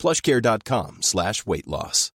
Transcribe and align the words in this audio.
plushcare.com 0.00 0.98
slash 1.02 1.46
weight 1.46 1.66
loss. 1.66 2.12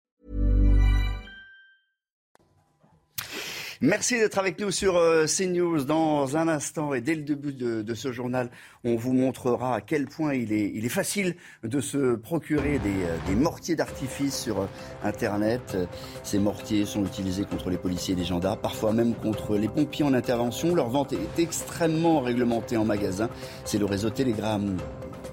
Merci 3.80 4.18
d'être 4.18 4.38
avec 4.38 4.58
nous 4.60 4.70
sur 4.70 4.96
euh, 4.96 5.26
CNews 5.26 5.84
dans 5.84 6.38
un 6.38 6.48
instant 6.48 6.94
et 6.94 7.02
dès 7.02 7.14
le 7.14 7.20
début 7.20 7.52
de, 7.52 7.94
ce 7.94 8.12
journal, 8.12 8.50
on 8.82 8.96
vous 8.96 9.12
montrera 9.12 9.74
à 9.74 9.80
quel 9.82 10.06
point 10.06 10.32
il 10.32 10.54
est, 10.54 10.72
il 10.74 10.86
est 10.86 10.90
facile 10.90 11.36
de 11.64 11.80
se 11.80 12.14
procurer 12.14 12.78
des, 12.78 13.04
euh, 13.04 13.36
mortiers 13.36 13.76
d'artifice 13.76 14.40
sur 14.40 14.62
euh, 14.62 14.66
Internet. 15.02 15.76
Ces 16.22 16.38
mortiers 16.38 16.86
sont 16.86 17.04
utilisés 17.04 17.44
contre 17.44 17.68
les 17.68 17.76
policiers 17.76 18.14
et 18.14 18.16
les 18.16 18.24
gendarmes, 18.24 18.60
parfois 18.60 18.94
même 18.94 19.14
contre 19.14 19.56
les 19.58 19.68
pompiers 19.68 20.06
en 20.06 20.14
intervention. 20.14 20.74
Leur 20.74 20.88
vente 20.88 21.12
est 21.12 21.38
extrêmement 21.38 22.20
réglementée 22.20 22.78
en 22.78 22.86
magasin. 22.86 23.28
C'est 23.66 23.78
le 23.78 23.84
réseau 23.84 24.08
Telegram 24.08 24.78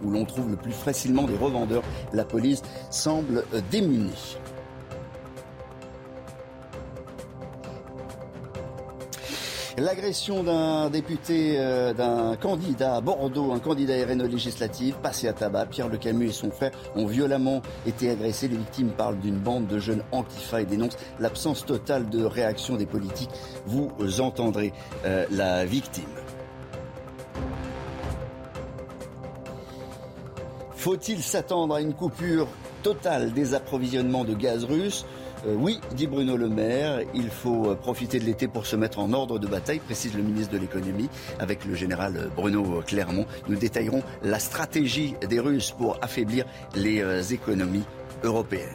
où 0.04 0.12
l'on 0.12 0.26
trouve 0.26 0.50
le 0.50 0.56
plus 0.56 0.72
facilement 0.72 1.24
des 1.24 1.38
revendeurs. 1.38 1.84
La 2.14 2.24
police 2.24 2.62
semble 2.90 3.44
démunie. 3.70 4.38
L'agression 9.78 10.44
d'un 10.44 10.90
député, 10.90 11.56
euh, 11.58 11.94
d'un 11.94 12.36
candidat 12.36 12.98
à 12.98 13.02
Bordeaux, 13.02 13.54
un 13.54 13.60
candidat 13.60 13.94
RNE 14.06 14.28
législatif, 14.28 14.96
passé 14.98 15.28
à 15.28 15.34
tabac. 15.34 15.68
Pierre 15.68 15.88
Le 15.88 15.98
Camus 15.98 16.28
et 16.28 16.32
son 16.34 16.52
frère 16.52 16.72
ont 16.96 17.06
violemment 17.06 17.62
été 17.88 18.10
agressés. 18.10 18.50
Les 18.50 18.58
victimes 18.58 18.90
parlent 18.90 19.20
d'une 19.20 19.40
bande 19.40 19.68
de 19.68 19.80
jeunes 19.80 20.04
antifa 20.12 20.62
et 20.62 20.66
dénoncent 20.66 20.98
l'absence 21.20 21.66
totale 21.66 22.10
de 22.10 22.24
réaction 22.24 22.76
des 22.76 22.86
politiques. 22.86 23.32
Vous 23.66 23.90
entendrez 24.20 24.74
euh, 25.06 25.26
la 25.32 25.66
victime. 25.66 26.04
Faut-il 30.82 31.22
s'attendre 31.22 31.76
à 31.76 31.82
une 31.82 31.94
coupure 31.94 32.48
totale 32.82 33.34
des 33.34 33.54
approvisionnements 33.54 34.24
de 34.24 34.34
gaz 34.34 34.64
russe 34.64 35.06
euh, 35.46 35.54
oui, 35.56 35.80
dit 35.94 36.08
Bruno 36.08 36.36
Le 36.38 36.50
Maire, 36.50 37.02
il 37.14 37.30
faut 37.30 37.70
euh, 37.70 37.76
profiter 37.76 38.20
de 38.20 38.26
l'été 38.26 38.48
pour 38.48 38.66
se 38.66 38.76
mettre 38.76 38.98
en 38.98 39.14
ordre 39.14 39.38
de 39.38 39.46
bataille, 39.48 39.78
précise 39.78 40.16
le 40.16 40.24
ministre 40.24 40.52
de 40.54 40.58
l'économie. 40.58 41.08
Avec 41.38 41.66
le 41.66 41.76
général 41.76 42.18
euh, 42.18 42.28
Bruno 42.36 42.82
Clermont, 42.84 43.28
nous 43.48 43.58
détaillerons 43.58 44.02
la 44.24 44.40
stratégie 44.40 45.14
des 45.30 45.40
Russes 45.40 45.70
pour 45.70 46.00
affaiblir 46.02 46.46
les 46.76 47.32
économies 47.32 47.84
européennes. 48.24 48.66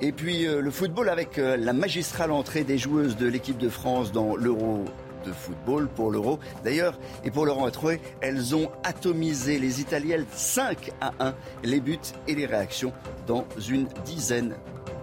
Et 0.00 0.12
puis 0.12 0.46
le 0.46 0.70
football 0.70 1.08
avec 1.08 1.36
la 1.36 1.72
magistrale 1.72 2.30
entrée 2.30 2.62
des 2.62 2.78
joueuses 2.78 3.16
de 3.16 3.26
l'équipe 3.26 3.58
de 3.58 3.68
France 3.68 4.12
dans 4.12 4.36
l'Euro 4.36 4.84
de 5.24 5.32
football 5.32 5.88
pour 5.88 6.10
l'Euro. 6.10 6.38
D'ailleurs, 6.62 6.98
et 7.24 7.30
pour 7.30 7.46
Laurent 7.46 7.70
Troué, 7.70 8.00
elles 8.20 8.54
ont 8.54 8.70
atomisé 8.84 9.58
les 9.58 9.80
Italiennes 9.80 10.26
5 10.32 10.92
à 11.00 11.12
1, 11.20 11.34
les 11.64 11.80
buts 11.80 11.98
et 12.28 12.34
les 12.34 12.46
réactions 12.46 12.92
dans 13.26 13.46
une 13.68 13.86
dizaine 14.04 14.54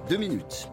de 0.10 0.18
minutes. 0.18 0.70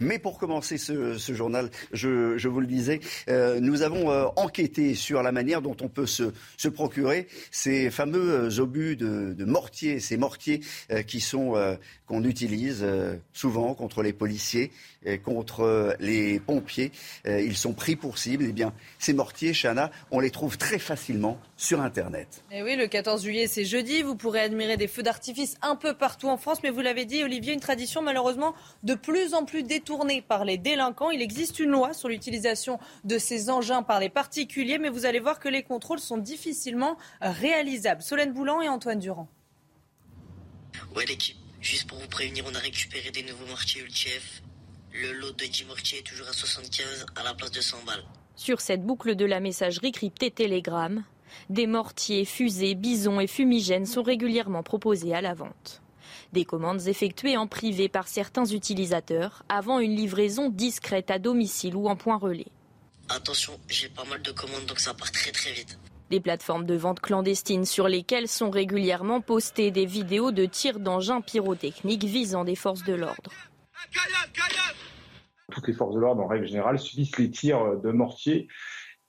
Mais 0.00 0.18
pour 0.18 0.38
commencer 0.38 0.78
ce, 0.78 1.16
journal, 1.34 1.70
je, 1.92 2.48
vous 2.48 2.60
le 2.60 2.66
disais, 2.66 3.00
euh, 3.28 3.60
nous 3.60 3.82
avons 3.82 4.10
euh, 4.10 4.26
enquêté 4.36 4.94
sur 4.94 5.22
la 5.22 5.32
manière 5.32 5.62
dont 5.62 5.76
on 5.80 5.88
peut 5.88 6.06
se, 6.06 6.32
procurer 6.68 7.28
ces 7.50 7.90
fameux 7.90 8.50
euh, 8.50 8.60
obus 8.60 8.96
de, 8.96 9.44
mortiers, 9.44 10.00
ces 10.00 10.16
mortiers 10.16 10.60
qui 11.06 11.20
sont 11.20 11.54
qu'on 12.06 12.24
utilise 12.24 12.84
souvent 13.32 13.74
contre 13.74 14.02
les 14.02 14.12
policiers, 14.12 14.70
contre 15.22 15.96
les 16.00 16.40
pompiers. 16.40 16.92
ils 17.26 17.56
sont 17.56 17.72
pris 17.72 17.96
pour 17.96 18.18
cible. 18.18 18.46
Eh 18.48 18.52
bien, 18.52 18.72
ces 18.98 19.12
mortiers, 19.12 19.52
Chana, 19.52 19.90
on 20.10 20.20
les 20.20 20.30
trouve 20.30 20.58
très 20.58 20.78
facilement 20.78 21.38
sur 21.56 21.80
Internet. 21.80 22.42
Et 22.50 22.58
eh 22.58 22.62
oui, 22.62 22.76
le 22.76 22.86
14 22.86 23.22
juillet, 23.22 23.46
c'est 23.46 23.64
jeudi. 23.64 24.02
Vous 24.02 24.16
pourrez 24.16 24.40
admirer 24.40 24.76
des 24.76 24.88
feux 24.88 25.02
d'artifice 25.02 25.56
un 25.62 25.76
peu 25.76 25.94
partout 25.94 26.28
en 26.28 26.36
France. 26.36 26.58
Mais 26.62 26.70
vous 26.70 26.80
l'avez 26.80 27.04
dit, 27.04 27.22
Olivier, 27.22 27.52
une 27.52 27.60
tradition 27.60 28.02
malheureusement 28.02 28.54
de 28.82 28.94
plus 28.94 29.34
en 29.34 29.44
plus 29.44 29.62
détournée 29.62 30.22
par 30.22 30.44
les 30.44 30.58
délinquants. 30.58 31.10
Il 31.10 31.22
existe 31.22 31.58
une 31.58 31.70
loi 31.70 31.92
sur 31.92 32.08
l'utilisation 32.08 32.78
de 33.04 33.18
ces 33.18 33.50
engins 33.50 33.82
par 33.82 34.00
les 34.00 34.08
particuliers. 34.08 34.78
Mais 34.78 34.88
vous 34.88 35.06
allez 35.06 35.20
voir 35.20 35.38
que 35.38 35.48
les 35.48 35.62
contrôles 35.62 36.00
sont 36.00 36.18
difficilement 36.18 36.96
réalisables. 37.20 38.02
Solène 38.02 38.32
Boulan 38.32 38.62
et 38.62 38.68
Antoine 38.68 38.98
Durand. 38.98 39.28
Ouais, 40.94 41.04
l'équipe. 41.06 41.36
Juste 41.60 41.88
pour 41.88 41.98
vous 41.98 42.08
prévenir, 42.08 42.44
on 42.46 42.54
a 42.54 42.58
récupéré 42.58 43.10
des 43.10 43.22
nouveaux 43.22 43.46
mortiers 43.46 43.80
Ultief. 43.80 44.42
Le 44.96 45.12
lot 45.12 45.32
de 45.32 45.44
10 45.44 45.64
mortiers 45.64 45.98
est 45.98 46.02
toujours 46.02 46.28
à 46.28 46.32
75 46.32 47.06
à 47.16 47.24
la 47.24 47.34
place 47.34 47.50
de 47.50 47.60
100 47.60 47.78
balles. 47.84 48.04
Sur 48.36 48.60
cette 48.60 48.84
boucle 48.84 49.16
de 49.16 49.24
la 49.24 49.40
messagerie 49.40 49.90
cryptée 49.90 50.30
Telegram, 50.30 51.02
des 51.50 51.66
mortiers, 51.66 52.24
fusées, 52.24 52.76
bisons 52.76 53.18
et 53.18 53.26
fumigènes 53.26 53.86
sont 53.86 54.04
régulièrement 54.04 54.62
proposés 54.62 55.12
à 55.12 55.20
la 55.20 55.34
vente. 55.34 55.82
Des 56.32 56.44
commandes 56.44 56.86
effectuées 56.86 57.36
en 57.36 57.48
privé 57.48 57.88
par 57.88 58.06
certains 58.06 58.44
utilisateurs 58.44 59.42
avant 59.48 59.80
une 59.80 59.96
livraison 59.96 60.48
discrète 60.48 61.10
à 61.10 61.18
domicile 61.18 61.74
ou 61.74 61.88
en 61.88 61.96
point 61.96 62.16
relais. 62.16 62.52
Attention, 63.08 63.58
j'ai 63.66 63.88
pas 63.88 64.04
mal 64.04 64.22
de 64.22 64.30
commandes 64.30 64.66
donc 64.66 64.78
ça 64.78 64.94
part 64.94 65.10
très 65.10 65.32
très 65.32 65.50
vite. 65.50 65.76
Des 66.10 66.20
plateformes 66.20 66.66
de 66.66 66.76
vente 66.76 67.00
clandestines 67.00 67.64
sur 67.64 67.88
lesquelles 67.88 68.28
sont 68.28 68.50
régulièrement 68.50 69.20
postées 69.20 69.72
des 69.72 69.86
vidéos 69.86 70.30
de 70.30 70.46
tirs 70.46 70.78
d'engins 70.78 71.20
pyrotechniques 71.20 72.04
visant 72.04 72.44
des 72.44 72.54
forces 72.54 72.84
de 72.84 72.94
l'ordre. 72.94 73.32
Toutes 75.52 75.68
les 75.68 75.74
forces 75.74 75.94
de 75.94 76.00
l'ordre, 76.00 76.22
en 76.22 76.26
règle 76.26 76.46
générale, 76.46 76.78
subissent 76.78 77.18
les 77.18 77.30
tirs 77.30 77.78
de 77.80 77.90
mortiers 77.90 78.48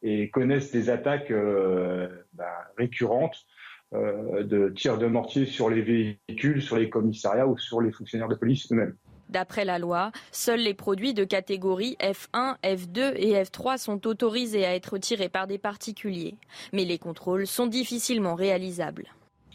et 0.02 0.30
connaissent 0.30 0.72
des 0.72 0.90
attaques 0.90 1.32
euh, 1.32 2.08
bah, 2.34 2.68
récurrentes 2.78 3.46
euh, 3.94 4.44
de 4.44 4.70
tirs 4.70 4.98
de 4.98 5.08
mortier 5.08 5.46
sur 5.46 5.70
les 5.70 5.82
véhicules, 5.82 6.62
sur 6.62 6.78
les 6.78 6.90
commissariats 6.90 7.48
ou 7.48 7.58
sur 7.58 7.82
les 7.82 7.92
fonctionnaires 7.92 8.28
de 8.28 8.36
police 8.36 8.72
eux-mêmes. 8.72 8.96
D'après 9.30 9.66
la 9.66 9.80
loi, 9.80 10.12
seuls 10.32 10.60
les 10.60 10.74
produits 10.74 11.14
de 11.14 11.24
catégorie 11.24 11.98
F1, 12.00 12.58
F2 12.64 13.14
et 13.16 13.42
F3 13.44 13.78
sont 13.78 14.06
autorisés 14.06 14.66
à 14.66 14.76
être 14.76 14.98
tirés 14.98 15.30
par 15.30 15.48
des 15.48 15.58
particuliers. 15.58 16.36
Mais 16.74 16.86
les 16.86 17.00
contrôles 17.00 17.48
sont 17.48 17.66
difficilement 17.66 18.36
réalisables. 18.36 19.08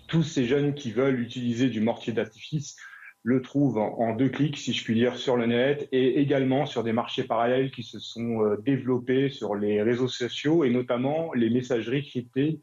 Tous 0.09 0.25
ces 0.25 0.47
jeunes 0.47 0.75
qui 0.75 0.91
veulent 0.91 1.21
utiliser 1.21 1.69
du 1.69 1.81
mortier 1.81 2.13
d'artifice 2.13 2.77
le 3.23 3.43
trouve 3.43 3.79
en, 3.79 4.15
deux 4.15 4.31
clics, 4.31 4.57
si 4.57 4.73
je 4.73 4.83
puis 4.83 4.95
dire, 4.95 5.17
sur 5.17 5.37
le 5.37 5.47
net 5.47 5.89
et 5.93 6.21
également 6.21 6.65
sur 6.65 6.83
des 6.83 6.93
marchés 6.93 7.25
parallèles 7.25 7.71
qui 7.71 7.83
se 7.83 7.99
sont 7.99 8.43
euh, 8.43 8.57
développés 8.65 9.29
sur 9.29 9.55
les 9.55 9.83
réseaux 9.83 10.09
sociaux 10.09 10.65
et 10.65 10.71
notamment 10.71 11.33
les 11.35 11.51
messageries 11.51 12.07
cryptées 12.07 12.61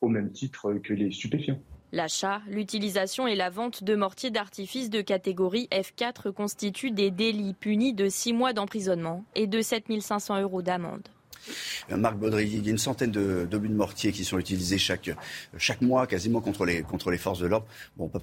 au 0.00 0.08
même 0.08 0.30
titre 0.30 0.74
que 0.74 0.94
les 0.94 1.10
stupéfiants. 1.10 1.60
L'achat, 1.92 2.40
l'utilisation 2.46 3.26
et 3.26 3.34
la 3.34 3.50
vente 3.50 3.82
de 3.82 3.96
mortiers 3.96 4.30
d'artifice 4.30 4.90
de 4.90 5.00
catégorie 5.00 5.68
F4 5.72 6.30
constituent 6.30 6.92
des 6.92 7.10
délits 7.10 7.54
punis 7.54 7.92
de 7.92 8.08
six 8.08 8.32
mois 8.32 8.52
d'emprisonnement 8.52 9.24
et 9.34 9.48
de 9.48 9.60
7500 9.60 10.40
euros 10.40 10.62
d'amende. 10.62 11.08
Euh, 11.90 11.96
Marc 11.96 12.16
Baudry, 12.16 12.46
il 12.46 12.64
y 12.64 12.68
a 12.68 12.70
une 12.70 12.78
centaine 12.78 13.10
de, 13.10 13.46
de 13.50 13.60
de 13.60 13.74
mortier 13.74 14.12
qui 14.12 14.24
sont 14.24 14.38
utilisés 14.38 14.78
chaque, 14.78 15.10
chaque 15.58 15.82
mois 15.82 16.06
quasiment 16.06 16.40
contre 16.40 16.64
les, 16.64 16.82
contre 16.82 17.10
les 17.10 17.18
forces 17.18 17.40
de 17.40 17.46
l'ordre. 17.46 17.66
Bon, 17.96 18.04
on 18.04 18.08
peut 18.08 18.20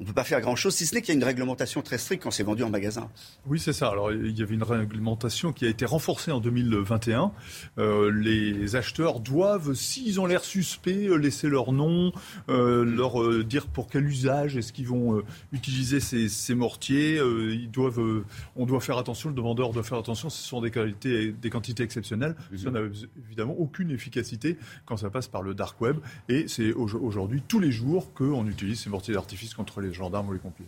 on 0.00 0.04
peut 0.04 0.12
pas 0.12 0.24
faire 0.24 0.40
grand 0.40 0.56
chose, 0.56 0.74
si 0.74 0.86
ce 0.86 0.94
n'est 0.94 1.02
qu'il 1.02 1.14
y 1.14 1.16
a 1.16 1.18
une 1.18 1.24
réglementation 1.24 1.82
très 1.82 1.98
stricte 1.98 2.22
quand 2.22 2.30
c'est 2.30 2.42
vendu 2.42 2.62
en 2.62 2.70
magasin. 2.70 3.08
Oui, 3.46 3.58
c'est 3.58 3.72
ça. 3.72 3.88
Alors, 3.88 4.12
il 4.12 4.36
y 4.38 4.42
avait 4.42 4.54
une 4.54 4.62
réglementation 4.62 5.52
qui 5.52 5.66
a 5.66 5.68
été 5.68 5.84
renforcée 5.84 6.30
en 6.30 6.40
2021. 6.40 7.32
Euh, 7.78 8.10
les 8.10 8.76
acheteurs 8.76 9.20
doivent, 9.20 9.74
s'ils 9.74 10.20
ont 10.20 10.26
l'air 10.26 10.44
suspects, 10.44 11.08
laisser 11.18 11.48
leur 11.48 11.72
nom, 11.72 12.12
euh, 12.48 12.84
leur 12.84 13.22
euh, 13.22 13.44
dire 13.44 13.66
pour 13.66 13.88
quel 13.88 14.06
usage 14.06 14.56
est-ce 14.56 14.72
qu'ils 14.72 14.88
vont 14.88 15.22
utiliser 15.52 16.00
ces, 16.00 16.54
mortiers. 16.54 17.16
ils 17.16 17.70
doivent, 17.70 18.24
on 18.56 18.66
doit 18.66 18.80
faire 18.80 18.98
attention, 18.98 19.28
le 19.28 19.34
demandeur 19.34 19.72
doit 19.72 19.82
faire 19.82 19.98
attention, 19.98 20.30
ce 20.30 20.42
sont 20.42 20.60
des 20.60 20.70
quantités 20.70 21.82
exceptionnelles. 21.82 22.36
Ça 22.56 22.70
n'a 22.70 22.80
évidemment 23.26 23.54
aucune 23.58 23.90
efficacité 23.90 24.56
quand 24.86 24.96
ça 24.96 25.10
passe 25.10 25.28
par 25.28 25.42
le 25.42 25.54
dark 25.54 25.80
web. 25.80 25.98
Et 26.28 26.48
c'est 26.48 26.72
aujourd'hui 26.72 27.42
tous 27.46 27.60
les 27.60 27.72
jours 27.72 28.12
qu'on 28.14 28.46
utilise 28.46 28.80
ces 28.80 28.90
mortiers 28.90 29.14
d'artifice 29.14 29.54
contre 29.54 29.80
les 29.80 29.92
gendarmes 29.92 30.28
ou 30.28 30.32
les 30.32 30.38
pompiers. 30.38 30.66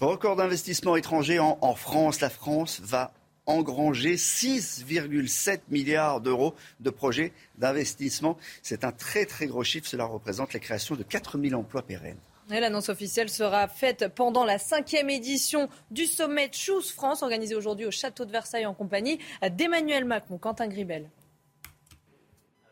Record 0.00 0.36
d'investissement 0.36 0.96
étranger 0.96 1.38
en, 1.40 1.74
France. 1.74 2.20
La 2.20 2.30
France 2.30 2.80
va 2.84 3.12
engrangé 3.46 4.14
6,7 4.14 5.60
milliards 5.70 6.20
d'euros 6.20 6.54
de 6.80 6.90
projets 6.90 7.32
d'investissement. 7.56 8.36
C'est 8.62 8.84
un 8.84 8.92
très 8.92 9.26
très 9.26 9.46
gros 9.46 9.64
chiffre. 9.64 9.88
Cela 9.88 10.04
représente 10.04 10.52
la 10.52 10.60
création 10.60 10.94
de 10.94 11.02
4000 11.02 11.56
emplois 11.56 11.82
pérennes. 11.82 12.18
L'annonce 12.50 12.88
officielle 12.88 13.28
sera 13.28 13.68
faite 13.68 14.10
pendant 14.14 14.44
la 14.44 14.58
cinquième 14.58 15.10
édition 15.10 15.68
du 15.90 16.06
sommet 16.06 16.50
Choose 16.50 16.90
France, 16.90 17.22
organisé 17.22 17.54
aujourd'hui 17.54 17.84
au 17.84 17.90
château 17.90 18.24
de 18.24 18.32
Versailles 18.32 18.64
en 18.64 18.72
compagnie 18.72 19.18
d'Emmanuel 19.56 20.06
Macron. 20.06 20.38
Quentin 20.38 20.66
Gribel. 20.66 21.10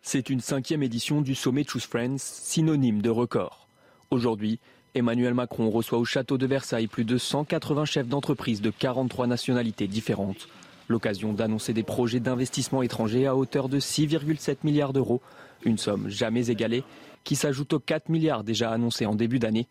C'est 0.00 0.30
une 0.30 0.40
cinquième 0.40 0.82
édition 0.82 1.20
du 1.20 1.34
sommet 1.34 1.64
Choose 1.64 1.84
Friends, 1.84 2.16
synonyme 2.18 3.02
de 3.02 3.10
record. 3.10 3.68
Aujourd'hui, 4.10 4.60
Emmanuel 4.94 5.34
Macron 5.34 5.68
reçoit 5.68 5.98
au 5.98 6.06
château 6.06 6.38
de 6.38 6.46
Versailles 6.46 6.86
plus 6.86 7.04
de 7.04 7.18
180 7.18 7.84
chefs 7.84 8.08
d'entreprise 8.08 8.62
de 8.62 8.70
43 8.70 9.26
nationalités 9.26 9.88
différentes. 9.88 10.48
L'occasion 10.88 11.34
d'annoncer 11.34 11.74
des 11.74 11.82
projets 11.82 12.20
d'investissement 12.20 12.82
étrangers 12.82 13.26
à 13.26 13.36
hauteur 13.36 13.68
de 13.68 13.78
6,7 13.78 14.58
milliards 14.64 14.94
d'euros, 14.94 15.20
une 15.64 15.76
somme 15.76 16.08
jamais 16.08 16.48
égalée 16.48 16.82
qui 17.26 17.34
s'ajoute 17.34 17.72
aux 17.72 17.80
4 17.80 18.08
milliards 18.08 18.44
déjà 18.44 18.70
annoncés 18.70 19.04
en 19.04 19.16
début 19.16 19.40
d'année. 19.40 19.66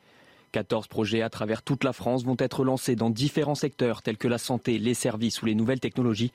14 0.52 0.88
projets 0.88 1.22
à 1.22 1.30
travers 1.30 1.64
toute 1.64 1.86
la 1.86 1.94
France 1.94 2.26
vont 2.26 2.36
être 2.38 2.66
lancés 2.66 2.98
dans 2.98 3.10
différents 3.10 3.56
secteurs 3.56 4.02
tels 4.02 4.18
que 4.18 4.28
la 4.28 4.38
santé, 4.38 4.78
les 4.78 4.94
services 4.94 5.42
ou 5.42 5.46
les 5.46 5.56
nouvelles 5.56 5.80
technologies. 5.80 6.34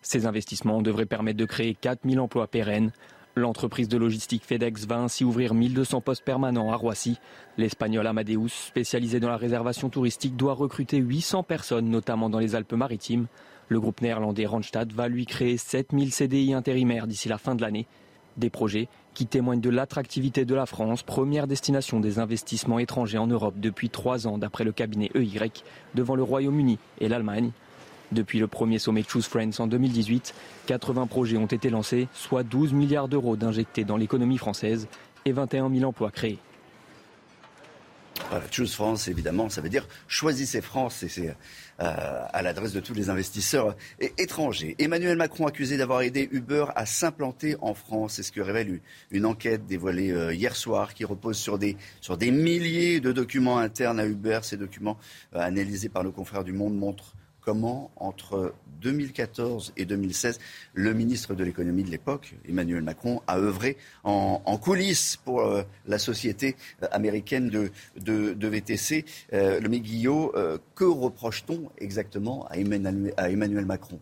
Ces 0.00 0.24
investissements 0.24 0.80
devraient 0.80 1.04
permettre 1.04 1.36
de 1.36 1.44
créer 1.44 1.74
4000 1.74 2.20
emplois 2.20 2.46
pérennes. 2.46 2.90
L'entreprise 3.36 3.86
de 3.88 3.98
logistique 3.98 4.44
FedEx 4.44 4.86
va 4.86 4.98
ainsi 4.98 5.24
ouvrir 5.24 5.52
1200 5.52 6.00
postes 6.00 6.24
permanents 6.24 6.72
à 6.72 6.76
Roissy. 6.76 7.18
L'espagnol 7.58 8.06
Amadeus, 8.06 8.48
spécialisé 8.48 9.20
dans 9.20 9.28
la 9.28 9.36
réservation 9.36 9.90
touristique, 9.90 10.36
doit 10.36 10.54
recruter 10.54 10.96
800 10.96 11.42
personnes, 11.42 11.90
notamment 11.90 12.30
dans 12.30 12.38
les 12.38 12.54
Alpes-Maritimes. 12.54 13.26
Le 13.68 13.80
groupe 13.80 14.00
néerlandais 14.00 14.46
Randstad 14.46 14.90
va 14.92 15.08
lui 15.08 15.26
créer 15.26 15.58
7000 15.58 16.12
CDI 16.12 16.54
intérimaires 16.54 17.06
d'ici 17.06 17.28
la 17.28 17.38
fin 17.38 17.54
de 17.54 17.60
l'année. 17.60 17.86
Des 18.36 18.50
projets 18.50 18.88
qui 19.14 19.26
témoignent 19.26 19.60
de 19.60 19.68
l'attractivité 19.68 20.44
de 20.44 20.54
la 20.54 20.66
France, 20.66 21.02
première 21.02 21.46
destination 21.46 22.00
des 22.00 22.18
investissements 22.18 22.78
étrangers 22.78 23.18
en 23.18 23.26
Europe 23.26 23.54
depuis 23.58 23.90
trois 23.90 24.26
ans 24.26 24.38
d'après 24.38 24.64
le 24.64 24.72
cabinet 24.72 25.10
EY, 25.14 25.50
devant 25.94 26.14
le 26.14 26.22
Royaume-Uni 26.22 26.78
et 27.00 27.08
l'Allemagne. 27.08 27.50
Depuis 28.10 28.38
le 28.38 28.46
premier 28.46 28.78
sommet 28.78 29.04
Choose 29.06 29.26
Friends 29.26 29.58
en 29.58 29.66
2018, 29.66 30.34
80 30.66 31.06
projets 31.06 31.36
ont 31.36 31.46
été 31.46 31.70
lancés, 31.70 32.08
soit 32.14 32.42
12 32.42 32.72
milliards 32.72 33.08
d'euros 33.08 33.36
d'injectés 33.36 33.84
dans 33.84 33.96
l'économie 33.96 34.38
française 34.38 34.86
et 35.24 35.32
21 35.32 35.70
000 35.70 35.84
emplois 35.84 36.10
créés. 36.10 36.38
Choose 38.50 38.74
France, 38.74 39.08
évidemment, 39.08 39.48
ça 39.48 39.60
veut 39.60 39.68
dire 39.68 39.86
choisissez 40.08 40.60
France, 40.60 41.04
à 41.82 42.42
l'adresse 42.42 42.72
de 42.72 42.80
tous 42.80 42.94
les 42.94 43.10
investisseurs 43.10 43.76
étrangers. 44.18 44.76
Emmanuel 44.78 45.16
Macron 45.16 45.46
accusé 45.46 45.76
d'avoir 45.76 46.02
aidé 46.02 46.28
Uber 46.32 46.66
à 46.74 46.86
s'implanter 46.86 47.56
en 47.60 47.74
France, 47.74 48.14
c'est 48.14 48.22
ce 48.22 48.32
que 48.32 48.40
révèle 48.40 48.80
une 49.10 49.26
enquête 49.26 49.66
dévoilée 49.66 50.10
euh, 50.10 50.34
hier 50.34 50.56
soir 50.56 50.94
qui 50.94 51.04
repose 51.04 51.36
sur 51.36 51.58
des, 51.58 51.76
sur 52.00 52.16
des 52.16 52.30
milliers 52.30 53.00
de 53.00 53.12
documents 53.12 53.58
internes 53.58 54.00
à 54.00 54.06
Uber. 54.06 54.40
Ces 54.42 54.56
documents 54.56 54.98
euh, 55.34 55.40
analysés 55.40 55.88
par 55.88 56.04
nos 56.04 56.12
confrères 56.12 56.44
du 56.44 56.52
Monde 56.52 56.76
montrent 56.76 57.14
comment, 57.42 57.90
entre 57.96 58.54
2014 58.80 59.72
et 59.76 59.84
2016, 59.84 60.38
le 60.74 60.94
ministre 60.94 61.34
de 61.34 61.44
l'économie 61.44 61.84
de 61.84 61.90
l'époque, 61.90 62.34
Emmanuel 62.48 62.82
Macron, 62.82 63.20
a 63.26 63.38
œuvré 63.38 63.76
en, 64.04 64.40
coulisses 64.58 65.16
pour 65.16 65.40
euh, 65.40 65.62
la 65.86 65.98
société 65.98 66.56
euh, 66.82 66.86
américaine 66.92 67.50
de, 67.50 67.70
VTC. 68.48 69.04
Euh, 69.32 69.60
le 69.60 69.68
Guillot, 69.72 70.34
que 70.74 70.84
reproche-t-on 70.84 71.70
exactement 71.78 72.46
à 72.48 72.58
Emmanuel 72.58 73.66
Macron? 73.66 73.98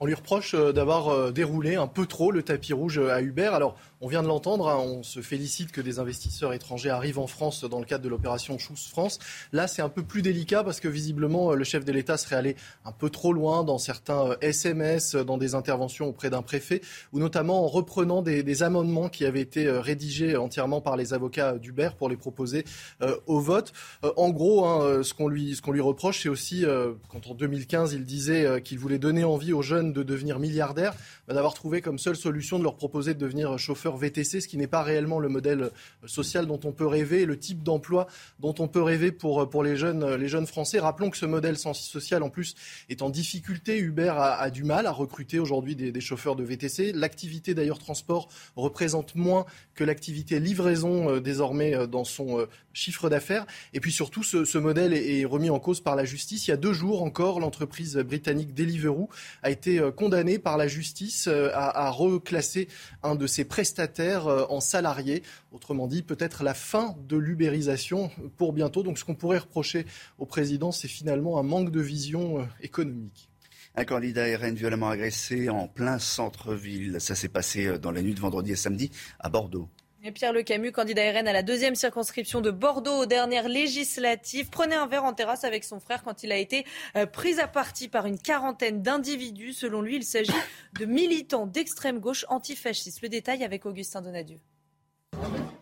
On 0.00 0.06
lui 0.06 0.14
reproche 0.14 0.56
d'avoir 0.56 1.32
déroulé 1.32 1.76
un 1.76 1.86
peu 1.86 2.06
trop 2.06 2.32
le 2.32 2.42
tapis 2.42 2.72
rouge 2.72 2.98
à 2.98 3.20
Uber. 3.20 3.50
Alors, 3.52 3.76
on 4.02 4.08
vient 4.08 4.24
de 4.24 4.26
l'entendre, 4.26 4.68
hein, 4.68 4.78
on 4.78 5.04
se 5.04 5.20
félicite 5.20 5.70
que 5.70 5.80
des 5.80 6.00
investisseurs 6.00 6.52
étrangers 6.52 6.90
arrivent 6.90 7.20
en 7.20 7.28
France 7.28 7.62
dans 7.62 7.78
le 7.78 7.84
cadre 7.84 8.02
de 8.02 8.08
l'opération 8.08 8.58
Choose 8.58 8.88
France. 8.88 9.20
Là, 9.52 9.68
c'est 9.68 9.80
un 9.80 9.88
peu 9.88 10.02
plus 10.02 10.22
délicat 10.22 10.64
parce 10.64 10.80
que 10.80 10.88
visiblement, 10.88 11.52
le 11.52 11.62
chef 11.62 11.84
de 11.84 11.92
l'État 11.92 12.16
serait 12.16 12.34
allé 12.34 12.56
un 12.84 12.90
peu 12.90 13.10
trop 13.10 13.32
loin 13.32 13.62
dans 13.62 13.78
certains 13.78 14.36
SMS, 14.40 15.14
dans 15.14 15.38
des 15.38 15.54
interventions 15.54 16.08
auprès 16.08 16.30
d'un 16.30 16.42
préfet, 16.42 16.80
ou 17.12 17.20
notamment 17.20 17.64
en 17.64 17.68
reprenant 17.68 18.22
des, 18.22 18.62
amendements 18.62 19.08
qui 19.08 19.24
avaient 19.24 19.40
été 19.40 19.66
euh, 19.66 19.80
rédigés 19.80 20.36
entièrement 20.36 20.80
par 20.80 20.96
les 20.96 21.14
avocats 21.14 21.58
d'Uber 21.58 21.90
pour 21.96 22.08
les 22.08 22.16
proposer 22.16 22.64
euh, 23.02 23.16
au 23.26 23.38
vote. 23.38 23.72
Euh, 24.04 24.12
en 24.16 24.30
gros, 24.30 24.66
hein, 24.66 25.04
ce 25.04 25.14
qu'on 25.14 25.28
lui, 25.28 25.56
lui, 25.64 25.80
reproche, 25.80 26.24
c'est 26.24 26.28
aussi, 26.28 26.64
quand 27.08 27.28
en 27.28 27.34
2015, 27.34 27.92
il 27.92 28.04
disait 28.04 28.60
qu'il 28.62 28.80
voulait 28.80 28.98
donner 28.98 29.22
envie 29.22 29.52
aux 29.52 29.62
jeunes 29.62 29.92
de 29.92 30.02
devenir 30.02 30.40
milliardaires, 30.40 30.94
bah, 31.28 31.34
d'avoir 31.34 31.54
trouvé 31.54 31.80
comme 31.80 31.98
seule 31.98 32.16
solution 32.16 32.58
de 32.58 32.64
leur 32.64 32.74
proposer 32.74 33.14
de 33.14 33.20
devenir 33.20 33.56
chauffeur 33.58 33.91
VTC, 33.96 34.40
ce 34.40 34.48
qui 34.48 34.56
n'est 34.56 34.66
pas 34.66 34.82
réellement 34.82 35.18
le 35.18 35.28
modèle 35.28 35.62
euh, 35.62 35.70
social 36.06 36.46
dont 36.46 36.60
on 36.64 36.72
peut 36.72 36.86
rêver, 36.86 37.24
le 37.24 37.38
type 37.38 37.62
d'emploi 37.62 38.06
dont 38.40 38.54
on 38.58 38.68
peut 38.68 38.82
rêver 38.82 39.12
pour, 39.12 39.42
euh, 39.42 39.46
pour 39.46 39.62
les, 39.62 39.76
jeunes, 39.76 40.02
euh, 40.02 40.16
les 40.16 40.28
jeunes 40.28 40.46
Français. 40.46 40.78
Rappelons 40.78 41.10
que 41.10 41.16
ce 41.16 41.26
modèle 41.26 41.56
social, 41.56 42.22
en 42.22 42.30
plus, 42.30 42.54
est 42.88 43.02
en 43.02 43.10
difficulté. 43.10 43.78
Uber 43.78 44.12
a, 44.16 44.50
du 44.50 44.64
mal 44.64 44.86
à 44.86 44.92
recruter 44.92 45.38
aujourd'hui 45.38 45.76
des, 45.76 46.00
chauffeurs 46.00 46.36
de 46.36 46.42
VTC. 46.42 46.92
L'activité 46.92 47.54
d'ailleurs 47.54 47.78
transport 47.78 48.28
représente 48.56 49.14
moins 49.14 49.46
que 49.74 49.84
l'activité 49.84 50.40
livraison 50.40 51.18
désormais 51.18 51.86
dans 51.86 52.04
son 52.04 52.46
chiffre 52.72 53.08
d'affaires. 53.08 53.46
Et 53.72 53.80
puis 53.80 53.92
surtout, 53.92 54.22
ce, 54.22 54.58
modèle 54.58 54.92
est, 54.92 55.24
remis 55.24 55.50
en 55.50 55.60
cause 55.60 55.80
par 55.80 55.96
la 55.96 56.04
justice. 56.04 56.48
Il 56.48 56.50
y 56.50 56.54
a 56.54 56.56
deux 56.56 56.72
jours 56.72 57.02
encore, 57.02 57.40
l'entreprise 57.40 57.96
britannique 57.96 58.54
Deliveroo 58.54 59.08
a 59.42 59.50
été 59.50 59.80
condamnée 59.96 60.38
par 60.38 60.56
la 60.56 60.66
justice 60.66 61.28
à 61.28 61.90
reclasser 61.90 62.68
un 63.02 63.14
de 63.14 63.26
ses 63.26 63.44
prestataires 63.44 63.81
euh, 64.26 64.46
en 64.48 64.60
salariés. 64.60 65.22
Autrement 65.52 65.86
dit, 65.86 66.02
peut-être 66.02 66.42
la 66.42 66.54
fin 66.54 66.94
de 67.08 67.16
l'ubérisation 67.16 68.10
pour 68.36 68.52
bientôt. 68.52 68.82
Donc 68.82 68.98
ce 68.98 69.04
qu'on 69.04 69.14
pourrait 69.14 69.38
reprocher 69.38 69.86
au 70.18 70.26
président, 70.26 70.72
c'est 70.72 70.88
finalement 70.88 71.38
un 71.38 71.42
manque 71.42 71.70
de 71.70 71.80
vision 71.80 72.40
euh, 72.40 72.44
économique. 72.60 73.28
Un 73.74 73.84
candidat 73.84 74.24
RN 74.36 74.54
violemment 74.54 74.90
agressé 74.90 75.48
en 75.48 75.66
plein 75.66 75.98
centre-ville. 75.98 77.00
Ça 77.00 77.14
s'est 77.14 77.28
passé 77.28 77.66
euh, 77.66 77.78
dans 77.78 77.90
la 77.90 78.02
nuit 78.02 78.14
de 78.14 78.20
vendredi 78.20 78.52
et 78.52 78.56
samedi 78.56 78.90
à 79.18 79.30
Bordeaux. 79.30 79.68
Pierre 80.10 80.32
Le 80.32 80.42
Camus, 80.42 80.72
candidat 80.72 81.12
RN 81.12 81.28
à 81.28 81.32
la 81.32 81.44
deuxième 81.44 81.76
circonscription 81.76 82.40
de 82.40 82.50
Bordeaux 82.50 83.02
aux 83.02 83.06
dernières 83.06 83.48
législatives, 83.48 84.50
prenait 84.50 84.74
un 84.74 84.88
verre 84.88 85.04
en 85.04 85.12
terrasse 85.12 85.44
avec 85.44 85.62
son 85.62 85.78
frère 85.78 86.02
quand 86.02 86.24
il 86.24 86.32
a 86.32 86.36
été 86.36 86.66
euh, 86.96 87.06
pris 87.06 87.38
à 87.38 87.46
partie 87.46 87.86
par 87.86 88.06
une 88.06 88.18
quarantaine 88.18 88.82
d'individus. 88.82 89.52
Selon 89.52 89.80
lui, 89.80 89.94
il 89.94 90.02
s'agit 90.02 90.32
de 90.78 90.84
militants 90.86 91.46
d'extrême 91.46 92.00
gauche 92.00 92.24
antifascistes. 92.28 93.00
Le 93.02 93.08
détail 93.08 93.44
avec 93.44 93.64
Augustin 93.64 94.02
Donadieu. 94.02 94.38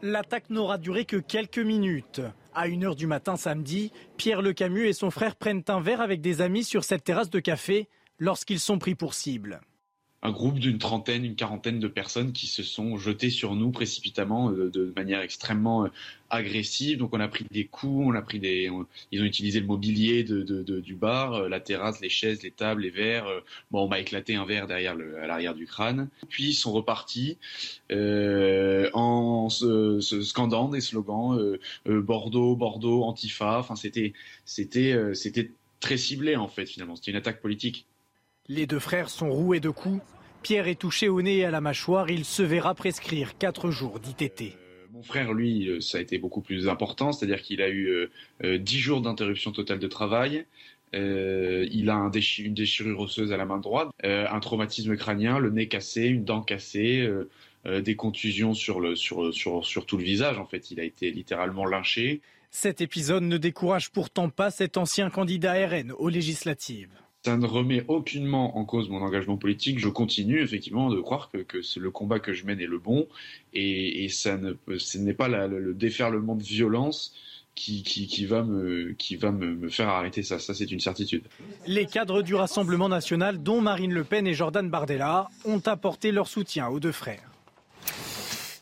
L'attaque 0.01 0.49
n'aura 0.49 0.79
duré 0.79 1.05
que 1.05 1.19
quelques 1.19 1.59
minutes. 1.59 2.23
À 2.55 2.67
1h 2.67 2.97
du 2.97 3.07
matin 3.07 3.37
samedi, 3.37 3.93
Pierre 4.17 4.41
Le 4.41 4.55
Camus 4.55 4.89
et 4.89 4.95
son 4.95 5.11
frère 5.11 5.37
prennent 5.37 5.65
un 5.69 5.81
verre 5.81 6.01
avec 6.01 6.23
des 6.23 6.41
amis 6.41 6.65
sur 6.65 6.85
cette 6.85 7.05
terrasse 7.05 7.29
de 7.29 7.41
café 7.41 7.91
lorsqu'ils 8.19 8.61
sont 8.61 8.79
pris 8.79 8.95
pour 8.95 9.13
cible 9.13 9.61
un 10.23 10.33
groupe 10.33 10.59
d'une 10.59 10.79
trentaine, 10.79 11.25
une 11.25 11.35
quarantaine 11.35 11.81
de 11.81 11.89
personnes 11.89 12.33
qui 12.33 12.47
se 12.47 12.63
sont 12.63 12.99
jetées 12.99 13.31
sur 13.31 13.55
nous 13.55 13.71
précipitamment 13.71 14.51
euh, 14.51 14.71
de 14.71 14.93
manière 14.95 15.21
extrêmement 15.21 15.87
euh, 15.87 15.89
agressive. 16.29 16.99
Donc 16.99 17.15
on 17.15 17.21
a 17.21 17.29
pris 17.29 17.47
des 17.51 17.67
coups, 17.67 18.07
on 18.07 18.15
a 18.15 18.21
pris 18.21 18.39
des, 18.39 18.71
ils 19.13 19.23
ont 19.23 19.25
utilisé 19.25 19.61
le 19.61 19.67
mobilier 19.67 20.23
de, 20.23 20.63
du 20.81 20.95
bar, 20.95 21.35
euh, 21.35 21.49
la 21.49 21.59
terrasse, 21.61 22.01
les 22.01 22.11
chaises, 22.11 22.43
les 22.43 22.51
tables, 22.51 22.83
les 22.83 22.91
verres. 22.91 23.27
Bon, 23.71 23.85
on 23.85 23.89
m'a 23.89 23.99
éclaté 23.99 24.35
un 24.35 24.45
verre 24.45 24.67
derrière 24.67 24.97
à 25.23 25.27
l'arrière 25.27 25.55
du 25.55 25.67
crâne. 25.67 26.11
Puis 26.29 26.49
ils 26.49 26.55
sont 26.55 26.73
repartis 26.73 27.39
en 27.91 29.49
se, 29.49 30.01
scandant 30.01 30.69
des 30.69 30.81
slogans 30.81 31.59
Bordeaux, 31.87 32.57
Bordeaux, 32.57 33.05
Antifa. 33.05 33.59
Enfin 33.59 33.77
c'était 33.77 34.13
c'était 34.45 35.15
c'était 35.15 35.51
très 35.81 35.97
ciblé 35.97 36.37
en 36.37 36.49
fait 36.49 36.67
finalement. 36.67 36.97
C'était 36.97 37.11
une 37.11 37.17
attaque 37.17 37.41
politique. 37.41 37.87
Les 38.53 38.67
deux 38.67 38.81
frères 38.81 39.11
sont 39.11 39.31
roués 39.31 39.61
de 39.61 39.71
coups. 39.71 40.03
Pierre 40.43 40.67
est 40.67 40.75
touché 40.75 41.09
au 41.09 41.23
nez 41.23 41.37
et 41.37 41.45
à 41.45 41.53
la 41.53 41.61
mâchoire. 41.61 42.11
Il 42.11 42.25
se 42.25 42.43
verra 42.43 42.75
prescrire 42.75 43.39
quatre 43.39 43.71
jours 43.71 44.01
d'ITT. 44.01 44.43
Euh, 44.43 44.87
mon 44.93 45.05
frère, 45.05 45.33
lui, 45.33 45.69
euh, 45.69 45.81
ça 45.81 45.99
a 45.99 46.01
été 46.01 46.19
beaucoup 46.19 46.41
plus 46.41 46.69
important, 46.69 47.13
c'est-à-dire 47.13 47.43
qu'il 47.43 47.63
a 47.63 47.69
eu 47.69 48.09
euh, 48.43 48.59
dix 48.59 48.81
jours 48.81 49.03
d'interruption 49.03 49.53
totale 49.53 49.79
de 49.79 49.87
travail. 49.87 50.47
il 50.93 51.91
a 51.91 52.11
une 52.39 52.55
déchirure 52.55 52.99
osseuse 52.99 53.33
à 53.33 53.37
la 53.37 53.45
main 53.45 53.59
droite, 53.59 53.91
un 54.03 54.41
traumatisme 54.41 54.97
crânien, 54.97 55.39
le 55.39 55.51
nez 55.51 55.69
cassé, 55.69 56.07
une 56.07 56.25
dent 56.25 56.43
cassée, 56.43 57.09
des 57.65 57.95
contusions 57.95 58.53
sur, 58.53 58.81
le, 58.81 58.97
sur, 58.97 59.33
sur, 59.33 59.65
sur 59.65 59.87
tout 59.87 59.97
le 59.97 60.03
visage. 60.03 60.39
En 60.39 60.47
fait, 60.47 60.73
il 60.73 60.81
a 60.81 60.83
été 60.83 61.13
littéralement 61.13 61.67
lynché. 61.67 62.21
Cet 62.51 62.81
épisode 62.81 63.23
ne 63.23 63.37
décourage 63.37 63.93
pourtant 63.93 64.29
pas 64.29 64.51
cet 64.51 64.77
ancien 64.77 65.09
candidat 65.09 65.69
RN 65.69 65.93
aux 65.93 66.09
législatives 66.09 66.91
ça 67.25 67.37
ne 67.37 67.47
remet 67.47 67.85
aucunement 67.89 68.57
en 68.57 68.65
cause 68.65 68.89
mon 68.89 69.03
engagement 69.03 69.37
politique. 69.37 69.79
Je 69.79 69.89
continue 69.89 70.41
effectivement 70.43 70.91
de 70.91 71.01
croire 71.01 71.31
que, 71.31 71.39
que 71.39 71.59
le 71.79 71.91
combat 71.91 72.19
que 72.19 72.33
je 72.33 72.47
mène 72.47 72.61
est 72.61 72.67
le 72.67 72.79
bon 72.79 73.07
et, 73.53 74.05
et 74.05 74.09
ça 74.09 74.39
ne, 74.39 74.55
ce 74.79 74.99
n'est 74.99 75.15
pas 75.15 75.29
le 75.29 75.75
déferlement 75.75 76.35
de 76.35 76.43
violence 76.43 77.15
qui, 77.55 77.83
qui, 77.83 78.25
va, 78.25 78.43
me, 78.43 78.93
qui 78.93 79.17
va 79.17 79.33
me, 79.33 79.69
faire 79.69 79.89
arrêter 79.89 80.23
ça. 80.23 80.39
Ça, 80.39 80.55
c'est 80.55 80.71
une 80.71 80.81
certitude. 80.81 81.25
Les 81.67 81.85
cadres 81.85 82.23
du 82.23 82.35
Rassemblement 82.35 82.89
national, 82.89 83.43
dont 83.43 83.61
Marine 83.61 83.93
Le 83.93 84.05
Pen 84.05 84.27
et 84.27 84.35
Jordan 84.35 84.71
Bardella, 84.71 85.29
ont 85.45 85.61
apporté 85.67 86.13
leur 86.13 86.27
soutien 86.27 86.69
aux 86.69 86.81
deux 86.81 86.93
frères 86.93 87.30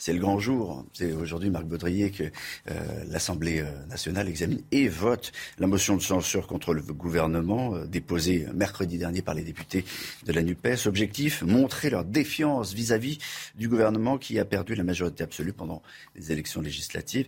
c'est 0.08 0.14
le 0.14 0.20
grand 0.20 0.38
jour. 0.38 0.86
C'est 0.94 1.12
aujourd'hui, 1.12 1.50
Marc 1.50 1.66
Baudrier, 1.66 2.10
que 2.10 2.22
euh, 2.22 3.04
l'Assemblée 3.08 3.60
euh, 3.60 3.86
nationale 3.88 4.26
examine 4.26 4.62
et 4.72 4.88
vote 4.88 5.32
la 5.58 5.66
motion 5.66 5.96
de 5.96 6.00
censure 6.00 6.46
contre 6.46 6.72
le 6.72 6.80
gouvernement 6.80 7.74
euh, 7.74 7.84
déposée 7.84 8.46
mercredi 8.54 8.96
dernier 8.96 9.20
par 9.20 9.34
les 9.34 9.42
députés 9.42 9.84
de 10.24 10.32
la 10.32 10.42
NUPES. 10.42 10.86
Objectif, 10.86 11.42
montrer 11.42 11.90
leur 11.90 12.06
défiance 12.06 12.72
vis-à-vis 12.72 13.18
du 13.54 13.68
gouvernement 13.68 14.16
qui 14.16 14.38
a 14.38 14.46
perdu 14.46 14.74
la 14.74 14.82
majorité 14.82 15.24
absolue 15.24 15.52
pendant 15.52 15.82
les 16.16 16.32
élections 16.32 16.62
législatives. 16.62 17.26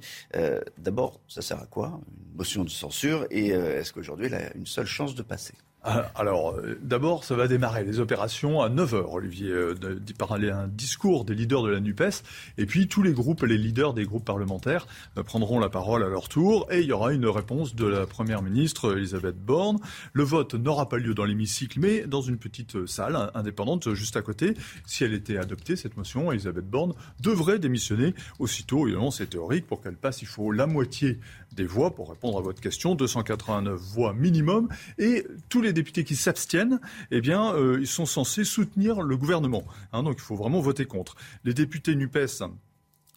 D'abord, 0.78 1.20
ça 1.28 1.42
sert 1.42 1.58
à 1.58 1.66
quoi? 1.66 2.00
Une 2.30 2.38
motion 2.38 2.64
de 2.64 2.70
censure 2.70 3.26
et 3.30 3.48
est-ce 3.48 3.92
qu'aujourd'hui, 3.92 4.26
elle 4.26 4.34
a 4.34 4.56
une 4.56 4.66
seule 4.66 4.86
chance 4.86 5.14
de 5.14 5.22
passer? 5.22 5.52
Alors, 5.82 6.56
euh, 6.56 6.78
d'abord, 6.82 7.24
ça 7.24 7.34
va 7.34 7.48
démarrer 7.48 7.84
les 7.84 8.00
opérations 8.00 8.60
à 8.60 8.68
9h, 8.68 9.14
Olivier, 9.14 9.50
euh, 9.50 9.74
par 10.18 10.32
un 10.32 10.68
discours 10.68 11.24
des 11.24 11.34
leaders 11.34 11.62
de 11.62 11.70
la 11.70 11.80
NUPES. 11.80 12.22
Et 12.58 12.66
puis, 12.66 12.86
tous 12.86 13.02
les 13.02 13.12
groupes, 13.12 13.42
les 13.42 13.56
leaders 13.56 13.94
des 13.94 14.04
groupes 14.04 14.24
parlementaires 14.24 14.86
euh, 15.16 15.22
prendront 15.22 15.58
la 15.58 15.70
parole 15.70 16.02
à 16.02 16.08
leur 16.08 16.28
tour. 16.28 16.68
Et 16.70 16.80
il 16.80 16.86
y 16.86 16.92
aura 16.92 17.14
une 17.14 17.26
réponse 17.26 17.74
de 17.74 17.86
la 17.86 18.06
Première 18.06 18.42
ministre, 18.42 18.94
Elisabeth 18.94 19.38
Borne. 19.42 19.78
Le 20.12 20.22
vote 20.22 20.54
n'aura 20.54 20.88
pas 20.88 20.98
lieu 20.98 21.14
dans 21.14 21.24
l'hémicycle, 21.24 21.80
mais 21.80 22.02
dans 22.06 22.20
une 22.20 22.36
petite 22.36 22.86
salle 22.86 23.30
indépendante 23.34 23.94
juste 23.94 24.16
à 24.16 24.22
côté. 24.22 24.54
Si 24.84 25.04
elle 25.04 25.14
était 25.14 25.38
adoptée, 25.38 25.76
cette 25.76 25.96
motion, 25.96 26.30
Elisabeth 26.30 26.68
Borne 26.68 26.92
devrait 27.20 27.58
démissionner 27.58 28.14
aussitôt. 28.38 28.86
Évidemment, 28.86 29.10
c'est 29.10 29.30
théorique. 29.30 29.66
Pour 29.66 29.80
qu'elle 29.80 29.96
passe, 29.96 30.20
il 30.20 30.28
faut 30.28 30.52
la 30.52 30.66
moitié 30.66 31.18
des 31.52 31.64
voix 31.64 31.94
pour 31.94 32.10
répondre 32.10 32.38
à 32.38 32.40
votre 32.40 32.60
question, 32.60 32.94
289 32.94 33.78
voix 33.78 34.12
minimum, 34.12 34.68
et 34.98 35.26
tous 35.48 35.60
les 35.60 35.72
députés 35.72 36.04
qui 36.04 36.16
s'abstiennent, 36.16 36.80
eh 37.10 37.20
bien, 37.20 37.54
euh, 37.54 37.78
ils 37.80 37.86
sont 37.86 38.06
censés 38.06 38.44
soutenir 38.44 39.02
le 39.02 39.16
gouvernement. 39.16 39.64
Hein, 39.92 40.02
donc 40.02 40.16
il 40.18 40.22
faut 40.22 40.36
vraiment 40.36 40.60
voter 40.60 40.84
contre. 40.84 41.16
Les 41.44 41.54
députés 41.54 41.94
NUPES 41.94 42.42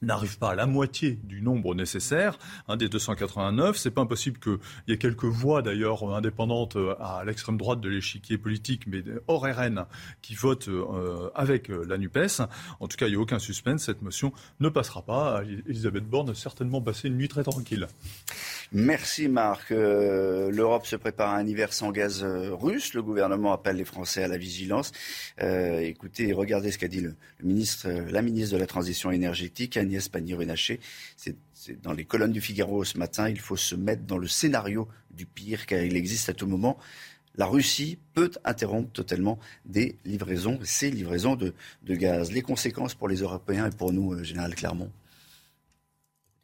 n'arrive 0.06 0.38
pas 0.38 0.52
à 0.52 0.56
la 0.56 0.66
moitié 0.66 1.20
du 1.24 1.42
nombre 1.42 1.76
nécessaire, 1.76 2.38
hein, 2.68 2.78
des 2.78 2.90
289. 2.90 3.78
C'est 3.78 3.92
pas 3.92 4.02
impossible 4.02 4.40
qu'il 4.40 4.58
y 4.88 4.94
ait 4.94 4.98
quelques 4.98 5.26
voix 5.26 5.62
d'ailleurs 5.62 6.14
indépendantes 6.14 6.76
euh, 6.76 6.96
à 7.00 7.24
l'extrême 7.26 7.58
droite 7.58 7.82
de 7.82 7.90
l'échiquier 7.90 8.38
politique, 8.38 8.88
mais 8.88 9.04
hors 9.28 9.44
RN, 9.44 9.86
qui 10.22 10.36
votent 10.36 10.68
euh, 10.68 11.30
avec 11.36 11.70
euh, 11.70 11.86
la 11.88 11.98
NUPES. 11.98 12.42
En 12.80 12.88
tout 12.88 12.98
cas, 12.98 13.08
il 13.08 13.12
n'y 13.12 13.18
a 13.18 13.20
aucun 13.20 13.40
suspense. 13.40 13.84
Cette 13.84 14.02
motion 14.02 14.34
ne 14.60 14.70
passera 14.70 15.02
pas. 15.02 15.42
Elisabeth 15.68 16.06
Borne 16.06 16.30
a 16.30 16.36
certainement 16.36 16.82
passé 16.82 17.08
une 17.08 17.18
nuit 17.18 17.28
très 17.28 17.44
tranquille. 17.44 17.88
Merci 18.76 19.28
Marc. 19.28 19.70
L'Europe 19.70 20.88
se 20.88 20.96
prépare 20.96 21.30
à 21.30 21.38
un 21.38 21.46
hiver 21.46 21.72
sans 21.72 21.92
gaz 21.92 22.24
russe. 22.24 22.96
Le 22.96 23.04
gouvernement 23.04 23.54
appelle 23.54 23.76
les 23.76 23.86
Français 23.86 24.24
à 24.24 24.28
la 24.28 24.38
vigilance. 24.38 24.92
écoutez, 25.40 26.34
regardez 26.34 26.72
ce 26.72 26.80
qu'a 26.80 26.88
dit 26.88 27.02
le, 27.02 27.16
ministre, 27.44 27.88
la 27.88 28.24
ministre 28.24 28.56
de 28.56 28.60
la 28.60 28.66
Transition 28.66 29.12
énergétique, 29.12 29.78
Agnès 29.78 30.10
Pannier-Runacher. 30.10 30.80
C'est 31.16 31.36
dans 31.82 31.94
les 31.94 32.06
colonnes 32.06 32.32
du 32.32 32.42
Figaro 32.42 32.84
ce 32.84 32.98
matin. 32.98 33.30
Il 33.30 33.40
faut 33.40 33.56
se 33.56 33.76
mettre 33.76 34.04
dans 34.04 34.18
le 34.18 34.28
scénario 34.28 34.88
du 35.12 35.26
pire, 35.26 35.66
car 35.66 35.82
il 35.82 35.96
existe 35.96 36.30
à 36.30 36.34
tout 36.34 36.48
moment. 36.48 36.78
La 37.36 37.46
Russie 37.48 37.98
peut 38.14 38.32
interrompre 38.44 38.92
totalement 38.92 39.40
des 39.66 39.98
livraisons, 40.06 40.60
ces 40.64 40.92
livraisons 40.92 41.36
de, 41.36 41.54
gaz. 41.88 42.32
Les 42.32 42.42
conséquences 42.42 42.94
pour 42.94 43.08
les 43.08 43.18
Européens 43.18 43.68
et 43.72 43.76
pour 43.76 43.92
nous, 43.92 44.14
euh, 44.14 44.24
Général 44.24 44.54
Clermont? 44.54 44.92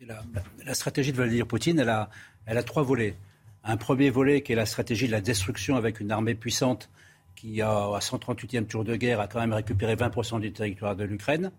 La, 0.06 0.74
stratégie 0.74 1.12
de 1.12 1.18
Vladimir 1.18 1.46
Poutine, 1.46 1.80
elle 1.80 1.90
a, 2.58 2.64
trois 2.64 2.84
volets. 2.84 3.16
Un 3.64 3.78
premier 3.78 4.10
volet 4.10 4.42
qui 4.42 4.54
est 4.54 4.56
la 4.56 4.66
stratégie 4.66 5.08
de 5.08 5.12
la 5.12 5.22
destruction 5.22 5.76
avec 5.76 6.00
une 6.00 6.12
armée 6.12 6.36
puissante 6.36 6.90
qui, 7.36 7.62
à 7.62 8.00
138e 8.00 8.66
tour 8.66 8.84
de 8.84 8.96
guerre, 8.96 9.20
a 9.20 9.28
quand 9.28 9.40
même 9.40 9.54
récupéré 9.54 9.96
20% 9.96 10.40
du 10.40 10.52
territoire 10.52 10.96
de 10.96 11.04
l'Ukraine. 11.04 11.52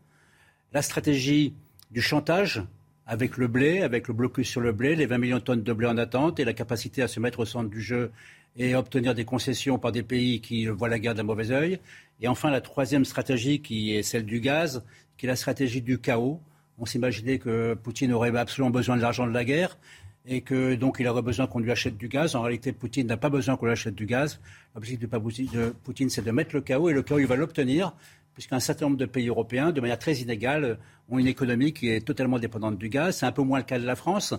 La 0.72 0.82
stratégie 0.82 1.54
du 1.90 2.00
chantage 2.00 2.62
avec 3.06 3.36
le 3.36 3.48
blé, 3.48 3.82
avec 3.82 4.08
le 4.08 4.14
blocus 4.14 4.48
sur 4.48 4.60
le 4.60 4.72
blé, 4.72 4.94
les 4.94 5.06
20 5.06 5.18
millions 5.18 5.38
de 5.38 5.42
tonnes 5.42 5.62
de 5.62 5.72
blé 5.72 5.86
en 5.86 5.96
attente 5.96 6.38
et 6.38 6.44
la 6.44 6.52
capacité 6.52 7.02
à 7.02 7.08
se 7.08 7.18
mettre 7.18 7.40
au 7.40 7.44
centre 7.44 7.68
du 7.68 7.80
jeu 7.82 8.12
et 8.56 8.74
obtenir 8.74 9.14
des 9.14 9.24
concessions 9.24 9.78
par 9.78 9.92
des 9.92 10.02
pays 10.02 10.40
qui 10.40 10.66
voient 10.66 10.88
la 10.88 10.98
guerre 10.98 11.14
d'un 11.14 11.24
mauvais 11.24 11.50
œil. 11.50 11.80
Et 12.20 12.28
enfin, 12.28 12.50
la 12.50 12.60
troisième 12.60 13.04
stratégie 13.04 13.60
qui 13.60 13.94
est 13.94 14.02
celle 14.02 14.24
du 14.24 14.40
gaz, 14.40 14.84
qui 15.16 15.26
est 15.26 15.28
la 15.28 15.36
stratégie 15.36 15.82
du 15.82 15.98
chaos. 15.98 16.40
On 16.80 16.86
s'imaginait 16.86 17.38
que 17.38 17.74
Poutine 17.74 18.12
aurait 18.12 18.34
absolument 18.36 18.70
besoin 18.70 18.96
de 18.96 19.02
l'argent 19.02 19.26
de 19.26 19.32
la 19.32 19.44
guerre 19.44 19.78
et 20.26 20.40
que 20.40 20.74
donc 20.74 20.96
il 20.98 21.06
aurait 21.06 21.22
besoin 21.22 21.46
qu'on 21.46 21.60
lui 21.60 21.70
achète 21.70 21.96
du 21.96 22.08
gaz. 22.08 22.34
En 22.34 22.42
réalité, 22.42 22.72
Poutine 22.72 23.06
n'a 23.06 23.16
pas 23.16 23.28
besoin 23.28 23.56
qu'on 23.56 23.66
lui 23.66 23.72
achète 23.72 23.94
du 23.94 24.06
gaz. 24.06 24.40
L'objectif 24.74 25.08
de 25.08 25.70
Poutine, 25.84 26.10
c'est 26.10 26.24
de 26.24 26.30
mettre 26.30 26.54
le 26.54 26.62
chaos 26.62 26.88
et 26.88 26.92
le 26.92 27.02
chaos, 27.02 27.18
il 27.18 27.26
va 27.26 27.36
l'obtenir 27.36 27.94
puisqu'un 28.34 28.60
certain 28.60 28.86
nombre 28.86 28.96
de 28.96 29.06
pays 29.06 29.28
européens, 29.28 29.72
de 29.72 29.80
manière 29.82 29.98
très 29.98 30.14
inégale, 30.14 30.78
ont 31.10 31.18
une 31.18 31.26
économie 31.26 31.74
qui 31.74 31.90
est 31.90 32.00
totalement 32.00 32.38
dépendante 32.38 32.78
du 32.78 32.88
gaz. 32.88 33.18
C'est 33.18 33.26
un 33.26 33.32
peu 33.32 33.42
moins 33.42 33.58
le 33.58 33.64
cas 33.64 33.78
de 33.78 33.84
la 33.84 33.96
France, 33.96 34.34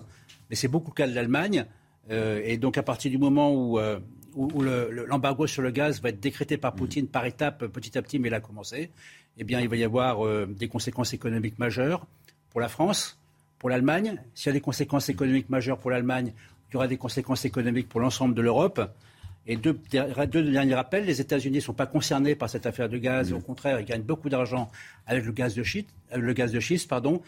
mais 0.50 0.56
c'est 0.56 0.66
beaucoup 0.66 0.90
le 0.90 0.96
cas 0.96 1.06
de 1.06 1.14
l'Allemagne. 1.14 1.66
Euh, 2.10 2.40
et 2.44 2.56
donc, 2.56 2.78
à 2.78 2.82
partir 2.82 3.12
du 3.12 3.18
moment 3.18 3.54
où, 3.54 3.78
euh, 3.78 4.00
l'embargo 5.06 5.46
sur 5.46 5.62
le 5.62 5.70
gaz 5.70 6.00
va 6.02 6.08
être 6.08 6.18
décrété 6.18 6.56
par 6.56 6.74
Poutine 6.74 7.06
par 7.06 7.26
étapes, 7.26 7.66
petit 7.66 7.96
à 7.96 8.02
petit, 8.02 8.18
mais 8.18 8.28
il 8.28 8.34
a 8.34 8.40
commencé, 8.40 8.90
eh 9.38 9.44
bien, 9.44 9.60
il 9.60 9.68
va 9.68 9.76
y 9.76 9.84
avoir 9.84 10.26
euh, 10.26 10.46
des 10.46 10.68
conséquences 10.68 11.12
économiques 11.12 11.58
majeures 11.58 12.06
pour 12.52 12.60
la 12.60 12.68
France, 12.68 13.18
pour 13.58 13.70
l'Allemagne. 13.70 14.20
S'il 14.34 14.46
y 14.46 14.50
a 14.50 14.52
des 14.52 14.60
conséquences 14.60 15.08
économiques 15.08 15.48
majeures 15.48 15.78
pour 15.78 15.90
l'Allemagne, 15.90 16.32
il 16.68 16.74
y 16.74 16.76
aura 16.76 16.86
des 16.86 16.98
conséquences 16.98 17.44
économiques 17.44 17.88
pour 17.88 18.00
l'ensemble 18.00 18.34
de 18.34 18.42
l'Europe. 18.42 18.80
Et 19.46 19.56
deux, 19.56 19.80
derniers 19.90 20.74
rappels, 20.74 21.04
les 21.04 21.20
États-Unis 21.20 21.56
ne 21.56 21.62
sont 21.62 21.72
pas 21.72 21.86
concernés 21.86 22.36
par 22.36 22.48
cette 22.48 22.66
affaire 22.66 22.88
de 22.88 22.98
gaz. 22.98 23.32
Au 23.32 23.40
contraire, 23.40 23.80
ils 23.80 23.86
gagnent 23.86 24.02
beaucoup 24.02 24.28
d'argent 24.28 24.70
avec 25.06 25.24
le 25.24 25.32
gaz 25.32 25.54
de 25.54 25.62
schiste. 25.64 25.88
Le 26.14 26.32
gaz 26.32 26.52
de 26.52 26.60
schiste 26.60 26.88
pardon. 26.88 27.20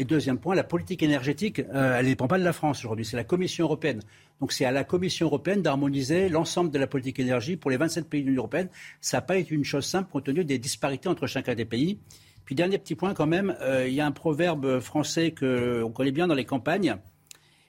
Et 0.00 0.04
deuxième 0.04 0.38
point, 0.38 0.54
la 0.54 0.62
politique 0.62 1.02
énergétique, 1.02 1.58
euh, 1.58 1.96
elle 1.98 2.04
ne 2.04 2.10
dépend 2.10 2.28
pas 2.28 2.38
de 2.38 2.44
la 2.44 2.52
France 2.52 2.84
aujourd'hui, 2.84 3.04
c'est 3.04 3.16
la 3.16 3.24
Commission 3.24 3.64
européenne. 3.64 4.00
Donc 4.40 4.52
c'est 4.52 4.64
à 4.64 4.70
la 4.70 4.84
Commission 4.84 5.26
européenne 5.26 5.60
d'harmoniser 5.60 6.28
l'ensemble 6.28 6.70
de 6.70 6.78
la 6.78 6.86
politique 6.86 7.18
énergie 7.18 7.56
pour 7.56 7.72
les 7.72 7.76
27 7.76 8.08
pays 8.08 8.22
de 8.22 8.28
l'Union 8.28 8.42
européenne. 8.42 8.68
Ça 9.00 9.16
n'a 9.16 9.22
pas 9.22 9.36
été 9.36 9.56
une 9.56 9.64
chose 9.64 9.84
simple 9.84 10.08
compte 10.12 10.22
tenu 10.22 10.44
des 10.44 10.58
disparités 10.58 11.08
entre 11.08 11.26
chacun 11.26 11.56
des 11.56 11.64
pays. 11.64 11.98
Puis 12.48 12.54
dernier 12.54 12.78
petit 12.78 12.94
point 12.94 13.12
quand 13.12 13.26
même, 13.26 13.54
euh, 13.60 13.86
il 13.86 13.92
y 13.92 14.00
a 14.00 14.06
un 14.06 14.10
proverbe 14.10 14.80
français 14.80 15.34
qu'on 15.38 15.92
connaît 15.92 16.12
bien 16.12 16.26
dans 16.26 16.34
les 16.34 16.46
campagnes. 16.46 16.96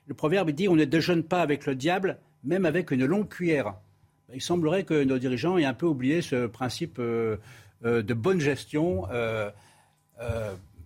Le 0.08 0.14
proverbe 0.14 0.52
dit 0.52 0.70
on 0.70 0.76
ne 0.78 0.86
déjeune 0.86 1.22
pas 1.22 1.42
avec 1.42 1.66
le 1.66 1.76
diable, 1.76 2.18
même 2.46 2.66
avec 2.66 2.92
une 2.92 3.04
longue 3.04 3.28
cuillère 3.28 3.74
il 4.34 4.42
semblerait 4.42 4.86
que 4.86 5.04
nos 5.04 5.20
dirigeants 5.20 5.58
aient 5.58 5.66
un 5.66 5.74
peu 5.74 5.86
oublié 5.86 6.22
ce 6.22 6.48
principe 6.48 6.98
euh, 6.98 7.36
euh, 7.84 8.02
de 8.02 8.14
bonne 8.14 8.40
gestion. 8.40 9.04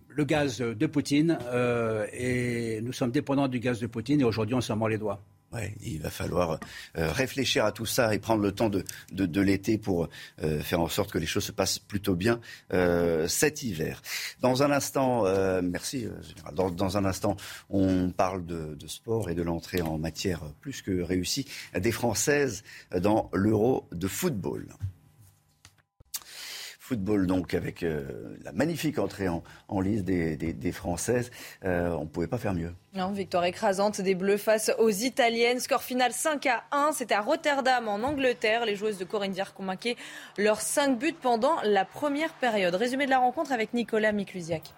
Le 0.08 0.24
gaz 0.24 0.58
de 0.58 0.86
Poutine, 0.86 1.38
et 2.12 2.80
nous 2.82 2.92
sommes 2.92 3.12
dépendants 3.12 3.46
du 3.46 3.60
gaz 3.60 3.78
de 3.78 3.86
Poutine, 3.86 4.20
et 4.20 4.24
aujourd'hui 4.24 4.56
on 4.56 4.60
s'en 4.60 4.74
mord 4.74 4.88
les 4.88 4.98
doigts. 4.98 5.22
Ouais, 5.54 5.74
il 5.82 6.00
va 6.00 6.10
falloir 6.10 6.58
réfléchir 6.94 7.64
à 7.64 7.72
tout 7.72 7.86
ça 7.86 8.14
et 8.14 8.18
prendre 8.18 8.42
le 8.42 8.52
temps 8.52 8.68
de, 8.68 8.84
de, 9.12 9.40
l'été 9.40 9.78
pour 9.78 10.08
faire 10.38 10.80
en 10.80 10.88
sorte 10.88 11.12
que 11.12 11.18
les 11.18 11.26
choses 11.26 11.44
se 11.44 11.52
passent 11.52 11.78
plutôt 11.78 12.16
bien 12.16 12.40
cet 13.28 13.62
hiver. 13.62 14.02
Dans 14.40 14.62
un 14.62 14.70
instant, 14.70 15.22
merci 15.62 16.08
Général. 16.22 16.54
Dans, 16.54 16.96
un 16.96 17.04
instant, 17.04 17.36
on 17.70 18.10
parle 18.10 18.44
de 18.44 18.86
sport 18.86 19.30
et 19.30 19.34
de 19.34 19.42
l'entrée 19.42 19.80
en 19.80 19.98
matière 19.98 20.40
plus 20.60 20.82
que 20.82 21.02
réussie 21.02 21.46
des 21.78 21.92
Françaises 21.92 22.64
dans 23.00 23.30
l'Euro 23.32 23.88
de 23.92 24.08
football 24.08 24.66
football 26.84 27.26
donc 27.26 27.54
avec 27.54 27.82
euh, 27.82 28.36
la 28.44 28.52
magnifique 28.52 28.98
entrée 28.98 29.26
en, 29.26 29.42
en 29.68 29.80
liste 29.80 30.04
des, 30.04 30.36
des, 30.36 30.72
Françaises. 30.72 31.30
Euh, 31.64 31.90
on 31.92 32.02
ne 32.02 32.08
pouvait 32.08 32.26
pas 32.26 32.36
faire 32.36 32.52
mieux. 32.52 32.74
Non, 32.94 33.10
victoire 33.10 33.44
écrasante 33.44 34.02
des 34.02 34.14
Bleus 34.14 34.36
face 34.36 34.70
aux 34.78 34.90
Italiennes. 34.90 35.60
Score 35.60 35.82
final 35.82 36.12
5 36.12 36.44
à 36.46 36.64
1. 36.72 36.92
C'était 36.92 37.14
à 37.14 37.22
Rotterdam 37.22 37.88
en 37.88 38.02
Angleterre. 38.02 38.66
Les 38.66 38.76
joueuses 38.76 38.98
de 38.98 39.04
Corinne 39.04 39.32
Diarc 39.32 39.58
ont 39.58 39.64
marqué 39.64 39.96
leurs 40.36 40.60
5 40.60 40.98
buts 40.98 41.16
pendant 41.18 41.56
la 41.62 41.86
première 41.86 42.34
période. 42.34 42.74
Résumé 42.74 43.06
de 43.06 43.10
la 43.10 43.18
rencontre 43.18 43.52
avec 43.52 43.72
Nicolas 43.72 44.12
Miklusiak. 44.12 44.74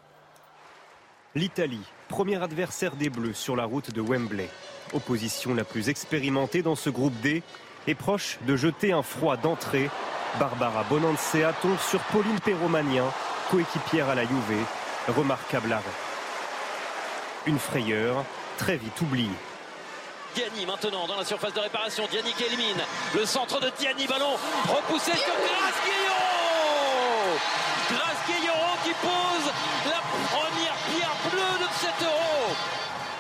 L'Italie, 1.35 1.83
premier 2.09 2.41
adversaire 2.41 2.95
des 2.95 3.11
Bleus 3.11 3.35
sur 3.35 3.57
la 3.57 3.65
route 3.65 3.93
de 3.93 4.01
Wembley. 4.01 4.49
Opposition 4.93 5.55
la 5.55 5.65
plus 5.65 5.89
expérimentée 5.89 6.63
dans 6.63 6.77
ce 6.77 6.89
groupe 6.89 7.21
D 7.21 7.43
est 7.89 7.95
proche 7.97 8.39
de 8.47 8.55
jeter 8.55 8.93
un 8.93 9.03
froid 9.03 9.37
d'entrée 9.37 9.91
Barbara 10.39 10.83
Bonancea 10.85 11.53
tombe 11.63 11.79
sur 11.89 12.01
Pauline 12.13 12.39
Perromanien, 12.41 13.05
coéquipière 13.51 14.11
à 14.11 14.15
la 14.15 14.23
Juve. 14.23 14.65
Remarquable 15.09 15.73
arrêt. 15.73 15.85
Une 17.47 17.59
frayeur 17.59 18.25
très 18.59 18.77
vite 18.77 19.01
oubliée. 19.01 19.31
Diani 20.35 20.67
maintenant 20.67 21.07
dans 21.07 21.17
la 21.17 21.25
surface 21.25 21.55
de 21.55 21.61
réparation. 21.61 22.05
Diani 22.11 22.33
qui 22.33 22.45
élimine. 22.45 22.83
Le 23.15 23.25
centre 23.25 23.61
de 23.61 23.71
Diani, 23.79 24.07
ballon 24.07 24.35
repoussé 24.69 25.13
sur 25.13 25.35
Grasquillo 25.47 26.21
Grasquillo 27.91 28.53
qui 28.85 28.93
pose 29.01 29.53
la 29.87 30.03
première 30.29 30.77
pierre 30.91 31.17
bleue 31.31 31.65
de 31.65 31.73
7 31.73 31.91
euros 32.03 32.55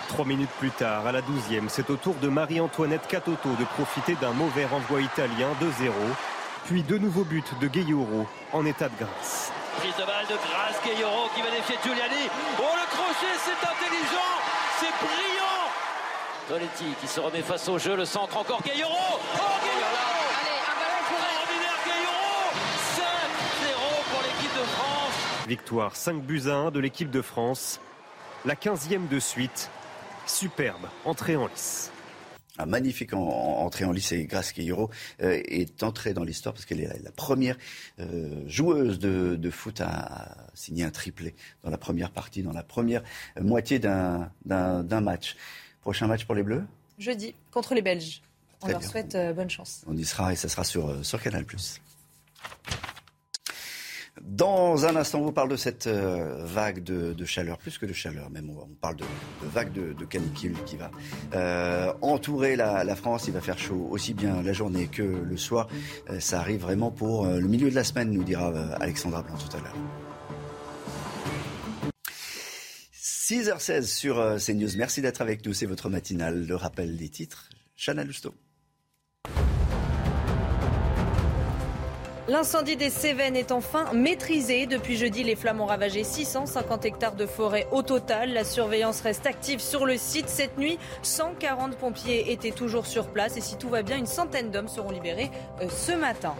Trois 0.08 0.24
minutes 0.26 0.50
plus 0.58 0.70
tard, 0.70 1.06
à 1.06 1.12
la 1.12 1.22
douzième, 1.22 1.68
c'est 1.68 1.88
au 1.88 1.96
tour 1.96 2.14
de 2.16 2.28
Marie-Antoinette 2.28 3.06
Catoto 3.06 3.48
de 3.58 3.64
profiter 3.64 4.16
d'un 4.16 4.32
mauvais 4.32 4.66
renvoi 4.66 5.00
italien 5.00 5.48
2-0. 5.62 5.92
Puis 6.66 6.82
deux 6.82 6.98
nouveaux 6.98 7.22
buts 7.22 7.44
de 7.60 7.68
Gayoro 7.68 8.26
en 8.52 8.66
état 8.66 8.88
de 8.88 8.96
grâce. 8.98 9.52
Prise 9.78 9.94
de 9.94 10.04
balle 10.04 10.26
de 10.28 10.34
Grace 10.34 10.80
Gayoro 10.84 11.28
qui 11.34 11.40
va 11.40 11.50
défier 11.50 11.76
Giuliani. 11.80 12.28
Oh 12.58 12.74
le 12.74 12.86
crochet, 12.90 13.34
c'est 13.38 13.62
intelligent, 13.62 14.32
c'est 14.80 15.06
brillant. 15.06 15.70
Toletti 16.48 16.94
qui 17.00 17.06
se 17.06 17.20
remet 17.20 17.42
face 17.42 17.68
au 17.68 17.78
jeu, 17.78 17.94
le 17.96 18.04
centre 18.04 18.36
encore 18.36 18.62
Gayoro. 18.62 18.92
Oh 18.92 19.38
Gayoro 19.62 20.06
Allez, 20.42 20.58
un 20.60 20.74
ballon 20.80 20.98
Extraordinaire 21.06 21.78
Gayoro 21.86 22.50
5-0 22.96 24.10
pour 24.10 24.22
l'équipe 24.22 24.54
de 24.54 24.66
France. 24.66 25.46
Victoire 25.46 25.94
5 25.94 26.22
buts 26.22 26.42
à 26.48 26.54
1 26.54 26.70
de 26.72 26.80
l'équipe 26.80 27.10
de 27.10 27.22
France. 27.22 27.80
La 28.44 28.56
15e 28.56 29.06
de 29.06 29.20
suite. 29.20 29.70
Superbe 30.26 30.88
entrée 31.04 31.36
en 31.36 31.46
lice. 31.46 31.92
Un 32.58 32.66
magnifique 32.66 33.12
en, 33.12 33.20
entrée 33.20 33.84
en 33.84 33.92
lice 33.92 34.12
et 34.12 34.24
Grace 34.24 34.52
Guillero 34.54 34.90
euh, 35.22 35.40
est 35.44 35.82
entrée 35.82 36.14
dans 36.14 36.24
l'histoire 36.24 36.54
parce 36.54 36.64
qu'elle 36.64 36.80
est 36.80 36.88
la, 36.88 36.98
la 37.02 37.12
première 37.12 37.56
euh, 38.00 38.42
joueuse 38.46 38.98
de, 38.98 39.36
de, 39.36 39.50
foot 39.50 39.80
à, 39.80 40.36
signer 40.54 40.84
un 40.84 40.90
triplé 40.90 41.34
dans 41.62 41.70
la 41.70 41.78
première 41.78 42.10
partie, 42.10 42.42
dans 42.42 42.52
la 42.52 42.62
première 42.62 43.02
moitié 43.40 43.78
d'un 43.78 44.30
match. 45.00 45.36
Prochain 45.80 46.06
match 46.06 46.24
pour 46.24 46.34
les 46.34 46.42
Bleus? 46.42 46.64
Jeudi, 46.98 47.34
contre 47.50 47.74
les 47.74 47.82
Belges. 47.82 48.22
On 48.62 48.68
leur 48.68 48.82
souhaite 48.82 49.14
euh, 49.14 49.32
bonne 49.32 49.50
chance. 49.50 49.82
On 49.86 49.96
y 49.96 50.04
sera 50.04 50.32
et 50.32 50.36
ça 50.36 50.48
sera 50.48 50.64
sur, 50.64 50.88
euh, 50.88 51.02
sur 51.02 51.20
Canal+. 51.22 51.44
Dans 54.22 54.86
un 54.86 54.96
instant, 54.96 55.20
on 55.20 55.24
vous 55.24 55.32
parle 55.32 55.50
de 55.50 55.56
cette 55.56 55.86
euh, 55.86 56.42
vague 56.44 56.82
de, 56.82 57.24
chaleur, 57.26 57.58
plus 57.58 57.76
que 57.76 57.84
de 57.84 57.92
chaleur 57.92 58.30
même, 58.30 58.50
on 58.50 58.66
parle 58.80 58.96
de, 58.96 59.04
vague 59.42 59.72
de, 59.72 60.04
canicule 60.04 60.56
qui 60.64 60.76
va 60.76 60.90
euh, 61.34 61.92
entourer 62.00 62.56
la, 62.56 62.96
France. 62.96 63.24
Il 63.28 63.34
va 63.34 63.40
faire 63.40 63.58
chaud 63.58 63.88
aussi 63.90 64.14
bien 64.14 64.42
la 64.42 64.52
journée 64.52 64.86
que 64.86 65.02
le 65.02 65.36
soir. 65.36 65.68
Euh, 66.08 66.18
ça 66.18 66.40
arrive 66.40 66.62
vraiment 66.62 66.90
pour 66.90 67.26
le 67.26 67.46
milieu 67.46 67.68
de 67.68 67.74
la 67.74 67.84
semaine, 67.84 68.10
nous 68.10 68.24
dira 68.24 68.52
Alexandra 68.80 69.22
Blanc 69.22 69.36
tout 69.36 69.54
à 69.54 69.60
l'heure. 69.60 69.76
6h16 72.94 73.82
sur 73.82 74.36
CNews. 74.38 74.76
Merci 74.76 75.02
d'être 75.02 75.20
avec 75.20 75.44
nous. 75.44 75.52
C'est 75.52 75.66
votre 75.66 75.88
matinale. 75.88 76.46
Le 76.46 76.56
rappel 76.56 76.96
des 76.96 77.08
titres. 77.08 77.50
Chana 77.76 78.04
Lousteau. 78.04 78.34
L'incendie 82.28 82.74
des 82.74 82.90
Cévennes 82.90 83.36
est 83.36 83.52
enfin 83.52 83.92
maîtrisé. 83.92 84.66
Depuis 84.66 84.96
jeudi, 84.96 85.22
les 85.22 85.36
flammes 85.36 85.60
ont 85.60 85.66
ravagé 85.66 86.02
650 86.02 86.84
hectares 86.84 87.14
de 87.14 87.24
forêt 87.24 87.68
au 87.70 87.82
total. 87.82 88.32
La 88.32 88.42
surveillance 88.42 89.00
reste 89.00 89.26
active 89.26 89.60
sur 89.60 89.86
le 89.86 89.96
site. 89.96 90.28
Cette 90.28 90.58
nuit, 90.58 90.76
140 91.02 91.76
pompiers 91.76 92.32
étaient 92.32 92.50
toujours 92.50 92.86
sur 92.86 93.06
place. 93.06 93.36
Et 93.36 93.40
si 93.40 93.56
tout 93.56 93.68
va 93.68 93.82
bien, 93.82 93.96
une 93.96 94.06
centaine 94.06 94.50
d'hommes 94.50 94.66
seront 94.66 94.90
libérés 94.90 95.30
euh, 95.62 95.68
ce 95.68 95.92
matin. 95.92 96.34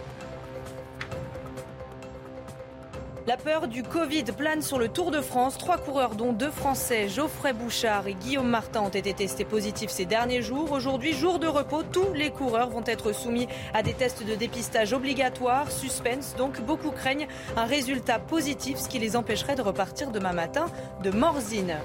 La 3.27 3.35
peur 3.35 3.67
du 3.67 3.83
Covid 3.83 4.23
plane 4.23 4.61
sur 4.61 4.79
le 4.79 4.87
Tour 4.87 5.11
de 5.11 5.19
France. 5.19 5.57
Trois 5.57 5.77
coureurs, 5.77 6.15
dont 6.15 6.31
deux 6.31 6.49
Français, 6.49 7.09
Geoffrey 7.09 7.51
Bouchard 7.51 8.07
et 8.07 8.13
Guillaume 8.13 8.47
Martin, 8.47 8.79
ont 8.79 8.87
été 8.87 9.13
testés 9.13 9.43
positifs 9.43 9.89
ces 9.89 10.05
derniers 10.05 10.41
jours. 10.41 10.71
Aujourd'hui, 10.71 11.11
jour 11.11 11.37
de 11.37 11.45
repos, 11.45 11.83
tous 11.83 12.13
les 12.13 12.29
coureurs 12.29 12.69
vont 12.69 12.85
être 12.85 13.11
soumis 13.11 13.49
à 13.73 13.83
des 13.83 13.93
tests 13.93 14.25
de 14.25 14.35
dépistage 14.35 14.93
obligatoires. 14.93 15.69
Suspense, 15.69 16.35
donc 16.37 16.61
beaucoup 16.61 16.91
craignent 16.91 17.27
un 17.57 17.65
résultat 17.65 18.17
positif, 18.17 18.77
ce 18.77 18.87
qui 18.87 18.97
les 18.97 19.17
empêcherait 19.17 19.55
de 19.55 19.61
repartir 19.61 20.11
demain 20.11 20.31
matin 20.31 20.67
de 21.03 21.11
Morzine. 21.11 21.75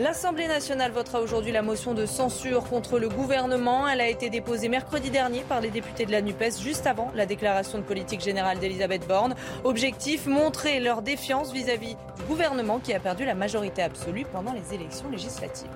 L'Assemblée 0.00 0.48
nationale 0.48 0.92
votera 0.92 1.20
aujourd'hui 1.20 1.52
la 1.52 1.60
motion 1.60 1.92
de 1.92 2.06
censure 2.06 2.64
contre 2.64 2.98
le 2.98 3.10
gouvernement. 3.10 3.86
Elle 3.86 4.00
a 4.00 4.08
été 4.08 4.30
déposée 4.30 4.70
mercredi 4.70 5.10
dernier 5.10 5.42
par 5.42 5.60
les 5.60 5.68
députés 5.68 6.06
de 6.06 6.10
la 6.10 6.22
NUPES, 6.22 6.58
juste 6.62 6.86
avant 6.86 7.12
la 7.14 7.26
déclaration 7.26 7.76
de 7.76 7.82
politique 7.82 8.22
générale 8.22 8.58
d'Elisabeth 8.58 9.06
Borne. 9.06 9.34
Objectif, 9.62 10.24
montrer 10.24 10.80
leur 10.80 11.02
défiance 11.02 11.52
vis-à-vis 11.52 11.96
du 12.16 12.22
gouvernement 12.26 12.78
qui 12.78 12.94
a 12.94 12.98
perdu 12.98 13.26
la 13.26 13.34
majorité 13.34 13.82
absolue 13.82 14.24
pendant 14.32 14.54
les 14.54 14.74
élections 14.74 15.10
législatives. 15.10 15.68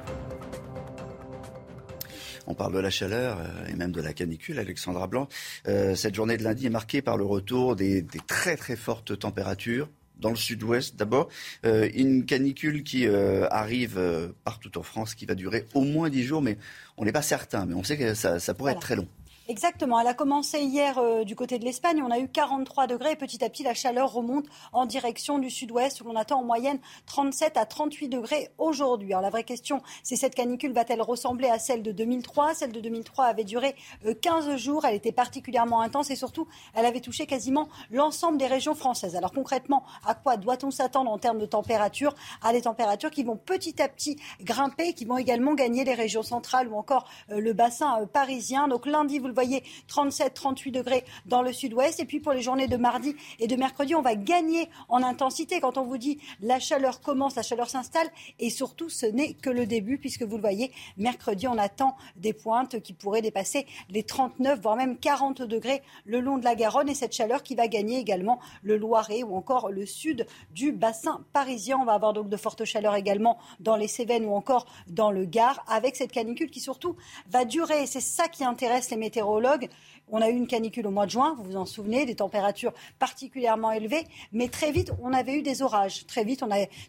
On 2.47 2.54
parle 2.54 2.73
de 2.73 2.78
la 2.78 2.90
chaleur 2.90 3.41
euh, 3.41 3.67
et 3.71 3.75
même 3.75 3.93
de 3.93 4.00
la 4.00 4.15
canicule, 4.15 4.58
Alexandra 4.58 5.06
Blanc. 5.06 5.28
Euh, 5.69 5.95
cette 5.95 6.15
journée 6.15 6.39
de 6.39 6.45
lundi 6.45 6.65
est 6.65 6.71
marquée 6.71 7.02
par 7.02 7.19
le 7.19 7.25
retour 7.26 7.76
des, 7.76 8.00
des 8.00 8.21
très 8.26 8.56
très 8.56 8.76
fortes 8.76 9.19
températures 9.19 9.87
dans 10.18 10.30
le 10.30 10.36
sud-ouest 10.36 10.96
d'abord. 10.96 11.28
Euh, 11.64 11.88
une 11.94 12.24
canicule 12.24 12.82
qui 12.82 13.06
euh, 13.06 13.46
arrive 13.50 13.98
euh, 13.98 14.28
partout 14.44 14.76
en 14.78 14.82
France, 14.82 15.14
qui 15.14 15.26
va 15.26 15.34
durer 15.34 15.66
au 15.74 15.82
moins 15.82 16.10
10 16.10 16.22
jours, 16.24 16.42
mais 16.42 16.58
on 16.96 17.04
n'est 17.04 17.12
pas 17.12 17.22
certain. 17.22 17.66
Mais 17.66 17.74
on 17.74 17.82
sait 17.82 17.96
que 17.96 18.14
ça, 18.14 18.38
ça 18.38 18.54
pourrait 18.54 18.72
voilà. 18.72 18.78
être 18.78 18.82
très 18.82 18.96
long. 18.96 19.08
Exactement. 19.47 20.00
Elle 20.00 20.07
a 20.07 20.15
commencé 20.15 20.61
hier 20.61 20.97
euh, 20.97 21.23
du 21.23 21.37
côté 21.37 21.59
de 21.59 21.67
l'Espagne. 21.67 22.02
On 22.02 22.11
a 22.11 22.19
eu 22.19 22.28
43 22.28 22.87
degrés 22.87 23.13
et 23.13 23.17
petit 23.17 23.45
à 23.45 23.50
petit, 23.50 23.63
la 23.63 23.75
chaleur 23.75 24.11
remonte 24.11 24.47
en 24.73 24.87
direction 24.87 25.39
du 25.39 25.50
sud-ouest 25.50 26.00
où 26.00 26.04
l'on 26.04 26.17
attend 26.17 26.41
en 26.41 26.45
moyenne 26.45 26.78
37 27.04 27.59
à 27.59 27.67
38 27.67 28.09
degrés 28.09 28.49
aujourd'hui. 28.57 29.13
Alors 29.13 29.21
la 29.21 29.28
vraie 29.28 29.45
question, 29.45 29.83
c'est 30.02 30.17
cette 30.17 30.35
canicule 30.35 30.73
va-t-elle 30.73 31.02
ressembler 31.02 31.49
à 31.49 31.59
celle 31.59 31.83
de 31.83 31.93
2003 31.93 32.54
Celle 32.54 32.73
de 32.73 32.80
2003 32.80 33.26
avait 33.26 33.45
duré 33.45 33.76
euh, 34.07 34.15
15 34.15 34.57
jours. 34.57 34.87
Elle 34.87 34.95
était 34.95 35.13
particulièrement 35.13 35.83
intense 35.83 36.11
et 36.11 36.17
surtout, 36.17 36.49
elle 36.73 36.87
avait 36.87 37.00
touché 37.00 37.26
quasiment 37.26 37.69
l'ensemble 37.91 38.39
des 38.39 38.47
régions 38.47 38.75
françaises. 38.75 39.15
Alors 39.15 39.33
concrètement, 39.33 39.85
à 40.07 40.15
quoi 40.15 40.39
doit-on 40.39 40.71
s'attendre 40.71 41.11
en 41.11 41.19
termes 41.19 41.39
de 41.39 41.47
température? 41.47 42.15
À 42.41 42.54
des 42.54 42.63
températures 42.63 43.11
qui 43.11 43.25
vont 43.25 43.37
petit 43.37 43.83
à 43.83 43.89
petit 43.91 44.17
grimper, 44.41 44.95
qui 44.95 45.04
vont 45.04 45.19
également 45.19 45.52
gagner 45.52 45.85
les 45.85 45.95
régions 45.95 46.23
centrales 46.23 46.69
ou 46.69 46.76
encore 46.76 47.07
euh, 47.30 47.41
le 47.41 47.52
bassin 47.52 48.07
parisien. 48.11 48.69
Donc 48.69 48.87
lundi, 48.87 49.19
vous 49.19 49.33
le 49.34 49.47
voyez, 49.47 49.62
37, 49.88 50.34
38 50.34 50.70
degrés 50.70 51.04
dans 51.26 51.42
le 51.42 51.52
sud-ouest. 51.52 51.99
Et 52.00 52.04
puis 52.04 52.20
pour 52.20 52.32
les 52.32 52.42
journées 52.42 52.68
de 52.68 52.76
mardi 52.76 53.16
et 53.40 53.47
de 53.47 53.56
mercredi, 53.56 53.94
on 53.94 54.02
va 54.02 54.14
gagner 54.14 54.68
en 54.88 55.02
intensité. 55.02 55.60
Quand 55.60 55.76
on 55.76 55.84
vous 55.84 55.99
dit 55.99 56.18
la 56.40 56.60
chaleur 56.60 57.00
commence, 57.00 57.34
la 57.34 57.42
chaleur 57.42 57.68
s'installe. 57.68 58.08
Et 58.38 58.50
surtout, 58.50 58.88
ce 58.88 59.06
n'est 59.06 59.34
que 59.34 59.50
le 59.50 59.66
début, 59.66 59.99
puisque 59.99 60.23
vous 60.23 60.36
le 60.36 60.40
voyez, 60.40 60.70
mercredi, 60.97 61.49
on 61.49 61.58
attend 61.58 61.97
des 62.16 62.32
pointes 62.32 62.80
qui 62.80 62.92
pourraient 62.92 63.23
dépasser 63.23 63.66
les 63.90 64.04
39, 64.04 64.60
voire 64.60 64.76
même 64.76 64.97
40 64.97 65.42
degrés 65.42 65.82
le 66.04 66.20
long 66.20 66.38
de 66.38 66.44
la 66.44 66.54
Garonne. 66.54 66.88
Et 66.88 66.94
cette 66.94 67.12
chaleur 67.12 67.42
qui 67.42 67.56
va 67.56 67.66
gagner 67.66 67.99
également 67.99 68.38
le 68.62 68.76
Loiret 68.76 69.25
ou 69.25 69.34
encore 69.36 69.70
le 69.70 69.84
sud 69.84 70.26
du 70.52 70.70
bassin 70.70 71.25
parisien. 71.32 71.78
On 71.80 71.84
va 71.84 71.94
avoir 71.94 72.12
donc 72.12 72.28
de 72.28 72.36
fortes 72.36 72.64
chaleurs 72.64 72.94
également 72.94 73.38
dans 73.58 73.76
les 73.76 73.88
Cévennes 73.88 74.26
ou 74.26 74.34
encore 74.34 74.66
dans 74.86 75.10
le 75.10 75.25
Gard, 75.25 75.64
avec 75.66 75.97
cette 75.97 76.12
canicule 76.12 76.50
qui 76.50 76.60
surtout 76.60 76.94
va 77.28 77.44
durer. 77.44 77.86
C'est 77.86 78.00
ça 78.00 78.28
qui 78.28 78.44
intéresse 78.44 78.90
les 78.90 78.97
météorologues 78.97 79.24
météorologues. 79.25 79.69
On 80.08 80.21
a 80.21 80.28
eu 80.28 80.34
une 80.34 80.47
canicule 80.47 80.87
au 80.87 80.91
mois 80.91 81.06
de 81.06 81.10
juin, 81.10 81.34
vous 81.39 81.45
vous 81.45 81.56
en 81.56 81.65
souvenez, 81.65 82.04
des 82.04 82.15
températures 82.15 82.75
particulièrement 82.99 83.73
élevées, 83.73 84.04
mais 84.32 84.49
très 84.49 84.71
vite, 84.71 84.93
on 85.02 85.15
avait 85.15 85.34
eu 85.34 85.43
des 85.43 85.63
orages. 85.63 86.06
Très 86.06 86.25
vite, 86.25 86.45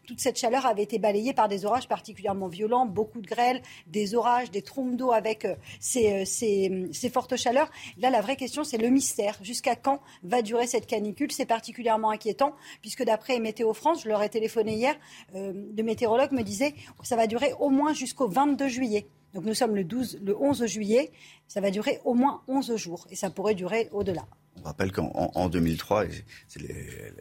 toute 0.05 0.19
cette 0.19 0.37
chaleur 0.37 0.65
avait 0.65 0.83
été 0.83 0.99
balayée 0.99 1.33
par 1.33 1.47
des 1.47 1.65
orages 1.65 1.87
particulièrement 1.87 2.47
violents, 2.47 2.85
beaucoup 2.85 3.21
de 3.21 3.27
grêles, 3.27 3.61
des 3.87 4.15
orages, 4.15 4.51
des 4.51 4.61
trompes 4.61 4.97
d'eau 4.97 5.11
avec 5.11 5.45
euh, 5.45 5.55
ces, 5.79 6.23
euh, 6.23 6.87
ces, 6.91 7.09
fortes 7.09 7.37
chaleurs. 7.37 7.71
Là, 7.97 8.09
la 8.09 8.19
vraie 8.19 8.35
question, 8.35 8.65
c'est 8.65 8.77
le 8.77 8.89
mystère. 8.89 9.37
Jusqu'à 9.41 9.77
quand 9.77 10.01
va 10.23 10.41
durer 10.41 10.67
cette 10.67 10.85
canicule? 10.85 11.31
C'est 11.31 11.45
particulièrement 11.45 12.09
inquiétant, 12.09 12.53
puisque 12.81 13.03
d'après 13.03 13.39
Météo 13.39 13.73
France, 13.73 14.03
je 14.03 14.09
leur 14.09 14.21
ai 14.23 14.29
téléphoné 14.29 14.73
hier, 14.73 14.95
euh, 15.35 15.53
le 15.75 15.83
météorologue 15.83 16.33
me 16.33 16.43
disait 16.43 16.73
que 16.73 17.07
ça 17.07 17.15
va 17.15 17.27
durer 17.27 17.53
au 17.59 17.69
moins 17.69 17.93
jusqu'au 17.93 18.27
22 18.27 18.67
juillet. 18.67 19.07
Donc 19.35 19.43
nous 19.43 19.53
sommes 19.53 19.75
le, 19.75 19.83
12, 19.83 20.19
le 20.23 20.33
11 20.35 20.65
juillet, 20.65 21.11
ça 21.49 21.59
va 21.59 21.69
durer 21.69 21.99
au 22.05 22.13
moins 22.13 22.41
11 22.47 22.77
jours 22.77 23.05
et 23.11 23.17
ça 23.17 23.29
pourrait 23.29 23.53
durer 23.53 23.89
au-delà. 23.91 24.25
On 24.57 24.63
rappelle 24.63 24.93
qu'en 24.93 25.49
2003, 25.49 26.05
c'est 26.47 26.61
les, 26.61 26.69
les, 26.69 27.11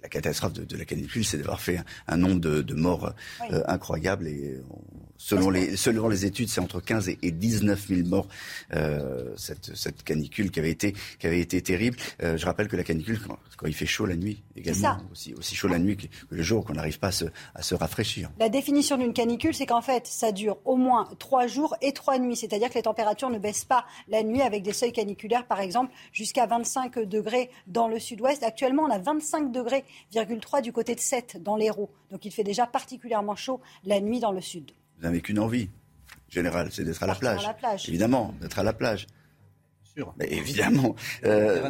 la 0.00 0.08
catastrophe 0.08 0.52
de, 0.52 0.64
de 0.64 0.76
la 0.76 0.84
canicule, 0.84 1.24
c'est 1.24 1.38
d'avoir 1.38 1.60
fait 1.60 1.78
un, 1.78 1.84
un, 2.06 2.16
nombre 2.18 2.40
de, 2.40 2.62
de 2.62 2.74
morts 2.74 3.12
oui. 3.40 3.48
euh, 3.50 3.62
incroyable 3.66 4.28
et 4.28 4.60
on, 4.70 4.80
selon 5.20 5.50
les, 5.50 5.76
selon 5.76 6.08
les 6.08 6.24
études, 6.24 6.48
c'est 6.48 6.60
entre 6.60 6.80
15 6.80 7.10
et 7.10 7.30
19 7.30 7.88
000 7.88 8.08
morts 8.08 8.26
euh, 8.74 9.32
cette, 9.36 9.76
cette 9.76 10.02
canicule 10.02 10.50
qui 10.50 10.58
avait 10.58 10.70
été 10.70 10.94
qui 11.18 11.26
avait 11.26 11.40
été 11.40 11.60
terrible. 11.60 11.98
Euh, 12.22 12.36
je 12.36 12.46
rappelle 12.46 12.68
que 12.68 12.76
la 12.76 12.84
canicule, 12.84 13.20
quand, 13.20 13.38
quand, 13.56 13.66
il 13.66 13.74
fait 13.74 13.86
chaud 13.86 14.06
la 14.06 14.16
nuit, 14.16 14.42
également 14.56 14.98
aussi 15.12 15.34
aussi 15.34 15.54
chaud 15.54 15.68
la 15.68 15.78
nuit 15.78 15.96
que, 15.96 16.06
le 16.30 16.42
jour, 16.42 16.64
qu'on 16.64 16.72
n'arrive 16.72 16.98
pas 16.98 17.08
à 17.08 17.12
se, 17.12 17.26
à 17.54 17.62
se, 17.62 17.74
rafraîchir. 17.74 18.30
La 18.38 18.48
définition 18.48 18.96
d'une 18.96 19.12
canicule, 19.12 19.54
c'est 19.54 19.66
qu'en 19.66 19.82
fait, 19.82 20.06
ça 20.06 20.32
dure 20.32 20.56
au 20.64 20.76
moins 20.76 21.08
trois 21.18 21.46
jours 21.46 21.76
et 21.82 21.92
trois 21.92 22.18
nuits, 22.18 22.36
c'est-à-dire 22.36 22.70
que 22.70 22.74
les 22.74 22.82
températures 22.82 23.30
ne 23.30 23.38
baissent 23.38 23.64
pas 23.66 23.84
la 24.08 24.22
nuit 24.22 24.40
avec 24.40 24.62
des 24.62 24.72
seuils 24.72 24.92
caniculaires, 24.92 25.46
par 25.46 25.60
exemple, 25.60 25.92
jusqu'à 26.12 26.46
25 26.46 26.98
degrés 27.00 27.50
dans 27.66 27.88
le 27.88 27.98
sud-ouest. 27.98 28.42
Actuellement, 28.42 28.84
on 28.84 28.90
a 28.90 28.98
25 28.98 29.52
degrés 29.52 29.84
3 30.40 30.60
du 30.62 30.72
côté 30.72 30.94
de 30.94 31.00
7 31.00 31.42
dans 31.42 31.56
l'Hérault. 31.56 31.90
Donc 32.10 32.24
il 32.24 32.32
fait 32.32 32.44
déjà 32.44 32.66
particulièrement 32.66 33.36
chaud 33.36 33.60
la 33.84 34.00
nuit 34.00 34.20
dans 34.20 34.32
le 34.32 34.40
sud. 34.40 34.72
Vous 35.00 35.06
n'avez 35.06 35.22
qu'une 35.22 35.38
envie 35.38 35.70
générale, 36.28 36.68
c'est 36.70 36.84
d'être 36.84 37.02
à, 37.02 37.06
la 37.06 37.14
plage. 37.14 37.44
à 37.44 37.48
la 37.48 37.54
plage. 37.54 37.88
Évidemment, 37.88 38.34
d'être 38.40 38.58
à 38.58 38.62
la 38.62 38.74
plage. 38.74 39.06
sûr. 39.96 40.14
Mais 40.18 40.26
évidemment. 40.30 40.94
Euh, 41.24 41.68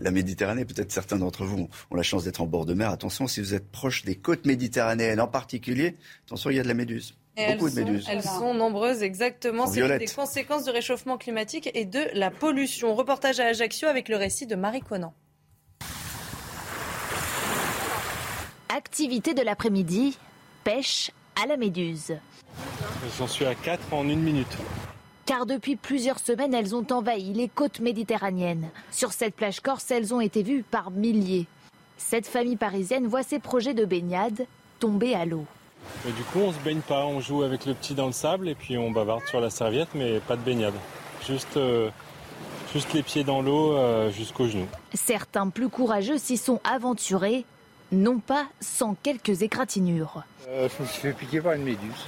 la 0.00 0.10
Méditerranée, 0.10 0.66
peut-être 0.66 0.92
certains 0.92 1.16
d'entre 1.16 1.44
vous 1.44 1.68
ont, 1.90 1.96
la 1.96 2.02
chance 2.02 2.24
d'être 2.24 2.42
en 2.42 2.46
bord 2.46 2.66
de 2.66 2.74
mer. 2.74 2.90
Attention, 2.90 3.26
si 3.26 3.40
vous 3.40 3.54
êtes 3.54 3.70
proche 3.70 4.04
des 4.04 4.14
côtes 4.14 4.44
méditerranéennes 4.44 5.20
en 5.20 5.26
particulier, 5.26 5.96
attention, 6.26 6.50
il 6.50 6.56
y 6.56 6.60
a 6.60 6.62
de 6.62 6.68
la 6.68 6.74
méduse. 6.74 7.14
Beaucoup 7.36 7.70
de 7.70 7.74
méduses. 7.74 8.06
Elles 8.10 8.22
sont 8.22 8.54
nombreuses, 8.54 9.02
exactement. 9.02 9.66
C'est 9.66 9.98
des 9.98 10.06
conséquences 10.06 10.64
du 10.64 10.70
réchauffement 10.70 11.18
climatique 11.18 11.70
et 11.74 11.84
de 11.84 12.00
la 12.14 12.30
pollution. 12.30 12.94
Reportage 12.94 13.40
à 13.40 13.46
Ajaccio 13.46 13.88
avec 13.88 14.08
le 14.08 14.16
récit 14.16 14.46
de 14.46 14.54
Marie 14.54 14.80
Conan. 14.80 15.14
Activité 18.68 19.34
de 19.34 19.42
l'après-midi, 19.42 20.18
pêche 20.64 21.10
à 21.42 21.46
la 21.46 21.56
méduse. 21.56 22.16
J'en 23.18 23.26
suis 23.26 23.44
à 23.44 23.54
4 23.54 23.92
en 23.92 24.08
une 24.08 24.22
minute. 24.22 24.56
Car 25.26 25.44
depuis 25.44 25.76
plusieurs 25.76 26.18
semaines, 26.18 26.54
elles 26.54 26.74
ont 26.74 26.86
envahi 26.90 27.32
les 27.32 27.48
côtes 27.48 27.80
méditerranéennes. 27.80 28.68
Sur 28.90 29.12
cette 29.12 29.34
plage 29.34 29.60
corse, 29.60 29.90
elles 29.90 30.14
ont 30.14 30.20
été 30.20 30.42
vues 30.42 30.62
par 30.62 30.90
milliers. 30.90 31.46
Cette 31.98 32.26
famille 32.26 32.56
parisienne 32.56 33.06
voit 33.06 33.22
ses 33.22 33.38
projets 33.38 33.74
de 33.74 33.84
baignade 33.84 34.46
tomber 34.78 35.14
à 35.14 35.24
l'eau. 35.24 35.44
du 36.04 36.22
coup, 36.24 36.40
on 36.40 36.52
se 36.52 36.58
baigne 36.58 36.80
pas, 36.80 37.06
on 37.06 37.20
joue 37.20 37.42
avec 37.42 37.66
le 37.66 37.74
petit 37.74 37.94
dans 37.94 38.06
le 38.06 38.12
sable 38.12 38.48
et 38.48 38.54
puis 38.54 38.78
on 38.78 38.90
bavarde 38.90 39.26
sur 39.26 39.40
la 39.40 39.50
serviette, 39.50 39.88
mais 39.94 40.20
pas 40.20 40.36
de 40.36 40.42
baignade. 40.42 40.74
Juste, 41.26 41.56
euh, 41.56 41.90
juste 42.72 42.92
les 42.92 43.02
pieds 43.02 43.24
dans 43.24 43.42
l'eau 43.42 43.76
euh, 43.76 44.10
jusqu'aux 44.10 44.46
genoux. 44.46 44.68
Certains 44.94 45.48
plus 45.48 45.68
courageux 45.68 46.18
s'y 46.18 46.36
sont 46.36 46.60
aventurés, 46.62 47.44
non 47.92 48.18
pas 48.18 48.46
sans 48.60 48.96
quelques 49.02 49.42
égratignures. 49.42 50.22
Euh, 50.48 50.68
je 50.68 50.82
me 50.82 50.88
suis 50.88 51.02
fait 51.02 51.12
piquer 51.12 51.40
par 51.40 51.52
une 51.52 51.64
méduse. 51.64 52.06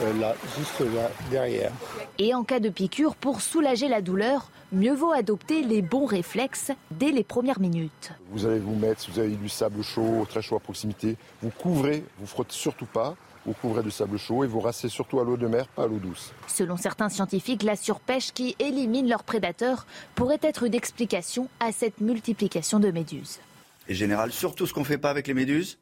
Euh, 0.00 0.12
là, 0.18 0.34
juste 0.58 0.80
là, 0.80 1.10
derrière. 1.30 1.70
Et 2.18 2.34
en 2.34 2.44
cas 2.44 2.60
de 2.60 2.68
piqûre, 2.68 3.14
pour 3.14 3.40
soulager 3.40 3.88
la 3.88 4.00
douleur, 4.00 4.50
mieux 4.72 4.94
vaut 4.94 5.12
adopter 5.12 5.62
les 5.62 5.82
bons 5.82 6.06
réflexes 6.06 6.72
dès 6.90 7.10
les 7.10 7.24
premières 7.24 7.60
minutes. 7.60 8.12
Vous 8.30 8.46
allez 8.46 8.58
vous 8.58 8.74
mettre, 8.74 9.02
si 9.02 9.10
vous 9.10 9.18
avez 9.18 9.30
du 9.30 9.48
sable 9.48 9.82
chaud, 9.82 10.26
très 10.28 10.42
chaud 10.42 10.56
à 10.56 10.60
proximité, 10.60 11.16
vous 11.42 11.50
couvrez, 11.50 12.04
vous 12.18 12.26
frottez 12.26 12.54
surtout 12.54 12.86
pas, 12.86 13.14
vous 13.44 13.52
couvrez 13.52 13.82
du 13.82 13.90
sable 13.90 14.18
chaud 14.18 14.44
et 14.44 14.46
vous 14.46 14.60
rassez 14.60 14.88
surtout 14.88 15.20
à 15.20 15.24
l'eau 15.24 15.36
de 15.36 15.46
mer, 15.46 15.66
pas 15.68 15.84
à 15.84 15.86
l'eau 15.86 15.98
douce. 15.98 16.32
Selon 16.46 16.76
certains 16.76 17.08
scientifiques, 17.08 17.62
la 17.62 17.76
surpêche 17.76 18.32
qui 18.32 18.56
élimine 18.58 19.08
leurs 19.08 19.24
prédateurs 19.24 19.86
pourrait 20.14 20.40
être 20.42 20.62
une 20.62 20.74
explication 20.74 21.48
à 21.60 21.72
cette 21.72 22.00
multiplication 22.00 22.80
de 22.80 22.90
méduses. 22.90 23.40
Et 23.88 23.94
général, 23.94 24.32
surtout 24.32 24.66
ce 24.66 24.72
qu'on 24.72 24.80
ne 24.80 24.86
fait 24.86 24.98
pas 24.98 25.10
avec 25.10 25.26
les 25.26 25.34
méduses, 25.34 25.78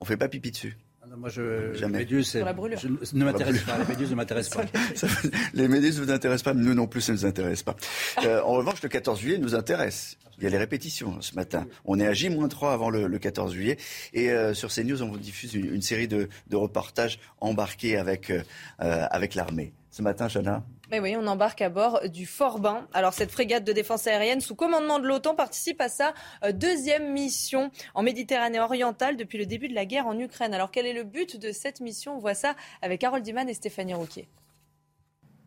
on 0.00 0.04
ne 0.04 0.08
fait 0.08 0.16
pas 0.16 0.28
pipi 0.28 0.50
dessus. 0.50 0.76
Ah 1.14 1.16
moi, 1.16 1.28
je, 1.28 1.74
Jamais. 1.74 1.98
Méduse, 1.98 2.32
je 2.32 2.38
ne 2.38 3.24
m'intéresse 3.24 3.62
pas. 3.62 3.78
Les 3.78 3.84
méduses 3.86 4.10
ne 4.10 4.14
m'intéressent 4.16 4.56
pas. 4.56 5.28
les 5.54 5.68
méduses 5.68 6.00
ne 6.00 6.04
vous 6.04 6.10
intéressent 6.10 6.42
pas, 6.42 6.54
nous 6.54 6.74
non 6.74 6.86
plus, 6.86 7.02
ça 7.02 7.12
ne 7.12 7.18
nous 7.18 7.26
intéresse 7.26 7.62
pas. 7.62 7.76
Euh, 8.24 8.42
en 8.42 8.52
revanche, 8.52 8.82
le 8.82 8.88
14 8.88 9.20
juillet 9.20 9.38
nous 9.38 9.54
intéresse. 9.54 10.16
Il 10.38 10.44
y 10.44 10.46
a 10.46 10.50
les 10.50 10.58
répétitions 10.58 11.20
ce 11.20 11.34
matin. 11.36 11.66
On 11.84 12.00
est 12.00 12.06
à 12.06 12.12
J-3 12.12 12.72
avant 12.72 12.90
le, 12.90 13.18
14 13.18 13.52
juillet. 13.52 13.78
Et 14.12 14.30
euh, 14.30 14.54
sur 14.54 14.70
CNews, 14.72 15.02
on 15.02 15.08
vous 15.08 15.18
diffuse 15.18 15.54
une, 15.54 15.82
série 15.82 16.08
de, 16.08 16.28
reportages 16.52 17.20
embarqués 17.40 17.96
avec, 17.96 18.30
euh, 18.30 18.42
avec 18.78 19.34
l'armée. 19.36 19.72
Ce 19.90 20.02
matin, 20.02 20.26
Chana 20.28 20.64
on 21.00 21.26
embarque 21.26 21.62
à 21.62 21.68
bord 21.68 22.08
du 22.08 22.26
Forbin. 22.26 22.86
Alors 22.92 23.12
cette 23.12 23.30
frégate 23.30 23.64
de 23.64 23.72
défense 23.72 24.06
aérienne 24.06 24.40
sous 24.40 24.54
commandement 24.54 24.98
de 24.98 25.06
l'OTAN 25.06 25.34
participe 25.34 25.80
à 25.80 25.88
sa 25.88 26.14
euh, 26.44 26.52
deuxième 26.52 27.12
mission 27.12 27.70
en 27.94 28.02
Méditerranée 28.02 28.60
orientale 28.60 29.16
depuis 29.16 29.38
le 29.38 29.46
début 29.46 29.68
de 29.68 29.74
la 29.74 29.86
guerre 29.86 30.06
en 30.06 30.18
Ukraine. 30.18 30.54
Alors 30.54 30.70
quel 30.70 30.86
est 30.86 30.92
le 30.92 31.04
but 31.04 31.38
de 31.38 31.52
cette 31.52 31.80
mission? 31.80 32.16
On 32.16 32.18
voit 32.18 32.34
ça 32.34 32.54
avec 32.82 33.02
Harold 33.02 33.24
Diman 33.24 33.48
et 33.48 33.54
Stéphanie 33.54 33.94
Rouquier. 33.94 34.28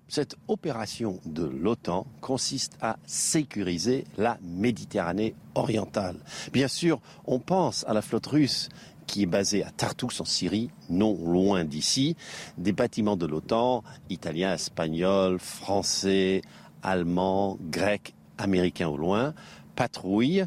Cette 0.10 0.36
opération 0.48 1.20
de 1.26 1.44
l'OTAN 1.44 2.08
consiste 2.22 2.78
à 2.82 2.98
sécuriser 3.06 4.06
la 4.18 4.38
Méditerranée 4.42 5.36
orientale. 5.54 6.16
Bien 6.54 6.70
sûr, 6.70 7.02
on 7.26 7.40
pense 7.40 7.86
à 7.88 7.94
la 7.94 8.02
flotte 8.02 8.28
russe 8.28 8.70
qui 9.08 9.24
est 9.24 9.28
basé 9.28 9.64
à 9.64 9.72
Tartus 9.72 10.22
en 10.22 10.26
Syrie, 10.26 10.70
non 10.90 11.18
loin 11.26 11.64
d'ici. 11.64 12.16
Des 12.58 12.74
bâtiments 12.74 13.18
de 13.18 13.26
l'OTAN, 13.26 13.84
italiens, 14.10 14.54
espagnols, 14.54 15.40
français, 15.40 16.42
allemands, 16.84 17.58
grecs, 17.72 18.14
américains 18.38 18.90
au 18.90 18.98
loin, 18.98 19.34
patrouillent. 19.76 20.46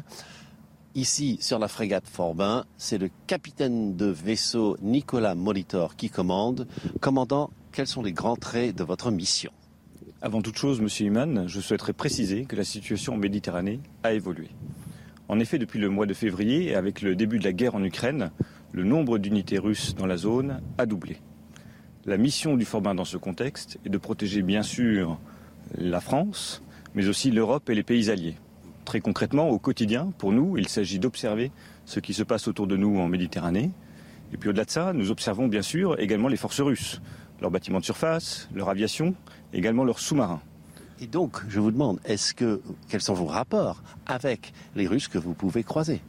Ici, 0.93 1.37
sur 1.41 1.57
la 1.57 1.67
frégate 1.67 2.07
Forbin, 2.07 2.65
c'est 2.77 2.97
le 2.97 3.09
capitaine 3.27 3.95
de 3.95 4.07
vaisseau 4.07 4.77
Nicolas 4.81 5.35
Molitor 5.35 5.95
qui 5.95 6.09
commande. 6.09 6.67
Commandant, 6.99 7.49
quels 7.71 7.87
sont 7.87 8.01
les 8.01 8.11
grands 8.11 8.35
traits 8.35 8.75
de 8.75 8.83
votre 8.83 9.09
mission? 9.09 9.51
Avant 10.21 10.41
toute 10.41 10.57
chose, 10.57 10.81
Monsieur 10.81 11.07
Human, 11.07 11.47
je 11.47 11.61
souhaiterais 11.61 11.93
préciser 11.93 12.45
que 12.45 12.55
la 12.55 12.65
situation 12.65 13.13
en 13.13 13.17
Méditerranée 13.17 13.79
a 14.03 14.13
évolué. 14.13 14.49
En 15.31 15.39
effet, 15.39 15.57
depuis 15.57 15.79
le 15.79 15.87
mois 15.87 16.05
de 16.05 16.13
février, 16.13 16.75
avec 16.75 17.01
le 17.01 17.15
début 17.15 17.39
de 17.39 17.45
la 17.45 17.53
guerre 17.53 17.75
en 17.75 17.83
Ukraine, 17.85 18.31
le 18.73 18.83
nombre 18.83 19.17
d'unités 19.17 19.59
russes 19.59 19.95
dans 19.95 20.05
la 20.05 20.17
zone 20.17 20.59
a 20.77 20.85
doublé. 20.85 21.21
La 22.03 22.17
mission 22.17 22.57
du 22.57 22.65
Forbin 22.65 22.95
dans 22.95 23.05
ce 23.05 23.15
contexte 23.15 23.79
est 23.85 23.89
de 23.89 23.97
protéger 23.97 24.41
bien 24.41 24.61
sûr 24.61 25.17
la 25.77 26.01
France, 26.01 26.61
mais 26.95 27.07
aussi 27.07 27.31
l'Europe 27.31 27.69
et 27.69 27.75
les 27.75 27.83
pays 27.83 28.09
alliés. 28.09 28.35
Très 28.83 28.99
concrètement, 28.99 29.47
au 29.47 29.57
quotidien, 29.57 30.11
pour 30.17 30.33
nous, 30.33 30.57
il 30.57 30.67
s'agit 30.67 30.99
d'observer 30.99 31.53
ce 31.85 32.01
qui 32.01 32.13
se 32.13 32.23
passe 32.23 32.49
autour 32.49 32.67
de 32.67 32.75
nous 32.75 32.99
en 32.99 33.07
Méditerranée. 33.07 33.71
Et 34.33 34.37
puis 34.37 34.49
au-delà 34.49 34.65
de 34.65 34.69
ça, 34.69 34.91
nous 34.91 35.11
observons 35.11 35.47
bien 35.47 35.61
sûr 35.61 35.97
également 35.97 36.27
les 36.27 36.35
forces 36.35 36.59
russes, 36.59 37.01
leurs 37.39 37.51
bâtiments 37.51 37.79
de 37.79 37.85
surface, 37.85 38.49
leur 38.53 38.67
aviation, 38.67 39.15
également 39.53 39.85
leurs 39.85 39.99
sous-marins. 39.99 40.41
Et 41.01 41.07
donc, 41.07 41.41
je 41.49 41.59
vous 41.59 41.71
demande, 41.71 41.99
est-ce 42.05 42.35
que 42.35 42.61
quels 42.87 43.01
sont 43.01 43.15
vos 43.15 43.25
rapports 43.25 43.81
avec 44.05 44.53
les 44.75 44.85
Russes 44.85 45.07
que 45.07 45.17
vous 45.17 45.33
pouvez 45.33 45.63
croiser? 45.63 45.99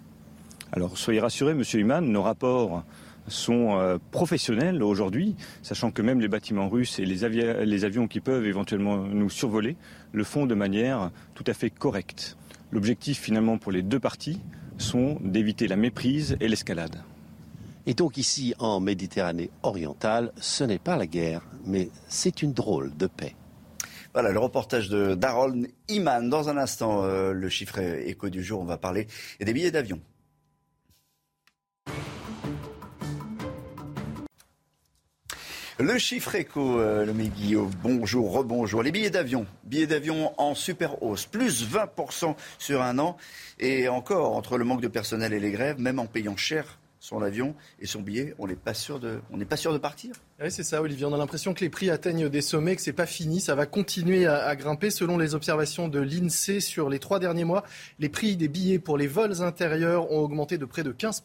Alors, 0.70 0.98
soyez 0.98 1.18
rassuré, 1.18 1.54
Monsieur 1.54 1.80
Human, 1.80 2.06
nos 2.06 2.22
rapports 2.22 2.84
sont 3.26 3.78
euh, 3.78 3.96
professionnels 4.10 4.82
aujourd'hui, 4.82 5.34
sachant 5.62 5.92
que 5.92 6.02
même 6.02 6.20
les 6.20 6.28
bâtiments 6.28 6.68
russes 6.68 6.98
et 6.98 7.06
les, 7.06 7.64
les 7.64 7.84
avions 7.86 8.06
qui 8.06 8.20
peuvent 8.20 8.44
éventuellement 8.44 8.98
nous 8.98 9.30
survoler 9.30 9.76
le 10.12 10.24
font 10.24 10.44
de 10.44 10.54
manière 10.54 11.10
tout 11.34 11.44
à 11.46 11.54
fait 11.54 11.70
correcte. 11.70 12.36
L'objectif 12.70 13.18
finalement 13.18 13.56
pour 13.56 13.72
les 13.72 13.82
deux 13.82 14.00
parties 14.00 14.40
sont 14.76 15.18
d'éviter 15.22 15.68
la 15.68 15.76
méprise 15.76 16.36
et 16.40 16.48
l'escalade. 16.48 17.02
Et 17.86 17.94
donc 17.94 18.18
ici, 18.18 18.54
en 18.58 18.80
Méditerranée 18.80 19.50
orientale, 19.62 20.32
ce 20.36 20.64
n'est 20.64 20.78
pas 20.78 20.96
la 20.98 21.06
guerre, 21.06 21.42
mais 21.64 21.88
c'est 22.08 22.42
une 22.42 22.52
drôle 22.52 22.94
de 22.96 23.06
paix. 23.06 23.34
Voilà 24.14 24.30
le 24.30 24.38
reportage 24.38 24.90
de 24.90 25.14
Darol 25.14 25.68
Iman. 25.88 26.28
Dans 26.28 26.50
un 26.50 26.58
instant, 26.58 27.04
euh, 27.04 27.32
le 27.32 27.48
chiffre 27.48 27.78
éco 27.78 28.28
du 28.28 28.44
jour, 28.44 28.60
on 28.60 28.64
va 28.64 28.76
parler 28.76 29.06
des 29.40 29.54
billets 29.54 29.70
d'avion. 29.70 30.00
Le 35.78 35.96
chiffre 35.96 36.34
éco, 36.34 36.78
euh, 36.78 37.06
le 37.06 37.12
Guillaume, 37.14 37.70
bonjour, 37.82 38.32
rebonjour. 38.32 38.82
Les 38.82 38.92
billets 38.92 39.08
d'avion, 39.08 39.46
billets 39.64 39.86
d'avion 39.86 40.38
en 40.38 40.54
super 40.54 41.02
hausse, 41.02 41.24
plus 41.24 41.64
20% 41.66 42.36
sur 42.58 42.82
un 42.82 42.98
an. 42.98 43.16
Et 43.58 43.88
encore, 43.88 44.36
entre 44.36 44.58
le 44.58 44.64
manque 44.66 44.82
de 44.82 44.88
personnel 44.88 45.32
et 45.32 45.40
les 45.40 45.50
grèves, 45.52 45.80
même 45.80 45.98
en 45.98 46.06
payant 46.06 46.36
cher, 46.36 46.78
son 47.02 47.20
avion 47.20 47.56
et 47.80 47.86
son 47.86 48.00
billet, 48.00 48.32
on 48.38 48.46
n'est 48.46 48.54
pas 48.54 48.74
sûr 48.74 49.00
de, 49.00 49.18
partir. 49.78 50.14
Oui, 50.40 50.52
c'est 50.52 50.62
ça, 50.62 50.80
Olivier. 50.80 51.04
On 51.04 51.12
a 51.12 51.16
l'impression 51.16 51.52
que 51.52 51.60
les 51.60 51.68
prix 51.68 51.90
atteignent 51.90 52.28
des 52.28 52.40
sommets, 52.40 52.76
que 52.76 52.82
c'est 52.82 52.92
pas 52.92 53.06
fini. 53.06 53.40
Ça 53.40 53.56
va 53.56 53.66
continuer 53.66 54.26
à, 54.26 54.44
à, 54.44 54.54
grimper. 54.54 54.90
Selon 54.90 55.18
les 55.18 55.34
observations 55.34 55.88
de 55.88 55.98
l'INSEE 55.98 56.60
sur 56.60 56.88
les 56.88 57.00
trois 57.00 57.18
derniers 57.18 57.44
mois, 57.44 57.64
les 57.98 58.08
prix 58.08 58.36
des 58.36 58.46
billets 58.46 58.78
pour 58.78 58.96
les 58.96 59.08
vols 59.08 59.42
intérieurs 59.42 60.12
ont 60.12 60.20
augmenté 60.20 60.58
de 60.58 60.64
près 60.64 60.84
de 60.84 60.92
15 60.92 61.22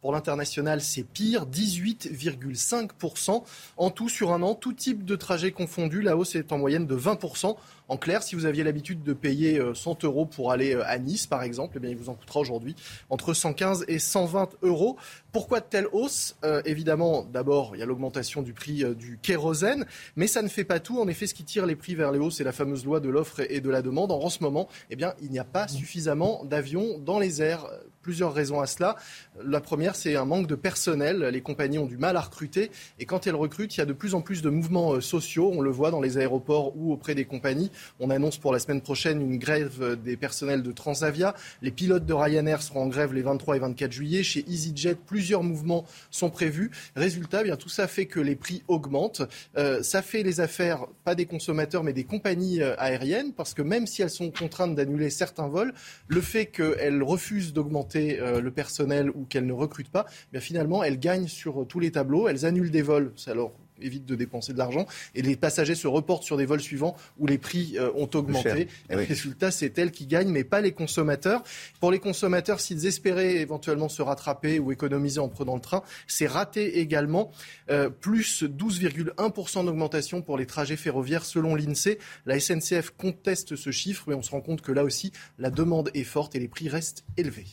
pour 0.00 0.12
l'international, 0.12 0.80
c'est 0.80 1.02
pire, 1.02 1.46
18,5%. 1.46 3.42
En 3.76 3.90
tout, 3.90 4.08
sur 4.08 4.32
un 4.32 4.40
an, 4.42 4.54
tout 4.54 4.72
type 4.72 5.04
de 5.04 5.14
trajet 5.14 5.52
confondu, 5.52 6.00
la 6.00 6.16
hausse 6.16 6.36
est 6.36 6.52
en 6.52 6.58
moyenne 6.58 6.86
de 6.86 6.96
20%. 6.96 7.56
En 7.90 7.96
clair, 7.96 8.22
si 8.22 8.36
vous 8.36 8.46
aviez 8.46 8.62
l'habitude 8.62 9.02
de 9.02 9.12
payer 9.12 9.60
100 9.74 10.04
euh, 10.04 10.06
euros 10.06 10.24
pour 10.24 10.52
aller 10.52 10.76
euh, 10.76 10.86
à 10.86 10.96
Nice, 11.00 11.26
par 11.26 11.42
exemple, 11.42 11.74
eh 11.76 11.80
bien, 11.80 11.90
il 11.90 11.96
vous 11.96 12.08
en 12.08 12.14
coûtera 12.14 12.38
aujourd'hui 12.38 12.76
entre 13.10 13.34
115 13.34 13.84
et 13.88 13.98
120 13.98 14.50
euros. 14.62 14.96
Pourquoi 15.32 15.58
de 15.58 15.64
telles 15.64 15.88
hausses? 15.90 16.36
Euh, 16.44 16.62
Évidemment, 16.64 17.24
d'abord, 17.24 17.72
il 17.74 17.80
y 17.80 17.82
a 17.82 17.86
l'augmentation 17.86 18.42
du 18.42 18.52
prix 18.52 18.84
du 18.94 19.18
kérosène, 19.20 19.86
mais 20.14 20.28
ça 20.28 20.40
ne 20.40 20.46
fait 20.46 20.62
pas 20.62 20.78
tout. 20.78 21.00
En 21.00 21.08
effet, 21.08 21.26
ce 21.26 21.34
qui 21.34 21.42
tire 21.42 21.66
les 21.66 21.74
prix 21.74 21.96
vers 21.96 22.12
les 22.12 22.20
hauts, 22.20 22.30
c'est 22.30 22.44
la 22.44 22.52
fameuse 22.52 22.84
loi 22.84 23.00
de 23.00 23.08
l'offre 23.08 23.40
et 23.50 23.60
de 23.60 23.70
la 23.70 23.82
demande. 23.82 24.12
En 24.12 24.30
ce 24.30 24.40
moment, 24.44 24.68
eh 24.90 24.96
il 25.20 25.30
n'y 25.32 25.40
a 25.40 25.44
pas 25.44 25.66
suffisamment 25.66 26.44
d'avions 26.44 26.98
dans 26.98 27.18
les 27.18 27.42
airs. 27.42 27.66
Plusieurs 28.02 28.32
raisons 28.32 28.60
à 28.60 28.66
cela. 28.66 28.96
La 29.44 29.60
première, 29.60 29.94
c'est 29.94 30.16
un 30.16 30.24
manque 30.24 30.46
de 30.46 30.54
personnel. 30.54 31.18
Les 31.24 31.42
compagnies 31.42 31.78
ont 31.78 31.86
du 31.86 31.98
mal 31.98 32.16
à 32.16 32.20
recruter. 32.20 32.70
Et 32.98 33.04
quand 33.04 33.26
elles 33.26 33.34
recrutent, 33.34 33.76
il 33.76 33.80
y 33.80 33.82
a 33.82 33.86
de 33.86 33.92
plus 33.92 34.14
en 34.14 34.22
plus 34.22 34.40
de 34.42 34.48
mouvements 34.48 35.00
sociaux. 35.00 35.50
On 35.54 35.60
le 35.60 35.70
voit 35.70 35.90
dans 35.90 36.00
les 36.00 36.16
aéroports 36.16 36.72
ou 36.76 36.92
auprès 36.92 37.14
des 37.14 37.26
compagnies. 37.26 37.70
On 37.98 38.10
annonce 38.10 38.38
pour 38.38 38.52
la 38.52 38.58
semaine 38.58 38.80
prochaine 38.80 39.20
une 39.20 39.38
grève 39.38 39.98
des 40.02 40.16
personnels 40.16 40.62
de 40.62 40.72
Transavia. 40.72 41.34
Les 41.62 41.70
pilotes 41.70 42.06
de 42.06 42.12
Ryanair 42.12 42.62
seront 42.62 42.82
en 42.82 42.86
grève 42.88 43.12
les 43.12 43.22
23 43.22 43.56
et 43.56 43.58
24 43.60 43.92
juillet. 43.92 44.22
Chez 44.22 44.44
EasyJet, 44.48 44.94
plusieurs 44.94 45.42
mouvements 45.42 45.84
sont 46.10 46.30
prévus. 46.30 46.70
Résultat, 46.96 47.40
eh 47.40 47.44
bien 47.44 47.56
tout 47.56 47.68
ça 47.68 47.86
fait 47.86 48.06
que 48.06 48.20
les 48.20 48.36
prix 48.36 48.62
augmentent. 48.68 49.22
Euh, 49.56 49.82
ça 49.82 50.02
fait 50.02 50.22
les 50.22 50.40
affaires, 50.40 50.86
pas 51.04 51.14
des 51.14 51.26
consommateurs, 51.26 51.84
mais 51.84 51.92
des 51.92 52.04
compagnies 52.04 52.62
euh, 52.62 52.74
aériennes, 52.78 53.32
parce 53.32 53.54
que 53.54 53.62
même 53.62 53.86
si 53.86 54.02
elles 54.02 54.10
sont 54.10 54.30
contraintes 54.30 54.74
d'annuler 54.74 55.10
certains 55.10 55.48
vols, 55.48 55.72
le 56.08 56.20
fait 56.20 56.46
qu'elles 56.46 57.02
refusent 57.02 57.52
d'augmenter 57.52 58.20
euh, 58.20 58.40
le 58.40 58.50
personnel 58.50 59.10
ou 59.10 59.24
qu'elles 59.24 59.46
ne 59.46 59.52
recrutent 59.52 59.90
pas, 59.90 60.06
eh 60.08 60.32
bien 60.32 60.40
finalement, 60.40 60.82
elles 60.82 60.98
gagnent 60.98 61.28
sur 61.28 61.66
tous 61.66 61.80
les 61.80 61.92
tableaux. 61.92 62.28
Elles 62.28 62.46
annulent 62.46 62.70
des 62.70 62.82
vols. 62.82 63.12
Alors, 63.26 63.52
évite 63.82 64.06
de 64.06 64.14
dépenser 64.14 64.52
de 64.52 64.58
l'argent. 64.58 64.86
Et 65.14 65.22
les 65.22 65.36
passagers 65.36 65.74
se 65.74 65.86
reportent 65.86 66.24
sur 66.24 66.36
des 66.36 66.46
vols 66.46 66.60
suivants 66.60 66.96
où 67.18 67.26
les 67.26 67.38
prix 67.38 67.76
euh, 67.76 67.90
ont 67.94 68.08
augmenté. 68.14 68.68
Eh 68.88 68.94
le 68.94 69.02
résultat, 69.02 69.50
c'est 69.50 69.78
elles 69.78 69.90
qui 69.90 70.06
gagnent, 70.06 70.30
mais 70.30 70.44
pas 70.44 70.60
les 70.60 70.72
consommateurs. 70.72 71.42
Pour 71.80 71.90
les 71.90 71.98
consommateurs, 71.98 72.60
s'ils 72.60 72.86
espéraient 72.86 73.36
éventuellement 73.36 73.88
se 73.88 74.02
rattraper 74.02 74.58
ou 74.58 74.72
économiser 74.72 75.20
en 75.20 75.28
prenant 75.28 75.54
le 75.54 75.60
train, 75.60 75.82
c'est 76.06 76.26
raté 76.26 76.78
également. 76.80 77.30
Euh, 77.70 77.88
plus 77.88 78.42
12,1% 78.42 79.64
d'augmentation 79.64 80.22
pour 80.22 80.38
les 80.38 80.46
trajets 80.46 80.76
ferroviaires 80.76 81.24
selon 81.24 81.54
l'INSEE. 81.54 81.98
La 82.26 82.38
SNCF 82.38 82.90
conteste 82.96 83.56
ce 83.56 83.70
chiffre, 83.70 84.04
mais 84.06 84.14
on 84.14 84.22
se 84.22 84.30
rend 84.30 84.40
compte 84.40 84.62
que 84.62 84.72
là 84.72 84.84
aussi, 84.84 85.12
la 85.38 85.50
demande 85.50 85.90
est 85.94 86.04
forte 86.04 86.34
et 86.34 86.40
les 86.40 86.48
prix 86.48 86.68
restent 86.68 87.04
élevés. 87.16 87.46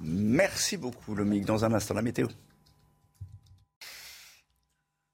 Merci 0.00 0.76
beaucoup, 0.76 1.14
Lomique. 1.14 1.44
Dans 1.44 1.64
un 1.64 1.72
instant, 1.72 1.94
la 1.94 2.02
météo. 2.02 2.28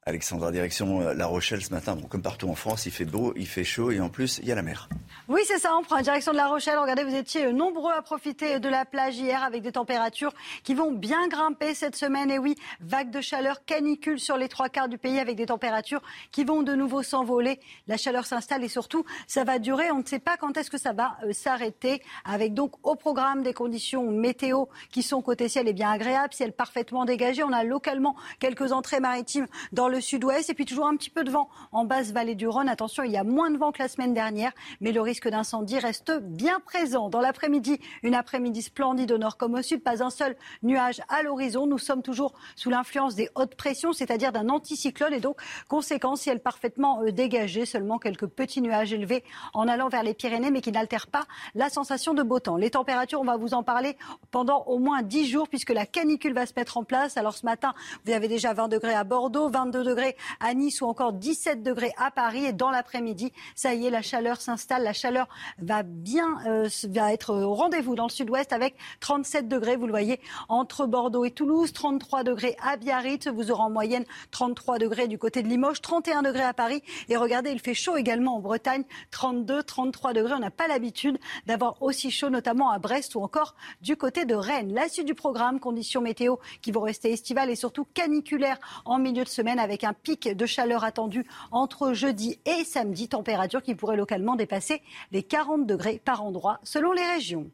Alexandra, 0.06 0.52
direction 0.52 1.00
euh, 1.00 1.14
La 1.14 1.26
Rochelle 1.26 1.62
ce 1.62 1.70
matin. 1.70 1.96
Bon, 1.96 2.06
comme 2.06 2.20
partout 2.20 2.48
en 2.48 2.54
France, 2.54 2.84
il 2.84 2.92
fait 2.92 3.06
beau, 3.06 3.32
il 3.36 3.46
fait 3.46 3.64
chaud 3.64 3.90
et 3.90 4.00
en 4.00 4.10
plus, 4.10 4.38
il 4.42 4.48
y 4.48 4.52
a 4.52 4.54
la 4.54 4.62
mer. 4.62 4.90
Oui, 5.28 5.40
c'est 5.46 5.58
ça. 5.58 5.74
On 5.78 5.82
prend 5.82 5.96
la 5.96 6.02
direction 6.02 6.32
de 6.32 6.36
La 6.36 6.48
Rochelle. 6.48 6.76
Regardez, 6.78 7.04
vous 7.04 7.14
étiez 7.14 7.50
nombreux 7.52 7.92
à 7.92 8.02
profiter 8.02 8.60
de 8.60 8.68
la 8.68 8.84
plage 8.84 9.16
hier 9.16 9.42
avec 9.42 9.62
des 9.62 9.72
températures 9.72 10.34
qui 10.62 10.74
vont 10.74 10.92
bien 10.92 11.26
grimper 11.28 11.74
cette 11.74 11.96
semaine. 11.96 12.30
Et 12.30 12.38
oui, 12.38 12.56
vague 12.80 13.10
de 13.10 13.22
chaleur, 13.22 13.64
canicule 13.64 14.20
sur 14.20 14.36
les 14.36 14.48
trois 14.48 14.68
quarts 14.68 14.90
du 14.90 14.98
pays 14.98 15.18
avec 15.18 15.36
des 15.36 15.46
températures 15.46 16.02
qui 16.32 16.44
vont 16.44 16.62
de 16.62 16.74
nouveau 16.74 17.02
s'envoler. 17.02 17.58
La 17.88 17.96
chaleur 17.96 18.26
s'installe 18.26 18.62
et 18.62 18.68
surtout, 18.68 19.06
ça 19.26 19.44
va 19.44 19.58
durer. 19.58 19.90
On 19.90 20.00
ne 20.00 20.06
sait 20.06 20.18
pas 20.18 20.36
quand 20.36 20.54
est-ce 20.58 20.70
que 20.70 20.78
ça 20.78 20.92
va 20.92 21.16
euh, 21.24 21.32
s'arrêter. 21.32 22.02
Avec 22.26 22.52
donc 22.52 22.74
au 22.86 22.94
programme 22.94 23.42
des 23.42 23.54
conditions 23.54 24.10
météo 24.10 24.66
qui 24.90 25.02
sont 25.02 25.22
côté 25.22 25.48
ciel 25.48 25.66
et 25.66 25.72
bien 25.72 25.90
agréables, 25.90 26.34
ciel 26.34 26.52
parfaitement 26.52 27.06
dégagé. 27.06 27.42
On 27.42 27.52
a 27.52 27.64
localement 27.64 28.16
quelques 28.38 28.72
entrées 28.72 29.00
maritimes 29.00 29.46
dans 29.72 29.88
le 29.88 29.93
le 29.94 30.00
sud-ouest 30.00 30.50
et 30.50 30.54
puis 30.54 30.64
toujours 30.64 30.86
un 30.86 30.96
petit 30.96 31.10
peu 31.10 31.22
de 31.22 31.30
vent 31.30 31.48
en 31.70 31.84
basse 31.84 32.10
vallée 32.10 32.34
du 32.34 32.48
Rhône. 32.48 32.68
Attention, 32.68 33.04
il 33.04 33.12
y 33.12 33.16
a 33.16 33.22
moins 33.22 33.50
de 33.50 33.56
vent 33.56 33.70
que 33.70 33.80
la 33.80 33.88
semaine 33.88 34.12
dernière, 34.12 34.50
mais 34.80 34.90
le 34.90 35.00
risque 35.00 35.28
d'incendie 35.28 35.78
reste 35.78 36.18
bien 36.20 36.58
présent. 36.58 37.08
Dans 37.08 37.20
l'après-midi, 37.20 37.78
une 38.02 38.16
après-midi 38.16 38.62
splendide 38.62 39.12
au 39.12 39.18
nord 39.18 39.36
comme 39.36 39.54
au 39.54 39.62
sud, 39.62 39.82
pas 39.84 40.02
un 40.02 40.10
seul 40.10 40.36
nuage 40.64 41.00
à 41.08 41.22
l'horizon. 41.22 41.66
Nous 41.66 41.78
sommes 41.78 42.02
toujours 42.02 42.34
sous 42.56 42.70
l'influence 42.70 43.14
des 43.14 43.28
hautes 43.36 43.54
pressions, 43.54 43.92
c'est-à-dire 43.92 44.32
d'un 44.32 44.48
anticyclone 44.48 45.12
et 45.12 45.20
donc 45.20 45.40
conséquence, 45.68 46.22
ciel 46.22 46.40
parfaitement 46.40 47.02
euh, 47.02 47.12
dégagé, 47.12 47.64
seulement 47.64 47.98
quelques 47.98 48.26
petits 48.26 48.62
nuages 48.62 48.92
élevés 48.92 49.22
en 49.52 49.68
allant 49.68 49.88
vers 49.88 50.02
les 50.02 50.14
Pyrénées, 50.14 50.50
mais 50.50 50.60
qui 50.60 50.72
n'altèrent 50.72 51.06
pas 51.06 51.24
la 51.54 51.70
sensation 51.70 52.14
de 52.14 52.22
beau 52.24 52.40
temps. 52.40 52.56
Les 52.56 52.70
températures, 52.70 53.20
on 53.20 53.24
va 53.24 53.36
vous 53.36 53.54
en 53.54 53.62
parler 53.62 53.96
pendant 54.32 54.64
au 54.64 54.78
moins 54.78 55.02
10 55.02 55.28
jours 55.28 55.48
puisque 55.48 55.70
la 55.70 55.86
canicule 55.86 56.34
va 56.34 56.46
se 56.46 56.52
mettre 56.56 56.78
en 56.78 56.82
place. 56.82 57.16
Alors 57.16 57.34
ce 57.34 57.46
matin, 57.46 57.74
vous 58.04 58.12
avez 58.12 58.26
déjà 58.26 58.54
20 58.54 58.66
degrés 58.66 58.94
à 58.94 59.04
Bordeaux, 59.04 59.48
22 59.48 59.83
degrés 59.84 60.16
à 60.40 60.54
Nice 60.54 60.80
ou 60.80 60.86
encore 60.86 61.12
17 61.12 61.62
degrés 61.62 61.92
à 61.96 62.10
Paris. 62.10 62.44
Et 62.44 62.52
dans 62.52 62.70
l'après-midi, 62.70 63.32
ça 63.54 63.74
y 63.74 63.86
est, 63.86 63.90
la 63.90 64.02
chaleur 64.02 64.40
s'installe. 64.40 64.82
La 64.82 64.92
chaleur 64.92 65.28
va 65.58 65.82
bien 65.82 66.38
euh, 66.46 66.68
va 66.88 67.12
être 67.12 67.34
au 67.34 67.54
rendez-vous 67.54 67.94
dans 67.94 68.04
le 68.04 68.10
sud-ouest 68.10 68.52
avec 68.52 68.74
37 69.00 69.48
degrés, 69.48 69.76
vous 69.76 69.86
le 69.86 69.92
voyez, 69.92 70.20
entre 70.48 70.86
Bordeaux 70.86 71.24
et 71.24 71.30
Toulouse, 71.30 71.72
33 71.72 72.24
degrés 72.24 72.56
à 72.62 72.76
Biarritz. 72.76 73.28
Vous 73.28 73.50
aurez 73.50 73.62
en 73.62 73.70
moyenne 73.70 74.04
33 74.30 74.78
degrés 74.78 75.08
du 75.08 75.18
côté 75.18 75.42
de 75.42 75.48
Limoges, 75.48 75.80
31 75.80 76.22
degrés 76.22 76.42
à 76.42 76.54
Paris. 76.54 76.82
Et 77.08 77.16
regardez, 77.16 77.50
il 77.50 77.60
fait 77.60 77.74
chaud 77.74 77.96
également 77.96 78.36
en 78.36 78.40
Bretagne, 78.40 78.84
32, 79.10 79.62
33 79.62 80.12
degrés. 80.12 80.34
On 80.34 80.40
n'a 80.40 80.50
pas 80.50 80.68
l'habitude 80.68 81.18
d'avoir 81.46 81.82
aussi 81.82 82.10
chaud, 82.10 82.30
notamment 82.30 82.70
à 82.70 82.78
Brest 82.78 83.14
ou 83.14 83.22
encore 83.22 83.54
du 83.80 83.96
côté 83.96 84.24
de 84.24 84.34
Rennes. 84.34 84.72
La 84.72 84.88
suite 84.88 85.06
du 85.06 85.14
programme, 85.14 85.60
conditions 85.60 86.00
météo 86.00 86.36
qui 86.62 86.72
vont 86.72 86.82
rester 86.82 87.12
estivales 87.12 87.50
et 87.50 87.56
surtout 87.56 87.86
caniculaires 87.94 88.58
en 88.84 88.98
milieu 88.98 89.24
de 89.24 89.28
semaine 89.28 89.58
avec 89.58 89.73
un 89.82 89.94
pic 89.94 90.28
de 90.28 90.46
chaleur 90.46 90.84
attendu 90.84 91.26
entre 91.50 91.92
jeudi 91.92 92.38
et 92.44 92.62
samedi, 92.64 93.08
température 93.08 93.62
qui 93.62 93.74
pourrait 93.74 93.96
localement 93.96 94.36
dépasser 94.36 94.82
les 95.10 95.24
40 95.24 95.66
degrés 95.66 96.00
par 96.04 96.22
endroit 96.22 96.60
selon 96.62 96.92
les 96.92 97.04
régions. 97.04 97.50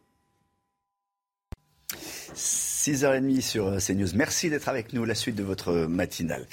6h30 2.34 3.40
sur 3.40 3.66
euh, 3.66 3.78
CNews. 3.78 4.08
Merci 4.14 4.50
d'être 4.50 4.68
avec 4.68 4.92
nous, 4.92 5.04
la 5.04 5.14
suite 5.14 5.36
de 5.36 5.42
votre 5.42 5.72
matinale. 5.86 6.46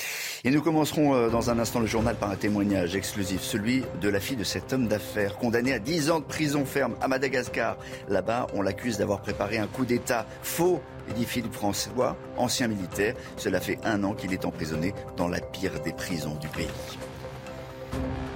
Et 0.44 0.52
nous 0.52 0.62
commencerons 0.62 1.16
euh, 1.16 1.30
dans 1.30 1.50
un 1.50 1.60
instant 1.60 1.80
le 1.80 1.88
journal 1.88 2.16
par 2.16 2.30
un 2.30 2.36
témoignage 2.36 2.96
exclusif, 2.96 3.42
celui 3.42 3.84
de 4.02 4.10
la 4.10 4.20
fille 4.20 4.38
de 4.38 4.44
cet 4.44 4.74
homme 4.74 4.88
d'affaires 4.88 5.38
condamné 5.38 5.74
à 5.74 5.80
10 5.80 6.12
ans 6.12 6.20
de 6.20 6.26
prison 6.26 6.66
ferme 6.66 6.96
à 7.02 7.08
Madagascar. 7.08 7.78
Là-bas, 8.10 8.48
on 8.54 8.62
l'accuse 8.62 8.98
d'avoir 8.98 9.22
préparé 9.22 9.58
un 9.58 9.68
coup 9.68 9.86
d'État 9.86 10.26
faux 10.42 10.82
dit 11.16 11.26
Philippe 11.26 11.54
François, 11.54 12.18
ancien 12.38 12.68
militaire. 12.68 13.16
Cela 13.38 13.60
fait 13.62 13.80
un 13.84 14.04
an 14.04 14.14
qu'il 14.14 14.34
est 14.34 14.46
emprisonné 14.46 14.94
dans 15.16 15.28
la 15.28 15.40
pire 15.40 15.80
des 15.82 15.94
prisons 15.94 16.36
du 16.36 16.48
pays. 16.50 16.68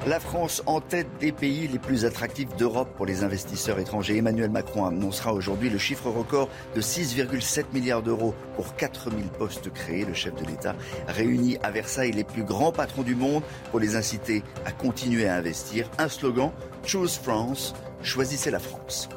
La 0.08 0.20
France 0.20 0.64
en 0.66 0.82
tête 0.82 1.08
des 1.20 1.32
pays 1.32 1.68
les 1.68 1.78
plus 1.78 2.06
attractifs 2.06 2.56
d'Europe 2.56 2.90
pour 2.98 3.06
les 3.06 3.24
investisseurs 3.24 3.78
étrangers. 3.78 4.18
Emmanuel 4.18 4.50
Macron 4.50 4.86
annoncera 4.86 5.32
aujourd'hui 5.32 5.70
le 5.70 5.78
chiffre 5.78 6.10
record 6.10 6.50
de 6.76 6.82
6,7 6.82 7.66
milliards 7.72 8.02
d'euros 8.02 8.34
pour 8.56 8.76
4000 8.76 9.26
postes 9.26 9.72
créés. 9.72 10.04
Le 10.04 10.16
chef 10.16 10.34
de 10.34 10.46
l'État 10.48 10.76
réunit 11.08 11.60
à 11.62 11.70
Versailles 11.70 12.14
les 12.14 12.24
plus 12.24 12.44
grands 12.44 12.72
patrons 12.72 13.04
du 13.04 13.14
monde 13.14 13.44
pour 13.70 13.80
les 13.80 13.96
inciter 13.96 14.42
à 14.66 14.72
continuer 14.72 15.28
à 15.28 15.36
investir. 15.36 15.88
Un 16.00 16.10
slogan, 16.10 16.52
Choose 16.84 17.18
France, 17.18 17.76
choisissez 18.02 18.50
la 18.50 18.60
France. 18.60 19.08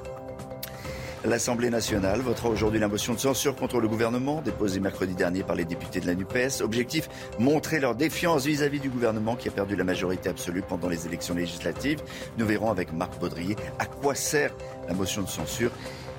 L'Assemblée 1.25 1.71
nationale 1.71 2.21
votera 2.21 2.51
aujourd'hui 2.51 2.79
la 2.79 2.87
motion 2.87 3.15
de 3.15 3.19
censure 3.19 3.57
contre 3.57 3.81
le 3.81 3.89
gouvernement 3.89 4.43
déposée 4.43 4.79
mercredi 4.79 5.15
dernier 5.15 5.43
par 5.43 5.57
les 5.57 5.65
députés 5.65 6.01
de 6.01 6.07
la 6.07 6.15
NUPES. 6.15 6.61
Objectif, 6.61 7.09
montrer 7.39 7.81
leur 7.81 7.95
défiance 7.95 8.45
vis-à-vis 8.45 8.79
du 8.79 8.91
gouvernement 8.91 9.35
qui 9.35 9.49
a 9.49 9.51
perdu 9.51 9.75
la 9.75 9.85
majorité 9.85 10.29
absolue 10.29 10.61
pendant 10.61 10.91
les 10.91 11.07
élections 11.07 11.35
législatives. 11.35 12.03
Nous 12.37 12.45
verrons 12.45 12.71
avec 12.71 12.93
Marc 12.93 13.19
Baudrier 13.19 13.57
à 13.79 13.87
quoi 13.87 14.15
sert 14.15 14.55
la 14.87 14.93
motion 14.93 15.23
de 15.23 15.29
censure 15.29 15.71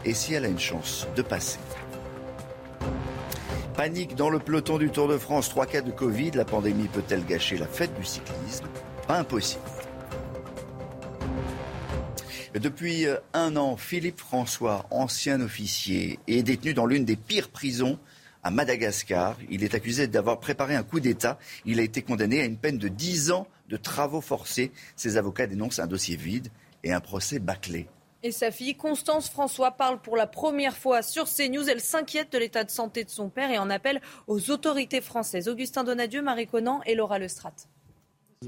et 0.06 0.16
si 0.16 0.34
elle 0.34 0.46
a 0.46 0.48
une 0.48 0.60
chance 0.60 1.08
de 1.16 1.22
passer. 1.22 1.60
Panique 3.76 4.16
dans 4.16 4.32
le 4.32 4.40
peloton 4.40 4.80
du 4.80 4.90
Tour 4.90 5.08
de 5.08 5.20
France. 5.20 5.50
Trois 5.50 5.68
cas 5.68 5.82
de 5.82 5.92
Covid. 5.92 6.32
La 6.32 6.46
pandémie 6.46 6.88
peut-elle 6.88 7.26
gâcher 7.26 7.58
la 7.58 7.68
fête 7.68 7.94
du 8.00 8.06
cyclisme? 8.06 8.66
Pas 9.08 9.20
impossible. 9.20 9.62
Depuis 12.56 13.06
euh, 13.06 13.18
un 13.34 13.58
an, 13.58 13.76
Philippe 13.76 14.20
François, 14.20 14.86
ancien 14.90 15.42
officier, 15.42 16.20
est 16.28 16.42
détenu 16.42 16.74
dans 16.74 16.86
l'une 16.86 17.04
des 17.04 17.18
pires 17.18 17.50
prisons 17.50 18.00
à 18.44 18.50
Madagascar. 18.50 19.36
Il 19.50 19.62
est 19.66 19.76
accusé 19.76 20.08
d'avoir 20.08 20.40
préparé 20.40 20.74
un 20.74 20.84
coup 20.84 21.02
d'État. 21.02 21.38
Il 21.66 21.82
a 21.82 21.84
été 21.84 22.02
condamné 22.02 22.40
à 22.40 22.46
une 22.46 22.56
peine 22.56 22.78
de 22.78 22.88
10 22.88 23.32
ans 23.32 23.48
de 23.68 23.76
travaux 23.76 24.22
forcés. 24.22 24.72
Ses 24.96 25.18
avocats 25.18 25.48
dénoncent 25.48 25.80
un 25.80 25.88
dossier 25.88 26.16
vide 26.16 26.48
et 26.86 26.94
un 26.94 27.02
procès 27.02 27.40
bâclé. 27.40 27.88
Et 28.24 28.32
sa 28.32 28.52
fille, 28.52 28.76
Constance 28.76 29.30
François, 29.30 29.72
parle 29.72 30.00
pour 30.00 30.16
la 30.16 30.26
première 30.26 30.78
fois 30.78 31.02
sur 31.02 31.26
CNews. 31.26 31.70
Elle 31.70 31.82
s'inquiète 31.82 32.32
de 32.32 32.38
l'état 32.38 32.64
de 32.64 32.72
santé 32.72 33.04
de 33.04 33.10
son 33.10 33.28
père 33.28 33.52
et 33.52 33.58
en 33.58 33.70
appelle 33.70 34.02
aux 34.28 34.50
autorités 34.50 35.02
françaises. 35.02 35.50
Augustin 35.50 35.84
Donadieu, 35.84 36.22
Marie 36.22 36.48
Conan 36.48 36.80
et 36.86 36.96
Laura 36.96 37.20
Lestrade. 37.20 37.54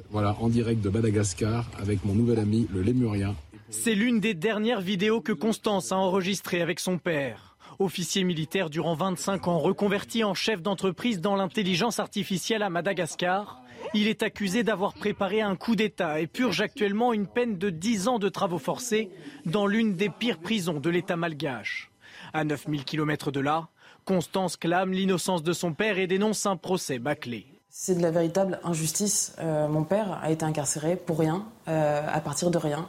Voilà, 0.09 0.35
en 0.39 0.47
direct 0.47 0.81
de 0.81 0.89
Madagascar 0.89 1.69
avec 1.77 2.05
mon 2.05 2.13
nouvel 2.13 2.39
ami, 2.39 2.67
le 2.73 2.81
lémurien, 2.81 3.35
c'est 3.69 3.95
l'une 3.95 4.19
des 4.19 4.33
dernières 4.33 4.81
vidéos 4.81 5.21
que 5.21 5.33
Constance 5.33 5.91
a 5.91 5.97
enregistrées 5.97 6.61
avec 6.61 6.79
son 6.79 6.97
père. 6.97 7.57
Officier 7.79 8.23
militaire 8.23 8.69
durant 8.69 8.95
25 8.95 9.47
ans, 9.47 9.59
reconverti 9.59 10.23
en 10.23 10.33
chef 10.33 10.61
d'entreprise 10.61 11.19
dans 11.19 11.35
l'intelligence 11.35 11.99
artificielle 11.99 12.63
à 12.63 12.69
Madagascar, 12.69 13.61
il 13.93 14.07
est 14.07 14.23
accusé 14.23 14.63
d'avoir 14.63 14.93
préparé 14.93 15.41
un 15.41 15.55
coup 15.55 15.75
d'État 15.75 16.19
et 16.19 16.27
purge 16.27 16.61
actuellement 16.61 17.13
une 17.13 17.27
peine 17.27 17.57
de 17.57 17.69
10 17.69 18.07
ans 18.07 18.19
de 18.19 18.29
travaux 18.29 18.57
forcés 18.57 19.09
dans 19.45 19.67
l'une 19.67 19.93
des 19.93 20.09
pires 20.09 20.39
prisons 20.39 20.79
de 20.79 20.89
l'État 20.89 21.15
malgache. 21.15 21.91
À 22.33 22.43
9000 22.43 22.83
km 22.83 23.31
de 23.31 23.39
là, 23.39 23.67
Constance 24.05 24.55
clame 24.55 24.93
l'innocence 24.93 25.43
de 25.43 25.53
son 25.53 25.73
père 25.73 25.99
et 25.99 26.07
dénonce 26.07 26.45
un 26.45 26.55
procès 26.55 26.99
bâclé. 26.99 27.45
C'est 27.69 27.95
de 27.95 28.01
la 28.01 28.11
véritable 28.11 28.59
injustice. 28.63 29.35
Euh, 29.39 29.67
mon 29.67 29.83
père 29.83 30.19
a 30.23 30.31
été 30.31 30.45
incarcéré 30.45 30.95
pour 30.95 31.19
rien, 31.19 31.45
euh, 31.67 32.01
à 32.11 32.21
partir 32.21 32.49
de 32.49 32.57
rien 32.57 32.87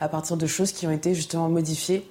à 0.00 0.08
partir 0.08 0.36
de 0.36 0.46
choses 0.46 0.72
qui 0.72 0.86
ont 0.86 0.90
été 0.90 1.14
justement 1.14 1.48
modifiées. 1.48 2.08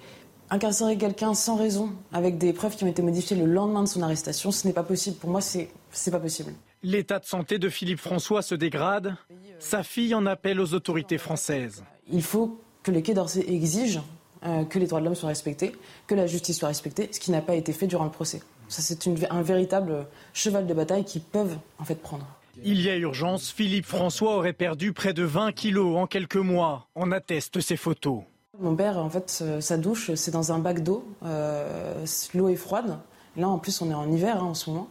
Incarcérer 0.52 0.98
quelqu'un 0.98 1.34
sans 1.34 1.56
raison, 1.56 1.92
avec 2.12 2.38
des 2.38 2.54
preuves 2.54 2.76
qui 2.76 2.84
ont 2.84 2.88
été 2.88 3.02
modifiées 3.02 3.38
le 3.38 3.46
lendemain 3.46 3.84
de 3.84 3.88
son 3.88 4.02
arrestation, 4.02 4.52
ce 4.52 4.66
n'est 4.68 4.74
pas 4.74 4.84
possible. 4.84 5.18
Pour 5.18 5.30
moi, 5.30 5.42
c'est 5.42 5.70
c'est 5.92 6.12
pas 6.12 6.20
possible. 6.20 6.54
L'état 6.82 7.20
de 7.20 7.26
santé 7.26 7.60
de 7.60 7.70
Philippe 7.70 8.00
François 8.00 8.42
se 8.42 8.56
dégrade. 8.56 9.16
Sa 9.60 9.84
fille 9.84 10.16
en 10.16 10.26
appelle 10.26 10.60
aux 10.60 10.74
autorités 10.74 11.18
françaises. 11.18 11.84
Il 12.12 12.24
faut 12.24 12.60
que 12.84 12.92
les 12.92 13.02
Quai 13.02 13.14
d'Orsay 13.14 13.44
exigent 13.48 14.02
euh, 14.46 14.64
que 14.64 14.80
les 14.80 14.88
droits 14.88 15.02
de 15.02 15.06
l'homme 15.06 15.16
soient 15.16 15.30
respectés, 15.30 15.74
que 16.08 16.16
la 16.16 16.26
justice 16.26 16.58
soit 16.58 16.70
respectée, 16.70 17.10
ce 17.12 17.20
qui 17.20 17.32
n'a 17.32 17.42
pas 17.42 17.56
été 17.56 17.74
fait 17.74 17.88
durant 17.88 18.06
le 18.06 18.12
procès. 18.12 18.42
Ça, 18.70 18.82
c'est 18.82 19.08
un 19.30 19.42
véritable 19.42 20.06
cheval 20.34 20.66
de 20.66 20.74
bataille 20.74 21.04
qu'ils 21.04 21.22
peuvent 21.22 21.58
en 21.80 21.84
fait 21.84 21.96
prendre. 21.96 22.26
Il 22.64 22.82
y 22.82 22.90
a 22.90 22.98
urgence. 22.98 23.52
Philippe 23.52 23.86
François 23.86 24.36
aurait 24.36 24.54
perdu 24.54 24.94
près 24.94 25.14
de 25.14 25.24
20 25.24 25.52
kilos 25.54 25.98
en 25.98 26.08
quelques 26.08 26.36
mois. 26.36 26.88
On 26.96 27.12
atteste 27.12 27.62
ces 27.62 27.78
photos. 27.78 28.22
Mon 28.60 28.76
père, 28.76 28.98
en 28.98 29.10
fait, 29.10 29.44
sa 29.60 29.78
douche, 29.78 30.14
c'est 30.16 30.32
dans 30.32 30.52
un 30.52 30.60
bac 30.60 30.84
d'eau. 30.84 31.06
Euh, 31.24 32.06
l'eau 32.34 32.50
est 32.50 32.56
froide. 32.56 33.00
Là, 33.38 33.48
en 33.48 33.58
plus, 33.58 33.82
on 33.82 33.90
est 33.90 33.94
en 33.94 34.12
hiver 34.12 34.38
hein, 34.38 34.48
en 34.48 34.54
ce 34.54 34.70
moment. 34.70 34.90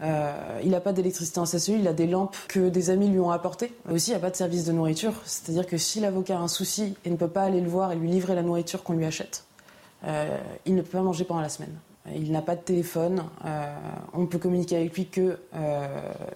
Euh, 0.00 0.60
il 0.62 0.70
n'a 0.70 0.80
pas 0.80 0.92
d'électricité 0.92 1.38
en 1.38 1.46
sa 1.46 1.58
cellule, 1.58 1.80
il 1.80 1.88
a 1.88 1.92
des 1.92 2.06
lampes 2.06 2.36
que 2.48 2.68
des 2.68 2.90
amis 2.90 3.08
lui 3.08 3.20
ont 3.20 3.30
apportées. 3.30 3.72
Aussi, 3.90 4.10
il 4.10 4.14
n'y 4.14 4.18
a 4.18 4.20
pas 4.20 4.30
de 4.30 4.36
service 4.36 4.64
de 4.64 4.72
nourriture. 4.72 5.14
C'est-à-dire 5.24 5.66
que 5.66 5.76
si 5.76 6.00
l'avocat 6.00 6.36
a 6.36 6.40
un 6.40 6.48
souci 6.48 6.94
et 7.04 7.10
ne 7.10 7.16
peut 7.16 7.28
pas 7.28 7.42
aller 7.42 7.60
le 7.60 7.68
voir 7.68 7.92
et 7.92 7.96
lui 7.96 8.08
livrer 8.08 8.34
la 8.34 8.42
nourriture 8.42 8.82
qu'on 8.82 8.94
lui 8.94 9.04
achète, 9.04 9.44
euh, 10.04 10.36
il 10.66 10.74
ne 10.74 10.82
peut 10.82 10.98
pas 10.98 11.02
manger 11.02 11.24
pendant 11.24 11.40
la 11.40 11.48
semaine. 11.48 11.74
Il 12.12 12.32
n'a 12.32 12.42
pas 12.42 12.54
de 12.54 12.60
téléphone. 12.60 13.24
Euh, 13.44 13.74
on 14.12 14.26
peut 14.26 14.38
communiquer 14.38 14.76
avec 14.76 14.94
lui 14.94 15.06
que 15.06 15.38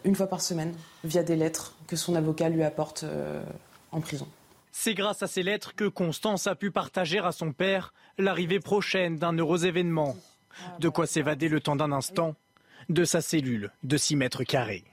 une 0.05 0.15
fois 0.15 0.27
par 0.27 0.41
semaine 0.41 0.75
via 1.05 1.23
des 1.23 1.37
lettres 1.37 1.75
que 1.87 1.97
son 1.97 2.15
avocat 2.15 2.49
lui 2.49 2.63
apporte 2.63 3.05
en 3.93 4.01
prison. 4.01 4.27
C'est 4.73 4.95
grâce 4.95 5.23
à 5.23 5.27
ces 5.27 5.43
lettres 5.43 5.75
que 5.75 5.89
Constance 5.89 6.47
a 6.47 6.55
pu 6.55 6.71
partager 6.71 7.19
à 7.19 7.33
son 7.33 7.53
père 7.53 7.93
l'arrivée 8.17 8.61
prochaine 8.61 9.17
d'un 9.17 9.33
heureux 9.33 9.67
événement. 9.67 10.17
De 10.81 10.89
quoi 10.89 11.07
s'évader 11.07 11.49
le 11.49 11.61
temps 11.61 11.77
d'un 11.77 11.93
instant 11.93 12.35
de 12.89 13.05
sa 13.05 13.21
cellule 13.21 13.71
de 13.83 13.97
6 13.97 14.17
mètres 14.17 14.45
carrés. 14.45 14.85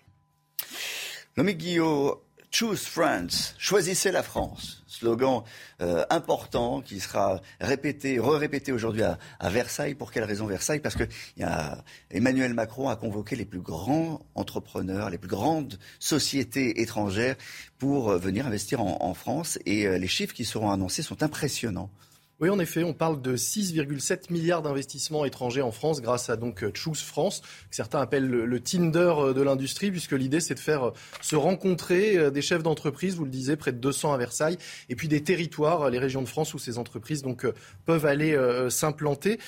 Nommé 1.37 1.55
Guillaume, 1.55 2.15
Choose 2.57 2.85
France, 2.85 3.53
choisissez 3.57 4.13
la 4.13 4.23
France. 4.23 4.81
Slogan 4.87 5.43
euh, 5.81 6.05
important 6.09 6.79
qui 6.79 7.01
sera 7.01 7.41
répété, 7.59 8.17
re-répété 8.17 8.71
aujourd'hui 8.71 9.03
à, 9.03 9.19
Versailles. 9.49 9.93
Pour 9.93 10.09
quelle 10.09 10.23
raison 10.23 10.45
Versailles? 10.45 10.79
Parce 10.79 10.95
que 10.95 11.03
Emmanuel 12.09 12.53
Macron 12.53 12.87
a 12.87 12.95
convoqué 12.95 13.35
les 13.35 13.43
plus 13.43 13.59
grands 13.59 14.21
entrepreneurs, 14.35 15.09
les 15.09 15.17
plus 15.17 15.27
grandes 15.27 15.77
sociétés 15.99 16.79
étrangères 16.81 17.35
pour 17.77 18.11
euh, 18.11 18.17
venir 18.17 18.47
investir 18.47 18.79
en, 18.79 18.99
en 19.01 19.13
France. 19.13 19.59
Et 19.65 19.85
euh, 19.85 19.97
les 19.97 20.07
chiffres 20.07 20.33
qui 20.33 20.45
seront 20.45 20.71
annoncés 20.71 21.01
sont 21.01 21.23
impressionnants. 21.23 21.89
Oui, 22.41 22.49
en 22.49 22.59
effet, 22.59 22.83
on 22.83 22.93
parle 22.93 23.21
de 23.21 23.37
6,7 23.37 24.29
milliards 24.29 24.61
d'investissements 24.61 25.23
étrangers 25.23 25.61
en 25.61 25.71
France 25.71 26.01
grâce 26.01 26.29
à 26.29 26.35
donc 26.35 26.65
Choose 26.73 26.99
France, 26.99 27.39
que 27.69 27.75
certains 27.77 28.01
appellent 28.01 28.27
le, 28.27 28.59
Tinder 28.59 29.13
euh, 29.17 29.33
de 29.33 29.41
l'industrie, 29.41 29.89
puisque 29.89 30.11
l'idée 30.11 30.41
c'est 30.41 30.55
de 30.55 30.59
faire 30.59 30.87
euh, 30.87 30.93
se 31.21 31.37
rencontrer 31.37 32.17
euh, 32.17 32.31
des 32.31 32.41
chefs 32.41 32.61
d'entreprise, 32.61 33.15
vous 33.15 33.23
le 33.23 33.29
disiez, 33.29 33.55
près 33.55 33.71
de 33.71 33.77
200 33.77 34.11
à 34.11 34.17
Versailles, 34.17 34.57
et 34.89 34.97
puis 34.97 35.07
des 35.07 35.23
territoires, 35.23 35.89
les 35.89 35.97
régions 35.97 36.21
de 36.21 36.27
France 36.27 36.53
où 36.53 36.59
ces 36.59 36.77
entreprises 36.77 37.21
donc 37.21 37.47
peuvent 37.85 38.05
aller 38.05 38.37
s'implanter. 38.69 39.39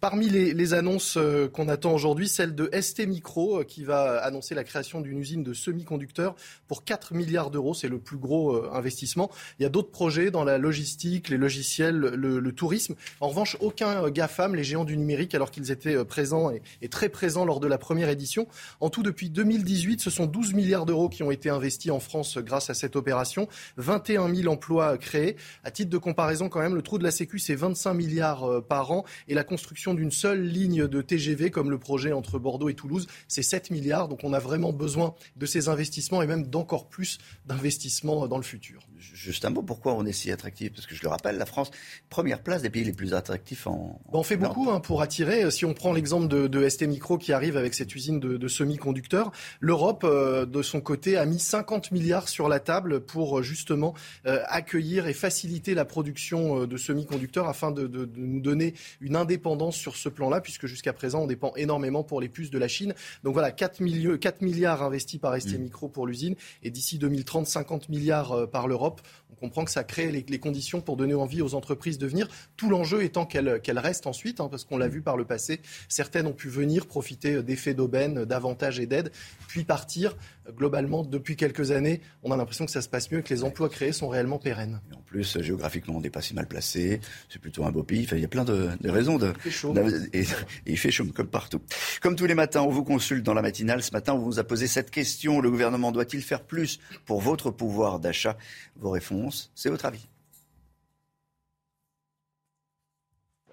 Parmi 0.00 0.28
les, 0.28 0.74
annonces 0.74 1.18
qu'on 1.52 1.68
attend 1.68 1.92
aujourd'hui, 1.92 2.28
celle 2.28 2.54
de 2.54 2.70
ST 2.80 3.06
Micro 3.06 3.64
qui 3.64 3.84
va 3.84 4.18
annoncer 4.22 4.54
la 4.54 4.64
création 4.64 5.00
d'une 5.00 5.18
usine 5.18 5.42
de 5.42 5.54
semi-conducteurs 5.54 6.34
pour 6.68 6.84
4 6.84 7.14
milliards 7.14 7.50
d'euros. 7.50 7.74
C'est 7.74 7.88
le 7.88 7.98
plus 7.98 8.16
gros 8.16 8.64
investissement. 8.72 9.30
Il 9.58 9.62
y 9.62 9.66
a 9.66 9.68
d'autres 9.68 9.90
projets 9.90 10.30
dans 10.30 10.44
la 10.44 10.58
logistique, 10.58 11.28
les 11.28 11.36
logiciels 11.36 11.96
le, 12.16 12.52
tourisme. 12.52 12.94
En 13.20 13.28
revanche, 13.28 13.56
aucun 13.60 14.04
euh, 14.04 14.10
GAFAM, 14.10 14.54
les 14.54 14.64
géants 14.64 14.84
du 14.84 14.96
numérique, 14.96 15.34
alors 15.34 15.50
qu'ils 15.50 15.70
étaient 15.70 15.96
euh, 15.96 16.04
présents 16.04 16.50
et, 16.50 16.88
très 16.88 17.08
présents 17.08 17.44
lors 17.44 17.60
de 17.60 17.66
la 17.66 17.78
première 17.78 18.08
édition. 18.08 18.46
En 18.80 18.90
tout, 18.90 19.02
depuis 19.02 19.28
2018, 19.28 20.00
ce 20.00 20.10
sont 20.10 20.26
12 20.26 20.54
milliards 20.54 20.86
d'euros 20.86 21.08
qui 21.08 21.22
ont 21.22 21.30
été 21.30 21.50
investis 21.50 21.90
en 21.90 22.00
France 22.00 22.38
grâce 22.38 22.70
à 22.70 22.74
cette 22.74 22.96
opération. 22.96 23.48
21 23.76 24.34
000 24.34 24.52
emplois 24.52 24.96
créés. 24.96 25.36
À 25.64 25.70
titre 25.70 25.90
de 25.90 25.98
comparaison, 25.98 26.48
quand 26.48 26.60
même, 26.60 26.74
le 26.74 26.82
trou 26.82 26.98
de 26.98 27.04
la 27.04 27.10
Sécu, 27.10 27.38
c'est 27.38 27.54
25 27.54 27.94
milliards 27.94 28.44
euh, 28.44 28.60
par 28.60 28.90
an. 28.92 29.04
Et 29.28 29.34
la 29.34 29.44
construction 29.44 29.94
d'une 29.96 30.12
seule 30.12 30.46
ligne 30.46 30.86
de 30.86 31.02
TGV, 31.02 31.50
comme 31.50 31.70
le 31.70 31.78
projet 31.78 32.12
entre 32.12 32.38
Bordeaux 32.38 32.68
et 32.68 32.74
Toulouse, 32.74 33.06
c'est 33.28 33.42
7 33.42 33.70
milliards. 33.70 34.08
Donc 34.08 34.24
on 34.24 34.32
a 34.32 34.38
vraiment 34.38 34.72
besoin 34.72 35.14
de 35.36 35.46
ces 35.46 35.68
investissements 35.68 36.22
et 36.22 36.26
même 36.26 36.46
d'encore 36.46 36.88
plus 36.88 37.18
d'investissements 37.46 38.28
dans 38.28 38.36
le 38.36 38.42
futur. 38.42 38.80
Juste 38.98 39.44
un 39.44 39.50
mot, 39.50 39.62
pourquoi 39.62 39.94
on 39.94 40.04
est 40.06 40.12
si 40.12 40.30
attractif? 40.30 40.72
Parce 40.72 40.86
que 40.86 40.94
je 40.94 41.02
le 41.02 41.08
rappelle, 41.08 41.36
la 41.36 41.46
France, 41.46 41.70
première 42.10 42.42
place 42.42 42.62
des 42.62 42.70
pays 42.70 42.84
les 42.84 42.92
plus 42.92 43.14
attractifs 43.14 43.66
en. 43.66 44.00
on 44.12 44.22
fait 44.22 44.36
beaucoup 44.36 44.70
hein, 44.70 44.80
pour 44.80 45.02
attirer. 45.02 45.50
Si 45.50 45.64
on 45.64 45.74
prend 45.74 45.92
l'exemple 45.92 46.28
de, 46.28 46.68
ST 46.68 46.82
Micro 46.82 47.18
qui 47.18 47.32
arrive 47.32 47.56
avec 47.56 47.74
cette 47.74 47.94
usine 47.94 48.20
de, 48.20 48.48
semi-conducteurs, 48.48 49.32
l'Europe, 49.60 50.04
euh, 50.04 50.46
de 50.46 50.62
son 50.62 50.80
côté, 50.80 51.16
a 51.16 51.26
mis 51.26 51.38
50 51.38 51.90
milliards 51.92 52.28
sur 52.28 52.48
la 52.48 52.60
table 52.60 53.00
pour 53.00 53.38
euh, 53.38 53.42
justement 53.42 53.94
euh, 54.26 54.40
accueillir 54.46 55.06
et 55.06 55.12
faciliter 55.12 55.74
la 55.74 55.84
production 55.84 56.66
de 56.66 56.76
semi-conducteurs 56.76 57.48
afin 57.48 57.70
de, 57.70 58.08
nous 58.16 58.40
donner 58.40 58.74
une 59.00 59.16
indépendance 59.16 59.75
sur 59.76 59.96
ce 59.96 60.08
plan-là, 60.08 60.40
puisque 60.40 60.66
jusqu'à 60.66 60.92
présent, 60.92 61.22
on 61.22 61.26
dépend 61.26 61.52
énormément 61.56 62.02
pour 62.02 62.20
les 62.20 62.28
puces 62.28 62.50
de 62.50 62.58
la 62.58 62.68
Chine. 62.68 62.94
Donc 63.22 63.34
voilà, 63.34 63.50
4, 63.50 63.80
milliards 63.80 64.82
investis 64.82 65.20
par 65.20 65.40
ST 65.40 65.58
mmh. 65.58 65.62
Micro 65.62 65.88
pour 65.88 66.06
l'usine 66.06 66.34
et 66.62 66.70
d'ici 66.70 66.98
2030, 66.98 67.46
50 67.46 67.88
milliards 67.88 68.48
par 68.50 68.68
l'Europe. 68.68 69.00
On 69.30 69.34
comprend 69.34 69.64
que 69.64 69.70
ça 69.70 69.84
crée 69.84 70.10
les, 70.10 70.38
conditions 70.38 70.80
pour 70.80 70.96
donner 70.96 71.14
envie 71.14 71.42
aux 71.42 71.54
entreprises 71.54 71.98
de 71.98 72.06
venir. 72.06 72.28
Tout 72.56 72.70
l'enjeu 72.70 73.02
étant 73.02 73.26
qu'elles 73.26 73.78
restent 73.78 74.06
ensuite, 74.06 74.40
hein, 74.40 74.48
parce 74.50 74.64
qu'on 74.64 74.78
l'a 74.78 74.88
vu 74.88 75.02
par 75.02 75.16
le 75.16 75.24
passé. 75.24 75.60
Certaines 75.88 76.26
ont 76.26 76.32
pu 76.32 76.48
venir 76.48 76.86
profiter 76.86 77.42
d'effets 77.42 77.74
d'aubaine, 77.74 78.24
d'avantages 78.24 78.80
et 78.80 78.86
d'aides, 78.86 79.12
puis 79.48 79.64
partir. 79.64 80.16
Globalement, 80.54 81.02
depuis 81.02 81.36
quelques 81.36 81.72
années, 81.72 82.00
on 82.22 82.30
a 82.30 82.36
l'impression 82.36 82.66
que 82.66 82.70
ça 82.70 82.82
se 82.82 82.88
passe 82.88 83.10
mieux, 83.10 83.20
que 83.20 83.34
les 83.34 83.42
emplois 83.42 83.68
créés 83.68 83.92
sont 83.92 84.08
réellement 84.08 84.38
pérennes. 84.38 84.80
en 84.94 85.02
plus, 85.02 85.40
géographiquement, 85.40 85.96
on 85.96 86.00
n'est 86.00 86.10
pas 86.10 86.22
si 86.22 86.34
mal 86.34 86.46
placé. 86.46 87.00
C'est 87.28 87.40
plutôt 87.40 87.64
un 87.64 87.72
beau 87.72 87.82
pays. 87.82 88.06
il 88.12 88.20
y 88.20 88.24
a 88.24 88.28
plein 88.28 88.44
de, 88.44 88.70
raisons 88.84 89.18
de. 89.18 89.32
Il 89.36 89.40
fait 89.40 89.50
chaud. 89.50 89.74
Et, 90.12 90.24
il 90.66 90.78
fait 90.78 90.90
chaud 90.90 91.06
comme 91.14 91.28
partout. 91.28 91.60
Comme 92.00 92.16
tous 92.16 92.26
les 92.26 92.34
matins, 92.34 92.62
on 92.62 92.70
vous 92.70 92.84
consulte 92.84 93.24
dans 93.24 93.34
la 93.34 93.42
matinale. 93.42 93.82
Ce 93.82 93.92
matin, 93.92 94.14
on 94.14 94.18
vous 94.18 94.38
a 94.38 94.44
posé 94.44 94.66
cette 94.66 94.90
question. 94.90 95.40
Le 95.40 95.50
gouvernement 95.50 95.90
doit-il 95.90 96.22
faire 96.22 96.42
plus 96.42 96.78
pour 97.04 97.20
votre 97.20 97.50
pouvoir 97.50 97.98
d'achat? 97.98 98.36
Vos 98.76 98.90
réponses, 98.90 99.50
c'est 99.54 99.70
votre 99.70 99.86
avis. 99.86 100.06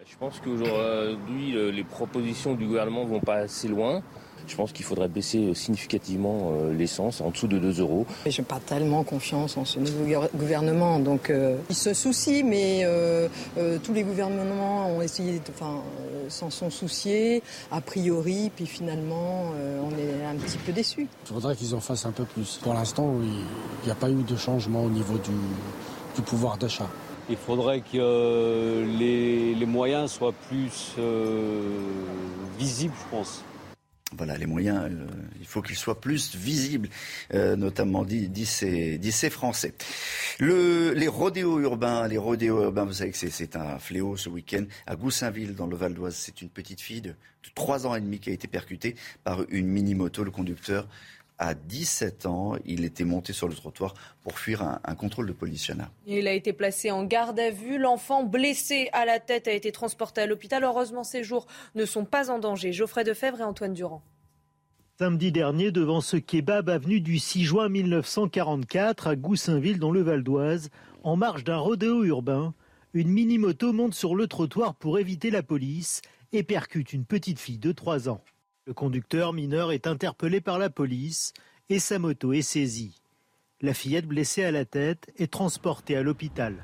Je 0.05 0.17
pense 0.17 0.39
qu'aujourd'hui, 0.41 1.55
euh, 1.55 1.71
les 1.71 1.83
propositions 1.83 2.55
du 2.55 2.67
gouvernement 2.67 3.05
ne 3.05 3.09
vont 3.09 3.21
pas 3.21 3.37
assez 3.37 3.69
loin. 3.69 4.03
Je 4.47 4.55
pense 4.55 4.71
qu'il 4.71 4.85
faudrait 4.85 5.07
baisser 5.07 5.39
euh, 5.39 5.53
significativement 5.53 6.51
euh, 6.53 6.73
l'essence 6.73 7.21
en 7.21 7.29
dessous 7.31 7.47
de 7.47 7.59
2 7.59 7.79
euros. 7.79 8.05
Je 8.25 8.41
n'ai 8.41 8.45
pas 8.45 8.59
tellement 8.59 9.03
confiance 9.03 9.57
en 9.57 9.65
ce 9.65 9.79
nouveau 9.79 10.05
gouvernement. 10.35 10.99
Donc, 10.99 11.31
il 11.69 11.75
se 11.75 11.93
soucie, 11.93 12.43
mais 12.43 12.85
tous 13.83 13.93
les 13.93 14.03
gouvernements 14.03 14.87
ont 14.87 15.01
essayé, 15.01 15.41
enfin, 15.49 15.81
s'en 16.29 16.49
sont 16.49 16.69
souciés, 16.69 17.41
a 17.71 17.81
priori, 17.81 18.51
puis 18.55 18.65
finalement, 18.65 19.51
on 19.81 19.91
est 19.97 20.25
un 20.25 20.35
petit 20.35 20.57
peu 20.57 20.71
déçus. 20.71 21.07
Il 21.25 21.33
faudrait 21.33 21.55
qu'ils 21.55 21.75
en 21.75 21.79
fassent 21.79 22.05
un 22.05 22.11
peu 22.11 22.25
plus. 22.25 22.59
Pour 22.61 22.73
l'instant, 22.73 23.15
il 23.21 23.85
n'y 23.85 23.91
a 23.91 23.95
pas 23.95 24.09
eu 24.09 24.23
de 24.23 24.35
changement 24.35 24.83
au 24.83 24.89
niveau 24.89 25.17
du 25.17 26.21
pouvoir 26.21 26.57
d'achat. 26.57 26.87
Il 27.29 27.37
faudrait 27.37 27.79
que 27.79 27.97
euh, 27.97 28.85
les, 28.85 29.65
moyens 29.65 30.11
soient 30.11 30.33
plus 30.49 30.93
euh, 30.99 31.61
visibles, 32.59 32.93
je 33.05 33.17
pense. 33.17 33.43
Voilà, 34.17 34.37
les 34.37 34.45
moyens, 34.45 34.89
euh, 34.91 35.07
il 35.39 35.45
faut 35.45 35.61
qu'ils 35.61 35.75
soient 35.75 35.99
plus 35.99 36.35
visibles, 36.35 36.89
notamment 37.33 38.03
dit, 38.03 38.45
ces, 38.45 39.29
Français. 39.29 39.73
les 40.39 41.07
rodéos 41.07 41.59
urbains, 41.59 42.07
les 42.07 42.17
rodéos 42.17 42.63
urbains, 42.63 42.85
vous 42.85 42.93
savez 42.93 43.11
que 43.11 43.17
c'est 43.17 43.55
un 43.55 43.79
fléau 43.79 44.17
ce 44.17 44.29
week-end 44.29 44.65
à 44.87 44.95
Goussainville, 44.95 45.55
dans 45.55 45.67
le 45.67 45.75
Val 45.75 45.93
d'Oise. 45.93 46.15
C'est 46.15 46.41
une 46.41 46.49
petite 46.49 46.81
fille 46.81 47.01
de, 47.01 47.15
3 47.55 47.87
ans 47.87 47.95
et 47.95 48.01
demi 48.01 48.19
qui 48.19 48.29
a 48.29 48.33
été 48.33 48.47
percutée 48.47 48.95
par 49.23 49.41
une 49.49 49.67
mini-moto. 49.67 50.23
Le 50.23 50.31
conducteur 50.31 50.87
à 51.43 51.55
17 51.55 52.25
ans. 52.25 52.55
Il 52.65 52.85
était 52.85 53.03
monté 53.03 53.33
sur 53.33 53.49
le 53.49 53.53
trottoir 53.53 53.93
pour 54.21 54.39
fuir 54.39 54.61
un, 54.61 54.95
contrôle 54.95 55.27
de 55.27 55.33
police, 55.33 55.67
Chana. 55.67 55.91
Il 56.07 56.27
a 56.27 56.31
été 56.31 56.53
placé 56.53 56.89
en 56.89 57.03
garde 57.03 57.37
à 57.37 57.51
vue. 57.51 57.77
L'enfant 57.77 58.23
blessé 58.23 58.89
à 58.93 59.05
la 59.05 59.19
tête 59.19 59.49
a 59.49 59.51
été 59.51 59.73
transporté 59.73 60.21
à 60.21 60.25
l'hôpital. 60.25 60.63
Heureusement, 60.63 61.03
ses 61.03 61.23
jours 61.23 61.45
ne 61.75 61.85
sont 61.85 62.05
pas 62.05 62.31
en 62.31 62.39
danger. 62.39 62.71
Geoffrey 62.71 63.03
Defebvre 63.03 63.41
et 63.41 63.43
Antoine 63.43 63.73
Durand. 63.73 64.01
Samedi 64.97 65.33
dernier, 65.33 65.71
devant 65.71 65.99
ce 65.99 66.15
kebab 66.15 66.69
avenue 66.69 67.01
du 67.01 67.19
6 67.19 67.43
juin 67.43 67.67
1944 67.67 69.07
à 69.07 69.15
Goussainville 69.17 69.79
dans 69.79 69.91
le 69.91 70.01
Val 70.01 70.23
d'Oise, 70.23 70.69
en 71.03 71.17
marge 71.17 71.43
d'un 71.43 71.57
rodéo 71.57 72.05
urbain, 72.05 72.53
une 72.93 73.09
mini-moto 73.09 73.73
monte 73.73 73.95
sur 73.95 74.15
le 74.15 74.27
trottoir 74.27 74.75
pour 74.75 74.97
éviter 74.97 75.29
la 75.29 75.43
police 75.43 76.01
et 76.31 76.43
percute 76.43 76.93
une 76.93 77.05
petite 77.05 77.39
fille 77.39 77.57
de 77.57 77.73
3 77.73 78.07
ans. 78.07 78.23
Le 78.65 78.73
conducteur 78.73 79.33
mineur 79.33 79.73
est 79.73 79.87
interpellé 79.87 80.39
par 80.39 80.57
la 80.57 80.69
police 80.69 81.33
et 81.67 81.79
sa 81.79 81.99
moto 81.99 82.31
est 82.31 82.41
saisie. 82.41 83.01
La 83.59 83.73
fillette 83.73 84.07
blessée 84.07 84.45
à 84.45 84.51
la 84.51 84.63
tête 84.63 85.11
est 85.17 85.31
transportée 85.31 85.97
à 85.97 86.01
l'hôpital. 86.01 86.63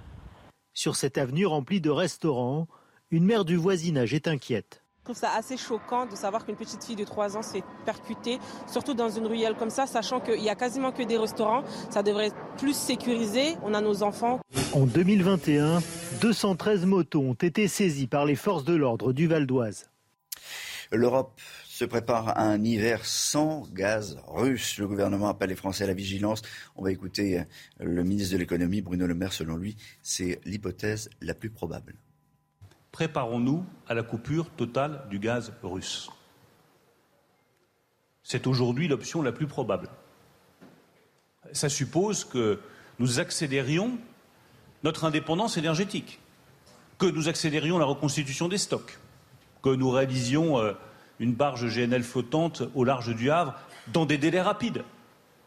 Sur 0.73 0.95
cette 0.95 1.17
avenue 1.17 1.45
remplie 1.45 1.81
de 1.81 1.89
restaurants, 1.89 2.69
une 3.11 3.25
mère 3.25 3.43
du 3.43 3.57
voisinage 3.57 4.13
est 4.13 4.29
inquiète. 4.29 4.81
trouve 5.03 5.17
ça 5.17 5.33
assez 5.33 5.57
choquant 5.57 6.05
de 6.05 6.15
savoir 6.15 6.45
qu'une 6.45 6.55
petite 6.55 6.85
fille 6.85 6.95
de 6.95 7.03
3 7.03 7.35
ans 7.35 7.41
s'est 7.41 7.63
percutée, 7.83 8.39
surtout 8.71 8.93
dans 8.93 9.09
une 9.09 9.27
ruelle 9.27 9.55
comme 9.55 9.69
ça, 9.69 9.85
sachant 9.85 10.21
qu'il 10.21 10.41
y 10.41 10.49
a 10.49 10.55
quasiment 10.55 10.93
que 10.93 11.03
des 11.03 11.17
restaurants. 11.17 11.65
Ça 11.89 12.01
devrait 12.01 12.27
être 12.27 12.55
plus 12.57 12.77
sécurisé. 12.77 13.57
On 13.61 13.73
a 13.73 13.81
nos 13.81 14.03
enfants. 14.03 14.39
En 14.71 14.85
2021, 14.85 15.81
213 16.21 16.85
motos 16.85 17.21
ont 17.21 17.33
été 17.33 17.67
saisies 17.67 18.07
par 18.07 18.25
les 18.25 18.35
forces 18.37 18.63
de 18.63 18.75
l'ordre 18.75 19.11
du 19.11 19.27
Val 19.27 19.45
d'Oise. 19.45 19.89
L'Europe 20.91 21.39
se 21.79 21.85
prépare 21.85 22.37
un 22.37 22.61
hiver 22.61 23.05
sans 23.05 23.65
gaz 23.71 24.17
russe. 24.27 24.77
Le 24.79 24.85
gouvernement 24.85 25.29
appelle 25.29 25.47
les 25.47 25.55
Français 25.55 25.85
à 25.85 25.87
la 25.87 25.93
vigilance. 25.93 26.41
On 26.75 26.83
va 26.83 26.91
écouter 26.91 27.45
le 27.79 28.03
ministre 28.03 28.33
de 28.33 28.37
l'économie, 28.37 28.81
Bruno 28.81 29.07
Le 29.07 29.15
Maire. 29.15 29.31
Selon 29.31 29.55
lui, 29.55 29.77
c'est 30.01 30.41
l'hypothèse 30.43 31.09
la 31.21 31.33
plus 31.33 31.49
probable. 31.49 31.95
Préparons-nous 32.91 33.65
à 33.87 33.93
la 33.93 34.03
coupure 34.03 34.49
totale 34.49 35.05
du 35.09 35.19
gaz 35.19 35.53
russe. 35.63 36.09
C'est 38.23 38.45
aujourd'hui 38.45 38.89
l'option 38.89 39.21
la 39.21 39.31
plus 39.31 39.47
probable. 39.47 39.87
Ça 41.53 41.69
suppose 41.69 42.25
que 42.25 42.59
nous 42.99 43.21
accélérions 43.21 43.97
notre 44.83 45.05
indépendance 45.05 45.55
énergétique, 45.55 46.19
que 46.97 47.05
nous 47.05 47.29
accélérions 47.29 47.77
la 47.77 47.85
reconstitution 47.85 48.49
des 48.49 48.57
stocks, 48.57 48.99
que 49.63 49.69
nous 49.69 49.89
réalisions 49.89 50.59
euh, 50.59 50.73
une 51.19 51.33
barge 51.33 51.65
GNL 51.67 52.03
flottante 52.03 52.63
au 52.75 52.83
large 52.83 53.15
du 53.15 53.31
Havre 53.31 53.55
dans 53.91 54.05
des 54.05 54.17
délais 54.17 54.41
rapides 54.41 54.83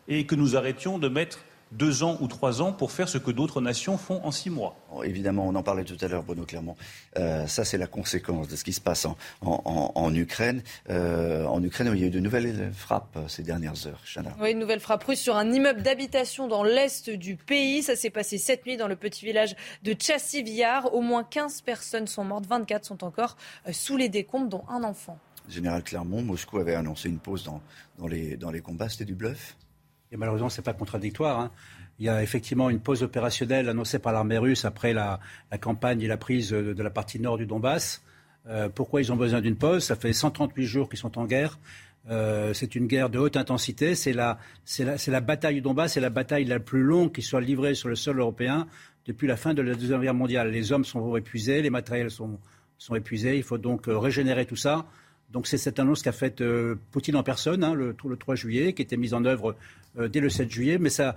et 0.08 0.26
que 0.26 0.34
nous 0.34 0.56
arrêtions 0.56 0.98
de 0.98 1.08
mettre 1.08 1.40
deux 1.72 2.02
ans 2.02 2.18
ou 2.20 2.28
trois 2.28 2.62
ans 2.62 2.72
pour 2.72 2.92
faire 2.92 3.08
ce 3.08 3.18
que 3.18 3.30
d'autres 3.30 3.60
nations 3.60 3.96
font 3.96 4.20
en 4.24 4.30
six 4.30 4.50
mois. 4.50 4.76
évidemment, 5.04 5.46
on 5.46 5.54
en 5.54 5.62
parlait 5.62 5.84
tout 5.84 5.96
à 6.00 6.08
l'heure, 6.08 6.22
Bruno 6.22 6.44
Clermont. 6.44 6.76
Euh, 7.18 7.46
ça, 7.46 7.64
c'est 7.64 7.78
la 7.78 7.86
conséquence 7.86 8.48
de 8.48 8.56
ce 8.56 8.64
qui 8.64 8.72
se 8.72 8.80
passe 8.80 9.06
en, 9.40 10.14
Ukraine. 10.14 10.62
Euh, 10.90 11.46
en 11.46 11.62
Ukraine, 11.62 11.88
où 11.88 11.94
il 11.94 12.00
y 12.00 12.04
a 12.04 12.08
eu 12.08 12.10
de 12.10 12.20
nouvelles 12.20 12.70
frappes 12.74 13.18
ces 13.28 13.42
dernières 13.42 13.86
heures. 13.86 14.02
Chana. 14.04 14.34
Oui, 14.40 14.52
une 14.52 14.58
nouvelle 14.58 14.80
frappe 14.80 15.04
russe 15.04 15.20
sur 15.20 15.36
un 15.36 15.50
immeuble 15.50 15.82
d'habitation 15.82 16.46
dans 16.46 16.62
l'est 16.62 17.08
du 17.08 17.36
pays. 17.36 17.82
Ça 17.82 17.96
s'est 17.96 18.10
passé 18.10 18.38
cette 18.38 18.66
nuit 18.66 18.76
dans 18.76 18.88
le 18.88 18.96
petit 18.96 19.24
village 19.24 19.56
de 19.82 19.96
Chassiviar. 19.98 20.94
Au 20.94 21.00
moins 21.00 21.24
15 21.24 21.62
personnes 21.62 22.06
sont 22.06 22.24
mortes, 22.24 22.46
24 22.46 22.84
sont 22.84 23.04
encore 23.04 23.36
euh, 23.66 23.72
sous 23.72 23.96
les 23.96 24.08
décombres, 24.10 24.48
dont 24.48 24.64
un 24.68 24.84
enfant. 24.84 25.18
Général 25.48 25.82
Clermont, 25.82 26.22
Moscou 26.22 26.58
avait 26.58 26.74
annoncé 26.74 27.08
une 27.08 27.18
pause 27.18 27.44
dans, 27.44 28.06
les, 28.06 28.60
combats. 28.62 28.88
C'était 28.88 29.04
du 29.04 29.14
bluff? 29.14 29.56
Malheureusement, 30.16 30.48
ce 30.48 30.60
n'est 30.60 30.64
pas 30.64 30.74
contradictoire. 30.74 31.40
Hein. 31.40 31.50
Il 31.98 32.06
y 32.06 32.08
a 32.08 32.22
effectivement 32.22 32.70
une 32.70 32.80
pause 32.80 33.02
opérationnelle 33.02 33.68
annoncée 33.68 33.98
par 33.98 34.12
l'armée 34.12 34.38
russe 34.38 34.64
après 34.64 34.92
la, 34.92 35.20
campagne 35.60 36.02
et 36.02 36.06
la 36.06 36.16
prise 36.16 36.50
de, 36.50 36.82
la 36.82 36.90
partie 36.90 37.20
nord 37.20 37.38
du 37.38 37.46
Donbass. 37.46 38.02
Euh, 38.48 38.68
pourquoi 38.68 39.00
ils 39.00 39.12
ont 39.12 39.16
besoin 39.16 39.40
d'une 39.40 39.56
pause? 39.56 39.84
Ça 39.84 39.96
fait 39.96 40.12
138 40.12 40.66
jours 40.66 40.88
qu'ils 40.88 40.98
sont 40.98 41.18
en 41.18 41.26
guerre. 41.26 41.58
Euh, 42.10 42.52
c'est 42.52 42.74
une 42.74 42.86
guerre 42.86 43.10
de 43.10 43.18
haute 43.18 43.36
intensité. 43.36 43.94
C'est 43.94 44.12
la, 44.12 44.38
bataille 45.20 45.54
du 45.54 45.60
Donbass, 45.60 45.92
c'est 45.92 46.00
la 46.00 46.10
bataille 46.10 46.44
la 46.44 46.58
plus 46.58 46.82
longue 46.82 47.12
qui 47.12 47.22
soit 47.22 47.40
livrée 47.40 47.74
sur 47.74 47.88
le 47.88 47.94
sol 47.94 48.18
européen 48.18 48.66
depuis 49.06 49.26
la 49.26 49.36
fin 49.36 49.54
de 49.54 49.62
la 49.62 49.74
Deuxième 49.74 50.00
Guerre 50.00 50.14
mondiale. 50.14 50.50
Les 50.50 50.72
hommes 50.72 50.84
sont 50.84 51.16
épuisés, 51.16 51.62
les 51.62 51.70
matériels 51.70 52.10
sont, 52.10 52.38
sont 52.78 52.94
épuisés. 52.94 53.36
Il 53.36 53.42
faut 53.42 53.58
donc 53.58 53.88
euh, 53.88 53.98
régénérer 53.98 54.46
tout 54.46 54.56
ça. 54.56 54.86
Donc 55.32 55.46
c'est 55.46 55.58
cette 55.58 55.78
annonce 55.78 56.02
qu'a 56.02 56.12
faite 56.12 56.40
euh, 56.40 56.76
Poutine 56.90 57.16
en 57.16 57.22
personne 57.22 57.64
hein, 57.64 57.74
le, 57.74 57.96
le, 58.04 58.16
3 58.16 58.34
juillet, 58.34 58.74
qui 58.74 58.82
était 58.82 58.96
mise 58.96 59.14
en 59.14 59.24
œuvre 59.24 59.56
euh, 59.98 60.08
dès 60.08 60.20
le 60.20 60.28
7 60.28 60.50
juillet. 60.50 60.78
Mais 60.78 60.90
ça, 60.90 61.16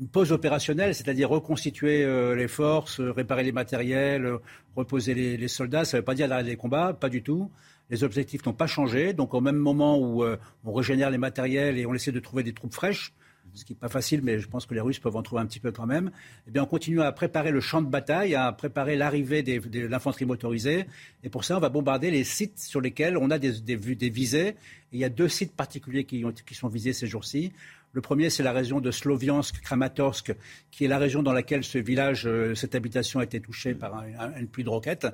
une 0.00 0.08
pause 0.08 0.32
opérationnelle, 0.32 0.94
c'est-à-dire 0.94 1.28
reconstituer 1.28 2.04
euh, 2.04 2.34
les 2.34 2.48
forces, 2.48 3.00
réparer 3.00 3.44
les 3.44 3.52
matériels, 3.52 4.38
reposer 4.76 5.14
les, 5.14 5.48
soldats, 5.48 5.84
ça 5.84 5.98
ne 5.98 6.00
veut 6.00 6.04
pas 6.04 6.14
dire 6.14 6.26
l'arrêt 6.26 6.44
des 6.44 6.56
combats, 6.56 6.94
pas 6.94 7.10
du 7.10 7.22
tout. 7.22 7.50
Les 7.90 8.04
objectifs 8.04 8.44
n'ont 8.46 8.54
pas 8.54 8.66
changé. 8.66 9.12
Donc 9.12 9.34
au 9.34 9.42
même 9.42 9.56
moment 9.56 9.98
où 9.98 10.24
on 10.64 10.72
régénère 10.72 11.10
les 11.10 11.18
matériels 11.18 11.76
et 11.78 11.84
on 11.84 11.92
essaie 11.92 12.12
de 12.12 12.20
trouver 12.20 12.42
des 12.42 12.54
troupes 12.54 12.72
fraîches, 12.72 13.12
ce 13.54 13.64
qui 13.64 13.72
n'est 13.72 13.78
pas 13.78 13.88
facile, 13.88 14.20
mais 14.22 14.38
je 14.38 14.48
pense 14.48 14.66
que 14.66 14.74
les 14.74 14.80
Russes 14.80 14.98
peuvent 14.98 15.16
en 15.16 15.22
trouver 15.22 15.42
un 15.42 15.46
petit 15.46 15.60
peu 15.60 15.72
quand 15.72 15.86
même, 15.86 16.10
eh 16.48 16.50
bien, 16.50 16.62
on 16.62 16.66
continue 16.66 17.02
à 17.02 17.12
préparer 17.12 17.50
le 17.50 17.60
champ 17.60 17.82
de 17.82 17.88
bataille, 17.88 18.34
à 18.34 18.50
préparer 18.52 18.96
l'arrivée 18.96 19.42
de 19.42 19.86
l'infanterie 19.86 20.24
motorisée. 20.24 20.86
Et 21.22 21.28
pour 21.28 21.44
ça, 21.44 21.56
on 21.56 21.60
va 21.60 21.68
bombarder 21.68 22.10
les 22.10 22.24
sites 22.24 22.58
sur 22.58 22.80
lesquels 22.80 23.16
on 23.16 23.30
a 23.30 23.38
des, 23.38 23.60
des, 23.60 23.76
visées. 24.10 24.54
il 24.92 25.00
y 25.00 25.04
a 25.04 25.08
deux 25.08 25.28
sites 25.28 25.52
particuliers 25.52 26.04
qui, 26.04 26.24
ont, 26.24 26.32
qui 26.32 26.54
sont 26.54 26.68
visés 26.68 26.92
ces 26.92 27.06
jours-ci. 27.06 27.52
Le 27.94 28.00
premier, 28.00 28.30
c'est 28.30 28.42
la 28.42 28.52
région 28.52 28.80
de 28.80 28.90
Sloviansk, 28.90 29.60
Kramatorsk, 29.60 30.34
qui 30.70 30.86
est 30.86 30.88
la 30.88 30.98
région 30.98 31.22
dans 31.22 31.34
laquelle 31.34 31.62
ce 31.62 31.76
village, 31.76 32.26
euh, 32.26 32.54
cette 32.54 32.74
habitation 32.74 33.20
a 33.20 33.24
été 33.24 33.38
touchée 33.38 33.74
par 33.74 34.02
une 34.38 34.48
pluie 34.48 34.64
de 34.64 34.70
roquettes. 34.70 35.06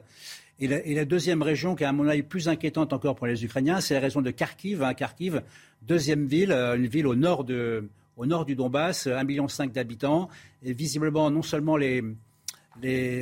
Et 0.60 0.68
la, 0.68 0.84
et 0.86 0.94
la, 0.94 1.04
deuxième 1.04 1.42
région, 1.42 1.74
qui 1.74 1.82
est 1.82 1.86
à 1.86 1.92
mon 1.92 2.06
avis 2.06 2.22
plus 2.22 2.48
inquiétante 2.48 2.92
encore 2.92 3.16
pour 3.16 3.26
les 3.26 3.44
Ukrainiens, 3.44 3.80
c'est 3.80 3.94
la 3.94 4.00
région 4.00 4.22
de 4.22 4.30
Kharkiv. 4.30 4.82
Hein, 4.84 4.94
Kharkiv, 4.94 5.42
deuxième 5.82 6.26
ville, 6.26 6.52
euh, 6.52 6.76
une 6.76 6.86
ville 6.86 7.08
au 7.08 7.16
nord 7.16 7.42
de, 7.42 7.88
au 8.18 8.26
nord 8.26 8.44
du 8.44 8.56
Donbass, 8.56 9.06
1,5 9.06 9.24
million 9.24 9.46
d'habitants. 9.72 10.28
Et 10.62 10.72
visiblement, 10.74 11.30
non 11.30 11.42
seulement 11.42 11.76
les, 11.76 12.02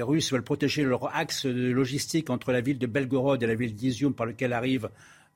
Russes 0.02 0.32
veulent 0.32 0.42
protéger 0.42 0.82
leur 0.82 1.14
axe 1.14 1.44
logistique 1.46 2.28
entre 2.30 2.50
la 2.50 2.60
ville 2.60 2.78
de 2.78 2.86
Belgorod 2.86 3.42
et 3.42 3.46
la 3.46 3.54
ville 3.54 3.74
d'Izium 3.74 4.12
par 4.12 4.26
lequel 4.26 4.52
arrive 4.52 4.90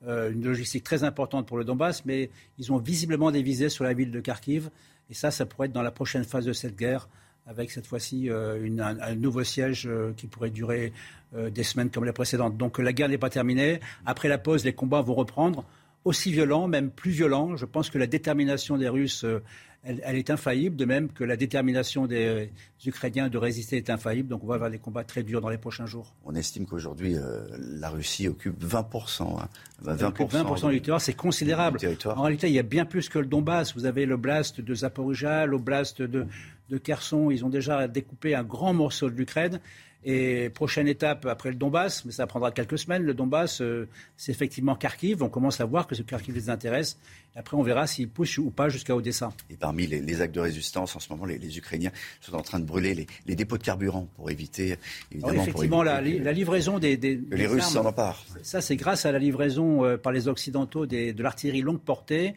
euh, 0.07 0.31
une 0.31 0.43
logistique 0.43 0.83
très 0.83 1.03
importante 1.03 1.47
pour 1.47 1.57
le 1.57 1.63
Donbass, 1.63 2.05
mais 2.05 2.29
ils 2.57 2.71
ont 2.71 2.77
visiblement 2.77 3.31
des 3.31 3.41
visées 3.41 3.69
sur 3.69 3.83
la 3.83 3.93
ville 3.93 4.11
de 4.11 4.19
Kharkiv. 4.19 4.69
Et 5.09 5.13
ça, 5.13 5.31
ça 5.31 5.45
pourrait 5.45 5.67
être 5.67 5.73
dans 5.73 5.81
la 5.81 5.91
prochaine 5.91 6.23
phase 6.23 6.45
de 6.45 6.53
cette 6.53 6.75
guerre, 6.75 7.07
avec 7.45 7.71
cette 7.71 7.85
fois-ci 7.85 8.29
euh, 8.29 8.67
un, 8.79 9.15
nouveau 9.15 9.43
siège 9.43 9.87
euh, 9.87 10.13
qui 10.17 10.27
pourrait 10.27 10.49
durer 10.49 10.91
des 11.33 11.63
semaines 11.63 11.89
comme 11.89 12.03
les 12.03 12.11
précédentes. 12.11 12.57
Donc 12.57 12.77
la 12.77 12.91
guerre 12.91 13.07
n'est 13.07 13.17
pas 13.17 13.29
terminée. 13.29 13.79
Après 14.05 14.27
la 14.27 14.37
pause, 14.37 14.65
les 14.65 14.73
combats 14.73 14.99
vont 14.99 15.13
reprendre 15.13 15.63
aussi 16.03 16.31
violent, 16.31 16.67
même 16.67 16.89
plus 16.89 17.11
violent. 17.11 17.55
Je 17.55 17.65
pense 17.65 17.89
que 17.89 17.97
la 17.97 18.07
détermination 18.07 18.77
des 18.77 18.89
Russes, 18.89 19.23
euh, 19.23 19.41
elle, 19.83 20.15
est 20.15 20.29
infaillible, 20.29 20.75
de 20.75 20.85
même 20.85 21.09
que 21.09 21.23
la 21.23 21.35
détermination 21.35 22.05
des, 22.05 22.51
Ukrainiens 22.85 23.29
de 23.29 23.37
résister 23.37 23.77
est 23.77 23.89
infaillible. 23.89 24.29
Donc 24.29 24.43
on 24.43 24.47
va 24.47 24.55
avoir 24.55 24.69
des 24.69 24.77
combats 24.77 25.03
très 25.03 25.23
durs 25.23 25.41
dans 25.41 25.49
les 25.49 25.57
prochains 25.57 25.85
jours. 25.85 26.15
On 26.25 26.35
estime 26.35 26.65
qu'aujourd'hui, 26.65 27.15
euh, 27.15 27.47
la 27.59 27.89
Russie 27.89 28.27
occupe 28.27 28.63
20%. 28.63 29.39
20%, 29.83 30.27
20 30.27 30.69
du 30.69 30.81
territoire, 30.81 31.01
c'est 31.01 31.13
considérable. 31.13 31.79
En 32.05 32.21
réalité, 32.23 32.47
il 32.47 32.53
y 32.53 32.59
a 32.59 32.63
bien 32.63 32.85
plus 32.85 33.09
que 33.09 33.19
le 33.19 33.25
Donbass. 33.25 33.73
Vous 33.75 33.85
avez 33.85 34.05
l'oblast 34.05 34.61
de 34.61 34.73
Zaporizhia, 34.75 35.45
l'oblast 35.45 36.01
de, 36.01 36.27
de 36.69 36.77
Kherson. 36.77 37.31
Ils 37.31 37.45
ont 37.45 37.49
déjà 37.49 37.87
découpé 37.87 38.35
un 38.35 38.43
grand 38.43 38.73
morceau 38.73 39.09
de 39.09 39.15
l'Ukraine. 39.15 39.59
Et 40.03 40.49
prochaine 40.49 40.87
étape 40.87 41.27
après 41.27 41.49
le 41.49 41.55
Donbass, 41.55 42.05
mais 42.05 42.11
ça 42.11 42.25
prendra 42.25 42.51
quelques 42.51 42.79
semaines, 42.79 43.03
le 43.03 43.13
Donbass, 43.13 43.61
euh, 43.61 43.87
c'est 44.17 44.31
effectivement 44.31 44.75
Kharkiv. 44.75 45.21
On 45.21 45.29
commence 45.29 45.61
à 45.61 45.65
voir 45.65 45.85
que 45.85 45.93
ce 45.93 46.01
Kharkiv 46.01 46.33
les 46.33 46.49
intéresse. 46.49 46.97
après, 47.35 47.55
on 47.55 47.61
verra 47.61 47.85
s'ils 47.85 48.09
poussent 48.09 48.39
ou 48.39 48.49
pas 48.49 48.67
jusqu'à 48.67 48.95
Odessa. 48.95 49.31
Et 49.51 49.57
parmi 49.57 49.85
les, 49.85 50.21
actes 50.21 50.33
de 50.33 50.39
résistance, 50.39 50.95
en 50.95 50.99
ce 50.99 51.07
moment, 51.11 51.25
les, 51.25 51.57
Ukrainiens 51.57 51.91
sont 52.19 52.33
en 52.33 52.41
train 52.41 52.59
de 52.59 52.65
brûler 52.65 53.07
les, 53.27 53.35
dépôts 53.35 53.59
de 53.59 53.63
carburant 53.63 54.07
pour 54.15 54.31
éviter, 54.31 54.77
évidemment, 55.11 55.43
effectivement, 55.43 55.83
la, 55.83 56.01
livraison 56.01 56.79
des, 56.79 56.97
les 56.97 57.47
Russes 57.47 57.65
s'en 57.65 57.85
emparent. 57.85 58.25
Ça, 58.41 58.59
c'est 58.59 58.75
grâce 58.77 59.05
à 59.05 59.11
la 59.11 59.19
livraison 59.19 59.85
euh, 59.85 59.97
par 59.97 60.11
les 60.11 60.27
Occidentaux 60.27 60.87
de 60.87 61.21
l'artillerie 61.21 61.61
longue 61.61 61.79
portée, 61.79 62.33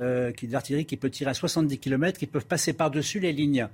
euh, 0.00 0.30
qui 0.30 0.44
est 0.44 0.48
de 0.48 0.52
l'artillerie 0.52 0.86
qui 0.86 0.96
peut 0.96 1.10
tirer 1.10 1.32
à 1.32 1.34
70 1.34 1.78
km, 1.78 2.16
qui 2.16 2.26
peuvent 2.26 2.46
passer 2.46 2.72
par-dessus 2.72 3.18
les 3.18 3.32
lignes 3.32 3.68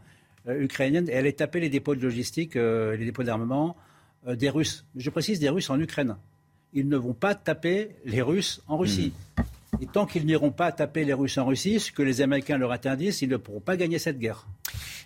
ukrainienne 0.47 1.09
et 1.09 1.13
elle 1.13 1.27
est 1.27 1.39
tapée 1.39 1.61
les 1.61 1.69
dépôts 1.69 1.95
de 1.95 2.01
logistique, 2.01 2.57
euh, 2.57 2.97
les 2.97 3.05
dépôts 3.05 3.23
d'armement 3.23 3.77
euh, 4.27 4.37
des 4.37 4.51
Russes. 4.51 4.85
Je 4.97 5.11
précise 5.11 5.39
des 5.41 5.49
Russes 5.49 5.71
en 5.71 5.81
Ukraine. 5.81 6.17
Ils 6.73 6.89
ne 6.89 6.97
vont 6.97 7.15
pas 7.15 7.35
taper 7.35 7.91
les 8.05 8.23
Russes 8.23 8.63
en 8.67 8.77
Russie. 8.77 9.13
Hmm. 9.39 9.43
Et 9.83 9.87
tant 9.87 10.07
qu'ils 10.07 10.27
n'iront 10.27 10.51
pas 10.51 10.71
taper 10.73 11.05
les 11.05 11.15
Russes 11.15 11.39
en 11.39 11.47
Russie, 11.47 11.81
ce 11.81 11.93
que 11.93 12.03
les 12.03 12.21
Américains 12.21 12.59
leur 12.59 12.73
interdisent, 12.73 13.23
ils 13.23 13.29
ne 13.29 13.37
pourront 13.37 13.61
pas 13.61 13.77
gagner 13.77 13.99
cette 13.99 14.19
guerre. 14.19 14.47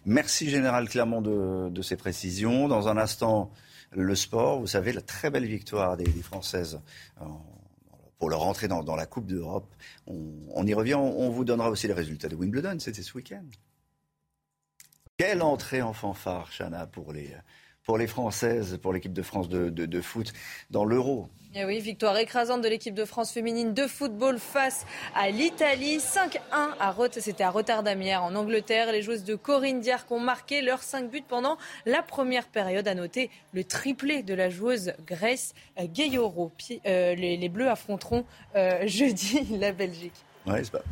Merci 0.05 0.51
Général 0.51 0.89
Clermont 0.89 1.23
de, 1.23 1.83
ces 1.83 1.97
précisions. 1.97 2.69
Dans 2.69 2.89
un 2.89 2.97
instant, 2.97 3.51
le 3.93 4.15
sport. 4.15 4.61
Vous 4.61 4.67
savez, 4.67 4.93
la 4.93 5.01
très 5.01 5.31
belle 5.31 5.47
victoire 5.47 5.97
des, 5.97 6.05
Françaises 6.23 6.81
pour 8.19 8.29
leur 8.29 8.43
entrée 8.43 8.69
dans, 8.69 8.97
la 8.97 9.07
Coupe 9.07 9.27
d'Europe. 9.27 9.75
On, 10.07 10.67
y 10.67 10.75
revient. 10.75 10.95
On, 10.95 11.31
vous 11.31 11.45
donnera 11.45 11.71
aussi 11.71 11.87
les 11.87 11.95
résultats 11.95 12.29
de 12.29 12.37
Wimbledon. 12.37 12.77
C'était 12.79 13.03
ce 13.03 13.15
week-end. 13.15 13.45
Quelle 15.19 15.43
entrée 15.43 15.83
en 15.83 15.93
fanfare, 15.93 16.49
Chana, 16.57 16.87
pour 16.87 17.13
les, 17.13 17.29
pour 17.83 17.99
les 17.99 18.07
Françaises, 18.07 18.79
pour 18.81 18.93
l'équipe 18.93 19.13
de 19.13 19.23
France 19.23 19.49
de, 19.49 20.01
foot 20.01 20.33
dans 20.71 20.85
l'Euro? 20.85 21.29
Eh 21.57 21.65
oui, 21.65 21.81
victoire 21.81 22.17
écrasante 22.19 22.63
de 22.63 22.69
l'équipe 22.69 22.95
de 22.95 23.05
France 23.05 23.33
féminine 23.33 23.75
de 23.75 23.89
football 23.89 24.39
face 24.39 24.87
à 25.17 25.29
l'Italie. 25.31 25.97
5-1 25.97 26.39
à 26.79 26.95
c'était 27.11 27.43
à 27.43 27.51
Rotterdam 27.51 28.01
hier 28.01 28.23
en 28.23 28.33
Angleterre. 28.37 28.93
Les 28.93 29.03
joueuses 29.03 29.25
de 29.25 29.35
Corinne 29.35 29.81
Diarc 29.81 30.09
ont 30.13 30.21
marqué 30.21 30.63
leurs 30.63 30.85
5 30.85 31.11
buts 31.11 31.25
pendant 31.29 31.59
la 31.85 32.03
première 32.03 32.47
période. 32.47 32.87
À 32.87 32.95
noter 32.95 33.29
le 33.53 33.65
triplé 33.65 34.23
de 34.23 34.35
la 34.35 34.51
joueuse 34.51 34.93
Grace 35.05 35.53
Gayoro. 35.81 36.53
Euh, 36.87 37.17
les, 37.17 37.49
Bleus 37.49 37.69
affronteront 37.69 38.25
euh, 38.55 38.83
jeudi 38.87 39.59
la 39.59 39.73
Belgique. 39.73 40.15
Ouais, 40.47 40.63
c'est 40.63 40.71
pas... 40.71 40.83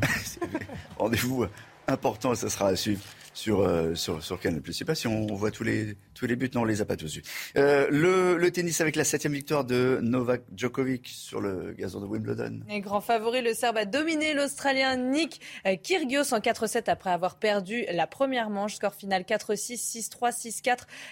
rendez-vous 0.99 1.45
important, 1.87 2.35
ça 2.35 2.49
sera 2.49 2.67
à 2.67 2.75
suivre 2.75 3.01
sur, 3.37 3.61
euh, 3.61 3.93
sur, 3.93 4.23
sur 4.23 4.39
Canal+. 4.39 4.61
Je 4.65 4.71
sais 4.71 4.83
pas 4.83 4.95
si 4.95 5.05
on 5.05 5.27
voit 5.27 5.51
tous 5.51 5.63
les, 5.63 5.95
Tous 6.17 6.25
les 6.25 6.35
buts, 6.35 6.49
non, 6.55 6.61
on 6.61 6.65
les 6.65 6.81
a 6.81 6.85
pas 6.85 6.95
tous 6.95 7.13
vus. 7.13 7.21
Euh, 7.57 7.87
le, 7.91 8.37
le, 8.37 8.51
tennis 8.51 8.81
avec 8.81 8.95
la 8.95 9.03
septième 9.03 9.33
victoire 9.33 9.65
de 9.65 9.99
Novak 10.01 10.41
Djokovic 10.55 11.07
sur 11.07 11.39
le 11.39 11.73
gazon 11.77 12.01
de 12.01 12.07
Wimbledon. 12.07 12.61
Et 12.69 12.81
grand 12.81 13.01
favori, 13.01 13.43
le 13.43 13.53
Serbe 13.53 13.77
a 13.77 13.85
dominé 13.85 14.33
l'Australien 14.33 14.97
Nick 14.97 15.39
Kyrgios 15.83 16.33
en 16.33 16.39
4-7 16.39 16.89
après 16.89 17.11
avoir 17.11 17.37
perdu 17.37 17.85
la 17.91 18.07
première 18.07 18.49
manche. 18.49 18.77
Score 18.77 18.95
final 18.95 19.21
4-6, 19.23 20.09
6-3, 20.09 20.61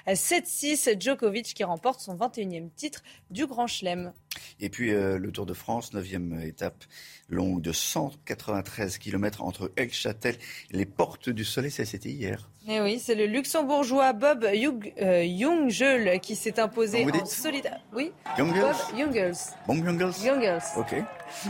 6-4, 0.08 0.16
7-6. 0.16 1.00
Djokovic 1.00 1.54
qui 1.54 1.64
remporte 1.64 2.00
son 2.00 2.16
21e 2.16 2.70
titre 2.76 3.04
du 3.30 3.46
Grand 3.46 3.68
Chelem. 3.68 4.12
Et 4.60 4.70
puis 4.70 4.92
euh, 4.92 5.20
le 5.20 5.32
Tour 5.32 5.46
de 5.46 5.54
France, 5.54 5.94
neuvième 5.94 6.40
étape 6.42 6.84
longue 7.30 7.62
de 7.62 7.72
193 7.72 8.98
km 8.98 9.44
entre 9.44 9.72
Aix-Châtel 9.78 10.36
et 10.72 10.78
les 10.78 10.86
Portes 10.86 11.30
du 11.30 11.46
Soleil. 11.46 11.72
Ça, 11.72 11.86
c'était 11.86 12.10
hier. 12.10 12.50
Eh 12.68 12.82
oui, 12.82 13.00
c'est 13.00 13.14
le 13.14 13.28
luxembourgeois 13.28 14.14
Bob 14.14 14.48
Jungel 14.52 16.20
qui 16.20 16.36
s'est 16.36 16.60
imposé 16.60 17.06
en 17.06 17.26
solitaire. 17.26 17.80
Oui, 17.94 18.12
Jungels. 18.38 18.62
Bob 18.62 18.98
Jungels. 18.98 19.36
Bon 19.68 19.76
Jungels. 19.76 20.14
Jungels. 20.24 20.64
Ok. 20.76 20.96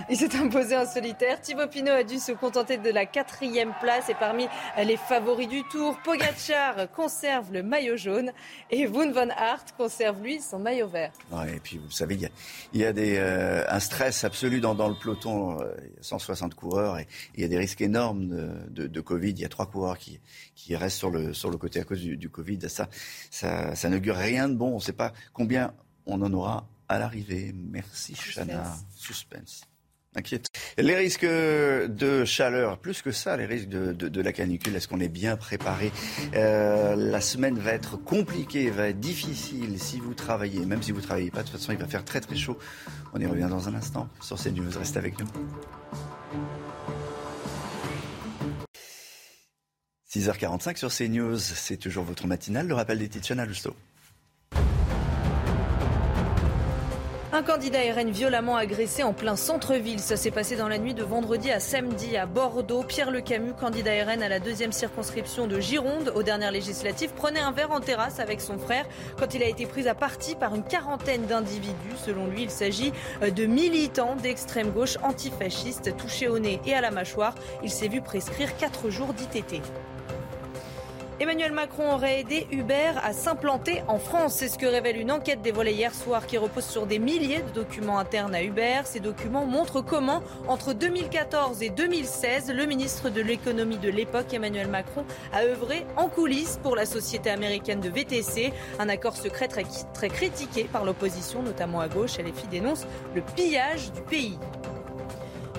Il 0.09 0.17
s'est 0.17 0.35
imposé 0.35 0.75
en 0.75 0.85
solitaire. 0.85 1.41
Thibaut 1.41 1.67
Pinot 1.67 1.91
a 1.91 2.03
dû 2.03 2.19
se 2.19 2.31
contenter 2.31 2.77
de 2.77 2.89
la 2.89 3.05
quatrième 3.05 3.73
place 3.81 4.09
et 4.09 4.15
parmi 4.15 4.47
les 4.83 4.97
favoris 4.97 5.47
du 5.47 5.63
Tour, 5.71 5.97
Pogacar 6.03 6.91
conserve 6.91 7.51
le 7.51 7.63
maillot 7.63 7.97
jaune 7.97 8.31
et 8.71 8.87
Wout 8.87 9.11
van 9.11 9.29
Aert 9.29 9.65
conserve 9.77 10.21
lui 10.21 10.41
son 10.41 10.59
maillot 10.59 10.87
vert. 10.87 11.11
Ouais, 11.31 11.55
et 11.55 11.59
puis 11.59 11.77
vous 11.77 11.91
savez, 11.91 12.15
il 12.15 12.21
y 12.21 12.25
a, 12.25 12.29
il 12.73 12.81
y 12.81 12.85
a 12.85 12.93
euh, 12.95 13.63
un 13.67 13.79
stress 13.79 14.23
absolu 14.23 14.59
dans, 14.59 14.73
le 14.73 14.95
peloton. 14.95 15.59
Euh, 15.61 15.73
il 15.79 15.95
y 15.95 15.99
a 15.99 16.03
160 16.03 16.55
coureurs 16.55 16.99
et 16.99 17.07
il 17.35 17.41
y 17.41 17.43
a 17.43 17.47
des 17.47 17.57
risques 17.57 17.81
énormes 17.81 18.27
de, 18.69 19.01
Covid. 19.01 19.31
Il 19.31 19.39
y 19.39 19.45
a 19.45 19.49
trois 19.49 19.67
coureurs 19.67 19.97
qui, 19.97 20.19
restent 20.75 20.97
sur 20.97 21.09
le, 21.09 21.57
côté 21.57 21.79
à 21.79 21.83
cause 21.83 22.01
du, 22.01 22.29
Covid. 22.29 22.59
Ça, 22.69 22.89
ça 23.31 23.89
n'augure 23.89 24.15
rien 24.15 24.49
de 24.49 24.55
bon. 24.55 24.71
On 24.71 24.75
ne 24.75 24.79
sait 24.79 24.93
pas 24.93 25.13
combien 25.33 25.73
on 26.05 26.21
en 26.21 26.31
aura 26.33 26.67
à 26.89 26.99
l'arrivée. 26.99 27.53
Merci 27.53 28.13
Chana. 28.15 28.63
Suspense. 28.95 29.61
Inquiète. 30.17 30.47
Les 30.77 30.95
risques 30.95 31.25
de 31.25 32.23
chaleur, 32.23 32.77
plus 32.77 33.01
que 33.01 33.11
ça, 33.11 33.35
les 33.35 33.45
risques 33.45 33.67
de, 33.67 33.91
de, 33.91 34.07
de 34.07 34.21
la 34.21 34.31
canicule, 34.31 34.73
est-ce 34.73 34.87
qu'on 34.87 35.01
est 35.01 35.09
bien 35.09 35.35
préparé? 35.35 35.91
Euh, 36.35 36.95
La 36.95 37.19
semaine 37.19 37.59
va 37.59 37.71
être 37.73 37.97
compliquée, 37.97 38.69
va 38.69 38.87
être 38.87 38.99
difficile 39.01 39.77
si 39.77 39.99
vous 39.99 40.13
travaillez, 40.13 40.65
même 40.65 40.81
si 40.81 40.91
vous 40.93 40.99
ne 41.01 41.03
travaillez 41.05 41.31
pas. 41.31 41.43
De 41.43 41.49
toute 41.49 41.59
façon, 41.59 41.73
il 41.73 41.77
va 41.77 41.87
faire 41.87 42.05
très 42.05 42.21
très 42.21 42.37
chaud. 42.37 42.57
On 43.13 43.19
y 43.19 43.25
revient 43.25 43.47
dans 43.49 43.67
un 43.67 43.75
instant 43.75 44.07
sur 44.21 44.41
CNews. 44.41 44.71
Restez 44.79 44.99
avec 44.99 45.19
nous. 45.19 45.27
6h45 50.13 50.77
sur 50.77 50.89
CNews, 50.93 51.37
c'est 51.39 51.77
toujours 51.77 52.05
votre 52.05 52.25
matinale. 52.27 52.67
Le 52.67 52.73
rappel 52.73 52.99
des 52.99 53.09
titres, 53.09 53.27
Chana 53.27 53.45
Lousteau. 53.45 53.75
Un 57.35 57.43
candidat 57.43 57.79
RN 57.93 58.11
violemment 58.11 58.55
agressé 58.55 59.03
en 59.03 59.11
plein 59.11 59.35
centre-ville. 59.35 59.99
Ça 59.99 60.15
s'est 60.15 60.31
passé 60.31 60.55
dans 60.55 60.69
la 60.69 60.77
nuit 60.77 60.93
de 60.93 61.03
vendredi 61.03 61.51
à 61.51 61.59
samedi 61.59 62.15
à 62.15 62.25
Bordeaux. 62.25 62.83
Pierre 62.83 63.11
Le 63.11 63.19
Camus, 63.19 63.51
candidat 63.59 64.05
RN 64.05 64.23
à 64.23 64.29
la 64.29 64.39
deuxième 64.39 64.71
circonscription 64.71 65.45
de 65.45 65.59
Gironde 65.59 66.13
aux 66.15 66.23
dernières 66.23 66.53
législatives, 66.53 67.11
prenait 67.13 67.41
un 67.41 67.51
verre 67.51 67.71
en 67.71 67.81
terrasse 67.81 68.21
avec 68.21 68.39
son 68.39 68.57
frère 68.57 68.85
quand 69.19 69.33
il 69.33 69.43
a 69.43 69.49
été 69.49 69.65
pris 69.65 69.89
à 69.89 69.95
partie 69.95 70.35
par 70.35 70.55
une 70.55 70.63
quarantaine 70.63 71.25
d'individus. 71.25 71.75
Selon 71.97 72.27
lui, 72.27 72.43
il 72.43 72.49
s'agit 72.49 72.93
de 73.21 73.45
militants 73.45 74.15
d'extrême 74.15 74.71
gauche 74.71 74.97
antifascistes 75.03 75.97
touchés 75.97 76.29
au 76.29 76.39
nez 76.39 76.61
et 76.65 76.73
à 76.73 76.79
la 76.79 76.91
mâchoire. 76.91 77.35
Il 77.63 77.69
s'est 77.69 77.89
vu 77.89 77.99
prescrire 77.99 78.55
4 78.55 78.89
jours 78.89 79.13
d'ITT. 79.13 79.61
Emmanuel 81.17 81.53
Macron 81.53 81.93
aurait 81.93 82.19
aidé 82.19 82.45
Uber 82.51 82.91
à 83.01 83.13
s'implanter 83.13 83.83
en 83.87 83.99
France. 83.99 84.35
C'est 84.35 84.49
ce 84.49 84.57
que 84.57 84.65
révèle 84.65 84.97
une 84.97 85.13
enquête 85.13 85.41
dévoilée 85.41 85.71
hier 85.71 85.95
soir 85.95 86.27
qui 86.27 86.37
repose 86.37 86.65
sur 86.65 86.85
des 86.85 86.99
milliers 86.99 87.41
de 87.41 87.51
documents 87.51 87.99
internes 87.99 88.35
à 88.35 88.43
Uber. 88.43 88.81
Ces 88.83 88.99
documents 88.99 89.45
montrent 89.45 89.79
comment, 89.79 90.21
entre 90.49 90.73
2014 90.73 91.63
et 91.63 91.69
2016, 91.69 92.51
le 92.53 92.65
ministre 92.65 93.09
de 93.09 93.21
l'économie 93.21 93.77
de 93.77 93.89
l'époque, 93.89 94.33
Emmanuel 94.33 94.67
Macron, 94.67 95.05
a 95.31 95.43
œuvré 95.43 95.85
en 95.95 96.09
coulisses 96.09 96.59
pour 96.61 96.75
la 96.75 96.85
société 96.85 97.29
américaine 97.29 97.79
de 97.79 97.89
VTC. 97.89 98.51
Un 98.79 98.89
accord 98.89 99.15
secret 99.15 99.47
très, 99.47 100.09
critiqué 100.09 100.65
par 100.65 100.83
l'opposition, 100.83 101.41
notamment 101.41 101.79
à 101.79 101.87
gauche. 101.87 102.17
LFI 102.19 102.47
dénonce 102.51 102.85
le 103.15 103.21
pillage 103.21 103.93
du 103.93 104.01
pays. 104.01 104.37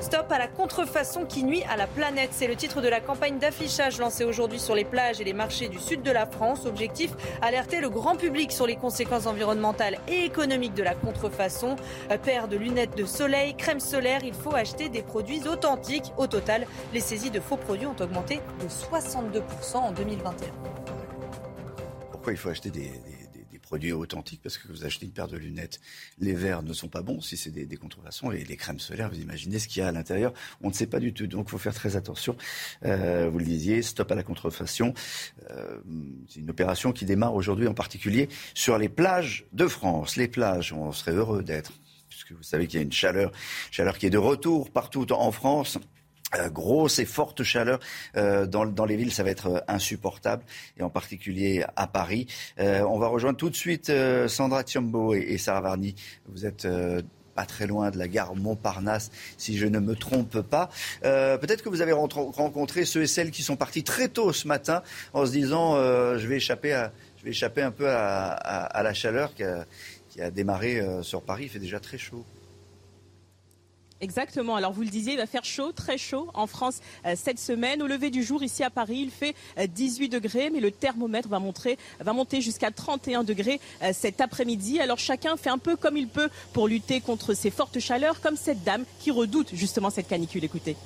Stop 0.01 0.31
à 0.31 0.39
la 0.39 0.47
contrefaçon 0.47 1.25
qui 1.25 1.43
nuit 1.43 1.63
à 1.71 1.77
la 1.77 1.87
planète. 1.87 2.31
C'est 2.33 2.47
le 2.47 2.55
titre 2.55 2.81
de 2.81 2.89
la 2.89 3.01
campagne 3.01 3.39
d'affichage 3.39 3.99
lancée 3.99 4.25
aujourd'hui 4.25 4.61
sur 4.61 4.75
les 4.75 4.85
plages 4.85 5.21
et 5.21 5.25
les 5.25 5.33
marchés 5.33 5.69
du 5.69 5.79
sud 5.79 6.03
de 6.03 6.11
la 6.11 6.27
France. 6.27 6.67
Objectif 6.67 7.13
alerter 7.43 7.81
le 7.81 7.89
grand 7.89 8.17
public 8.17 8.53
sur 8.53 8.67
les 8.67 8.77
conséquences 8.77 9.27
environnementales 9.27 9.99
et 10.09 10.25
économiques 10.25 10.75
de 10.75 10.83
la 10.83 10.95
contrefaçon. 10.95 11.77
Paire 12.25 12.49
de 12.49 12.57
lunettes 12.57 12.97
de 12.97 13.05
soleil, 13.05 13.55
crème 13.57 13.81
solaire, 13.81 14.23
il 14.25 14.35
faut 14.35 14.55
acheter 14.55 14.89
des 14.89 15.03
produits 15.03 15.47
authentiques. 15.49 16.13
Au 16.17 16.27
total, 16.27 16.67
les 16.93 17.01
saisies 17.01 17.31
de 17.31 17.41
faux 17.41 17.57
produits 17.57 17.87
ont 17.87 17.97
augmenté 18.01 18.41
de 18.61 18.69
62% 18.69 19.77
en 19.77 19.93
2021. 19.93 20.49
Pourquoi 22.11 22.33
il 22.33 22.37
faut 22.37 22.49
acheter 22.49 22.71
des, 22.71 22.91
des 23.06 23.06
produits 23.67 23.93
authentiques 23.93 24.41
parce 24.43 24.59
que 24.59 24.69
vous 24.69 24.85
achetez 24.85 25.07
une 25.07 25.13
paire 25.13 25.27
de 25.27 25.37
lunettes, 25.37 25.81
les 26.19 26.35
verres 26.35 26.63
ne 26.63 26.73
sont 26.73 26.89
pas 26.89 27.03
bons 27.03 27.21
si 27.21 27.37
c'est 27.37 27.51
des, 27.51 27.67
des 27.67 27.77
contrefaçons 27.77 28.31
et 28.31 28.45
les 28.45 28.57
crèmes 28.57 28.79
solaires, 28.79 29.11
vous 29.11 29.21
imaginez 29.21 29.59
ce 29.59 29.67
qu'il 29.67 29.81
y 29.81 29.83
a 29.83 29.89
à 29.89 29.93
l'intérieur, 29.93 30.33
on 30.63 30.69
ne 30.69 30.73
sait 30.73 30.87
pas 30.87 31.01
du 31.01 31.13
tout. 31.13 31.27
Donc 31.27 31.47
il 31.49 31.51
faut 31.51 31.59
faire 31.59 31.75
très 31.75 31.97
attention. 31.97 32.37
Euh, 32.85 33.29
vous 33.29 33.39
le 33.39 33.45
disiez, 33.45 33.83
stop 33.83 34.11
à 34.13 34.15
la 34.15 34.23
contrefaçon. 34.23 34.95
Euh, 35.51 35.79
c'est 36.29 36.41
une 36.41 36.51
opération 36.51 36.93
qui 36.93 37.05
démarre 37.05 37.35
aujourd'hui 37.35 37.67
en 37.67 37.75
particulier 37.75 38.29
sur 38.55 38.79
les 38.79 38.89
plages 38.89 39.47
de 39.53 39.67
France. 39.67 40.17
Les 40.17 40.29
plages, 40.29 40.73
on 40.73 40.93
serait 40.93 41.13
heureux 41.13 41.43
d'être 41.43 41.73
puisque 42.09 42.33
vous 42.33 42.43
savez 42.43 42.67
qu'il 42.67 42.79
y 42.79 42.83
a 42.83 42.85
une 42.85 42.93
chaleur, 42.93 43.33
chaleur 43.71 43.99
qui 43.99 44.07
est 44.07 44.11
de 44.11 44.19
retour 44.19 44.71
partout 44.71 45.13
en 45.13 45.33
France. 45.33 45.79
Euh, 46.35 46.49
grosse 46.51 46.99
et 46.99 47.05
forte 47.05 47.45
chaleur 47.45 47.79
euh, 48.17 48.47
dans, 48.47 48.67
dans, 48.67 48.85
les 48.85 48.97
villes, 48.97 49.13
ça 49.13 49.23
va 49.23 49.31
être 49.31 49.47
euh, 49.47 49.61
insupportable, 49.69 50.43
et 50.77 50.83
en 50.83 50.91
particulier 50.91 51.65
à 51.77 51.87
Paris. 51.87 52.27
Euh, 52.59 52.83
on 52.83 52.99
va 52.99 53.07
rejoindre 53.07 53.39
tout 53.39 53.49
de 53.49 53.55
suite 53.55 53.93
Sandra 54.27 54.65
Tiambo 54.65 55.15
et, 55.15 55.39
Sarah 55.39 55.61
Varny. 55.61 55.95
Vous 56.27 56.45
êtes 56.45 56.67
pas 57.37 57.45
très 57.45 57.69
loin 57.69 57.91
de 57.91 57.99
la 57.99 58.09
gare 58.09 58.35
Montparnasse, 58.35 59.13
si 59.39 59.57
je 59.57 59.67
ne 59.67 59.79
me 59.79 59.95
trompe 59.95 60.41
pas. 60.41 60.69
Peut-être 61.03 61.63
que 61.63 61.69
vous 61.69 61.81
avez 61.81 61.93
rencontré 61.93 62.85
ceux 62.85 63.03
et 63.03 63.07
celles 63.07 63.31
qui 63.31 63.43
sont 63.43 63.57
partis 63.57 63.85
très 63.85 64.09
tôt 64.09 64.33
ce 64.33 64.49
matin 64.49 64.83
en 65.13 65.27
se 65.27 65.33
disant 65.33 65.77
je 65.77 66.27
vais 66.27 66.37
échapper, 66.37 66.73
à, 66.73 66.93
je 67.19 67.25
vais 67.25 67.31
échapper 67.31 67.63
un 67.63 67.71
peu 67.71 67.89
à, 67.89 68.31
à, 68.31 68.65
à 68.65 68.83
la 68.83 68.95
chaleur 68.95 69.35
qui 69.35 69.45
a, 69.45 69.65
qui 70.09 70.21
a 70.21 70.31
démarré 70.31 70.83
sur 71.03 71.23
Paris. 71.23 71.45
Il 71.45 71.51
fait 71.51 71.59
déjà 71.59 71.79
très 71.79 71.99
chaud. 71.99 72.25
Exactement. 74.01 74.57
Alors 74.57 74.73
vous 74.73 74.83
le 74.83 74.89
disiez, 74.89 75.15
il 75.15 75.19
va 75.19 75.27
faire 75.27 75.45
chaud, 75.45 75.73
très 75.73 75.97
chaud 75.97 76.29
en 76.35 76.47
France 76.47 76.81
euh, 77.07 77.15
cette 77.17 77.39
semaine. 77.39 77.83
Au 77.83 77.87
lever 77.87 78.11
du 78.11 78.23
jour, 78.23 78.43
ici 78.43 78.63
à 78.63 78.69
Paris, 78.69 78.99
il 78.99 79.11
fait 79.11 79.35
euh, 79.59 79.67
18 79.67 80.11
degrés, 80.11 80.51
mais 80.51 80.61
le 80.61 80.71
thermomètre 80.71 81.29
va, 81.29 81.39
montrer, 81.39 81.79
va 82.01 82.13
monter 82.13 82.43
jusqu'à 82.43 82.71
31 82.71 83.25
degrés 83.25 83.59
euh, 83.83 83.93
cet 83.95 84.21
après-midi. 84.21 84.81
Alors 84.81 84.99
chacun 84.99 85.37
fait 85.37 85.49
un 85.49 85.59
peu 85.59 85.77
comme 85.77 85.97
il 85.97 86.09
peut 86.09 86.29
pour 86.53 86.69
lutter 86.69 87.01
contre 87.01 87.33
ces 87.33 87.51
fortes 87.51 87.79
chaleurs, 87.79 88.21
comme 88.21 88.37
cette 88.37 88.63
dame 88.65 88.85
qui 89.01 89.11
redoute 89.11 89.55
justement 89.55 89.89
cette 89.89 90.09
canicule. 90.09 90.45
Écoutez. 90.45 90.77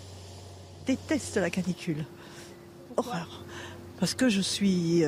Déteste 0.87 1.37
la 1.37 1.51
canicule. 1.51 2.05
Horreur. 2.97 3.45
Parce 3.99 4.15
que 4.15 4.29
je 4.29 4.41
suis 4.41 5.05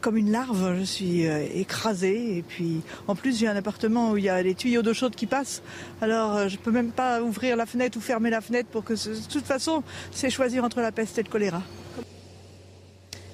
comme 0.00 0.16
une 0.16 0.30
larve, 0.30 0.76
je 0.78 0.84
suis 0.84 1.26
euh, 1.26 1.46
écrasée. 1.54 2.38
Et 2.38 2.42
puis, 2.42 2.80
en 3.08 3.14
plus, 3.14 3.38
j'ai 3.38 3.48
un 3.48 3.56
appartement 3.56 4.12
où 4.12 4.16
il 4.16 4.24
y 4.24 4.28
a 4.28 4.42
des 4.42 4.54
tuyaux 4.54 4.82
d'eau 4.82 4.94
chaude 4.94 5.14
qui 5.14 5.26
passent. 5.26 5.62
Alors, 6.00 6.34
euh, 6.34 6.48
je 6.48 6.56
peux 6.56 6.70
même 6.70 6.90
pas 6.90 7.22
ouvrir 7.22 7.56
la 7.56 7.66
fenêtre 7.66 7.98
ou 7.98 8.00
fermer 8.00 8.30
la 8.30 8.40
fenêtre 8.40 8.68
pour 8.68 8.84
que, 8.84 8.94
de 8.94 9.28
toute 9.28 9.44
façon, 9.44 9.82
c'est 10.10 10.30
choisir 10.30 10.64
entre 10.64 10.80
la 10.80 10.92
peste 10.92 11.18
et 11.18 11.22
le 11.22 11.28
choléra. 11.28 11.62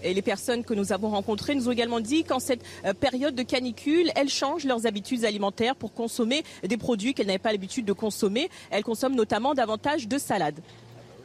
Et 0.03 0.15
les 0.15 0.23
personnes 0.23 0.65
que 0.65 0.73
nous 0.73 0.93
avons 0.93 1.11
rencontrées 1.11 1.55
nous 1.55 1.69
ont 1.69 1.73
également 1.73 2.01
dit 2.01 2.25
qu'en 2.25 2.39
cette 2.39 2.65
période 3.01 3.35
de 3.35 3.43
canicule, 3.43 4.11
elles 4.17 4.31
changent 4.31 4.65
leurs 4.65 4.87
habitudes 4.87 5.27
alimentaires 5.27 5.77
pour 5.77 5.93
consommer 5.93 6.43
des 6.67 6.79
produits 6.79 7.13
qu'elles 7.13 7.27
n'avaient 7.27 7.39
pas 7.39 7.53
l'habitude 7.53 7.85
de 7.85 7.93
consommer. 7.93 8.49
Elles 8.71 8.83
consomment 8.83 9.15
notamment 9.15 9.53
davantage 9.53 10.09
de 10.09 10.17
salade. 10.17 10.59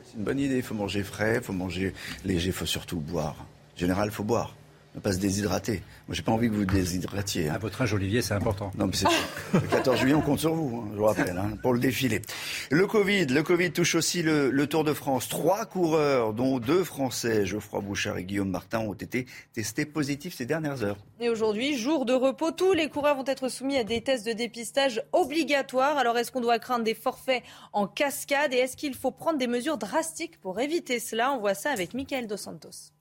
C'est 0.03 0.17
une 0.17 0.25
bonne 0.25 0.39
idée, 0.39 0.57
il 0.57 0.61
faut 0.61 0.75
manger 0.75 1.03
frais, 1.03 1.35
il 1.37 1.41
faut 1.41 1.53
manger 1.53 1.93
léger, 2.25 2.47
il 2.47 2.53
faut 2.53 2.65
surtout 2.65 2.97
boire. 2.97 3.45
En 3.75 3.79
général, 3.79 4.09
il 4.09 4.13
faut 4.13 4.25
boire 4.25 4.53
ne 4.95 5.01
pas 5.01 5.11
se 5.11 5.19
déshydrater. 5.19 5.83
Moi, 6.07 6.15
j'ai 6.15 6.21
pas 6.21 6.31
envie 6.31 6.49
que 6.49 6.53
vous 6.53 6.65
déshydratiez. 6.65 7.49
Hein. 7.49 7.55
À 7.55 7.57
votre 7.57 7.81
âge, 7.81 7.93
Olivier, 7.93 8.21
c'est 8.21 8.33
important. 8.33 8.71
Non, 8.77 8.87
mais 8.87 8.93
c'est 8.93 9.07
le 9.53 9.59
14 9.59 9.99
juillet, 9.99 10.15
on 10.15 10.21
compte 10.21 10.39
sur 10.39 10.53
vous, 10.53 10.83
hein, 10.83 10.89
je 10.93 10.97
vous 10.97 11.05
rappelle, 11.05 11.37
hein, 11.37 11.57
pour 11.61 11.73
le 11.73 11.79
défilé. 11.79 12.21
Le 12.71 12.87
Covid, 12.87 13.25
le 13.25 13.43
Covid 13.43 13.71
touche 13.71 13.95
aussi 13.95 14.23
le, 14.23 14.49
le, 14.49 14.67
Tour 14.67 14.83
de 14.83 14.93
France. 14.93 15.27
Trois 15.27 15.65
coureurs, 15.65 16.33
dont 16.33 16.59
deux 16.59 16.83
Français, 16.83 17.45
Geoffroy 17.45 17.81
Bouchard 17.81 18.17
et 18.17 18.23
Guillaume 18.23 18.49
Martin, 18.49 18.79
ont 18.79 18.93
été 18.93 19.27
testés 19.53 19.85
positifs 19.85 20.35
ces 20.35 20.45
dernières 20.45 20.83
heures. 20.83 20.97
Et 21.19 21.29
aujourd'hui, 21.29 21.77
jour 21.77 22.05
de 22.05 22.13
repos, 22.13 22.51
tous 22.51 22.73
les 22.73 22.89
coureurs 22.89 23.15
vont 23.15 23.25
être 23.25 23.49
soumis 23.49 23.77
à 23.77 23.83
des 23.83 24.01
tests 24.01 24.25
de 24.25 24.33
dépistage 24.33 25.03
obligatoires. 25.11 25.97
Alors, 25.97 26.17
est-ce 26.17 26.31
qu'on 26.31 26.41
doit 26.41 26.59
craindre 26.59 26.85
des 26.85 26.95
forfaits 26.95 27.43
en 27.73 27.87
cascade 27.87 28.53
et 28.53 28.57
est-ce 28.57 28.77
qu'il 28.77 28.95
faut 28.95 29.11
prendre 29.11 29.37
des 29.37 29.47
mesures 29.47 29.77
drastiques 29.77 30.39
pour 30.39 30.59
éviter 30.59 30.99
cela? 30.99 31.31
On 31.33 31.39
voit 31.39 31.53
ça 31.53 31.71
avec 31.71 31.93
Michael 31.93 32.27
Dos 32.27 32.37
Santos. 32.37 32.94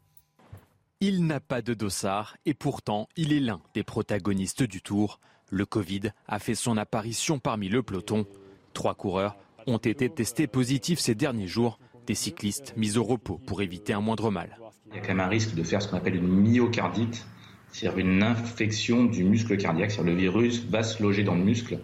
Il 1.07 1.27
n'a 1.27 1.39
pas 1.39 1.61
de 1.61 1.75
dossard 1.75 2.39
et 2.47 2.55
pourtant 2.55 3.11
il 3.15 3.35
est 3.35 3.41
l'un 3.41 3.61
des 3.75 3.83
protagonistes 3.83 4.63
du 4.63 4.81
tour. 4.81 5.21
Le 5.51 5.67
Covid 5.67 6.13
a 6.29 6.39
fait 6.39 6.55
son 6.55 6.79
apparition 6.79 7.39
parmi 7.39 7.69
le 7.69 7.83
peloton. 7.83 8.25
Trois 8.73 8.95
coureurs 8.95 9.37
ont 9.67 9.77
été 9.77 10.09
testés 10.09 10.47
positifs 10.47 10.99
ces 10.99 11.15
derniers 11.15 11.47
jours, 11.47 11.79
des 12.07 12.15
cyclistes 12.15 12.73
mis 12.79 12.97
au 12.97 13.05
repos 13.05 13.39
pour 13.47 13.61
éviter 13.61 13.93
un 13.93 14.01
moindre 14.01 14.31
mal. 14.31 14.59
Il 14.89 14.97
y 14.97 14.99
a 14.99 15.03
quand 15.03 15.09
même 15.09 15.21
un 15.21 15.29
risque 15.29 15.55
de 15.55 15.63
faire 15.63 15.83
ce 15.83 15.89
qu'on 15.89 15.99
appelle 15.99 16.17
une 16.17 16.27
myocardite, 16.27 17.27
c'est-à-dire 17.71 17.99
une 17.99 18.23
infection 18.23 19.05
du 19.05 19.25
muscle 19.25 19.59
cardiaque. 19.59 19.99
Le 20.03 20.15
virus 20.15 20.65
va 20.65 20.83
se 20.83 21.03
loger 21.03 21.23
dans 21.23 21.35
le 21.35 21.45
muscle 21.45 21.81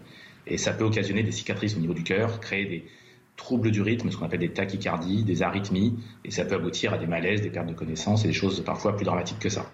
et 0.47 0.57
ça 0.57 0.73
peut 0.73 0.85
occasionner 0.85 1.23
des 1.23 1.33
cicatrices 1.33 1.77
au 1.77 1.81
niveau 1.81 1.93
du 1.93 2.05
cœur, 2.05 2.41
créer 2.41 2.65
des 2.65 2.85
troubles 3.41 3.71
du 3.71 3.81
rythme, 3.81 4.11
ce 4.11 4.17
qu'on 4.17 4.27
appelle 4.27 4.41
des 4.41 4.53
tachycardies, 4.53 5.25
des 5.25 5.43
arythmies, 5.43 5.99
et 6.25 6.31
ça 6.31 6.45
peut 6.45 6.57
aboutir 6.57 6.93
à 6.93 6.99
des 6.99 7.07
malaises, 7.07 7.41
des 7.41 7.51
pertes 7.51 7.67
de 7.67 7.73
connaissance 7.73 8.25
et 8.25 8.29
des 8.29 8.35
choses 8.35 8.63
parfois 8.63 8.95
plus 8.95 9.05
dramatiques 9.05 9.39
que 9.39 9.49
ça. 9.49 9.73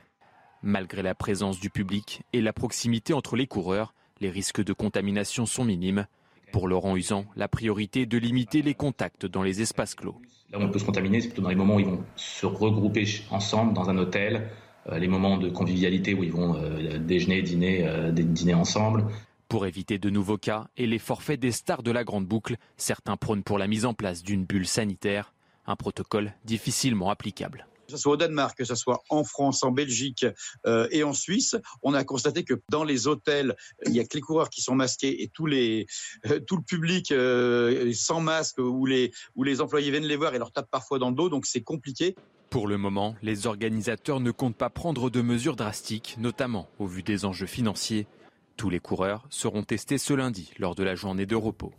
Malgré 0.62 1.02
la 1.02 1.14
présence 1.14 1.58
du 1.58 1.68
public 1.68 2.22
et 2.32 2.40
la 2.40 2.52
proximité 2.52 3.12
entre 3.12 3.34
les 3.36 3.46
coureurs, 3.46 3.92
les 4.20 4.30
risques 4.30 4.62
de 4.62 4.72
contamination 4.72 5.46
sont 5.46 5.64
minimes. 5.64 6.06
Pour 6.52 6.68
Laurent 6.68 6.96
Usan, 6.96 7.26
la 7.34 7.48
priorité 7.48 8.02
est 8.02 8.06
de 8.06 8.18
limiter 8.18 8.62
les 8.62 8.74
contacts 8.74 9.26
dans 9.26 9.42
les 9.42 9.60
espaces 9.60 9.96
clos. 9.96 10.16
Là 10.52 10.58
où 10.58 10.62
on 10.62 10.70
peut 10.70 10.78
se 10.78 10.84
contaminer, 10.84 11.20
c'est 11.20 11.28
plutôt 11.28 11.42
dans 11.42 11.50
les 11.50 11.56
moments 11.56 11.74
où 11.74 11.80
ils 11.80 11.86
vont 11.86 12.04
se 12.14 12.46
regrouper 12.46 13.04
ensemble 13.30 13.74
dans 13.74 13.90
un 13.90 13.98
hôtel, 13.98 14.48
euh, 14.88 14.98
les 14.98 15.08
moments 15.08 15.38
de 15.38 15.48
convivialité 15.48 16.14
où 16.14 16.22
ils 16.22 16.32
vont 16.32 16.54
euh, 16.54 16.98
déjeuner, 16.98 17.42
dîner, 17.42 17.84
euh, 17.86 18.12
dîner 18.12 18.54
ensemble. 18.54 19.04
Pour 19.48 19.66
éviter 19.66 19.98
de 19.98 20.10
nouveaux 20.10 20.38
cas 20.38 20.66
et 20.76 20.86
les 20.86 20.98
forfaits 20.98 21.38
des 21.38 21.52
stars 21.52 21.84
de 21.84 21.92
la 21.92 22.02
grande 22.02 22.26
boucle, 22.26 22.56
certains 22.76 23.16
prônent 23.16 23.44
pour 23.44 23.58
la 23.58 23.68
mise 23.68 23.84
en 23.84 23.94
place 23.94 24.24
d'une 24.24 24.44
bulle 24.44 24.66
sanitaire, 24.66 25.32
un 25.66 25.76
protocole 25.76 26.32
difficilement 26.44 27.10
applicable 27.10 27.66
que 27.86 27.92
ce 27.92 27.98
soit 27.98 28.14
au 28.14 28.16
Danemark, 28.16 28.58
que 28.58 28.64
ce 28.64 28.74
soit 28.74 29.02
en 29.10 29.22
France, 29.22 29.62
en 29.62 29.70
Belgique 29.70 30.26
euh, 30.66 30.88
et 30.90 31.04
en 31.04 31.12
Suisse, 31.12 31.56
on 31.82 31.94
a 31.94 32.02
constaté 32.02 32.42
que 32.42 32.54
dans 32.68 32.82
les 32.82 33.06
hôtels, 33.06 33.54
il 33.86 33.92
y 33.92 34.00
a 34.00 34.04
que 34.04 34.14
les 34.14 34.20
coureurs 34.20 34.50
qui 34.50 34.60
sont 34.60 34.74
masqués 34.74 35.22
et 35.22 35.28
tous 35.28 35.46
les, 35.46 35.86
euh, 36.26 36.40
tout 36.40 36.56
le 36.56 36.62
public 36.62 37.12
euh, 37.12 37.92
sans 37.94 38.20
masque 38.20 38.58
ou 38.58 38.86
les, 38.86 39.12
où 39.36 39.44
les 39.44 39.60
employés 39.60 39.90
viennent 39.92 40.04
les 40.04 40.16
voir 40.16 40.34
et 40.34 40.38
leur 40.38 40.50
tapent 40.50 40.70
parfois 40.70 40.98
dans 40.98 41.10
le 41.10 41.14
dos, 41.14 41.28
donc 41.28 41.46
c'est 41.46 41.62
compliqué. 41.62 42.16
Pour 42.50 42.68
le 42.68 42.78
moment, 42.78 43.14
les 43.22 43.46
organisateurs 43.46 44.20
ne 44.20 44.30
comptent 44.30 44.56
pas 44.56 44.70
prendre 44.70 45.10
de 45.10 45.20
mesures 45.20 45.56
drastiques, 45.56 46.16
notamment 46.18 46.68
au 46.78 46.86
vu 46.86 47.02
des 47.02 47.24
enjeux 47.24 47.46
financiers. 47.46 48.06
Tous 48.56 48.70
les 48.70 48.80
coureurs 48.80 49.26
seront 49.28 49.62
testés 49.62 49.98
ce 49.98 50.14
lundi 50.14 50.50
lors 50.58 50.74
de 50.74 50.82
la 50.82 50.94
journée 50.94 51.26
de 51.26 51.36
repos. 51.36 51.74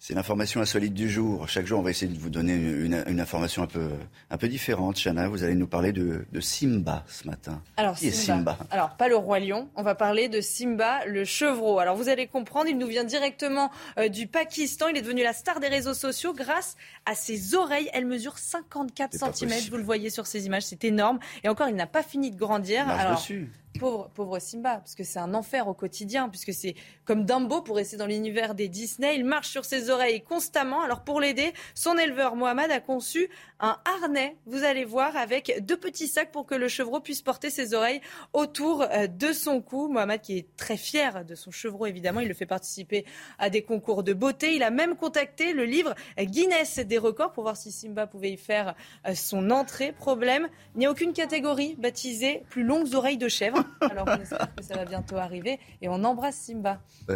C'est 0.00 0.14
l'information 0.14 0.60
insolite 0.60 0.94
du 0.94 1.10
jour. 1.10 1.48
Chaque 1.48 1.66
jour, 1.66 1.80
on 1.80 1.82
va 1.82 1.90
essayer 1.90 2.12
de 2.12 2.16
vous 2.16 2.30
donner 2.30 2.54
une, 2.54 3.20
information 3.20 3.64
un 3.64 3.66
peu, 3.66 3.90
un 4.30 4.36
peu 4.36 4.46
différente. 4.46 4.96
Chana, 4.96 5.28
vous 5.28 5.42
allez 5.42 5.56
nous 5.56 5.66
parler 5.66 5.92
de, 5.92 6.24
Simba 6.38 7.04
ce 7.08 7.26
matin. 7.26 7.60
Alors, 7.76 7.96
Qui 7.96 8.12
Simba, 8.12 8.52
Simba 8.52 8.66
Alors, 8.70 8.96
pas 8.96 9.08
le 9.08 9.16
roi 9.16 9.40
lion. 9.40 9.68
On 9.74 9.82
va 9.82 9.96
parler 9.96 10.28
de 10.28 10.40
Simba, 10.40 11.04
le 11.06 11.24
chevreau. 11.24 11.80
Alors, 11.80 11.96
vous 11.96 12.08
allez 12.08 12.28
comprendre, 12.28 12.68
il 12.68 12.78
nous 12.78 12.86
vient 12.86 13.02
directement 13.02 13.72
euh, 13.98 14.08
du 14.08 14.28
Pakistan. 14.28 14.86
Il 14.88 14.96
est 14.96 15.02
devenu 15.02 15.24
la 15.24 15.32
star 15.32 15.58
des 15.58 15.66
réseaux 15.66 15.94
sociaux 15.94 16.32
grâce 16.34 16.76
à 17.04 17.16
ses 17.16 17.56
oreilles. 17.56 17.90
Elles 17.92 18.06
mesurent 18.06 18.38
54 18.38 19.34
cm. 19.34 19.70
Vous 19.70 19.76
le 19.76 19.82
voyez 19.82 20.10
sur 20.10 20.28
ces 20.28 20.46
images, 20.46 20.66
c'est 20.66 20.84
énorme. 20.84 21.18
Et 21.42 21.48
encore, 21.48 21.68
il 21.68 21.74
n'a 21.74 21.88
pas 21.88 22.04
fini 22.04 22.30
de 22.30 22.36
grandir. 22.36 22.88
Alors, 22.88 23.16
dessus. 23.16 23.50
Pauvre, 23.78 24.10
pauvre 24.14 24.38
Simba, 24.38 24.76
parce 24.76 24.94
que 24.94 25.04
c'est 25.04 25.18
un 25.18 25.34
enfer 25.34 25.68
au 25.68 25.74
quotidien, 25.74 26.28
puisque 26.28 26.52
c'est 26.52 26.74
comme 27.04 27.24
Dumbo 27.24 27.62
pour 27.62 27.76
rester 27.76 27.96
dans 27.96 28.06
l'univers 28.06 28.54
des 28.54 28.68
Disney. 28.68 29.16
Il 29.16 29.24
marche 29.24 29.48
sur 29.48 29.64
ses 29.64 29.90
oreilles 29.90 30.22
constamment. 30.22 30.82
Alors 30.82 31.02
pour 31.02 31.20
l'aider, 31.20 31.52
son 31.74 31.96
éleveur 31.98 32.36
Mohamed 32.36 32.70
a 32.70 32.80
conçu 32.80 33.28
un 33.60 33.76
harnais, 33.84 34.36
vous 34.46 34.64
allez 34.64 34.84
voir, 34.84 35.16
avec 35.16 35.64
deux 35.64 35.76
petits 35.76 36.08
sacs 36.08 36.32
pour 36.32 36.46
que 36.46 36.54
le 36.54 36.68
chevreau 36.68 37.00
puisse 37.00 37.22
porter 37.22 37.50
ses 37.50 37.74
oreilles 37.74 38.00
autour 38.32 38.82
euh, 38.82 39.06
de 39.06 39.32
son 39.32 39.60
cou. 39.60 39.88
Mohamed 39.88 40.20
qui 40.20 40.38
est 40.38 40.56
très 40.56 40.76
fier 40.76 41.24
de 41.24 41.34
son 41.34 41.50
chevreau, 41.50 41.86
évidemment, 41.86 42.20
il 42.20 42.28
le 42.28 42.34
fait 42.34 42.46
participer 42.46 43.04
à 43.38 43.50
des 43.50 43.62
concours 43.62 44.02
de 44.02 44.12
beauté. 44.12 44.54
Il 44.54 44.62
a 44.62 44.70
même 44.70 44.96
contacté 44.96 45.52
le 45.52 45.64
livre 45.64 45.94
Guinness 46.18 46.78
des 46.78 46.98
records 46.98 47.32
pour 47.32 47.44
voir 47.44 47.56
si 47.56 47.72
Simba 47.72 48.06
pouvait 48.06 48.32
y 48.32 48.36
faire 48.36 48.74
euh, 49.06 49.14
son 49.14 49.50
entrée. 49.50 49.92
Problème, 49.92 50.48
il 50.74 50.80
n'y 50.80 50.86
a 50.86 50.90
aucune 50.90 51.12
catégorie 51.12 51.76
baptisée 51.76 52.42
plus 52.50 52.64
longues 52.64 52.94
oreilles 52.94 53.18
de 53.18 53.28
chèvre. 53.28 53.64
Alors 53.80 54.06
on 54.06 54.20
espère 54.20 54.54
que 54.54 54.62
ça 54.62 54.76
va 54.76 54.84
bientôt 54.84 55.16
arriver 55.16 55.58
et 55.80 55.88
on 55.88 56.04
embrasse 56.04 56.36
Simba. 56.36 56.80
Bah, 57.06 57.14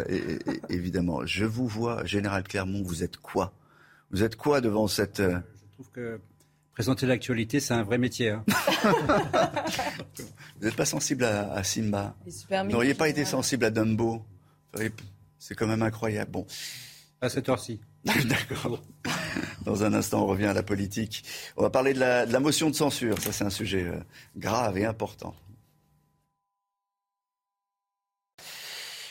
évidemment, 0.69 1.25
je 1.25 1.45
vous 1.45 1.67
vois, 1.67 2.05
Général 2.05 2.43
Clermont, 2.43 2.81
vous 2.83 3.03
êtes 3.03 3.17
quoi? 3.17 3.53
Vous 4.11 4.23
êtes 4.23 4.35
quoi 4.35 4.61
devant 4.61 4.87
cette... 4.87 5.19
Euh, 5.19 5.39
je 5.69 5.73
trouve 5.75 5.91
que 5.91 6.19
présenter 6.73 7.05
l'actualité, 7.05 7.59
c'est 7.59 7.73
un 7.73 7.83
vrai 7.83 7.97
métier. 7.97 8.29
Hein. 8.29 8.43
vous 10.59 10.65
n'êtes 10.65 10.75
pas 10.75 10.85
sensible 10.85 11.23
à, 11.25 11.63
Simba 11.63 12.15
Vous 12.25 12.71
n'auriez 12.71 12.93
pas 12.93 13.09
été 13.09 13.25
sensible 13.25 13.65
à 13.65 13.69
Dumbo 13.69 14.25
C'est 15.37 15.55
quand 15.55 15.67
même 15.67 15.83
incroyable. 15.83 16.31
Bon. 16.31 16.45
À 17.21 17.29
cette 17.29 17.49
heure-ci. 17.49 17.79
D'accord. 18.05 18.81
Dans 19.63 19.83
un 19.83 19.93
instant, 19.93 20.23
on 20.23 20.27
revient 20.27 20.47
à 20.47 20.53
la 20.53 20.63
politique. 20.63 21.23
On 21.55 21.61
va 21.61 21.69
parler 21.69 21.93
de 21.93 21.99
la, 21.99 22.25
de 22.25 22.33
la 22.33 22.39
motion 22.39 22.69
de 22.69 22.75
censure. 22.75 23.19
Ça, 23.19 23.31
c'est 23.31 23.43
un 23.43 23.51
sujet 23.51 23.83
euh, 23.83 23.99
grave 24.35 24.77
et 24.77 24.85
important. 24.85 25.35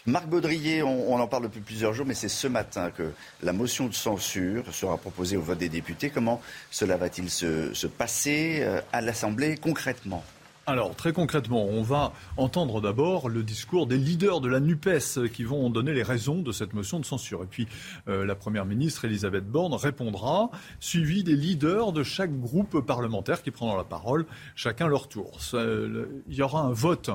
Marc 0.07 0.26
Baudrier, 0.26 0.82
on, 0.82 1.14
en 1.14 1.26
parle 1.26 1.44
depuis 1.44 1.61
plusieurs 1.61 1.92
jours, 1.92 2.07
mais 2.07 2.14
c'est 2.14 2.28
ce 2.28 2.46
matin 2.46 2.90
que 2.90 3.12
la 3.42 3.53
motion 3.53 3.86
de 3.86 3.94
censure 3.94 4.74
sera 4.74 4.96
proposée 4.96 5.36
au 5.36 5.42
vote 5.42 5.59
des 5.59 5.68
députés. 5.68 6.09
Comment 6.09 6.40
cela 6.70 6.96
va-t-il 6.96 7.28
se, 7.28 7.86
passer 7.86 8.61
euh, 8.62 8.80
à 8.92 9.03
l'Assemblée 9.03 9.57
concrètement? 9.57 10.24
Alors, 10.70 10.94
très 10.94 11.12
concrètement, 11.12 11.64
on 11.64 11.82
va 11.82 12.12
entendre 12.36 12.80
d'abord 12.80 13.28
le 13.28 13.42
discours 13.42 13.88
des 13.88 13.98
leaders 13.98 14.40
de 14.40 14.48
la 14.48 14.60
NUPES 14.60 15.28
qui 15.32 15.42
vont 15.42 15.68
donner 15.68 15.92
les 15.92 16.04
raisons 16.04 16.42
de 16.42 16.52
cette 16.52 16.74
motion 16.74 17.00
de 17.00 17.04
censure. 17.04 17.42
Et 17.42 17.46
puis, 17.46 17.66
euh, 18.08 18.24
la 18.24 18.36
Première 18.36 18.64
ministre, 18.64 19.04
Elisabeth 19.04 19.46
Borne, 19.46 19.74
répondra, 19.74 20.50
suivi 20.78 21.24
des 21.24 21.34
leaders 21.34 21.92
de 21.92 22.04
chaque 22.04 22.38
groupe 22.38 22.80
parlementaire 22.86 23.42
qui 23.42 23.50
prendront 23.50 23.76
la 23.76 23.84
parole, 23.84 24.26
chacun 24.54 24.86
leur 24.86 25.08
tour. 25.08 25.38
il 25.54 26.34
y 26.34 26.42
aura 26.42 26.62
un 26.62 26.72
vote 26.72 27.10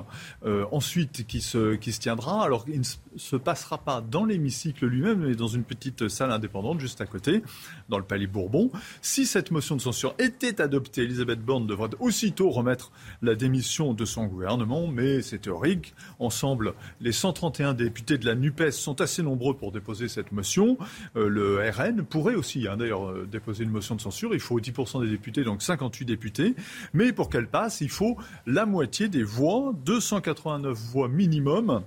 euh, 0.46 0.66
ensuite 0.72 1.26
qui 1.26 1.40
se, 1.40 1.76
qui 1.76 1.94
se 1.94 2.02
tiendra. 2.02 2.44
Alors, 2.44 2.66
il 2.68 2.80
ne 2.80 2.86
se 3.16 3.36
passera 3.38 3.78
pas 3.78 4.02
dans 4.02 4.26
l'hémicycle 4.26 4.86
lui-même, 4.86 5.20
mais 5.20 5.36
dans 5.36 5.48
une 5.48 5.64
petite 5.64 6.10
salle 6.10 6.32
indépendante 6.32 6.82
juste 6.82 7.00
à 7.00 7.06
côté, 7.06 7.42
dans 7.88 8.00
le 8.00 8.04
Palais 8.04 8.28
Bourbon. 8.28 8.70
Si 9.02 9.26
cette 9.26 9.52
motion 9.52 9.78
de 9.78 9.82
censure 9.82 10.14
était 10.20 10.60
adoptée, 10.60 11.04
Elisabeth 11.04 11.40
Borne 11.40 11.68
devrait 11.68 11.90
aussitôt 12.00 12.50
remettre 12.50 12.92
la 13.22 13.36
de 13.50 14.06
son 14.06 14.26
gouvernement, 14.26 14.88
mais 14.88 15.22
c'est 15.22 15.40
théorique. 15.40 15.94
Ensemble, 16.20 16.74
les 17.00 17.12
131 17.12 17.74
députés 17.74 18.18
de 18.18 18.26
la 18.26 18.36
NUPES 18.36 18.72
sont 18.72 19.02
assez 19.02 19.24
nombreux 19.24 19.56
pour 19.56 19.72
déposer 19.72 20.08
cette 20.08 20.32
motion. 20.32 20.78
Euh, 21.16 21.28
le 21.28 21.70
RN 21.70 22.04
pourrait 22.04 22.36
aussi, 22.36 22.68
hein, 22.68 22.78
d'ailleurs, 22.78 23.08
euh, 23.08 23.28
déposer 23.32 23.64
une 23.64 23.70
motion 23.70 23.96
de 23.96 24.02
censure. 24.02 24.34
Il 24.34 24.40
faut 24.40 24.60
10% 24.60 25.02
des 25.02 25.10
députés, 25.10 25.44
donc 25.44 25.62
58 25.62 26.06
députés. 26.06 26.56
Mais 26.94 27.14
pour 27.14 27.30
qu'elle 27.30 27.48
passe, 27.48 27.82
il 27.82 27.90
faut 27.90 28.18
la 28.46 28.66
moitié 28.66 29.10
des 29.10 29.24
voix, 29.24 29.74
289 29.86 30.78
voix 30.78 31.08
minimum 31.08 31.84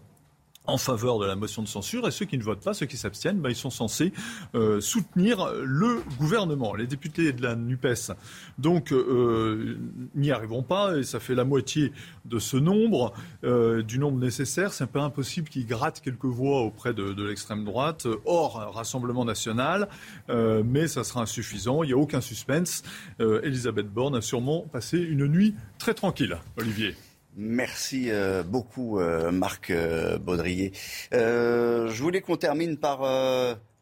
en 0.69 0.77
faveur 0.77 1.19
de 1.19 1.27
la 1.27 1.35
motion 1.35 1.63
de 1.63 1.69
censure 1.69 2.07
et 2.07 2.11
ceux 2.11 2.27
qui 2.27 2.39
ne 2.39 2.43
votent 2.43 2.63
pas, 2.63 2.75
ceux 2.75 2.87
qui 2.87 2.99
s'abstiennent, 2.99 3.41
ben, 3.41 3.49
ils 3.49 3.57
sont 3.57 3.71
censés 3.71 4.13
euh, 4.55 4.81
soutenir 4.81 5.53
le 5.65 6.03
gouvernement. 6.19 6.75
Les 6.75 6.87
députés 6.87 7.33
de 7.33 7.43
la 7.43 7.57
NUPES 7.57 8.13
donc 8.59 8.93
euh, 8.93 9.79
n'y 10.15 10.31
arriveront 10.31 10.63
pas 10.63 10.99
et 10.99 11.03
ça 11.03 11.21
fait 11.21 11.35
la 11.35 11.45
moitié 11.45 11.93
de 12.27 12.39
ce 12.39 12.59
nombre, 12.59 13.15
euh, 13.45 13.83
du 13.83 13.99
nombre 13.99 14.19
nécessaire. 14.19 14.73
C'est 14.73 14.85
un 14.85 14.89
peu 14.89 15.01
impossible 15.01 15.49
qu'ils 15.49 15.67
grattent 15.67 16.03
quelques 16.03 16.27
voix 16.27 16.61
auprès 16.61 16.93
de, 16.93 17.15
de 17.15 17.25
l'extrême 17.25 17.65
droite, 17.65 18.07
hors 18.27 18.75
Rassemblement 18.75 19.25
national, 19.25 19.89
mais 20.29 20.87
ça 20.89 21.05
sera 21.05 21.23
insuffisant. 21.23 21.83
Il 21.83 21.89
n'y 21.89 21.93
a 21.93 21.97
aucun 21.97 22.21
suspense. 22.21 22.83
Elisabeth 23.19 23.89
Borne 23.89 24.17
a 24.17 24.21
sûrement 24.21 24.67
passé 24.71 24.99
une 24.99 25.27
nuit 25.27 25.55
très 25.79 25.95
tranquille, 25.95 26.37
Olivier. 26.59 26.95
Merci 27.41 28.11
euh, 28.11 28.43
beaucoup, 28.43 28.99
euh, 28.99 29.31
Marc 29.31 29.71
euh, 29.71 30.19
Baudrier. 30.19 30.73
je 31.13 32.03
voulais 32.03 32.21
qu'on 32.21 32.37
termine 32.37 32.77
par, 32.77 32.99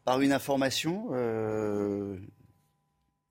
par 0.05 0.21
une 0.21 0.31
information 0.31 1.07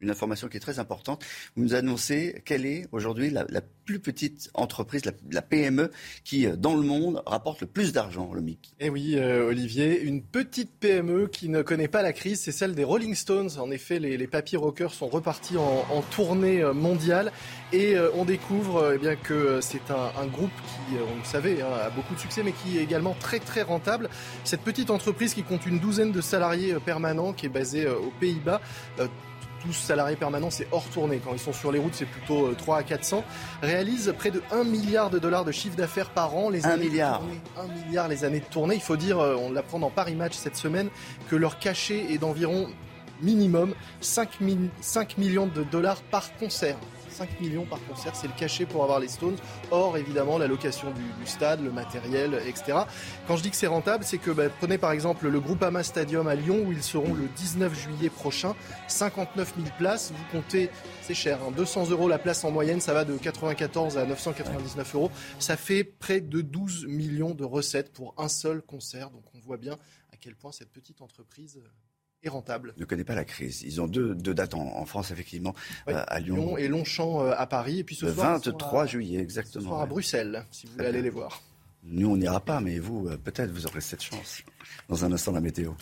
une 0.01 0.11
information 0.11 0.49
qui 0.49 0.57
est 0.57 0.61
très 0.61 0.78
importante. 0.78 1.24
Vous 1.57 1.62
nous 1.62 1.74
annoncez 1.74 2.42
quelle 2.44 2.66
est 2.66 2.86
aujourd'hui 2.92 3.30
la, 3.30 3.44
plus 3.84 4.01
petite 4.01 4.51
entreprise, 4.55 5.03
la, 5.30 5.42
PME, 5.42 5.92
qui, 6.24 6.47
euh, 6.47 6.57
dans 6.57 6.74
le 6.74 6.82
monde, 6.82 7.22
rapporte 7.24 7.61
le 7.61 7.68
plus 7.68 7.92
d'argent, 7.92 8.32
le 8.34 8.40
MIC. 8.40 8.74
Eh 8.80 8.90
oui, 8.90 9.14
euh, 9.16 9.47
Olivier, 9.47 10.01
une 10.03 10.22
petite 10.22 10.72
PME 10.80 11.28
qui 11.28 11.49
ne 11.49 11.62
connaît 11.62 11.86
pas 11.86 12.03
la 12.03 12.12
crise, 12.12 12.40
c'est 12.40 12.51
celle 12.51 12.74
des 12.74 12.82
Rolling 12.82 13.14
Stones. 13.14 13.51
En 13.59 13.70
effet, 13.70 14.01
les, 14.01 14.26
papiers 14.26 14.59
rockers 14.59 14.92
sont 14.92 15.07
repartis 15.07 15.57
en, 15.57 16.03
tournée 16.11 16.62
euh, 16.62 16.72
mondiale 16.72 17.30
et 17.72 17.97
on 18.14 18.24
découvre 18.24 18.92
eh 18.94 18.99
bien, 18.99 19.14
que 19.14 19.61
c'est 19.61 19.90
un, 19.90 20.26
groupe 20.26 20.51
qui, 20.51 20.97
on 20.97 21.18
le 21.18 21.24
savait, 21.24 21.62
hein, 21.62 21.68
a 21.86 21.90
beaucoup 21.90 22.14
de 22.14 22.20
succès, 22.20 22.42
mais 22.42 22.53
qui 22.53 22.78
est 22.78 22.82
également 22.82 23.14
très 23.18 23.38
très 23.38 23.62
rentable. 23.62 24.09
Cette 24.44 24.62
petite 24.62 24.90
entreprise 24.90 25.32
qui 25.32 25.44
compte 25.44 25.64
une 25.64 25.78
douzaine 25.78 26.11
de 26.11 26.20
salariés 26.20 26.74
permanents, 26.84 27.32
qui 27.32 27.47
est 27.47 27.51
basée 27.51 27.86
aux 27.86 28.12
Pays-Bas, 28.18 28.61
salariés 29.73 30.17
permanents, 30.17 30.51
c'est 30.51 30.69
hors 30.73 30.89
tournée. 30.89 31.21
Quand 31.25 31.33
ils 31.33 31.39
sont 31.39 31.53
sur 31.53 31.73
les 31.73 31.79
routes, 31.79 31.95
c'est 31.95 32.07
plutôt 32.07 32.53
3 32.55 32.79
à 32.79 32.83
400, 32.83 33.25
réalisent 33.62 34.14
près 34.17 34.31
de 34.31 34.43
1 34.53 34.64
milliard 34.64 35.11
de 35.11 35.19
dollars 35.19 35.45
de 35.45 35.53
chiffre 35.53 35.77
d'affaires 35.77 36.11
par 36.11 36.35
an. 36.37 36.51
Les 36.51 36.67
1 36.67 36.77
milliard. 36.77 37.23
1 37.59 37.87
milliard 37.87 38.09
les 38.09 38.25
années 38.25 38.41
de 38.41 38.45
tournée. 38.45 38.75
Il 38.75 38.81
faut 38.81 38.97
dire, 38.97 39.19
on 39.19 39.53
l'apprend 39.53 39.79
dans 39.79 39.91
Paris 39.91 40.14
Match 40.14 40.35
cette 40.35 40.57
semaine, 40.57 40.89
que 41.29 41.37
leur 41.37 41.59
cachet 41.59 42.12
est 42.12 42.19
d'environ 42.19 42.69
minimum 43.23 43.75
5, 44.01 44.39
5 44.81 45.19
millions 45.19 45.47
de 45.47 45.62
dollars 45.62 46.03
par 46.03 46.37
concert. 46.37 46.77
5 47.17 47.41
millions 47.41 47.64
par 47.64 47.79
concert, 47.87 48.14
c'est 48.14 48.27
le 48.27 48.35
cachet 48.35 48.67
pour 48.67 48.83
avoir 48.83 49.01
les 49.01 49.09
Stones. 49.09 49.37
Or, 49.71 49.97
évidemment, 49.97 50.37
la 50.37 50.47
location 50.47 50.91
du, 50.91 51.27
stade, 51.27 51.62
le 51.62 51.73
matériel, 51.73 52.39
etc. 52.47 52.81
Quand 53.27 53.37
je 53.39 53.43
dis 53.43 53.51
que 53.51 53.57
c'est 53.57 53.67
rentable, 53.67 54.05
c'est 54.05 54.19
que 54.19 54.31
bah, 54.31 54.51
prenez 54.51 54.77
par 54.77 54.93
exemple 54.93 55.27
le 55.29 55.41
Groupama 55.41 55.83
Stadium 55.83 56.29
à 56.29 56.35
Lyon, 56.35 56.62
où 56.67 56.73
ils 56.73 56.83
seront 56.83 57.14
le 57.14 57.27
19 57.37 57.75
juillet 57.75 58.11
prochain. 58.11 58.55
59 58.89 59.55
000 59.57 59.69
places, 59.79 60.12
vous 60.14 60.25
comptez, 60.31 60.69
c'est 61.01 61.14
cher, 61.14 61.39
200 61.57 61.81
hein. 61.81 61.91
euros 61.91 62.07
la 62.07 62.19
place 62.19 62.45
en 62.45 62.51
moyenne, 62.51 62.81
ça 62.81 62.93
va 62.93 63.07
de 63.07 63.17
94 63.17 63.97
à 63.97 64.05
999 64.05 64.95
euros. 64.95 65.11
Ça 65.39 65.57
fait 65.57 65.85
près 65.85 66.21
de 66.21 66.43
12 66.43 66.87
millions 66.87 67.35
de 67.35 67.45
recettes 67.45 67.93
pour 67.93 68.14
un 68.19 68.29
seul 68.29 68.61
concert. 68.61 69.09
Donc 69.11 69.25
on 69.35 69.39
voit 69.41 69.57
bien 69.57 69.79
à 70.12 70.17
quel 70.21 70.35
point 70.35 70.53
cette 70.53 70.71
petite 70.71 71.01
entreprise 71.01 71.62
rentable. 72.29 72.74
Ne 72.79 72.85
connaît 72.85 73.05
pas 73.05 73.14
la 73.14 73.24
crise. 73.24 73.62
Ils 73.62 73.81
ont 73.81 73.87
deux, 73.87 74.14
dates 74.14 74.55
en, 74.55 74.85
France, 74.87 75.11
effectivement, 75.11 75.55
euh, 75.89 76.03
à 76.07 76.20
Lyon. 76.20 76.57
et 76.57 76.68
Longchamp 76.68 77.22
euh, 77.22 77.35
à 77.37 77.47
Paris. 77.47 77.81
Et 77.81 77.85
puis 77.85 77.95
ce 77.97 78.07
le 78.07 78.12
23 78.12 78.87
juillet, 78.87 79.20
exactement. 79.20 79.62
Ce 79.62 79.68
soir 79.68 79.81
à 79.81 79.87
Bruxelles, 79.87 80.45
si 80.51 80.66
vous 80.66 80.72
voulez 80.72 80.87
aller 80.87 81.03
les 81.03 81.11
voir. 81.11 81.43
Nous, 81.85 82.11
on 82.11 82.16
n'ira 82.16 82.41
pas, 82.41 82.61
mais 82.61 82.79
vous, 82.79 83.09
euh, 83.09 83.16
peut-être, 83.16 83.51
vous 83.51 83.66
aurez 83.66 83.81
cette 83.81 84.03
chance. 84.03 84.43
Dans 84.89 85.05
un 85.05 85.12
instant, 85.12 85.33
la 85.33 85.41
météo. 85.41 85.72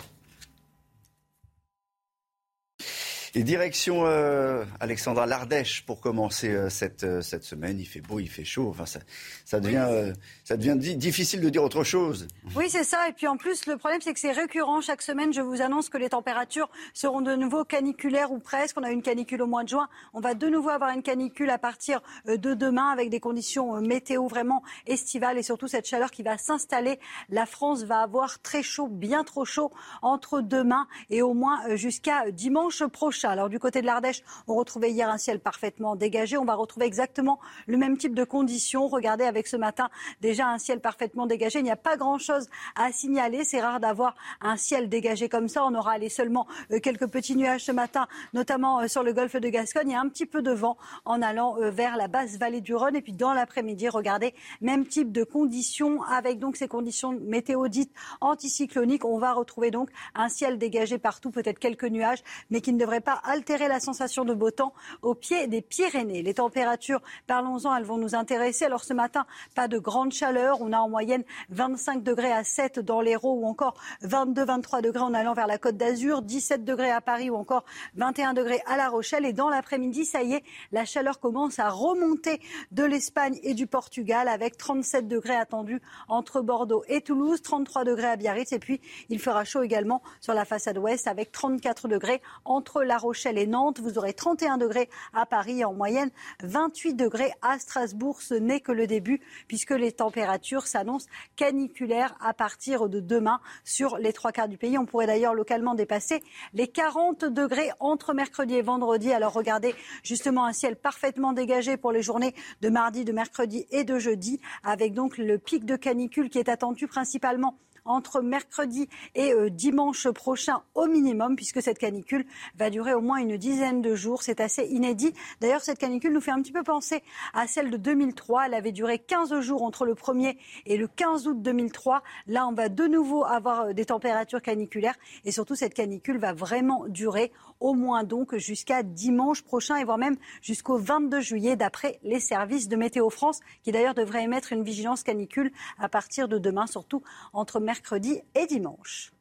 Et 3.37 3.43
direction 3.43 4.07
euh, 4.07 4.64
Alexandra 4.78 5.26
l'Ardèche 5.26 5.85
pour 5.85 6.01
commencer 6.01 6.51
euh, 6.51 6.70
cette, 6.70 7.03
euh, 7.03 7.20
cette 7.20 7.43
semaine. 7.43 7.80
Il 7.80 7.85
fait 7.85 8.01
beau, 8.01 8.20
il 8.20 8.28
fait 8.28 8.45
chaud. 8.45 8.68
Enfin, 8.70 8.87
ça, 8.87 9.01
ça 9.45 9.59
devient, 9.59 9.87
euh, 9.89 10.12
ça 10.45 10.57
devient 10.57 10.76
difficile 10.97 11.41
de 11.41 11.49
dire 11.49 11.64
autre 11.64 11.82
chose. 11.82 12.28
Oui, 12.55 12.66
c'est 12.70 12.85
ça. 12.85 13.09
Et 13.09 13.12
puis 13.12 13.26
en 13.26 13.37
plus, 13.37 13.66
le 13.66 13.76
problème, 13.76 14.01
c'est 14.01 14.14
que 14.14 14.20
c'est 14.20 14.30
récurrent. 14.30 14.80
Chaque 14.80 15.03
semaine, 15.03 15.32
je 15.32 15.41
vous 15.41 15.62
annonce 15.62 15.89
que 15.89 15.99
les 15.99 16.11
températures 16.11 16.70
seront 16.93 17.22
de 17.22 17.35
nouveau 17.35 17.64
caniculaires 17.64 18.30
ou 18.30 18.39
presque. 18.39 18.78
On 18.78 18.85
a 18.85 18.93
une 18.93 19.03
canicule 19.03 19.43
au 19.43 19.49
mois 19.49 19.64
de 19.64 19.70
juin. 19.70 19.89
On 20.12 20.20
va 20.20 20.35
de 20.35 20.47
nouveau 20.47 20.68
avoir 20.68 20.91
une 20.91 21.03
canicule 21.03 21.51
à 21.51 21.59
partir 21.59 22.03
de 22.26 22.55
demain 22.55 22.91
avec 22.91 23.11
des 23.11 23.18
conditions 23.18 23.80
météo 23.80 24.28
vraiment 24.28 24.62
estivales 24.87 25.39
et 25.39 25.43
surtout 25.43 25.66
cette 25.66 25.89
chaleur 25.89 26.12
qui 26.12 26.22
va 26.22 26.39
s'installer. 26.39 27.01
La 27.30 27.47
France 27.47 27.82
va 27.82 27.99
avoir 27.99 28.41
très 28.43 28.62
chaud, 28.62 28.87
bien 28.87 29.24
trop 29.24 29.45
chaud 29.45 29.72
entre 30.03 30.41
demain 30.41 30.87
et 31.11 31.20
au 31.20 31.35
moins 31.35 31.74
jusqu'à 31.74 32.30
dimanche 32.30 32.85
prochain. 32.85 33.23
Alors 33.28 33.48
du 33.48 33.58
côté 33.58 33.80
de 33.80 33.86
l'Ardèche, 33.86 34.22
on 34.46 34.54
retrouvait 34.54 34.90
hier 34.90 35.08
un 35.08 35.18
ciel 35.18 35.40
parfaitement 35.40 35.96
dégagé. 35.96 36.36
On 36.36 36.44
va 36.44 36.54
retrouver 36.54 36.86
exactement 36.86 37.38
le 37.66 37.76
même 37.76 37.96
type 37.96 38.14
de 38.14 38.24
conditions. 38.24 38.88
Regardez 38.88 39.24
avec 39.24 39.46
ce 39.46 39.56
matin 39.56 39.90
déjà 40.20 40.48
un 40.48 40.58
ciel 40.58 40.80
parfaitement 40.80 41.26
dégagé. 41.26 41.58
Il 41.58 41.64
n'y 41.64 41.70
a 41.70 41.76
pas 41.76 41.96
grand-chose 41.96 42.48
à 42.76 42.92
signaler. 42.92 43.44
C'est 43.44 43.60
rare 43.60 43.80
d'avoir 43.80 44.14
un 44.40 44.56
ciel 44.56 44.88
dégagé 44.88 45.28
comme 45.28 45.48
ça. 45.48 45.64
On 45.64 45.74
aura 45.74 45.92
allé 45.92 46.08
seulement 46.08 46.46
euh, 46.72 46.80
quelques 46.80 47.06
petits 47.06 47.36
nuages 47.36 47.64
ce 47.64 47.72
matin, 47.72 48.06
notamment 48.32 48.80
euh, 48.80 48.88
sur 48.88 49.02
le 49.02 49.12
golfe 49.12 49.36
de 49.36 49.48
Gascogne. 49.48 49.90
Il 49.90 49.92
y 49.92 49.96
a 49.96 50.00
un 50.00 50.08
petit 50.08 50.26
peu 50.26 50.42
de 50.42 50.52
vent 50.52 50.76
en 51.04 51.22
allant 51.22 51.56
euh, 51.58 51.70
vers 51.70 51.96
la 51.96 52.08
basse 52.08 52.36
vallée 52.36 52.60
du 52.60 52.74
Rhône. 52.74 52.96
Et 52.96 53.02
puis 53.02 53.12
dans 53.12 53.32
l'après-midi, 53.32 53.88
regardez, 53.88 54.34
même 54.60 54.86
type 54.86 55.12
de 55.12 55.24
conditions 55.24 56.02
avec 56.02 56.38
donc 56.38 56.56
ces 56.56 56.68
conditions 56.68 57.12
météo 57.12 57.68
dites 57.68 57.92
anticycloniques. 58.20 59.04
On 59.04 59.18
va 59.18 59.32
retrouver 59.32 59.70
donc 59.70 59.90
un 60.14 60.28
ciel 60.28 60.58
dégagé 60.58 60.98
partout, 60.98 61.30
peut-être 61.30 61.58
quelques 61.58 61.84
nuages, 61.84 62.22
mais 62.50 62.60
qui 62.60 62.72
ne 62.72 62.78
devrait 62.78 63.00
pas 63.00 63.13
altérer 63.24 63.68
la 63.68 63.80
sensation 63.80 64.24
de 64.24 64.34
beau 64.34 64.50
temps 64.50 64.72
au 65.02 65.14
pied 65.14 65.46
des 65.46 65.62
Pyrénées. 65.62 66.22
Les 66.22 66.34
températures, 66.34 67.00
parlons-en, 67.26 67.74
elles 67.76 67.84
vont 67.84 67.98
nous 67.98 68.14
intéresser. 68.14 68.64
Alors 68.64 68.84
ce 68.84 68.94
matin, 68.94 69.26
pas 69.54 69.68
de 69.68 69.78
grande 69.78 70.12
chaleur. 70.12 70.60
On 70.60 70.72
a 70.72 70.78
en 70.78 70.88
moyenne 70.88 71.24
25 71.50 72.02
degrés 72.02 72.32
à 72.32 72.44
7 72.44 72.78
dans 72.80 73.00
l'Hérault 73.00 73.40
ou 73.40 73.46
encore 73.46 73.74
22-23 74.02 74.82
degrés 74.82 75.02
en 75.02 75.14
allant 75.14 75.34
vers 75.34 75.46
la 75.46 75.58
Côte 75.58 75.76
d'Azur, 75.76 76.22
17 76.22 76.64
degrés 76.64 76.90
à 76.90 77.00
Paris 77.00 77.30
ou 77.30 77.36
encore 77.36 77.64
21 77.96 78.34
degrés 78.34 78.62
à 78.66 78.76
La 78.76 78.88
Rochelle. 78.88 79.24
Et 79.24 79.32
dans 79.32 79.48
l'après-midi, 79.48 80.04
ça 80.04 80.22
y 80.22 80.34
est, 80.34 80.44
la 80.72 80.84
chaleur 80.84 81.20
commence 81.20 81.58
à 81.58 81.70
remonter 81.70 82.40
de 82.72 82.84
l'Espagne 82.84 83.38
et 83.42 83.54
du 83.54 83.66
Portugal 83.66 84.28
avec 84.28 84.56
37 84.56 85.08
degrés 85.08 85.36
attendus 85.36 85.80
entre 86.08 86.40
Bordeaux 86.40 86.84
et 86.88 87.00
Toulouse, 87.00 87.42
33 87.42 87.84
degrés 87.84 88.08
à 88.08 88.16
Biarritz. 88.16 88.52
Et 88.52 88.58
puis, 88.58 88.80
il 89.08 89.18
fera 89.18 89.44
chaud 89.44 89.62
également 89.62 90.02
sur 90.20 90.34
la 90.34 90.44
façade 90.44 90.78
ouest 90.78 91.06
avec 91.06 91.32
34 91.32 91.88
degrés 91.88 92.22
entre 92.44 92.82
La 92.82 92.98
Rochelle 93.05 93.36
et 93.38 93.46
Nantes. 93.46 93.80
Vous 93.80 93.98
aurez 93.98 94.14
31 94.14 94.57
degrés 94.57 94.88
à 95.12 95.26
Paris 95.26 95.62
en 95.62 95.74
moyenne, 95.74 96.11
28 96.42 96.94
degrés 96.94 97.32
à 97.42 97.59
Strasbourg. 97.59 98.22
Ce 98.22 98.34
n'est 98.34 98.61
que 98.61 98.72
le 98.72 98.86
début 98.86 99.20
puisque 99.46 99.70
les 99.70 99.92
températures 99.92 100.66
s'annoncent 100.66 101.07
caniculaires 101.36 102.16
à 102.20 102.32
partir 102.32 102.88
de 102.88 103.00
demain 103.00 103.40
sur 103.62 103.98
les 103.98 104.14
trois 104.14 104.32
quarts 104.32 104.48
du 104.48 104.57
pays. 104.57 104.78
On 104.78 104.86
pourrait 104.86 105.07
d'ailleurs 105.07 105.34
localement 105.34 105.74
dépasser 105.74 106.22
les 106.55 106.66
40 106.66 107.26
degrés 107.26 107.70
entre 107.78 108.14
mercredi 108.14 108.55
et 108.55 108.62
vendredi. 108.62 109.12
Alors 109.12 109.34
regardez 109.34 109.74
justement 110.02 110.46
un 110.46 110.52
ciel 110.52 110.76
parfaitement 110.76 111.34
dégagé 111.34 111.76
pour 111.76 111.92
les 111.92 112.02
journées 112.02 112.34
de 112.62 112.70
mardi, 112.70 113.05
de 113.05 113.12
mercredi 113.12 113.66
et 113.70 113.84
de 113.84 113.98
jeudi 113.98 114.40
avec 114.62 114.94
donc 114.94 115.18
le 115.18 115.38
pic 115.38 115.66
de 115.66 115.76
canicule 115.76 116.30
qui 116.30 116.38
est 116.38 116.48
attendu 116.48 116.86
principalement 116.86 117.59
entre 117.85 118.20
mercredi 118.20 118.89
et 119.14 119.32
euh, 119.32 119.51
dimanche 119.51 120.09
prochain 120.11 120.62
au 120.74 120.87
minimum, 120.87 121.37
puisque 121.37 121.62
cette 121.62 121.78
canicule 121.78 122.24
va 122.57 122.70
durer 122.70 122.95
au 122.95 123.01
moins 123.01 123.18
une 123.18 123.37
dizaine 123.37 123.82
de 123.82 123.95
jours. 123.95 124.22
C'est 124.22 124.41
assez 124.41 124.64
inédit. 124.66 125.12
D'ailleurs, 125.41 125.62
cette 125.62 125.78
canicule 125.78 126.12
nous 126.12 126.20
fait 126.20 126.30
un 126.30 126.41
petit 126.41 126.53
peu 126.53 126.62
penser 126.62 127.03
à 127.32 127.47
celle 127.47 127.70
de 127.70 127.76
2003. 127.76 128.47
Elle 128.47 128.55
avait 128.55 128.72
duré 128.72 128.99
15 128.99 129.41
jours 129.41 129.62
entre 129.62 129.85
le 129.85 129.95
1er 129.95 130.37
et 130.66 130.76
le 130.76 130.89
15 130.89 131.26
août 131.28 131.43
2003. 131.43 132.03
Là, 132.26 132.47
on 132.47 132.53
va 132.53 132.68
de 132.68 132.87
nouveau 132.87 133.24
avoir 133.24 133.62
euh, 133.62 133.72
des 133.72 133.87
températures 133.87 134.43
caniculaires 134.43 134.97
et 135.24 135.32
surtout 135.32 135.55
cette 135.55 135.74
canicule 135.74 136.18
va 136.18 136.32
vraiment 136.32 136.85
durer 136.89 137.32
au 137.64 137.72
moins 137.72 138.04
donc 138.04 138.36
jusqu'à 138.36 138.82
dimanche 138.82 139.42
prochain 139.42 139.76
et 139.76 139.84
voire 139.84 139.96
même 139.96 140.16
jusqu'au 140.42 140.76
22 140.76 141.20
juillet 141.20 141.56
d'après 141.56 141.98
les 142.02 142.20
services 142.20 142.68
de 142.68 142.76
Météo 142.76 143.08
France 143.08 143.40
qui 143.62 143.72
d'ailleurs 143.72 143.94
devraient 143.94 144.24
émettre 144.24 144.52
une 144.52 144.62
vigilance 144.62 145.02
canicule 145.02 145.50
à 145.78 145.88
partir 145.88 146.28
de 146.28 146.36
demain, 146.36 146.66
surtout 146.66 147.02
entre 147.32 147.60
mercredi 147.60 148.20
et 148.34 148.46
dimanche. 148.46 149.12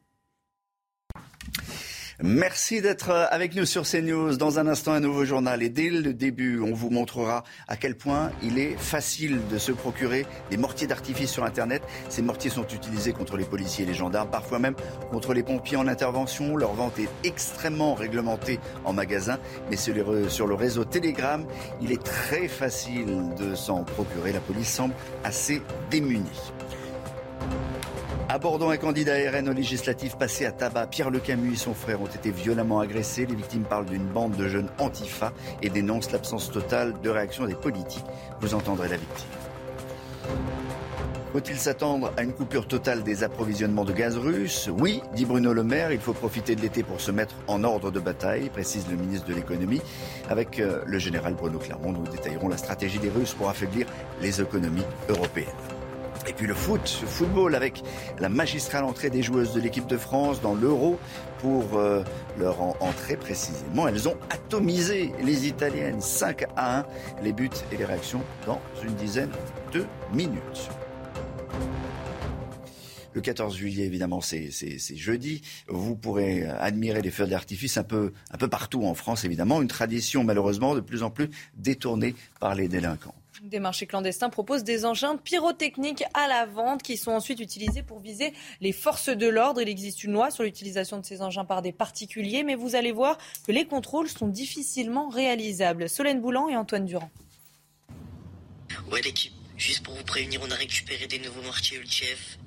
Merci 2.22 2.80
d'être 2.80 3.10
avec 3.10 3.56
nous 3.56 3.64
sur 3.64 3.82
CNews. 3.82 4.36
Dans 4.36 4.60
un 4.60 4.68
instant, 4.68 4.92
un 4.92 5.00
nouveau 5.00 5.24
journal. 5.24 5.64
Et 5.64 5.68
dès 5.68 5.90
le 5.90 6.14
début, 6.14 6.60
on 6.60 6.72
vous 6.72 6.88
montrera 6.88 7.42
à 7.66 7.76
quel 7.76 7.96
point 7.96 8.30
il 8.40 8.58
est 8.58 8.76
facile 8.78 9.40
de 9.50 9.58
se 9.58 9.72
procurer 9.72 10.24
des 10.48 10.56
mortiers 10.56 10.86
d'artifice 10.86 11.30
sur 11.30 11.44
Internet. 11.44 11.82
Ces 12.08 12.22
mortiers 12.22 12.50
sont 12.50 12.66
utilisés 12.68 13.12
contre 13.12 13.36
les 13.36 13.44
policiers 13.44 13.84
et 13.84 13.88
les 13.88 13.94
gendarmes, 13.94 14.30
parfois 14.30 14.60
même 14.60 14.76
contre 15.10 15.34
les 15.34 15.42
pompiers 15.42 15.76
en 15.76 15.88
intervention. 15.88 16.56
Leur 16.56 16.74
vente 16.74 17.00
est 17.00 17.08
extrêmement 17.26 17.94
réglementée 17.94 18.60
en 18.84 18.92
magasin. 18.92 19.38
Mais 19.68 19.76
sur 19.76 20.46
le 20.46 20.54
réseau 20.54 20.84
Telegram, 20.84 21.44
il 21.82 21.90
est 21.90 22.02
très 22.02 22.46
facile 22.46 23.34
de 23.36 23.56
s'en 23.56 23.82
procurer. 23.82 24.32
La 24.32 24.40
police 24.40 24.68
semble 24.68 24.94
assez 25.24 25.62
démunie. 25.90 26.30
Abordons 28.28 28.70
un 28.70 28.78
candidat 28.78 29.14
RN 29.30 29.48
au 29.48 29.52
législatif 29.52 30.16
passé 30.16 30.46
à 30.46 30.52
tabac. 30.52 30.86
Pierre 30.86 31.10
Le 31.10 31.20
Camus 31.20 31.52
et 31.52 31.56
son 31.56 31.74
frère 31.74 32.00
ont 32.00 32.06
été 32.06 32.30
violemment 32.30 32.80
agressés. 32.80 33.26
Les 33.26 33.34
victimes 33.34 33.64
parlent 33.64 33.84
d'une 33.84 34.06
bande 34.06 34.34
de 34.36 34.48
jeunes 34.48 34.70
antifa 34.78 35.32
et 35.62 35.68
dénoncent 35.68 36.10
l'absence 36.10 36.50
totale 36.50 36.94
de 37.02 37.10
réaction 37.10 37.46
des 37.46 37.54
politiques. 37.54 38.04
Vous 38.40 38.54
entendrez 38.54 38.88
la 38.88 38.96
victime. 38.96 39.28
Faut-il 41.32 41.56
s'attendre 41.56 42.12
à 42.16 42.22
une 42.22 42.32
coupure 42.32 42.66
totale 42.66 43.02
des 43.02 43.24
approvisionnements 43.24 43.84
de 43.84 43.92
gaz 43.92 44.16
russe? 44.16 44.70
Oui, 44.78 45.02
dit 45.14 45.24
Bruno 45.24 45.52
Le 45.52 45.64
Maire, 45.64 45.92
il 45.92 45.98
faut 45.98 46.12
profiter 46.12 46.54
de 46.54 46.60
l'été 46.60 46.82
pour 46.84 47.00
se 47.00 47.10
mettre 47.10 47.34
en 47.48 47.64
ordre 47.64 47.90
de 47.90 47.98
bataille, 47.98 48.48
précise 48.50 48.86
le 48.88 48.96
ministre 48.96 49.26
de 49.26 49.34
l'économie. 49.34 49.82
Avec 50.30 50.60
euh, 50.60 50.82
le 50.86 50.98
général 50.98 51.34
Bruno 51.34 51.58
Clermont, 51.58 51.92
nous 51.92 52.06
détaillerons 52.06 52.48
la 52.48 52.56
stratégie 52.56 53.00
des 53.00 53.10
Russes 53.10 53.34
pour 53.34 53.48
affaiblir 53.48 53.86
les 54.22 54.40
économies 54.40 54.84
européennes. 55.08 55.73
Et 56.26 56.32
puis 56.32 56.46
le 56.46 56.54
foot, 56.54 56.98
le 57.02 57.06
football 57.06 57.54
avec 57.54 57.82
la 58.18 58.28
magistrale 58.28 58.84
entrée 58.84 59.10
des 59.10 59.22
joueuses 59.22 59.52
de 59.52 59.60
l'équipe 59.60 59.86
de 59.86 59.98
France 59.98 60.40
dans 60.40 60.54
l'Euro 60.54 60.98
pour 61.38 61.76
euh, 61.76 62.02
leur 62.38 62.60
entrée 62.82 63.16
précisément. 63.16 63.86
Elles 63.88 64.08
ont 64.08 64.16
atomisé 64.30 65.12
les 65.22 65.46
Italiennes 65.46 66.00
5 66.00 66.44
à 66.56 66.80
1. 66.80 66.86
Les 67.22 67.32
buts 67.32 67.50
et 67.72 67.76
les 67.76 67.84
réactions 67.84 68.22
dans 68.46 68.60
une 68.82 68.94
dizaine 68.94 69.30
de 69.72 69.84
minutes. 70.12 70.70
Le 73.12 73.20
14 73.20 73.56
juillet, 73.56 73.84
évidemment, 73.84 74.20
c'est 74.20 74.50
jeudi. 74.96 75.42
Vous 75.68 75.94
pourrez 75.94 76.44
admirer 76.46 77.00
les 77.00 77.12
feux 77.12 77.26
d'artifice 77.26 77.76
un 77.76 77.84
peu, 77.84 78.12
un 78.32 78.38
peu 78.38 78.48
partout 78.48 78.84
en 78.84 78.94
France, 78.94 79.24
évidemment. 79.24 79.62
Une 79.62 79.68
tradition, 79.68 80.24
malheureusement, 80.24 80.74
de 80.74 80.80
plus 80.80 81.04
en 81.04 81.10
plus 81.10 81.30
détournée 81.56 82.16
par 82.40 82.56
les 82.56 82.66
délinquants. 82.66 83.14
Des 83.44 83.60
marchés 83.60 83.86
clandestins 83.86 84.30
proposent 84.30 84.64
des 84.64 84.86
engins 84.86 85.18
pyrotechniques 85.18 86.02
à 86.14 86.28
la 86.28 86.46
vente 86.46 86.82
qui 86.82 86.96
sont 86.96 87.10
ensuite 87.10 87.40
utilisés 87.40 87.82
pour 87.82 88.00
viser 88.00 88.32
les 88.62 88.72
forces 88.72 89.10
de 89.10 89.26
l'ordre. 89.26 89.60
Il 89.60 89.68
existe 89.68 90.02
une 90.02 90.12
loi 90.12 90.30
sur 90.30 90.44
l'utilisation 90.44 90.98
de 90.98 91.04
ces 91.04 91.20
engins 91.20 91.44
par 91.44 91.60
des 91.60 91.70
particuliers, 91.70 92.42
mais 92.42 92.54
vous 92.54 92.74
allez 92.74 92.90
voir 92.90 93.18
que 93.46 93.52
les 93.52 93.66
contrôles 93.66 94.08
sont 94.08 94.28
difficilement 94.28 95.10
réalisables. 95.10 95.90
Solène 95.90 96.22
Boulan 96.22 96.48
et 96.48 96.56
Antoine 96.56 96.86
Durand. 96.86 97.10
Ouais 98.90 99.02
l'équipe, 99.02 99.34
juste 99.58 99.84
pour 99.84 99.94
vous 99.94 100.04
prévenir, 100.04 100.40
on 100.42 100.50
a 100.50 100.54
récupéré 100.54 101.06
des 101.06 101.18
nouveaux 101.18 101.42
mortiers 101.42 101.76
Ultief. 101.76 102.38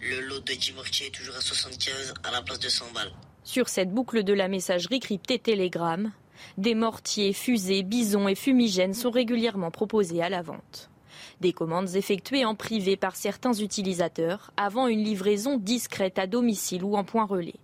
Le 0.00 0.22
lot 0.22 0.40
de 0.40 0.54
10 0.54 0.72
mortiers 0.72 1.08
est 1.08 1.10
toujours 1.10 1.36
à 1.36 1.42
75 1.42 2.14
à 2.24 2.30
la 2.30 2.40
place 2.40 2.60
de 2.60 2.70
100 2.70 2.92
balles. 2.94 3.12
Sur 3.44 3.68
cette 3.68 3.90
boucle 3.90 4.24
de 4.24 4.32
la 4.32 4.48
messagerie 4.48 5.00
cryptée 5.00 5.38
Telegram, 5.38 6.10
des 6.58 6.74
mortiers, 6.74 7.32
fusées, 7.32 7.82
bisons 7.82 8.28
et 8.28 8.34
fumigènes 8.34 8.94
sont 8.94 9.10
régulièrement 9.10 9.70
proposés 9.70 10.22
à 10.22 10.28
la 10.28 10.42
vente. 10.42 10.90
Des 11.40 11.52
commandes 11.52 11.94
effectuées 11.96 12.44
en 12.44 12.54
privé 12.54 12.96
par 12.96 13.16
certains 13.16 13.52
utilisateurs 13.52 14.52
avant 14.56 14.86
une 14.86 15.04
livraison 15.04 15.58
discrète 15.58 16.18
à 16.18 16.26
domicile 16.26 16.84
ou 16.84 16.96
en 16.96 17.04
point 17.04 17.26
relais. 17.26 17.60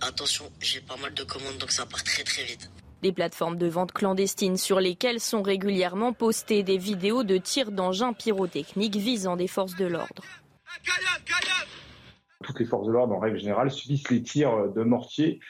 Attention, 0.00 0.46
j'ai 0.60 0.80
pas 0.80 0.96
mal 0.96 1.12
de 1.12 1.22
commandes 1.24 1.58
donc 1.58 1.70
ça 1.70 1.84
part 1.84 2.02
très 2.02 2.24
très 2.24 2.44
vite. 2.44 2.70
Des 3.02 3.12
plateformes 3.12 3.56
de 3.56 3.66
vente 3.66 3.92
clandestines 3.92 4.56
sur 4.56 4.80
lesquelles 4.80 5.20
sont 5.20 5.42
régulièrement 5.42 6.12
postées 6.12 6.62
des 6.62 6.78
vidéos 6.78 7.22
de 7.22 7.36
tirs 7.36 7.70
d'engins 7.70 8.12
pyrotechniques 8.12 8.96
visant 8.96 9.36
des 9.36 9.46
forces 9.46 9.76
de 9.76 9.86
l'ordre. 9.86 10.22
Toutes 12.44 12.60
les 12.60 12.66
forces 12.66 12.86
de 12.86 12.92
l'ordre, 12.92 13.14
en 13.14 13.18
règle 13.18 13.38
générale, 13.38 13.70
subissent 13.70 14.10
les 14.10 14.22
tirs 14.22 14.70
de 14.72 14.82
mortier 14.82 15.40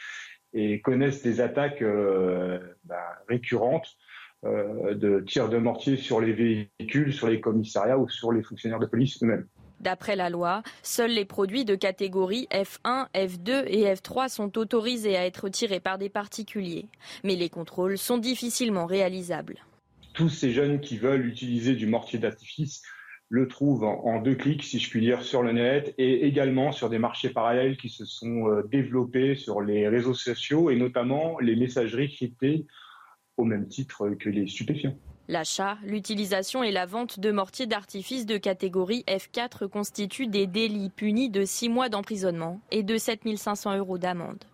et 0.53 0.80
connaissent 0.80 1.22
des 1.22 1.40
attaques 1.40 1.82
euh, 1.82 2.59
bah, 2.84 3.18
récurrentes 3.28 3.96
euh, 4.44 4.94
de 4.94 5.20
tirs 5.20 5.48
de 5.48 5.59
mortier 5.59 5.96
sur 5.96 6.20
les 6.20 6.32
véhicules, 6.32 7.12
sur 7.12 7.28
les 7.28 7.40
commissariats 7.40 7.98
ou 7.98 8.09
sur 8.09 8.32
les 8.32 8.42
fonctionnaires 8.42 8.78
de 8.78 8.86
police 8.86 9.22
eux-mêmes. 9.22 9.46
D'après 9.80 10.14
la 10.14 10.28
loi, 10.28 10.62
seuls 10.82 11.12
les 11.12 11.24
produits 11.24 11.64
de 11.64 11.74
catégorie 11.74 12.46
F1, 12.51 13.07
F2 13.14 13.64
et 13.66 13.84
F3 13.94 14.28
sont 14.28 14.59
autorisés 14.59 15.16
à 15.16 15.24
être 15.24 15.48
tirés 15.48 15.80
par 15.80 15.96
des 15.96 16.11
particuliers. 16.11 16.86
Mais 17.24 17.34
les 17.34 17.48
contrôles 17.48 17.96
sont 17.96 18.18
difficilement 18.18 18.84
réalisables. 18.84 19.64
Tous 20.12 20.28
ces 20.28 20.53
jeunes 20.53 20.80
qui 20.80 20.98
veulent 20.98 21.24
utiliser 21.24 21.74
du 21.74 21.86
mortier 21.86 22.18
d'artifice 22.18 22.82
le 23.31 23.47
trouvent 23.47 23.85
en, 23.85 24.20
deux 24.20 24.35
clics, 24.35 24.64
si 24.64 24.81
je 24.81 24.91
puis 24.91 25.01
dire, 25.01 25.22
sur 25.22 25.43
le 25.43 25.53
net 25.53 25.95
et 25.99 26.26
également 26.26 26.72
sur 26.72 26.91
des 26.91 26.99
marchés 26.99 27.31
parallèles 27.31 27.76
qui 27.76 27.89
se 27.89 28.05
sont 28.05 28.49
euh, 28.49 28.66
développés 28.70 29.37
sur 29.37 29.61
les 29.61 29.87
réseaux 29.87 30.14
sociaux 30.14 30.68
et 30.68 30.76
notamment 30.76 31.39
les 31.39 31.55
messageries 31.55 32.12
cryptées 32.12 32.66
au 33.37 33.45
même 33.45 33.68
titre 33.68 34.11
que 34.18 34.28
les 34.28 34.49
stupéfiants. 34.49 34.97
L'achat, 35.28 35.78
l'utilisation 35.85 36.64
et 36.64 36.72
la 36.72 36.87
vente 36.87 37.20
de 37.20 37.31
mortiers 37.31 37.68
d'artifice 37.68 38.26
de 38.26 38.37
catégorie 38.37 39.05
F4 39.07 39.68
constituent 39.68 40.26
des 40.26 40.49
délits 40.49 40.91
punis 40.91 41.31
de 41.31 41.45
6 41.45 41.68
mois 41.68 41.89
d'emprisonnement 41.89 42.61
et 42.72 42.83
de 42.83 42.99
7500 42.99 43.78
euros 43.78 43.97
d'amende. 43.97 44.45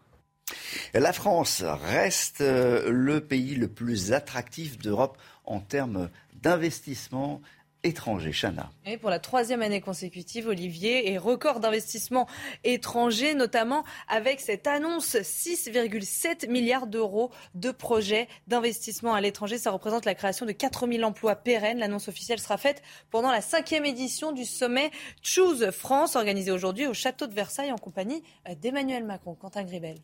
La 0.93 1.15
France 1.15 1.65
reste 1.65 2.43
euh, 2.43 2.91
le 2.91 3.21
pays 3.23 3.55
le 3.55 3.69
plus 3.69 4.13
attractif 4.13 4.77
d'Europe 4.77 5.17
en 5.47 5.61
termes 5.61 6.11
d'investissement 6.43 7.41
étrangers. 7.87 8.33
Chana. 8.33 8.71
Et 8.85 8.97
pour 8.97 9.11
la 9.11 9.19
troisième 9.19 9.63
année 9.63 9.81
consécutive, 9.81 10.49
Olivier, 10.49 11.11
et 11.11 11.19
record 11.19 11.61
d'investissement 11.61 12.27
étranger, 12.65 13.35
notamment 13.35 13.85
avec 14.09 14.41
cette 14.41 14.67
annonce 14.67 15.17
6,7 15.17 16.51
milliards 16.51 16.87
d'euros 16.87 17.31
de 17.55 17.71
projets 17.71 18.29
d'investissement 18.47 19.15
à 19.15 19.21
l'étranger. 19.21 19.59
Ça 19.59 19.71
représente 19.71 20.05
la 20.05 20.15
création 20.15 20.47
de 20.47 20.53
4000 20.53 21.05
emplois 21.05 21.37
pérennes. 21.37 21.79
L'annonce 21.79 22.09
officielle 22.09 22.41
sera 22.41 22.59
faite 22.59 22.83
pendant 23.11 23.31
la 23.31 23.41
cinquième 23.41 23.85
édition 23.85 24.33
du 24.33 24.45
sommet 24.45 24.91
Choose 25.23 25.71
France, 25.71 26.17
organisé 26.17 26.51
aujourd'hui 26.51 26.87
au 26.87 26.95
château 26.95 27.27
de 27.27 27.35
Versailles 27.35 27.73
en 27.73 27.79
compagnie 27.79 28.23
d'Emmanuel 28.61 29.05
Macron. 29.05 29.35
Quentin 29.35 29.65
Gribel. 29.65 29.99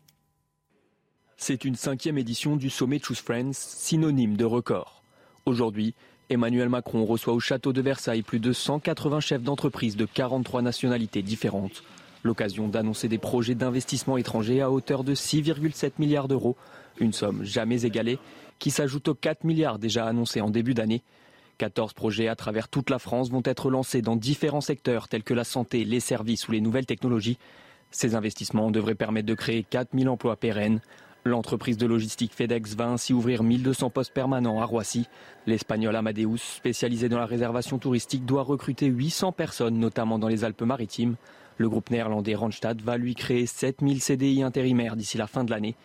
C'est 1.37 1.65
une 1.65 1.75
cinquième 1.75 2.17
édition 2.17 2.55
du 2.55 2.69
sommet 2.69 2.99
Choose 2.99 3.19
France, 3.19 3.57
synonyme 3.57 4.37
de 4.37 4.45
record. 4.45 5.03
Aujourd'hui, 5.45 5.93
Emmanuel 6.33 6.67
Macron 6.67 7.05
reçoit 7.05 7.33
au 7.33 7.39
château 7.39 7.73
de 7.73 7.81
Versailles 7.81 8.23
plus 8.23 8.39
de 8.39 8.53
180 8.53 9.19
chefs 9.19 9.43
d'entreprise 9.43 9.95
de 9.95 10.05
43 10.05 10.61
nationalités 10.61 11.21
différentes. 11.21 11.83
L'occasion 12.23 12.67
d'annoncer 12.67 13.07
des 13.07 13.17
projets 13.17 13.55
d'investissement 13.55 14.17
étrangers 14.17 14.61
à 14.61 14.71
hauteur 14.71 15.03
de 15.03 15.13
6,7 15.13 15.93
milliards 15.99 16.27
d'euros, 16.27 16.57
une 16.99 17.13
somme 17.13 17.43
jamais 17.43 17.85
égalée, 17.85 18.17
qui 18.59 18.71
s'ajoute 18.71 19.07
aux 19.09 19.13
4 19.13 19.43
milliards 19.43 19.77
déjà 19.77 20.05
annoncés 20.05 20.41
en 20.41 20.49
début 20.49 20.73
d'année. 20.73 21.03
14 21.59 21.93
projets 21.93 22.27
à 22.27 22.35
travers 22.35 22.67
toute 22.67 22.89
la 22.89 22.99
France 22.99 23.29
vont 23.29 23.43
être 23.45 23.69
lancés 23.69 24.01
dans 24.01 24.15
différents 24.15 24.61
secteurs 24.61 25.07
tels 25.07 25.23
que 25.23 25.33
la 25.33 25.43
santé, 25.43 25.85
les 25.85 25.99
services 25.99 26.47
ou 26.47 26.51
les 26.51 26.61
nouvelles 26.61 26.85
technologies. 26.85 27.37
Ces 27.91 28.15
investissements 28.15 28.71
devraient 28.71 28.95
permettre 28.95 29.27
de 29.27 29.35
créer 29.35 29.63
4000 29.63 30.09
emplois 30.09 30.35
pérennes. 30.35 30.81
L'entreprise 31.25 31.77
de 31.77 31.85
logistique 31.85 32.33
FedEx 32.33 32.75
va 32.75 32.89
ainsi 32.89 33.13
ouvrir 33.13 33.43
1200 33.43 33.89
postes 33.91 34.13
permanents 34.13 34.59
à 34.59 34.65
Roissy. 34.65 35.07
L'espagnol 35.47 35.95
Amadeus, 35.95 36.37
spécialisé 36.37 37.07
dans 37.07 37.17
la 37.17 37.25
réservation 37.25 37.79
touristique, 37.79 38.25
doit 38.25 38.43
recruter 38.43 38.87
800 38.87 39.31
personnes, 39.31 39.79
notamment 39.79 40.19
dans 40.19 40.27
les 40.27 40.43
Alpes-Maritimes. 40.43 41.15
Le 41.57 41.69
groupe 41.69 41.91
néerlandais 41.91 42.35
Randstad 42.35 42.81
va 42.81 42.97
lui 42.97 43.15
créer 43.15 43.45
7000 43.45 44.01
CDI 44.01 44.43
intérimaires 44.43 44.97
d'ici 44.97 45.17
la 45.17 45.27
fin 45.27 45.45
de 45.45 45.51
l'année. 45.51 45.75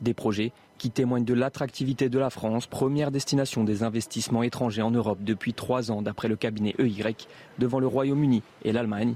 Des 0.00 0.14
projets 0.14 0.50
qui 0.78 0.90
témoignent 0.90 1.24
de 1.24 1.34
l'attractivité 1.34 2.08
de 2.08 2.18
la 2.18 2.30
France, 2.30 2.66
première 2.66 3.12
destination 3.12 3.62
des 3.62 3.84
investissements 3.84 4.42
étrangers 4.42 4.82
en 4.82 4.90
Europe 4.90 5.18
depuis 5.22 5.54
trois 5.54 5.92
ans 5.92 6.02
d'après 6.02 6.26
le 6.26 6.34
cabinet 6.34 6.74
EY, 6.78 7.16
devant 7.60 7.78
le 7.78 7.86
Royaume-Uni 7.86 8.42
et 8.64 8.72
l'Allemagne. 8.72 9.14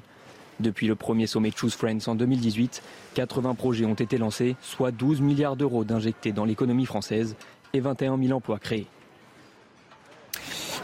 Depuis 0.60 0.86
le 0.86 0.94
premier 0.94 1.26
sommet 1.26 1.50
Choose 1.54 1.74
Friends 1.74 2.06
en 2.06 2.14
2018, 2.14 2.82
80 3.14 3.54
projets 3.54 3.84
ont 3.84 3.94
été 3.94 4.18
lancés, 4.18 4.56
soit 4.60 4.90
12 4.90 5.20
milliards 5.20 5.56
d'euros 5.56 5.84
d'injectés 5.84 6.32
dans 6.32 6.44
l'économie 6.44 6.86
française 6.86 7.36
et 7.72 7.80
21 7.80 8.18
000 8.18 8.32
emplois 8.36 8.58
créés. 8.58 8.86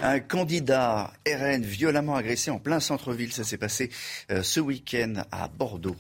Un 0.03 0.21
candidat 0.21 1.13
RN 1.27 1.63
violemment 1.63 2.15
agressé 2.15 2.51
en 2.51 2.59
plein 2.59 2.79
centre-ville, 2.79 3.33
ça 3.33 3.43
s'est 3.43 3.59
passé 3.59 3.91
euh, 4.31 4.43
ce 4.43 4.61
week-end 4.61 5.15
à 5.33 5.49
Bordeaux. 5.49 5.97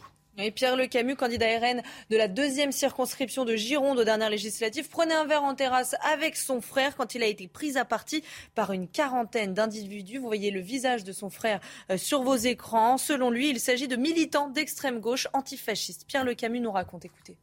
Pierre 0.55 0.77
Le 0.77 0.87
Camus, 0.87 1.17
candidat 1.17 1.59
RN 1.59 1.83
de 2.11 2.17
la 2.17 2.29
deuxième 2.29 2.71
circonscription 2.71 3.45
de 3.45 3.57
Gironde 3.57 3.99
aux 3.99 4.05
dernières 4.05 4.31
législatives, 4.31 4.89
prenait 4.89 5.15
un 5.15 5.25
verre 5.25 5.43
en 5.43 5.57
terrasse 5.57 5.97
avec 6.13 6.37
son 6.37 6.61
frère 6.61 6.97
quand 6.97 7.17
il 7.17 7.25
a 7.25 7.27
été 7.27 7.49
pris 7.49 7.77
à 7.77 7.85
partie 7.85 8.23
par 8.55 8.73
une 8.73 8.87
quarantaine 8.87 9.53
d'individus. 9.53 10.19
Vous 10.19 10.27
voyez 10.27 10.53
le 10.53 10.61
visage 10.61 11.03
de 11.03 11.11
son 11.11 11.29
frère 11.29 11.59
euh, 11.91 11.97
sur 11.97 12.23
vos 12.23 12.37
écrans. 12.37 12.99
Selon 12.99 13.31
lui, 13.31 13.51
il 13.51 13.59
s'agit 13.59 13.89
de 13.89 13.97
militants 13.97 14.49
d'extrême 14.49 15.01
gauche 15.01 15.27
antifascistes. 15.33 16.07
Pierre 16.07 16.25
Le 16.25 16.35
Camus 16.35 16.61
nous 16.61 16.73
raconte, 16.73 17.05
écoutez. 17.05 17.37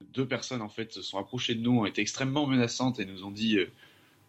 Deux 0.00 0.26
personnes 0.26 0.62
en 0.62 0.68
fait 0.68 0.92
se 0.92 1.02
sont 1.02 1.18
approchées 1.18 1.56
de 1.56 1.62
nous, 1.62 1.80
ont 1.80 1.86
été 1.86 2.00
extrêmement 2.00 2.46
menaçantes 2.46 3.00
et 3.00 3.06
nous 3.06 3.24
ont 3.24 3.32
dit 3.32 3.58
euh, 3.58 3.72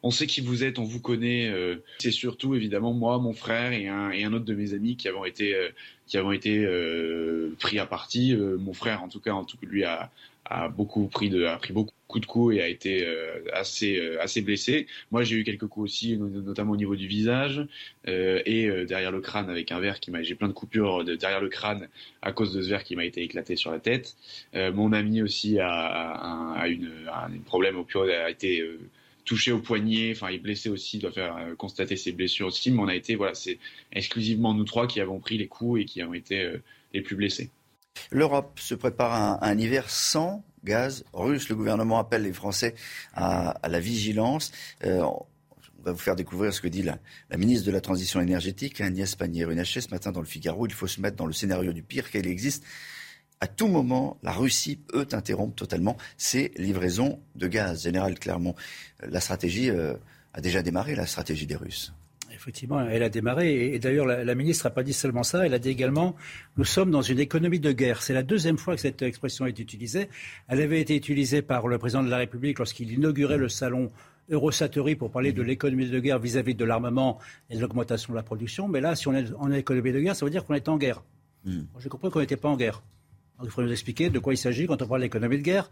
on 0.03 0.11
sait 0.11 0.27
qui 0.27 0.41
vous 0.41 0.63
êtes, 0.63 0.79
on 0.79 0.83
vous 0.83 0.99
connaît. 0.99 1.49
Euh, 1.49 1.75
c'est 1.99 2.11
surtout 2.11 2.55
évidemment 2.55 2.93
moi, 2.93 3.19
mon 3.19 3.33
frère 3.33 3.71
et 3.71 3.87
un, 3.87 4.11
et 4.11 4.23
un 4.23 4.33
autre 4.33 4.45
de 4.45 4.55
mes 4.55 4.73
amis 4.73 4.95
qui 4.95 5.07
avons 5.07 5.25
été, 5.25 5.55
euh, 5.55 5.69
qui 6.07 6.17
avons 6.17 6.31
été 6.31 6.63
euh, 6.65 7.55
pris 7.59 7.79
à 7.79 7.85
partie. 7.85 8.35
mon 8.35 8.73
frère, 8.73 9.03
en 9.03 9.09
tout 9.09 9.19
cas, 9.19 9.33
en 9.33 9.45
tout 9.45 9.57
lui 9.61 9.83
a, 9.83 10.11
a 10.45 10.69
beaucoup 10.69 11.07
pris 11.07 11.29
de, 11.29 11.45
a 11.45 11.57
pris 11.57 11.73
beaucoup 11.73 12.19
de 12.19 12.25
coups 12.25 12.55
et 12.55 12.61
a 12.61 12.67
été 12.67 13.07
assez, 13.53 14.17
assez 14.19 14.41
blessé. 14.41 14.87
Moi, 15.11 15.23
j'ai 15.23 15.37
eu 15.37 15.43
quelques 15.45 15.67
coups 15.67 15.85
aussi, 15.85 16.17
notamment 16.17 16.73
au 16.73 16.77
niveau 16.77 16.97
du 16.97 17.07
visage 17.07 17.65
et 18.05 18.69
derrière 18.85 19.11
le 19.11 19.21
crâne 19.21 19.49
avec 19.49 19.71
un 19.71 19.79
verre 19.79 20.01
qui 20.01 20.11
m'a, 20.11 20.21
j'ai 20.21 20.35
plein 20.35 20.49
de 20.49 20.53
coupures 20.53 21.05
de, 21.05 21.15
derrière 21.15 21.39
le 21.39 21.47
crâne 21.47 21.87
à 22.21 22.33
cause 22.33 22.53
de 22.53 22.61
ce 22.61 22.67
verre 22.67 22.83
qui 22.83 22.97
m'a 22.97 23.05
été 23.05 23.21
éclaté 23.21 23.55
sur 23.55 23.71
la 23.71 23.79
tête. 23.79 24.17
mon 24.53 24.91
ami 24.91 25.21
aussi 25.21 25.57
a, 25.59 25.69
a, 25.69 26.59
a 26.59 26.67
une, 26.67 26.91
un 27.07 27.39
problème 27.45 27.77
au 27.77 27.85
pire, 27.85 28.01
a 28.01 28.29
été 28.29 28.61
touché 29.31 29.53
au 29.53 29.59
poignet, 29.59 30.11
enfin 30.13 30.29
il 30.29 30.35
est 30.35 30.39
blessé 30.39 30.67
aussi, 30.67 30.97
il 30.97 30.99
doit 30.99 31.11
faire 31.13 31.37
euh, 31.37 31.55
constater 31.55 31.95
ses 31.95 32.11
blessures 32.11 32.47
aussi, 32.47 32.69
mais 32.69 32.79
on 32.79 32.89
a 32.89 32.95
été, 32.95 33.15
voilà, 33.15 33.33
c'est 33.33 33.59
exclusivement 33.93 34.53
nous 34.53 34.65
trois 34.65 34.87
qui 34.87 34.99
avons 34.99 35.19
pris 35.19 35.37
les 35.37 35.47
coups 35.47 35.79
et 35.79 35.85
qui 35.85 36.01
avons 36.01 36.13
été 36.13 36.43
euh, 36.43 36.61
les 36.93 36.99
plus 36.99 37.15
blessés. 37.15 37.49
L'Europe 38.11 38.59
se 38.59 38.75
prépare 38.75 39.13
à 39.13 39.47
un, 39.47 39.57
hiver 39.57 39.89
sans 39.89 40.43
gaz 40.65 41.05
russe. 41.13 41.47
Le 41.47 41.55
gouvernement 41.55 41.97
appelle 41.97 42.23
les 42.23 42.33
Français 42.33 42.75
à, 43.13 43.57
la 43.69 43.79
vigilance. 43.79 44.51
Euh, 44.83 44.99
on 44.99 45.25
va 45.85 45.93
vous 45.93 45.97
faire 45.97 46.17
découvrir 46.17 46.53
ce 46.53 46.59
que 46.59 46.67
dit 46.67 46.83
la, 46.83 46.97
ministre 47.37 47.65
de 47.65 47.71
la 47.71 47.79
Transition 47.79 48.19
énergétique, 48.19 48.81
Agnès 48.81 49.15
Pannier-Runacher, 49.15 49.79
ce 49.79 49.91
matin 49.91 50.11
dans 50.11 50.19
le 50.19 50.25
Figaro. 50.25 50.67
Il 50.67 50.73
faut 50.73 50.87
se 50.87 50.99
mettre 50.99 51.15
dans 51.15 51.25
le 51.25 51.31
scénario 51.31 51.71
du 51.71 51.83
pire, 51.83 52.11
qu'elle 52.11 52.27
existe 52.27 52.65
à 53.41 53.47
tout 53.47 53.67
moment, 53.67 54.17
la 54.21 54.31
Russie 54.31 54.77
peut 54.77 55.07
interrompre 55.11 55.55
totalement 55.55 55.97
ses 56.15 56.51
livraisons 56.57 57.19
de 57.35 57.47
gaz. 57.47 57.83
Général 57.83 58.19
Clermont, 58.19 58.55
la 59.01 59.19
stratégie 59.19 59.71
euh, 59.71 59.95
a 60.33 60.41
déjà 60.41 60.61
démarré, 60.61 60.93
la 60.93 61.07
stratégie 61.07 61.47
des 61.47 61.55
Russes. 61.55 61.91
Effectivement, 62.31 62.81
elle 62.87 63.01
a 63.01 63.09
démarré. 63.09 63.73
Et 63.73 63.79
d'ailleurs, 63.79 64.05
la, 64.05 64.35
ministre 64.35 64.65
n'a 64.65 64.69
pas 64.69 64.83
dit 64.83 64.93
seulement 64.93 65.23
ça. 65.23 65.45
Elle 65.45 65.55
a 65.55 65.59
dit 65.59 65.69
également 65.69 66.15
nous 66.55 66.63
sommes 66.63 66.91
dans 66.91 67.01
une 67.01 67.19
économie 67.19 67.59
de 67.59 67.71
guerre. 67.71 68.03
C'est 68.03 68.13
la 68.13 68.23
deuxième 68.23 68.57
fois 68.57 68.75
que 68.75 68.81
cette 68.81 69.01
expression 69.01 69.47
est 69.47 69.57
utilisée. 69.59 70.07
Elle 70.47 70.61
avait 70.61 70.79
été 70.79 70.95
utilisée 70.95 71.41
par 71.41 71.67
le 71.67 71.77
président 71.77 72.03
de 72.03 72.09
la 72.09 72.17
République 72.17 72.59
lorsqu'il 72.59 72.91
inaugurait 72.91 73.37
le 73.37 73.49
salon 73.49 73.91
Eurosatory 74.29 74.95
pour 74.95 75.11
parler 75.11 75.33
de 75.33 75.41
l'économie 75.41 75.89
de 75.89 75.99
guerre 75.99 76.19
vis-à-vis 76.19 76.55
de 76.55 76.63
l'armement 76.63 77.19
et 77.49 77.55
de 77.55 77.59
l'augmentation 77.59 78.13
de 78.13 78.17
la 78.17 78.23
production. 78.23 78.67
Mais 78.67 78.81
là, 78.81 78.95
si 78.95 79.07
on 79.07 79.13
est 79.13 79.33
en 79.37 79.51
économie 79.51 79.91
de 79.91 79.99
guerre, 79.99 80.15
ça 80.15 80.25
veut 80.25 80.31
dire 80.31 80.45
qu'on 80.45 80.53
est 80.53 80.69
en 80.69 80.77
guerre. 80.77 81.03
J'ai 81.79 81.89
compris 81.89 82.11
qu'on 82.11 82.19
n'était 82.19 82.37
pas 82.37 82.49
en 82.49 82.55
guerre. 82.55 82.83
Il 83.43 83.49
faudrait 83.49 83.67
nous 83.67 83.71
expliquer 83.71 84.09
de 84.09 84.19
quoi 84.19 84.33
il 84.33 84.37
s'agit 84.37 84.67
quand 84.67 84.81
on 84.81 84.87
parle 84.87 85.01
d'économie 85.01 85.37
de 85.37 85.43
guerre. 85.43 85.69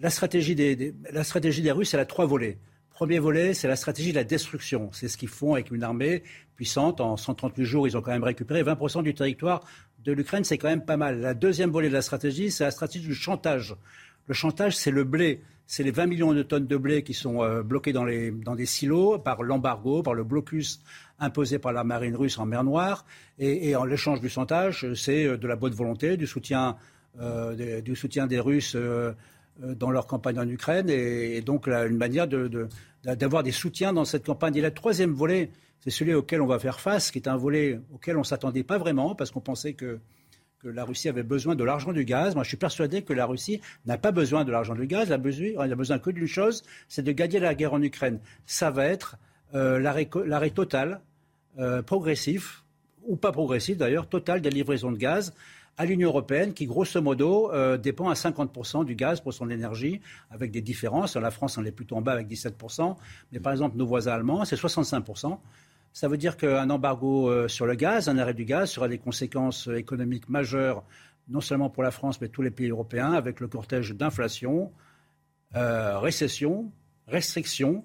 La 0.00 0.10
stratégie 0.10 0.54
des, 0.54 1.72
Russes, 1.72 1.94
elle 1.94 2.00
a 2.00 2.06
trois 2.06 2.26
volets. 2.26 2.58
Premier 2.90 3.18
volet, 3.18 3.54
c'est 3.54 3.68
la 3.68 3.76
stratégie 3.76 4.10
de 4.10 4.16
la 4.16 4.24
destruction. 4.24 4.90
C'est 4.92 5.08
ce 5.08 5.16
qu'ils 5.16 5.28
font 5.28 5.54
avec 5.54 5.70
une 5.70 5.82
armée 5.82 6.22
puissante. 6.56 7.00
En 7.00 7.16
138 7.16 7.64
jours, 7.64 7.86
ils 7.86 7.96
ont 7.96 8.02
quand 8.02 8.10
même 8.12 8.24
récupéré 8.24 8.62
20% 8.62 9.02
du 9.02 9.14
territoire 9.14 9.64
de 10.04 10.12
l'Ukraine. 10.12 10.44
C'est 10.44 10.58
quand 10.58 10.68
même 10.68 10.84
pas 10.84 10.96
mal. 10.96 11.20
La 11.20 11.34
deuxième 11.34 11.70
volet 11.70 11.88
de 11.88 11.94
la 11.94 12.02
stratégie, 12.02 12.50
c'est 12.50 12.64
la 12.64 12.70
stratégie 12.70 13.06
du 13.06 13.14
chantage. 13.14 13.74
Le 14.26 14.34
chantage, 14.34 14.76
c'est 14.76 14.90
le 14.90 15.04
blé. 15.04 15.42
C'est 15.66 15.82
les 15.82 15.90
20 15.90 16.06
millions 16.06 16.32
de 16.34 16.42
tonnes 16.42 16.66
de 16.66 16.76
blé 16.76 17.02
qui 17.02 17.14
sont 17.14 17.42
euh, 17.42 17.62
les, 18.06 18.30
dans 18.30 18.54
des 18.54 18.66
silos 18.66 19.18
par 19.18 19.42
l'embargo, 19.42 20.02
par 20.02 20.14
le 20.14 20.24
blocus 20.24 20.82
imposé 21.18 21.58
par 21.58 21.72
la 21.72 21.84
marine 21.84 22.16
russe 22.16 22.38
en 22.38 22.46
mer 22.46 22.64
Noire. 22.64 23.06
Et, 23.38 23.70
et 23.70 23.76
en 23.76 23.84
l'échange 23.84 24.20
du 24.20 24.28
chantage, 24.28 24.92
c'est 24.94 25.24
euh, 25.24 25.36
de 25.36 25.46
la 25.46 25.56
bonne 25.56 25.72
volonté, 25.72 26.16
du 26.16 26.26
soutien, 26.26 26.76
euh, 27.20 27.82
du 27.82 27.94
soutien 27.94 28.26
des 28.26 28.40
Russes 28.40 28.74
euh, 28.74 29.12
euh, 29.62 29.74
dans 29.74 29.90
leur 29.90 30.06
campagne 30.06 30.38
en 30.38 30.48
Ukraine 30.48 30.88
et, 30.88 31.42
donc 31.42 31.68
une 31.68 31.98
manière 31.98 32.26
d'avoir 33.04 33.42
des 33.42 33.52
soutiens 33.52 33.92
dans 33.92 34.06
cette 34.06 34.24
campagne. 34.24 34.56
Et 34.56 34.62
le 34.62 34.70
troisième 34.70 35.12
volet, 35.12 35.50
c'est 35.80 35.90
celui 35.90 36.14
auquel 36.14 36.40
on 36.40 36.46
va 36.46 36.58
faire 36.58 36.80
face, 36.80 37.10
qui 37.10 37.18
est 37.18 37.28
un 37.28 37.36
volet 37.36 37.78
auquel 37.92 38.16
on 38.16 38.20
ne 38.20 38.24
s'attendait 38.24 38.62
pas 38.62 38.78
vraiment, 38.78 39.14
parce 39.14 39.30
qu'on 39.30 39.40
pensait 39.40 39.74
que, 39.74 39.98
la 40.64 40.84
Russie 40.84 41.08
avait 41.08 41.24
besoin 41.24 41.56
de 41.56 41.64
l'argent 41.64 41.92
du 41.92 42.04
gaz. 42.04 42.36
Moi, 42.36 42.44
je 42.44 42.48
suis 42.50 42.56
persuadé 42.56 43.02
que 43.02 43.12
la 43.12 43.26
Russie 43.26 43.60
n'a 43.84 43.98
pas 43.98 44.12
besoin 44.12 44.44
de 44.44 44.52
l'argent 44.52 44.76
du 44.76 44.86
gaz. 44.86 45.08
Elle 45.08 45.14
a 45.14 45.18
besoin, 45.18 45.58
a 45.58 45.74
besoin 45.74 45.98
que 45.98 46.10
d'une 46.10 46.28
chose, 46.28 46.62
c'est 46.86 47.02
de 47.02 47.10
gagner 47.10 47.40
la 47.40 47.56
guerre 47.56 47.72
en 47.72 47.82
Ukraine. 47.82 48.20
Ça 48.46 48.70
va 48.70 48.84
être 48.84 49.16
l'arrêt, 49.52 50.50
total, 50.50 51.00
progressif, 51.84 52.62
ou 53.02 53.16
pas 53.16 53.32
progressif 53.32 53.76
d'ailleurs, 53.76 54.06
total 54.06 54.40
des 54.40 54.50
livraisons 54.50 54.92
de 54.92 54.98
gaz 54.98 55.34
à 55.76 55.86
l'Union 55.86 56.08
européenne 56.08 56.52
qui, 56.52 56.66
grosso 56.66 57.00
modo, 57.00 57.50
euh, 57.52 57.76
dépend 57.78 58.08
à 58.08 58.14
50% 58.14 58.84
du 58.84 58.94
gaz 58.94 59.20
pour 59.20 59.32
son 59.32 59.50
énergie, 59.50 60.00
avec 60.30 60.50
des 60.50 60.60
différences. 60.60 61.16
La 61.16 61.30
France 61.30 61.58
en 61.58 61.64
est 61.64 61.72
plutôt 61.72 61.96
en 61.96 62.02
bas 62.02 62.12
avec 62.12 62.28
17%, 62.28 62.96
mais 63.32 63.40
par 63.40 63.52
exemple, 63.52 63.76
nos 63.76 63.86
voisins 63.86 64.12
allemands, 64.12 64.44
c'est 64.44 64.56
65%. 64.56 65.38
Ça 65.94 66.08
veut 66.08 66.16
dire 66.16 66.36
qu'un 66.36 66.70
embargo 66.70 67.28
euh, 67.28 67.48
sur 67.48 67.66
le 67.66 67.74
gaz, 67.74 68.08
un 68.08 68.18
arrêt 68.18 68.34
du 68.34 68.44
gaz, 68.44 68.70
sera 68.70 68.88
des 68.88 68.98
conséquences 68.98 69.68
économiques 69.68 70.28
majeures, 70.28 70.84
non 71.28 71.40
seulement 71.40 71.70
pour 71.70 71.82
la 71.82 71.90
France, 71.90 72.20
mais 72.20 72.28
tous 72.28 72.42
les 72.42 72.50
pays 72.50 72.68
européens, 72.68 73.12
avec 73.12 73.40
le 73.40 73.48
cortège 73.48 73.92
d'inflation, 73.92 74.72
euh, 75.56 75.98
récession, 75.98 76.70
restrictions, 77.06 77.84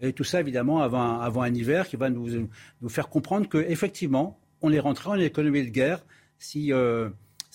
et 0.00 0.12
tout 0.12 0.24
ça, 0.24 0.40
évidemment, 0.40 0.82
avant, 0.82 1.40
un 1.40 1.54
hiver 1.54 1.88
qui 1.88 1.96
va 1.96 2.10
nous, 2.10 2.48
faire 2.88 3.08
comprendre 3.08 3.48
qu'effectivement, 3.48 4.38
on 4.60 4.70
est 4.70 4.78
rentré 4.78 5.08
en 5.08 5.14
économie 5.14 5.64
de 5.64 5.70
guerre 5.70 6.04
si 6.38 6.70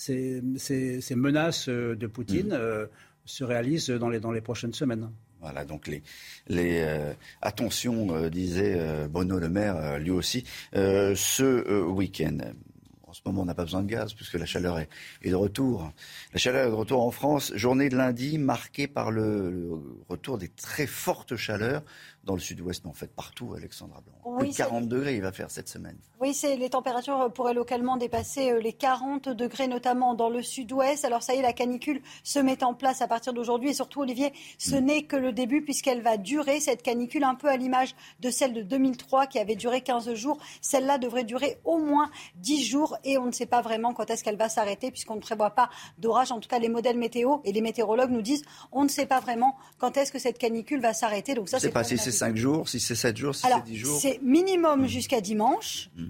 ces, 0.02 0.42
ces, 0.58 1.00
ces, 1.02 1.16
menaces 1.16 1.70
de 1.70 2.08
Poutine 2.08 2.50
Mmh. 2.50 2.54
euh, 2.54 2.88
se 3.26 3.44
réalisent 3.44 3.90
dans 3.90 4.10
les, 4.10 4.20
dans 4.20 4.32
les 4.32 4.42
prochaines 4.42 4.74
semaines. 4.74 5.12
Voilà, 5.42 5.64
donc 5.64 5.88
les, 5.88 6.02
les 6.48 6.82
euh, 6.82 7.14
attention, 7.42 8.14
euh, 8.16 8.30
disait 8.30 8.76
euh, 8.78 9.08
Bruno 9.08 9.38
Le 9.40 9.50
Maire, 9.50 9.76
euh, 9.78 9.98
lui 10.00 10.12
aussi, 10.12 10.44
euh, 10.76 11.14
ce 11.16 11.44
euh, 11.44 11.84
week-end. 11.84 12.38
En 13.04 13.14
ce 13.14 13.22
moment, 13.26 13.42
on 13.42 13.46
n'a 13.46 13.54
pas 13.54 13.66
besoin 13.66 13.84
de 13.84 13.90
gaz 13.90 14.14
puisque 14.14 14.36
la 14.36 14.46
chaleur 14.46 14.80
est, 14.80 14.88
est, 15.22 15.30
de 15.32 15.36
retour. 15.36 15.92
La 16.34 16.40
chaleur 16.40 16.68
est 16.68 16.70
de 16.70 16.76
retour 16.76 17.02
en 17.04 17.12
France. 17.12 17.52
Journée 17.56 17.90
de 17.90 17.98
lundi 17.98 18.38
marquée 18.38 18.88
par 18.88 19.12
le, 19.12 19.52
le 19.52 19.72
retour 20.08 20.38
des 20.38 20.48
très 20.48 20.88
fortes 20.88 21.36
chaleurs 21.36 21.84
dans 22.24 22.36
le 22.36 22.40
sud-ouest, 22.40 22.84
mais 22.84 22.92
en 22.92 22.94
fait 22.94 23.12
partout, 23.16 23.54
Alexandra 23.56 24.02
Blanc. 24.02 24.14
Oui, 24.26 24.40
Plus 24.46 24.52
de 24.52 24.58
40 24.58 24.88
degrés, 24.88 25.16
il 25.16 25.22
va 25.22 25.32
faire 25.32 25.50
cette 25.50 25.68
semaine. 25.68 25.98
Oui, 26.20 26.36
c'est 26.36 26.56
les 26.56 26.70
températures 26.70 27.32
pourraient 27.34 27.56
localement 27.56 27.98
dépasser 27.98 28.52
euh, 28.52 28.60
les 28.60 28.74
40 28.74 29.30
degrés, 29.30 29.68
notamment 29.68 30.14
dans 30.14 30.30
le 30.30 30.44
sud-ouest. 30.44 31.04
Alors 31.04 31.24
ça 31.24 31.34
y 31.34 31.40
est, 31.40 31.42
la 31.42 31.54
canicule 31.54 32.02
se 32.24 32.38
met 32.38 32.64
en 32.64 32.76
place 32.76 33.02
à 33.02 33.08
partir 33.08 33.34
d'aujourd'hui. 33.34 33.72
Et 33.72 33.74
surtout, 33.74 34.02
Olivier, 34.02 34.34
ce 34.60 34.76
Mm. 34.76 34.86
n'est 34.86 35.04
que 35.04 35.16
le 35.16 35.32
début 35.34 35.64
puisqu'elle 35.64 36.02
va 36.02 36.18
durer, 36.18 36.60
cette 36.60 36.84
canicule, 36.84 37.24
un 37.24 37.34
peu 37.34 37.50
à 37.50 37.58
l'image 37.58 37.96
de 38.20 38.30
celle 38.30 38.54
de 38.54 38.62
2003 38.62 39.26
qui 39.26 39.40
avait 39.40 39.56
duré 39.56 39.82
15 39.82 40.14
jours. 40.14 40.38
Celle-là 40.62 41.00
devrait 41.00 41.24
durer 41.24 41.58
au 41.64 41.80
moins 41.80 42.12
10 42.36 42.64
jours 42.66 42.98
et 43.04 43.18
on 43.18 43.26
ne 43.26 43.32
sait 43.32 43.48
pas 43.48 43.62
vraiment 43.62 43.94
quand 43.94 44.10
est-ce 44.12 44.24
qu'elle 44.24 44.38
va 44.38 44.50
s'arrêter 44.50 44.92
puisqu'on 44.92 45.16
ne 45.16 45.22
prévoit 45.22 45.52
pas 45.52 45.70
d'orage. 45.98 46.32
En 46.32 46.40
tout 46.40 46.50
cas, 46.50 46.60
les 46.60 46.70
modèles 46.70 46.98
météo 46.98 47.38
et 47.46 47.52
les 47.52 47.62
météorologues 47.62 48.12
nous 48.12 48.22
disent 48.22 48.44
on 48.72 48.84
ne 48.84 48.90
sait 48.90 49.08
pas 49.08 49.20
vraiment 49.20 49.56
quand 49.80 49.98
est-ce 49.98 50.12
que 50.12 50.20
cette 50.20 50.38
canicule 50.38 50.82
va 50.82 50.94
s'arrêter. 50.94 51.34
Donc 51.34 51.50
ça, 51.50 51.60
c'est 51.60 51.68
c'est 51.68 51.74
pas 51.74 51.84
si 51.84 51.98
c'est 52.12 52.18
5 52.18 52.36
jours, 52.38 52.70
si 52.70 52.80
c'est 52.80 52.96
7 52.96 53.18
jours, 53.18 53.36
si 53.36 53.48
c'est 53.48 53.64
10 53.64 53.78
jours. 53.78 54.00
c'est 54.00 54.22
minimum 54.22 54.88
jusqu'à 54.88 55.22
dimanche. 55.22 55.90
Mm. 55.96 56.06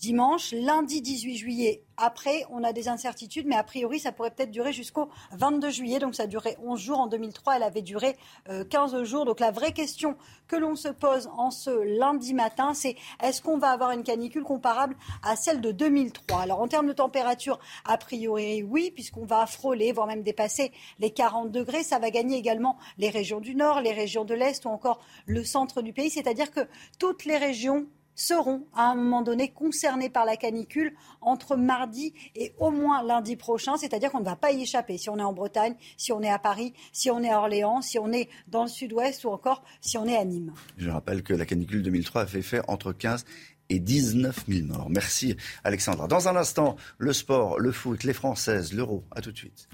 Dimanche, 0.00 0.52
lundi 0.52 1.02
18 1.02 1.36
juillet. 1.36 1.82
Après, 1.98 2.46
on 2.48 2.64
a 2.64 2.72
des 2.72 2.88
incertitudes, 2.88 3.46
mais 3.46 3.56
a 3.56 3.62
priori, 3.62 4.00
ça 4.00 4.12
pourrait 4.12 4.30
peut-être 4.30 4.50
durer 4.50 4.72
jusqu'au 4.72 5.10
22 5.32 5.68
juillet. 5.68 5.98
Donc, 5.98 6.14
ça 6.14 6.22
a 6.22 6.26
duré 6.26 6.56
11 6.64 6.80
jours. 6.80 6.98
En 7.00 7.06
2003, 7.06 7.56
elle 7.56 7.62
avait 7.62 7.82
duré 7.82 8.16
euh, 8.48 8.64
15 8.64 9.02
jours. 9.02 9.26
Donc, 9.26 9.40
la 9.40 9.50
vraie 9.50 9.72
question 9.72 10.16
que 10.48 10.56
l'on 10.56 10.74
se 10.74 10.88
pose 10.88 11.28
en 11.36 11.50
ce 11.50 11.68
lundi 11.98 12.32
matin, 12.32 12.72
c'est 12.72 12.96
est-ce 13.22 13.42
qu'on 13.42 13.58
va 13.58 13.72
avoir 13.72 13.90
une 13.90 14.02
canicule 14.02 14.42
comparable 14.42 14.96
à 15.22 15.36
celle 15.36 15.60
de 15.60 15.70
2003 15.70 16.40
Alors, 16.40 16.62
en 16.62 16.68
termes 16.68 16.86
de 16.86 16.94
température, 16.94 17.58
a 17.84 17.98
priori, 17.98 18.62
oui, 18.62 18.92
puisqu'on 18.92 19.26
va 19.26 19.44
frôler, 19.44 19.92
voire 19.92 20.06
même 20.06 20.22
dépasser 20.22 20.72
les 20.98 21.10
40 21.10 21.50
degrés. 21.50 21.82
Ça 21.82 21.98
va 21.98 22.10
gagner 22.10 22.38
également 22.38 22.78
les 22.96 23.10
régions 23.10 23.40
du 23.40 23.54
nord, 23.54 23.82
les 23.82 23.92
régions 23.92 24.24
de 24.24 24.32
l'est 24.32 24.64
ou 24.64 24.68
encore 24.68 25.00
le 25.26 25.44
centre 25.44 25.82
du 25.82 25.92
pays. 25.92 26.08
C'est-à-dire 26.08 26.50
que 26.52 26.66
toutes 26.98 27.26
les 27.26 27.36
régions 27.36 27.86
seront 28.20 28.66
à 28.74 28.90
un 28.90 28.94
moment 28.94 29.22
donné 29.22 29.48
concernés 29.48 30.10
par 30.10 30.24
la 30.24 30.36
canicule 30.36 30.94
entre 31.20 31.56
mardi 31.56 32.12
et 32.34 32.54
au 32.58 32.70
moins 32.70 33.02
lundi 33.02 33.36
prochain, 33.36 33.76
c'est-à-dire 33.76 34.10
qu'on 34.10 34.20
ne 34.20 34.24
va 34.24 34.36
pas 34.36 34.52
y 34.52 34.62
échapper. 34.62 34.98
Si 34.98 35.08
on 35.08 35.18
est 35.18 35.22
en 35.22 35.32
Bretagne, 35.32 35.74
si 35.96 36.12
on 36.12 36.20
est 36.22 36.30
à 36.30 36.38
Paris, 36.38 36.74
si 36.92 37.10
on 37.10 37.22
est 37.22 37.30
à 37.30 37.38
Orléans, 37.38 37.80
si 37.80 37.98
on 37.98 38.12
est 38.12 38.28
dans 38.48 38.62
le 38.62 38.68
sud-ouest 38.68 39.24
ou 39.24 39.30
encore 39.30 39.62
si 39.80 39.96
on 39.96 40.06
est 40.06 40.16
à 40.16 40.24
Nîmes. 40.24 40.52
Je 40.76 40.90
rappelle 40.90 41.22
que 41.22 41.32
la 41.32 41.46
canicule 41.46 41.82
2003 41.82 42.22
a 42.22 42.26
fait 42.26 42.42
faire 42.42 42.64
entre 42.68 42.92
15 42.92 43.24
et 43.70 43.78
19 43.78 44.44
000 44.48 44.66
morts. 44.66 44.90
Merci 44.90 45.36
Alexandra. 45.64 46.08
Dans 46.08 46.28
un 46.28 46.36
instant, 46.36 46.76
le 46.98 47.12
sport, 47.12 47.58
le 47.58 47.72
foot, 47.72 48.04
les 48.04 48.12
Françaises, 48.12 48.72
l'euro. 48.72 49.04
À 49.12 49.20
tout 49.20 49.32
de 49.32 49.38
suite. 49.38 49.68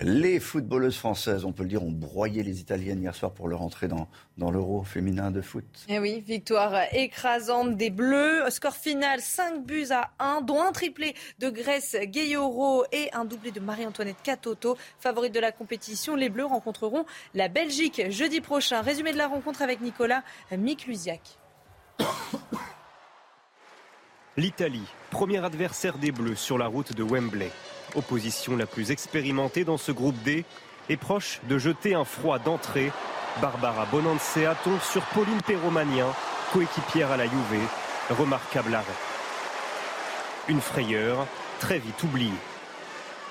Les 0.00 0.38
footballeuses 0.38 0.96
françaises, 0.96 1.44
on 1.44 1.52
peut 1.52 1.64
le 1.64 1.68
dire, 1.68 1.82
ont 1.82 1.90
broyé 1.90 2.44
les 2.44 2.60
Italiennes 2.60 3.02
hier 3.02 3.14
soir 3.14 3.32
pour 3.32 3.48
leur 3.48 3.62
entrée 3.62 3.88
dans, 3.88 4.08
dans 4.36 4.52
l'euro 4.52 4.84
féminin 4.84 5.32
de 5.32 5.40
foot. 5.40 5.64
Eh 5.88 5.98
oui, 5.98 6.20
victoire 6.20 6.72
écrasante 6.92 7.76
des 7.76 7.90
Bleus. 7.90 8.48
Score 8.50 8.76
final 8.76 9.20
5 9.20 9.64
buts 9.64 9.88
à 9.90 10.12
1, 10.20 10.42
dont 10.42 10.62
un 10.62 10.70
triplé 10.70 11.14
de 11.40 11.50
Grèce 11.50 11.96
Gayoro 12.00 12.84
et 12.92 13.12
un 13.12 13.24
doublé 13.24 13.50
de 13.50 13.58
Marie-Antoinette 13.58 14.22
Catoto. 14.22 14.78
Favorite 15.00 15.34
de 15.34 15.40
la 15.40 15.50
compétition, 15.50 16.14
les 16.14 16.28
Bleus 16.28 16.46
rencontreront 16.46 17.04
la 17.34 17.48
Belgique 17.48 18.02
jeudi 18.08 18.40
prochain. 18.40 18.82
Résumé 18.82 19.12
de 19.12 19.18
la 19.18 19.26
rencontre 19.26 19.62
avec 19.62 19.80
Nicolas 19.80 20.22
Miklusiak. 20.56 21.38
L'Italie, 24.36 24.86
premier 25.10 25.44
adversaire 25.44 25.98
des 25.98 26.12
Bleus 26.12 26.36
sur 26.36 26.56
la 26.56 26.68
route 26.68 26.94
de 26.94 27.02
Wembley. 27.02 27.50
Opposition 27.94 28.56
la 28.56 28.66
plus 28.66 28.90
expérimentée 28.90 29.64
dans 29.64 29.78
ce 29.78 29.92
groupe 29.92 30.16
D 30.22 30.44
est 30.88 30.96
proche 30.96 31.40
de 31.48 31.58
jeter 31.58 31.94
un 31.94 32.04
froid 32.04 32.38
d'entrée. 32.38 32.92
Barbara 33.40 33.86
Bonancea 33.86 34.54
tombe 34.64 34.80
sur 34.80 35.02
Pauline 35.06 35.40
Perromanien, 35.42 36.06
coéquipière 36.52 37.10
à 37.10 37.16
la 37.16 37.24
Juve. 37.24 37.68
Remarquable 38.10 38.74
arrêt. 38.74 38.86
Une 40.48 40.60
frayeur 40.60 41.26
très 41.60 41.78
vite 41.78 42.02
oubliée. 42.02 42.32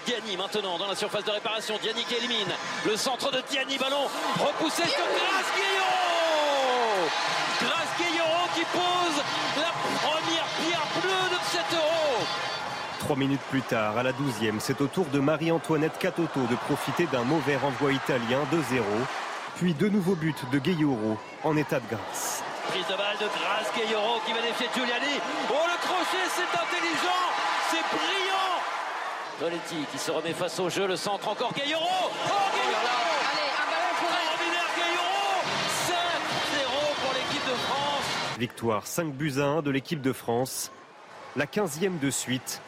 Diani 0.06 0.38
maintenant 0.38 0.78
dans 0.78 0.88
la 0.88 0.96
surface 0.96 1.26
de 1.26 1.32
réparation. 1.32 1.76
Diani 1.82 2.04
qui 2.04 2.16
élimine 2.16 2.54
le 2.86 2.96
centre 2.96 3.32
de 3.32 3.42
Diani. 3.50 3.78
Ballon 3.78 4.08
repoussé 4.40 4.84
sur 4.84 5.06
Glace 5.06 5.52
Guillaume 5.56 7.10
Glace 7.60 7.94
Guillaume 7.98 8.50
qui 8.56 8.66
pose 8.72 9.24
la 9.58 9.72
première 10.00 10.46
pierre 10.62 10.88
bleue 11.02 11.30
de 11.36 11.42
cet 11.52 11.78
euro. 11.78 12.57
Trois 13.08 13.16
minutes 13.16 13.40
plus 13.50 13.62
tard, 13.62 13.98
à 13.98 14.04
la 14.04 14.12
12e, 14.12 14.60
c'est 14.60 14.82
au 14.82 14.88
tour 14.88 15.06
de 15.06 15.20
Marie-Antoinette 15.20 15.98
Catoto 15.98 16.42
de 16.42 16.56
profiter 16.68 17.06
d'un 17.06 17.24
mauvais 17.24 17.56
renvoi 17.56 17.94
italien 17.94 18.40
2-0. 18.52 18.84
Puis 19.56 19.74
deux 19.74 19.88
nouveaux 19.88 20.16
buts 20.16 20.36
de 20.52 20.60
Gayoro 20.60 21.18
en 21.46 21.56
état 21.56 21.80
de 21.80 21.86
grâce. 21.90 22.44
Prise 22.68 22.86
de 22.86 22.98
balle 22.98 23.16
de 23.18 23.28
Grace 23.28 23.72
Gayoro 23.78 24.20
qui 24.26 24.34
va 24.34 24.42
défier 24.42 24.68
Giuliani. 24.76 25.22
Oh 25.50 25.54
le 25.54 25.88
crochet, 25.88 26.28
c'est 26.36 26.52
intelligent, 26.52 27.24
c'est 27.72 27.96
brillant. 27.96 28.60
Toletti 29.40 29.86
qui 29.90 29.98
se 29.98 30.12
remet 30.12 30.34
face 30.34 30.60
au 30.60 30.70
jeu, 30.70 30.86
le 30.86 30.98
centre 30.98 31.30
encore 31.30 31.54
Gayoro. 31.54 31.86
Oh 31.88 32.10
Gayoro 32.28 32.98
Allez, 33.32 33.52
un 33.56 33.68
ballon 33.72 33.94
pour 34.02 34.10
Extraordinaire 34.10 34.70
Gayoro 34.76 35.48
5-0 35.88 37.06
pour 37.06 37.14
l'équipe 37.14 37.46
de 37.46 37.56
France. 37.56 38.38
Victoire 38.38 38.86
5 38.86 39.14
buts 39.14 39.36
à 39.38 39.46
1 39.46 39.62
de 39.62 39.72
l'équipe 39.72 40.02
de 40.02 40.12
France. 40.12 40.74
La 41.38 41.46
15e 41.46 42.00
de 42.00 42.10
suite. 42.10 42.62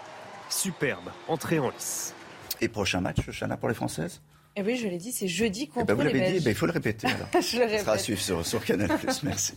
Superbe 0.50 1.10
entrée 1.28 1.60
en 1.60 1.70
lice. 1.70 2.14
Et 2.62 2.68
prochain 2.68 3.02
match, 3.02 3.20
Chana, 3.32 3.58
pour 3.58 3.70
les 3.70 3.76
Françaises? 3.76 4.22
Eh 4.56 4.62
oui, 4.62 4.76
je 4.76 4.88
l'ai 4.88 4.98
dit, 4.98 5.12
c'est 5.12 5.28
jeudi 5.28 5.68
contre 5.68 5.86
eh 5.86 5.88
ben, 5.88 5.94
vous 5.94 6.02
les 6.02 6.20
l'avez 6.20 6.40
dit, 6.40 6.44
ben, 6.44 6.52
il 6.52 6.56
faut 6.56 6.66
le 6.66 6.72
répéter. 6.74 7.08
Alors. 7.34 7.42
Je 7.42 7.60
le 7.60 7.70
Ça 7.70 7.78
sera 7.80 7.92
à 7.94 7.98
suivre 7.98 8.20
sur, 8.20 8.46
sur 8.46 8.64
Canal+. 8.66 8.90
Merci. 9.24 9.54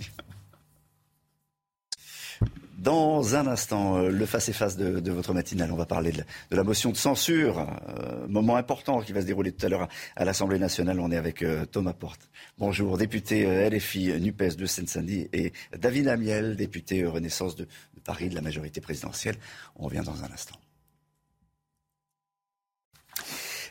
Dans 2.78 3.36
un 3.36 3.46
instant, 3.46 3.98
euh, 3.98 4.10
le 4.10 4.26
face-à-face 4.26 4.76
de, 4.76 4.98
de 4.98 5.12
votre 5.12 5.32
matinale, 5.34 5.70
on 5.72 5.76
va 5.76 5.86
parler 5.86 6.10
de 6.10 6.18
la, 6.18 6.24
de 6.50 6.56
la 6.56 6.64
motion 6.64 6.90
de 6.90 6.96
censure, 6.96 7.60
euh, 7.60 8.26
moment 8.26 8.56
important 8.56 9.00
qui 9.02 9.12
va 9.12 9.20
se 9.20 9.26
dérouler 9.26 9.52
tout 9.52 9.64
à 9.64 9.68
l'heure 9.68 9.82
à, 9.82 9.88
à 10.16 10.24
l'Assemblée 10.24 10.58
nationale. 10.58 10.98
On 10.98 11.10
est 11.12 11.16
avec 11.16 11.42
euh, 11.42 11.64
Thomas 11.64 11.92
Porte. 11.92 12.28
Bonjour, 12.58 12.98
député 12.98 13.46
euh, 13.46 13.70
LFI 13.70 14.20
NUPES 14.20 14.56
de 14.56 14.66
Seine-Saint-Denis 14.66 15.28
et 15.32 15.52
David 15.78 16.08
Amiel, 16.08 16.56
député 16.56 17.04
Renaissance 17.06 17.54
de, 17.54 17.64
de 17.64 18.00
Paris 18.04 18.28
de 18.28 18.34
la 18.34 18.40
majorité 18.40 18.80
présidentielle. 18.80 19.36
On 19.76 19.84
revient 19.84 20.02
dans 20.04 20.24
un 20.24 20.32
instant. 20.32 20.56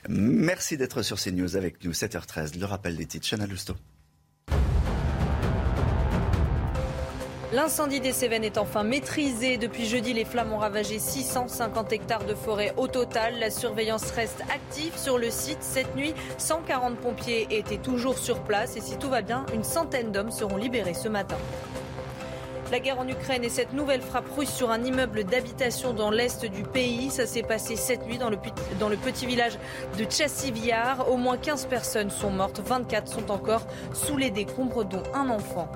Merci 0.09 0.77
d'être 0.77 1.01
sur 1.01 1.17
CNews 1.17 1.55
avec 1.55 1.83
nous, 1.83 1.91
7h13. 1.91 2.59
Le 2.59 2.65
rappel 2.65 2.95
des 2.95 3.05
titres, 3.05 3.27
Chana 3.27 3.45
Lousteau. 3.45 3.75
L'incendie 7.53 7.99
des 7.99 8.13
Cévennes 8.13 8.45
est 8.45 8.57
enfin 8.57 8.83
maîtrisé. 8.83 9.57
Depuis 9.57 9.85
jeudi, 9.85 10.13
les 10.13 10.23
flammes 10.23 10.53
ont 10.53 10.57
ravagé 10.57 10.99
650 10.99 11.91
hectares 11.91 12.23
de 12.23 12.33
forêt 12.33 12.73
au 12.77 12.87
total. 12.87 13.39
La 13.39 13.49
surveillance 13.49 14.09
reste 14.11 14.41
active 14.53 14.97
sur 14.97 15.17
le 15.17 15.29
site. 15.29 15.57
Cette 15.59 15.93
nuit, 15.97 16.13
140 16.37 16.97
pompiers 16.97 17.47
étaient 17.49 17.77
toujours 17.77 18.17
sur 18.17 18.41
place 18.43 18.77
et 18.77 18.81
si 18.81 18.97
tout 18.97 19.09
va 19.09 19.21
bien, 19.21 19.45
une 19.53 19.65
centaine 19.65 20.13
d'hommes 20.13 20.31
seront 20.31 20.55
libérés 20.55 20.93
ce 20.93 21.09
matin. 21.09 21.37
La 22.71 22.79
guerre 22.79 22.99
en 22.99 23.07
Ukraine 23.09 23.43
et 23.43 23.49
cette 23.49 23.73
nouvelle 23.73 24.01
frappe 24.01 24.29
russe 24.37 24.49
sur 24.49 24.71
un 24.71 24.81
immeuble 24.81 25.25
d'habitation 25.25 25.93
dans 25.93 26.09
l'est 26.09 26.45
du 26.45 26.63
pays. 26.63 27.11
Ça 27.11 27.27
s'est 27.27 27.43
passé 27.43 27.75
cette 27.75 28.05
nuit 28.05 28.17
dans 28.17 28.29
le, 28.29 28.37
petit 28.95 29.25
village 29.25 29.59
de 29.99 30.05
Tchassiviar. 30.05 31.11
Au 31.11 31.17
moins 31.17 31.35
15 31.35 31.65
personnes 31.65 32.09
sont 32.09 32.31
mortes, 32.31 32.61
24 32.65 33.09
sont 33.09 33.29
encore 33.29 33.67
sous 33.93 34.15
les 34.15 34.29
décombres, 34.29 34.85
dont 34.85 35.03
un 35.13 35.29
enfant. 35.29 35.69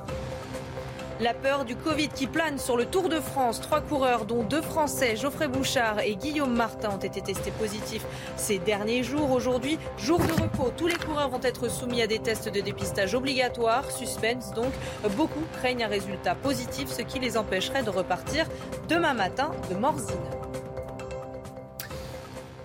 La 1.21 1.33
peur 1.33 1.63
du 1.63 1.77
Covid 1.77 2.09
qui 2.09 2.27
plane 2.27 2.57
sur 2.57 2.75
le 2.75 2.85
Tour 2.85 3.07
de 3.07 3.21
France. 3.21 3.61
Trois 3.61 3.79
coureurs, 3.79 4.25
dont 4.25 4.43
deux 4.43 4.61
Français, 4.61 5.15
Geoffrey 5.15 5.47
Bouchard 5.47 6.01
et 6.01 6.17
Guillaume 6.17 6.53
Martin, 6.53 6.89
ont 6.89 6.97
été 6.97 7.21
testés 7.21 7.51
positifs 7.51 8.03
ces 8.35 8.59
derniers 8.59 9.01
jours. 9.01 9.31
Aujourd'hui, 9.31 9.79
jour 9.97 10.19
de 10.19 10.33
repos. 10.33 10.73
Tous 10.75 10.87
les 10.87 10.97
coureurs 10.97 11.29
vont 11.29 11.41
être 11.41 11.69
soumis 11.69 12.01
à 12.01 12.07
des 12.07 12.19
tests 12.19 12.49
de 12.49 12.59
dépistage 12.59 13.15
obligatoires. 13.15 13.89
Suspense 13.91 14.51
donc. 14.53 14.73
Beaucoup 15.15 15.43
craignent 15.53 15.85
un 15.85 15.87
résultat 15.87 16.35
positif, 16.35 16.89
ce 16.89 17.01
qui 17.01 17.19
les 17.19 17.37
empêcherait 17.37 17.83
de 17.83 17.91
repartir 17.91 18.45
demain 18.89 19.13
matin 19.13 19.51
de 19.69 19.75
Morzine. 19.75 20.17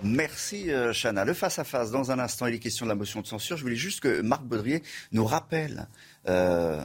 Merci 0.03 0.71
euh, 0.71 0.93
Chana. 0.93 1.25
Le 1.25 1.33
face-à-face, 1.33 1.91
dans 1.91 2.11
un 2.11 2.17
instant, 2.17 2.47
il 2.47 2.55
est 2.55 2.59
question 2.59 2.85
de 2.85 2.89
la 2.89 2.95
motion 2.95 3.21
de 3.21 3.27
censure. 3.27 3.55
Je 3.55 3.61
voulais 3.61 3.75
juste 3.75 3.99
que 3.99 4.21
Marc 4.21 4.43
Baudrier 4.43 4.81
nous 5.11 5.25
rappelle 5.25 5.87
euh, 6.27 6.83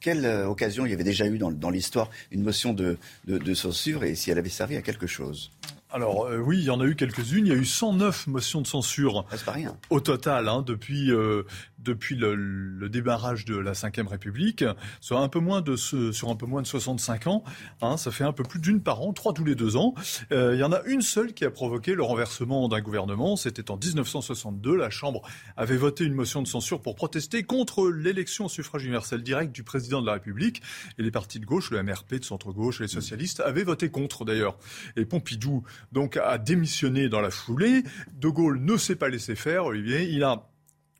quelle 0.00 0.24
euh, 0.24 0.46
occasion 0.46 0.86
il 0.86 0.90
y 0.90 0.94
avait 0.94 1.04
déjà 1.04 1.26
eu 1.26 1.38
dans, 1.38 1.70
l'histoire 1.70 2.10
une 2.30 2.42
motion 2.42 2.72
de, 2.72 2.98
de- 3.26 3.38
de 3.38 3.54
censure 3.54 4.04
et 4.04 4.14
si 4.14 4.30
elle 4.30 4.38
avait 4.38 4.48
servi 4.48 4.76
à 4.76 4.82
quelque 4.82 5.06
chose? 5.06 5.50
Alors 5.90 6.26
euh, 6.26 6.38
oui, 6.38 6.58
il 6.58 6.64
y 6.64 6.70
en 6.70 6.80
a 6.80 6.84
eu 6.84 6.94
quelques-unes. 6.96 7.46
Il 7.46 7.52
y 7.52 7.56
a 7.56 7.58
eu 7.58 7.64
109 7.64 8.26
motions 8.26 8.60
de 8.60 8.66
censure 8.66 9.24
Ah, 9.30 9.36
pas 9.44 9.52
rien. 9.52 9.76
au 9.90 10.00
total 10.00 10.48
hein, 10.48 10.62
depuis 10.66 11.10
euh, 11.10 11.44
depuis 11.78 12.16
le, 12.16 12.34
le 12.34 12.88
démarrage 12.88 13.44
de 13.46 13.56
la 13.56 13.72
Ve 13.72 14.06
République, 14.08 14.64
sur 15.00 15.18
un 15.18 15.28
peu 15.28 15.38
moins 15.38 15.62
de 15.62 15.76
ce- 15.76 16.12
sur 16.12 16.28
un 16.28 16.36
peu 16.36 16.44
moins 16.44 16.60
de 16.60 16.66
65 16.66 17.26
ans. 17.28 17.44
hein, 17.80 17.96
ça 17.96 18.10
fait 18.10 18.24
un 18.24 18.32
peu 18.32 18.42
plus 18.42 18.58
d'une 18.60 18.82
par 18.82 19.00
an, 19.00 19.12
trois 19.12 19.32
tous 19.32 19.44
les 19.44 19.54
deux 19.54 19.76
ans. 19.76 19.94
Euh, 20.32 20.54
il 20.54 20.60
y 20.60 20.64
en 20.64 20.72
a 20.72 20.82
une 20.86 21.00
seule 21.00 21.32
qui 21.32 21.44
a 21.46 21.50
provoqué 21.50 21.94
le 21.94 22.02
renversement 22.02 22.68
d'un 22.68 22.80
gouvernement. 22.80 23.36
C'était 23.36 23.70
en 23.70 23.76
1962. 23.78 24.76
La 24.76 24.90
Chambre 24.90 25.22
avait 25.56 25.76
voté 25.76 26.04
une 26.04 26.14
motion 26.14 26.42
de 26.42 26.48
censure 26.48 26.82
pour 26.82 26.96
protester 26.96 27.44
contre 27.44 27.88
l'élection 27.88 28.46
au 28.46 28.48
suffrage 28.48 28.84
universel 28.84 29.22
direct 29.22 29.52
du 29.54 29.62
président 29.62 30.00
de 30.02 30.06
la 30.06 30.14
République. 30.14 30.60
Et 30.98 31.02
les 31.02 31.10
partis 31.12 31.38
de 31.40 31.46
gauche, 31.46 31.70
le 31.70 31.82
MRP 31.82 32.16
de 32.16 32.24
centre-gauche 32.24 32.80
et 32.80 32.84
les 32.84 32.88
socialistes, 32.88 33.40
avaient 33.40 33.64
voté 33.64 33.88
contre 33.88 34.24
d'ailleurs. 34.26 34.58
Et 34.96 35.04
Pompidou 35.06 35.62
donc 35.92 36.16
a 36.16 36.38
démissionné 36.38 37.08
dans 37.08 37.20
la 37.20 37.30
foulée. 37.30 37.82
De 38.12 38.28
Gaulle 38.28 38.60
ne 38.60 38.76
s'est 38.76 38.96
pas 38.96 39.08
laissé 39.08 39.34
faire, 39.34 39.66
Olivier. 39.66 40.04
Il 40.04 40.24
a 40.24 40.48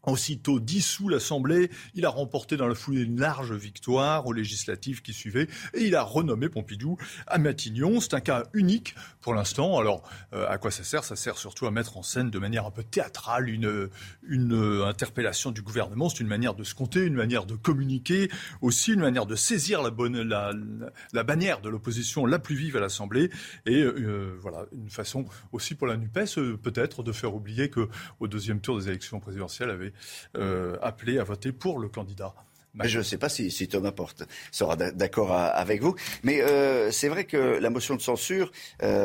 aussitôt 0.04 0.60
dissous 0.60 1.08
l'Assemblée. 1.08 1.70
Il 1.94 2.04
a 2.06 2.10
remporté 2.10 2.56
dans 2.56 2.66
la 2.66 2.74
foulée 2.74 3.02
une 3.02 3.20
large 3.20 3.52
victoire 3.52 4.26
aux 4.26 4.32
législatives 4.32 5.02
qui 5.02 5.12
suivaient 5.12 5.48
et 5.74 5.84
il 5.84 5.94
a 5.94 6.02
renommé 6.02 6.48
Pompidou 6.48 6.96
à 7.26 7.38
Matignon. 7.38 8.00
C'est 8.00 8.14
un 8.14 8.20
cas 8.20 8.44
unique 8.52 8.94
pour 9.20 9.34
l'instant. 9.34 9.78
Alors, 9.78 10.02
euh, 10.32 10.46
à 10.48 10.58
quoi 10.58 10.70
ça 10.70 10.84
sert? 10.84 11.04
Ça 11.04 11.16
sert 11.16 11.38
surtout 11.38 11.66
à 11.66 11.70
mettre 11.70 11.96
en 11.96 12.02
scène 12.02 12.30
de 12.30 12.38
manière 12.38 12.66
un 12.66 12.70
peu 12.70 12.82
théâtrale 12.82 13.48
une, 13.48 13.88
interpellation 14.86 15.50
du 15.50 15.62
gouvernement. 15.62 16.08
C'est 16.08 16.20
une 16.20 16.28
manière 16.28 16.54
de 16.54 16.64
se 16.64 16.74
compter, 16.74 17.04
une 17.04 17.14
manière 17.14 17.46
de 17.46 17.54
communiquer, 17.54 18.30
aussi 18.60 18.92
une 18.92 19.00
manière 19.00 19.26
de 19.26 19.34
saisir 19.34 19.82
la, 19.82 21.24
bannière 21.24 21.60
de 21.60 21.68
l'opposition 21.68 22.26
la 22.26 22.38
plus 22.38 22.56
vive 22.56 22.76
à 22.76 22.80
l'Assemblée. 22.80 23.30
Et 23.66 23.82
euh, 23.82 24.38
voilà, 24.40 24.66
une 24.72 24.90
façon 24.90 25.26
aussi 25.52 25.74
pour 25.74 25.86
la 25.86 25.96
NUPES, 25.96 26.38
euh, 26.38 26.56
peut-être, 26.56 27.02
de 27.02 27.12
faire 27.12 27.34
oublier 27.34 27.68
que 27.70 27.88
au 28.20 28.28
deuxième 28.28 28.60
tour 28.60 28.78
des 28.78 28.88
élections 28.88 29.20
présidentielles, 29.20 29.70
avait 29.70 29.87
euh, 30.36 30.76
appelé 30.82 31.18
à 31.18 31.24
voter 31.24 31.52
pour 31.52 31.78
le 31.78 31.88
candidat. 31.88 32.34
Mais 32.74 32.88
je 32.88 32.98
ne 32.98 33.02
sais 33.02 33.18
pas 33.18 33.28
si, 33.28 33.50
si 33.50 33.66
Thomas 33.66 33.90
Porte 33.90 34.22
sera 34.52 34.76
d'a- 34.76 34.92
d'accord 34.92 35.32
à- 35.32 35.46
avec 35.46 35.82
vous. 35.82 35.96
Mais 36.22 36.42
euh, 36.42 36.92
c'est 36.92 37.08
vrai 37.08 37.24
que 37.24 37.58
la 37.58 37.70
motion 37.70 37.96
de 37.96 38.00
censure 38.00 38.52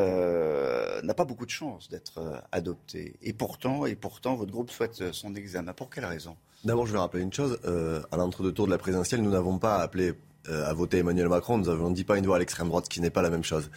euh, 0.04 1.00
n'a 1.02 1.14
pas 1.14 1.24
beaucoup 1.24 1.46
de 1.46 1.50
chances 1.50 1.88
d'être 1.88 2.18
euh, 2.18 2.36
adoptée. 2.52 3.16
Et 3.22 3.32
pourtant, 3.32 3.86
et 3.86 3.96
pourtant, 3.96 4.34
votre 4.36 4.52
groupe 4.52 4.70
souhaite 4.70 5.00
euh, 5.00 5.12
son 5.12 5.34
examen. 5.34 5.72
Pour 5.72 5.90
quelle 5.90 6.04
raison? 6.04 6.36
D'abord, 6.64 6.86
je 6.86 6.92
vais 6.92 6.98
rappeler 6.98 7.22
une 7.22 7.32
chose. 7.32 7.58
Euh, 7.64 8.02
à 8.12 8.16
l'entre-deux 8.16 8.52
tours 8.52 8.66
de 8.66 8.70
la 8.70 8.78
présidentielle, 8.78 9.22
nous 9.22 9.30
n'avons 9.30 9.58
pas 9.58 9.78
appelé 9.78 10.12
euh, 10.48 10.66
à 10.70 10.72
voter 10.74 10.98
Emmanuel 10.98 11.28
Macron. 11.28 11.58
Nous 11.58 11.68
avons 11.68 11.90
dit 11.90 12.04
pas 12.04 12.16
une 12.18 12.26
voix 12.26 12.36
à 12.36 12.38
l'extrême 12.38 12.68
droite, 12.68 12.84
ce 12.84 12.90
qui 12.90 13.00
n'est 13.00 13.10
pas 13.10 13.22
la 13.22 13.30
même 13.30 13.44
chose. 13.44 13.70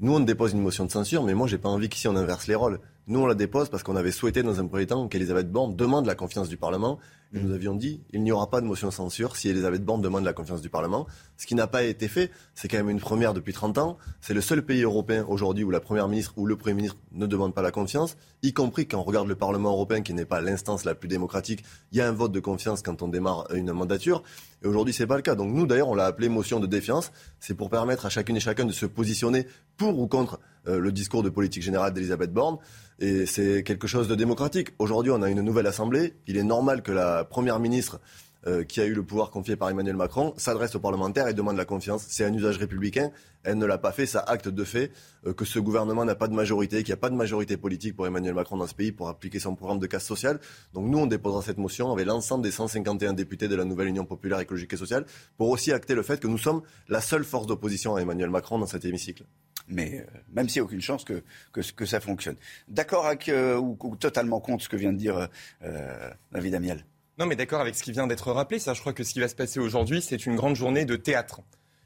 Nous, 0.00 0.14
on 0.14 0.20
dépose 0.20 0.52
une 0.52 0.60
motion 0.60 0.84
de 0.84 0.90
censure, 0.90 1.22
mais 1.22 1.34
moi, 1.34 1.46
j'ai 1.46 1.58
pas 1.58 1.68
envie 1.68 1.88
qu'ici 1.88 2.06
on 2.06 2.16
inverse 2.16 2.46
les 2.48 2.54
rôles. 2.54 2.80
Nous, 3.10 3.20
on 3.20 3.26
la 3.26 3.34
dépose 3.34 3.70
parce 3.70 3.82
qu'on 3.82 3.96
avait 3.96 4.10
souhaité, 4.10 4.42
dans 4.42 4.60
un 4.60 4.66
premier 4.66 4.86
temps, 4.86 5.08
qu'Elisabeth 5.08 5.50
Borne 5.50 5.74
demande 5.74 6.04
la 6.04 6.14
confiance 6.14 6.50
du 6.50 6.58
Parlement. 6.58 6.98
Et 7.34 7.40
nous 7.40 7.52
avions 7.52 7.74
dit, 7.74 8.02
il 8.10 8.22
n'y 8.22 8.32
aura 8.32 8.50
pas 8.50 8.60
de 8.60 8.66
motion 8.66 8.88
de 8.88 8.92
censure 8.92 9.36
si 9.36 9.48
Elisabeth 9.48 9.82
Borne 9.82 10.02
demande 10.02 10.24
la 10.24 10.34
confiance 10.34 10.60
du 10.60 10.68
Parlement. 10.68 11.06
Ce 11.38 11.46
qui 11.46 11.54
n'a 11.54 11.66
pas 11.66 11.82
été 11.82 12.06
fait, 12.06 12.30
c'est 12.54 12.68
quand 12.68 12.76
même 12.76 12.90
une 12.90 13.00
première 13.00 13.32
depuis 13.32 13.54
30 13.54 13.78
ans. 13.78 13.98
C'est 14.20 14.34
le 14.34 14.42
seul 14.42 14.62
pays 14.62 14.82
européen 14.82 15.24
aujourd'hui 15.26 15.64
où 15.64 15.70
la 15.70 15.80
Première 15.80 16.08
ministre 16.08 16.34
ou 16.36 16.44
le 16.44 16.56
Premier 16.56 16.74
ministre 16.74 16.98
ne 17.12 17.26
demande 17.26 17.54
pas 17.54 17.62
la 17.62 17.70
confiance, 17.70 18.16
y 18.42 18.52
compris 18.52 18.86
quand 18.86 18.98
on 18.98 19.04
regarde 19.04 19.28
le 19.28 19.34
Parlement 19.36 19.70
européen, 19.70 20.02
qui 20.02 20.12
n'est 20.12 20.26
pas 20.26 20.42
l'instance 20.42 20.84
la 20.84 20.94
plus 20.94 21.08
démocratique. 21.08 21.64
Il 21.92 21.98
y 21.98 22.02
a 22.02 22.08
un 22.08 22.12
vote 22.12 22.32
de 22.32 22.40
confiance 22.40 22.82
quand 22.82 23.00
on 23.00 23.08
démarre 23.08 23.46
une 23.54 23.72
mandature. 23.72 24.22
Et 24.62 24.66
aujourd'hui, 24.66 24.92
c'est 24.92 25.06
pas 25.06 25.16
le 25.16 25.22
cas. 25.22 25.34
Donc 25.34 25.54
nous, 25.54 25.66
d'ailleurs, 25.66 25.88
on 25.88 25.94
l'a 25.94 26.06
appelé 26.06 26.28
motion 26.28 26.60
de 26.60 26.66
défiance. 26.66 27.10
C'est 27.40 27.54
pour 27.54 27.70
permettre 27.70 28.06
à 28.06 28.10
chacune 28.10 28.36
et 28.36 28.40
chacun 28.40 28.64
de 28.64 28.72
se 28.72 28.86
positionner 28.86 29.46
pour 29.76 29.98
ou 29.98 30.08
contre 30.08 30.40
le 30.66 30.92
discours 30.92 31.22
de 31.22 31.30
politique 31.30 31.62
générale 31.62 31.92
d'Elisabeth 31.92 32.32
Borne. 32.32 32.58
Et 33.00 33.26
c'est 33.26 33.62
quelque 33.62 33.86
chose 33.86 34.08
de 34.08 34.14
démocratique. 34.14 34.70
Aujourd'hui, 34.78 35.12
on 35.12 35.22
a 35.22 35.30
une 35.30 35.40
nouvelle 35.40 35.66
Assemblée. 35.66 36.14
Il 36.26 36.36
est 36.36 36.42
normal 36.42 36.82
que 36.82 36.90
la 36.90 37.24
Première 37.24 37.60
ministre, 37.60 38.00
euh, 38.48 38.64
qui 38.64 38.80
a 38.80 38.86
eu 38.86 38.94
le 38.94 39.02
pouvoir 39.02 39.30
confié 39.30 39.56
par 39.56 39.68
Emmanuel 39.68 39.96
Macron, 39.96 40.32
s'adresse 40.38 40.74
aux 40.74 40.80
parlementaires 40.80 41.28
et 41.28 41.34
demande 41.34 41.56
la 41.56 41.66
confiance. 41.66 42.06
C'est 42.08 42.24
un 42.24 42.32
usage 42.32 42.56
républicain. 42.56 43.10
Elle 43.44 43.58
ne 43.58 43.66
l'a 43.66 43.76
pas 43.76 43.92
fait. 43.92 44.06
Ça 44.06 44.20
acte 44.20 44.48
de 44.48 44.64
fait 44.64 44.90
euh, 45.26 45.34
que 45.34 45.44
ce 45.44 45.58
gouvernement 45.58 46.04
n'a 46.04 46.14
pas 46.14 46.28
de 46.28 46.34
majorité, 46.34 46.78
qu'il 46.78 46.92
n'y 46.92 46.98
a 46.98 47.00
pas 47.00 47.10
de 47.10 47.14
majorité 47.14 47.58
politique 47.58 47.94
pour 47.94 48.06
Emmanuel 48.06 48.34
Macron 48.34 48.56
dans 48.56 48.66
ce 48.66 48.74
pays 48.74 48.90
pour 48.90 49.08
appliquer 49.08 49.38
son 49.38 49.54
programme 49.54 49.78
de 49.78 49.86
casse 49.86 50.06
sociale. 50.06 50.40
Donc 50.72 50.86
nous, 50.86 50.98
on 50.98 51.06
déposera 51.06 51.42
cette 51.42 51.58
motion 51.58 51.92
avec 51.92 52.06
l'ensemble 52.06 52.42
des 52.42 52.50
151 52.50 53.12
députés 53.12 53.48
de 53.48 53.54
la 53.54 53.66
nouvelle 53.66 53.88
Union 53.88 54.06
populaire 54.06 54.40
écologique 54.40 54.72
et 54.72 54.78
sociale 54.78 55.04
pour 55.36 55.50
aussi 55.50 55.72
acter 55.72 55.94
le 55.94 56.02
fait 56.02 56.18
que 56.18 56.26
nous 56.26 56.38
sommes 56.38 56.62
la 56.88 57.02
seule 57.02 57.24
force 57.24 57.46
d'opposition 57.46 57.96
à 57.96 58.00
Emmanuel 58.00 58.30
Macron 58.30 58.58
dans 58.58 58.66
cet 58.66 58.84
hémicycle. 58.84 59.24
Mais 59.68 60.00
euh, 60.00 60.18
même 60.32 60.48
s'il 60.48 60.62
n'y 60.62 60.64
a 60.64 60.64
aucune 60.64 60.80
chance 60.80 61.04
que, 61.04 61.22
que, 61.52 61.84
ça 61.84 62.00
fonctionne. 62.00 62.36
D'accord 62.68 63.12
ou, 63.60 63.96
totalement 63.96 64.40
contre 64.40 64.64
ce 64.64 64.70
que 64.70 64.76
vient 64.76 64.92
de 64.92 64.98
dire 64.98 65.28
euh, 65.62 66.10
David 66.32 66.54
Amiel? 66.54 66.84
Non, 67.18 67.26
mais 67.26 67.34
d'accord 67.34 67.60
avec 67.60 67.74
ce 67.74 67.82
qui 67.82 67.90
vient 67.90 68.06
d'être 68.06 68.30
rappelé. 68.30 68.60
Ça, 68.60 68.74
je 68.74 68.80
crois 68.80 68.92
que 68.92 69.02
ce 69.02 69.12
qui 69.12 69.18
va 69.18 69.26
se 69.26 69.34
passer 69.34 69.58
aujourd'hui, 69.58 70.00
c'est 70.00 70.24
une 70.24 70.36
grande 70.36 70.54
journée 70.54 70.84
de 70.84 70.94
théâtre. 70.94 71.40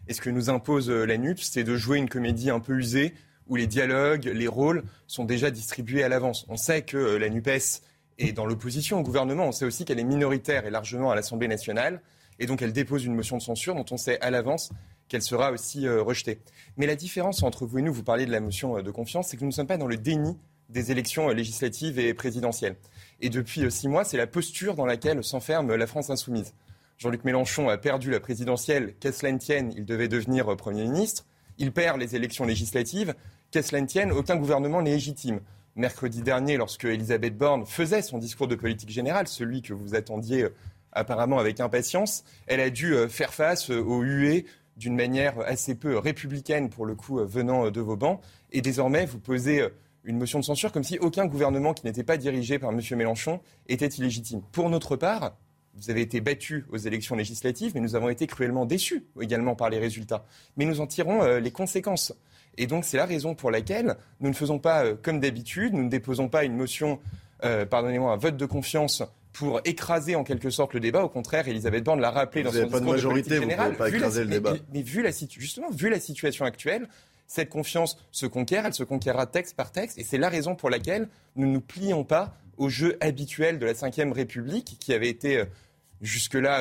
Et 0.06 0.12
ce 0.12 0.20
que 0.20 0.28
nous 0.28 0.50
impose 0.50 0.90
euh, 0.90 1.06
la 1.06 1.16
NUP, 1.16 1.38
c'est 1.40 1.64
de 1.64 1.74
jouer 1.74 1.96
une 1.96 2.08
comédie 2.10 2.50
un 2.50 2.60
peu 2.60 2.74
usée, 2.74 3.14
où 3.48 3.56
les 3.56 3.66
dialogues, 3.66 4.26
les 4.26 4.46
rôles 4.46 4.82
sont 5.06 5.24
déjà 5.24 5.50
distribués 5.50 6.04
à 6.04 6.10
l'avance. 6.10 6.44
On 6.50 6.58
sait 6.58 6.82
que 6.82 6.98
euh, 6.98 7.18
la 7.18 7.30
NUPES 7.30 7.80
est 8.18 8.32
dans 8.32 8.44
l'opposition 8.44 9.00
au 9.00 9.02
gouvernement. 9.02 9.46
On 9.46 9.52
sait 9.52 9.64
aussi 9.64 9.86
qu'elle 9.86 9.98
est 9.98 10.04
minoritaire 10.04 10.66
et 10.66 10.70
largement 10.70 11.10
à 11.10 11.14
l'Assemblée 11.14 11.48
nationale. 11.48 12.02
Et 12.38 12.44
donc, 12.44 12.60
elle 12.60 12.74
dépose 12.74 13.06
une 13.06 13.14
motion 13.14 13.38
de 13.38 13.42
censure 13.42 13.74
dont 13.74 13.86
on 13.90 13.96
sait 13.96 14.20
à 14.20 14.30
l'avance 14.30 14.70
qu'elle 15.08 15.22
sera 15.22 15.50
aussi 15.50 15.86
euh, 15.86 16.02
rejetée. 16.02 16.40
Mais 16.76 16.86
la 16.86 16.94
différence 16.94 17.42
entre 17.42 17.64
vous 17.64 17.78
et 17.78 17.82
nous, 17.82 17.92
vous 17.94 18.04
parlez 18.04 18.26
de 18.26 18.32
la 18.32 18.40
motion 18.40 18.82
de 18.82 18.90
confiance, 18.90 19.28
c'est 19.28 19.38
que 19.38 19.42
nous 19.42 19.48
ne 19.50 19.54
sommes 19.54 19.66
pas 19.66 19.78
dans 19.78 19.86
le 19.86 19.96
déni 19.96 20.36
des 20.72 20.90
élections 20.90 21.28
euh, 21.28 21.34
législatives 21.34 21.98
et 21.98 22.14
présidentielles. 22.14 22.76
Et 23.20 23.30
depuis 23.30 23.62
euh, 23.64 23.70
six 23.70 23.88
mois, 23.88 24.04
c'est 24.04 24.16
la 24.16 24.26
posture 24.26 24.74
dans 24.74 24.86
laquelle 24.86 25.22
s'enferme 25.22 25.74
la 25.74 25.86
France 25.86 26.10
insoumise. 26.10 26.54
Jean-Luc 26.98 27.24
Mélenchon 27.24 27.68
a 27.68 27.78
perdu 27.78 28.10
la 28.10 28.20
présidentielle, 28.20 28.94
qu'à 28.98 29.12
cela 29.12 29.32
ne 29.32 29.38
tienne, 29.38 29.72
il 29.76 29.84
devait 29.84 30.08
devenir 30.08 30.50
euh, 30.50 30.56
Premier 30.56 30.84
ministre. 30.84 31.24
Il 31.58 31.72
perd 31.72 32.00
les 32.00 32.16
élections 32.16 32.44
législatives, 32.44 33.14
qu'à 33.50 33.62
cela 33.62 33.80
ne 33.80 33.86
tienne, 33.86 34.12
aucun 34.12 34.36
gouvernement 34.36 34.82
n'est 34.82 34.92
légitime. 34.92 35.40
mercredi 35.76 36.22
dernier 36.22 36.56
lorsque 36.56 36.84
Elisabeth 36.84 37.36
Borne 37.36 37.66
faisait 37.66 38.02
son 38.02 38.18
discours 38.18 38.48
de 38.48 38.54
politique 38.54 38.90
générale, 38.90 39.28
celui 39.28 39.62
que 39.62 39.74
vous 39.74 39.94
attendiez 39.94 40.46
apparemment 40.92 41.38
avec 41.38 41.60
impatience. 41.60 42.24
Elle 42.46 42.60
a 42.60 42.70
dû 42.70 42.94
faire 43.08 43.32
face 43.32 43.70
aux 43.70 44.02
huées 44.02 44.44
d'une 44.76 44.94
manière 44.94 45.38
assez 45.40 45.74
peu 45.74 45.98
républicaine 45.98 46.68
pour 46.68 46.84
le 46.84 46.94
coup 46.94 47.18
venant 47.24 47.70
de 47.70 47.80
vos 47.80 47.96
bancs. 47.96 48.20
Et 48.50 48.60
désormais, 48.60 49.06
vous 49.06 49.18
posez 49.18 49.66
une 50.04 50.18
motion 50.18 50.38
de 50.38 50.44
censure 50.44 50.72
comme 50.72 50.84
si 50.84 50.98
aucun 50.98 51.26
gouvernement 51.26 51.74
qui 51.74 51.86
n'était 51.86 52.02
pas 52.02 52.16
dirigé 52.16 52.58
par 52.58 52.70
M. 52.70 52.80
Mélenchon 52.96 53.40
était 53.68 53.86
illégitime. 53.86 54.42
Pour 54.52 54.68
notre 54.68 54.96
part, 54.96 55.36
vous 55.74 55.90
avez 55.90 56.02
été 56.02 56.20
battu 56.20 56.66
aux 56.70 56.76
élections 56.76 57.16
législatives, 57.16 57.72
mais 57.74 57.80
nous 57.80 57.94
avons 57.94 58.08
été 58.08 58.26
cruellement 58.26 58.66
déçus 58.66 59.04
également 59.20 59.54
par 59.54 59.70
les 59.70 59.78
résultats. 59.78 60.24
Mais 60.56 60.64
nous 60.64 60.80
en 60.80 60.86
tirons 60.86 61.38
les 61.38 61.50
conséquences. 61.50 62.12
Et 62.58 62.66
donc 62.66 62.84
c'est 62.84 62.96
la 62.96 63.06
raison 63.06 63.34
pour 63.34 63.50
laquelle 63.50 63.96
nous 64.20 64.28
ne 64.28 64.34
faisons 64.34 64.58
pas 64.58 64.84
euh, 64.84 64.94
comme 65.00 65.20
d'habitude, 65.20 65.72
nous 65.72 65.84
ne 65.84 65.88
déposons 65.88 66.28
pas 66.28 66.44
une 66.44 66.56
motion, 66.56 66.98
euh, 67.44 67.64
pardonnez-moi, 67.64 68.12
un 68.12 68.16
vote 68.16 68.36
de 68.36 68.46
confiance 68.46 69.02
pour 69.32 69.60
écraser 69.64 70.14
en 70.14 70.24
quelque 70.24 70.50
sorte 70.50 70.74
le 70.74 70.80
débat. 70.80 71.02
Au 71.02 71.08
contraire, 71.08 71.48
Elisabeth 71.48 71.84
Borne 71.84 72.00
l'a 72.00 72.10
rappelé 72.10 72.42
dans 72.42 72.52
son 72.52 72.64
discours 72.64 72.80
de 72.80 72.86
majorité, 72.86 73.36
vous 73.36 73.42
générale. 73.42 73.76
Pas 73.76 73.88
écraser 73.88 74.24
le 74.24 74.30
débat. 74.30 74.54
Mais, 74.74 74.82
vu 74.82 75.02
la, 75.02 75.10
justement, 75.10 75.70
vu 75.70 75.88
la 75.88 75.98
situation 75.98 76.44
actuelle, 76.44 76.86
cette 77.26 77.48
confiance 77.48 77.98
se 78.10 78.26
conquiert, 78.26 78.66
elle 78.66 78.74
se 78.74 78.84
conquiert 78.84 79.16
texte 79.26 79.56
par 79.56 79.72
texte, 79.72 79.98
et 79.98 80.04
c'est 80.04 80.18
la 80.18 80.28
raison 80.28 80.54
pour 80.54 80.70
laquelle 80.70 81.08
nous 81.36 81.46
ne 81.46 81.52
nous 81.52 81.60
plions 81.60 82.04
pas 82.04 82.36
au 82.56 82.68
jeu 82.68 82.96
habituel 83.00 83.58
de 83.58 83.66
la 83.66 83.72
Ve 83.72 84.12
République, 84.12 84.76
qui 84.78 84.92
avait 84.92 85.08
été 85.08 85.38
euh, 85.38 85.44
jusque-là 86.00 86.60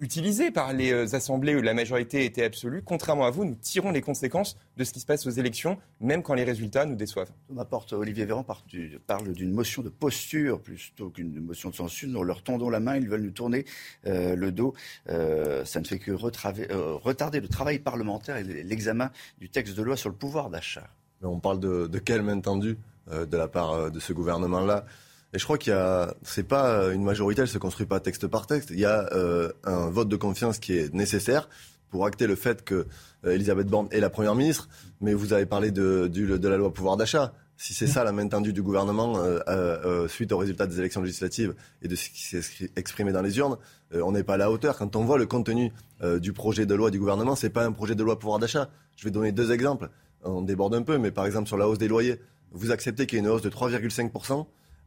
utilisé 0.00 0.50
par 0.50 0.72
les 0.72 0.92
euh, 0.92 1.14
assemblées 1.14 1.56
où 1.56 1.62
la 1.62 1.74
majorité 1.74 2.24
était 2.24 2.44
absolue. 2.44 2.82
Contrairement 2.82 3.26
à 3.26 3.30
vous, 3.30 3.44
nous 3.44 3.54
tirons 3.54 3.90
les 3.90 4.00
conséquences 4.00 4.56
de 4.76 4.84
ce 4.84 4.92
qui 4.92 5.00
se 5.00 5.06
passe 5.06 5.26
aux 5.26 5.30
élections, 5.30 5.78
même 6.00 6.22
quand 6.22 6.34
les 6.34 6.44
résultats 6.44 6.86
nous 6.86 6.94
déçoivent. 6.94 7.30
Thomas 7.48 7.64
Porte, 7.64 7.92
Olivier 7.92 8.24
Véran 8.24 8.44
parle 8.44 9.32
d'une 9.32 9.52
motion 9.52 9.82
de 9.82 9.88
posture 9.88 10.60
plutôt 10.60 11.10
qu'une 11.10 11.40
motion 11.40 11.70
de 11.70 11.74
censure. 11.74 12.08
Nous 12.08 12.22
leur 12.22 12.42
tendons 12.42 12.70
la 12.70 12.80
main, 12.80 12.96
ils 12.96 13.08
veulent 13.08 13.22
nous 13.22 13.30
tourner 13.30 13.64
euh, 14.06 14.36
le 14.36 14.52
dos. 14.52 14.74
Euh, 15.08 15.64
ça 15.64 15.80
ne 15.80 15.86
fait 15.86 15.98
que 15.98 16.12
retarder 16.12 17.40
le 17.40 17.48
travail 17.48 17.78
parlementaire 17.78 18.36
et 18.36 18.44
l'examen 18.44 19.10
du 19.40 19.48
texte 19.48 19.76
de 19.76 19.82
loi 19.82 19.96
sur 19.96 20.08
le 20.08 20.16
pouvoir 20.16 20.50
d'achat. 20.50 20.88
On 21.22 21.40
parle 21.40 21.58
de, 21.58 21.88
de 21.88 21.98
quelle 21.98 22.22
main 22.22 22.40
tendue 22.40 22.78
de 23.08 23.36
la 23.36 23.48
part 23.48 23.90
de 23.90 24.00
ce 24.00 24.12
gouvernement-là 24.12 24.84
et 25.34 25.38
je 25.38 25.44
crois 25.44 25.58
qu'il 25.58 25.72
y 25.72 25.76
a, 25.76 26.14
c'est 26.22 26.46
pas 26.46 26.92
une 26.92 27.04
majorité, 27.04 27.42
elle 27.42 27.48
se 27.48 27.58
construit 27.58 27.86
pas 27.86 28.00
texte 28.00 28.26
par 28.26 28.46
texte. 28.46 28.70
Il 28.70 28.80
y 28.80 28.86
a 28.86 29.12
euh, 29.12 29.52
un 29.64 29.90
vote 29.90 30.08
de 30.08 30.16
confiance 30.16 30.58
qui 30.58 30.76
est 30.76 30.94
nécessaire 30.94 31.48
pour 31.90 32.06
acter 32.06 32.26
le 32.26 32.34
fait 32.34 32.64
que 32.64 32.86
euh, 33.24 33.32
Elisabeth 33.32 33.66
Borne 33.66 33.88
est 33.90 34.00
la 34.00 34.10
première 34.10 34.34
ministre. 34.34 34.68
Mais 35.00 35.14
vous 35.14 35.32
avez 35.32 35.46
parlé 35.46 35.70
de, 35.70 36.06
de 36.08 36.48
la 36.48 36.56
loi 36.56 36.72
pouvoir 36.72 36.96
d'achat. 36.96 37.32
Si 37.56 37.74
c'est 37.74 37.88
ça 37.88 38.04
la 38.04 38.12
main 38.12 38.28
tendue 38.28 38.52
du 38.52 38.62
gouvernement 38.62 39.18
euh, 39.18 39.40
euh, 39.48 40.06
suite 40.06 40.30
aux 40.30 40.38
résultats 40.38 40.68
des 40.68 40.78
élections 40.78 41.02
législatives 41.02 41.54
et 41.82 41.88
de 41.88 41.96
ce 41.96 42.08
qui 42.08 42.22
s'est 42.22 42.70
exprimé 42.76 43.10
dans 43.10 43.22
les 43.22 43.36
urnes, 43.38 43.56
on 43.92 44.12
n'est 44.12 44.22
pas 44.22 44.34
à 44.34 44.36
la 44.36 44.50
hauteur. 44.50 44.76
Quand 44.76 44.94
on 44.94 45.04
voit 45.04 45.18
le 45.18 45.26
contenu 45.26 45.72
du 46.20 46.32
projet 46.32 46.66
de 46.66 46.74
loi 46.74 46.90
du 46.90 46.98
gouvernement, 47.00 47.34
c'est 47.34 47.50
pas 47.50 47.64
un 47.64 47.72
projet 47.72 47.94
de 47.94 48.04
loi 48.04 48.18
pouvoir 48.18 48.38
d'achat. 48.38 48.68
Je 48.96 49.04
vais 49.04 49.10
donner 49.10 49.32
deux 49.32 49.50
exemples. 49.50 49.88
On 50.22 50.42
déborde 50.42 50.74
un 50.74 50.82
peu, 50.82 50.98
mais 50.98 51.10
par 51.10 51.24
exemple 51.26 51.48
sur 51.48 51.56
la 51.56 51.66
hausse 51.66 51.78
des 51.78 51.88
loyers, 51.88 52.20
vous 52.52 52.70
acceptez 52.70 53.06
qu'il 53.06 53.18
y 53.18 53.20
ait 53.20 53.24
une 53.24 53.30
hausse 53.30 53.42
de 53.42 53.50
3,5 53.50 54.10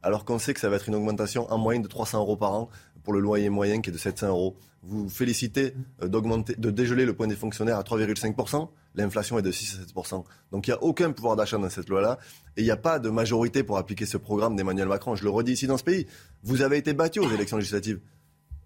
alors 0.04 0.26
qu'on 0.26 0.40
sait 0.40 0.54
que 0.54 0.60
ça 0.60 0.70
va 0.70 0.76
être 0.76 0.88
une 0.88 0.96
augmentation 0.96 1.52
en 1.52 1.58
moyenne 1.58 1.82
de 1.82 1.88
300 1.88 2.20
euros 2.20 2.38
par 2.38 2.54
an 2.54 2.70
pour 3.04 3.14
le 3.14 3.20
loyer 3.20 3.50
moyen 3.50 3.82
qui 3.82 3.90
est 3.90 3.94
de 3.94 3.98
700 3.98 4.28
euros. 4.28 4.56
Vous 4.84 5.10
félicitez 5.10 5.74
euh, 6.02 6.08
d'augmenter, 6.08 6.56
de 6.56 6.72
dégeler 6.72 7.06
le 7.06 7.14
point 7.14 7.28
des 7.28 7.36
fonctionnaires 7.36 7.78
à 7.78 7.84
3,5%. 7.84 8.70
L'inflation 8.96 9.38
est 9.38 9.42
de 9.42 9.52
6 9.52 9.80
à 9.80 10.02
7%. 10.02 10.24
Donc 10.52 10.68
il 10.68 10.72
n'y 10.72 10.76
a 10.76 10.84
aucun 10.84 11.12
pouvoir 11.12 11.36
d'achat 11.36 11.58
dans 11.58 11.70
cette 11.70 11.90
loi-là. 11.90 12.18
Et 12.58 12.62
il 12.62 12.64
n'y 12.64 12.72
a 12.72 12.78
pas 12.78 13.00
de 13.00 13.10
majorité 13.10 13.64
pour 13.64 13.78
appliquer 13.78 14.06
ce 14.06 14.18
programme 14.18 14.56
d'Emmanuel 14.56 14.88
Macron. 14.88 15.16
Je 15.16 15.24
le 15.24 15.30
redis 15.30 15.54
ici 15.54 15.68
dans 15.68 15.78
ce 15.78 15.84
pays. 15.84 16.08
Vous 16.44 16.62
avez 16.62 16.78
été 16.78 16.94
battu 16.94 17.20
aux 17.20 17.30
élections 17.30 17.58
législatives 17.58 18.00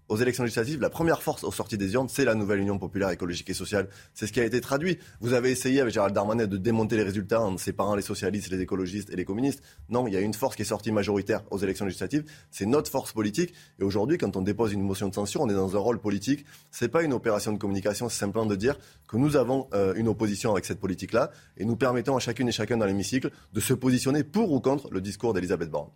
aux 0.08 0.16
élections 0.16 0.44
législatives, 0.44 0.80
la 0.80 0.90
première 0.90 1.22
force 1.22 1.44
aux 1.44 1.52
sorties 1.52 1.76
des 1.76 1.94
urnes, 1.94 2.08
c'est 2.08 2.24
la 2.24 2.34
nouvelle 2.34 2.60
Union 2.60 2.78
populaire 2.78 3.10
écologique 3.10 3.50
et 3.50 3.54
sociale. 3.54 3.88
C'est 4.14 4.26
ce 4.26 4.32
qui 4.32 4.40
a 4.40 4.44
été 4.44 4.60
traduit. 4.60 4.98
Vous 5.20 5.32
avez 5.32 5.50
essayé 5.50 5.80
avec 5.80 5.92
Gérald 5.92 6.14
Darmanin 6.14 6.46
de 6.46 6.56
démonter 6.56 6.96
les 6.96 7.02
résultats 7.02 7.42
en 7.42 7.58
séparant 7.58 7.96
les 7.96 8.02
socialistes, 8.02 8.50
les 8.50 8.60
écologistes 8.60 9.10
et 9.10 9.16
les 9.16 9.24
communistes. 9.24 9.62
Non, 9.88 10.06
il 10.06 10.14
y 10.14 10.16
a 10.16 10.20
une 10.20 10.34
force 10.34 10.56
qui 10.56 10.62
est 10.62 10.66
sortie 10.66 10.92
majoritaire 10.92 11.42
aux 11.50 11.58
élections 11.58 11.84
législatives. 11.84 12.24
C'est 12.50 12.66
notre 12.66 12.90
force 12.90 13.12
politique. 13.12 13.52
Et 13.80 13.84
aujourd'hui, 13.84 14.18
quand 14.18 14.36
on 14.36 14.42
dépose 14.42 14.72
une 14.72 14.82
motion 14.82 15.08
de 15.08 15.14
censure, 15.14 15.40
on 15.40 15.48
est 15.48 15.54
dans 15.54 15.74
un 15.76 15.80
rôle 15.80 15.98
politique. 15.98 16.44
C'est 16.70 16.88
pas 16.88 17.02
une 17.02 17.12
opération 17.12 17.52
de 17.52 17.58
communication, 17.58 18.08
c'est 18.08 18.18
simplement 18.18 18.46
de 18.46 18.56
dire 18.56 18.78
que 19.08 19.16
nous 19.16 19.36
avons 19.36 19.68
euh, 19.74 19.94
une 19.94 20.08
opposition 20.08 20.52
avec 20.52 20.64
cette 20.64 20.80
politique-là 20.80 21.30
et 21.56 21.64
nous 21.64 21.76
permettons 21.76 22.16
à 22.16 22.20
chacune 22.20 22.48
et 22.48 22.52
chacun 22.52 22.76
dans 22.76 22.86
l'hémicycle 22.86 23.30
de 23.52 23.60
se 23.60 23.74
positionner 23.74 24.24
pour 24.24 24.52
ou 24.52 24.60
contre 24.60 24.88
le 24.90 25.00
discours 25.00 25.34
d'Elisabeth 25.34 25.70
Borne. 25.70 25.90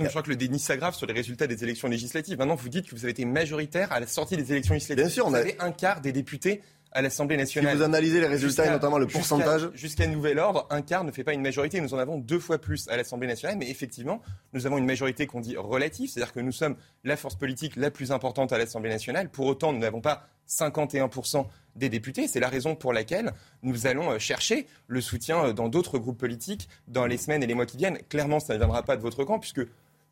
Je 0.00 0.08
crois 0.08 0.22
que 0.22 0.30
le 0.30 0.36
déni 0.36 0.58
s'aggrave 0.58 0.94
sur 0.94 1.06
les 1.06 1.12
résultats 1.12 1.46
des 1.46 1.62
élections 1.62 1.88
législatives. 1.88 2.38
Maintenant, 2.38 2.54
vous 2.54 2.68
dites 2.68 2.86
que 2.86 2.94
vous 2.94 3.04
avez 3.04 3.10
été 3.10 3.24
majoritaire 3.24 3.92
à 3.92 4.00
la 4.00 4.06
sortie 4.06 4.36
des 4.36 4.50
élections 4.52 4.74
législatives. 4.74 5.04
Bien 5.04 5.12
sûr, 5.12 5.26
on 5.26 5.30
vous 5.30 5.36
avez 5.36 5.56
un 5.60 5.72
quart 5.72 6.00
des 6.00 6.12
députés 6.12 6.62
à 6.92 7.02
l'Assemblée 7.02 7.36
nationale. 7.36 7.72
Si 7.72 7.78
vous 7.78 7.84
analysez 7.84 8.20
les 8.20 8.26
résultats 8.26 8.66
et 8.66 8.70
notamment 8.70 8.98
le 8.98 9.06
pourcentage. 9.06 9.70
Jusqu'à 9.74 10.06
nouvel 10.06 10.38
ordre, 10.38 10.66
un 10.70 10.82
quart 10.82 11.04
ne 11.04 11.12
fait 11.12 11.24
pas 11.24 11.32
une 11.32 11.42
majorité. 11.42 11.80
Nous 11.80 11.94
en 11.94 11.98
avons 11.98 12.18
deux 12.18 12.38
fois 12.38 12.58
plus 12.58 12.88
à 12.88 12.96
l'Assemblée 12.96 13.28
nationale. 13.28 13.58
Mais 13.58 13.70
effectivement, 13.70 14.22
nous 14.52 14.66
avons 14.66 14.78
une 14.78 14.86
majorité 14.86 15.26
qu'on 15.26 15.40
dit 15.40 15.56
relative. 15.56 16.10
C'est-à-dire 16.10 16.32
que 16.32 16.40
nous 16.40 16.52
sommes 16.52 16.76
la 17.04 17.16
force 17.16 17.36
politique 17.36 17.76
la 17.76 17.90
plus 17.90 18.10
importante 18.10 18.52
à 18.52 18.58
l'Assemblée 18.58 18.90
nationale. 18.90 19.28
Pour 19.28 19.46
autant, 19.46 19.72
nous 19.72 19.78
n'avons 19.78 20.00
pas 20.00 20.26
51% 20.48 21.46
des 21.76 21.88
députés. 21.88 22.26
C'est 22.26 22.40
la 22.40 22.48
raison 22.48 22.74
pour 22.74 22.92
laquelle 22.92 23.32
nous 23.62 23.86
allons 23.86 24.10
euh, 24.10 24.18
chercher 24.18 24.66
le 24.88 25.00
soutien 25.00 25.44
euh, 25.44 25.52
dans 25.52 25.68
d'autres 25.68 25.98
groupes 25.98 26.18
politiques 26.18 26.68
dans 26.88 27.06
les 27.06 27.16
semaines 27.16 27.44
et 27.44 27.46
les 27.46 27.54
mois 27.54 27.66
qui 27.66 27.76
viennent. 27.76 27.98
Clairement, 28.08 28.40
ça 28.40 28.54
ne 28.54 28.58
viendra 28.58 28.82
pas 28.82 28.96
de 28.96 29.02
votre 29.02 29.22
camp 29.22 29.38
puisque 29.38 29.62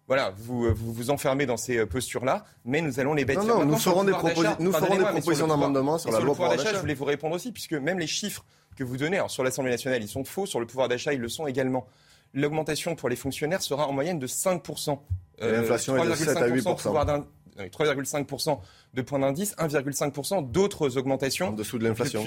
voilà, 0.09 0.33
vous, 0.39 0.75
vous, 0.75 0.93
vous 0.93 1.11
enfermez 1.11 1.45
dans 1.45 1.59
ces 1.59 1.77
euh, 1.77 1.87
postures-là, 1.87 2.45
mais 2.65 2.81
nous 2.81 2.99
allons 2.99 3.13
les 3.13 3.27
bâtir. 3.27 3.45
Non, 3.45 3.59
non, 3.59 3.67
nous 3.67 3.77
ferons 3.77 4.05
des, 4.05 4.13
nous 4.59 4.73
ferons 4.73 4.97
des 4.97 5.05
propositions 5.05 5.47
d'amendement 5.47 5.99
sur, 5.99 6.11
la 6.11 6.19
loi 6.19 6.35
pouvoir 6.35 6.57
d'achat. 6.57 6.73
Je 6.73 6.79
voulais 6.79 6.95
vous 6.95 7.05
répondre 7.05 7.37
aussi, 7.37 7.53
puisque 7.53 7.75
même 7.75 7.99
les 7.99 8.07
chiffres 8.07 8.45
que 8.75 8.85
vous 8.85 8.97
donnez 8.97 9.19
alors 9.19 9.31
sur 9.31 9.45
l'Assemblée 9.45 9.71
nationale, 9.71 10.03
ils 10.03 10.09
sont 10.09 10.25
faux. 10.25 10.47
Sur 10.47 10.61
le 10.61 10.67
pouvoir 10.67 10.89
d'achat, 10.89 11.13
ils 11.13 11.21
le 11.21 11.29
sont 11.29 11.47
également. 11.47 11.87
L'augmentation 12.33 12.95
pour 12.97 13.11
les 13.11 13.17
fonctionnaires 13.17 13.61
sera 13.61 13.87
en 13.87 13.93
moyenne 13.93 14.19
de 14.19 14.27
5%. 14.27 14.99
Euh, 15.43 15.61
L'inflation 15.61 16.03
est 16.03 16.09
de 16.09 16.15
7 16.15 16.37
à 16.37 16.49
8%. 16.49 17.25
3,5% 17.59 18.61
de 18.95 19.03
points 19.03 19.19
d'indice, 19.19 19.55
1,5% 19.57 20.51
d'autres 20.51 20.97
augmentations. 20.97 21.49
En 21.49 21.53
dessous 21.53 21.79
de 21.79 21.87
l'inflation. 21.87 22.25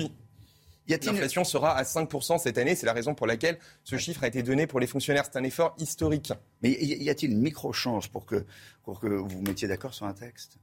L'inflation 0.88 1.44
sera 1.44 1.76
à 1.76 1.84
5% 1.84 2.40
cette 2.40 2.58
année. 2.58 2.76
C'est 2.76 2.86
la 2.86 2.94
raison 2.94 3.14
pour 3.14 3.28
laquelle 3.28 3.58
ce 3.84 3.98
chiffre 3.98 4.24
a 4.24 4.28
été 4.28 4.44
donné 4.44 4.68
pour 4.68 4.80
les 4.80 4.88
fonctionnaires. 4.88 5.24
C'est 5.26 5.38
un 5.38 5.44
effort 5.44 5.76
historique. 5.78 6.34
Mais 6.62 6.72
y 6.72 7.10
a-t-il 7.10 7.32
une 7.32 7.41
micro-chance 7.41 8.08
pour 8.08 8.26
que, 8.26 8.45
pour 8.84 8.99
que 8.99 9.08
vous 9.08 9.28
vous 9.28 9.41
mettiez 9.41 9.68
d'accord 9.68 9.94
sur 9.94 10.06
un 10.06 10.14
texte? 10.14 10.58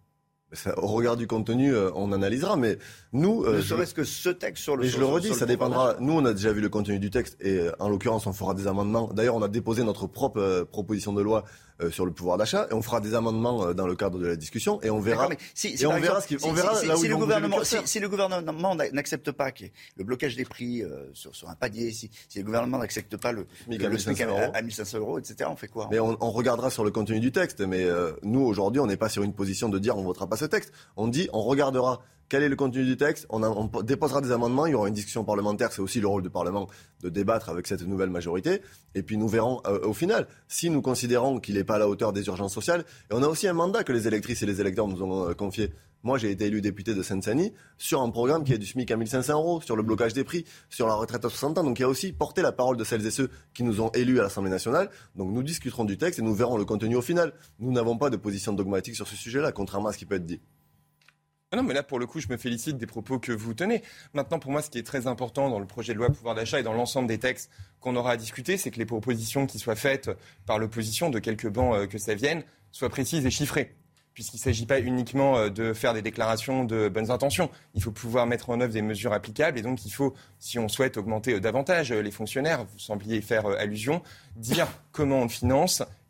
Au 0.79 0.87
regard 0.87 1.19
du 1.19 1.27
contenu, 1.27 1.75
euh, 1.75 1.91
on 1.95 2.11
analysera. 2.11 2.57
Mais 2.57 2.79
nous, 3.13 3.45
euh, 3.45 3.57
ne 3.57 3.61
serait-ce 3.61 3.93
que 3.93 4.05
ce 4.05 4.31
texte 4.31 4.63
sur 4.63 4.77
le. 4.77 4.85
Mais 4.85 4.89
je 4.89 4.99
le 4.99 5.05
redis, 5.05 5.35
ça 5.35 5.45
dépendra. 5.45 5.97
Nous, 6.01 6.15
on 6.15 6.25
a 6.25 6.33
déjà 6.33 6.53
vu 6.53 6.63
le 6.63 6.71
contenu 6.71 6.99
du 6.99 7.11
texte 7.11 7.37
et 7.41 7.59
euh, 7.59 7.73
en 7.79 7.91
l'occurrence, 7.91 8.27
on 8.27 8.33
fera 8.33 8.55
des 8.55 8.67
amendements. 8.67 9.11
D'ailleurs, 9.13 9.35
on 9.35 9.43
a 9.43 9.49
déposé 9.49 9.85
notre 9.85 10.07
propre 10.07 10.67
proposition 10.71 11.13
de 11.13 11.21
loi 11.21 11.45
euh, 11.81 11.91
sur 11.91 12.05
le 12.05 12.13
pouvoir 12.13 12.39
d'achat 12.39 12.67
et 12.71 12.75
on 12.75 12.83
fera 12.83 13.01
des 13.01 13.15
amendements 13.15 13.67
euh, 13.67 13.73
dans 13.73 13.87
le 13.87 13.95
cadre 13.95 14.19
de 14.19 14.27
la 14.27 14.37
discussion 14.37 14.81
et 14.83 14.91
on 14.91 14.99
verra 15.01 15.29
si, 15.55 15.77
et 15.81 15.87
on 15.87 15.99
verra 15.99 16.21
ce 16.21 16.27
qui, 16.27 16.37
on 16.43 16.53
verra 16.53 16.83
là 16.83 16.97
où 16.97 17.03
le 17.03 17.17
gouvernement 17.17 17.59
si, 17.63 18.01
le 18.01 18.09
gouvernement 18.09 18.75
n'accepte 18.75 19.31
pas 19.31 19.51
le 19.97 20.05
blocage 20.05 20.37
des 20.37 20.45
prix 20.45 20.83
euh, 20.83 21.09
sur, 21.13 21.35
sur 21.35 21.49
un 21.49 21.55
panier 21.55 21.93
si, 21.93 22.11
si 22.29 22.39
le 22.39 22.45
gouvernement 22.45 22.79
n'accepte 22.79 23.17
pas 23.17 23.33
le, 23.33 23.47
le, 23.69 23.77
le 23.77 23.99
SMIC 23.99 24.21
à, 24.21 24.61
1500 24.61 24.99
euros. 24.99 25.19
etc 25.19 25.49
on 25.51 25.57
fait 25.57 25.69
quoi 25.69 25.89
mais 25.91 26.01
on, 26.01 26.17
on, 26.21 26.31
regardera 26.31 26.71
sur 26.71 26.85
le 26.85 26.91
contenu 26.91 27.21
du 27.21 27.33
texte 27.33 27.61
mais 27.61 27.87
nous 28.23 28.41
aujourd'hui 28.41 28.81
on 28.81 28.87
n'est 28.87 28.97
pas 28.97 29.09
sur 29.09 29.23
une 29.23 29.33
position 29.33 29.69
de 29.69 29.79
dire 29.79 29.97
on 29.97 30.03
votera 30.03 30.27
pas 30.27 30.37
ce 30.37 30.45
texte. 30.45 30.73
On 30.97 31.09
dit 31.09 31.29
on 31.33 31.43
regardera 31.43 32.03
quel 32.29 32.43
est 32.43 32.49
le 32.49 32.57
contenu 32.57 32.85
du 32.85 32.97
texte 32.97 33.27
on, 33.31 33.41
déposera 33.83 34.21
des 34.21 34.33
amendements, 34.33 34.67
il 34.67 34.73
y 34.73 34.75
aura 34.75 34.89
une 34.89 34.95
discussion 34.95 35.25
parlementaire, 35.25 35.73
c'est 35.73 35.81
aussi 35.81 36.01
le 36.01 36.07
rôle 36.07 36.23
du 36.23 36.31
Parlement 36.31 36.69
de 37.03 37.09
débattre 37.09 37.49
avec 37.49 37.67
cette 37.67 37.83
nouvelle 37.83 38.11
majorité, 38.11 38.63
et 38.95 39.03
puis 39.03 39.17
nous 39.17 39.29
verrons 39.29 39.61
euh, 39.67 39.81
au 39.87 39.93
final 39.93 40.27
si 40.47 40.71
nous 40.71 40.83
considérons 40.83 41.41
qu'il 41.41 41.55
n'est 41.55 41.65
pas 41.65 41.77
à 41.77 41.79
la 41.79 41.89
hauteur 41.89 42.13
des 42.13 42.27
urgences 42.27 42.53
sociales. 42.53 42.85
Et 43.11 43.15
on 43.15 43.23
a 43.23 43.29
aussi 43.29 43.49
un 43.49 43.53
mandat 43.53 43.85
que 43.85 43.93
les 43.93 44.07
électrices 44.07 44.43
et 44.43 44.47
les 44.47 44.61
électeurs 44.61 44.89
nous 44.89 45.03
ont 45.03 45.31
euh, 45.31 45.35
confié. 45.35 45.73
Moi, 46.05 46.17
j'ai 46.17 46.31
été 46.31 46.47
élu 46.47 46.61
député 46.61 46.95
de 46.95 47.03
Seine-Saint-Denis 47.03 47.53
sur 47.77 48.01
un 48.03 48.11
programme 48.11 48.45
qui 48.45 48.53
est 48.53 48.59
du 48.59 48.67
SMIC 48.67 48.89
à 48.93 48.97
1500 48.97 49.33
euros, 49.33 49.61
sur 49.61 49.75
le 49.75 49.83
blocage 49.83 50.15
des 50.15 50.23
prix, 50.23 50.45
sur 50.71 50.87
la 50.87 50.95
retraite 50.95 51.25
à 51.25 51.29
60 51.29 51.59
ans. 51.59 51.65
Donc, 51.65 51.79
il 51.81 51.83
y 51.83 51.85
a 51.85 51.89
aussi 51.89 52.13
porté 52.13 52.41
la 52.41 52.53
parole 52.53 52.77
de 52.77 52.85
celles 52.85 53.05
et 53.05 53.11
ceux 53.11 53.31
qui 53.53 53.65
nous 53.65 53.81
ont 53.81 53.91
élus 53.91 54.21
à 54.21 54.23
l'Assemblée 54.23 54.51
nationale. 54.51 54.91
Donc, 55.17 55.33
nous 55.33 55.43
discuterons 55.43 55.85
du 55.85 55.99
texte 55.99 56.21
et 56.21 56.23
nous 56.23 56.35
verrons 56.35 56.57
le 56.57 56.65
contenu 56.65 56.95
au 56.95 57.03
final. 57.03 57.33
Nous 57.59 57.73
n'avons 57.73 57.99
pas 57.99 58.11
de 58.11 58.17
position 58.17 58.53
dogmatique 58.53 58.95
sur 58.95 59.09
ce 59.09 59.17
sujet-là, 59.17 59.51
contrairement 59.51 59.89
à 59.89 59.93
ce 59.93 59.99
qui 59.99 60.07
peut 60.07 60.15
être 60.15 60.27
dit. 60.27 60.41
Ah 61.51 61.57
non, 61.57 61.63
mais 61.63 61.73
là, 61.73 61.83
pour 61.83 61.99
le 61.99 62.07
coup, 62.07 62.21
je 62.21 62.29
me 62.29 62.37
félicite 62.37 62.77
des 62.77 62.87
propos 62.87 63.19
que 63.19 63.33
vous 63.33 63.55
tenez. 63.55 63.83
Maintenant, 64.13 64.39
pour 64.39 64.51
moi, 64.51 64.61
ce 64.61 64.69
qui 64.69 64.79
est 64.79 64.87
très 64.87 65.07
important 65.07 65.49
dans 65.49 65.59
le 65.59 65.67
projet 65.67 65.95
de 65.95 65.99
loi 65.99 66.11
pouvoir 66.11 66.35
d'achat 66.35 66.61
et 66.61 66.63
dans 66.63 66.75
l'ensemble 66.75 67.09
des 67.09 67.19
textes 67.19 67.51
qu'on 67.81 67.97
aura 67.97 68.13
à 68.13 68.17
discuter, 68.19 68.59
c'est 68.59 68.71
que 68.71 68.79
les 68.79 68.85
propositions 68.85 69.47
qui 69.47 69.59
soient 69.59 69.75
faites 69.75 70.11
par 70.45 70.59
l'opposition, 70.59 71.09
de 71.09 71.19
quelques 71.19 71.49
bancs 71.49 71.75
euh, 71.75 71.87
que 71.87 71.97
ça 71.97 72.15
vienne, 72.15 72.43
soient 72.71 72.91
précises 72.91 73.25
et 73.25 73.31
chiffrées 73.31 73.75
puisqu'il 74.13 74.39
ne 74.39 74.43
s'agit 74.43 74.67
pas 74.67 74.81
uniquement 74.81 75.39
euh, 75.39 75.49
de 75.49 75.73
faire 75.73 75.95
des 75.95 76.03
déclarations 76.03 76.65
de 76.65 76.89
bonnes 76.89 77.13
intentions. 77.13 77.51
Il 77.75 77.83
faut 77.83 77.93
pouvoir 77.93 78.27
mettre 78.27 78.51
en 78.51 78.61
œuvre 78.61 78.73
des 78.73 78.83
mesures 78.83 79.13
applicables 79.13 79.59
et 79.59 79.63
donc 79.63 79.87
il 79.87 79.91
faut, 79.91 80.13
si 80.41 80.59
on 80.59 80.69
souhaite 80.69 80.97
augmenter 80.97 81.35
euh, 81.35 81.41
davantage 81.41 81.93
les 81.93 82.11
fonctionnaires, 82.11 82.65
vous 82.65 82.79
sembliez 82.79 83.23
faire 83.23 83.47
allusion, 83.47 84.03
dire 84.37 84.67
comment 84.91 85.21
on 85.21 85.25
le 85.25 85.29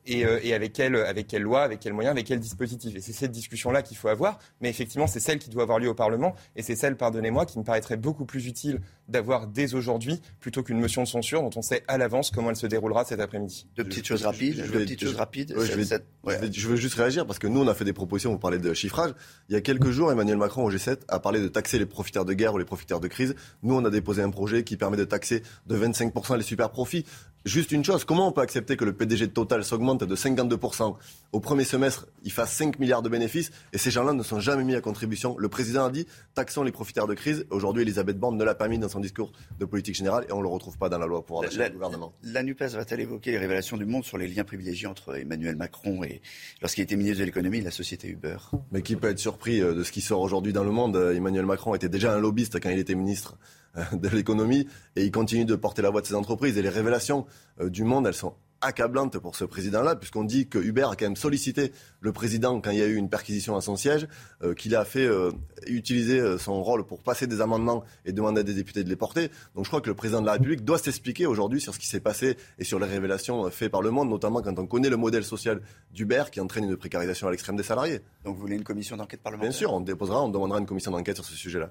finance 0.08 0.30
euh, 0.30 0.40
et, 0.42 0.54
avec, 0.54 0.72
quelle, 0.72 0.96
avec 0.96 1.26
quelle 1.26 1.42
loi, 1.42 1.62
avec 1.62 1.80
quels 1.80 1.92
moyens, 1.92 2.12
avec 2.12 2.26
quel 2.26 2.40
dispositif. 2.40 2.94
Et 2.96 3.00
c'est 3.00 3.12
cette 3.12 3.32
discussion-là 3.32 3.82
qu'il 3.82 3.96
faut 3.96 4.08
avoir, 4.08 4.38
mais 4.60 4.68
effectivement, 4.68 5.06
c'est 5.06 5.20
celle 5.20 5.38
qui 5.38 5.50
doit 5.50 5.62
avoir 5.62 5.78
lieu 5.78 5.88
au 5.88 5.94
Parlement, 5.94 6.34
et 6.56 6.62
c'est 6.62 6.76
celle, 6.76 6.96
pardonnez-moi, 6.96 7.46
qui 7.46 7.58
me 7.58 7.64
paraîtrait 7.64 7.96
beaucoup 7.96 8.24
plus 8.24 8.46
utile 8.46 8.80
d'avoir 9.08 9.46
dès 9.46 9.74
aujourd'hui, 9.74 10.20
plutôt 10.40 10.62
qu'une 10.62 10.80
motion 10.80 11.02
de 11.02 11.08
censure 11.08 11.42
dont 11.42 11.50
on 11.56 11.62
sait 11.62 11.82
à 11.88 11.96
l'avance 11.98 12.30
comment 12.30 12.50
elle 12.50 12.56
se 12.56 12.66
déroulera 12.66 13.04
cet 13.04 13.20
après-midi. 13.20 13.66
Deux 13.76 13.84
petites 13.84 14.06
choses 14.06 14.24
rapides. 14.24 14.56
Deux 14.56 14.80
petites 14.80 15.02
choses 15.02 15.16
rapides. 15.16 15.54
je, 15.56 16.68
veux 16.68 16.76
juste 16.76 16.94
réagir, 16.94 17.26
parce 17.26 17.38
que 17.38 17.46
nous, 17.46 17.60
on 17.60 17.68
a 17.68 17.74
fait 17.74 17.84
des 17.84 17.92
propositions, 17.92 18.32
vous 18.32 18.38
parlez 18.38 18.58
de 18.58 18.74
chiffrage. 18.74 19.12
Il 19.48 19.54
y 19.54 19.56
a 19.56 19.60
quelques 19.60 19.90
jours, 19.90 20.12
Emmanuel 20.12 20.36
Macron 20.36 20.64
au 20.64 20.70
G7 20.70 20.98
a 21.08 21.20
parlé 21.20 21.40
de 21.40 21.48
taxer 21.48 21.78
les 21.78 21.86
profiteurs 21.86 22.24
de 22.24 22.34
guerre 22.34 22.54
ou 22.54 22.58
les 22.58 22.64
profiteurs 22.64 23.00
de 23.00 23.08
crise. 23.08 23.34
Nous, 23.62 23.74
on 23.74 23.84
a 23.84 23.90
déposé 23.90 24.22
un 24.22 24.30
projet 24.30 24.62
qui 24.64 24.76
permet 24.76 24.96
de 24.96 25.04
taxer 25.04 25.42
de 25.66 25.76
25% 25.76 26.36
les 26.36 26.42
super 26.42 26.70
profits. 26.70 27.04
Juste 27.44 27.72
une 27.72 27.84
chose, 27.84 28.04
comment 28.04 28.28
on 28.28 28.32
peut 28.32 28.40
accepter 28.40 28.76
que 28.76 28.84
le 28.84 28.92
PDG 28.92 29.28
de 29.28 29.32
Total 29.32 29.64
s'augmente 29.64 29.97
de 30.06 30.16
52% 30.16 30.96
au 31.32 31.40
premier 31.40 31.64
semestre, 31.64 32.06
il 32.24 32.32
fasse 32.32 32.52
5 32.52 32.78
milliards 32.78 33.02
de 33.02 33.08
bénéfices 33.10 33.50
et 33.74 33.78
ces 33.78 33.90
gens-là 33.90 34.14
ne 34.14 34.22
sont 34.22 34.40
jamais 34.40 34.64
mis 34.64 34.74
à 34.74 34.80
contribution 34.80 35.36
Le 35.38 35.48
président 35.48 35.84
a 35.84 35.90
dit 35.90 36.06
taxons 36.34 36.62
les 36.62 36.72
profiteurs 36.72 37.06
de 37.06 37.14
crise. 37.14 37.46
Aujourd'hui, 37.50 37.82
Elisabeth 37.82 38.18
Borne 38.18 38.38
ne 38.38 38.44
l'a 38.44 38.54
pas 38.54 38.68
mis 38.68 38.78
dans 38.78 38.88
son 38.88 39.00
discours 39.00 39.32
de 39.58 39.64
politique 39.66 39.94
générale 39.94 40.24
et 40.28 40.32
on 40.32 40.38
ne 40.38 40.42
le 40.42 40.48
retrouve 40.48 40.78
pas 40.78 40.88
dans 40.88 40.98
la 40.98 41.06
loi 41.06 41.24
pour 41.24 41.42
d'achat 41.42 41.68
du 41.68 41.74
gouvernement. 41.74 42.14
La 42.22 42.42
NUPES 42.42 42.68
va-t-elle 42.72 43.00
évoquer 43.00 43.32
les 43.32 43.38
révélations 43.38 43.76
du 43.76 43.84
monde 43.84 44.04
sur 44.04 44.16
les 44.16 44.26
liens 44.26 44.44
privilégiés 44.44 44.86
entre 44.86 45.18
Emmanuel 45.18 45.56
Macron 45.56 46.02
et, 46.02 46.22
lorsqu'il 46.62 46.84
était 46.84 46.96
ministre 46.96 47.20
de 47.20 47.24
l'économie, 47.24 47.60
la 47.60 47.70
société 47.70 48.08
Uber? 48.08 48.38
Mais 48.72 48.80
qui 48.80 48.96
peut 48.96 49.10
être 49.10 49.18
surpris 49.18 49.60
euh, 49.60 49.74
de 49.74 49.82
ce 49.82 49.92
qui 49.92 50.00
sort 50.00 50.20
aujourd'hui 50.20 50.54
dans 50.54 50.64
le 50.64 50.70
monde? 50.70 50.96
Emmanuel 50.96 51.44
Macron 51.44 51.74
était 51.74 51.90
déjà 51.90 52.14
un 52.14 52.18
lobbyiste 52.18 52.58
quand 52.60 52.70
il 52.70 52.78
était 52.78 52.94
ministre 52.94 53.36
euh, 53.76 53.82
de 53.92 54.08
l'économie 54.08 54.66
et 54.96 55.04
il 55.04 55.10
continue 55.10 55.44
de 55.44 55.56
porter 55.56 55.82
la 55.82 55.90
voix 55.90 56.00
de 56.00 56.06
ses 56.06 56.14
entreprises. 56.14 56.56
Et 56.56 56.62
les 56.62 56.68
révélations 56.68 57.26
euh, 57.60 57.68
du 57.68 57.84
monde, 57.84 58.06
elles 58.06 58.14
sont 58.14 58.34
accablantes 58.60 59.18
pour 59.18 59.36
ce 59.36 59.44
président-là, 59.44 59.96
puisqu'on 59.96 60.24
dit 60.24 60.48
que 60.48 60.58
Hubert 60.58 60.90
a 60.90 60.96
quand 60.96 61.06
même 61.06 61.16
sollicité 61.16 61.72
le 62.00 62.12
président 62.12 62.60
quand 62.60 62.70
il 62.70 62.78
y 62.78 62.82
a 62.82 62.86
eu 62.86 62.96
une 62.96 63.08
perquisition 63.08 63.56
à 63.56 63.60
son 63.60 63.76
siège, 63.76 64.08
euh, 64.42 64.54
qu'il 64.54 64.74
a 64.76 64.84
fait 64.84 65.08
utiliser 65.66 66.38
son 66.38 66.62
rôle 66.62 66.84
pour 66.86 67.02
passer 67.02 67.26
des 67.26 67.40
amendements 67.40 67.84
et 68.04 68.12
demander 68.12 68.40
à 68.40 68.44
des 68.44 68.54
députés 68.54 68.84
de 68.84 68.88
les 68.88 68.96
porter. 68.96 69.30
Donc 69.54 69.64
je 69.64 69.70
crois 69.70 69.80
que 69.80 69.88
le 69.88 69.94
président 69.94 70.20
de 70.20 70.26
la 70.26 70.32
République 70.32 70.64
doit 70.64 70.78
s'expliquer 70.78 71.26
aujourd'hui 71.26 71.60
sur 71.60 71.74
ce 71.74 71.78
qui 71.78 71.86
s'est 71.86 72.00
passé 72.00 72.36
et 72.58 72.64
sur 72.64 72.78
les 72.78 72.86
révélations 72.86 73.50
faites 73.50 73.70
par 73.70 73.82
le 73.82 73.90
monde, 73.90 74.08
notamment 74.08 74.42
quand 74.42 74.58
on 74.58 74.66
connaît 74.66 74.90
le 74.90 74.96
modèle 74.96 75.24
social 75.24 75.60
d'Hubert 75.92 76.30
qui 76.30 76.40
entraîne 76.40 76.64
une 76.64 76.76
précarisation 76.76 77.28
à 77.28 77.30
l'extrême 77.30 77.56
des 77.56 77.62
salariés. 77.62 78.00
Donc 78.24 78.34
vous 78.36 78.40
voulez 78.40 78.56
une 78.56 78.64
commission 78.64 78.96
d'enquête 78.96 79.20
parlementaire? 79.20 79.50
Bien 79.50 79.58
sûr, 79.58 79.72
on 79.72 79.80
déposera, 79.80 80.22
on 80.22 80.28
demandera 80.28 80.58
une 80.58 80.66
commission 80.66 80.90
d'enquête 80.90 81.16
sur 81.16 81.24
ce 81.24 81.34
sujet-là. 81.34 81.70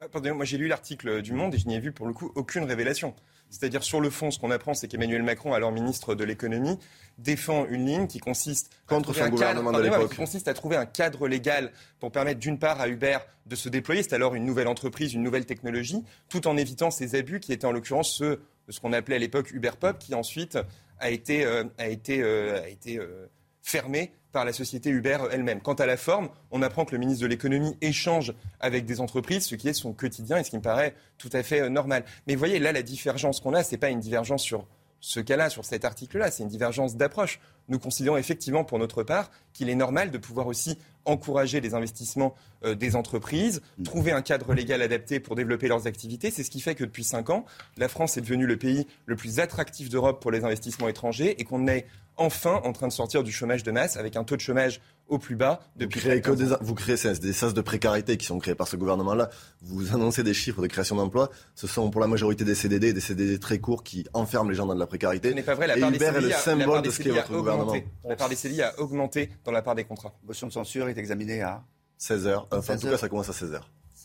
Ah, 0.00 0.32
moi 0.32 0.44
j'ai 0.44 0.58
lu 0.58 0.68
l'article 0.68 1.22
du 1.22 1.32
Monde 1.32 1.54
et 1.54 1.58
je 1.58 1.66
n'y 1.66 1.74
ai 1.74 1.80
vu 1.80 1.92
pour 1.92 2.06
le 2.06 2.12
coup 2.12 2.30
aucune 2.36 2.64
révélation. 2.64 3.14
C'est-à-dire 3.50 3.82
sur 3.82 4.00
le 4.00 4.10
fond, 4.10 4.30
ce 4.30 4.38
qu'on 4.38 4.50
apprend, 4.50 4.74
c'est 4.74 4.88
qu'Emmanuel 4.88 5.22
Macron, 5.22 5.54
alors 5.54 5.72
ministre 5.72 6.14
de 6.14 6.22
l'économie, 6.22 6.78
défend 7.16 7.66
une 7.66 7.86
ligne 7.86 8.06
qui 8.06 8.18
consiste 8.18 8.70
contre 8.86 9.14
son 9.14 9.28
gouvernement 9.28 9.72
de 9.72 9.80
l'époque, 9.80 10.10
qui 10.10 10.16
consiste 10.16 10.48
à 10.48 10.54
trouver 10.54 10.76
un 10.76 10.86
cadre 10.86 11.26
légal 11.26 11.72
pour 11.98 12.12
permettre 12.12 12.40
d'une 12.40 12.58
part 12.58 12.80
à 12.80 12.88
Uber 12.88 13.18
de 13.46 13.56
se 13.56 13.68
déployer, 13.68 14.02
c'est 14.02 14.12
alors 14.12 14.34
une 14.34 14.44
nouvelle 14.44 14.68
entreprise, 14.68 15.14
une 15.14 15.22
nouvelle 15.22 15.46
technologie, 15.46 16.04
tout 16.28 16.46
en 16.46 16.56
évitant 16.56 16.90
ces 16.90 17.14
abus 17.14 17.40
qui 17.40 17.52
étaient 17.52 17.66
en 17.66 17.72
l'occurrence 17.72 18.12
ceux 18.12 18.42
de 18.66 18.72
ce 18.72 18.80
qu'on 18.80 18.92
appelait 18.92 19.16
à 19.16 19.18
l'époque 19.18 19.50
Uber 19.52 19.72
Pop, 19.80 19.98
qui 19.98 20.14
ensuite 20.14 20.58
a 21.00 21.10
été, 21.10 21.44
euh, 21.44 21.64
a 21.78 21.88
été, 21.88 22.22
euh, 22.22 22.62
a 22.62 22.68
été 22.68 22.98
euh, 22.98 23.26
fermé 23.68 24.12
par 24.32 24.44
la 24.44 24.52
société 24.52 24.90
Uber 24.90 25.18
elle-même. 25.30 25.60
Quant 25.60 25.74
à 25.74 25.86
la 25.86 25.96
forme, 25.96 26.30
on 26.50 26.62
apprend 26.62 26.84
que 26.84 26.92
le 26.92 26.98
ministre 26.98 27.22
de 27.22 27.26
l'économie 27.26 27.76
échange 27.80 28.34
avec 28.60 28.86
des 28.86 29.00
entreprises, 29.00 29.44
ce 29.44 29.54
qui 29.54 29.68
est 29.68 29.74
son 29.74 29.92
quotidien 29.92 30.38
et 30.38 30.44
ce 30.44 30.50
qui 30.50 30.56
me 30.56 30.62
paraît 30.62 30.94
tout 31.18 31.30
à 31.32 31.42
fait 31.42 31.60
euh, 31.60 31.68
normal. 31.68 32.04
Mais 32.26 32.34
vous 32.34 32.38
voyez, 32.38 32.58
là, 32.58 32.72
la 32.72 32.82
divergence 32.82 33.40
qu'on 33.40 33.54
a, 33.54 33.62
ce 33.62 33.72
n'est 33.72 33.78
pas 33.78 33.90
une 33.90 34.00
divergence 34.00 34.42
sur 34.42 34.66
ce 35.00 35.20
cas-là, 35.20 35.50
sur 35.50 35.64
cet 35.64 35.84
article-là, 35.84 36.30
c'est 36.30 36.42
une 36.42 36.48
divergence 36.48 36.96
d'approche. 36.96 37.40
Nous 37.68 37.78
considérons 37.78 38.16
effectivement, 38.16 38.64
pour 38.64 38.78
notre 38.78 39.02
part, 39.02 39.30
qu'il 39.52 39.68
est 39.68 39.74
normal 39.74 40.10
de 40.10 40.18
pouvoir 40.18 40.46
aussi 40.46 40.78
encourager 41.08 41.60
les 41.60 41.74
investissements 41.74 42.34
euh, 42.64 42.74
des 42.74 42.96
entreprises, 42.96 43.62
mm. 43.78 43.82
trouver 43.82 44.12
un 44.12 44.22
cadre 44.22 44.54
légal 44.54 44.82
adapté 44.82 45.20
pour 45.20 45.34
développer 45.34 45.68
leurs 45.68 45.86
activités. 45.86 46.30
C'est 46.30 46.44
ce 46.44 46.50
qui 46.50 46.60
fait 46.60 46.74
que 46.74 46.84
depuis 46.84 47.04
cinq 47.04 47.30
ans, 47.30 47.44
la 47.76 47.88
France 47.88 48.16
est 48.16 48.20
devenue 48.20 48.46
le 48.46 48.56
pays 48.56 48.86
le 49.06 49.16
plus 49.16 49.40
attractif 49.40 49.88
d'Europe 49.88 50.20
pour 50.20 50.30
les 50.30 50.44
investissements 50.44 50.88
étrangers 50.88 51.40
et 51.40 51.44
qu'on 51.44 51.66
est 51.66 51.86
enfin 52.16 52.60
en 52.64 52.72
train 52.72 52.88
de 52.88 52.92
sortir 52.92 53.22
du 53.22 53.32
chômage 53.32 53.62
de 53.62 53.70
masse 53.70 53.96
avec 53.96 54.16
un 54.16 54.24
taux 54.24 54.36
de 54.36 54.40
chômage 54.40 54.80
au 55.08 55.18
plus 55.18 55.36
bas 55.36 55.60
depuis 55.76 56.00
vous 56.00 56.06
créez, 56.06 56.20
que 56.20 56.30
des, 56.32 56.54
vous 56.60 56.74
créez 56.74 56.96
des 57.20 57.32
sas 57.32 57.54
de 57.54 57.60
précarité 57.60 58.16
qui 58.16 58.26
sont 58.26 58.38
créés 58.38 58.54
par 58.54 58.68
ce 58.68 58.76
gouvernement-là. 58.76 59.30
Vous 59.62 59.94
annoncez 59.94 60.22
des 60.22 60.34
chiffres 60.34 60.62
de 60.62 60.66
création 60.66 60.96
d'emplois. 60.96 61.30
Ce 61.54 61.66
sont 61.66 61.90
pour 61.90 62.00
la 62.00 62.06
majorité 62.06 62.44
des 62.44 62.54
CDD, 62.54 62.92
des 62.92 63.00
CDD 63.00 63.38
très 63.38 63.58
courts 63.58 63.82
qui 63.82 64.06
enferment 64.12 64.50
les 64.50 64.56
gens 64.56 64.66
dans 64.66 64.74
de 64.74 64.80
la 64.80 64.86
précarité. 64.86 65.30
Ce 65.30 65.34
n'est 65.34 65.42
pas 65.42 65.54
vrai. 65.54 65.66
La 65.66 65.76
Et 65.76 65.80
part 65.80 65.92
Uber 65.92 66.12
est 66.16 66.20
le 66.20 66.30
symbole 66.30 66.82
de 66.82 66.90
ce 66.90 67.02
qu'est 67.02 67.10
votre 67.10 67.32
gouvernement. 67.32 67.74
La 68.04 68.16
part 68.16 68.28
des 68.28 68.36
CDI 68.36 68.62
a 68.62 68.78
augmenté 68.78 69.30
dans 69.44 69.52
la 69.52 69.62
part 69.62 69.74
des 69.74 69.84
contrats. 69.84 70.14
Motion 70.26 70.46
de 70.46 70.52
censure 70.52 70.88
est 70.88 70.98
examinée 70.98 71.42
à 71.42 71.62
16 71.98 72.26
h 72.26 72.46
Enfin, 72.52 72.74
en 72.74 72.78
tout 72.78 72.88
cas, 72.88 72.98
ça 72.98 73.08
commence 73.08 73.28
à 73.28 73.32
16 73.32 73.52
h 73.52 73.60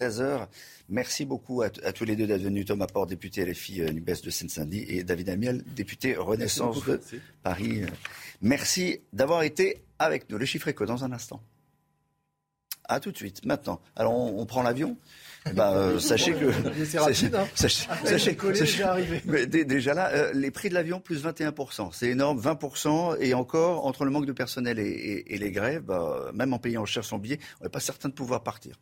16 0.10 0.22
h 0.22 0.48
Merci 0.90 1.24
beaucoup 1.24 1.62
à, 1.62 1.70
tous 1.70 2.04
les 2.04 2.18
deux 2.18 2.28
d'être 2.28 2.42
venus. 2.42 2.66
Thomas 2.66 2.88
Porte, 2.88 3.10
député 3.10 3.46
LFI 3.46 3.82
euh, 3.82 3.92
NUBES 3.92 4.22
de 4.22 4.30
Seine-Saint-Denis, 4.30 4.86
et 4.90 5.04
David 5.04 5.30
Amiel, 5.30 5.64
député 5.76 6.16
Renaissance 6.16 6.84
de 6.86 7.00
Paris. 7.42 7.84
Merci 8.42 9.00
d'avoir 9.14 9.44
été 9.44 9.82
avec 10.00 10.30
nous. 10.30 10.38
Le 10.38 10.46
chiffre 10.46 10.68
éco 10.68 10.86
dans 10.86 11.06
un 11.06 11.14
instant. 11.14 11.42
À 12.90 13.00
tout 13.00 13.14
de 13.14 13.18
suite, 13.18 13.46
maintenant. 13.46 13.80
Alors, 13.96 14.14
on, 14.14 14.46
prend 14.46 14.62
l'avion 14.62 14.98
bah, 15.56 15.94
sachez 16.00 16.34
que 16.34 16.52
c'est 16.86 17.00
rapide. 17.00 17.36
Hein. 17.36 17.48
Sachez, 17.56 17.88
sachez, 18.04 18.36
déjà, 18.36 18.98
mais 19.26 19.46
déjà 19.46 19.94
là, 19.94 20.10
euh, 20.12 20.32
les 20.34 20.52
prix 20.52 20.68
de 20.68 20.74
l'avion 20.74 21.00
plus 21.00 21.24
21% 21.24 21.90
c'est 21.94 22.08
énorme, 22.08 22.40
20% 22.40 23.18
et 23.20 23.34
encore 23.34 23.86
entre 23.86 24.04
le 24.06 24.12
manque 24.12 24.26
de 24.26 24.32
personnel 24.32 24.80
et, 24.80 25.38
les 25.38 25.52
grèves, 25.52 25.84
bah, 25.84 26.32
même 26.34 26.54
en 26.54 26.60
payant 26.60 26.86
cher 26.86 27.04
son 27.06 27.18
billet, 27.18 27.40
on 27.62 27.66
n'est 27.66 27.70
pas 27.70 27.80
certain 27.80 28.10
de 28.10 28.14
pouvoir 28.14 28.44
partir. 28.44 28.76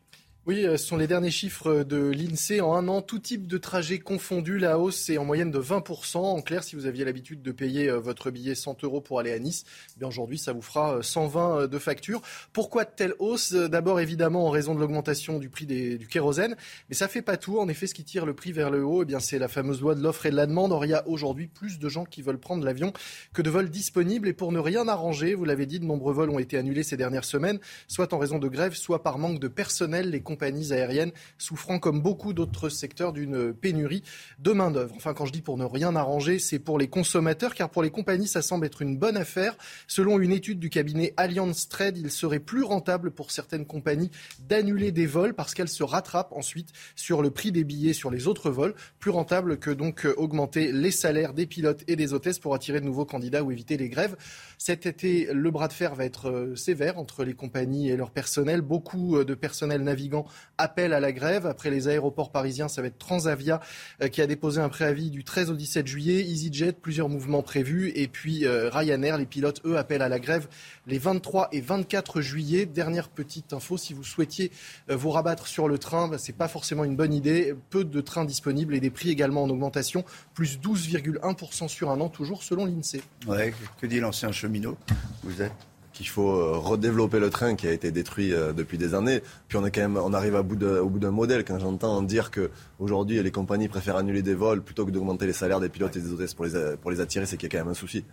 Oui, 0.48 0.66
euh, 0.66 0.76
ce 0.76 0.88
sont 0.88 0.98
les 0.98 1.06
derniers 1.06 1.30
chiffres 1.30 1.84
de 1.84 2.10
l'INSEE. 2.10 2.62
En 2.62 2.74
un 2.74 2.88
an, 2.88 3.04
tout 3.04 3.20
type 3.20 3.46
de 3.46 3.60
trajet 3.60 4.00
confondu, 4.00 4.58
la 4.58 4.80
hausse 4.80 5.08
est 5.12 5.20
en 5.20 5.24
moyenne 5.24 5.52
de 5.52 5.60
20%. 5.60 6.18
En 6.18 6.42
clair, 6.42 6.64
si 6.64 6.76
vous 6.76 6.88
aviez 6.88 7.06
l'habitude 7.06 7.44
de 7.44 7.52
payer 7.52 7.90
euh, 7.90 8.00
votre 8.00 8.32
billet 8.32 8.56
100 8.56 8.84
euros 8.84 9.02
pour 9.02 9.20
aller 9.20 9.32
à 9.32 9.38
Nice, 9.38 9.66
eh 10.02 10.04
aujourd'hui, 10.04 10.40
ça 10.40 10.52
vous 10.52 10.64
fera 10.64 11.04
120 11.04 11.60
euh, 11.60 11.68
de 11.68 11.78
facture. 11.78 12.24
Pourquoi 12.54 12.86
telle 12.86 13.14
hausse? 13.20 13.54
D'abord, 13.54 14.00
évidemment, 14.00 14.48
en 14.48 14.50
raison 14.50 14.74
de 14.74 14.80
l'augmentation 14.80 15.38
du 15.38 15.48
prix 15.50 15.68
du 15.68 16.08
kérosène. 16.10 16.56
Mais 16.90 16.96
ça 16.96 17.08
fait 17.08 17.22
pas 17.22 17.38
tout. 17.38 17.60
En 17.60 17.68
effet, 17.70 17.86
ce 17.86 17.94
qui 17.94 18.04
tire 18.04 18.26
le 18.26 18.34
prix 18.34 18.52
vers 18.52 18.72
le 18.72 18.84
haut, 18.84 19.04
eh 19.04 19.06
bien, 19.06 19.20
c'est 19.20 19.38
la 19.38 19.48
fameuse 19.48 19.80
loi 19.80 19.94
de 19.94 20.02
l'offre 20.02 20.26
et 20.26 20.32
de 20.32 20.36
la 20.36 20.48
demande. 20.48 20.72
Or, 20.72 20.86
il 20.86 20.90
y 20.90 20.96
a 20.96 21.08
aujourd'hui 21.08 21.46
plus 21.46 21.78
de 21.78 21.88
gens 21.88 22.06
qui 22.06 22.24
veulent 22.24 22.40
prendre 22.40 22.66
l'avion 22.66 22.94
que 23.34 23.44
de 23.44 23.52
vols 23.52 23.70
disponibles. 23.70 24.28
Et 24.28 24.34
pour 24.34 24.52
ne 24.52 24.58
rien 24.58 24.88
arranger, 24.88 25.36
vous 25.36 25.46
l'avez 25.46 25.68
dit, 25.68 25.80
de 25.80 25.86
nombreux 25.86 26.14
vols 26.14 26.32
ont 26.32 26.40
été 26.40 26.58
annulés 26.58 26.82
ces 26.82 26.98
dernières 26.98 27.26
semaines, 27.26 27.60
soit 27.88 28.12
en 28.12 28.18
raison 28.18 28.40
de 28.40 28.48
grève, 28.48 28.74
soit 28.74 29.04
par 29.04 29.20
manque 29.20 29.40
de 29.40 29.48
personnel. 29.48 30.10
Compagnies 30.32 30.72
aériennes 30.72 31.12
souffrant 31.38 31.78
comme 31.78 32.02
beaucoup 32.02 32.32
d'autres 32.32 32.70
secteurs 32.70 33.12
d'une 33.12 33.54
pénurie 33.54 34.04
de 34.40 34.52
main-d'œuvre. 34.52 34.94
Enfin, 34.96 35.14
quand 35.14 35.26
je 35.26 35.34
dis 35.34 35.42
pour 35.42 35.58
ne 35.58 35.66
rien 35.66 35.94
arranger, 35.96 36.40
c'est 36.40 36.60
pour 36.60 36.80
les 36.80 36.88
consommateurs, 36.88 37.54
car 37.54 37.70
pour 37.70 37.84
les 37.84 37.90
compagnies, 37.90 38.28
ça 38.28 38.42
semble 38.42 38.66
être 38.66 38.82
une 38.82 38.98
bonne 38.98 39.18
affaire. 39.18 39.58
Selon 39.88 40.20
une 40.20 40.32
étude 40.32 40.60
du 40.60 40.70
cabinet 40.70 41.14
Allianz 41.18 41.68
Trade, 41.70 41.98
il 41.98 42.12
serait 42.12 42.40
plus 42.40 42.64
rentable 42.64 43.12
pour 43.12 43.32
certaines 43.32 43.66
compagnies 43.66 44.10
d'annuler 44.48 44.92
des 44.92 45.06
vols 45.06 45.34
parce 45.34 45.54
qu'elles 45.54 45.68
se 45.68 45.84
rattrapent 45.84 46.32
ensuite 46.32 46.70
sur 46.96 47.22
le 47.22 47.32
prix 47.32 47.52
des 47.52 47.66
billets 47.66 47.94
sur 47.94 48.10
les 48.10 48.28
autres 48.28 48.52
vols. 48.52 48.74
Plus 49.00 49.12
rentable 49.12 49.58
que 49.58 49.72
donc 49.72 50.08
augmenter 50.16 50.72
les 50.72 50.92
salaires 50.92 51.34
des 51.34 51.46
pilotes 51.46 51.84
et 51.88 51.98
des 51.98 52.14
hôtesses 52.14 52.40
pour 52.40 52.56
attirer 52.56 52.80
de 52.80 52.86
nouveaux 52.86 53.06
candidats 53.06 53.44
ou 53.44 53.52
éviter 53.52 53.76
les 53.76 53.90
grèves. 53.90 54.16
Cet 54.58 54.86
été, 54.86 55.28
le 55.34 55.52
bras 55.52 55.68
de 55.68 55.74
fer 55.74 55.96
va 55.96 56.06
être 56.06 56.30
euh, 56.30 56.56
sévère 56.56 56.98
entre 56.98 57.24
les 57.24 57.34
compagnies 57.34 57.90
et 57.90 57.98
leur 57.98 58.12
personnel. 58.12 58.62
Beaucoup 58.62 59.18
euh, 59.18 59.26
de 59.26 59.34
personnel 59.34 59.82
navigant 59.82 60.21
appelle 60.58 60.94
à 60.94 61.00
la 61.00 61.12
grève. 61.12 61.46
Après 61.46 61.70
les 61.70 61.88
aéroports 61.88 62.32
parisiens, 62.32 62.68
ça 62.68 62.82
va 62.82 62.88
être 62.88 62.98
Transavia 62.98 63.60
euh, 64.02 64.08
qui 64.08 64.22
a 64.22 64.28
déposé 64.28 64.62
un 64.62 64.70
préavis 64.70 65.10
du 65.10 65.24
13 65.24 65.50
au 65.52 65.56
17 65.56 65.88
juillet. 65.88 66.22
EasyJet, 66.22 66.74
plusieurs 66.74 67.10
mouvements 67.10 67.42
prévus. 67.42 67.92
Et 67.96 68.08
puis 68.08 68.46
euh, 68.46 68.70
Ryanair, 68.70 69.18
les 69.18 69.26
pilotes, 69.26 69.62
eux, 69.66 69.78
appellent 69.78 70.02
à 70.02 70.10
la 70.10 70.20
grève 70.20 70.48
les 70.88 70.98
23 70.98 71.50
et 71.52 71.62
24 71.62 72.22
juillet. 72.22 72.66
Dernière 72.66 73.10
petite 73.10 73.54
info, 73.54 73.78
si 73.78 73.94
vous 73.94 74.04
souhaitiez 74.04 74.52
euh, 74.90 74.96
vous 74.96 75.10
rabattre 75.10 75.48
sur 75.48 75.68
le 75.68 75.78
train, 75.78 76.08
bah, 76.08 76.18
ce 76.18 76.32
n'est 76.32 76.38
pas 76.38 76.48
forcément 76.48 76.84
une 76.84 76.96
bonne 76.96 77.14
idée. 77.14 77.56
Peu 77.70 77.84
de 77.84 78.02
trains 78.02 78.26
disponibles 78.26 78.76
et 78.76 78.80
des 78.80 78.90
prix 78.90 79.10
également 79.10 79.44
en 79.44 79.50
augmentation, 79.50 80.04
plus 80.34 80.60
12,1% 80.60 81.68
sur 81.68 81.90
un 81.90 82.00
an, 82.02 82.10
toujours 82.10 82.44
selon 82.44 82.66
l'INSEE. 82.66 83.02
Ouais, 83.28 83.54
que 83.80 83.88
dit 83.88 84.00
l'ancien 84.00 84.32
cheminot? 84.32 84.78
Vous 85.24 85.42
êtes 85.42 85.71
qu'il 85.94 86.08
faut 86.08 86.32
euh, 86.32 86.58
redévelopper 86.58 87.20
le 87.20 87.30
train 87.30 87.56
qui 87.56 87.68
a 87.68 87.72
été 87.72 87.92
détruit 87.92 88.34
euh, 88.34 88.54
depuis 88.54 88.78
des 88.78 88.94
années. 88.94 89.22
Puis 89.48 89.58
on 89.58 89.66
est 89.66 89.72
quand 89.72 89.82
même, 89.82 89.98
on 89.98 90.14
arrive 90.14 90.36
au 90.36 90.44
bout 90.44 91.00
d'un 91.00 91.12
modèle. 91.12 91.44
Quand 91.44 91.60
j'entends 91.60 92.02
dire 92.02 92.32
que 92.32 92.50
aujourd'hui 92.80 93.22
les 93.22 93.32
compagnies 93.32 93.68
préfèrent 93.68 93.98
annuler 93.98 94.22
des 94.22 94.36
vols 94.36 94.62
plutôt 94.62 94.86
que 94.86 94.92
d'augmenter 94.92 95.26
les 95.26 95.34
salaires 95.34 95.60
des 95.60 95.70
pilotes 95.70 95.96
et 95.96 96.02
des 96.02 96.12
hôtesses 96.12 96.34
pour 96.34 96.46
les, 96.46 96.78
pour 96.82 96.92
les 96.92 97.00
attirer, 97.02 97.26
c'est 97.26 97.38
qu'il 97.38 97.52
y 97.52 97.56
a 97.56 97.58
quand 97.58 97.66
même 97.66 97.72
un 97.72 97.76
souci. 97.76 98.06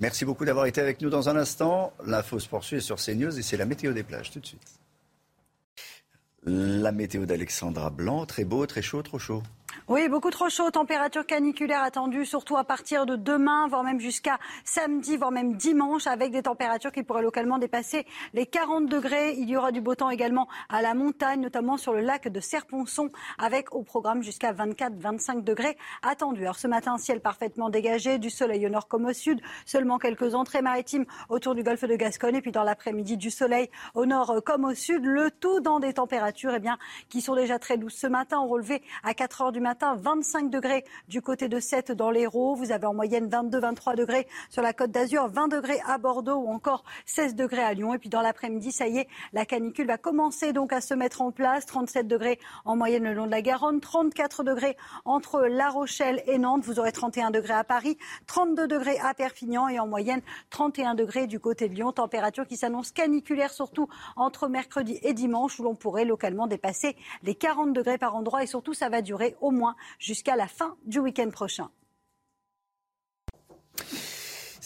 Merci 0.00 0.24
beaucoup 0.24 0.44
d'avoir 0.44 0.66
été 0.66 0.80
avec 0.80 1.00
nous 1.00 1.10
dans 1.10 1.28
un 1.28 1.36
instant. 1.36 1.92
L'info 2.04 2.38
se 2.38 2.48
poursuit 2.48 2.82
sur 2.82 2.96
CNews 2.96 3.38
et 3.38 3.42
c'est 3.42 3.56
la 3.56 3.66
météo 3.66 3.92
des 3.92 4.02
plages 4.02 4.30
tout 4.30 4.40
de 4.40 4.46
suite. 4.46 4.60
La 6.44 6.92
météo 6.92 7.26
d'Alexandra 7.26 7.90
Blanc, 7.90 8.24
très 8.24 8.44
beau, 8.44 8.66
très 8.66 8.82
chaud, 8.82 9.02
trop 9.02 9.18
chaud. 9.18 9.42
Oui, 9.88 10.08
beaucoup 10.08 10.30
trop 10.30 10.48
chaud. 10.48 10.68
Température 10.72 11.24
caniculaire 11.24 11.80
attendue, 11.80 12.26
surtout 12.26 12.56
à 12.56 12.64
partir 12.64 13.06
de 13.06 13.14
demain, 13.14 13.68
voire 13.68 13.84
même 13.84 14.00
jusqu'à 14.00 14.40
samedi, 14.64 15.16
voire 15.16 15.30
même 15.30 15.54
dimanche, 15.54 16.08
avec 16.08 16.32
des 16.32 16.42
températures 16.42 16.90
qui 16.90 17.04
pourraient 17.04 17.22
localement 17.22 17.58
dépasser 17.58 18.04
les 18.34 18.46
40 18.46 18.86
degrés. 18.86 19.34
Il 19.38 19.48
y 19.48 19.56
aura 19.56 19.70
du 19.70 19.80
beau 19.80 19.94
temps 19.94 20.10
également 20.10 20.48
à 20.68 20.82
la 20.82 20.94
montagne, 20.94 21.40
notamment 21.40 21.76
sur 21.76 21.92
le 21.92 22.00
lac 22.00 22.26
de 22.26 22.40
Serponçon, 22.40 23.12
avec 23.38 23.72
au 23.76 23.84
programme 23.84 24.24
jusqu'à 24.24 24.52
24-25 24.52 25.44
degrés 25.44 25.78
attendus. 26.02 26.42
Alors 26.42 26.58
ce 26.58 26.66
matin, 26.66 26.98
ciel 26.98 27.20
parfaitement 27.20 27.70
dégagé, 27.70 28.18
du 28.18 28.28
soleil 28.28 28.66
au 28.66 28.70
nord 28.70 28.88
comme 28.88 29.04
au 29.04 29.12
sud, 29.12 29.40
seulement 29.66 29.98
quelques 29.98 30.34
entrées 30.34 30.62
maritimes 30.62 31.06
autour 31.28 31.54
du 31.54 31.62
golfe 31.62 31.84
de 31.84 31.94
Gascogne, 31.94 32.34
et 32.34 32.42
puis 32.42 32.50
dans 32.50 32.64
l'après-midi, 32.64 33.16
du 33.16 33.30
soleil 33.30 33.70
au 33.94 34.04
nord 34.04 34.42
comme 34.44 34.64
au 34.64 34.74
sud, 34.74 35.04
le 35.04 35.30
tout 35.30 35.60
dans 35.60 35.78
des 35.78 35.92
températures 35.92 36.54
eh 36.56 36.58
bien, 36.58 36.76
qui 37.08 37.20
sont 37.20 37.36
déjà 37.36 37.60
très 37.60 37.76
douces. 37.76 37.94
Ce 37.94 38.08
matin, 38.08 38.40
on 38.40 38.48
relevait 38.48 38.82
à 39.04 39.14
4 39.14 39.42
heures 39.42 39.52
du 39.52 39.60
matin 39.60 39.75
25 39.84 40.50
degrés 40.50 40.84
du 41.08 41.20
côté 41.20 41.48
de 41.48 41.60
7 41.60 41.92
dans 41.92 42.10
l'Hérault. 42.10 42.54
Vous 42.54 42.72
avez 42.72 42.86
en 42.86 42.94
moyenne 42.94 43.28
22-23 43.28 43.96
degrés 43.96 44.26
sur 44.48 44.62
la 44.62 44.72
côte 44.72 44.90
d'Azur, 44.90 45.28
20 45.28 45.48
degrés 45.48 45.80
à 45.86 45.98
Bordeaux 45.98 46.36
ou 46.36 46.48
encore 46.48 46.84
16 47.04 47.34
degrés 47.34 47.62
à 47.62 47.74
Lyon. 47.74 47.94
Et 47.94 47.98
puis 47.98 48.08
dans 48.08 48.22
l'après-midi, 48.22 48.72
ça 48.72 48.86
y 48.86 48.98
est, 48.98 49.08
la 49.32 49.44
canicule 49.44 49.86
va 49.86 49.98
commencer 49.98 50.52
donc 50.52 50.72
à 50.72 50.80
se 50.80 50.94
mettre 50.94 51.22
en 51.22 51.30
place. 51.30 51.66
37 51.66 52.08
degrés 52.08 52.38
en 52.64 52.76
moyenne 52.76 53.04
le 53.04 53.14
long 53.14 53.26
de 53.26 53.30
la 53.30 53.42
Garonne, 53.42 53.80
34 53.80 54.44
degrés 54.44 54.76
entre 55.04 55.42
La 55.42 55.68
Rochelle 55.68 56.22
et 56.26 56.38
Nantes. 56.38 56.64
Vous 56.64 56.78
aurez 56.78 56.92
31 56.92 57.30
degrés 57.30 57.54
à 57.54 57.64
Paris, 57.64 57.98
32 58.26 58.66
degrés 58.66 58.98
à 59.00 59.14
Perpignan 59.14 59.68
et 59.68 59.78
en 59.78 59.86
moyenne 59.86 60.22
31 60.50 60.94
degrés 60.94 61.26
du 61.26 61.40
côté 61.40 61.68
de 61.68 61.74
Lyon. 61.74 61.92
Température 61.92 62.46
qui 62.46 62.56
s'annonce 62.56 62.92
caniculaire 62.92 63.52
surtout 63.52 63.88
entre 64.16 64.48
mercredi 64.48 64.98
et 65.02 65.12
dimanche 65.12 65.58
où 65.60 65.64
l'on 65.64 65.74
pourrait 65.74 66.04
localement 66.04 66.46
dépasser 66.46 66.96
les 67.22 67.34
40 67.34 67.72
degrés 67.72 67.98
par 67.98 68.14
endroit 68.14 68.42
et 68.42 68.46
surtout 68.46 68.74
ça 68.74 68.88
va 68.88 69.02
durer 69.02 69.36
au 69.40 69.50
moins 69.50 69.65
jusqu'à 69.98 70.36
la 70.36 70.46
fin 70.46 70.76
du 70.84 70.98
week-end 70.98 71.30
prochain. 71.30 71.70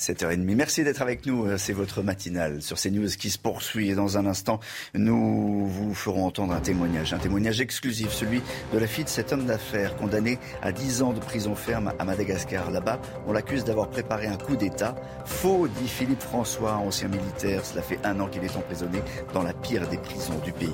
7h30. 0.01 0.55
Merci 0.55 0.83
d'être 0.83 1.03
avec 1.03 1.27
nous. 1.27 1.45
Euh, 1.45 1.59
c'est 1.59 1.75
votre 1.75 2.03
matinale 2.03 2.63
sur 2.63 2.79
CNews 2.79 3.11
qui 3.19 3.29
se 3.29 3.39
poursuit. 3.39 3.91
Et 3.91 3.95
dans 3.95 4.17
un 4.17 4.25
instant, 4.25 4.59
nous 4.95 5.67
vous 5.67 5.93
ferons 5.93 6.25
entendre 6.25 6.55
un 6.55 6.61
témoignage, 6.61 7.13
un 7.13 7.19
témoignage 7.19 7.61
exclusif, 7.61 8.11
celui 8.11 8.41
de 8.73 8.79
la 8.79 8.87
fille 8.87 9.05
de 9.05 9.11
cet 9.11 9.33
homme 9.33 9.45
d'affaires 9.45 9.97
condamné 9.97 10.39
à 10.63 10.73
10 10.73 11.03
ans 11.03 11.13
de 11.13 11.21
prison 11.21 11.55
ferme 11.55 11.93
à 11.99 12.05
Madagascar. 12.05 12.71
Là-bas, 12.71 12.99
on 13.27 13.33
l'accuse 13.35 13.65
d'avoir 13.65 13.91
préparé 13.91 14.27
un 14.27 14.39
coup 14.39 14.57
d'État. 14.57 14.95
Faux, 15.27 15.69
dit 15.69 15.89
Philippe 15.89 16.23
François, 16.23 16.77
ancien 16.77 17.09
militaire. 17.09 17.67
Cela 17.67 17.83
fait 17.83 17.99
un 18.03 18.19
an 18.21 18.29
qu'il 18.29 18.43
est 18.43 18.57
emprisonné 18.57 19.03
dans 19.35 19.43
la 19.43 19.53
pire 19.53 19.87
des 19.87 19.99
prisons 19.99 20.39
du 20.39 20.53
pays. 20.53 20.73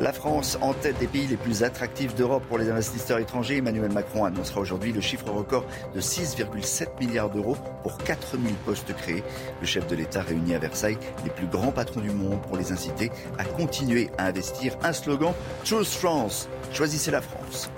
La 0.00 0.12
France 0.12 0.58
en 0.60 0.72
tête 0.72 0.98
des 0.98 1.06
pays 1.06 1.26
les 1.28 1.36
plus 1.36 1.62
attractifs 1.62 2.16
d'Europe 2.16 2.42
pour 2.48 2.58
les 2.58 2.68
investisseurs 2.68 3.18
étrangers. 3.18 3.58
Emmanuel 3.58 3.92
Macron 3.92 4.24
annoncera 4.24 4.60
aujourd'hui 4.60 4.92
le 4.92 5.00
chiffre 5.00 5.30
record 5.30 5.64
de 5.94 6.00
6,7 6.00 6.98
milliards 7.00 7.30
d'euros 7.30 7.56
pour 7.82 7.98
4000 7.98 8.54
postes 8.66 8.92
créés. 8.94 9.22
Le 9.60 9.66
chef 9.66 9.86
de 9.86 9.94
l'État 9.94 10.22
réunit 10.22 10.54
à 10.56 10.58
Versailles 10.58 10.98
les 11.24 11.30
plus 11.30 11.46
grands 11.46 11.70
patrons 11.70 12.00
du 12.00 12.10
monde 12.10 12.42
pour 12.42 12.56
les 12.56 12.72
inciter 12.72 13.12
à 13.38 13.44
continuer 13.44 14.10
à 14.18 14.26
investir. 14.26 14.76
Un 14.82 14.92
slogan 14.92 15.32
Choose 15.62 15.94
France. 15.94 16.48
Choisissez 16.72 17.12
la 17.12 17.22
France. 17.22 17.70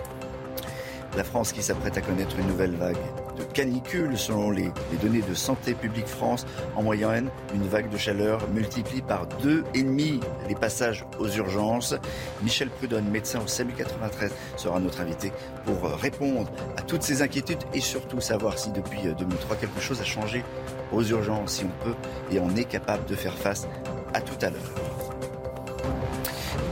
La 1.17 1.25
France 1.25 1.53
qui 1.53 1.63
s'apprête 1.63 1.99
à 1.99 2.01
connaître 2.01 2.39
une 2.39 2.47
nouvelle 2.47 2.77
vague 2.77 2.97
de 3.37 3.45
canicule 3.45 4.19
selon 4.19 4.51
les, 4.51 4.71
données 5.03 5.23
de 5.23 5.35
Santé 5.35 5.75
publique 5.75 6.07
France. 6.07 6.47
En 6.75 6.83
moyenne, 6.83 7.29
une 7.55 7.67
vague 7.67 7.89
de 7.91 7.97
chaleur 7.97 8.49
multiplie 8.49 9.03
par 9.03 9.27
deux 9.43 9.65
et 9.75 9.83
demi 9.83 10.21
les 10.49 10.55
passages 10.55 11.05
aux 11.19 11.29
urgences. 11.29 11.95
Michel 12.43 12.71
Prudhomme, 12.71 13.09
médecin 13.09 13.41
au 13.41 13.47
SAMU 13.47 13.73
93, 13.73 14.33
sera 14.57 14.81
notre 14.81 15.01
invité 15.01 15.33
pour 15.65 15.91
répondre 15.91 16.51
à 16.77 16.83
toutes 16.83 17.03
ces 17.03 17.23
inquiétudes 17.23 17.63
et 17.75 17.81
surtout 17.81 18.21
savoir 18.21 18.59
si 18.59 18.71
depuis 18.71 19.03
2003 19.03 19.57
quelque 19.57 19.81
chose 19.81 20.01
a 20.01 20.05
changé 20.05 20.45
aux 20.93 21.03
urgences, 21.03 21.53
si 21.53 21.65
on 21.65 21.85
peut 21.85 21.97
et 22.31 22.41
on 22.41 22.55
est 22.57 22.65
capable 22.65 23.05
de 23.07 23.15
faire 23.15 23.35
face 23.35 23.67
à 24.15 24.21
tout 24.21 24.39
à 24.41 24.51
l'heure. 24.51 25.06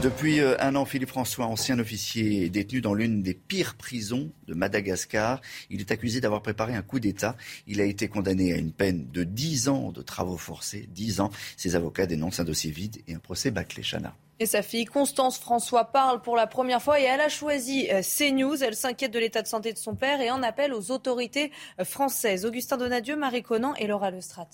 Depuis 0.05 0.39
euh, 0.39 0.55
un 0.59 0.75
an, 0.75 0.85
Philippe 0.85 1.09
François, 1.09 1.47
ancien 1.47 1.79
officier, 1.79 2.45
est 2.45 2.49
détenu 2.49 2.79
dans 2.79 2.93
l'une 2.93 3.23
des 3.23 3.33
pires 3.33 3.73
prisons 3.73 4.29
de 4.47 4.53
Madagascar. 4.53 5.41
Il 5.71 5.79
est 5.79 5.89
accusé 5.89 6.21
d'avoir 6.21 6.43
préparé 6.43 6.75
un 6.75 6.83
coup 6.83 6.99
d'État. 6.99 7.35
Il 7.65 7.81
a 7.81 7.85
été 7.85 8.07
condamné 8.07 8.53
à 8.53 8.57
une 8.57 8.71
peine 8.71 9.07
de 9.11 9.23
10 9.23 9.67
ans 9.67 9.91
de 9.91 10.03
travaux 10.03 10.37
forcés. 10.37 10.87
10 10.91 11.21
ans. 11.21 11.31
Ses 11.57 11.75
avocats 11.75 12.05
dénoncent 12.05 12.39
un 12.39 12.43
dossier 12.43 12.69
vide 12.69 12.97
et 13.07 13.15
un 13.15 13.17
procès 13.17 13.49
bâclé. 13.49 13.81
Chana. 13.81 14.13
Et 14.39 14.45
sa 14.45 14.61
fille 14.61 14.85
Constance 14.85 15.39
François 15.39 15.85
parle 15.85 16.21
pour 16.21 16.35
la 16.35 16.45
première 16.45 16.83
fois 16.83 16.99
et 16.99 17.03
elle 17.05 17.21
a 17.21 17.29
choisi 17.29 17.87
euh, 17.91 18.03
CNews. 18.03 18.63
Elle 18.63 18.75
s'inquiète 18.75 19.11
de 19.11 19.17
l'état 19.17 19.41
de 19.41 19.47
santé 19.47 19.73
de 19.73 19.79
son 19.79 19.95
père 19.95 20.21
et 20.21 20.29
en 20.29 20.43
appelle 20.43 20.75
aux 20.75 20.91
autorités 20.91 21.51
euh, 21.79 21.83
françaises. 21.83 22.45
Augustin 22.45 22.77
Donadieu, 22.77 23.15
Marie 23.15 23.41
Conan 23.41 23.73
et 23.73 23.87
Laura 23.87 24.11
Lestrade. 24.11 24.49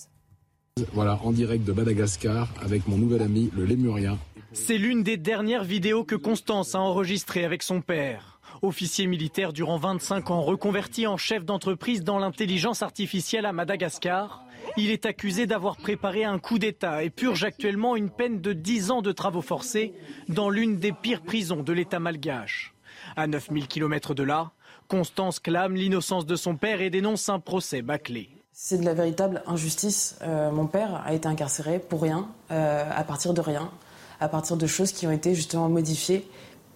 Voilà, 0.94 1.20
en 1.22 1.30
direct 1.30 1.66
de 1.66 1.72
Madagascar 1.72 2.48
avec 2.62 2.88
mon 2.88 2.96
nouvel 2.96 3.20
ami, 3.20 3.50
le 3.54 3.66
lémurien. 3.66 4.18
C'est 4.54 4.76
l'une 4.76 5.02
des 5.02 5.16
dernières 5.16 5.64
vidéos 5.64 6.04
que 6.04 6.14
Constance 6.14 6.74
a 6.74 6.80
enregistrées 6.80 7.44
avec 7.44 7.62
son 7.62 7.80
père. 7.80 8.38
Officier 8.60 9.06
militaire 9.06 9.54
durant 9.54 9.78
25 9.78 10.30
ans, 10.30 10.42
reconverti 10.42 11.06
en 11.06 11.16
chef 11.16 11.44
d'entreprise 11.44 12.04
dans 12.04 12.18
l'intelligence 12.18 12.82
artificielle 12.82 13.46
à 13.46 13.52
Madagascar, 13.52 14.44
il 14.76 14.90
est 14.90 15.06
accusé 15.06 15.46
d'avoir 15.46 15.76
préparé 15.78 16.24
un 16.24 16.38
coup 16.38 16.58
d'État 16.58 17.02
et 17.02 17.08
purge 17.08 17.44
actuellement 17.44 17.96
une 17.96 18.10
peine 18.10 18.42
de 18.42 18.52
10 18.52 18.90
ans 18.90 19.02
de 19.02 19.10
travaux 19.10 19.40
forcés 19.40 19.94
dans 20.28 20.50
l'une 20.50 20.76
des 20.76 20.92
pires 20.92 21.22
prisons 21.22 21.62
de 21.62 21.72
l'État 21.72 21.98
malgache. 21.98 22.74
À 23.16 23.26
9000 23.26 23.66
km 23.68 24.14
de 24.14 24.22
là, 24.22 24.52
Constance 24.86 25.40
clame 25.40 25.74
l'innocence 25.74 26.26
de 26.26 26.36
son 26.36 26.56
père 26.56 26.82
et 26.82 26.90
dénonce 26.90 27.30
un 27.30 27.40
procès 27.40 27.80
bâclé. 27.80 28.28
C'est 28.52 28.78
de 28.78 28.84
la 28.84 28.92
véritable 28.92 29.42
injustice. 29.46 30.18
Euh, 30.22 30.50
mon 30.50 30.66
père 30.66 31.02
a 31.06 31.14
été 31.14 31.26
incarcéré 31.26 31.78
pour 31.78 32.02
rien, 32.02 32.28
euh, 32.50 32.84
à 32.94 33.02
partir 33.02 33.32
de 33.32 33.40
rien 33.40 33.70
à 34.22 34.28
partir 34.28 34.56
de 34.56 34.66
choses 34.66 34.92
qui 34.92 35.06
ont 35.06 35.10
été 35.10 35.34
justement 35.34 35.68
modifiées. 35.68 36.26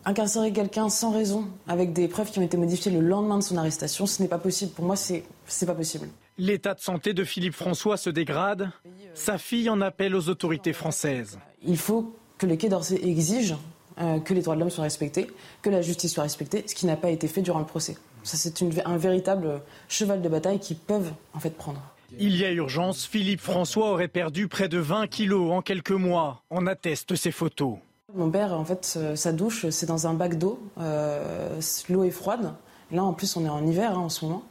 Incarcérer 0.05 0.53
quelqu'un 0.53 0.89
sans 0.89 1.13
raison, 1.13 1.49
avec 1.69 1.93
des 1.93 2.09
preuves 2.09 2.31
qui 2.31 2.39
ont 2.39 2.43
été 2.43 2.57
modifiées 2.57 2.93
le 2.93 3.01
lendemain 3.01 3.39
de 3.39 3.43
son 3.43 3.57
arrestation, 3.57 4.07
ce 4.07 4.21
n'est 4.21 4.29
pas 4.29 4.39
possible. 4.39 4.73
Pour 4.73 4.85
moi, 4.85 4.97
c'est 4.97 5.23
n'est 5.61 5.67
pas 5.67 5.75
possible. 5.75 6.09
L'état 6.39 6.75
de 6.75 6.81
santé 6.81 7.15
de 7.15 7.25
Philippe 7.25 7.55
François 7.55 7.97
se 7.97 8.11
dégrade. 8.11 8.71
Sa 9.15 9.39
fille 9.39 9.71
en 9.71 9.81
appelle 9.81 10.15
aux 10.15 10.29
autorités 10.29 10.73
françaises. 10.73 11.39
Il 11.65 11.79
faut 11.79 12.15
que 12.37 12.47
les 12.47 12.57
Quai 12.57 12.69
d'Orsay 12.69 13.01
exigent 13.03 13.59
euh, 13.99 14.19
que 14.21 14.35
les 14.35 14.43
droits 14.43 14.55
de 14.55 14.61
l'homme 14.61 14.71
soient 14.71 14.85
respectés, 14.85 15.29
que 15.63 15.71
la 15.71 15.83
justice 15.83 16.13
soit 16.13 16.25
respectée, 16.25 16.65
ce 16.67 16.75
qui 16.75 16.87
n'a 16.87 16.97
pas 16.97 17.11
été 17.11 17.29
fait 17.29 17.43
durant 17.43 17.61
le 17.61 17.65
procès. 17.65 17.97
Ça, 18.25 18.37
c'est 18.37 18.61
un 18.85 18.97
véritable 18.97 19.63
cheval 19.89 20.21
de 20.21 20.29
bataille 20.29 20.59
qu'ils 20.59 20.77
peuvent 20.77 21.13
en 21.33 21.39
fait 21.39 21.51
prendre. 21.51 21.81
Il 22.19 22.37
y 22.37 22.45
a 22.45 22.53
urgence, 22.53 23.07
Philippe 23.07 23.41
François 23.41 23.91
aurait 23.91 24.09
perdu 24.09 24.49
près 24.49 24.69
de 24.69 24.79
20 24.79 25.09
kilos 25.09 25.53
en 25.53 25.63
quelques 25.63 25.91
mois. 25.91 26.43
On 26.51 26.67
atteste 26.67 27.15
ces 27.17 27.33
photos. 27.33 27.77
Mon 28.15 28.31
père, 28.31 28.53
en 28.53 28.65
fait, 28.65 28.99
sa 29.15 29.33
douche, 29.33 29.69
c'est 29.71 29.87
dans 29.87 30.07
un 30.07 30.15
bac 30.15 30.39
d'eau. 30.39 30.61
Euh, 30.79 31.61
l'eau 31.89 32.05
est 32.05 32.11
froide. 32.11 32.55
Là, 32.93 33.05
en 33.05 33.13
plus, 33.13 33.37
on 33.37 33.45
est 33.45 33.49
en 33.49 33.67
hiver 33.67 33.93
hein, 33.93 34.03
en 34.03 34.09
ce 34.09 34.25
moment. 34.25 34.45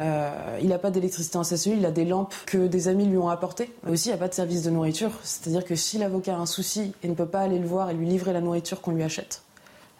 Euh, 0.00 0.58
il 0.60 0.68
n'a 0.68 0.78
pas 0.78 0.90
d'électricité 0.90 1.36
en 1.38 1.44
sa 1.44 1.56
cellule, 1.56 1.78
il 1.78 1.86
a 1.86 1.92
des 1.92 2.04
lampes 2.04 2.34
que 2.46 2.66
des 2.66 2.88
amis 2.88 3.06
lui 3.06 3.16
ont 3.16 3.28
apportées. 3.28 3.72
Aussi, 3.88 4.08
il 4.08 4.12
n'y 4.12 4.16
a 4.16 4.18
pas 4.18 4.28
de 4.28 4.34
service 4.34 4.62
de 4.62 4.70
nourriture. 4.70 5.12
C'est-à-dire 5.22 5.64
que 5.64 5.74
si 5.74 5.98
l'avocat 5.98 6.34
a 6.34 6.38
un 6.38 6.46
souci 6.46 6.92
et 7.02 7.08
ne 7.08 7.14
peut 7.14 7.26
pas 7.26 7.40
aller 7.40 7.58
le 7.58 7.66
voir 7.66 7.90
et 7.90 7.94
lui 7.94 8.06
livrer 8.06 8.32
la 8.32 8.40
nourriture 8.40 8.80
qu'on 8.80 8.92
lui 8.92 9.02
achète, 9.02 9.42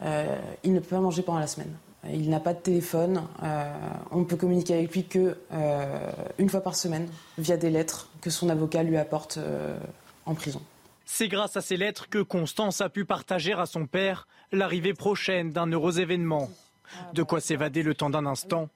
euh, 0.02 0.36
il 0.64 0.72
ne 0.72 0.80
peut 0.80 0.96
pas 0.96 1.00
manger 1.00 1.22
pendant 1.22 1.38
la 1.38 1.46
semaine. 1.46 1.72
Il 2.12 2.28
n'a 2.28 2.40
pas 2.40 2.52
de 2.52 2.60
téléphone. 2.60 3.22
Euh, 3.42 3.72
on 4.10 4.24
peut 4.24 4.36
communiquer 4.36 4.74
avec 4.74 4.92
lui 4.92 5.04
que 5.04 5.36
euh, 5.52 6.10
une 6.38 6.48
fois 6.48 6.60
par 6.60 6.74
semaine 6.74 7.08
via 7.38 7.56
des 7.56 7.70
lettres 7.70 8.08
que 8.20 8.30
son 8.30 8.48
avocat 8.48 8.82
lui 8.82 8.96
apporte 8.96 9.38
euh, 9.38 9.78
en 10.26 10.34
prison. 10.34 10.60
C'est 11.06 11.28
grâce 11.28 11.56
à 11.56 11.60
ces 11.60 11.76
lettres 11.76 12.08
que 12.08 12.22
Constance 12.22 12.80
a 12.80 12.88
pu 12.88 13.04
partager 13.04 13.52
à 13.52 13.66
son 13.66 13.86
père 13.86 14.26
l'arrivée 14.52 14.94
prochaine 14.94 15.50
d'un 15.50 15.66
heureux 15.66 16.00
événement. 16.00 16.50
De 17.12 17.22
quoi 17.22 17.40
s'évader 17.40 17.82
le 17.82 17.94
temps 17.94 18.10
d'un 18.10 18.26
instant 18.26 18.68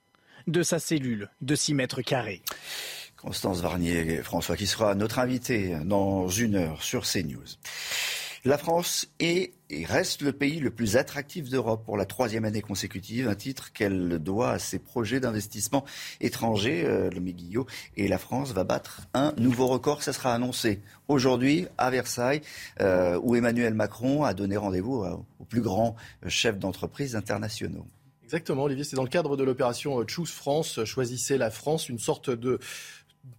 de 0.46 0.62
sa 0.62 0.78
cellule 0.78 1.28
de 1.40 1.54
6 1.54 1.74
mètres 1.74 2.02
carrés. 2.02 2.42
Constance 3.16 3.60
Varnier, 3.60 4.22
François, 4.22 4.56
qui 4.56 4.66
sera 4.66 4.94
notre 4.94 5.18
invité 5.18 5.76
dans 5.84 6.28
une 6.28 6.54
heure 6.54 6.82
sur 6.82 7.04
CNews. 7.04 7.44
La 8.44 8.56
France 8.56 9.08
est 9.18 9.52
et 9.70 9.84
reste 9.84 10.22
le 10.22 10.32
pays 10.32 10.60
le 10.60 10.70
plus 10.70 10.96
attractif 10.96 11.50
d'Europe 11.50 11.84
pour 11.84 11.96
la 11.96 12.06
troisième 12.06 12.44
année 12.44 12.62
consécutive, 12.62 13.28
un 13.28 13.34
titre 13.34 13.72
qu'elle 13.72 14.18
doit 14.18 14.52
à 14.52 14.58
ses 14.58 14.78
projets 14.78 15.20
d'investissement 15.20 15.84
étrangers, 16.20 16.84
euh, 16.86 17.10
le 17.10 17.20
Guillot, 17.20 17.66
et 17.96 18.08
la 18.08 18.18
France 18.18 18.52
va 18.52 18.64
battre 18.64 19.02
un 19.12 19.34
nouveau 19.36 19.66
record. 19.66 20.02
Ça 20.02 20.12
sera 20.12 20.34
annoncé 20.34 20.80
aujourd'hui 21.08 21.66
à 21.76 21.90
Versailles, 21.90 22.40
euh, 22.80 23.20
où 23.22 23.36
Emmanuel 23.36 23.74
Macron 23.74 24.24
a 24.24 24.32
donné 24.32 24.56
rendez-vous 24.56 25.02
euh, 25.02 25.16
aux 25.38 25.44
plus 25.44 25.60
grands 25.60 25.96
chefs 26.26 26.58
d'entreprise 26.58 27.14
internationaux. 27.16 27.86
Exactement, 28.24 28.64
Olivier, 28.64 28.84
c'est 28.84 28.96
dans 28.96 29.04
le 29.04 29.08
cadre 29.08 29.36
de 29.36 29.44
l'opération 29.44 30.06
Choose 30.06 30.30
France, 30.30 30.84
choisissez 30.84 31.38
la 31.38 31.50
France, 31.50 31.88
une 31.88 31.98
sorte 31.98 32.30
de 32.30 32.58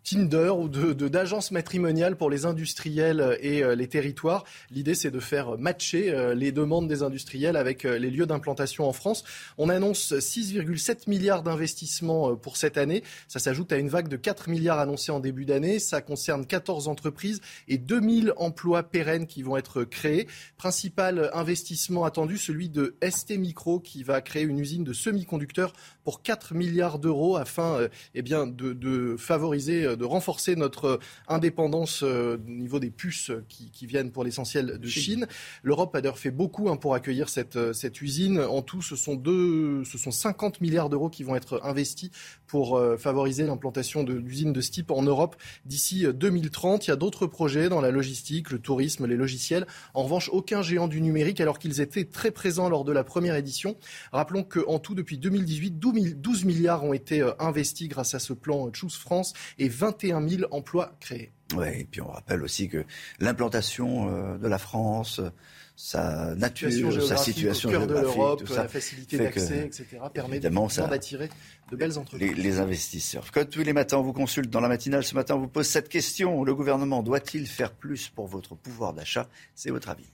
Tinder 0.10 0.49
ou 0.57 0.69
de, 0.69 1.07
d'agence 1.07 1.52
matrimoniale 1.52 2.15
pour 2.15 2.31
les 2.31 2.48
industriels 2.48 3.38
et 3.41 3.64
euh, 3.64 3.76
les 3.76 3.88
territoires. 3.88 4.44
L'idée, 4.72 4.95
c'est 4.95 5.11
de 5.11 5.19
faire 5.19 5.60
matcher 5.60 6.10
euh, 6.10 6.34
les 6.34 6.52
demandes 6.52 6.88
des 6.88 7.03
industriels 7.03 7.56
avec 7.56 7.86
euh, 7.86 7.99
les 7.99 8.10
lieux 8.10 8.26
d'implantation 8.26 8.88
en 8.88 8.94
France. 8.94 9.23
On 9.60 9.69
annonce 9.69 10.14
6,7 10.14 11.07
milliards 11.07 11.44
d'investissements 11.44 12.36
pour 12.36 12.57
cette 12.57 12.80
année. 12.80 13.03
Ça 13.27 13.38
s'ajoute 13.38 13.72
à 13.72 13.77
une 13.77 13.90
vague 13.90 14.07
de 14.07 14.18
4 14.18 14.49
milliards 14.49 14.80
annoncés 14.80 15.11
en 15.11 15.19
début 15.19 15.45
d'année. 15.45 15.77
Ça 15.77 16.02
concerne 16.02 16.48
14 16.48 16.88
entreprises 16.88 17.40
et 17.68 17.77
2000 17.77 18.34
emplois 18.38 18.81
pérennes 18.81 19.27
qui 19.27 19.44
vont 19.44 19.57
être 19.57 19.84
créés. 19.84 20.27
Principal 20.57 21.30
investissement 21.34 22.03
attendu, 22.03 22.40
celui 22.40 22.69
de 22.69 22.95
ST 23.07 23.38
Micro 23.38 23.80
qui 23.80 24.02
va 24.02 24.22
créer 24.22 24.44
une 24.44 24.57
usine 24.57 24.84
de 24.84 24.94
semi-conducteurs 24.94 25.73
pour 26.03 26.23
4 26.23 26.56
milliards 26.56 26.98
d'euros 26.98 27.38
afin 27.38 27.88
eh 28.15 28.22
bien, 28.23 28.48
de, 28.48 28.73
de 28.73 29.15
favoriser 29.15 29.95
de 29.99 30.05
renforcer 30.05 30.55
notre 30.55 30.85
euh, 30.85 30.97
indépendance 31.27 32.01
euh, 32.03 32.38
au 32.38 32.49
niveau 32.49 32.80
des 32.80 32.89
puces 32.89 33.31
qui, 33.47 33.69
viennent 33.85 34.11
pour 34.11 34.23
l'essentiel 34.23 34.77
de 34.77 34.88
Chine. 34.88 35.27
L'Europe 35.63 35.95
a 35.95 36.01
d'ailleurs 36.01 36.19
fait 36.19 36.31
beaucoup 36.31 36.69
hein, 36.69 36.77
pour 36.77 36.93
accueillir 36.93 37.27
cette, 37.27 37.73
cette 37.73 38.01
usine. 38.01 38.39
En 38.39 38.61
tout, 38.61 38.81
ce 38.81 38.95
sont, 38.95 39.15
deux, 39.15 39.84
ce 39.84 39.97
sont 39.97 40.11
50 40.11 40.61
milliards 40.61 40.89
d'euros 40.89 41.09
qui 41.09 41.23
vont 41.23 41.35
être 41.35 41.59
investis 41.63 42.11
pour 42.45 42.80
favoriser 42.99 43.45
l'implantation 43.45 44.03
de 44.03 44.13
l'usine 44.13 44.53
de 44.53 44.61
ce 44.61 44.69
type 44.69 44.91
en 44.91 45.01
Europe 45.01 45.35
d'ici 45.65 46.05
2030. 46.13 46.85
Il 46.85 46.89
y 46.89 46.93
a 46.93 46.95
d'autres 46.95 47.26
projets 47.26 47.69
dans 47.69 47.81
la 47.81 47.89
logistique, 47.89 48.51
le 48.51 48.59
tourisme, 48.59 49.07
les 49.07 49.15
logiciels. 49.15 49.65
En 49.95 50.03
revanche, 50.03 50.30
aucun 50.31 50.61
géant 50.61 50.88
du 50.88 51.01
numérique 51.01 51.41
alors 51.41 51.57
qu'ils 51.57 51.81
étaient 51.81 52.05
très 52.05 52.31
présents 52.31 52.69
lors 52.69 52.84
de 52.84 52.91
la 52.91 53.03
première 53.03 53.35
édition. 53.35 53.76
Rappelons 54.11 54.43
qu'en 54.43 54.77
tout, 54.77 54.93
depuis 54.93 55.17
2018, 55.17 55.80
12 55.80 56.45
milliards 56.45 56.84
ont 56.84 56.93
été 56.93 57.27
investis 57.39 57.88
grâce 57.88 58.13
à 58.13 58.19
ce 58.19 58.34
plan 58.34 58.69
Choose 58.73 58.95
France 58.95 59.34
et 59.57 59.67
21 59.90 60.28
000 60.28 60.44
emplois 60.52 60.91
créés. 60.99 61.32
Oui, 61.56 61.68
et 61.80 61.84
puis 61.84 62.02
on 62.02 62.10
rappelle 62.10 62.44
aussi 62.44 62.70
que 62.70 62.86
l'implantation 63.20 64.10
euh, 64.10 64.38
de 64.38 64.48
la 64.48 64.60
France, 64.60 65.20
sa 65.76 66.36
nature, 66.36 67.02
sa 67.02 67.18
situation 67.18 67.70
au 67.70 67.72
cœur 67.72 67.88
de 67.88 67.94
l'Europe, 67.94 68.44
la 68.49 68.68
facilité 68.68 69.18
d'accès, 69.18 69.66
etc., 69.66 69.98
permet 70.14 70.40
d'attirer 70.40 71.30
de 71.72 71.76
belles 71.76 71.98
entreprises. 71.98 72.36
Les, 72.36 72.36
les, 72.36 72.60
investisseurs. 72.60 73.32
Comme 73.32 73.45
tous 73.45 73.64
les 73.64 73.74
matins, 73.74 73.98
on 73.98 74.03
vous 74.03 74.14
consulte 74.14 74.49
dans 74.49 74.60
la 74.60 74.68
matinale. 74.68 75.03
Ce 75.03 75.16
matin, 75.16 75.36
on 75.36 75.40
vous 75.40 75.48
pose 75.48 75.68
cette 75.68 75.90
question. 75.90 76.44
Le 76.44 76.53
gouvernement 76.53 77.02
doit-il 77.02 77.48
faire 77.48 77.72
plus 77.72 78.10
pour 78.10 78.28
votre 78.28 78.56
pouvoir 78.56 78.94
d'achat? 78.94 79.28
C'est 79.56 79.72
votre 79.72 79.90
avis. 79.90 80.11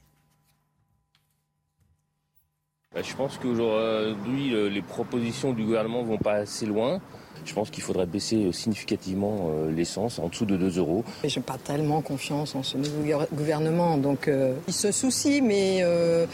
Bah, 2.96 3.02
je 3.04 3.14
pense 3.14 3.38
qu'aujourd'hui, 3.38 4.56
les 4.72 4.82
propositions 4.82 5.52
du 5.52 5.66
gouvernement 5.66 6.02
ne 6.02 6.08
vont 6.08 6.18
pas 6.18 6.36
assez 6.36 6.66
loin. 6.66 7.02
Je 7.44 7.54
pense 7.54 7.70
qu'il 7.70 7.84
faudrait 7.84 8.06
baisser 8.06 8.52
significativement 8.52 9.50
euh, 9.50 9.72
l'essence 9.72 10.20
en 10.20 10.30
dessous 10.30 10.46
de 10.46 10.58
2 10.58 10.80
euros. 10.80 11.04
Je 11.24 11.38
n'ai 11.38 11.44
pas 11.44 11.58
tellement 11.58 12.02
confiance 12.02 12.56
en 12.56 12.64
ce 12.64 12.78
nouveau 12.78 13.04
gouvernement. 13.34 13.98
Donc 13.98 14.28
euh, 14.28 14.56
il 14.68 14.74
se 14.74 14.92
soucie, 14.92 15.42
mais 15.42 15.80
euh, 15.82 16.26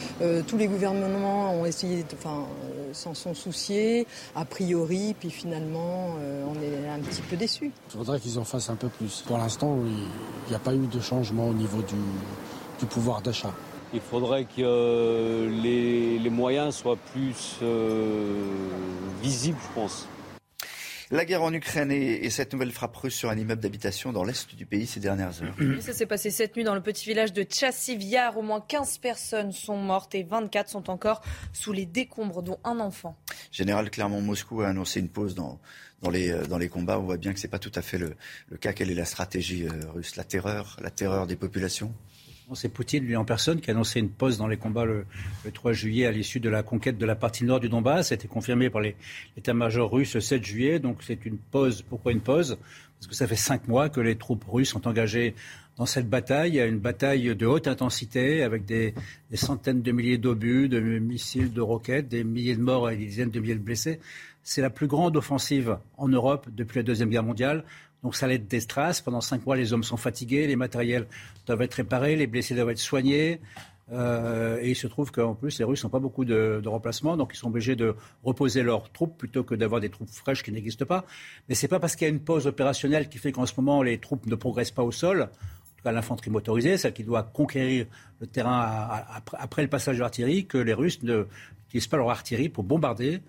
tous 0.47 0.57
les 0.57 0.67
gouvernements 0.67 1.53
ont 1.53 1.65
essayé, 1.65 2.05
enfin, 2.13 2.45
s'en 2.93 3.13
sont 3.13 3.33
souciés, 3.33 4.07
a 4.35 4.45
priori, 4.45 5.15
puis 5.19 5.29
finalement, 5.29 6.15
on 6.47 6.53
est 6.61 6.89
un 6.89 6.99
petit 6.99 7.21
peu 7.21 7.35
déçus. 7.35 7.71
Il 7.89 7.97
faudrait 7.97 8.19
qu'ils 8.19 8.39
en 8.39 8.43
fassent 8.43 8.69
un 8.69 8.75
peu 8.75 8.89
plus. 8.89 9.23
Pour 9.27 9.37
l'instant, 9.37 9.79
il 10.47 10.49
n'y 10.49 10.55
a 10.55 10.59
pas 10.59 10.73
eu 10.73 10.87
de 10.87 10.99
changement 10.99 11.47
au 11.47 11.53
niveau 11.53 11.81
du, 11.81 11.95
du 12.79 12.85
pouvoir 12.85 13.21
d'achat. 13.21 13.53
Il 13.93 13.99
faudrait 14.01 14.45
que 14.45 15.49
les, 15.61 16.17
les 16.19 16.29
moyens 16.29 16.75
soient 16.75 16.97
plus 16.97 17.59
visibles, 19.21 19.57
je 19.61 19.73
pense. 19.75 20.07
La 21.11 21.25
guerre 21.25 21.43
en 21.43 21.51
Ukraine 21.51 21.91
et, 21.91 22.29
cette 22.29 22.53
nouvelle 22.53 22.71
frappe 22.71 22.95
russe 22.95 23.15
sur 23.15 23.29
un 23.29 23.37
immeuble 23.37 23.61
d'habitation 23.61 24.13
dans 24.13 24.23
l'est 24.23 24.55
du 24.55 24.65
pays 24.65 24.87
ces 24.87 25.01
dernières 25.01 25.43
heures. 25.43 25.53
Ça 25.81 25.91
s'est 25.91 26.05
passé 26.05 26.31
cette 26.31 26.55
nuit 26.55 26.63
dans 26.63 26.73
le 26.73 26.79
petit 26.79 27.05
village 27.05 27.33
de 27.33 27.43
Tchassiviar. 27.43 28.37
Au 28.37 28.41
moins 28.41 28.61
15 28.65 28.97
personnes 28.99 29.51
sont 29.51 29.75
mortes 29.75 30.15
et 30.15 30.23
24 30.23 30.69
sont 30.69 30.89
encore 30.89 31.21
sous 31.51 31.73
les 31.73 31.85
décombres, 31.85 32.41
dont 32.41 32.59
un 32.63 32.79
enfant. 32.79 33.17
Général 33.51 33.89
Clermont-Moscou 33.89 34.61
a 34.61 34.69
annoncé 34.69 35.01
une 35.01 35.09
pause 35.09 35.35
dans, 35.35 35.59
dans, 36.01 36.09
les, 36.09 36.31
dans 36.47 36.57
les 36.57 36.69
combats. 36.69 36.97
On 36.97 37.03
voit 37.03 37.17
bien 37.17 37.33
que 37.33 37.39
ce 37.39 37.47
n'est 37.47 37.51
pas 37.51 37.59
tout 37.59 37.73
à 37.75 37.81
fait 37.81 37.97
le, 37.97 38.15
le, 38.47 38.55
cas. 38.55 38.71
Quelle 38.71 38.89
est 38.89 38.95
la 38.95 39.03
stratégie 39.03 39.67
euh, 39.67 39.91
russe? 39.93 40.15
La 40.15 40.23
terreur, 40.23 40.77
la 40.81 40.91
terreur 40.91 41.27
des 41.27 41.35
populations? 41.35 41.93
C'est 42.55 42.69
Poutine, 42.69 43.03
lui 43.05 43.15
en 43.15 43.25
personne, 43.25 43.61
qui 43.61 43.69
a 43.69 43.73
annoncé 43.73 43.99
une 43.99 44.09
pause 44.09 44.37
dans 44.37 44.47
les 44.47 44.57
combats 44.57 44.85
le, 44.85 45.05
3 45.53 45.73
juillet 45.73 46.05
à 46.05 46.11
l'issue 46.11 46.39
de 46.39 46.49
la 46.49 46.63
conquête 46.63 46.97
de 46.97 47.05
la 47.05 47.15
partie 47.15 47.43
nord 47.43 47.59
du 47.59 47.69
Donbass. 47.69 48.09
Ça 48.09 48.13
a 48.13 48.15
été 48.15 48.27
confirmé 48.27 48.69
par 48.69 48.81
l'état-major 48.81 49.91
russe 49.91 50.15
le 50.15 50.21
7 50.21 50.43
juillet. 50.43 50.79
Donc 50.79 50.97
c'est 51.01 51.25
une 51.25 51.37
pause. 51.37 51.81
Pourquoi 51.81 52.11
une 52.11 52.21
pause? 52.21 52.57
Parce 52.99 53.07
que 53.07 53.15
ça 53.15 53.27
fait 53.27 53.35
cinq 53.35 53.67
mois 53.67 53.89
que 53.89 53.99
les 53.99 54.15
troupes 54.15 54.45
russes 54.47 54.69
sont 54.69 54.87
engagées 54.87 55.33
dans 55.77 55.85
cette 55.85 56.09
bataille. 56.09 56.59
Une 56.59 56.79
bataille 56.79 57.35
de 57.35 57.45
haute 57.45 57.67
intensité 57.67 58.43
avec 58.43 58.65
des 58.65 58.93
centaines 59.33 59.81
de 59.81 59.91
milliers 59.91 60.17
d'obus, 60.17 60.69
de 60.69 60.79
missiles, 60.79 61.51
de 61.51 61.61
roquettes, 61.61 62.07
des 62.07 62.23
milliers 62.23 62.55
de 62.55 62.61
morts 62.61 62.89
et 62.89 62.95
des 62.95 63.05
dizaines 63.05 63.31
de 63.31 63.39
milliers 63.39 63.55
de 63.55 63.59
blessés. 63.59 63.99
C'est 64.43 64.61
la 64.61 64.69
plus 64.69 64.87
grande 64.87 65.17
offensive 65.17 65.77
en 65.97 66.07
Europe 66.07 66.47
depuis 66.51 66.79
la 66.79 66.83
Deuxième 66.83 67.09
Guerre 67.09 67.23
mondiale. 67.23 67.63
Donc 68.03 68.15
ça 68.15 68.27
l'aide 68.27 68.47
des 68.47 68.59
strass. 68.59 69.01
Pendant 69.01 69.21
cinq 69.21 69.45
mois, 69.45 69.55
les 69.55 69.73
hommes 69.73 69.83
sont 69.83 69.97
fatigués, 69.97 70.47
les 70.47 70.55
matériels 70.55 71.07
doivent 71.45 71.61
être 71.61 71.75
réparés, 71.75 72.15
les 72.15 72.27
blessés 72.27 72.55
doivent 72.55 72.71
être 72.71 72.79
soignés. 72.79 73.39
Euh, 73.91 74.59
et 74.61 74.69
il 74.69 74.75
se 74.75 74.87
trouve 74.87 75.11
qu'en 75.11 75.35
plus, 75.35 75.59
les 75.59 75.65
Russes 75.65 75.83
n'ont 75.83 75.89
pas 75.89 75.99
beaucoup 75.99 76.23
de, 76.23 76.61
de 76.63 76.69
remplacements, 76.69 77.17
donc 77.17 77.31
ils 77.33 77.37
sont 77.37 77.47
obligés 77.47 77.75
de 77.75 77.95
reposer 78.23 78.63
leurs 78.63 78.89
troupes 78.91 79.17
plutôt 79.17 79.43
que 79.43 79.53
d'avoir 79.53 79.81
des 79.81 79.89
troupes 79.89 80.09
fraîches 80.09 80.43
qui 80.43 80.51
n'existent 80.51 80.85
pas. 80.85 81.05
Mais 81.49 81.55
ce 81.55 81.65
n'est 81.65 81.69
pas 81.69 81.79
parce 81.79 81.95
qu'il 81.95 82.07
y 82.07 82.09
a 82.09 82.13
une 82.13 82.21
pause 82.21 82.47
opérationnelle 82.47 83.09
qui 83.09 83.17
fait 83.17 83.31
qu'en 83.33 83.45
ce 83.45 83.53
moment, 83.57 83.83
les 83.83 83.97
troupes 83.97 84.25
ne 84.27 84.35
progressent 84.35 84.71
pas 84.71 84.83
au 84.83 84.91
sol. 84.91 85.23
En 85.23 85.25
tout 85.25 85.83
cas, 85.83 85.91
l'infanterie 85.91 86.29
motorisée, 86.29 86.77
celle 86.77 86.93
qui 86.93 87.03
doit 87.03 87.23
conquérir 87.23 87.85
le 88.21 88.27
terrain 88.27 88.89
après 89.33 89.63
le 89.63 89.67
passage 89.67 89.97
de 89.97 90.01
l'artillerie, 90.01 90.45
que 90.45 90.57
les 90.57 90.73
Russes 90.73 91.01
n'utilisent 91.03 91.87
pas 91.87 91.97
leur 91.97 92.11
artillerie 92.11 92.49
pour 92.49 92.63
bombarder 92.63 93.19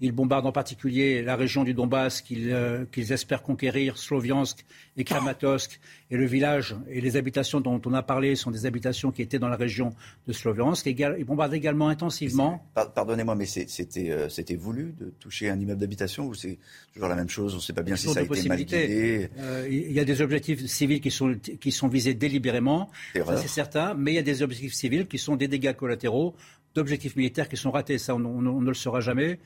ils 0.00 0.12
bombardent 0.12 0.46
en 0.46 0.52
particulier 0.52 1.22
la 1.22 1.36
région 1.36 1.64
du 1.64 1.72
Donbass 1.72 2.20
qu'ils 2.20 2.52
euh, 2.52 2.84
espèrent 2.96 3.42
conquérir, 3.42 3.96
Sloviansk 3.96 4.64
et 4.96 5.04
Kramatorsk. 5.04 5.80
Et 6.10 6.16
le 6.16 6.26
village 6.26 6.76
et 6.88 7.00
les 7.00 7.16
habitations 7.16 7.60
dont 7.60 7.80
on 7.86 7.94
a 7.94 8.02
parlé 8.02 8.36
sont 8.36 8.50
des 8.50 8.66
habitations 8.66 9.10
qui 9.10 9.22
étaient 9.22 9.38
dans 9.38 9.48
la 9.48 9.56
région 9.56 9.94
de 10.26 10.32
Sloviansk. 10.32 10.86
Ils 10.86 11.24
bombardent 11.24 11.54
également 11.54 11.88
intensivement. 11.88 12.64
Pardonnez-moi, 12.74 13.34
mais 13.34 13.46
euh, 13.46 14.28
c'était 14.28 14.56
voulu 14.56 14.94
de 14.98 15.12
toucher 15.18 15.48
un 15.50 15.58
immeuble 15.58 15.80
d'habitation 15.80 16.26
ou 16.26 16.34
c'est 16.34 16.58
toujours 16.92 17.08
la 17.08 17.16
même 17.16 17.28
chose? 17.28 17.54
On 17.54 17.56
ne 17.56 17.62
sait 17.62 17.72
pas 17.72 17.82
bien 17.82 17.96
si 17.96 18.08
ça 18.08 18.20
a 18.20 18.22
été 18.22 18.48
mal 18.48 18.58
guidé. 18.58 19.30
Euh, 19.38 19.66
il 19.70 19.92
y 19.92 20.00
a 20.00 20.04
des 20.04 20.20
objectifs 20.20 20.64
civils 20.66 21.00
qui 21.00 21.10
sont, 21.10 21.34
qui 21.60 21.72
sont 21.72 21.88
visés 21.88 22.14
délibérément, 22.14 22.90
c'est 23.14 23.48
certain, 23.48 23.94
mais 23.94 24.12
il 24.12 24.16
y 24.16 24.18
a 24.18 24.22
des 24.22 24.42
objectifs 24.42 24.74
civils 24.74 25.06
qui 25.06 25.18
sont 25.18 25.36
des 25.36 25.48
dégâts 25.48 25.74
collatéraux 25.74 26.34
d'objectifs 26.74 27.16
militaires 27.16 27.48
qui 27.48 27.56
sont 27.56 27.70
ratés. 27.70 27.98
Ça, 27.98 28.14
on 28.14 28.18
ne 28.20 28.68
le 28.68 28.74
saura 28.74 29.00
jamais. 29.00 29.38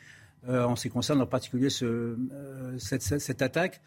Euh, 0.48 0.62
en 0.62 0.76
ce 0.76 0.82
qui 0.82 0.90
concerne 0.90 1.20
en 1.20 1.26
particulier 1.26 1.68
euh, 1.82 2.16
cette, 2.78 3.42
attaque. 3.42 3.80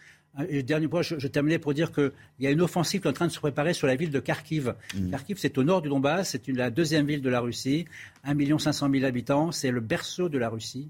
Et 0.49 0.63
dernier 0.63 0.89
point, 0.89 1.01
je, 1.01 1.15
terminais 1.27 1.59
pour 1.59 1.73
dire 1.73 1.93
qu'il 1.93 2.11
y 2.39 2.47
a 2.47 2.51
une 2.51 2.61
offensive 2.61 2.99
qui 2.99 3.07
est 3.07 3.09
en 3.09 3.13
train 3.13 3.27
de 3.27 3.31
se 3.31 3.39
préparer 3.39 3.73
sur 3.73 3.87
la 3.87 3.95
ville 3.95 4.11
de 4.11 4.19
Kharkiv. 4.19 4.75
Mmh. 4.93 5.11
Kharkiv, 5.11 5.37
c'est 5.39 5.57
au 5.57 5.63
nord 5.63 5.81
du 5.81 5.87
Donbass, 5.87 6.31
c'est 6.31 6.47
la 6.49 6.69
deuxième 6.69 7.05
ville 7.05 7.21
de 7.21 7.29
la 7.29 7.39
Russie, 7.39 7.85
1 8.25 8.59
500 8.59 8.89
000 8.91 9.05
habitants, 9.05 9.51
c'est 9.53 9.71
le 9.71 9.79
berceau 9.79 10.27
de 10.27 10.37
la 10.37 10.49
Russie. 10.49 10.89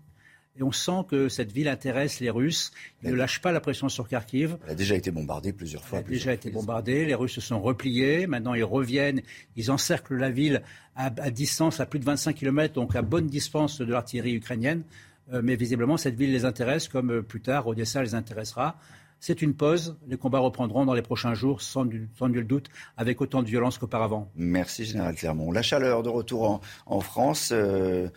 Et 0.60 0.64
on 0.64 0.72
sent 0.72 1.06
que 1.08 1.30
cette 1.30 1.52
ville 1.52 1.70
intéresse 1.70 2.20
les 2.20 2.30
Russes. 2.30 2.72
Ils 3.04 3.12
ne 3.12 3.16
lâchent 3.16 3.42
pas 3.42 3.52
la 3.52 3.62
pression 3.62 3.88
sur 3.88 4.08
Kharkiv. 4.10 4.58
Elle 4.66 4.72
a 4.72 4.76
déjà 4.76 4.96
été 4.96 5.10
bombardée 5.10 5.54
plusieurs 5.54 5.86
fois. 5.86 6.00
Elle 6.00 6.06
a 6.06 6.10
déjà 6.10 6.34
été 6.34 6.50
bombardée. 6.50 7.06
Les 7.06 7.16
Russes 7.16 7.36
se 7.36 7.42
sont 7.42 7.62
repliés. 7.62 8.28
Maintenant, 8.28 8.54
ils 8.54 8.64
reviennent. 8.64 9.22
Ils 9.56 9.72
encerclent 9.72 10.18
la 10.18 10.30
ville 10.30 10.62
à, 10.96 11.06
à 11.06 11.30
distance, 11.30 11.80
à 11.80 11.86
plus 11.86 12.00
de 12.00 12.06
25 12.06 12.36
km, 12.36 12.74
donc 12.74 12.96
à 12.96 13.02
bonne 13.02 13.28
distance 13.28 13.80
de 13.80 13.86
l'artillerie 13.86 14.34
ukrainienne. 14.34 14.84
Euh, 15.32 15.42
mais 15.44 15.56
visiblement, 15.56 15.98
cette 15.98 16.16
ville 16.16 16.32
les 16.32 16.46
intéresse, 16.46 16.88
comme 16.88 17.12
euh, 17.12 17.22
plus 17.22 17.42
tard, 17.42 17.68
Odessa 17.68 18.02
les 18.04 18.16
intéressera. 18.16 18.78
C'est 19.20 19.44
une 19.44 19.54
pause. 19.54 19.98
Les 20.08 20.18
combats 20.18 20.40
reprendront 20.40 20.84
dans 20.84 20.96
les 20.96 21.04
prochains 21.04 21.36
jours, 21.36 21.62
sans, 21.62 21.86
nul 21.86 22.48
doute, 22.48 22.70
avec 22.98 23.22
autant 23.22 23.44
de 23.44 23.48
violence 23.48 23.78
qu'auparavant. 23.78 24.32
Merci, 24.36 24.84
Général 24.84 25.14
Clermont. 25.14 25.52
La 25.52 25.62
chaleur 25.62 26.02
de 26.02 26.10
retour 26.10 26.62
en, 26.88 27.00
France. 27.02 27.52
Euh, 27.54 28.10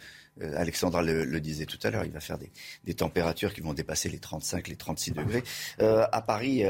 euh, 0.43 0.55
Alexandra 0.56 1.02
le, 1.02 1.40
disait 1.40 1.66
tout 1.66 1.78
à 1.82 1.90
l'heure, 1.90 2.05
il 2.05 2.11
va 2.11 2.20
faire 2.20 2.39
des, 2.39 2.94
températures 2.94 3.52
qui 3.52 3.61
vont 3.61 3.74
dépasser 3.74 4.09
les 4.09 4.19
35, 4.19 4.69
les 4.69 4.77
36 4.77 5.12
degrés. 5.12 5.43
Euh, 5.81 6.06
à 6.12 6.23
Paris, 6.23 6.62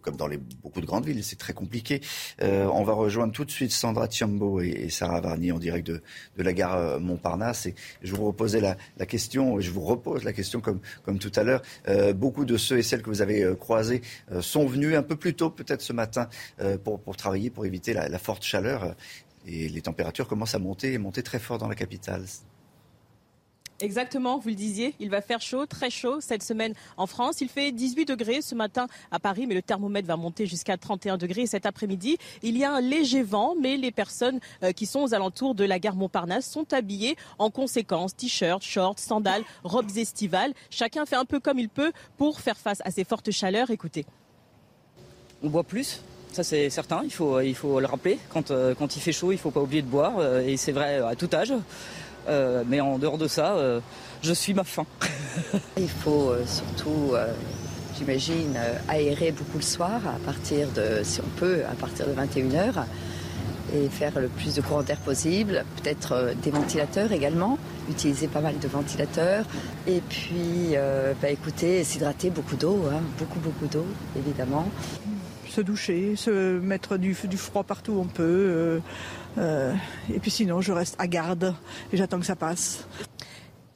comme 0.00 0.16
dans 0.16 0.26
les, 0.26 0.36
beaucoup 0.36 0.80
de 0.80 0.86
grandes 0.86 1.06
villes, 1.06 1.22
c'est 1.24 1.38
très 1.38 1.52
compliqué. 1.52 2.00
on 2.40 2.82
va 2.82 2.92
rejoindre 2.92 3.32
tout 3.32 3.44
de 3.44 3.50
suite 3.50 3.72
Sandra 3.72 4.08
Tiambo 4.08 4.60
et, 4.60 4.88
Sarah 4.90 5.20
Varni 5.20 5.52
en 5.52 5.58
direct 5.58 5.86
de, 5.86 6.02
la 6.36 6.52
gare 6.52 7.00
Montparnasse. 7.00 7.66
Et 7.66 7.74
je 8.02 8.14
vous 8.14 8.26
reposais 8.26 8.60
la, 8.60 9.06
question, 9.06 9.60
je 9.60 9.70
vous 9.70 9.82
repose 9.82 10.24
la 10.24 10.32
question 10.32 10.60
comme, 10.60 10.80
comme 11.04 11.18
tout 11.18 11.32
à 11.36 11.42
l'heure. 11.42 11.62
beaucoup 12.14 12.44
de 12.44 12.56
ceux 12.56 12.78
et 12.78 12.82
celles 12.82 13.02
que 13.02 13.10
vous 13.10 13.22
avez 13.22 13.54
croisés 13.58 14.02
sont 14.40 14.66
venus 14.66 14.96
un 14.96 15.02
peu 15.02 15.16
plus 15.16 15.34
tôt, 15.34 15.50
peut-être 15.50 15.82
ce 15.82 15.92
matin, 15.92 16.28
pour, 16.84 17.00
pour 17.00 17.16
travailler, 17.16 17.50
pour 17.50 17.66
éviter 17.66 17.94
la, 17.94 18.08
la 18.08 18.18
forte 18.18 18.42
chaleur. 18.42 18.94
Et 19.46 19.68
les 19.68 19.82
températures 19.82 20.28
commencent 20.28 20.54
à 20.54 20.60
monter 20.60 20.92
et 20.92 20.98
monter 20.98 21.22
très 21.22 21.38
fort 21.38 21.58
dans 21.58 21.68
la 21.68 21.74
capitale. 21.74 22.24
Exactement, 23.82 24.38
vous 24.38 24.48
le 24.50 24.54
disiez, 24.54 24.94
il 25.00 25.10
va 25.10 25.20
faire 25.20 25.40
chaud, 25.40 25.66
très 25.66 25.90
chaud 25.90 26.20
cette 26.20 26.44
semaine 26.44 26.72
en 26.96 27.08
France. 27.08 27.40
Il 27.40 27.48
fait 27.48 27.72
18 27.72 28.04
degrés 28.04 28.40
ce 28.40 28.54
matin 28.54 28.86
à 29.10 29.18
Paris, 29.18 29.48
mais 29.48 29.56
le 29.56 29.62
thermomètre 29.62 30.06
va 30.06 30.16
monter 30.16 30.46
jusqu'à 30.46 30.76
31 30.76 31.16
degrés 31.18 31.46
cet 31.46 31.66
après-midi. 31.66 32.16
Il 32.44 32.56
y 32.56 32.62
a 32.62 32.72
un 32.72 32.80
léger 32.80 33.24
vent, 33.24 33.56
mais 33.60 33.76
les 33.76 33.90
personnes 33.90 34.38
euh, 34.62 34.70
qui 34.70 34.86
sont 34.86 35.00
aux 35.00 35.14
alentours 35.14 35.56
de 35.56 35.64
la 35.64 35.80
gare 35.80 35.96
Montparnasse 35.96 36.48
sont 36.48 36.72
habillées 36.72 37.16
en 37.40 37.50
conséquence. 37.50 38.14
T-shirts, 38.14 38.62
shorts, 38.62 39.00
sandales, 39.00 39.42
robes 39.64 39.96
estivales. 39.96 40.54
Chacun 40.70 41.04
fait 41.04 41.16
un 41.16 41.24
peu 41.24 41.40
comme 41.40 41.58
il 41.58 41.68
peut 41.68 41.90
pour 42.18 42.40
faire 42.40 42.58
face 42.58 42.78
à 42.84 42.92
ces 42.92 43.02
fortes 43.02 43.32
chaleurs. 43.32 43.72
Écoutez. 43.72 44.06
On 45.42 45.48
boit 45.48 45.64
plus, 45.64 46.02
ça 46.32 46.44
c'est 46.44 46.70
certain, 46.70 47.02
il 47.02 47.12
faut, 47.12 47.40
il 47.40 47.56
faut 47.56 47.80
le 47.80 47.86
rappeler. 47.86 48.18
Quand, 48.30 48.52
euh, 48.52 48.74
quand 48.76 48.94
il 48.94 49.00
fait 49.00 49.12
chaud, 49.12 49.32
il 49.32 49.36
ne 49.36 49.40
faut 49.40 49.50
pas 49.50 49.60
oublier 49.60 49.82
de 49.82 49.88
boire, 49.88 50.18
euh, 50.18 50.40
et 50.40 50.56
c'est 50.56 50.72
vrai 50.72 50.98
à 50.98 51.16
tout 51.16 51.28
âge. 51.34 51.52
Euh, 52.28 52.62
mais 52.66 52.80
en 52.80 52.98
dehors 52.98 53.18
de 53.18 53.28
ça, 53.28 53.56
je 54.22 54.32
suis 54.32 54.54
ma 54.54 54.64
faim. 54.64 54.86
il 55.76 55.88
faut 55.88 56.32
surtout, 56.46 57.14
j'imagine, 57.96 58.56
aérer 58.88 59.32
beaucoup 59.32 59.58
le 59.58 59.62
soir, 59.62 60.00
à 60.06 60.24
partir 60.24 60.68
de, 60.68 61.02
si 61.02 61.20
on 61.20 61.38
peut, 61.38 61.62
à 61.70 61.74
partir 61.74 62.06
de 62.06 62.12
21h, 62.12 62.84
et 63.74 63.88
faire 63.88 64.20
le 64.20 64.28
plus 64.28 64.54
de 64.54 64.60
courant 64.60 64.82
d'air 64.82 64.98
possible. 64.98 65.64
Peut-être 65.82 66.34
des 66.42 66.50
ventilateurs 66.50 67.10
également, 67.12 67.58
utiliser 67.90 68.28
pas 68.28 68.40
mal 68.40 68.58
de 68.58 68.68
ventilateurs. 68.68 69.44
Et 69.86 70.00
puis, 70.08 70.74
bah, 71.20 71.30
écoutez, 71.30 71.82
s'hydrater, 71.84 72.30
beaucoup 72.30 72.56
d'eau, 72.56 72.84
hein, 72.90 73.00
beaucoup, 73.18 73.40
beaucoup 73.40 73.66
d'eau, 73.66 73.86
évidemment 74.16 74.68
se 75.52 75.60
doucher, 75.60 76.16
se 76.16 76.58
mettre 76.58 76.96
du, 76.96 77.14
froid 77.14 77.62
partout 77.62 77.92
où 77.92 78.00
on 78.00 78.06
peut. 78.06 78.22
Euh, 78.22 78.78
euh, 79.38 79.74
et 80.12 80.18
puis 80.18 80.30
sinon, 80.30 80.60
je 80.60 80.72
reste 80.72 80.96
à 80.98 81.06
garde 81.06 81.54
et 81.92 81.96
j'attends 81.96 82.18
que 82.18 82.26
ça 82.26 82.36
passe. 82.36 82.86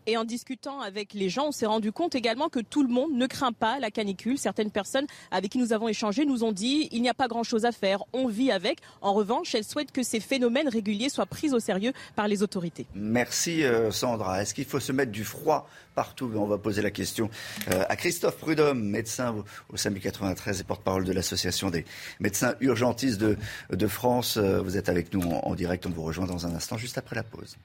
Et 0.08 0.16
en 0.16 0.24
discutant 0.24 0.80
avec 0.80 1.14
les 1.14 1.28
gens, 1.28 1.48
on 1.48 1.52
s'est 1.52 1.66
rendu 1.66 1.90
compte 1.90 2.14
également 2.14 2.48
que 2.48 2.60
tout 2.60 2.82
le 2.84 2.88
monde 2.88 3.12
ne 3.12 3.26
craint 3.26 3.52
pas 3.52 3.80
la 3.80 3.90
canicule. 3.90 4.38
Certaines 4.38 4.70
personnes 4.70 5.06
avec 5.32 5.50
qui 5.50 5.58
nous 5.58 5.72
avons 5.72 5.88
échangé 5.88 6.24
nous 6.24 6.44
ont 6.44 6.52
dit 6.52 6.88
il 6.92 7.02
n'y 7.02 7.08
a 7.08 7.14
pas 7.14 7.26
grand-chose 7.26 7.64
à 7.64 7.72
faire, 7.72 8.04
on 8.12 8.28
vit 8.28 8.52
avec. 8.52 8.78
En 9.00 9.14
revanche, 9.14 9.54
elles 9.54 9.64
souhaitent 9.64 9.90
que 9.90 10.04
ces 10.04 10.20
phénomènes 10.20 10.68
réguliers 10.68 11.08
soient 11.08 11.26
pris 11.26 11.52
au 11.52 11.58
sérieux 11.58 11.92
par 12.14 12.28
les 12.28 12.42
autorités. 12.44 12.86
Merci 12.94 13.64
euh, 13.64 13.90
Sandra. 13.90 14.42
Est-ce 14.42 14.54
qu'il 14.54 14.64
faut 14.64 14.80
se 14.80 14.92
mettre 14.92 15.10
du 15.10 15.24
froid 15.24 15.68
partout? 15.96 16.30
On 16.36 16.46
va 16.46 16.58
poser 16.58 16.82
la 16.82 16.92
question 16.92 17.28
euh, 17.72 17.84
à 17.88 17.96
Christophe 17.96 18.36
Prudhomme, 18.36 18.82
médecin 18.84 19.34
au, 19.70 19.76
SAMU 19.76 19.98
93 19.98 20.60
et 20.60 20.64
porte-parole 20.64 21.04
de 21.04 21.12
l'Association 21.12 21.70
des 21.70 21.84
médecins 22.20 22.54
urgentistes 22.60 23.20
de, 23.20 23.86
France. 23.88 24.36
Euh, 24.36 24.60
vous 24.60 24.76
êtes 24.76 24.88
avec 24.88 25.12
nous 25.12 25.22
en 25.22 25.54
direct, 25.54 25.84
on 25.86 25.90
vous 25.90 26.02
rejoint 26.02 26.26
dans 26.26 26.46
un 26.46 26.54
instant, 26.54 26.76
juste 26.76 26.98
après 26.98 27.16
la 27.16 27.24
pause. 27.24 27.56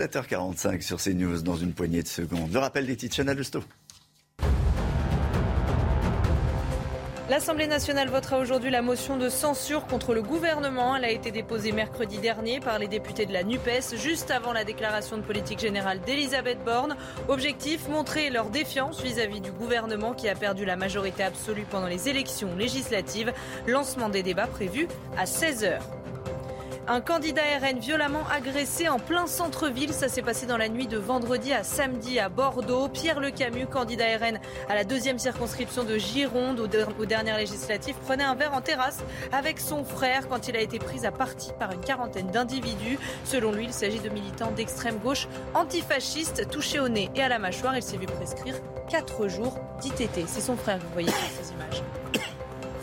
7h45 0.00 0.80
sur 0.80 0.98
CNews 1.00 1.42
dans 1.42 1.56
une 1.56 1.72
poignée 1.72 2.02
de 2.02 2.08
secondes. 2.08 2.52
Le 2.52 2.58
rappel 2.58 2.86
des 2.86 2.96
titres, 2.96 3.16
Chanel. 3.16 3.42
L'Assemblée 7.32 7.66
nationale 7.66 8.10
votera 8.10 8.38
aujourd'hui 8.38 8.70
la 8.70 8.82
motion 8.82 9.16
de 9.16 9.30
censure 9.30 9.86
contre 9.86 10.12
le 10.12 10.22
gouvernement. 10.22 10.96
Elle 10.96 11.06
a 11.06 11.10
été 11.10 11.30
déposée 11.30 11.72
mercredi 11.72 12.18
dernier 12.18 12.60
par 12.60 12.78
les 12.78 12.88
députés 12.88 13.24
de 13.24 13.32
la 13.32 13.42
NUPES, 13.42 13.96
juste 13.96 14.30
avant 14.30 14.52
la 14.52 14.64
déclaration 14.64 15.16
de 15.16 15.22
politique 15.22 15.58
générale 15.58 16.00
d'Elisabeth 16.02 16.62
Borne. 16.62 16.94
Objectif, 17.28 17.88
montrer 17.88 18.28
leur 18.28 18.50
défiance 18.50 19.00
vis-à-vis 19.00 19.38
-vis 19.38 19.44
du 19.44 19.52
gouvernement 19.52 20.12
qui 20.12 20.28
a 20.28 20.34
perdu 20.34 20.66
la 20.66 20.76
majorité 20.76 21.22
absolue 21.22 21.64
pendant 21.70 21.88
les 21.88 22.10
élections 22.10 22.54
législatives. 22.54 23.32
Lancement 23.66 24.10
des 24.10 24.22
débats 24.22 24.46
prévus 24.46 24.88
à 25.16 25.24
16h. 25.24 25.78
Un 26.88 27.00
candidat 27.00 27.42
RN 27.60 27.78
violemment 27.78 28.24
agressé 28.28 28.88
en 28.88 28.98
plein 28.98 29.28
centre-ville. 29.28 29.92
Ça 29.92 30.08
s'est 30.08 30.20
passé 30.20 30.46
dans 30.46 30.56
la 30.56 30.68
nuit 30.68 30.88
de 30.88 30.98
vendredi 30.98 31.52
à 31.52 31.62
samedi 31.62 32.18
à 32.18 32.28
Bordeaux. 32.28 32.88
Pierre 32.88 33.20
Le 33.20 33.30
Camus, 33.30 33.66
candidat 33.66 34.16
RN 34.18 34.40
à 34.68 34.74
la 34.74 34.82
deuxième 34.82 35.20
circonscription 35.20 35.84
de 35.84 35.96
Gironde 35.96 36.58
aux, 36.58 37.06
dernières 37.06 37.38
législatives, 37.38 37.94
prenait 38.04 38.24
un 38.24 38.34
verre 38.34 38.54
en 38.54 38.60
terrasse 38.60 38.98
avec 39.30 39.60
son 39.60 39.84
frère 39.84 40.28
quand 40.28 40.48
il 40.48 40.56
a 40.56 40.60
été 40.60 40.80
pris 40.80 41.06
à 41.06 41.12
partie 41.12 41.52
par 41.56 41.70
une 41.70 41.80
quarantaine 41.80 42.26
d'individus. 42.26 42.98
Selon 43.24 43.52
lui, 43.52 43.66
il 43.66 43.72
s'agit 43.72 44.00
de 44.00 44.08
militants 44.08 44.50
d'extrême 44.50 44.98
gauche 44.98 45.28
antifascistes 45.54 46.50
touchés 46.50 46.80
au 46.80 46.88
nez 46.88 47.10
et 47.14 47.22
à 47.22 47.28
la 47.28 47.38
mâchoire. 47.38 47.76
Il 47.76 47.82
s'est 47.82 47.96
vu 47.96 48.06
prescrire 48.06 48.56
4 48.90 49.28
jours 49.28 49.56
d'ITT. 49.80 50.26
C'est 50.26 50.40
son 50.40 50.56
frère, 50.56 50.78
vous 50.78 50.92
voyez 50.92 51.10
ces 51.10 51.52
images. 51.52 52.01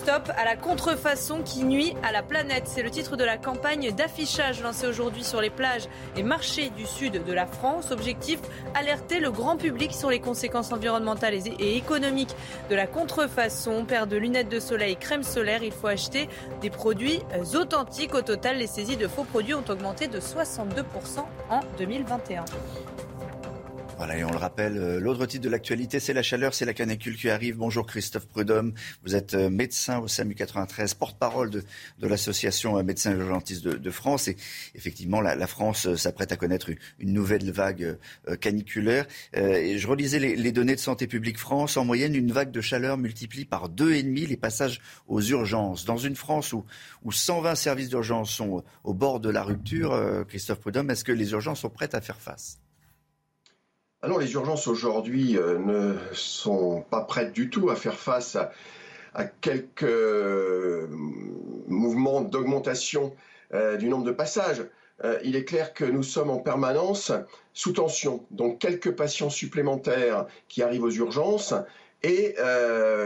Stop 0.03 0.31
à 0.37 0.45
la 0.45 0.55
contrefaçon 0.55 1.41
qui 1.43 1.65
nuit 1.65 1.93
à 2.03 2.13
la 2.13 2.23
planète. 2.23 2.63
C'est 2.67 2.83
le 2.83 2.89
titre 2.89 3.17
de 3.17 3.23
la 3.25 3.37
campagne 3.37 3.91
d'affichage 3.91 4.61
lancée 4.61 4.87
aujourd'hui 4.87 5.25
sur 5.25 5.41
les 5.41 5.49
plages 5.49 5.89
et 6.15 6.23
marchés 6.23 6.69
du 6.69 6.85
sud 6.85 7.23
de 7.25 7.33
la 7.33 7.45
France. 7.45 7.91
Objectif 7.91 8.39
alerter 8.75 9.19
le 9.19 9.29
grand 9.29 9.57
public 9.57 9.93
sur 9.93 10.09
les 10.09 10.21
conséquences 10.21 10.71
environnementales 10.71 11.33
et 11.33 11.75
économiques 11.75 12.33
de 12.69 12.75
la 12.75 12.87
contrefaçon. 12.87 13.83
Paire 13.83 14.07
de 14.07 14.15
lunettes 14.15 14.49
de 14.49 14.61
soleil, 14.61 14.95
crème 14.95 15.23
solaire. 15.23 15.63
Il 15.63 15.73
faut 15.73 15.87
acheter 15.87 16.29
des 16.61 16.69
produits 16.69 17.19
authentiques. 17.53 18.15
Au 18.15 18.21
total, 18.21 18.57
les 18.57 18.67
saisies 18.67 18.97
de 18.97 19.07
faux 19.07 19.25
produits 19.25 19.53
ont 19.53 19.65
augmenté 19.67 20.07
de 20.07 20.19
62% 20.21 21.25
en 21.49 21.59
2021. 21.77 22.45
Voilà, 23.99 24.17
et 24.17 24.23
on 24.23 24.31
le 24.31 24.37
rappelle, 24.37 24.77
euh, 24.77 24.97
l'autre 24.97 25.25
titre 25.25 25.43
de 25.43 25.49
l'actualité, 25.49 25.99
c'est 25.99 26.13
la 26.13 26.23
chaleur, 26.23 26.53
c'est 26.53 26.63
la 26.63 26.73
canicule 26.73 27.17
qui 27.17 27.29
arrive. 27.29 27.57
Bonjour 27.57 27.85
Christophe 27.85 28.27
Prudhomme, 28.27 28.71
vous 29.03 29.13
êtes 29.13 29.33
euh, 29.33 29.49
médecin 29.49 29.99
au 29.99 30.07
SAMU 30.07 30.35
93, 30.35 30.93
porte-parole 30.93 31.49
de, 31.49 31.65
de 31.99 32.07
l'association 32.07 32.77
euh, 32.77 32.83
Médecins 32.83 33.11
Urgentistes 33.11 33.67
de, 33.67 33.91
France. 33.91 34.29
Et 34.29 34.37
effectivement, 34.73 35.19
la, 35.19 35.47
France 35.47 35.95
s'apprête 35.95 36.31
à 36.31 36.37
connaître 36.37 36.69
une, 36.99 37.11
nouvelle 37.11 37.51
vague 37.51 37.97
caniculaire. 38.39 39.05
et 39.33 39.77
je 39.77 39.87
relisais 39.87 40.19
les, 40.19 40.37
les, 40.37 40.53
données 40.53 40.75
de 40.75 40.79
Santé 40.79 41.05
publique 41.05 41.37
France. 41.37 41.75
En 41.75 41.83
moyenne, 41.83 42.15
une 42.15 42.31
vague 42.31 42.51
de 42.51 42.61
chaleur 42.61 42.97
multiplie 42.97 43.43
par 43.43 43.67
deux 43.67 43.91
et 43.91 44.03
demi 44.03 44.25
les 44.25 44.37
passages 44.37 44.79
aux 45.09 45.21
urgences. 45.21 45.83
Dans 45.83 45.97
une 45.97 46.15
France 46.15 46.53
où, 46.53 46.63
où 47.03 47.11
120 47.11 47.55
services 47.55 47.89
d'urgence 47.89 48.31
sont 48.31 48.63
au 48.85 48.93
bord 48.93 49.19
de 49.19 49.29
la 49.29 49.43
rupture, 49.43 50.25
Christophe 50.29 50.61
Prudhomme, 50.61 50.89
est-ce 50.89 51.03
que 51.03 51.11
les 51.11 51.31
urgences 51.31 51.59
sont 51.59 51.69
prêtes 51.69 51.95
à 51.95 51.99
faire 51.99 52.21
face? 52.21 52.59
Alors 54.01 54.19
les 54.19 54.31
urgences 54.33 54.67
aujourd'hui 54.67 55.37
euh, 55.37 55.57
ne 55.57 55.95
sont 56.13 56.85
pas 56.89 57.01
prêtes 57.01 57.33
du 57.33 57.49
tout 57.49 57.69
à 57.69 57.75
faire 57.75 57.97
face 57.97 58.37
à, 59.13 59.25
quelques 59.41 59.83
euh, 59.83 60.87
mouvements 61.67 62.21
d'augmentation 62.21 63.13
euh, 63.53 63.75
du 63.75 63.89
nombre 63.89 64.05
de 64.05 64.11
passages. 64.11 64.63
il 65.23 65.35
est 65.35 65.45
clair 65.45 65.73
que 65.73 65.85
nous 65.85 66.03
sommes 66.03 66.29
en 66.29 66.39
permanence 66.39 67.11
sous 67.53 67.73
tension, 67.73 68.25
donc 68.31 68.59
quelques 68.59 68.91
patients 68.91 69.29
supplémentaires 69.29 70.27
qui 70.47 70.61
arrivent 70.61 70.83
aux 70.83 70.91
urgences 70.91 71.53
et 72.03 72.35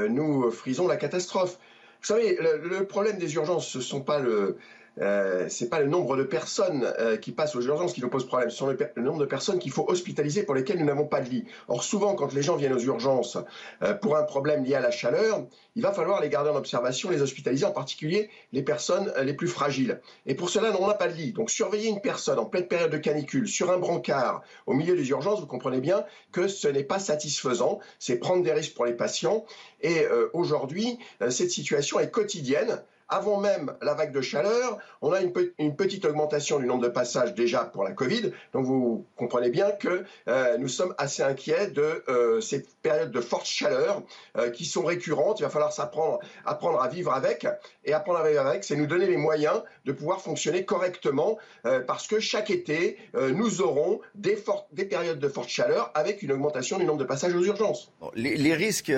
nous 0.10 0.49
frisons 0.49 0.88
la 0.88 0.98
catastrophe. 0.98 1.60
Vous 2.02 2.07
savez, 2.07 2.38
le 2.40 2.86
problème 2.86 3.18
des 3.18 3.36
urgences, 3.36 3.68
ce 3.68 3.78
ne 3.78 3.84
sont 3.84 4.02
pas 4.02 4.20
le, 4.20 4.57
euh, 5.02 5.48
c'est 5.49 5.70
pas 5.70 5.80
le 5.80 5.88
nombre 5.88 6.15
de 6.15 6.24
personnes 6.24 6.91
euh, 6.99 7.18
qui 7.18 7.32
passent 7.32 7.56
aux 7.56 7.61
urgences 7.61 7.94
qui 7.94 8.02
nous 8.02 8.10
pose 8.10 8.28
problème, 8.28 8.49
ce 8.49 8.57
sont 8.57 8.68
le, 8.68 8.78
nombre 9.02 9.20
de 9.20 9.26
personnes 9.26 9.60
qu'il 9.60 9.72
faut 9.72 9.86
hospitaliser 9.88 10.44
pour 10.44 10.56
lesquelles 10.56 10.78
nous 10.78 10.86
n'avons 10.86 11.07
pas 11.07 11.22
de 11.22 11.30
lit. 11.30 11.45
Or, 11.68 11.84
souvent, 11.84 12.15
quand 12.15 12.34
les 12.34 12.44
gens 12.44 12.56
viennent 12.56 12.74
aux 12.74 12.80
urgences 12.80 13.38
euh, 13.82 13.94
pour 13.94 14.18
un 14.18 14.24
problème 14.24 14.64
lié 14.64 14.76
à 14.76 14.82
la 14.82 14.91
chaleur, 14.91 15.45
il 15.76 15.82
va 15.82 15.91
falloir 15.91 16.22
les 16.22 16.30
garder 16.30 16.52
en 16.52 16.56
observation, 16.56 17.10
les 17.10 17.22
hospitaliser, 17.22 17.65
en 17.65 17.72
particulier 17.72 18.30
les 18.52 18.61
personnes 18.61 19.11
euh, 19.18 19.24
les 19.24 19.34
plus 19.34 19.48
fragiles. 19.48 19.99
Et 20.26 20.36
pour 20.36 20.49
cela, 20.49 20.72
on 20.80 20.88
n'a 20.88 20.94
pas 20.94 21.07
de 21.07 21.14
lit. 21.14 21.32
Donc, 21.32 21.49
surveiller 21.49 21.90
une 21.90 22.02
personne 22.02 22.38
en 22.38 22.45
pleine 22.45 22.68
période 22.68 22.91
de 22.91 22.98
canicule 22.98 23.48
sur 23.48 23.72
un 23.72 23.78
brancard 23.78 24.44
au 24.68 24.74
milieu 24.74 24.95
des 24.95 25.10
urgences, 25.10 25.40
vous 25.40 25.48
comprenez 25.48 25.82
bien 25.82 26.06
que 26.32 26.48
ce 26.48 26.68
n'est 26.68 26.84
pas 26.84 26.99
satisfaisant. 26.99 27.80
C'est 27.98 28.18
prendre 28.18 28.44
des 28.44 28.53
risques 28.53 28.76
pour 28.76 28.86
les 28.86 28.94
patients. 28.94 29.45
Et 29.82 30.06
aujourd'hui, 30.32 30.98
cette 31.30 31.49
situation 31.49 31.99
est 31.99 32.10
quotidienne 32.10 32.82
avant 33.14 33.40
même 33.40 33.72
la 33.81 33.94
vague 33.94 34.11
de 34.11 34.22
chaleur, 34.22 34.80
on 35.03 35.11
a 35.11 35.22
une, 35.22 35.76
petite 35.76 36.06
augmentation 36.06 36.60
du 36.60 36.65
nombre 36.65 36.81
de 36.81 36.90
passages 36.90 37.35
déjà 37.35 37.64
pour 37.64 37.84
la 37.84 37.91
Covid. 37.91 38.31
Donc 38.53 38.65
vous 38.65 39.06
comprenez 39.15 39.52
bien 39.52 39.69
que 39.72 40.03
euh, 40.27 40.57
nous 40.57 40.68
sommes 40.68 40.95
assez 40.98 41.22
inquiets 41.22 41.68
de 41.68 42.03
euh, 42.10 42.41
ces 42.41 42.65
périodes 42.81 43.11
de 43.11 43.22
forte 43.22 43.45
chaleur 43.45 44.02
euh, 44.38 44.49
qui 44.49 44.65
sont 44.65 44.84
récurrentes. 44.84 45.40
Il 45.40 45.44
va 45.44 45.49
falloir 45.49 45.72
s'apprendre 45.72 46.19
apprendre 46.44 46.81
à 46.81 46.88
vivre 46.88 47.14
avec. 47.14 47.45
Et 47.85 47.94
apprendre 47.94 48.19
à 48.19 48.27
vivre 48.27 48.41
avec, 48.41 48.64
c'est 48.64 48.76
nous 48.76 48.88
donner 48.88 49.06
les 49.06 49.18
moyens 49.18 49.61
de 49.85 49.91
pouvoir 49.91 50.22
fonctionner 50.22 50.65
correctement 50.65 51.38
parce 51.85 52.07
que 52.07 52.19
chaque 52.19 52.49
été, 52.49 52.98
nous 53.14 53.61
aurons 53.61 53.99
des, 54.15 54.38
des 54.72 54.85
périodes 54.85 55.19
de 55.19 55.27
forte 55.27 55.49
chaleur 55.49 55.91
avec 55.94 56.22
une 56.22 56.31
augmentation 56.31 56.80
du 56.80 56.85
nombre 56.85 56.99
de 56.99 57.03
passages 57.03 57.35
aux 57.35 57.44
urgences. 57.44 57.91
les, 58.15 58.53
risques 58.53 58.94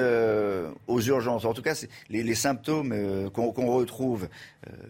aux 0.88 1.02
urgences, 1.02 1.46
en 1.46 1.54
tout 1.54 1.64
cas, 1.64 1.74
les 2.10 2.36
symptômes 2.36 3.32
qu'on 3.32 3.72
retrouve, 3.74 4.05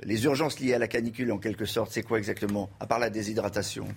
les 0.03 0.25
urgences 0.25 0.59
liées 0.59 0.73
à 0.73 0.79
la 0.79 0.87
canicule 0.87 1.31
en 1.31 1.37
quelque 1.37 1.65
sorte, 1.65 1.91
c'est 1.91 2.03
quoi 2.03 2.17
exactement, 2.17 2.69
à 2.79 2.87
part 2.87 2.99
la 2.99 3.09
déshydratation? 3.09 3.87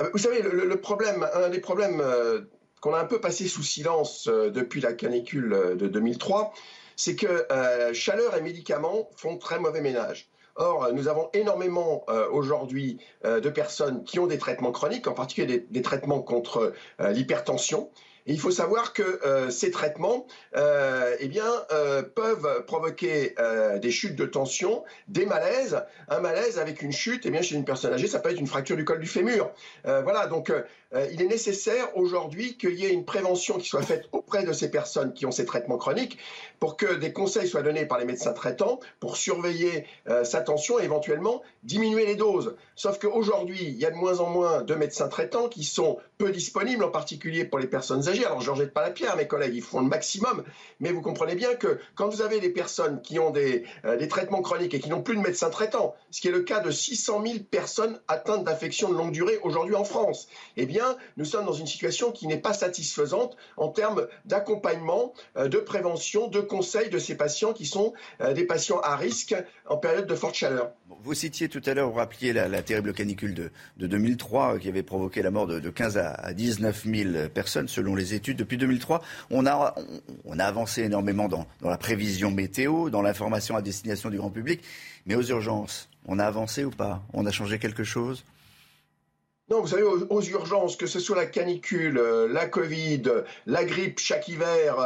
Euh, 0.00 0.08
vous 0.12 0.18
savez, 0.18 0.42
le, 0.42 0.76
problème, 0.80 1.26
un 1.34 1.48
des 1.48 1.60
problèmes 1.60 2.00
euh, 2.00 2.42
qu'on 2.80 2.94
a 2.94 3.00
un 3.00 3.04
peu 3.04 3.20
passé 3.20 3.48
sous 3.48 3.62
silence 3.62 4.28
euh, 4.28 4.50
depuis 4.50 4.80
la 4.80 4.92
canicule 4.92 5.76
de 5.76 5.88
2003, 5.88 6.52
c'est 6.96 7.14
que 7.14 7.46
chaleur 7.92 8.36
et 8.36 8.40
médicaments 8.40 9.08
font 9.14 9.38
très 9.38 9.60
mauvais 9.60 9.80
ménage. 9.80 10.28
Or, 10.56 10.92
nous 10.92 11.06
avons 11.06 11.30
énormément 11.32 12.04
aujourd'hui 12.32 12.98
de 13.22 13.48
personnes 13.50 14.02
qui 14.02 14.18
ont 14.18 14.26
des 14.26 14.38
traitements 14.38 14.72
chroniques, 14.72 15.06
en 15.06 15.12
particulier 15.12 15.64
des 15.70 15.82
traitements 15.82 16.20
contre 16.22 16.72
l'hypertension, 16.98 17.88
il 18.34 18.40
faut 18.40 18.50
savoir 18.50 18.92
que 18.92 19.20
euh, 19.24 19.50
ces 19.50 19.70
traitements 19.70 20.26
euh, 20.56 21.16
eh 21.18 21.28
bien, 21.28 21.50
euh, 21.72 22.02
peuvent 22.02 22.64
provoquer 22.66 23.34
des 23.80 23.90
chutes 23.90 24.16
de 24.16 24.26
tension, 24.26 24.84
des 25.08 25.26
malaises. 25.26 25.82
Un 26.08 26.20
malaise 26.20 26.58
avec 26.58 26.82
une 26.82 26.92
chute, 26.92 27.24
eh 27.26 27.30
bien, 27.30 27.42
chez 27.42 27.54
une 27.54 27.64
personne 27.64 27.92
âgée, 27.92 28.06
ça 28.06 28.18
peut 28.18 28.30
être 28.30 28.40
une 28.40 28.46
fracture 28.46 28.76
du 28.76 28.84
col 28.84 29.00
du 29.00 29.06
fémur. 29.06 29.50
voilà, 29.84 30.26
donc 30.26 30.52
il 31.12 31.22
est 31.22 31.26
nécessaire 31.26 31.96
aujourd'hui 31.96 32.56
qu'il 32.56 32.74
y 32.74 32.84
ait 32.84 32.92
une 32.92 33.04
prévention 33.04 33.58
qui 33.58 33.68
soit 33.68 33.82
faite 33.82 34.08
auprès 34.12 34.44
de 34.44 34.52
ces 34.52 34.70
personnes 34.70 35.12
qui 35.12 35.26
ont 35.26 35.30
ces 35.30 35.44
traitements 35.44 35.78
chroniques 35.78 36.18
pour 36.58 36.76
que 36.76 36.94
des 36.94 37.12
conseils 37.12 37.48
soient 37.48 37.62
donnés 37.62 37.86
par 37.86 37.98
les 37.98 38.04
médecins 38.04 38.32
traitants 38.32 38.80
pour 39.00 39.16
surveiller 39.16 39.86
sa 40.24 40.40
tension 40.40 40.80
et 40.80 40.84
éventuellement 40.84 41.42
diminuer 41.62 42.06
les 42.06 42.16
doses. 42.16 42.56
Sauf 42.74 42.98
qu'aujourd'hui, 42.98 43.58
il 43.62 43.78
y 43.78 43.84
a 43.84 43.90
de 43.90 43.96
moins 43.96 44.20
en 44.20 44.30
moins 44.30 44.62
de 44.62 44.74
médecins 44.74 45.08
traitants 45.08 45.48
qui 45.48 45.64
sont 45.64 45.98
peu 46.16 46.30
disponibles, 46.30 46.84
en 46.84 46.90
particulier 46.90 47.44
pour 47.44 47.58
les 47.58 47.66
personnes 47.66 48.08
âgées 48.08 48.17
alors, 48.24 48.40
je 48.40 48.50
ne 48.50 48.56
jette 48.56 48.72
pas 48.72 48.82
la 48.82 48.90
pierre, 48.90 49.16
mes 49.16 49.26
collègues, 49.26 49.54
ils 49.54 49.62
font 49.62 49.80
le 49.80 49.86
maximum. 49.86 50.44
Mais 50.80 50.92
vous 50.92 51.02
comprenez 51.02 51.34
bien 51.34 51.54
que 51.54 51.78
quand 51.94 52.08
vous 52.08 52.22
avez 52.22 52.40
des 52.40 52.50
personnes 52.50 53.00
qui 53.02 53.18
ont 53.18 53.30
des, 53.30 53.64
euh, 53.84 53.96
des 53.96 54.08
traitements 54.08 54.42
chroniques 54.42 54.74
et 54.74 54.80
qui 54.80 54.88
n'ont 54.88 55.02
plus 55.02 55.16
de 55.16 55.20
médecin 55.20 55.50
traitant, 55.50 55.94
ce 56.10 56.20
qui 56.20 56.28
est 56.28 56.32
le 56.32 56.42
cas 56.42 56.60
de 56.60 56.70
600 56.70 57.22
000 57.24 57.38
personnes 57.50 58.00
atteintes 58.08 58.44
d'infections 58.44 58.90
de 58.90 58.94
longue 58.94 59.12
durée 59.12 59.38
aujourd'hui 59.42 59.74
en 59.74 59.84
France, 59.84 60.28
eh 60.56 60.66
bien, 60.66 60.96
nous 61.16 61.24
sommes 61.24 61.46
dans 61.46 61.52
une 61.52 61.66
situation 61.66 62.12
qui 62.12 62.26
n'est 62.26 62.38
pas 62.38 62.52
satisfaisante 62.52 63.36
en 63.56 63.68
termes 63.68 64.06
d'accompagnement, 64.24 65.12
euh, 65.36 65.48
de 65.48 65.58
prévention, 65.58 66.28
de 66.28 66.40
conseil 66.40 66.90
de 66.90 66.98
ces 66.98 67.16
patients 67.16 67.52
qui 67.52 67.66
sont 67.66 67.92
euh, 68.20 68.32
des 68.32 68.44
patients 68.44 68.80
à 68.80 68.96
risque 68.96 69.34
en 69.66 69.76
période 69.76 70.06
de 70.06 70.14
forte 70.14 70.34
chaleur. 70.34 70.72
Vous 71.02 71.14
citiez 71.14 71.48
tout 71.48 71.62
à 71.66 71.74
l'heure, 71.74 71.90
vous 71.90 71.96
rappeliez 71.96 72.32
la, 72.32 72.62
terrible 72.62 72.92
canicule 72.92 73.34
de, 73.34 73.50
de, 73.76 73.86
2003 73.86 74.58
qui 74.58 74.68
avait 74.68 74.82
provoqué 74.82 75.22
la 75.22 75.30
mort 75.30 75.46
de, 75.46 75.60
de 75.60 75.70
15 75.70 75.98
à 75.98 76.32
19 76.32 76.84
000 76.84 77.28
personnes 77.28 77.68
selon 77.68 77.94
les 77.94 78.07
études. 78.14 78.36
Depuis 78.36 78.56
2003, 78.56 79.02
on 79.30 79.46
a, 79.46 79.74
on 80.24 80.38
a 80.38 80.44
avancé 80.44 80.82
énormément 80.82 81.28
dans, 81.28 81.46
dans 81.60 81.70
la 81.70 81.78
prévision 81.78 82.30
météo, 82.30 82.90
dans 82.90 83.02
l'information 83.02 83.56
à 83.56 83.62
destination 83.62 84.10
du 84.10 84.18
grand 84.18 84.30
public. 84.30 84.62
Mais 85.06 85.14
aux 85.14 85.22
urgences, 85.22 85.88
on 86.06 86.18
a 86.18 86.24
avancé 86.24 86.64
ou 86.64 86.70
pas? 86.70 87.02
On 87.12 87.26
a 87.26 87.30
changé 87.30 87.58
quelque 87.58 87.84
chose? 87.84 88.24
Non, 89.50 89.62
vous 89.62 89.68
savez, 89.68 89.82
aux, 89.82 90.22
urgences, 90.22 90.76
que 90.76 90.86
ce 90.86 91.00
soit 91.00 91.16
la 91.16 91.24
canicule, 91.24 91.96
euh, 91.96 92.28
la 92.30 92.46
Covid, 92.46 93.02
la 93.46 93.64
grippe 93.64 93.98
chaque 93.98 94.28
hiver, 94.28 94.78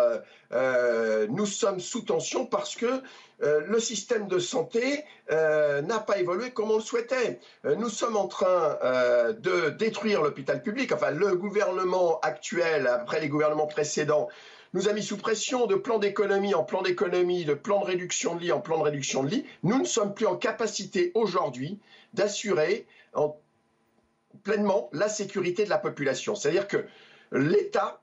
euh, 0.53 1.23
euh, 1.23 1.27
nous 1.29 1.47
sommes 1.47 1.81
sous 1.81 2.03
tension 2.03 2.47
parce 2.47 2.75
que 2.75 3.03
le 3.41 3.81
système 3.81 4.29
de 4.29 4.39
santé 4.39 5.05
n'a 5.29 5.99
pas 5.99 6.19
évolué 6.19 6.51
comme 6.51 6.71
on 6.71 6.77
le 6.77 6.83
souhaitait. 6.83 7.41
nous 7.65 7.89
sommes 7.89 8.17
en 8.17 8.29
train 8.29 8.79
de 9.33 9.71
détruire 9.71 10.23
l'hôpital 10.23 10.63
public. 10.63 10.93
Enfin, 10.93 11.11
le 11.11 11.35
gouvernement 11.35 12.21
actuel, 12.21 12.87
après 12.87 13.21
les 13.21 13.29
gouvernements 13.29 13.67
précédents, 13.67 14.29
nous 14.75 14.89
a 14.89 14.93
mis 14.93 15.03
sous 15.03 15.17
pression 15.17 15.67
de 15.67 15.75
plan 15.75 15.99
d'économie 15.99 16.55
en 16.55 16.63
plan 16.63 16.83
d'économie, 16.83 17.45
de 17.45 17.55
plan 17.55 17.81
de 17.81 17.87
réduction 17.87 18.37
de 18.37 18.43
lits 18.43 18.53
en 18.53 18.61
plan 18.61 18.79
de 18.79 18.85
réduction 18.85 19.25
de 19.25 19.31
lits. 19.31 19.45
Nous 19.65 19.79
ne 19.79 19.85
sommes 19.85 20.15
plus 20.15 20.27
en 20.27 20.37
capacité 20.37 21.11
aujourd'hui 21.15 21.81
d'assurer 22.15 22.87
en 23.13 23.37
pleinement 24.45 24.89
la 24.93 25.09
sécurité 25.09 25.65
de 25.65 25.71
la 25.71 25.79
population. 25.79 26.37
C'est-à-dire 26.37 26.69
que 26.69 26.85
l'État, 27.33 28.01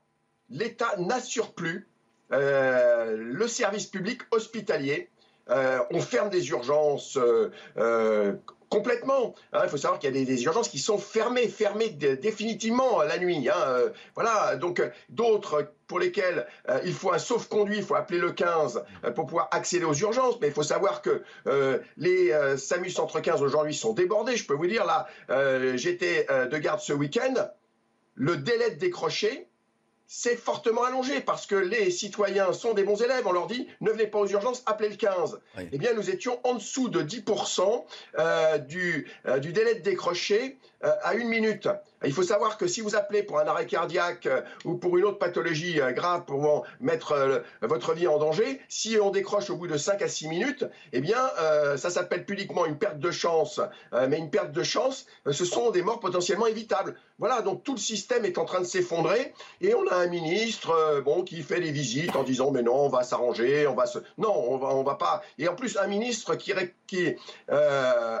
l'État 0.50 0.94
n'assure 0.98 1.54
plus 1.54 1.88
euh, 2.32 3.16
le 3.16 3.48
service 3.48 3.86
public 3.86 4.22
hospitalier. 4.30 5.10
Euh, 5.48 5.80
on 5.90 6.00
ferme 6.00 6.30
des 6.30 6.48
urgences 6.50 7.18
euh, 7.76 8.34
complètement. 8.68 9.34
Hein. 9.52 9.62
il 9.64 9.68
faut 9.68 9.76
savoir 9.76 9.98
qu'il 9.98 10.16
y 10.16 10.22
a 10.22 10.24
des, 10.24 10.44
urgences 10.44 10.68
qui 10.68 10.78
sont 10.78 10.96
fermées, 10.96 11.48
fermées 11.48 11.88
définitivement 11.88 13.02
la 13.02 13.18
nuit. 13.18 13.48
Hein. 13.48 13.90
voilà, 14.14 14.54
donc 14.56 14.80
d'autres 15.08 15.72
pour 15.88 15.98
lesquels 15.98 16.46
euh, 16.68 16.78
il 16.84 16.92
faut 16.92 17.12
un 17.12 17.18
sauf-conduit, 17.18 17.78
il 17.78 17.82
faut 17.82 17.96
appeler 17.96 18.20
le 18.20 18.30
15 18.30 18.84
euh, 19.04 19.10
pour 19.10 19.26
pouvoir 19.26 19.48
accéder 19.50 19.84
aux 19.84 19.94
urgences. 19.94 20.38
Mais 20.40 20.46
il 20.46 20.52
faut 20.52 20.62
savoir 20.62 21.02
que 21.02 21.24
les 21.96 22.32
SAMU 22.56 22.90
Centre 22.90 23.18
15 23.18 23.42
aujourd'hui 23.42 23.74
sont 23.74 23.92
débordés. 23.92 24.36
Je 24.36 24.46
peux 24.46 24.54
vous 24.54 24.68
dire, 24.68 24.84
là, 24.84 25.08
j'étais 25.74 26.26
de 26.28 26.58
garde 26.58 26.80
ce 26.80 26.92
week-end. 26.92 27.34
Le 28.14 28.36
délai 28.36 28.70
de 28.70 28.78
décrocher, 28.78 29.49
c'est 30.12 30.34
fortement 30.34 30.82
allongé 30.82 31.20
parce 31.20 31.46
que 31.46 31.54
les 31.54 31.92
citoyens 31.92 32.52
sont 32.52 32.74
des 32.74 32.82
bons 32.82 33.00
élèves. 33.00 33.22
On 33.26 33.32
leur 33.32 33.46
dit 33.46 33.68
ne 33.80 33.92
venez 33.92 34.08
pas 34.08 34.18
aux 34.18 34.26
urgences, 34.26 34.64
appelez 34.66 34.88
le 34.88 34.96
15. 34.96 35.40
Eh 35.70 35.78
bien, 35.78 35.94
nous 35.94 36.10
étions 36.10 36.40
en 36.42 36.54
dessous 36.54 36.88
de 36.88 37.00
10% 37.00 38.66
du, 38.66 39.06
du 39.40 39.52
délai 39.52 39.76
de 39.76 39.80
décrocher 39.82 40.58
euh, 40.58 40.69
à 40.82 41.14
une 41.14 41.28
minute. 41.28 41.68
Il 42.04 42.14
faut 42.14 42.22
savoir 42.22 42.56
que 42.56 42.66
si 42.66 42.80
vous 42.80 42.96
appelez 42.96 43.22
pour 43.22 43.38
un 43.38 43.46
arrêt 43.46 43.66
cardiaque 43.66 44.24
euh, 44.24 44.40
ou 44.64 44.74
pour 44.76 44.96
une 44.96 45.04
autre 45.04 45.18
pathologie 45.18 45.80
euh, 45.80 45.92
grave 45.92 46.24
pour 46.24 46.64
mettre 46.80 47.42
votre 47.60 47.92
vie 47.92 48.06
en 48.06 48.18
danger, 48.18 48.60
si 48.68 48.96
on 49.00 49.10
décroche 49.10 49.50
au 49.50 49.56
bout 49.56 49.66
de 49.66 49.76
5 49.76 50.00
à 50.00 50.08
6 50.08 50.28
minutes, 50.28 50.64
eh 50.92 51.00
bien, 51.00 51.18
ça 51.76 51.90
s'appelle 51.90 52.24
publiquement 52.24 52.64
une 52.66 52.78
perte 52.78 52.98
de 52.98 53.10
chance. 53.10 53.60
mais 54.08 54.18
une 54.18 54.30
perte 54.30 54.52
de 54.52 54.62
chance, 54.62 55.06
ce 55.30 55.44
sont 55.44 55.70
des 55.70 55.82
morts 55.82 56.00
potentiellement 56.00 56.46
évitables. 56.46 56.96
Voilà, 57.18 57.42
donc 57.42 57.64
tout 57.64 57.72
le 57.72 57.78
système 57.78 58.24
est 58.24 58.38
en 58.38 58.44
train 58.44 58.60
de 58.60 58.64
s'effondrer 58.64 59.34
et 59.60 59.74
on 59.74 59.86
a 59.88 59.96
un 59.96 60.06
ministre 60.06 61.02
bon, 61.04 61.22
qui 61.22 61.42
fait 61.42 61.60
des 61.60 61.70
visites 61.70 62.16
en 62.16 62.22
disant 62.22 62.50
mais 62.50 62.62
non, 62.62 62.86
on 62.86 62.88
va 62.88 63.02
s'arranger, 63.02 63.66
on 63.66 63.74
va 63.74 63.86
se... 63.86 63.98
Non, 64.18 64.34
on 64.34 64.56
va, 64.56 64.68
on 64.68 64.82
va 64.82 64.94
pas... 64.94 65.22
Et 65.38 65.48
en 65.48 65.54
plus, 65.54 65.76
un 65.76 65.86
ministre 65.86 66.34
qui, 66.36 66.52
qui 66.86 67.16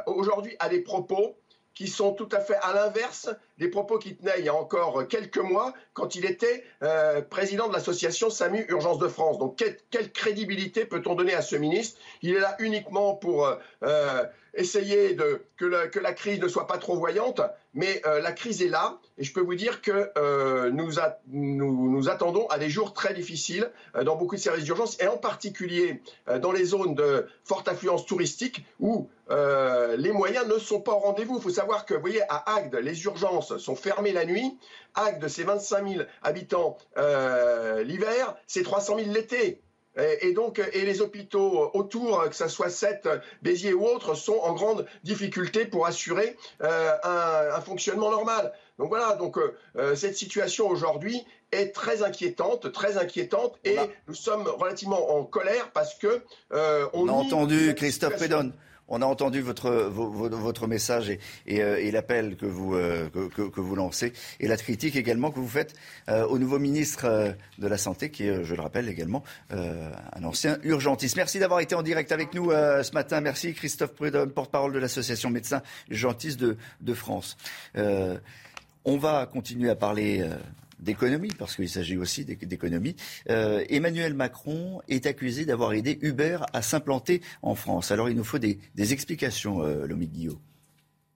aujourd'hui 0.06 0.56
a 0.58 0.68
des 0.68 0.80
propos 0.80 1.36
qui 1.80 1.88
sont 1.88 2.12
tout 2.12 2.28
à 2.32 2.40
fait 2.40 2.58
à 2.60 2.74
l'inverse 2.74 3.30
des 3.60 3.68
propos 3.68 3.98
qu'il 3.98 4.16
tenait 4.16 4.38
il 4.38 4.46
y 4.46 4.48
a 4.48 4.54
encore 4.54 5.06
quelques 5.06 5.38
mois 5.38 5.74
quand 5.92 6.14
il 6.14 6.24
était 6.24 6.64
euh, 6.82 7.20
président 7.20 7.68
de 7.68 7.74
l'association 7.74 8.30
SAMU 8.30 8.64
Urgence 8.70 8.98
de 8.98 9.06
France. 9.06 9.38
Donc 9.38 9.62
quelle, 9.90 10.12
crédibilité 10.12 10.86
peut-on 10.86 11.14
donner 11.14 11.34
à 11.34 11.42
ce 11.42 11.56
ministre? 11.56 12.00
Il 12.22 12.34
est 12.34 12.40
là 12.40 12.56
uniquement 12.58 13.14
pour 13.14 13.46
euh, 13.46 13.56
euh, 13.82 14.24
essayer 14.54 15.12
de, 15.12 15.42
que, 15.58 15.66
la, 15.66 16.12
crise 16.14 16.40
ne 16.40 16.48
soit 16.48 16.66
pas 16.66 16.78
trop 16.78 16.96
voyante, 16.96 17.42
mais 17.74 18.02
la 18.04 18.32
crise 18.32 18.62
est 18.62 18.68
là 18.68 18.98
et 19.16 19.22
je 19.22 19.32
peux 19.32 19.42
vous 19.42 19.54
dire 19.54 19.80
que 19.80 20.10
nous, 20.70 20.90
nous, 21.28 22.08
attendons 22.08 22.48
à 22.48 22.58
des 22.58 22.68
jours 22.68 22.92
très 22.92 23.14
difficiles 23.14 23.70
dans 24.04 24.16
beaucoup 24.16 24.34
de 24.34 24.40
services 24.40 24.64
d'urgence 24.64 25.00
et 25.00 25.06
en 25.06 25.18
particulier 25.18 26.02
dans 26.40 26.50
les 26.50 26.64
zones 26.64 26.96
de 26.96 27.28
forte 27.44 27.68
affluence 27.68 28.06
touristique 28.06 28.64
où 28.80 29.08
les 29.30 30.10
moyens 30.10 30.48
ne 30.48 30.58
sont 30.58 30.80
pas 30.80 30.94
au 30.94 30.98
rendez-vous. 30.98 31.36
Il 31.36 31.42
faut 31.42 31.50
savoir 31.50 31.86
que, 31.86 31.94
vous 31.94 32.00
voyez, 32.00 32.22
à 32.28 32.56
Agde, 32.56 32.74
les 32.74 33.04
urgences 33.04 33.49
sont 33.58 33.76
fermées 33.76 34.12
la 34.12 34.24
nuit. 34.24 34.58
Agde, 34.94 35.28
c'est 35.28 35.44
25 35.44 35.88
000 35.88 36.04
habitants 36.22 36.78
l'hiver, 37.84 38.36
c'est 38.46 38.62
300 38.62 38.98
000 38.98 39.10
l'été. 39.12 39.62
Et 40.22 40.32
donc, 40.32 40.62
et 40.72 40.84
les 40.84 41.00
hôpitaux 41.00 41.70
autour, 41.74 42.28
que 42.28 42.36
ce 42.36 42.46
soit 42.46 42.70
Sète, 42.70 43.08
Béziers 43.42 43.74
ou 43.74 43.84
autres, 43.86 44.14
sont 44.14 44.38
en 44.42 44.54
grande 44.54 44.86
difficulté 45.02 45.66
pour 45.66 45.86
assurer 45.86 46.36
euh, 46.62 46.92
un, 47.02 47.60
fonctionnement 47.60 48.10
normal. 48.10 48.52
Donc 48.78 48.88
voilà, 48.88 49.14
donc 49.16 49.36
euh, 49.36 49.94
cette 49.96 50.16
situation 50.16 50.68
aujourd'hui 50.68 51.24
est 51.52 51.74
très 51.74 52.02
inquiétante, 52.02 52.70
très 52.72 52.96
inquiétante, 52.96 53.58
et 53.64 53.76
nous 54.06 54.14
sommes 54.14 54.46
relativement 54.46 55.16
en 55.16 55.24
colère 55.24 55.70
parce 55.72 55.94
que 55.96 56.22
euh, 56.52 56.86
on, 56.92 57.08
a 57.08 57.12
entendu 57.12 57.74
Christophe 57.74 58.16
Pédon. 58.16 58.52
On 58.90 59.02
a 59.02 59.06
entendu 59.06 59.40
votre, 59.40 59.70
votre 59.70 60.66
message 60.66 61.16
et, 61.46 61.90
l'appel 61.90 62.36
que 62.36 62.46
vous, 62.46 62.72
que, 62.72 63.60
vous 63.60 63.74
lancez 63.74 64.12
et 64.38 64.48
la 64.48 64.56
critique 64.56 64.96
également 64.96 65.30
que 65.30 65.38
vous 65.38 65.48
faites 65.48 65.74
au 66.08 66.38
nouveau 66.38 66.58
ministre 66.58 67.34
de 67.58 67.66
la 67.66 67.78
Santé, 67.78 68.10
qui 68.10 68.26
est, 68.26 68.44
je 68.44 68.54
le 68.54 68.60
rappelle 68.60 68.88
également, 68.88 69.22
un 69.50 70.24
ancien 70.24 70.58
urgentiste. 70.64 71.16
Merci 71.16 71.38
d'avoir 71.38 71.60
été 71.60 71.74
en 71.74 71.82
direct 71.82 72.12
avec 72.12 72.34
nous 72.34 72.50
ce 72.50 72.92
matin. 72.92 73.20
Merci 73.20 73.54
Christophe 73.54 73.94
Prudhomme, 73.94 74.30
porte-parole 74.30 74.72
de 74.72 74.78
l'association 74.78 75.30
médecins 75.30 75.62
urgentistes 75.88 76.40
de 76.40 76.94
France. 76.94 77.36
on 77.76 78.96
va 78.96 79.26
continuer 79.26 79.70
à 79.70 79.76
parler 79.76 80.24
d'économie, 80.80 81.32
parce 81.38 81.56
qu'il 81.56 81.68
s'agit 81.68 81.96
aussi 81.96 82.24
d'économie. 82.24 82.96
Euh, 83.28 83.64
Emmanuel 83.68 84.14
Macron 84.14 84.80
est 84.88 85.06
accusé 85.06 85.44
d'avoir 85.44 85.72
aidé 85.72 85.98
Uber 86.02 86.38
à 86.52 86.62
s'implanter 86.62 87.20
en 87.42 87.54
France. 87.54 87.90
Alors 87.90 88.08
il 88.08 88.16
nous 88.16 88.24
faut 88.24 88.38
des, 88.38 88.58
explications, 88.76 89.62
euh, 89.62 89.86
Lomique 89.86 90.12
Guillaume. 90.12 90.38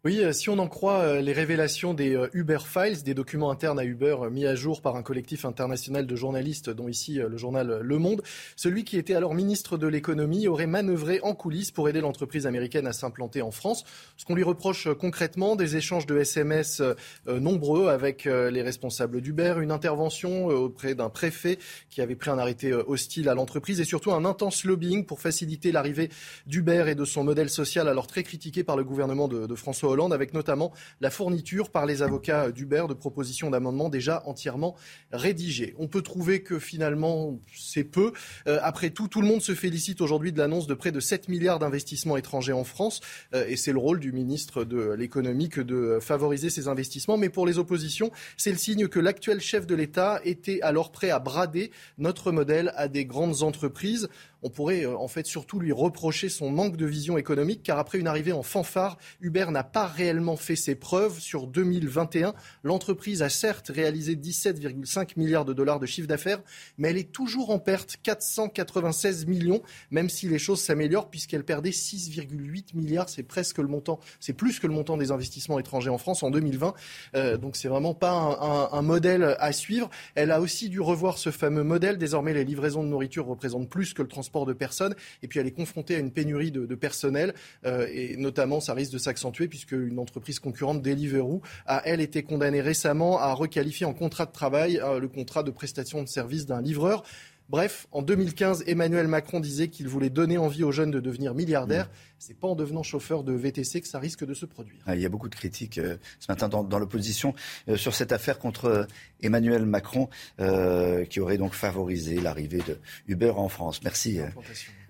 Oui, 0.07 0.23
euh, 0.23 0.35
si 0.35 0.51
on 0.51 0.59
en 0.59 0.69
croit 0.69 0.99
euh, 0.99 1.23
les 1.23 1.33
révélations 1.33 1.95
des 1.95 2.15
euh, 2.15 2.29
Uber 2.35 2.59
Files, 2.63 3.03
des 3.03 3.15
documents 3.15 3.51
internes 3.51 3.79
à 3.79 3.87
Uber 3.87 4.17
mis 4.31 4.45
à 4.45 4.55
jour 4.55 4.83
par 4.83 4.97
un 4.97 5.03
collectif 5.03 5.47
international 5.47 6.07
de 6.07 6.15
journalistes, 6.15 6.69
dont 6.69 6.89
ici 6.89 7.15
le 7.15 7.39
journal 7.39 7.81
Le 7.81 7.99
Monde, 7.99 8.21
celui 8.55 8.85
qui 8.85 8.99
était 8.99 9.15
alors 9.15 9.35
ministre 9.35 9.79
de 9.79 9.87
l'économie 9.87 10.47
aurait 10.47 10.67
manœuvré 10.67 11.21
en 11.23 11.35
coulisses 11.35 11.71
pour 11.71 11.89
aider 11.89 12.03
l'entreprise 12.03 12.47
américaine 12.47 12.87
à 12.87 12.93
s'implanter 12.93 13.41
en 13.41 13.51
France. 13.51 13.85
Ce 14.19 14.27
qu'on 14.27 14.35
lui 14.35 14.43
reproche 14.43 14.89
concrètement, 14.93 15.57
des 15.57 15.77
échanges 15.77 16.05
de 16.05 16.19
SMS 16.19 16.83
nombreux 17.27 17.89
avec 17.89 18.25
les 18.25 18.63
responsables 18.63 19.23
d'Uber, 19.23 19.55
une 19.61 19.71
intervention 19.71 20.47
auprès 20.47 20.95
d'un 20.95 21.09
préfet 21.09 21.59
qui 21.89 22.03
avait 22.03 22.17
pris 22.17 22.31
un 22.31 22.39
arrêté 22.39 22.75
hostile 22.75 23.29
à 23.29 23.35
l'entreprise 23.35 23.81
et 23.81 23.85
surtout 23.85 24.13
un 24.13 24.25
intense 24.25 24.65
lobbying 24.65 25.07
pour 25.07 25.21
faciliter 25.21 25.73
l'arrivée 25.73 26.11
d'Uber 26.47 26.85
et 26.89 26.95
de 26.95 27.05
son 27.05 27.25
modèle 27.25 27.49
social 27.49 27.89
alors 27.89 28.07
très 28.07 28.23
critiqué 28.23 28.65
par 28.65 28.77
le 28.77 28.85
gouvernement 28.85 29.29
de, 29.29 29.47
de 29.47 29.55
François 29.55 29.94
Avec 29.95 30.35
notamment 30.35 30.73
la 31.01 31.11
fourniture 31.11 31.71
par 31.71 31.87
les 31.87 32.03
avocats 32.03 32.51
d'Uber 32.51 32.87
de 32.89 32.95
propositions 32.95 33.49
d'amendements 33.51 33.89
déjà 33.89 34.25
entièrement 34.27 34.75
rédigées. 35.13 35.75
On 35.79 35.87
peut 35.87 36.03
trouver 36.03 36.43
que 36.43 36.59
finalement, 36.59 37.39
c'est 37.55 37.85
peu. 37.85 38.13
Euh, 38.49 38.59
après 38.63 38.91
tout, 38.91 39.07
tout 39.07 39.21
le 39.21 39.29
monde 39.29 39.41
se 39.41 39.55
félicite 39.55 40.01
aujourd'hui 40.01 40.33
de 40.33 40.39
l'annonce 40.39 40.67
de 40.67 40.75
près 40.75 40.91
de 40.91 40.99
7 40.99 41.29
milliards 41.29 41.61
d'investissements 41.61 42.17
étrangers 42.17 42.53
en 42.53 42.65
France, 42.65 43.01
euh, 43.35 43.47
et 43.47 43.57
c'est 43.57 43.71
le 43.71 43.79
rôle 43.79 44.01
du 44.01 44.11
ministre 44.11 44.65
de 44.65 44.93
l'économie 44.93 45.49
que 45.49 45.61
de 45.61 45.99
favoriser 46.01 46.51
ces 46.51 46.67
investissements. 46.67 47.17
Mais 47.17 47.29
pour 47.29 47.47
les 47.47 47.59
oppositions, 47.59 48.11
c'est 48.37 48.51
le 48.51 48.59
signe 48.59 48.89
que 48.89 48.99
l'actuel 48.99 49.41
chef 49.41 49.65
de 49.65 49.77
l'État 49.77 50.21
était 50.25 50.61
alors 50.63 50.91
prêt 50.91 51.11
à 51.11 51.21
brader 51.21 51.71
notre 51.99 52.33
modèle 52.33 52.73
à 52.77 52.89
des 52.89 53.05
grandes 53.05 53.43
entreprises 53.43 54.09
on 54.45 54.51
pourrait 54.51 54.85
euh, 54.85 54.97
en 54.97 55.09
fait 55.09 55.27
surtout 55.27 55.59
lui 55.59 55.73
reprocher 55.73 56.29
son 56.29 56.51
manque 56.51 56.77
de 56.77 56.87
vision 56.87 57.19
économique, 57.19 57.63
car 57.63 57.79
après 57.79 57.99
une 57.99 58.07
arrivée 58.07 58.33
en 58.33 58.43
fanfare, 58.43 58.99
Uber 59.21 59.47
n'a 59.51 59.65
pas 59.65 59.87
réellement 59.87 60.37
fait 60.37 60.55
ses 60.55 60.75
preuves 60.75 61.19
sur 61.19 61.47
2021. 61.47 62.35
L'entreprise 62.63 63.23
a 63.23 63.31
certes 63.31 63.73
réalisé 63.75 64.15
17,5 64.15 65.15
milliards 65.17 65.47
de 65.47 65.55
dollars 65.55 65.81
de 65.81 65.87
chiffre 65.87 66.07
d'affaires, 66.07 66.43
mais 66.77 66.91
elle 66.91 66.99
est 66.99 67.11
toujours 67.11 67.51
en 67.51 67.59
perte, 67.59 67.97
496 68.03 69.27
millions, 69.27 69.63
même 69.91 70.11
si 70.11 70.29
les 70.29 70.39
choses 70.39 70.61
s'améliorent, 70.61 71.09
puisqu'elle 71.09 71.45
perdait 71.45 71.71
6,8 71.71 72.77
milliards. 72.77 73.09
C'est 73.09 73.23
presque 73.23 73.59
le 73.59 73.69
montant, 73.69 73.99
c'est 74.21 74.35
plus 74.35 74.61
que 74.61 74.67
le 74.67 74.75
montant 74.75 74.99
des 74.99 75.11
investissements 75.11 75.59
étrangers 75.59 75.91
en 75.91 75.99
France 75.99 76.23
en 76.23 76.31
2020. 76.31 76.75
Euh, 77.15 77.39
donc 77.39 77.57
c'est 77.57 77.69
vraiment 77.69 77.95
pas 77.95 78.13
un, 78.13 78.69
un 78.79 78.83
modèle 78.83 79.37
à 79.39 79.53
suivre. 79.53 79.89
Elle 80.15 80.31
a 80.31 80.43
aussi 80.43 80.69
dû 80.69 80.81
revoir 80.81 81.17
ce 81.17 81.31
fameux 81.31 81.65
modèle. 81.65 81.97
Désormais, 81.97 82.35
les 82.35 82.45
livraisons 82.45 82.83
de 82.83 82.89
nourriture 82.89 83.27
représentent 83.27 83.71
plus 83.71 83.95
que 83.95 84.03
le 84.03 84.09
transport 84.09 84.34
de 84.45 84.53
personnes. 84.53 84.95
Et 85.23 85.29
puis 85.29 85.39
elle 85.39 85.47
est 85.47 85.53
confrontée 85.53 85.95
à 85.95 85.99
une 85.99 86.11
pénurie 86.11 86.51
de, 86.51 86.75
personnel. 86.75 87.35
Euh, 87.65 87.87
et 87.93 88.17
notamment, 88.17 88.61
ça 88.61 88.75
risque 88.75 88.93
de 88.93 88.99
s'accentuer 88.99 89.47
puisque 89.47 89.73
une 89.73 89.99
entreprise 89.99 90.41
concurrente, 90.41 90.83
Deliveroo, 90.83 91.41
a, 91.67 91.83
elle, 91.85 92.01
été 92.01 92.23
condamnée 92.25 92.61
récemment 92.61 93.21
à 93.21 93.33
requalifier 93.33 93.87
en 93.87 93.95
contrat 93.95 94.27
de 94.27 94.33
travail 94.33 94.81
euh, 94.81 94.99
le 94.99 95.09
contrat 95.09 95.45
de 95.45 95.53
prestation 95.53 96.03
de 96.03 96.09
service 96.09 96.47
d'un 96.47 96.61
livreur. 96.61 97.05
Bref, 97.49 97.87
en 97.93 98.03
2015, 98.03 98.65
Emmanuel 98.67 99.07
Macron 99.07 99.41
disait 99.41 99.69
qu'il 99.69 99.89
voulait 99.89 100.11
donner 100.11 100.39
envie 100.39 100.65
aux 100.65 100.73
jeunes 100.73 100.91
de 100.91 101.01
devenir 101.01 101.35
milliardaires. 101.35 101.91
Ce 102.19 102.29
n'est 102.29 102.35
pas 102.35 102.49
en 102.49 102.55
devenant 102.55 102.83
chauffeur 102.83 103.23
de 103.23 103.33
VTC 103.33 103.81
que 103.81 103.89
ça 103.89 103.99
risque 103.99 104.25
de 104.25 104.35
se 104.35 104.47
produire. 104.47 104.81
Ah, 104.87 104.97
il 104.97 105.03
y 105.03 105.07
a 105.07 105.11
beaucoup 105.11 105.29
de 105.29 105.35
critiques 105.35 105.79
euh, 105.79 105.97
ce 106.21 106.33
matin 106.33 106.49
dans, 106.49 106.79
l'opposition 106.79 107.35
sur 107.77 107.95
cette 107.95 108.13
affaire 108.13 108.39
contre 108.39 108.87
Emmanuel 109.23 109.65
Macron, 109.67 110.09
qui 110.39 111.21
aurait 111.21 111.39
donc 111.39 111.55
favorisé 111.55 112.21
l'arrivée 112.21 112.63
de 112.67 112.79
Uber 113.09 113.33
en 113.37 113.49
France. 113.49 113.83
Merci. 113.83 114.21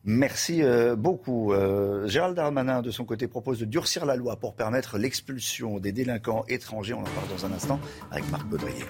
Merci 0.05 0.63
euh, 0.63 0.97
beaucoup. 0.97 1.55
Euh, 1.55 2.07
Gérald 2.07 2.37
Darmanin, 2.37 2.83
de 2.83 2.91
son 2.91 3.07
côté, 3.07 3.27
propose 3.27 3.59
de 3.59 3.65
durcir 3.65 4.05
la 4.05 4.17
loi 4.17 4.37
pour 4.37 4.55
permettre 4.55 4.99
l'expulsion 4.99 5.79
des 5.79 5.93
délinquants 5.93 6.45
étrangers. 6.47 6.93
On 6.93 7.01
en 7.01 7.05
parle 7.05 7.29
dans 7.35 7.47
un 7.47 7.53
instant 7.53 7.81
avec 8.11 8.31
Marc 8.31 8.47
Baudrier. 8.47 8.85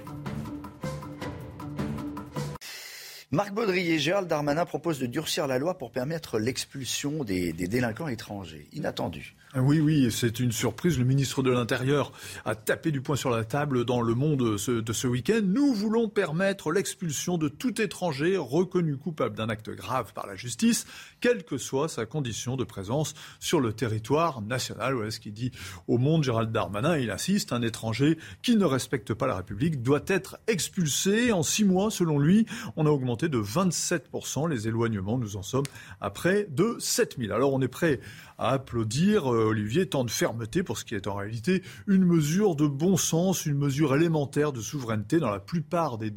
Marc 3.35 3.52
Baudrier, 3.52 3.98
Gérald 3.98 4.28
Darmanin 4.28 4.65
propose 4.65 5.01
de 5.01 5.06
durcir 5.06 5.48
la 5.48 5.59
loi 5.59 5.77
pour 5.77 5.90
permettre 5.90 6.39
l'expulsion 6.39 7.24
des 7.24 7.52
délinquants 7.52 8.06
étrangers. 8.06 8.69
Inattendu. 8.73 9.35
Ah 9.56 9.62
oui, 9.62 9.78
oui, 9.78 10.10
c'est 10.10 10.40
une 10.40 10.51
surprise. 10.51 10.98
Le 10.98 11.05
ministre 11.05 11.40
de 11.40 11.52
l'Intérieur 11.52 12.10
a 12.44 12.56
tapé 12.56 12.90
du 12.90 13.01
poing 13.01 13.14
sur 13.14 13.31
la 13.31 13.44
table 13.44 13.85
dans 13.85 14.02
le 14.02 14.12
monde 14.12 14.56
de 14.56 14.93
ce 14.93 15.06
week-end. 15.06 15.43
Nous 15.44 15.72
voulons 15.72 16.09
permettre 16.09 16.72
l'expulsion 16.72 17.39
de 17.39 17.47
tout 17.47 17.81
étranger 17.81 18.36
reconnu 18.36 18.97
coupable 18.97 19.36
d'un 19.36 19.48
acte 19.48 19.70
grave 19.70 20.12
par 20.12 20.26
la 20.26 20.35
justice, 20.35 20.86
quelle 21.20 21.44
que 21.44 21.56
soit 21.56 21.89
sa 21.89 22.05
condition 22.05 22.56
de 22.56 22.64
présence 22.64 23.14
sur 23.39 23.60
le 23.60 23.72
territoire 23.72 24.43
national. 24.43 24.94
Voilà 24.94 25.12
ce 25.12 25.20
qu'il 25.20 25.32
dit 25.32 25.52
au 25.86 25.98
monde 25.98 26.24
Gérald 26.24 26.51
Darmanin. 26.51 26.98
Il 26.98 27.12
insiste, 27.12 27.52
un 27.52 27.62
étranger 27.62 28.18
qui 28.43 28.56
ne 28.56 28.64
respecte 28.64 29.14
pas 29.14 29.28
la 29.28 29.36
République 29.36 29.85
doit 29.85 30.02
être 30.09 30.36
expulsé. 30.48 31.31
En 31.31 31.44
six 31.44 31.64
mois, 31.64 31.93
selon 31.93 32.18
lui, 32.18 32.44
on 32.74 32.86
a 32.86 32.90
augmenté 32.90 33.28
de 33.28 33.39
27% 33.39 34.51
les 34.51 34.66
éloignements. 34.66 35.16
Nous 35.16 35.36
en 35.36 35.44
sommes 35.44 35.66
à 36.01 36.10
près 36.10 36.48
de 36.51 36.74
7000. 36.81 37.31
Alors 37.31 37.55
on 37.55 37.60
est 37.60 37.68
prêt 37.68 38.01
à 38.39 38.51
applaudir, 38.51 39.32
euh, 39.32 39.47
Olivier, 39.47 39.86
tant 39.86 40.05
de 40.05 40.11
fermeté 40.11 40.62
pour 40.62 40.78
ce 40.78 40.85
qui 40.85 40.94
est 40.94 41.06
en 41.06 41.15
réalité 41.15 41.62
une 41.86 42.05
mesure 42.05 42.56
de 42.56 42.66
bon 42.66 42.97
sens, 42.97 43.47
une 43.47 43.59
mesure 43.59 43.94
élémentaire 43.94 44.52
de 44.52 44.61
souveraineté. 44.61 45.19
Dans 45.19 45.31
la 45.31 45.40
plupart 45.40 45.98
des, 45.98 46.11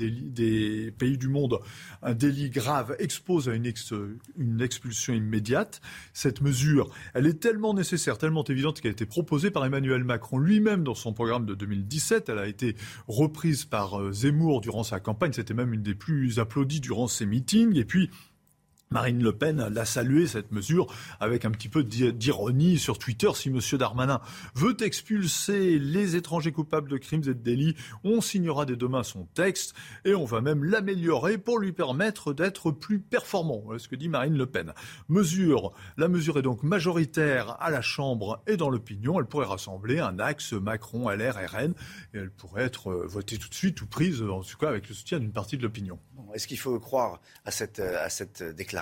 pays 0.97 1.17
du 1.17 1.27
monde, 1.27 1.59
un 2.01 2.13
délit 2.13 2.49
grave 2.49 2.95
expose 2.99 3.49
à 3.49 3.53
une, 3.53 3.71
une 4.37 4.61
expulsion 4.61 5.13
immédiate. 5.13 5.81
Cette 6.13 6.41
mesure, 6.41 6.89
elle 7.13 7.27
est 7.27 7.39
tellement 7.39 7.73
nécessaire, 7.73 8.17
tellement 8.17 8.43
évidente 8.43 8.81
qu'elle 8.81 8.89
a 8.89 8.93
été 8.93 9.05
proposée 9.05 9.51
par 9.51 9.65
Emmanuel 9.65 10.03
Macron 10.03 10.39
lui-même 10.39 10.83
dans 10.83 10.95
son 10.95 11.13
programme 11.13 11.45
de 11.45 11.53
2017. 11.53 12.29
Elle 12.29 12.39
a 12.39 12.47
été 12.47 12.75
reprise 13.07 13.65
par 13.65 13.99
euh, 13.99 14.11
Zemmour 14.11 14.61
durant 14.61 14.83
sa 14.83 14.99
campagne. 14.99 15.33
C'était 15.33 15.53
même 15.53 15.73
une 15.73 15.83
des 15.83 15.95
plus 15.95 16.39
applaudies 16.39 16.79
durant 16.79 17.07
ses 17.07 17.25
meetings. 17.25 17.77
Et 17.77 17.85
puis, 17.85 18.09
Marine 18.89 19.21
Le 19.21 19.33
Pen 19.33 19.67
l'a 19.67 19.85
salué 19.85 20.27
cette 20.27 20.53
mesure 20.53 20.87
avec 21.19 21.43
un 21.43 21.51
petit 21.51 21.67
peu 21.67 21.83
d'ironie 21.83 22.77
sur 22.77 22.97
Twitter. 22.97 23.29
Si 23.35 23.49
M. 23.49 23.59
Darmanin 23.73 24.21
veut 24.55 24.77
expulser 24.81 25.77
les 25.77 26.15
étrangers 26.15 26.53
coupables 26.53 26.89
de 26.89 26.97
crimes 26.97 27.23
et 27.23 27.27
de 27.27 27.33
délits, 27.33 27.75
on 28.05 28.21
signera 28.21 28.65
dès 28.65 28.77
demain 28.77 29.03
son 29.03 29.25
texte 29.33 29.75
et 30.05 30.15
on 30.15 30.23
va 30.23 30.39
même 30.39 30.63
l'améliorer 30.63 31.37
pour 31.37 31.59
lui 31.59 31.73
permettre 31.73 32.33
d'être 32.33 32.71
plus 32.71 32.99
performant. 32.99 33.61
Voilà 33.65 33.79
ce 33.79 33.89
que 33.89 33.97
dit 33.97 34.07
Marine 34.07 34.37
Le 34.37 34.45
Pen. 34.45 34.73
Mesure, 35.09 35.73
la 35.97 36.07
mesure 36.07 36.39
est 36.39 36.43
donc 36.43 36.63
majoritaire 36.63 37.57
à 37.59 37.69
la 37.69 37.81
Chambre 37.81 38.41
et 38.47 38.55
dans 38.55 38.69
l'opinion. 38.69 39.19
Elle 39.19 39.25
pourrait 39.25 39.47
rassembler 39.47 39.99
un 39.99 40.17
axe 40.17 40.53
Macron, 40.53 41.09
LR, 41.09 41.35
RN 41.35 41.73
et 42.13 42.19
elle 42.19 42.31
pourrait 42.31 42.63
être 42.63 42.89
euh, 42.91 43.05
votée 43.05 43.37
tout 43.37 43.49
de 43.49 43.53
suite 43.53 43.81
ou 43.81 43.85
prise, 43.85 44.21
en 44.21 44.41
tout 44.41 44.57
cas 44.57 44.69
avec 44.69 44.87
le 44.87 44.95
soutien 44.95 45.19
d'une 45.19 45.33
partie 45.33 45.57
de 45.57 45.63
l'opinion. 45.63 45.99
Est-ce 46.33 46.47
qu'il 46.47 46.59
faut 46.59 46.79
croire 46.79 47.19
à 47.43 47.51
cette, 47.51 47.79
à 47.79 48.09
cette 48.09 48.43
déclaration? 48.43 48.76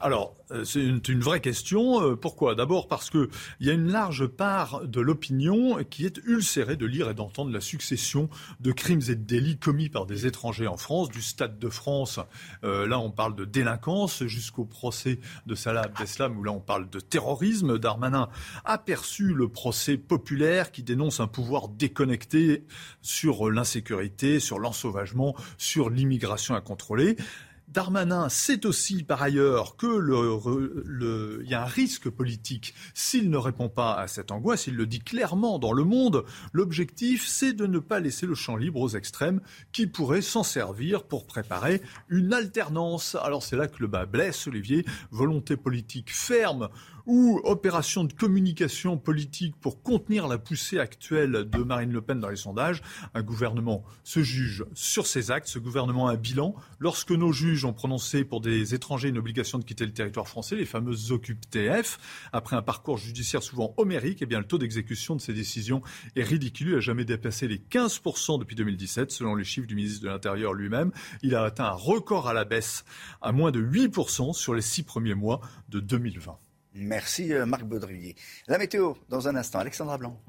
Alors, 0.00 0.36
euh, 0.52 0.64
c'est 0.64 0.80
une, 0.80 1.20
vraie 1.20 1.40
question. 1.40 2.02
Euh, 2.02 2.14
pourquoi? 2.14 2.54
D'abord 2.54 2.86
parce 2.86 3.10
qu'il 3.10 3.28
y 3.60 3.68
a 3.68 3.72
une 3.72 3.90
large 3.90 4.26
part 4.26 4.86
de 4.86 5.00
l'opinion 5.00 5.82
qui 5.84 6.06
est 6.06 6.18
ulcérée 6.24 6.76
de 6.76 6.86
lire 6.86 7.10
et 7.10 7.14
d'entendre 7.14 7.50
la 7.50 7.60
succession 7.60 8.28
de 8.60 8.70
crimes 8.70 9.00
et 9.08 9.16
de 9.16 9.24
délits 9.24 9.58
commis 9.58 9.88
par 9.88 10.06
des 10.06 10.26
étrangers 10.26 10.68
en 10.68 10.76
France, 10.76 11.08
du 11.08 11.20
Stade 11.20 11.58
de 11.58 11.68
France. 11.68 12.20
Euh, 12.62 12.86
là, 12.86 13.00
on 13.00 13.10
parle 13.10 13.34
de 13.34 13.44
délinquance 13.44 14.24
jusqu'au 14.24 14.64
procès 14.64 15.18
de 15.46 15.54
Salah 15.56 15.82
Abdeslam, 15.82 16.38
où 16.38 16.44
là, 16.44 16.52
on 16.52 16.60
parle 16.60 16.88
de 16.88 17.00
terrorisme. 17.00 17.78
Darmanin 17.78 18.28
a 18.64 18.78
perçu 18.78 19.34
le 19.34 19.48
procès 19.48 19.96
populaire 19.96 20.70
qui 20.70 20.84
dénonce 20.84 21.18
un 21.18 21.26
pouvoir 21.26 21.68
déconnecté 21.68 22.64
sur 23.02 23.50
l'insécurité, 23.50 24.38
sur 24.38 24.60
l'ensauvagement, 24.60 25.34
sur 25.56 25.90
l'immigration 25.90 26.54
à 26.54 26.60
contrôler. 26.60 27.16
Darmanin 27.68 28.28
sait 28.28 28.64
aussi 28.64 29.02
par 29.02 29.22
ailleurs 29.22 29.76
que 29.76 29.86
le, 29.86 31.42
y 31.44 31.54
a 31.54 31.62
un 31.62 31.66
risque 31.66 32.08
politique 32.08 32.74
s'il 32.94 33.28
ne 33.28 33.36
répond 33.36 33.68
pas 33.68 33.94
à 33.94 34.08
cette 34.08 34.30
angoisse. 34.30 34.66
Il 34.66 34.76
le 34.76 34.86
dit 34.86 35.00
clairement 35.00 35.58
dans 35.58 35.72
Le 35.72 35.84
Monde. 35.84 36.24
L'objectif, 36.52 37.26
c'est 37.26 37.52
de 37.52 37.66
ne 37.66 37.78
pas 37.78 38.00
laisser 38.00 38.26
le 38.26 38.34
champ 38.34 38.56
libre 38.56 38.80
aux 38.80 38.88
extrêmes 38.88 39.40
qui 39.72 39.86
pourraient 39.86 40.22
s'en 40.22 40.42
servir 40.42 41.04
pour 41.04 41.26
préparer 41.26 41.82
une 42.08 42.32
alternance. 42.32 43.16
Alors 43.22 43.42
c'est 43.42 43.56
là 43.56 43.68
que 43.68 43.80
le 43.80 43.86
bas 43.86 44.06
blesse, 44.06 44.46
Olivier. 44.46 44.86
Volonté 45.10 45.56
politique 45.56 46.10
ferme 46.12 46.68
ou 47.08 47.40
opération 47.44 48.04
de 48.04 48.12
communication 48.12 48.98
politique 48.98 49.56
pour 49.60 49.82
contenir 49.82 50.28
la 50.28 50.36
poussée 50.36 50.78
actuelle 50.78 51.48
de 51.50 51.58
Marine 51.62 51.90
Le 51.90 52.02
Pen 52.02 52.20
dans 52.20 52.28
les 52.28 52.36
sondages. 52.36 52.82
Un 53.14 53.22
gouvernement 53.22 53.82
se 54.04 54.22
juge 54.22 54.66
sur 54.74 55.06
ses 55.06 55.30
actes. 55.30 55.48
Ce 55.48 55.58
gouvernement 55.58 56.08
a 56.08 56.12
un 56.12 56.16
bilan. 56.16 56.54
Lorsque 56.78 57.12
nos 57.12 57.32
juges 57.32 57.64
ont 57.64 57.72
prononcé 57.72 58.24
pour 58.24 58.42
des 58.42 58.74
étrangers 58.74 59.08
une 59.08 59.16
obligation 59.16 59.58
de 59.58 59.64
quitter 59.64 59.86
le 59.86 59.92
territoire 59.92 60.28
français, 60.28 60.54
les 60.54 60.66
fameuses 60.66 61.10
OCUP-TF, 61.10 61.98
après 62.32 62.56
un 62.56 62.62
parcours 62.62 62.98
judiciaire 62.98 63.42
souvent 63.42 63.72
homérique, 63.78 64.18
eh 64.20 64.26
bien, 64.26 64.38
le 64.38 64.46
taux 64.46 64.58
d'exécution 64.58 65.16
de 65.16 65.22
ces 65.22 65.32
décisions 65.32 65.80
est 66.14 66.22
ridicule. 66.22 66.68
Il 66.68 66.74
n'a 66.74 66.80
jamais 66.80 67.06
dépassé 67.06 67.48
les 67.48 67.58
15% 67.58 68.38
depuis 68.38 68.54
2017, 68.54 69.10
selon 69.10 69.34
les 69.34 69.44
chiffres 69.44 69.66
du 69.66 69.76
ministre 69.76 70.02
de 70.02 70.08
l'Intérieur 70.08 70.52
lui-même. 70.52 70.92
Il 71.22 71.34
a 71.34 71.42
atteint 71.42 71.64
un 71.64 71.70
record 71.70 72.28
à 72.28 72.34
la 72.34 72.44
baisse, 72.44 72.84
à 73.22 73.32
moins 73.32 73.50
de 73.50 73.62
8% 73.62 74.34
sur 74.34 74.52
les 74.52 74.60
six 74.60 74.82
premiers 74.82 75.14
mois 75.14 75.40
de 75.70 75.80
2020. 75.80 76.38
Merci 76.74 77.32
euh, 77.32 77.46
Marc 77.46 77.64
Baudrier. 77.64 78.16
La 78.46 78.58
météo, 78.58 78.94
dans 79.08 79.28
un 79.28 79.36
instant. 79.36 79.58
Alexandra 79.58 79.98
Blanc. 79.98 80.20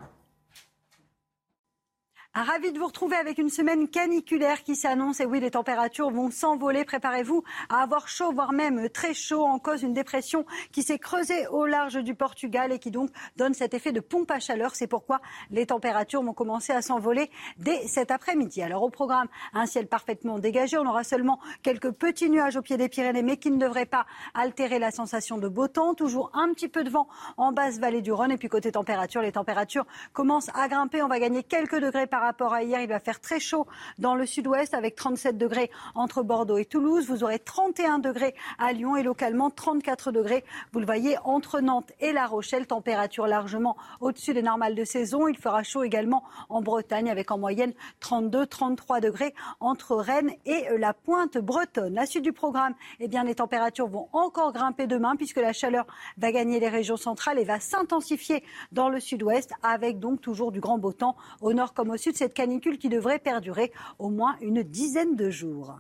Ravi 2.36 2.72
de 2.72 2.78
vous 2.78 2.86
retrouver 2.86 3.16
avec 3.16 3.40
une 3.40 3.50
semaine 3.50 3.88
caniculaire 3.88 4.62
qui 4.62 4.76
s'annonce. 4.76 5.20
Et 5.20 5.26
oui, 5.26 5.40
les 5.40 5.50
températures 5.50 6.12
vont 6.12 6.30
s'envoler. 6.30 6.86
Préparez-vous 6.86 7.44
à 7.70 7.82
avoir 7.82 8.08
chaud, 8.08 8.32
voire 8.32 8.54
même 8.54 8.88
très 8.90 9.16
chaud, 9.16 9.44
en 9.44 9.58
cause 9.58 9.80
d'une 9.80 9.94
dépression 9.94 10.46
qui 10.72 10.84
s'est 10.84 11.00
creusée 11.00 11.48
au 11.48 11.66
large 11.66 11.96
du 11.96 12.14
Portugal 12.14 12.72
et 12.72 12.78
qui 12.78 12.92
donc 12.92 13.10
donne 13.36 13.56
cet 13.56 13.74
effet 13.74 13.92
de 13.92 14.00
pompe 14.00 14.30
à 14.30 14.40
chaleur. 14.40 14.76
C'est 14.76 14.86
pourquoi 14.86 15.22
les 15.50 15.66
températures 15.66 16.22
vont 16.22 16.34
commencer 16.34 16.72
à 16.72 16.84
s'envoler 16.84 17.32
dès 17.58 17.88
cet 17.88 18.12
après-midi. 18.12 18.62
Alors 18.62 18.84
au 18.84 18.92
programme, 18.92 19.28
un 19.54 19.66
ciel 19.66 19.88
parfaitement 19.88 20.38
dégagé. 20.38 20.78
On 20.78 20.86
aura 20.86 21.04
seulement 21.04 21.40
quelques 21.64 21.92
petits 21.92 22.30
nuages 22.30 22.58
au 22.58 22.62
pied 22.62 22.78
des 22.78 22.90
Pyrénées, 22.90 23.24
mais 23.24 23.38
qui 23.38 23.50
ne 23.50 23.58
devraient 23.58 23.88
pas 23.88 24.06
altérer 24.36 24.78
la 24.78 24.92
sensation 24.92 25.40
de 25.40 25.48
beau 25.48 25.68
temps. 25.68 25.96
Toujours 25.96 26.30
un 26.36 26.54
petit 26.54 26.68
peu 26.68 26.84
de 26.84 26.92
vent 26.92 27.08
en 27.38 27.52
basse 27.54 27.80
vallée 27.80 28.04
du 28.04 28.12
Rhône. 28.12 28.32
Et 28.32 28.38
puis 28.38 28.50
côté 28.50 28.72
température, 28.72 29.24
les 29.24 29.32
températures 29.32 29.88
commencent 30.14 30.52
à 30.54 30.68
grimper. 30.68 31.02
On 31.02 31.08
va 31.08 31.20
gagner 31.20 31.42
quelques 31.42 31.82
degrés 31.82 32.06
par 32.06 32.19
par 32.20 32.28
rapport 32.28 32.54
à 32.54 32.64
hier. 32.64 32.82
Il 32.82 32.90
va 32.90 33.00
faire 33.00 33.22
très 33.22 33.40
chaud 33.40 33.66
dans 33.98 34.14
le 34.14 34.26
sud-ouest 34.26 34.74
avec 34.74 34.96
37 34.96 35.38
degrés 35.38 35.72
entre 35.96 36.22
Bordeaux 36.22 36.58
et 36.58 36.66
Toulouse. 36.66 37.08
Vous 37.08 37.24
aurez 37.24 37.40
31 37.40 38.00
degrés 38.00 38.36
à 38.58 38.74
Lyon 38.74 38.98
et 38.98 39.04
localement 39.04 39.50
34 39.50 40.12
degrés, 40.12 40.44
vous 40.74 40.82
le 40.82 40.86
voyez, 40.86 41.16
entre 41.24 41.62
Nantes 41.62 41.94
et 42.02 42.12
La 42.12 42.28
Rochelle. 42.28 42.68
Température 42.68 43.26
largement 43.26 43.78
au-dessus 44.02 44.34
des 44.34 44.42
normales 44.42 44.76
de 44.76 44.84
saison. 44.84 45.30
Il 45.30 45.38
fera 45.38 45.64
chaud 45.64 45.84
également 45.84 46.26
en 46.50 46.62
Bretagne 46.62 47.10
avec 47.10 47.32
en 47.32 47.38
moyenne 47.38 47.72
32-33 48.02 49.00
degrés 49.00 49.34
entre 49.62 49.96
Rennes 49.96 50.34
et 50.46 50.66
la 50.78 50.94
pointe 50.94 51.38
bretonne. 51.38 51.94
La 51.94 52.06
suite 52.06 52.24
du 52.24 52.34
programme, 52.34 52.74
eh 53.00 53.08
bien, 53.08 53.24
les 53.24 53.36
températures 53.36 53.88
vont 53.88 54.10
encore 54.12 54.52
grimper 54.52 54.88
demain 54.88 55.16
puisque 55.16 55.38
la 55.38 55.54
chaleur 55.54 55.88
va 56.18 56.34
gagner 56.34 56.60
les 56.60 56.68
régions 56.68 56.98
centrales 56.98 57.40
et 57.40 57.46
va 57.46 57.62
s'intensifier 57.62 58.44
dans 58.74 58.90
le 58.90 59.00
sud-ouest 59.00 59.54
avec 59.64 60.00
donc 60.00 60.20
toujours 60.20 60.52
du 60.52 60.60
grand 60.60 60.78
beau 60.78 60.92
temps 60.92 61.16
au 61.40 61.54
nord 61.54 61.74
comme 61.74 61.92
au 61.92 61.96
sud 61.96 62.09
de 62.12 62.18
cette 62.18 62.34
canicule 62.34 62.78
qui 62.78 62.90
devrait 62.90 63.20
perdurer 63.20 63.72
au 63.98 64.10
moins 64.10 64.38
une 64.42 64.64
dizaine 64.64 65.16
de 65.16 65.30
jours. 65.30 65.80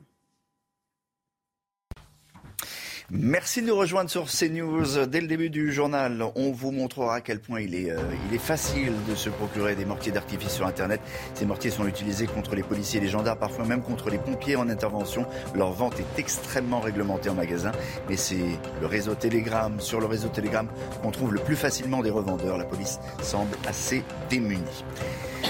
Merci 3.11 3.64
de 3.64 3.68
nous 3.68 3.76
rejoindre 3.76 4.07
sur 4.07 4.27
CNews. 4.27 5.07
Dès 5.07 5.19
le 5.19 5.26
début 5.26 5.49
du 5.49 5.73
journal, 5.73 6.23
on 6.36 6.52
vous 6.52 6.72
montrera 6.72 7.15
à 7.15 7.22
quel 7.22 7.40
point 7.40 7.60
il 7.60 7.73
est, 7.73 7.90
euh, 7.90 7.98
il 8.30 8.36
est 8.36 8.40
facile 8.40 8.94
de 9.10 9.15
se 9.15 9.31
procurer 9.31 9.73
des 9.73 9.84
mortiers 9.84 10.11
d'artifice 10.11 10.52
sur 10.52 10.68
Internet. 10.68 11.02
Ces 11.34 11.48
mortiers 11.48 11.72
sont 11.72 11.88
utilisés 11.88 12.27
contre 12.27 12.53
les 12.53 12.61
policiers 12.61 12.99
et 12.99 13.03
les 13.03 13.10
gendarmes, 13.10 13.40
parfois 13.40 13.65
même 13.65 13.81
contre 13.81 14.11
les 14.11 14.19
pompiers 14.19 14.57
en 14.57 14.69
intervention. 14.69 15.26
Leur 15.56 15.72
vente 15.72 15.99
est 15.99 16.19
extrêmement 16.19 16.81
réglementée 16.81 17.30
en 17.30 17.34
magasin, 17.34 17.72
mais 18.07 18.15
c'est 18.15 18.45
le 18.80 18.86
réseau 18.86 19.15
Telegram, 19.15 19.80
sur 19.80 19.99
le 19.99 20.06
réseau 20.06 20.27
Telegram, 20.27 20.68
qu'on 21.02 21.10
trouve 21.10 21.34
le 21.34 21.40
plus 21.40 21.56
facilement 21.56 22.03
des 22.03 22.11
revendeurs. 22.11 22.60
La 22.60 22.65
police 22.65 22.99
semble 23.23 23.57
assez 23.68 24.03
démunie. 24.30 24.84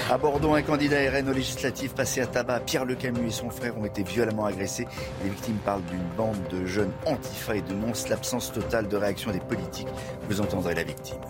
À 0.08 0.14
un 0.14 0.62
candidat 0.62 1.10
RN 1.10 1.28
au 1.28 1.32
législatif 1.32 1.94
passé 1.94 2.20
à 2.20 2.26
tabac, 2.26 2.60
Pierre 2.60 2.84
Le 2.84 2.94
Camus 2.94 3.28
et 3.28 3.30
son 3.30 3.50
frère 3.50 3.78
ont 3.78 3.84
été 3.84 4.02
violemment 4.02 4.44
agressés. 4.44 4.86
Les 5.22 5.30
victimes 5.30 5.58
parlent 5.64 5.84
d'une 5.84 6.06
bande 6.16 6.36
de 6.50 6.66
jeunes 6.66 6.92
et 7.56 7.62
dénoncent 7.62 8.08
l'absence 8.08 8.52
totale 8.52 8.88
de 8.88 8.96
réaction 8.96 9.30
des 9.30 9.40
politiques. 9.40 9.88
Vous 10.28 10.40
entendrez 10.40 10.74
la 10.74 10.82
victime. 10.82 11.20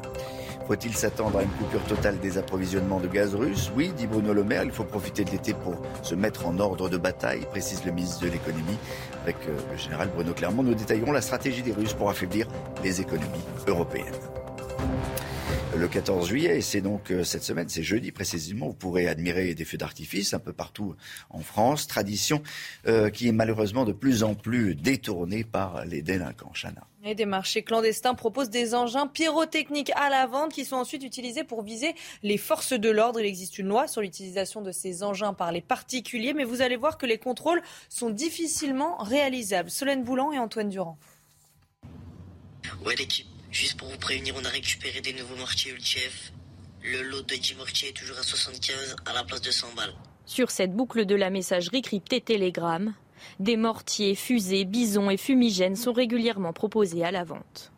Faut-il 0.66 0.94
s'attendre 0.94 1.38
à 1.38 1.42
une 1.42 1.50
coupure 1.50 1.82
totale 1.84 2.20
des 2.20 2.38
approvisionnements 2.38 3.00
de 3.00 3.08
gaz 3.08 3.34
russe? 3.34 3.72
Oui, 3.76 3.92
dit 3.96 4.06
Bruno 4.06 4.32
Le 4.32 4.44
Maire, 4.44 4.62
il 4.62 4.70
faut 4.70 4.84
profiter 4.84 5.24
de 5.24 5.30
l'été 5.30 5.52
pour 5.52 5.74
se 6.02 6.14
mettre 6.14 6.46
en 6.46 6.58
ordre 6.60 6.88
de 6.88 6.96
bataille, 6.96 7.40
précise 7.50 7.84
le 7.84 7.90
ministre 7.90 8.24
de 8.24 8.30
l'économie. 8.30 8.78
Avec 9.24 9.36
euh, 9.48 9.56
le 9.72 9.76
général 9.76 10.10
Bruno 10.14 10.32
Clermont, 10.32 10.62
nous 10.62 10.74
détaillerons 10.74 11.10
la 11.10 11.22
stratégie 11.22 11.62
des 11.62 11.72
Russes 11.72 11.94
pour 11.94 12.08
affaiblir 12.08 12.46
les 12.84 13.00
économies 13.00 13.44
européennes 13.66 14.14
le 15.76 15.88
14 15.88 16.28
juillet. 16.28 16.58
Et 16.58 16.60
c'est 16.60 16.80
donc 16.80 17.10
euh, 17.10 17.24
cette 17.24 17.44
semaine, 17.44 17.68
c'est 17.68 17.82
jeudi 17.82 18.12
précisément, 18.12 18.66
vous 18.68 18.74
pourrez 18.74 19.08
admirer 19.08 19.54
des 19.54 19.64
feux 19.64 19.78
d'artifice 19.78 20.34
un 20.34 20.38
peu 20.38 20.52
partout 20.52 20.94
en 21.30 21.40
France. 21.40 21.86
Tradition 21.86 22.42
euh, 22.86 23.10
qui 23.10 23.28
est 23.28 23.32
malheureusement 23.32 23.84
de 23.84 23.92
plus 23.92 24.22
en 24.22 24.34
plus 24.34 24.74
détournée 24.74 25.44
par 25.44 25.84
les 25.84 26.02
délinquants. 26.02 26.52
Chana. 26.54 26.86
Et 27.04 27.14
des 27.14 27.24
marchés 27.24 27.62
clandestins 27.62 28.14
proposent 28.14 28.50
des 28.50 28.74
engins 28.74 29.06
pyrotechniques 29.06 29.92
à 29.96 30.10
la 30.10 30.26
vente 30.26 30.52
qui 30.52 30.64
sont 30.64 30.76
ensuite 30.76 31.02
utilisés 31.02 31.44
pour 31.44 31.62
viser 31.62 31.94
les 32.22 32.36
forces 32.36 32.72
de 32.72 32.90
l'ordre. 32.90 33.20
Il 33.20 33.26
existe 33.26 33.58
une 33.58 33.68
loi 33.68 33.88
sur 33.88 34.02
l'utilisation 34.02 34.62
de 34.62 34.72
ces 34.72 35.02
engins 35.02 35.32
par 35.32 35.52
les 35.52 35.62
particuliers, 35.62 36.34
mais 36.34 36.44
vous 36.44 36.62
allez 36.62 36.76
voir 36.76 36.98
que 36.98 37.06
les 37.06 37.18
contrôles 37.18 37.62
sont 37.88 38.10
difficilement 38.10 38.98
réalisables. 38.98 39.70
Solène 39.70 40.04
Boulan 40.04 40.32
et 40.32 40.38
Antoine 40.38 40.68
Durand. 40.68 40.98
Ouais, 42.84 42.94
l'équipe 42.96 43.26
Juste 43.50 43.76
pour 43.76 43.88
vous 43.88 43.98
prévenir, 43.98 44.34
on 44.36 44.44
a 44.44 44.48
récupéré 44.48 45.00
des 45.00 45.12
nouveaux 45.12 45.36
mortiers 45.36 45.72
ULTF. 45.72 46.32
Le 46.82 47.02
lot 47.02 47.22
de 47.22 47.34
10 47.34 47.56
mortiers 47.56 47.88
est 47.88 47.92
toujours 47.92 48.18
à 48.18 48.22
75 48.22 48.96
à 49.06 49.12
la 49.12 49.24
place 49.24 49.40
de 49.40 49.50
100 49.50 49.74
balles. 49.74 49.94
Sur 50.24 50.50
cette 50.50 50.72
boucle 50.72 51.04
de 51.04 51.16
la 51.16 51.30
messagerie 51.30 51.82
cryptée 51.82 52.20
Telegram, 52.20 52.94
des 53.40 53.56
mortiers, 53.56 54.14
fusées, 54.14 54.64
bisons 54.64 55.10
et 55.10 55.16
fumigènes 55.16 55.76
sont 55.76 55.92
régulièrement 55.92 56.52
proposés 56.52 57.04
à 57.04 57.10
la 57.10 57.24
vente. 57.24 57.72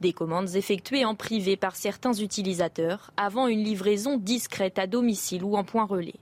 Des 0.00 0.12
commandes 0.12 0.54
effectuées 0.56 1.04
en 1.04 1.14
privé 1.14 1.56
par 1.56 1.76
certains 1.76 2.14
utilisateurs 2.14 3.10
avant 3.16 3.48
une 3.48 3.62
livraison 3.62 4.16
discrète 4.16 4.78
à 4.78 4.86
domicile 4.86 5.44
ou 5.44 5.56
en 5.56 5.64
point 5.64 5.84
relais. 5.84 6.20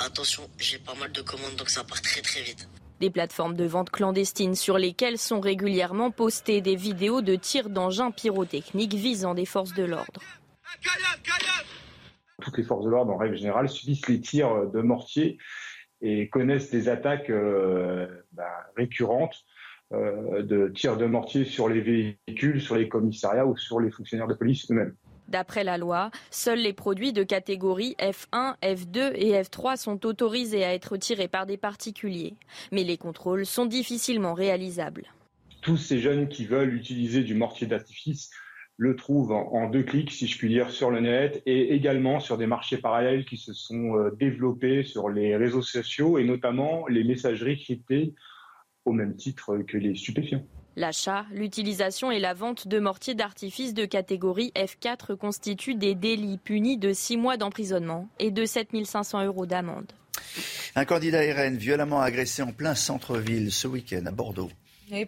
Attention, 0.00 0.48
j'ai 0.58 0.78
pas 0.78 0.94
mal 0.94 1.12
de 1.12 1.20
commandes 1.20 1.56
donc 1.56 1.70
ça 1.70 1.84
part 1.84 2.00
très 2.00 2.22
très 2.22 2.42
vite. 2.42 2.68
Des 3.00 3.10
plateformes 3.10 3.54
de 3.54 3.64
vente 3.64 3.90
clandestines 3.90 4.54
sur 4.54 4.76
lesquelles 4.76 5.16
sont 5.16 5.40
régulièrement 5.40 6.10
postées 6.10 6.60
des 6.60 6.76
vidéos 6.76 7.22
de 7.22 7.34
tirs 7.34 7.70
d'engins 7.70 8.10
pyrotechniques 8.10 8.94
visant 8.94 9.34
des 9.34 9.46
forces 9.46 9.72
de 9.72 9.84
l'ordre. 9.84 10.20
Toutes 12.42 12.58
les 12.58 12.64
forces 12.64 12.84
de 12.84 12.90
l'ordre, 12.90 13.12
en 13.12 13.16
règle 13.16 13.36
générale, 13.36 13.68
subissent 13.70 14.06
les 14.06 14.20
tirs 14.20 14.70
de 14.70 14.82
mortier 14.82 15.38
et 16.02 16.28
connaissent 16.28 16.70
des 16.70 16.88
attaques 16.88 17.30
euh, 17.30 18.06
bah, 18.32 18.66
récurrentes 18.76 19.44
euh, 19.92 20.42
de 20.42 20.68
tirs 20.68 20.96
de 20.96 21.06
mortier 21.06 21.44
sur 21.44 21.68
les 21.68 21.80
véhicules, 21.80 22.60
sur 22.60 22.76
les 22.76 22.88
commissariats 22.88 23.46
ou 23.46 23.56
sur 23.56 23.80
les 23.80 23.90
fonctionnaires 23.90 24.28
de 24.28 24.34
police 24.34 24.70
eux-mêmes. 24.70 24.94
D'après 25.30 25.62
la 25.62 25.78
loi, 25.78 26.10
seuls 26.32 26.58
les 26.58 26.72
produits 26.72 27.12
de 27.12 27.22
catégorie 27.22 27.94
F1, 28.00 28.56
F2 28.62 29.12
et 29.14 29.40
F3 29.40 29.76
sont 29.76 30.04
autorisés 30.04 30.64
à 30.64 30.74
être 30.74 30.96
tirés 30.96 31.28
par 31.28 31.46
des 31.46 31.56
particuliers. 31.56 32.34
Mais 32.72 32.82
les 32.82 32.96
contrôles 32.96 33.46
sont 33.46 33.66
difficilement 33.66 34.34
réalisables. 34.34 35.04
Tous 35.62 35.76
ces 35.76 36.00
jeunes 36.00 36.28
qui 36.28 36.46
veulent 36.46 36.74
utiliser 36.74 37.22
du 37.22 37.34
mortier 37.34 37.68
d'artifice 37.68 38.30
le 38.76 38.96
trouvent 38.96 39.32
en, 39.32 39.68
deux 39.68 39.82
clics, 39.82 40.10
si 40.10 40.26
je 40.26 40.38
puis 40.38 40.48
dire, 40.48 40.70
sur 40.70 40.90
le 40.90 41.00
net 41.00 41.42
et 41.44 41.74
également 41.74 42.18
sur 42.18 42.38
des 42.38 42.46
marchés 42.46 42.78
parallèles 42.78 43.26
qui 43.26 43.36
se 43.36 43.52
sont 43.52 43.96
euh, 43.96 44.10
développés 44.18 44.84
sur 44.84 45.10
les 45.10 45.36
réseaux 45.36 45.62
sociaux 45.62 46.18
et 46.18 46.24
notamment 46.24 46.88
les 46.88 47.04
messageries 47.04 47.58
cryptées 47.58 48.14
au 48.86 48.92
même 48.92 49.14
titre 49.16 49.58
que 49.58 49.76
les 49.76 49.94
stupéfiants. 49.94 50.46
L'achat, 50.76 51.24
l'utilisation 51.32 52.10
et 52.10 52.20
la 52.20 52.32
vente 52.32 52.68
de 52.68 52.78
mortiers 52.78 53.14
d'artifice 53.14 53.74
de 53.74 53.84
catégorie 53.84 54.52
F4 54.54 55.16
constituent 55.16 55.74
des 55.74 55.94
délits 55.94 56.38
punis 56.38 56.78
de 56.78 56.92
6 56.92 57.16
mois 57.16 57.36
d'emprisonnement 57.36 58.08
et 58.18 58.30
de 58.30 58.44
7 58.44 58.68
500 58.84 59.24
euros 59.24 59.46
d'amende. 59.46 59.92
Un 60.76 60.84
candidat 60.84 61.20
RN 61.20 61.56
violemment 61.56 62.00
agressé 62.00 62.42
en 62.42 62.52
plein 62.52 62.74
centre-ville 62.74 63.50
ce 63.50 63.66
week-end 63.66 64.06
à 64.06 64.12
Bordeaux. 64.12 64.50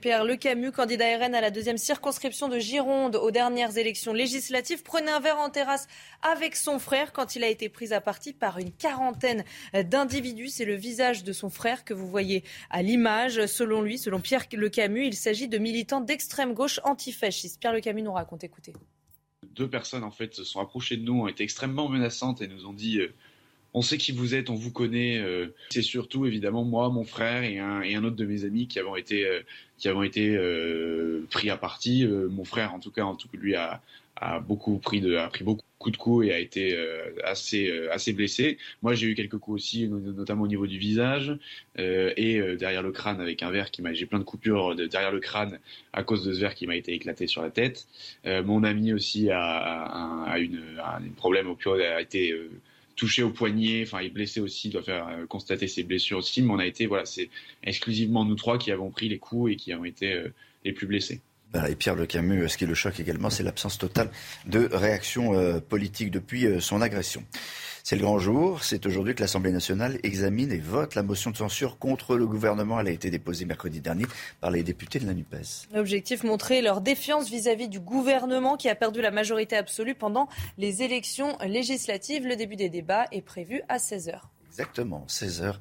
Pierre 0.01 0.25
Le 0.25 0.37
Camus, 0.37 0.71
candidat 0.71 1.19
RN 1.19 1.35
à 1.35 1.41
la 1.41 1.51
deuxième 1.51 1.77
circonscription 1.77 2.49
de 2.49 2.61
Gironde 2.61 3.17
aux 3.17 3.33
dernières 3.33 3.77
élections 3.77 4.13
législatives, 4.13 4.85
prenait 4.85 5.11
un 5.11 5.19
verre 5.19 5.39
en 5.39 5.51
terrasse 5.51 5.89
avec 6.23 6.55
son 6.55 6.79
frère 6.79 7.13
quand 7.13 7.35
il 7.35 7.43
a 7.43 7.49
été 7.49 7.69
pris 7.69 7.93
à 7.93 8.01
partie 8.01 8.33
par 8.33 8.59
une 8.59 8.71
quarantaine 8.71 9.45
d'individus. 9.75 10.49
C'est 10.49 10.65
le 10.65 10.77
visage 10.77 11.25
de 11.25 11.33
son 11.33 11.51
frère 11.51 11.85
que 11.85 11.95
vous 11.95 12.07
voyez 12.07 12.45
à 12.71 12.83
l'image. 12.83 13.47
Selon 13.47 13.83
lui, 13.83 13.99
selon 13.99 14.21
Pierre 14.21 14.47
Le 14.53 14.69
Camus, 14.69 15.07
il 15.07 15.15
s'agit 15.15 15.49
de 15.49 15.59
militants 15.59 16.01
d'extrême 16.01 16.55
gauche 16.55 16.79
antifascistes. 16.85 17.59
Pierre 17.59 17.73
Le 17.73 17.81
Camus 17.81 18.03
nous 18.03 18.13
raconte, 18.13 18.45
écoutez. 18.45 18.73
Deux 19.43 19.69
personnes 19.69 20.05
en 20.05 20.13
fait 20.13 20.33
se 20.33 20.45
sont 20.45 20.61
approchées 20.61 20.97
de 20.97 21.03
nous, 21.03 21.23
ont 21.23 21.29
été 21.29 21.43
extrêmement 21.43 21.89
menaçantes 21.89 22.41
et 22.41 22.47
nous 22.47 22.67
ont 22.67 22.73
dit 22.73 23.01
euh, 23.01 23.13
on 23.75 23.83
sait 23.83 23.99
qui 23.99 24.13
vous 24.13 24.35
êtes, 24.35 24.51
on 24.51 24.55
vous 24.55 24.71
connaît. 24.71 25.19
Euh, 25.19 25.55
c'est 25.71 25.83
surtout 25.83 26.27
évidemment 26.27 26.65
moi, 26.65 26.91
mon 26.91 27.05
frère 27.05 27.43
et 27.43 27.59
un, 27.59 27.83
et 27.83 27.95
un, 27.95 28.05
autre 28.05 28.17
de 28.17 28.25
mes 28.25 28.45
amis 28.45 28.67
qui 28.67 28.79
avons 28.79 28.97
été, 28.97 29.27
euh, 29.27 29.41
qui 29.79 29.89
avons 29.89 30.03
été 30.03 30.37
euh, 30.37 31.27
pris 31.31 31.51
à 31.51 31.57
partie. 31.57 32.07
mon 32.07 32.45
frère, 32.45 32.75
en 32.75 32.81
tout 32.81 32.91
cas, 32.91 33.05
en 33.05 33.17
tout 33.17 33.29
lui 33.33 33.55
a, 33.55 33.81
a 34.17 34.41
beaucoup 34.41 34.79
pris 34.79 35.01
de, 35.01 35.17
a 35.17 35.29
pris 35.29 35.45
beaucoup 35.45 35.91
de 35.91 35.97
coups 35.97 36.27
et 36.27 36.33
a 36.33 36.39
été 36.39 36.79
assez, 37.25 37.73
assez 37.91 38.13
blessé. 38.13 38.59
Moi, 38.83 38.95
j'ai 38.95 39.09
eu 39.09 39.15
quelques 39.17 39.39
coups 39.39 39.57
aussi, 39.57 39.89
notamment 39.89 40.45
au 40.45 40.49
niveau 40.49 40.69
du 40.69 40.79
visage 40.79 41.37
et 41.77 42.41
derrière 42.57 42.83
le 42.83 42.93
crâne 42.93 43.21
avec 43.21 43.43
un 43.43 43.51
verre 43.51 43.73
qui 43.73 43.83
m'a, 43.83 43.93
j'ai 43.93 44.07
plein 44.07 44.21
de 44.21 44.25
coupures 44.25 44.77
de, 44.77 44.87
derrière 44.87 45.11
le 45.11 45.19
crâne 45.19 45.59
à 45.93 46.05
cause 46.05 46.25
de 46.25 46.33
ce 46.33 46.39
verre 46.39 46.55
qui 46.55 46.69
m'a 46.69 46.77
été 46.77 46.93
éclaté 46.93 47.27
sur 47.27 47.43
la 47.43 47.51
tête. 47.51 47.89
mon 48.25 48.63
ami 48.63 48.93
aussi 48.93 49.29
a, 49.31 49.41
a, 49.41 50.31
a 50.31 50.39
une, 50.39 50.63
un 50.79 51.01
problème 51.17 51.49
au 51.49 51.57
pire, 51.57 51.73
a 51.73 52.01
été 52.01 52.33
touché 52.97 53.23
au 53.23 53.31
poignet, 53.31 53.85
enfin 53.87 54.01
il 54.01 54.07
est 54.07 54.11
blessé 54.11 54.41
aussi, 54.41 54.69
il 54.69 54.73
doit 54.73 54.83
faire 54.83 55.09
euh, 55.09 55.27
constater 55.27 55.69
ses 55.69 55.83
blessures 55.83 56.19
aussi, 56.19 56.43
mais 56.43 56.53
on 56.53 56.59
a 56.59 56.67
été, 56.67 56.87
voilà, 56.87 57.05
c'est 57.05 57.31
exclusivement 57.63 58.25
nous 58.25 58.35
trois 58.35 58.59
qui 58.59 58.71
avons 58.71 58.91
pris 58.91 59.09
les 59.09 59.19
coups 59.19 59.53
et 59.53 59.57
qui 59.57 59.73
avons 59.73 59.85
été 59.85 60.13
euh, 60.13 60.29
les 60.65 60.73
plus 60.73 60.87
blessés. 60.87 61.21
Et 61.69 61.75
Pierre 61.75 61.97
Le 61.97 62.07
Camus, 62.07 62.49
ce 62.49 62.57
qui 62.57 62.65
le 62.65 62.75
choque 62.75 62.99
également, 62.99 63.29
c'est 63.29 63.43
l'absence 63.43 63.77
totale 63.77 64.11
de 64.47 64.71
réaction 64.73 65.35
euh, 65.35 65.61
politique 65.61 66.11
depuis 66.11 66.47
son 66.61 66.81
agression. 66.81 67.25
C'est 67.85 67.97
le 67.97 68.03
grand 68.03 68.19
jour. 68.19 68.63
C'est 68.63 68.87
aujourd'hui 68.87 69.15
que 69.15 69.21
l'Assemblée 69.21 69.51
nationale 69.51 69.99
examine 70.05 70.53
et 70.53 70.59
vote 70.59 70.95
la 70.95 71.03
motion 71.03 71.31
de 71.31 71.37
censure 71.37 71.79
contre 71.79 72.17
le 72.17 72.27
gouvernement. 72.27 72.79
Elle 72.79 72.89
a 72.89 72.91
été 72.93 73.11
déposée 73.11 73.45
mercredi 73.45 73.81
dernier 73.81 74.07
par 74.41 74.51
les 74.51 74.63
députés 74.63 75.01
de 75.01 75.07
la 75.07 75.15
NUPES. 75.15 75.67
L'objectif, 75.75 76.23
montrer 76.23 76.63
leur 76.63 76.81
défiance 76.81 77.29
vis-à-vis 77.29 77.69
du 77.69 77.81
gouvernement 77.81 78.57
qui 78.57 78.69
a 78.69 78.75
perdu 78.77 79.01
la 79.01 79.11
majorité 79.11 79.57
absolue 79.57 79.95
pendant 79.95 80.29
les 80.59 80.83
élections 80.83 81.37
législatives. 81.45 82.27
Le 82.27 82.37
début 82.37 82.57
des 82.57 82.69
débats 82.69 83.07
est 83.11 83.23
prévu 83.23 83.63
à 83.69 83.79
16h. 83.79 84.21
Exactement, 84.53 85.07
16h. 85.09 85.55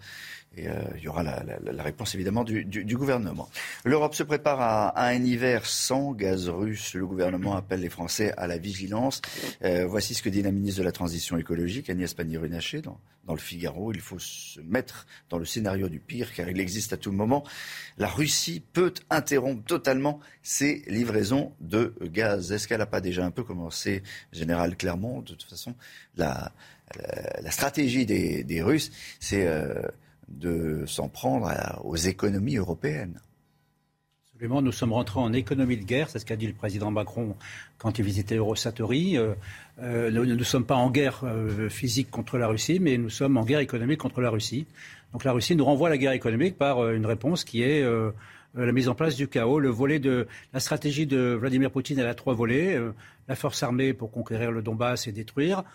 Et 0.57 0.67
euh, 0.67 0.73
il 0.97 1.03
y 1.03 1.07
aura 1.07 1.23
la, 1.23 1.83
réponse 1.83 2.13
évidemment 2.13 2.43
du, 2.43 2.95
gouvernement. 2.97 3.49
L'Europe 3.85 4.13
se 4.13 4.23
prépare 4.23 4.59
à, 4.59 5.07
un 5.07 5.23
hiver 5.23 5.65
sans 5.65 6.11
gaz 6.11 6.49
russe. 6.49 6.93
Le 6.93 7.07
gouvernement 7.07 7.55
appelle 7.55 7.79
les 7.79 7.89
Français 7.89 8.33
à 8.35 8.47
la 8.47 8.57
vigilance. 8.57 9.21
Euh, 9.63 9.85
voici 9.87 10.13
ce 10.13 10.21
que 10.21 10.27
dit 10.27 10.41
la 10.41 10.51
ministre 10.51 10.81
de 10.81 10.85
la 10.85 10.91
Transition 10.91 11.37
écologique, 11.37 11.89
Agnès 11.89 12.13
Pannier-Runacher, 12.13 12.81
dans, 12.81 12.99
dans, 13.27 13.33
le 13.33 13.39
Figaro. 13.39 13.93
Il 13.93 14.01
faut 14.01 14.19
se 14.19 14.59
mettre 14.59 15.07
dans 15.29 15.37
le 15.37 15.45
scénario 15.45 15.87
du 15.87 16.01
pire, 16.01 16.33
car 16.33 16.49
il 16.49 16.59
existe 16.59 16.91
à 16.91 16.97
tout 16.97 17.13
moment. 17.13 17.45
La 17.97 18.07
Russie 18.07 18.61
peut 18.73 18.93
interrompre 19.09 19.63
totalement 19.63 20.19
ses 20.43 20.83
livraisons 20.87 21.53
de 21.61 21.95
gaz. 22.01 22.51
Est-ce 22.51 22.67
qu'elle 22.67 22.79
n'a 22.79 22.85
pas 22.85 22.99
déjà 22.99 23.23
un 23.25 23.31
peu 23.31 23.45
commencé, 23.45 24.03
Général 24.33 24.75
Clermont? 24.75 25.21
De 25.21 25.29
toute 25.29 25.43
façon, 25.43 25.75
la, 26.17 26.51
la, 27.41 27.51
stratégie 27.51 28.05
des, 28.05 28.61
Russes, 28.61 28.91
c'est... 29.19 29.45
Euh, 29.47 29.81
de 30.39 30.85
s'en 30.87 31.09
prendre 31.09 31.51
aux 31.83 31.95
économies 31.95 32.57
européennes. 32.57 33.19
Absolument, 34.33 34.61
nous 34.61 34.71
sommes 34.71 34.93
rentrés 34.93 35.19
en 35.19 35.33
économie 35.33 35.77
de 35.77 35.83
guerre, 35.83 36.09
c'est 36.09 36.17
ce 36.17 36.25
qu'a 36.25 36.35
dit 36.35 36.47
le 36.47 36.53
président 36.53 36.89
Macron 36.89 37.35
quand 37.77 37.99
il 37.99 38.05
visitait 38.05 38.37
Eurosatory. 38.37 39.17
Euh, 39.17 39.33
euh, 39.83 40.09
nous 40.09 40.25
ne 40.25 40.43
sommes 40.43 40.65
pas 40.65 40.75
en 40.75 40.89
guerre 40.89 41.21
euh, 41.23 41.69
physique 41.69 42.09
contre 42.09 42.39
la 42.39 42.47
Russie, 42.47 42.79
mais 42.79 42.97
nous 42.97 43.09
sommes 43.09 43.37
en 43.37 43.45
guerre 43.45 43.59
économique 43.59 43.99
contre 43.99 44.19
la 44.19 44.31
Russie. 44.31 44.65
Donc 45.13 45.25
la 45.25 45.31
Russie 45.31 45.55
nous 45.55 45.65
renvoie 45.65 45.89
à 45.89 45.91
la 45.91 45.97
guerre 45.97 46.13
économique 46.13 46.57
par 46.57 46.89
une 46.89 47.05
réponse 47.05 47.43
qui 47.43 47.61
est 47.61 47.83
la 48.55 48.71
mise 48.71 48.87
en 48.87 48.95
place 48.95 49.17
du 49.17 49.27
chaos. 49.27 49.59
Le 49.59 49.67
volet 49.67 49.99
de 49.99 50.25
la 50.53 50.61
stratégie 50.61 51.05
de 51.05 51.37
Vladimir 51.39 51.69
Poutine, 51.69 51.99
elle 51.99 52.07
a 52.07 52.15
trois 52.15 52.33
volets 52.33 52.79
la 53.27 53.35
force 53.35 53.61
armée 53.61 53.91
pour 53.91 54.09
conquérir 54.09 54.51
le 54.51 54.61
Donbass 54.61 55.07
et 55.07 55.11
détruire. 55.11 55.65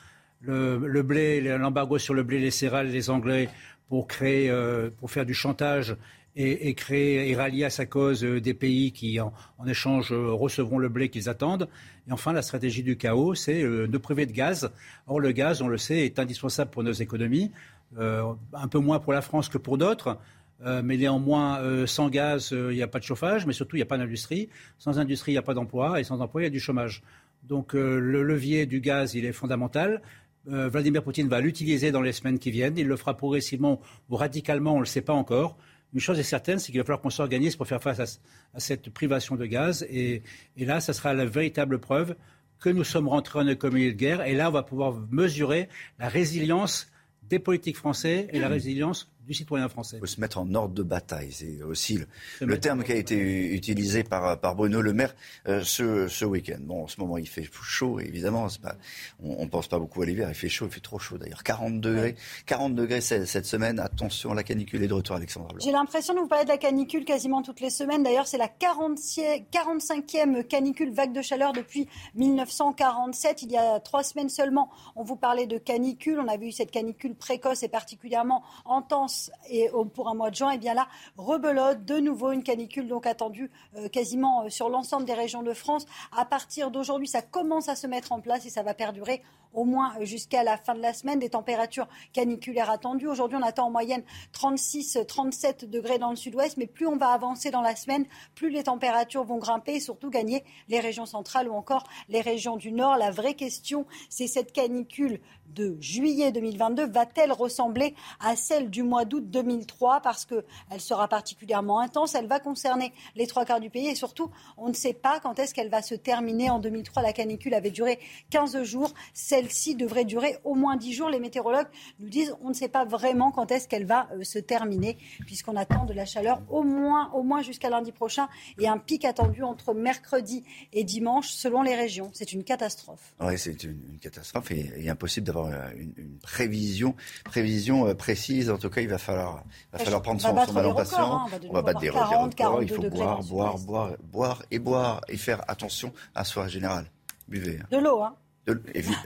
Le, 0.40 1.02
blé, 1.02 1.40
l'embargo 1.40 1.98
sur 1.98 2.14
le 2.14 2.22
blé, 2.22 2.38
les 2.38 2.50
céréales, 2.50 2.88
les 2.88 3.10
Anglais 3.10 3.48
pour 3.88 4.06
créer, 4.06 4.50
euh, 4.50 4.90
pour 4.98 5.10
faire 5.10 5.26
du 5.26 5.34
chantage 5.34 5.96
et, 6.38 6.74
créer 6.74 7.30
et 7.30 7.34
rallier 7.34 7.64
à 7.64 7.70
sa 7.70 7.86
cause 7.86 8.22
euh, 8.22 8.42
des 8.42 8.52
pays 8.52 8.92
qui, 8.92 9.18
en, 9.20 9.32
échange, 9.66 10.12
euh, 10.12 10.32
recevront 10.32 10.76
le 10.76 10.90
blé 10.90 11.08
qu'ils 11.08 11.30
attendent. 11.30 11.66
Et 12.06 12.12
enfin, 12.12 12.34
la 12.34 12.42
stratégie 12.42 12.82
du 12.82 12.98
chaos, 12.98 13.34
c'est 13.34 13.62
de 13.62 13.98
priver 13.98 14.26
de 14.26 14.32
gaz. 14.32 14.70
Or, 15.06 15.18
le 15.18 15.32
gaz, 15.32 15.62
on 15.62 15.68
le 15.68 15.78
sait, 15.78 16.04
est 16.04 16.18
indispensable 16.18 16.70
pour 16.70 16.82
nos 16.84 16.92
économies, 16.92 17.50
un 17.98 18.68
peu 18.70 18.78
moins 18.78 19.00
pour 19.00 19.12
la 19.12 19.22
France 19.22 19.48
que 19.48 19.58
pour 19.58 19.76
d'autres. 19.76 20.16
mais 20.60 20.96
néanmoins, 20.96 21.84
sans 21.86 22.08
gaz, 22.08 22.50
il 22.52 22.76
n'y 22.76 22.82
a 22.82 22.86
pas 22.86 23.00
de 23.00 23.04
chauffage, 23.04 23.44
mais 23.44 23.52
surtout, 23.52 23.74
il 23.74 23.80
n'y 23.80 23.82
a 23.82 23.86
pas 23.86 23.98
d'industrie. 23.98 24.50
Sans 24.78 25.00
industrie, 25.00 25.32
il 25.32 25.34
n'y 25.34 25.38
a 25.38 25.42
pas 25.42 25.54
d'emploi, 25.54 25.98
et 25.98 26.04
sans 26.04 26.20
emploi, 26.20 26.42
il 26.42 26.44
y 26.44 26.46
a 26.46 26.50
du 26.50 26.60
chômage. 26.60 27.02
Donc, 27.42 27.72
le 27.72 28.22
levier 28.22 28.66
du 28.66 28.80
gaz, 28.80 29.16
il 29.16 29.24
est 29.24 29.32
fondamental. 29.32 30.00
Euh, 30.48 30.68
Vladimir 30.68 31.02
Poutine 31.02 31.28
va 31.28 31.40
l'utiliser 31.40 31.90
dans 31.90 32.02
les 32.02 32.12
semaines 32.12 32.38
qui 32.38 32.50
viennent. 32.50 32.78
Il 32.78 32.86
le 32.86 32.96
fera 32.96 33.16
progressivement 33.16 33.80
ou 34.08 34.16
radicalement, 34.16 34.72
on 34.72 34.76
ne 34.76 34.80
le 34.80 34.86
sait 34.86 35.00
pas 35.02 35.12
encore. 35.12 35.56
Une 35.92 36.00
chose 36.00 36.18
est 36.18 36.24
certaine, 36.24 36.58
c'est 36.58 36.72
qu'il 36.72 36.80
va 36.80 36.84
falloir 36.84 37.00
qu'on 37.00 37.10
s'organise 37.10 37.56
pour 37.56 37.66
faire 37.66 37.82
face 37.82 38.20
à, 38.54 38.60
cette 38.60 38.90
privation 38.90 39.36
de 39.36 39.46
gaz. 39.46 39.86
Et, 39.88 40.22
là, 40.56 40.80
ça 40.80 40.92
sera 40.92 41.14
la 41.14 41.24
véritable 41.24 41.78
preuve 41.78 42.16
que 42.58 42.68
nous 42.70 42.84
sommes 42.84 43.08
rentrés 43.08 43.38
en 43.38 43.46
économie 43.46 43.86
de 43.86 43.96
guerre. 43.96 44.22
Et 44.26 44.34
là, 44.34 44.48
on 44.48 44.52
va 44.52 44.62
pouvoir 44.62 44.94
mesurer 45.10 45.68
la 45.98 46.08
résilience 46.08 46.90
des 47.22 47.38
politiques 47.38 47.76
français 47.76 48.28
et 48.32 48.38
la 48.38 48.48
résilience 48.48 49.10
du 49.26 49.34
citoyen 49.34 49.68
français. 49.68 49.96
Il 49.96 50.00
faut 50.00 50.06
se 50.06 50.20
mettre 50.20 50.38
en 50.38 50.54
ordre 50.54 50.74
de 50.74 50.82
bataille. 50.82 51.32
C'est 51.32 51.62
aussi 51.62 51.98
le, 52.40 52.60
terme 52.60 52.84
qui 52.84 52.92
a 52.92 52.94
été 52.94 53.16
utilisé 53.52 54.04
par, 54.04 54.38
par 54.38 54.54
Bruno 54.54 54.80
Le 54.80 54.92
Maire 54.92 55.14
euh, 55.48 55.62
ce, 55.64 56.06
ce 56.06 56.24
week-end. 56.24 56.58
Bon, 56.60 56.84
en 56.84 56.86
ce 56.86 57.00
moment, 57.00 57.18
il 57.18 57.28
fait 57.28 57.48
chaud, 57.62 57.98
évidemment. 57.98 58.46
Pas, 58.62 58.76
on 59.20 59.44
ne 59.44 59.48
pense 59.48 59.66
pas 59.66 59.78
beaucoup 59.78 60.02
à 60.02 60.06
l'hiver. 60.06 60.28
Il 60.28 60.34
fait 60.34 60.48
chaud, 60.48 60.66
il 60.66 60.72
fait 60.72 60.80
trop 60.80 61.00
chaud 61.00 61.18
d'ailleurs. 61.18 61.42
40 61.42 61.80
degrés. 61.80 62.14
40 62.46 62.74
degrés 62.76 63.00
cette 63.00 63.46
semaine. 63.46 63.80
Attention, 63.80 64.32
la 64.32 64.44
canicule 64.44 64.82
est 64.84 64.88
de 64.88 64.94
retour, 64.94 65.16
Alexandre 65.16 65.56
J'ai 65.58 65.72
l'impression 65.72 66.14
de 66.14 66.20
vous 66.20 66.28
parler 66.28 66.44
de 66.44 66.50
la 66.50 66.58
canicule 66.58 67.04
quasiment 67.04 67.42
toutes 67.42 67.60
les 67.60 67.70
semaines. 67.70 68.04
D'ailleurs, 68.04 68.28
c'est 68.28 68.38
la 68.38 68.48
45e 68.48 70.44
canicule 70.46 70.92
vague 70.92 71.12
de 71.12 71.22
chaleur 71.22 71.52
depuis 71.52 71.88
1947. 72.14 73.42
Il 73.42 73.50
y 73.50 73.56
a 73.56 73.80
trois 73.80 74.04
semaines 74.04 74.28
seulement, 74.28 74.70
on 74.94 75.02
vous 75.02 75.16
parlait 75.16 75.46
de 75.46 75.58
canicule. 75.58 76.20
On 76.20 76.28
a 76.28 76.36
vu 76.36 76.52
cette 76.52 76.70
canicule 76.70 77.16
précoce 77.16 77.64
et 77.64 77.68
particulièrement 77.68 78.44
intense 78.68 79.15
et 79.48 79.68
pour 79.94 80.08
un 80.08 80.14
mois 80.14 80.30
de 80.30 80.36
juin, 80.36 80.50
et 80.50 80.58
bien 80.58 80.74
là, 80.74 80.88
rebelote, 81.16 81.84
de 81.84 81.98
nouveau 81.98 82.32
une 82.32 82.42
canicule 82.42 82.88
donc 82.88 83.06
attendue 83.06 83.50
euh, 83.76 83.88
quasiment 83.88 84.44
euh, 84.44 84.48
sur 84.48 84.68
l'ensemble 84.68 85.04
des 85.04 85.14
régions 85.14 85.42
de 85.42 85.52
France. 85.52 85.86
À 86.16 86.24
partir 86.24 86.70
d'aujourd'hui, 86.70 87.08
ça 87.08 87.22
commence 87.22 87.68
à 87.68 87.76
se 87.76 87.86
mettre 87.86 88.12
en 88.12 88.20
place 88.20 88.46
et 88.46 88.50
ça 88.50 88.62
va 88.62 88.74
perdurer 88.74 89.22
au 89.54 89.64
moins 89.64 89.94
jusqu'à 90.02 90.44
la 90.44 90.56
fin 90.56 90.74
de 90.74 90.80
la 90.80 90.92
semaine. 90.92 91.18
Des 91.18 91.30
températures 91.30 91.88
caniculaires 92.12 92.70
attendues. 92.70 93.08
Aujourd'hui, 93.08 93.38
on 93.40 93.42
attend 93.42 93.66
en 93.66 93.70
moyenne 93.70 94.02
36-37 94.34 95.68
degrés 95.68 95.98
dans 95.98 96.10
le 96.10 96.16
sud-ouest, 96.16 96.56
mais 96.58 96.66
plus 96.66 96.86
on 96.86 96.96
va 96.96 97.08
avancer 97.08 97.50
dans 97.50 97.62
la 97.62 97.74
semaine, 97.74 98.04
plus 98.34 98.50
les 98.50 98.64
températures 98.64 99.24
vont 99.24 99.38
grimper 99.38 99.76
et 99.76 99.80
surtout 99.80 100.10
gagner 100.10 100.44
les 100.68 100.78
régions 100.78 101.06
centrales 101.06 101.48
ou 101.48 101.54
encore 101.54 101.84
les 102.08 102.20
régions 102.20 102.56
du 102.56 102.70
nord. 102.70 102.96
La 102.96 103.10
vraie 103.10 103.34
question, 103.34 103.86
c'est 104.10 104.26
cette 104.26 104.52
canicule 104.52 105.20
de 105.54 105.76
juillet 105.80 106.32
2022 106.32 106.86
va-t-elle 106.86 107.32
ressembler 107.32 107.94
à 108.20 108.36
celle 108.36 108.70
du 108.70 108.82
mois 108.82 109.04
d'août 109.04 109.24
2003 109.30 110.00
parce 110.00 110.24
qu'elle 110.24 110.80
sera 110.80 111.08
particulièrement 111.08 111.80
intense, 111.80 112.14
elle 112.14 112.26
va 112.26 112.40
concerner 112.40 112.92
les 113.14 113.26
trois 113.26 113.44
quarts 113.44 113.60
du 113.60 113.70
pays 113.70 113.88
et 113.88 113.94
surtout, 113.94 114.30
on 114.56 114.68
ne 114.68 114.74
sait 114.74 114.92
pas 114.92 115.20
quand 115.20 115.38
est-ce 115.38 115.54
qu'elle 115.54 115.70
va 115.70 115.82
se 115.82 115.94
terminer. 115.94 116.50
En 116.50 116.58
2003, 116.58 117.02
la 117.02 117.12
canicule 117.12 117.54
avait 117.54 117.70
duré 117.70 117.98
15 118.30 118.62
jours. 118.62 118.92
Celle-ci 119.14 119.74
devrait 119.74 120.04
durer 120.04 120.38
au 120.44 120.54
moins 120.54 120.76
10 120.76 120.92
jours. 120.92 121.08
Les 121.08 121.20
météorologues 121.20 121.68
nous 122.00 122.08
disent 122.08 122.34
on 122.42 122.48
ne 122.48 122.54
sait 122.54 122.68
pas 122.68 122.84
vraiment 122.84 123.30
quand 123.30 123.50
est-ce 123.50 123.68
qu'elle 123.68 123.86
va 123.86 124.08
euh, 124.12 124.24
se 124.24 124.38
terminer 124.38 124.98
puisqu'on 125.26 125.56
attend 125.56 125.84
de 125.84 125.92
la 125.92 126.04
chaleur 126.04 126.42
au 126.48 126.62
moins, 126.62 127.10
au 127.12 127.22
moins 127.22 127.42
jusqu'à 127.42 127.70
lundi 127.70 127.92
prochain 127.92 128.28
et 128.58 128.68
un 128.68 128.78
pic 128.78 129.04
attendu 129.04 129.42
entre 129.42 129.74
mercredi 129.74 130.44
et 130.72 130.84
dimanche 130.84 131.28
selon 131.28 131.62
les 131.62 131.74
régions. 131.74 132.10
C'est 132.12 132.32
une 132.32 132.44
catastrophe. 132.44 133.14
Oui, 133.20 133.38
c'est 133.38 133.62
une, 133.64 133.98
catastrophe 134.00 134.50
et, 134.50 134.88
impossible 134.88 135.26
d'avoir 135.44 135.70
une, 135.76 136.18
prévision, 136.22 136.94
prévision 137.24 137.86
euh, 137.86 137.94
précise. 137.94 138.50
En 138.50 138.58
tout 138.58 138.70
cas, 138.70 138.80
il 138.80 138.88
va 138.88 138.98
falloir, 138.98 139.44
va 139.72 139.78
falloir 139.78 140.02
prendre 140.02 140.20
son, 140.20 140.46
son 140.46 140.52
mal 140.52 140.66
en 140.66 140.74
patience. 140.74 141.30
on 141.48 141.52
va, 141.52 141.62
battre 141.62 141.80
des 141.80 141.90
records. 141.90 142.62
Il 142.62 142.68
faut 142.68 142.82
boire, 142.82 143.22
boire, 143.22 143.58
boire, 143.58 143.92
boire 144.02 144.42
et 144.50 144.58
boire 144.58 145.00
et 145.08 145.16
faire 145.16 145.42
attention 145.48 145.92
à 146.14 146.24
soi 146.24 146.48
général. 146.48 146.86
Buvez. 147.28 147.60
De 147.70 147.78
l'eau, 147.78 148.02
hein 148.02 148.14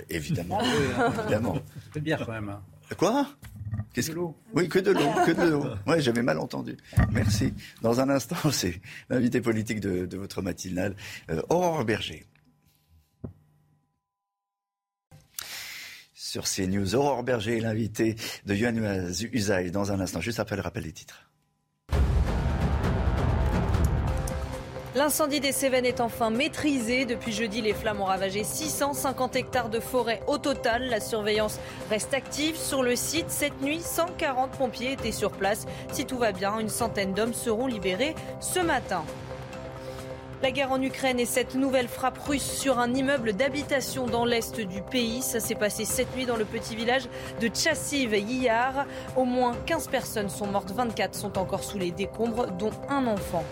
évidemment, 0.09 0.59
ah 0.61 1.09
évidemment. 1.09 1.57
C'est 1.95 2.03
bien 2.03 2.19
quand 2.19 2.33
même. 2.33 2.49
Hein. 2.51 2.61
Quoi? 2.97 3.27
Qu'est-ce 3.93 4.11
que 4.11 4.17
l'eau 4.17 4.37
Oui, 4.55 4.69
que 4.69 4.79
de 4.79 4.91
l'eau, 4.91 5.09
que 5.27 5.33
de 5.33 5.51
l'eau. 5.51 5.65
Ouais, 5.87 6.01
j'avais 6.01 6.23
mal 6.23 6.39
entendu. 6.39 6.77
Merci. 7.13 7.55
Dans 7.83 8.01
un 8.01 8.09
instant, 8.11 8.37
c'est 8.53 8.81
l'invité 9.09 9.41
politique 9.41 9.81
de, 9.81 10.17
votre 10.17 10.43
matinale, 10.43 10.95
euh, 11.31 11.41
Aurore 11.49 11.85
Berger. 11.85 12.27
Sur 16.31 16.45
CNews, 16.45 16.95
Aurore 16.95 17.25
Berger, 17.25 17.59
l'invité 17.59 18.15
de 18.47 18.55
Yohann 18.55 19.11
Usaï, 19.33 19.73
dans 19.73 19.91
un 19.91 19.99
instant, 19.99 20.21
juste 20.21 20.39
après 20.39 20.55
le 20.55 20.63
rappel 20.63 20.85
des 20.85 20.93
titres. 20.93 21.29
L'incendie 24.95 25.41
des 25.41 25.51
Cévennes 25.51 25.87
est 25.87 26.01
enfin 26.01 26.31
maîtrisé. 26.31 27.05
Depuis 27.05 27.33
jeudi, 27.33 27.63
les 27.63 27.75
flammes 27.75 28.01
ont 28.01 28.05
ravagé 28.05 28.45
650 28.45 29.35
hectares 29.35 29.71
de 29.71 29.81
forêt 29.81 30.21
au 30.29 30.39
total. 30.39 30.89
La 30.89 31.01
surveillance 31.01 31.59
reste 31.91 32.15
active 32.15 32.57
sur 32.57 32.85
le 32.85 32.95
site. 32.95 33.29
Cette 33.29 33.61
nuit, 33.61 33.81
140 33.81 34.53
pompiers 34.53 34.93
étaient 34.93 35.11
sur 35.11 35.33
place. 35.33 35.67
Si 35.91 36.07
tout 36.07 36.19
va 36.19 36.31
bien, 36.31 36.61
une 36.61 36.69
centaine 36.69 37.13
d'hommes 37.13 37.35
seront 37.35 37.67
libérés 37.67 38.15
ce 38.39 38.61
matin. 38.61 39.03
La 40.43 40.51
guerre 40.53 40.73
en 40.73 40.81
Ukraine 40.81 41.21
et 41.21 41.27
cette 41.27 41.55
nouvelle 41.55 41.87
frappe 41.87 42.17
russe 42.17 42.51
sur 42.51 42.79
un 42.79 42.95
immeuble 42.95 43.35
d'habitation 43.35 44.07
dans 44.07 44.25
l'est 44.25 44.59
du 44.59 44.81
pays. 44.81 45.21
Ça 45.21 45.39
s'est 45.39 45.55
passé 45.55 45.85
cette 45.85 46.17
nuit 46.17 46.25
dans 46.25 46.37
le 46.37 46.47
petit 46.47 46.75
village 46.75 47.09
de 47.43 47.49
Tchassiv 47.49 48.15
Yiyar. 48.15 48.87
Au 49.17 49.25
moins 49.25 49.55
15 49.67 49.89
personnes 49.89 50.31
sont 50.31 50.47
mortes, 50.47 50.71
24 50.71 51.15
sont 51.15 51.37
encore 51.37 51.63
sous 51.63 51.77
les 51.77 51.91
décombres, 51.91 52.47
dont 52.53 52.73
un 52.89 53.07
enfant. 53.07 53.45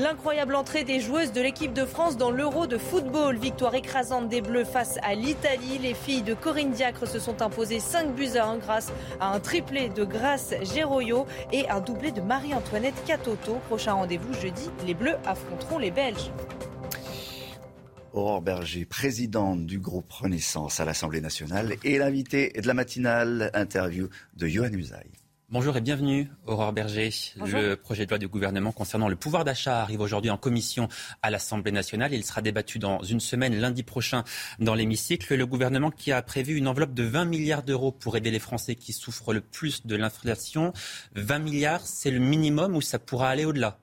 L'incroyable 0.00 0.54
entrée 0.54 0.84
des 0.84 0.98
joueuses 0.98 1.30
de 1.30 1.42
l'équipe 1.42 1.74
de 1.74 1.84
France 1.84 2.16
dans 2.16 2.30
l'Euro 2.30 2.66
de 2.66 2.78
football. 2.78 3.36
Victoire 3.36 3.74
écrasante 3.74 4.30
des 4.30 4.40
Bleus 4.40 4.64
face 4.64 4.98
à 5.02 5.14
l'Italie. 5.14 5.76
Les 5.76 5.92
filles 5.92 6.22
de 6.22 6.32
Corinne 6.32 6.70
Diacre 6.70 7.06
se 7.06 7.18
sont 7.18 7.42
imposées 7.42 7.80
5 7.80 8.14
buts 8.14 8.34
à 8.36 8.46
1 8.46 8.56
grâce 8.56 8.90
à 9.20 9.30
un 9.34 9.40
triplé 9.40 9.90
de 9.90 10.04
Grace 10.06 10.54
Géroyo 10.62 11.26
et 11.52 11.68
un 11.68 11.80
doublé 11.80 12.12
de 12.12 12.22
Marie-Antoinette 12.22 12.94
Catoto. 13.04 13.58
Prochain 13.68 13.92
rendez-vous 13.92 14.32
jeudi, 14.32 14.70
les 14.86 14.94
Bleus 14.94 15.16
affronteront 15.26 15.76
les 15.76 15.90
Belges. 15.90 16.30
Aurore 18.14 18.40
Berger, 18.40 18.86
présidente 18.86 19.66
du 19.66 19.80
groupe 19.80 20.10
Renaissance 20.10 20.80
à 20.80 20.86
l'Assemblée 20.86 21.20
nationale 21.20 21.74
et 21.84 21.98
l'invité 21.98 22.54
de 22.58 22.66
la 22.66 22.72
matinale 22.72 23.50
interview 23.52 24.08
de 24.34 24.46
Johan 24.46 24.72
Usaï. 24.72 25.19
Bonjour 25.52 25.76
et 25.76 25.80
bienvenue, 25.80 26.30
Aurore 26.46 26.72
Berger. 26.72 27.10
Le 27.44 27.74
projet 27.74 28.04
de 28.06 28.10
loi 28.10 28.18
du 28.18 28.28
gouvernement 28.28 28.70
concernant 28.70 29.08
le 29.08 29.16
pouvoir 29.16 29.44
d'achat 29.44 29.82
arrive 29.82 30.00
aujourd'hui 30.00 30.30
en 30.30 30.36
commission 30.36 30.86
à 31.22 31.30
l'Assemblée 31.30 31.72
nationale. 31.72 32.14
Il 32.14 32.24
sera 32.24 32.40
débattu 32.40 32.78
dans 32.78 33.02
une 33.02 33.18
semaine, 33.18 33.58
lundi 33.58 33.82
prochain, 33.82 34.22
dans 34.60 34.76
l'hémicycle. 34.76 35.34
Le 35.34 35.46
gouvernement 35.46 35.90
qui 35.90 36.12
a 36.12 36.22
prévu 36.22 36.54
une 36.54 36.68
enveloppe 36.68 36.94
de 36.94 37.02
20 37.02 37.24
milliards 37.24 37.64
d'euros 37.64 37.90
pour 37.90 38.16
aider 38.16 38.30
les 38.30 38.38
Français 38.38 38.76
qui 38.76 38.92
souffrent 38.92 39.32
le 39.32 39.40
plus 39.40 39.84
de 39.84 39.96
l'inflation. 39.96 40.72
20 41.16 41.40
milliards, 41.40 41.84
c'est 41.84 42.12
le 42.12 42.20
minimum 42.20 42.76
ou 42.76 42.80
ça 42.80 43.00
pourra 43.00 43.28
aller 43.28 43.44
au-delà? 43.44 43.80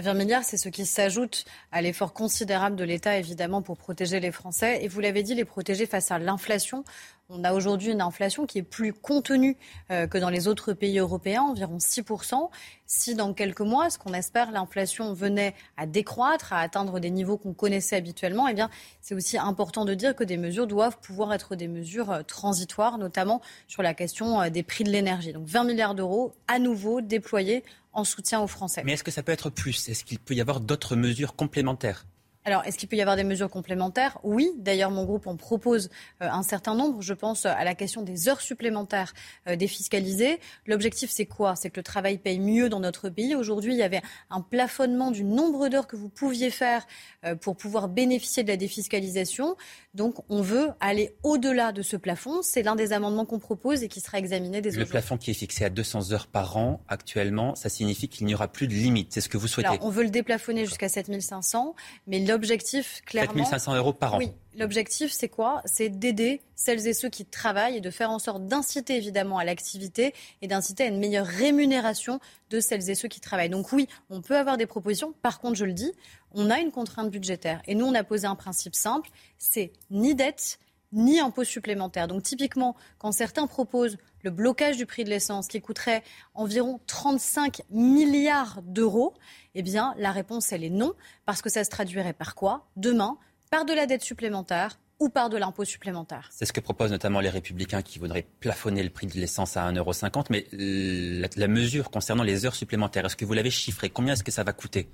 20 0.00 0.14
milliards, 0.14 0.42
c'est 0.42 0.56
ce 0.56 0.70
qui 0.70 0.86
s'ajoute 0.86 1.44
à 1.70 1.82
l'effort 1.82 2.14
considérable 2.14 2.76
de 2.76 2.84
l'État, 2.84 3.18
évidemment, 3.18 3.60
pour 3.60 3.76
protéger 3.76 4.20
les 4.20 4.32
Français. 4.32 4.82
Et 4.82 4.88
vous 4.88 5.00
l'avez 5.00 5.22
dit, 5.22 5.34
les 5.34 5.44
protéger 5.44 5.84
face 5.84 6.10
à 6.10 6.18
l'inflation. 6.18 6.82
On 7.28 7.44
a 7.44 7.52
aujourd'hui 7.52 7.92
une 7.92 8.00
inflation 8.00 8.46
qui 8.46 8.58
est 8.58 8.62
plus 8.62 8.92
contenue 8.92 9.56
euh, 9.90 10.06
que 10.06 10.18
dans 10.18 10.30
les 10.30 10.48
autres 10.48 10.72
pays 10.72 10.98
européens, 10.98 11.42
environ 11.42 11.76
6%. 11.76 12.48
Si 12.86 13.14
dans 13.14 13.32
quelques 13.34 13.60
mois, 13.60 13.90
ce 13.90 13.98
qu'on 13.98 14.12
espère, 14.12 14.50
l'inflation 14.50 15.12
venait 15.12 15.54
à 15.76 15.86
décroître, 15.86 16.52
à 16.52 16.60
atteindre 16.60 16.98
des 16.98 17.10
niveaux 17.10 17.36
qu'on 17.36 17.54
connaissait 17.54 17.96
habituellement, 17.96 18.48
eh 18.48 18.54
bien, 18.54 18.70
c'est 19.00 19.14
aussi 19.14 19.38
important 19.38 19.84
de 19.84 19.94
dire 19.94 20.14
que 20.14 20.24
des 20.24 20.36
mesures 20.36 20.66
doivent 20.66 20.98
pouvoir 20.98 21.32
être 21.32 21.54
des 21.54 21.68
mesures 21.68 22.10
euh, 22.10 22.22
transitoires, 22.22 22.96
notamment 22.98 23.40
sur 23.68 23.82
la 23.82 23.92
question 23.92 24.40
euh, 24.40 24.50
des 24.50 24.62
prix 24.62 24.84
de 24.84 24.90
l'énergie. 24.90 25.32
Donc 25.32 25.46
20 25.46 25.64
milliards 25.64 25.94
d'euros 25.94 26.34
à 26.48 26.58
nouveau 26.58 27.02
déployés 27.02 27.62
en 27.92 28.04
soutien 28.04 28.40
aux 28.40 28.46
Français. 28.46 28.82
Mais 28.84 28.92
est-ce 28.92 29.04
que 29.04 29.10
ça 29.10 29.22
peut 29.22 29.32
être 29.32 29.50
plus? 29.50 29.88
Est-ce 29.88 30.04
qu'il 30.04 30.18
peut 30.18 30.34
y 30.34 30.40
avoir 30.40 30.60
d'autres 30.60 30.96
mesures 30.96 31.34
complémentaires? 31.36 32.06
Alors, 32.44 32.64
est-ce 32.64 32.76
qu'il 32.76 32.88
peut 32.88 32.96
y 32.96 33.00
avoir 33.00 33.16
des 33.16 33.24
mesures 33.24 33.48
complémentaires? 33.48 34.18
Oui. 34.24 34.50
D'ailleurs, 34.58 34.90
mon 34.90 35.04
groupe 35.04 35.28
en 35.28 35.36
propose 35.36 35.90
euh, 36.22 36.28
un 36.28 36.42
certain 36.42 36.74
nombre. 36.74 37.00
Je 37.00 37.14
pense 37.14 37.46
à 37.46 37.62
la 37.62 37.74
question 37.74 38.02
des 38.02 38.28
heures 38.28 38.40
supplémentaires 38.40 39.14
euh, 39.46 39.54
défiscalisées. 39.54 40.40
L'objectif, 40.66 41.10
c'est 41.10 41.26
quoi? 41.26 41.54
C'est 41.54 41.70
que 41.70 41.78
le 41.78 41.84
travail 41.84 42.18
paye 42.18 42.40
mieux 42.40 42.68
dans 42.68 42.80
notre 42.80 43.10
pays. 43.10 43.36
Aujourd'hui, 43.36 43.74
il 43.74 43.78
y 43.78 43.82
avait 43.82 44.02
un 44.30 44.40
plafonnement 44.40 45.12
du 45.12 45.22
nombre 45.22 45.68
d'heures 45.68 45.86
que 45.86 45.94
vous 45.94 46.08
pouviez 46.08 46.50
faire 46.50 46.84
euh, 47.24 47.36
pour 47.36 47.56
pouvoir 47.56 47.88
bénéficier 47.88 48.42
de 48.42 48.48
la 48.48 48.56
défiscalisation. 48.56 49.56
Donc, 49.94 50.16
on 50.28 50.42
veut 50.42 50.70
aller 50.80 51.14
au-delà 51.22 51.70
de 51.70 51.82
ce 51.82 51.96
plafond. 51.96 52.42
C'est 52.42 52.64
l'un 52.64 52.74
des 52.74 52.92
amendements 52.92 53.24
qu'on 53.24 53.38
propose 53.38 53.84
et 53.84 53.88
qui 53.88 54.00
sera 54.00 54.18
examiné 54.18 54.60
dès 54.60 54.70
Le 54.70 54.86
plafond 54.86 55.16
qui 55.16 55.30
est 55.30 55.34
fixé 55.34 55.64
à 55.64 55.70
200 55.70 56.10
heures 56.10 56.26
par 56.26 56.56
an 56.56 56.80
actuellement, 56.88 57.54
ça 57.54 57.68
signifie 57.68 58.08
qu'il 58.08 58.26
n'y 58.26 58.34
aura 58.34 58.48
plus 58.48 58.66
de 58.66 58.72
limite. 58.72 59.12
C'est 59.12 59.20
ce 59.20 59.28
que 59.28 59.36
vous 59.36 59.46
souhaitez 59.46 59.68
Alors, 59.68 59.84
on 59.84 59.90
veut 59.90 60.02
le 60.02 60.10
déplafonner 60.10 60.64
jusqu'à 60.64 60.88
7500, 60.88 61.76
mais 62.08 62.18
l'objectif, 62.32 63.02
clairement. 63.06 63.44
7500 63.44 63.76
euros 63.76 63.92
par 63.92 64.14
an. 64.14 64.18
Oui. 64.18 64.32
L'objectif, 64.58 65.12
c'est 65.12 65.28
quoi? 65.28 65.62
C'est 65.64 65.88
d'aider 65.88 66.42
celles 66.54 66.86
et 66.86 66.92
ceux 66.92 67.08
qui 67.08 67.24
travaillent 67.24 67.76
et 67.76 67.80
de 67.80 67.90
faire 67.90 68.10
en 68.10 68.18
sorte 68.18 68.46
d'inciter 68.46 68.96
évidemment 68.96 69.38
à 69.38 69.44
l'activité 69.44 70.14
et 70.42 70.46
d'inciter 70.46 70.84
à 70.84 70.86
une 70.86 70.98
meilleure 70.98 71.26
rémunération 71.26 72.20
de 72.50 72.60
celles 72.60 72.90
et 72.90 72.94
ceux 72.94 73.08
qui 73.08 73.20
travaillent. 73.20 73.48
Donc 73.48 73.72
oui, 73.72 73.88
on 74.10 74.20
peut 74.20 74.36
avoir 74.36 74.58
des 74.58 74.66
propositions. 74.66 75.14
Par 75.22 75.40
contre, 75.40 75.56
je 75.56 75.64
le 75.64 75.72
dis, 75.72 75.92
on 76.32 76.50
a 76.50 76.58
une 76.58 76.70
contrainte 76.70 77.10
budgétaire. 77.10 77.62
Et 77.66 77.74
nous, 77.74 77.86
on 77.86 77.94
a 77.94 78.04
posé 78.04 78.26
un 78.26 78.36
principe 78.36 78.74
simple, 78.74 79.10
c'est 79.38 79.72
ni 79.90 80.14
dette, 80.14 80.58
ni 80.92 81.18
impôt 81.18 81.44
supplémentaire. 81.44 82.06
Donc 82.06 82.22
typiquement, 82.22 82.76
quand 82.98 83.12
certains 83.12 83.46
proposent 83.46 83.96
le 84.22 84.30
blocage 84.30 84.76
du 84.76 84.86
prix 84.86 85.04
de 85.04 85.10
l'essence 85.10 85.48
qui 85.48 85.60
coûterait 85.60 86.02
environ 86.34 86.80
35 86.86 87.62
milliards 87.70 88.62
d'euros, 88.62 89.14
eh 89.54 89.62
la 89.62 90.12
réponse 90.12 90.52
est 90.52 90.70
non 90.70 90.92
parce 91.26 91.42
que 91.42 91.50
ça 91.50 91.64
se 91.64 91.70
traduirait 91.70 92.12
par 92.12 92.34
quoi? 92.34 92.68
Demain, 92.76 93.18
par 93.50 93.64
de 93.64 93.72
la 93.72 93.86
dette 93.86 94.02
supplémentaire 94.02 94.78
ou 95.02 95.08
par 95.08 95.28
de 95.28 95.36
l'impôt 95.36 95.64
supplémentaire. 95.64 96.28
C'est 96.30 96.46
ce 96.46 96.52
que 96.52 96.60
proposent 96.60 96.92
notamment 96.92 97.18
les 97.18 97.28
républicains 97.28 97.82
qui 97.82 97.98
voudraient 97.98 98.26
plafonner 98.38 98.84
le 98.84 98.90
prix 98.90 99.08
de 99.08 99.14
l'essence 99.14 99.56
à 99.56 99.70
1,50€. 99.70 100.26
Mais 100.30 100.46
la, 100.52 101.48
mesure 101.48 101.90
concernant 101.90 102.22
les 102.22 102.46
heures 102.46 102.54
supplémentaires, 102.54 103.04
est-ce 103.06 103.16
que 103.16 103.24
vous 103.24 103.32
l'avez 103.32 103.50
chiffré? 103.50 103.90
Combien 103.90 104.12
est-ce 104.14 104.22
que 104.22 104.30
ça 104.30 104.44
va 104.44 104.52
coûter? 104.52 104.88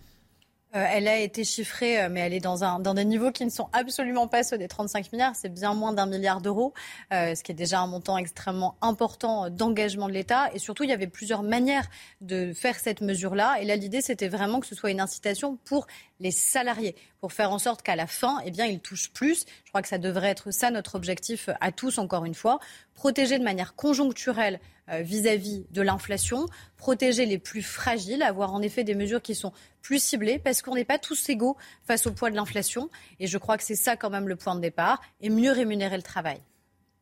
Euh, 0.77 0.85
elle 0.93 1.09
a 1.09 1.19
été 1.19 1.45
chiffrée, 1.45 2.03
euh, 2.03 2.09
mais 2.11 2.21
elle 2.21 2.35
est 2.35 2.41
dans, 2.41 2.63
un, 2.63 2.79
dans 2.79 2.93
des 2.93 3.05
niveaux 3.05 3.33
qui 3.33 3.45
ne 3.45 3.51
sont 3.51 3.69
absolument 3.73 4.29
pas 4.29 4.43
ceux 4.43 4.59
des 4.59 4.69
35 4.69 5.13
milliards. 5.13 5.35
C'est 5.35 5.49
bien 5.49 5.73
moins 5.73 5.95
d'un 5.95 6.07
milliard 6.07 6.43
d'euros, 6.43 6.75
euh, 7.13 7.35
ce 7.35 7.43
qui 7.43 7.53
est 7.53 7.55
déjà 7.55 7.81
un 7.81 7.87
montant 7.87 8.19
extrêmement 8.19 8.77
important 8.83 9.49
d'engagement 9.49 10.09
de 10.09 10.13
l'État. 10.13 10.51
Et 10.53 10.59
surtout, 10.59 10.85
il 10.85 10.91
y 10.91 10.93
avait 10.93 11.07
plusieurs 11.07 11.43
manières 11.43 11.89
de 12.21 12.53
faire 12.53 12.79
cette 12.79 13.01
mesure-là. 13.01 13.57
Et 13.61 13.65
là, 13.65 13.77
l'idée, 13.77 14.03
c'était 14.03 14.29
vraiment 14.29 14.61
que 14.61 14.67
ce 14.67 14.75
soit 14.75 14.91
une 14.91 15.01
incitation 15.01 15.57
pour 15.65 15.87
les 16.21 16.31
salariés, 16.31 16.97
pour 17.21 17.33
faire 17.33 17.53
en 17.53 17.59
sorte 17.59 17.83
qu'à 17.83 17.97
la 17.97 18.07
fin, 18.07 18.41
eh 18.45 18.51
bien, 18.51 18.67
ils 18.67 18.81
touchent 18.81 19.11
plus. 19.13 19.45
Je 19.65 19.71
crois 19.71 19.83
que 19.83 19.89
ça 19.89 19.99
devrait 19.99 20.29
être 20.29 20.51
ça 20.51 20.71
notre 20.71 20.95
objectif 20.95 21.49
à 21.61 21.73
tous, 21.73 21.99
encore 21.99 22.25
une 22.25 22.35
fois. 22.35 22.59
Protéger 22.95 23.39
de 23.39 23.45
manière 23.45 23.75
conjoncturelle 23.75 24.61
vis-à-vis 24.89 25.61
-vis 25.61 25.73
de 25.73 25.83
l'inflation, 25.83 26.47
protéger 26.77 27.27
les 27.27 27.39
plus 27.39 27.63
fragiles, 27.63 28.23
avoir 28.23 28.55
en 28.55 28.63
effet 28.63 28.85
des 28.85 28.95
mesures 28.95 29.21
qui 29.21 29.35
sont 29.35 29.53
plus 29.83 30.03
ciblées, 30.03 30.39
parce 30.39 30.63
qu'on 30.63 30.75
n'est 30.75 30.85
pas 30.85 30.99
tous 30.99 31.29
égaux 31.29 31.57
face 31.87 32.07
au 32.07 32.13
poids 32.13 32.31
de 32.31 32.37
l'inflation. 32.37 32.89
Et 33.21 33.27
je 33.27 33.39
crois 33.39 33.59
que 33.59 33.65
c'est 33.65 33.77
ça 33.77 33.97
quand 33.97 34.11
même 34.11 34.29
le 34.29 34.37
point 34.37 34.55
de 34.55 34.61
départ, 34.61 35.01
et 35.21 35.29
mieux 35.31 35.53
rémunérer 35.53 35.97
le 35.97 36.03
travail 36.03 36.41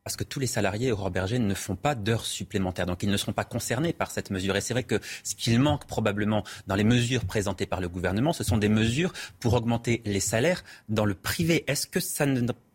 parce 0.07 0.15
que 0.15 0.23
tous 0.23 0.39
les 0.39 0.47
salariés 0.47 0.93
Aurore 0.93 1.11
Berger 1.11 1.37
ne 1.37 1.53
font 1.53 1.75
pas 1.75 1.93
d'heures 1.93 2.25
supplémentaires, 2.25 2.85
donc 2.85 3.03
ils 3.03 3.11
ne 3.11 3.17
seront 3.17 3.33
pas 3.33 3.43
concernés 3.43 3.91
par 3.91 4.09
cette 4.09 4.31
mesure. 4.31 4.55
Et 4.55 4.61
c'est 4.61 4.73
vrai 4.73 4.83
que 4.83 5.01
ce 5.21 5.35
qu'il 5.35 5.59
manque 5.59 5.85
probablement 5.85 6.45
dans 6.65 6.75
les 6.75 6.85
mesures 6.85 7.25
présentées 7.25 7.65
par 7.65 7.81
le 7.81 7.89
gouvernement, 7.89 8.31
ce 8.31 8.45
sont 8.45 8.57
des 8.57 8.69
mesures 8.69 9.11
pour 9.41 9.53
augmenter 9.53 10.01
les 10.05 10.21
salaires 10.21 10.63
dans 10.87 11.03
le 11.03 11.13
privé. 11.13 11.65
Est-ce 11.69 11.87
que 11.87 11.99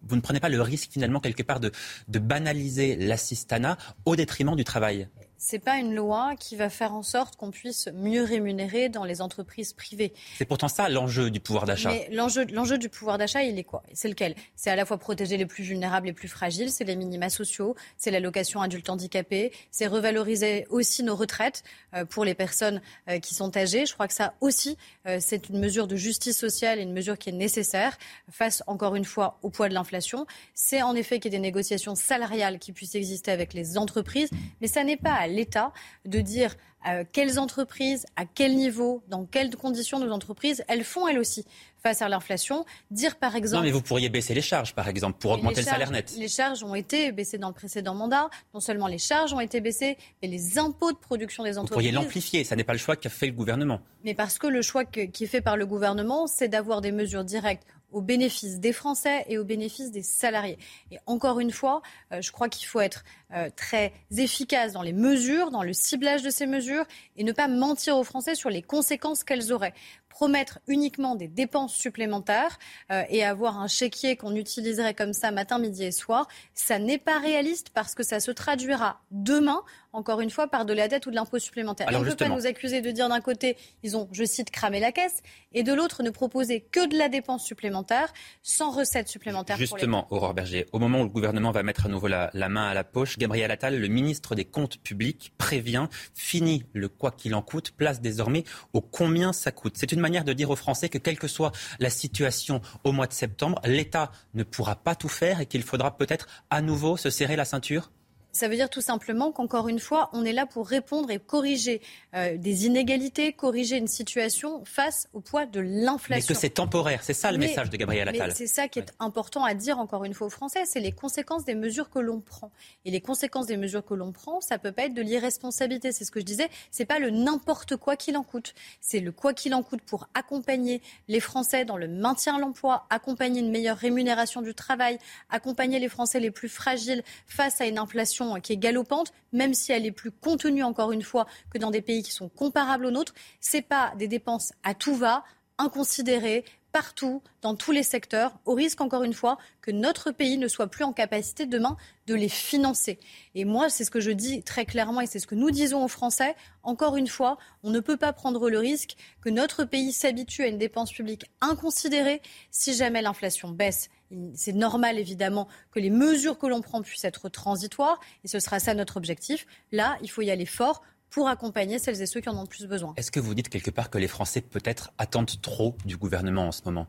vous 0.03 0.17
ne 0.17 0.21
prenez 0.21 0.41
pas 0.41 0.51
le 0.51 0.61
risque 0.61 0.91
finalement 0.93 1.21
quelque 1.21 1.43
part 1.43 1.59
de, 1.59 1.73
de 2.09 2.19
banaliser 2.19 2.97
l'assistanat 2.97 3.79
au 4.05 4.15
détriment 4.15 4.55
du 4.55 4.65
travail? 4.65 5.09
C'est 5.45 5.59
pas 5.59 5.79
une 5.79 5.93
loi 5.93 6.37
qui 6.39 6.55
va 6.55 6.71
faire 6.71 6.95
en 6.95 7.03
sorte 7.03 7.35
qu'on 7.35 7.51
puisse 7.51 7.89
mieux 7.95 8.23
rémunérer 8.23 8.89
dans 8.89 9.03
les 9.03 9.21
entreprises 9.21 9.73
privées. 9.73 10.13
C'est 10.39 10.45
pourtant 10.45 10.69
ça 10.69 10.89
l'enjeu 10.89 11.33
du 11.33 11.41
pouvoir 11.41 11.67
d'achat. 11.67 11.91
Mais 11.91 12.09
l'enjeu, 12.13 12.47
l'enjeu 12.53 12.79
du 12.79 12.89
pouvoir 12.89 13.19
d'achat, 13.19 13.43
il 13.43 13.59
est 13.59 13.65
quoi? 13.65 13.83
C'est 13.93 14.09
lequel? 14.09 14.37
C'est 14.55 14.71
à 14.71 14.77
la 14.77 14.87
fois 14.87 14.99
protéger 14.99 15.37
les 15.37 15.45
plus 15.45 15.65
vulnérables, 15.65 16.07
les 16.07 16.13
plus 16.13 16.29
fragiles, 16.29 16.71
c'est 16.71 16.85
les 16.85 16.95
minima 16.95 17.29
sociaux, 17.29 17.75
c'est 17.97 18.13
l'allocation 18.13 18.63
adulte 18.63 18.89
handicapé, 18.89 19.51
c'est 19.73 19.89
revaloriser 19.89 20.65
aussi 20.71 21.03
nos 21.03 21.17
retraites 21.17 21.65
euh, 21.95 22.05
pour 22.05 22.25
les 22.25 22.35
personnes 22.35 22.81
euh, 23.09 23.19
qui 23.19 23.35
sont 23.35 23.57
âgées. 23.57 23.85
Je 23.85 23.95
crois 23.95 24.07
que 24.07 24.15
ça 24.15 24.35
aussi, 24.41 24.79
euh, 25.09 25.19
c'est 25.21 25.49
une 25.49 25.59
mesure 25.59 25.89
de 25.89 25.97
justice 25.97 26.39
sociale 26.39 26.79
et 26.79 26.83
une 26.83 26.93
mesure 26.93 27.19
qui 27.19 27.31
est 27.31 27.33
nécessaire 27.33 27.99
face, 28.31 28.63
encore 28.69 28.95
une 28.95 29.05
fois, 29.05 29.41
au 29.43 29.51
poids 29.51 29.69
de 29.69 29.75
l'inflation. 29.75 30.25
C'est 30.55 30.83
en 30.83 30.95
effet 30.95 31.19
qu'il 31.19 31.33
y 31.33 31.35
ait 31.35 31.39
des 31.39 31.43
négociations 31.43 31.97
salariales 31.97 32.61
qui 32.61 32.71
puissent 32.71 32.95
exister 32.95 33.33
avec 33.33 33.55
les 33.55 33.77
entreprises, 33.77 34.31
mais 34.61 34.69
ça 34.69 34.85
n'est 34.85 34.97
pas 34.97 35.15
à 35.15 35.32
l'État 35.33 35.73
de 36.05 36.21
dire 36.21 36.55
euh, 36.89 37.05
quelles 37.13 37.39
entreprises, 37.39 38.07
à 38.17 38.25
quel 38.25 38.57
niveau, 38.57 39.03
dans 39.09 39.25
quelles 39.25 39.55
conditions 39.55 40.01
nos 40.01 40.11
entreprises, 40.11 40.65
elles 40.69 40.85
font 40.85 41.07
elles 41.07 41.19
aussi 41.19 41.45
face 41.83 42.03
à 42.03 42.09
l'inflation. 42.09 42.65
Dire 42.91 43.17
par 43.17 43.37
exemple. 43.37 43.63
Non, 43.63 43.67
mais 43.67 43.73
vous 43.73 43.83
pourriez 43.83 44.09
baisser 44.09 44.35
les 44.35 44.41
charges, 44.41 44.75
par 44.75 44.89
exemple, 44.89 45.19
pour 45.19 45.33
augmenter 45.33 45.61
le 45.61 45.67
salaire 45.67 45.91
net. 45.91 46.15
Les 46.19 46.29
charges 46.29 46.63
ont 46.65 46.75
été 46.75 47.13
baissées 47.13 47.39
dans 47.39 47.49
le 47.49 47.55
précédent 47.55 47.95
mandat. 47.95 48.31
Non 48.55 48.61
seulement 48.61 48.89
les 48.89 48.99
charges 48.99 49.33
ont 49.33 49.41
été 49.41 49.61
baissées, 49.61 49.97
mais 50.23 50.29
les 50.29 50.59
impôts 50.59 50.93
de 50.93 50.99
production 50.99 51.45
des 51.45 51.59
entreprises. 51.59 51.71
Vous 51.71 51.75
pourriez 51.75 51.93
l'amplifier. 51.93 52.45
Ça 52.45 52.57
n'est 52.57 52.65
pas 52.65 52.73
le 52.73 52.79
choix 52.79 52.97
qu'a 52.97 53.11
fait 53.11 53.27
le 53.27 53.33
gouvernement. 53.33 53.81
Mais 54.05 54.15
parce 54.15 54.39
que 54.39 54.47
le 54.47 54.63
choix 54.63 54.85
qui 54.85 55.25
est 55.25 55.27
fait 55.27 55.41
par 55.41 55.57
le 55.57 55.67
gouvernement, 55.67 56.27
c'est 56.27 56.49
d'avoir 56.49 56.81
des 56.81 56.93
mesures 56.93 57.25
directes 57.25 57.65
au 57.93 58.01
bénéfice 58.01 58.59
des 58.59 58.73
Français 58.73 59.25
et 59.29 59.39
au 59.39 59.45
bénéfice 59.45 59.91
des 59.91 60.03
salariés. 60.03 60.59
Et 60.91 60.99
encore 61.07 61.41
une 61.41 61.51
fois, 61.51 61.83
euh, 62.13 62.21
je 62.21 62.33
crois 62.33 62.49
qu'il 62.49 62.67
faut 62.67 62.81
être 62.81 63.05
euh, 63.35 63.49
très 63.55 63.93
efficace 64.17 64.73
dans 64.73 64.83
les 64.83 64.93
mesures, 64.93 65.51
dans 65.51 65.63
le 65.63 65.73
ciblage 65.73 66.23
de 66.23 66.31
ces 66.31 66.47
mesures 66.47 66.85
et 67.17 67.25
ne 67.25 67.33
pas 67.33 67.49
mentir 67.49 67.97
aux 67.97 68.05
Français 68.05 68.35
sur 68.35 68.51
les 68.51 68.63
conséquences 68.63 69.25
qu'elles 69.25 69.53
auraient 69.53 69.75
promettre 70.13 70.59
uniquement 70.69 71.17
des 71.17 71.27
dépenses 71.27 71.75
supplémentaires 71.75 72.59
euh, 72.91 73.03
et 73.09 73.25
avoir 73.25 73.59
un 73.59 73.67
chéquier 73.67 74.15
qu'on 74.15 74.37
utiliserait 74.37 74.93
comme 74.93 75.15
ça 75.15 75.31
matin, 75.31 75.59
midi 75.59 75.85
et 75.85 75.91
soir, 75.91 76.29
ça 76.53 76.79
n'est 76.79 76.99
pas 76.99 77.19
réaliste 77.19 77.71
parce 77.73 77.95
que 77.95 78.03
ça 78.03 78.21
se 78.21 78.31
traduira 78.31 79.01
demain, 79.11 79.63
encore 79.95 80.21
une 80.21 80.29
fois, 80.29 80.49
par 80.49 80.67
de 80.67 80.75
la 80.75 80.87
dette 80.87 81.07
ou 81.07 81.11
de 81.11 81.17
l'impôt 81.17 81.39
supplémentaire. 81.39 81.89
on 81.91 82.01
ne 82.01 82.11
peut 82.11 82.15
pas 82.15 82.29
nous 82.29 82.47
accuser 82.47 82.83
de 82.83 82.91
dire 82.91 83.09
d'un 83.09 83.23
côté, 83.23 83.57
ils 83.83 83.97
ont, 83.97 84.07
je 84.13 84.25
cite, 84.25 84.51
cramé 84.51 84.81
la 84.81 84.93
caisse, 84.93 85.23
et 85.55 85.63
de 85.63 85.73
l'autre, 85.73 86.03
ne 86.03 86.11
proposer 86.11 86.61
que 86.61 86.87
de 86.87 86.97
la 86.99 87.09
dépense 87.09 87.43
supplémentaire 87.43 88.13
sans 88.43 88.71
recette 88.71 89.09
supplémentaire. 89.09 89.57
Justement, 89.57 90.07
Aurore 90.11 90.35
Berger, 90.35 90.67
au 90.73 90.79
moment 90.79 91.01
où 91.01 91.05
le 91.05 91.09
gouvernement 91.09 91.53
va 91.53 91.63
mettre 91.63 91.87
à 91.87 91.89
nouveau 91.89 92.09
la, 92.09 92.31
la 92.35 92.51
main 92.51 92.69
à 92.69 92.75
la 92.75 92.85
poche, 92.85 93.17
Gabriel 93.17 93.51
Attal, 93.51 93.81
le 93.81 93.89
ministre 93.89 94.35
des 94.35 94.45
Comptes 94.45 94.77
publics, 94.77 95.33
prévient, 95.39 95.87
fini 96.15 96.65
le 96.75 96.89
quoi 96.89 97.13
qu'il 97.13 97.35
en 97.35 97.41
coûte, 97.41 97.71
place 97.71 98.03
désormais 98.03 98.45
au 98.75 98.83
combien 98.83 99.33
ça 99.33 99.53
coûte. 99.53 99.75
C'est 99.77 99.93
une 99.93 100.01
manière 100.03 100.25
de 100.25 100.35
dire 100.35 100.51
aux 100.51 100.57
Français 100.57 100.91
que 100.91 100.99
quelle 100.99 101.19
que 101.19 101.29
soit 101.29 101.53
la 101.81 101.89
situation 101.89 102.61
au 102.85 102.93
mois 102.93 103.07
de 103.07 103.15
septembre, 103.15 103.61
l'État 103.65 104.13
ne 104.35 104.43
pourra 104.43 104.77
pas 104.77 104.95
tout 104.95 105.09
faire 105.09 105.41
et 105.41 105.47
qu'il 105.47 105.63
faudra 105.63 105.97
peut-être 105.97 106.27
à 106.51 106.61
nouveau 106.61 106.99
se 106.99 107.09
serrer 107.09 107.37
la 107.37 107.47
ceinture? 107.47 107.91
Ça 108.33 108.49
veut 108.49 108.57
dire 108.57 108.71
tout 108.71 108.81
simplement 108.81 109.31
qu'encore 109.31 109.69
une 109.69 109.79
fois, 109.79 110.09
on 110.13 110.25
est 110.25 110.33
là 110.33 110.47
pour 110.47 110.67
répondre 110.67 111.11
et 111.11 111.19
corriger 111.19 111.83
euh, 112.15 112.37
des 112.39 112.67
inégalités, 112.67 113.33
corriger 113.33 113.77
une 113.77 113.89
situation 113.89 114.65
face 114.65 115.09
au 115.13 115.21
poids 115.21 115.45
de 115.45 115.61
l'inflation. 115.61 116.27
Mais 116.29 116.35
que 116.35 116.41
c'est 116.41 116.51
temporaire, 116.51 117.03
c'est 117.03 117.13
ça 117.13 117.31
le 117.31 117.39
message 117.39 117.69
de 117.69 117.77
Gabriel 117.77 118.09
Attal. 118.09 118.33
C'est 118.35 118.47
ça 118.47 118.69
qui 118.69 118.79
est 118.79 118.93
important 118.99 119.45
à 119.45 119.55
dire 119.55 119.79
encore 119.79 120.05
une 120.05 120.15
fois 120.15 120.29
aux 120.29 120.31
Français, 120.31 120.63
c'est 120.65 120.81
les 120.81 120.93
conséquences 120.93 121.45
des 121.45 121.55
mesures 121.55 121.91
que 121.91 121.99
l'on 121.99 122.21
prend. 122.21 122.51
Et 122.85 122.91
les 122.91 123.01
conséquences 123.01 123.47
des 123.47 123.59
mesures 123.59 123.85
que 123.85 123.95
l'on 123.95 124.13
prend, 124.13 124.41
ça 124.41 124.59
peut 124.59 124.73
pas 124.73 124.85
être 124.85 124.95
de 124.95 125.03
l'irresponsabilité. 125.03 125.93
C'est 125.93 126.05
ce 126.05 126.11
que 126.11 126.21
je 126.21 126.25
disais. 126.25 126.49
C'est 126.71 126.87
pas 126.87 126.99
le 126.99 127.11
n'importe 127.11 127.77
quoi 127.77 127.97
qu'il 127.97 128.17
en 128.17 128.23
coûte. 128.23 128.55
C'est 128.81 129.01
le 129.01 129.13
quoi 129.13 129.35
qu'il 129.35 129.55
en 129.55 129.63
coûte 129.63 129.83
pour 129.83 130.09
accompagner 130.15 130.81
les 131.09 131.21
Français 131.21 131.65
dans 131.65 131.77
le 131.77 131.89
maintien 131.89 132.37
de 132.37 132.41
l'emploi, 132.41 132.87
accompagner 132.89 133.41
une 133.41 133.51
meilleure 133.51 133.77
rémunération 133.77 134.41
du 134.41 134.55
travail, 134.55 134.99
accompagner 135.29 135.79
les 135.79 135.89
Français 135.89 136.19
les 136.19 136.31
plus 136.31 136.49
fragiles 136.49 137.03
face 137.27 137.61
à 137.61 137.67
une 137.67 137.79
inflation 137.79 138.22
qui 138.43 138.53
est 138.53 138.57
galopante, 138.57 139.13
même 139.33 139.55
si 139.55 139.73
elle 139.73 139.87
est 139.87 139.93
plus 139.93 140.11
contenue, 140.11 140.63
encore 140.63 140.93
une 140.93 141.03
fois, 141.03 141.27
que 141.51 141.59
dans 141.59 141.71
des 141.71 141.83
pays 141.83 142.03
qui 142.03 142.13
sont 142.13 142.29
comparables 142.29 142.87
aux 142.87 142.91
nôtres. 142.91 143.15
Ce 143.41 143.59
pas 143.59 143.93
des 143.97 144.09
dépenses 144.09 144.53
à 144.63 144.75
tout 144.75 144.95
va, 144.95 145.25
inconsidérées, 145.59 146.45
partout, 146.73 147.23
dans 147.43 147.55
tous 147.55 147.71
les 147.71 147.83
secteurs, 147.83 148.33
au 148.45 148.55
risque, 148.55 148.81
encore 148.81 149.05
une 149.05 149.13
fois, 149.13 149.39
que 149.61 149.71
notre 149.71 150.11
pays 150.11 150.39
ne 150.39 150.49
soit 150.49 150.67
plus 150.67 150.85
en 150.85 150.93
capacité 150.93 151.47
demain 151.47 151.77
de 152.07 152.15
les 152.15 152.29
financer. 152.29 152.99
Et 153.35 153.45
moi, 153.45 153.69
c'est 153.69 153.85
ce 153.85 153.91
que 153.91 154.01
je 154.01 154.11
dis 154.11 154.43
très 154.43 154.65
clairement 154.65 155.01
et 155.01 155.07
c'est 155.07 155.19
ce 155.19 155.27
que 155.27 155.35
nous 155.35 155.51
disons 155.51 155.85
aux 155.85 155.89
Français. 155.89 156.35
Encore 156.63 156.97
une 156.97 157.07
fois, 157.07 157.39
on 157.63 157.71
ne 157.71 157.81
peut 157.81 157.97
pas 157.97 158.13
prendre 158.13 158.51
le 158.51 158.59
risque 158.59 158.97
que 159.21 159.29
notre 159.29 159.65
pays 159.65 159.93
s'habitue 159.93 160.43
à 160.43 160.49
une 160.49 160.59
dépense 160.59 160.93
publique 160.93 161.27
inconsidérée 161.41 162.23
si 162.51 162.75
jamais 162.75 163.03
l'inflation 163.03 163.51
baisse 163.51 163.89
c'est 164.35 164.53
normal 164.53 164.99
évidemment 164.99 165.49
que 165.71 165.81
les 165.81 165.91
mesures 165.91 166.39
que 166.39 166.47
l'on 166.47 166.61
prend 166.61 166.83
puissent 166.83 167.05
être 167.05 167.29
transitoires 167.29 167.99
et 168.25 168.29
ce 168.29 168.41
sera 168.41 168.61
ça 168.61 168.75
notre 168.75 168.97
objectif. 168.97 169.47
Là, 169.71 169.97
il 170.03 170.11
faut 170.11 170.23
y 170.23 170.31
aller 170.31 170.47
fort 170.47 170.83
pour 171.13 171.29
accompagner 171.29 171.79
celles 171.79 172.03
et 172.03 172.07
ceux 172.07 172.21
qui 172.21 172.29
en 172.29 172.37
ont 172.37 172.43
le 172.43 172.49
plus 172.49 172.67
besoin. 172.67 172.95
Est-ce 172.97 173.13
que 173.13 173.21
vous 173.21 173.35
dites 173.35 173.51
quelque 173.51 173.71
part 173.71 173.91
que 173.91 173.99
les 173.99 174.09
Français 174.09 174.41
peut-être 174.41 174.93
attendent 174.99 175.41
trop 175.41 175.77
du 175.85 175.97
gouvernement 175.97 176.49
en 176.49 176.53
ce 176.53 176.63
moment? 176.65 176.89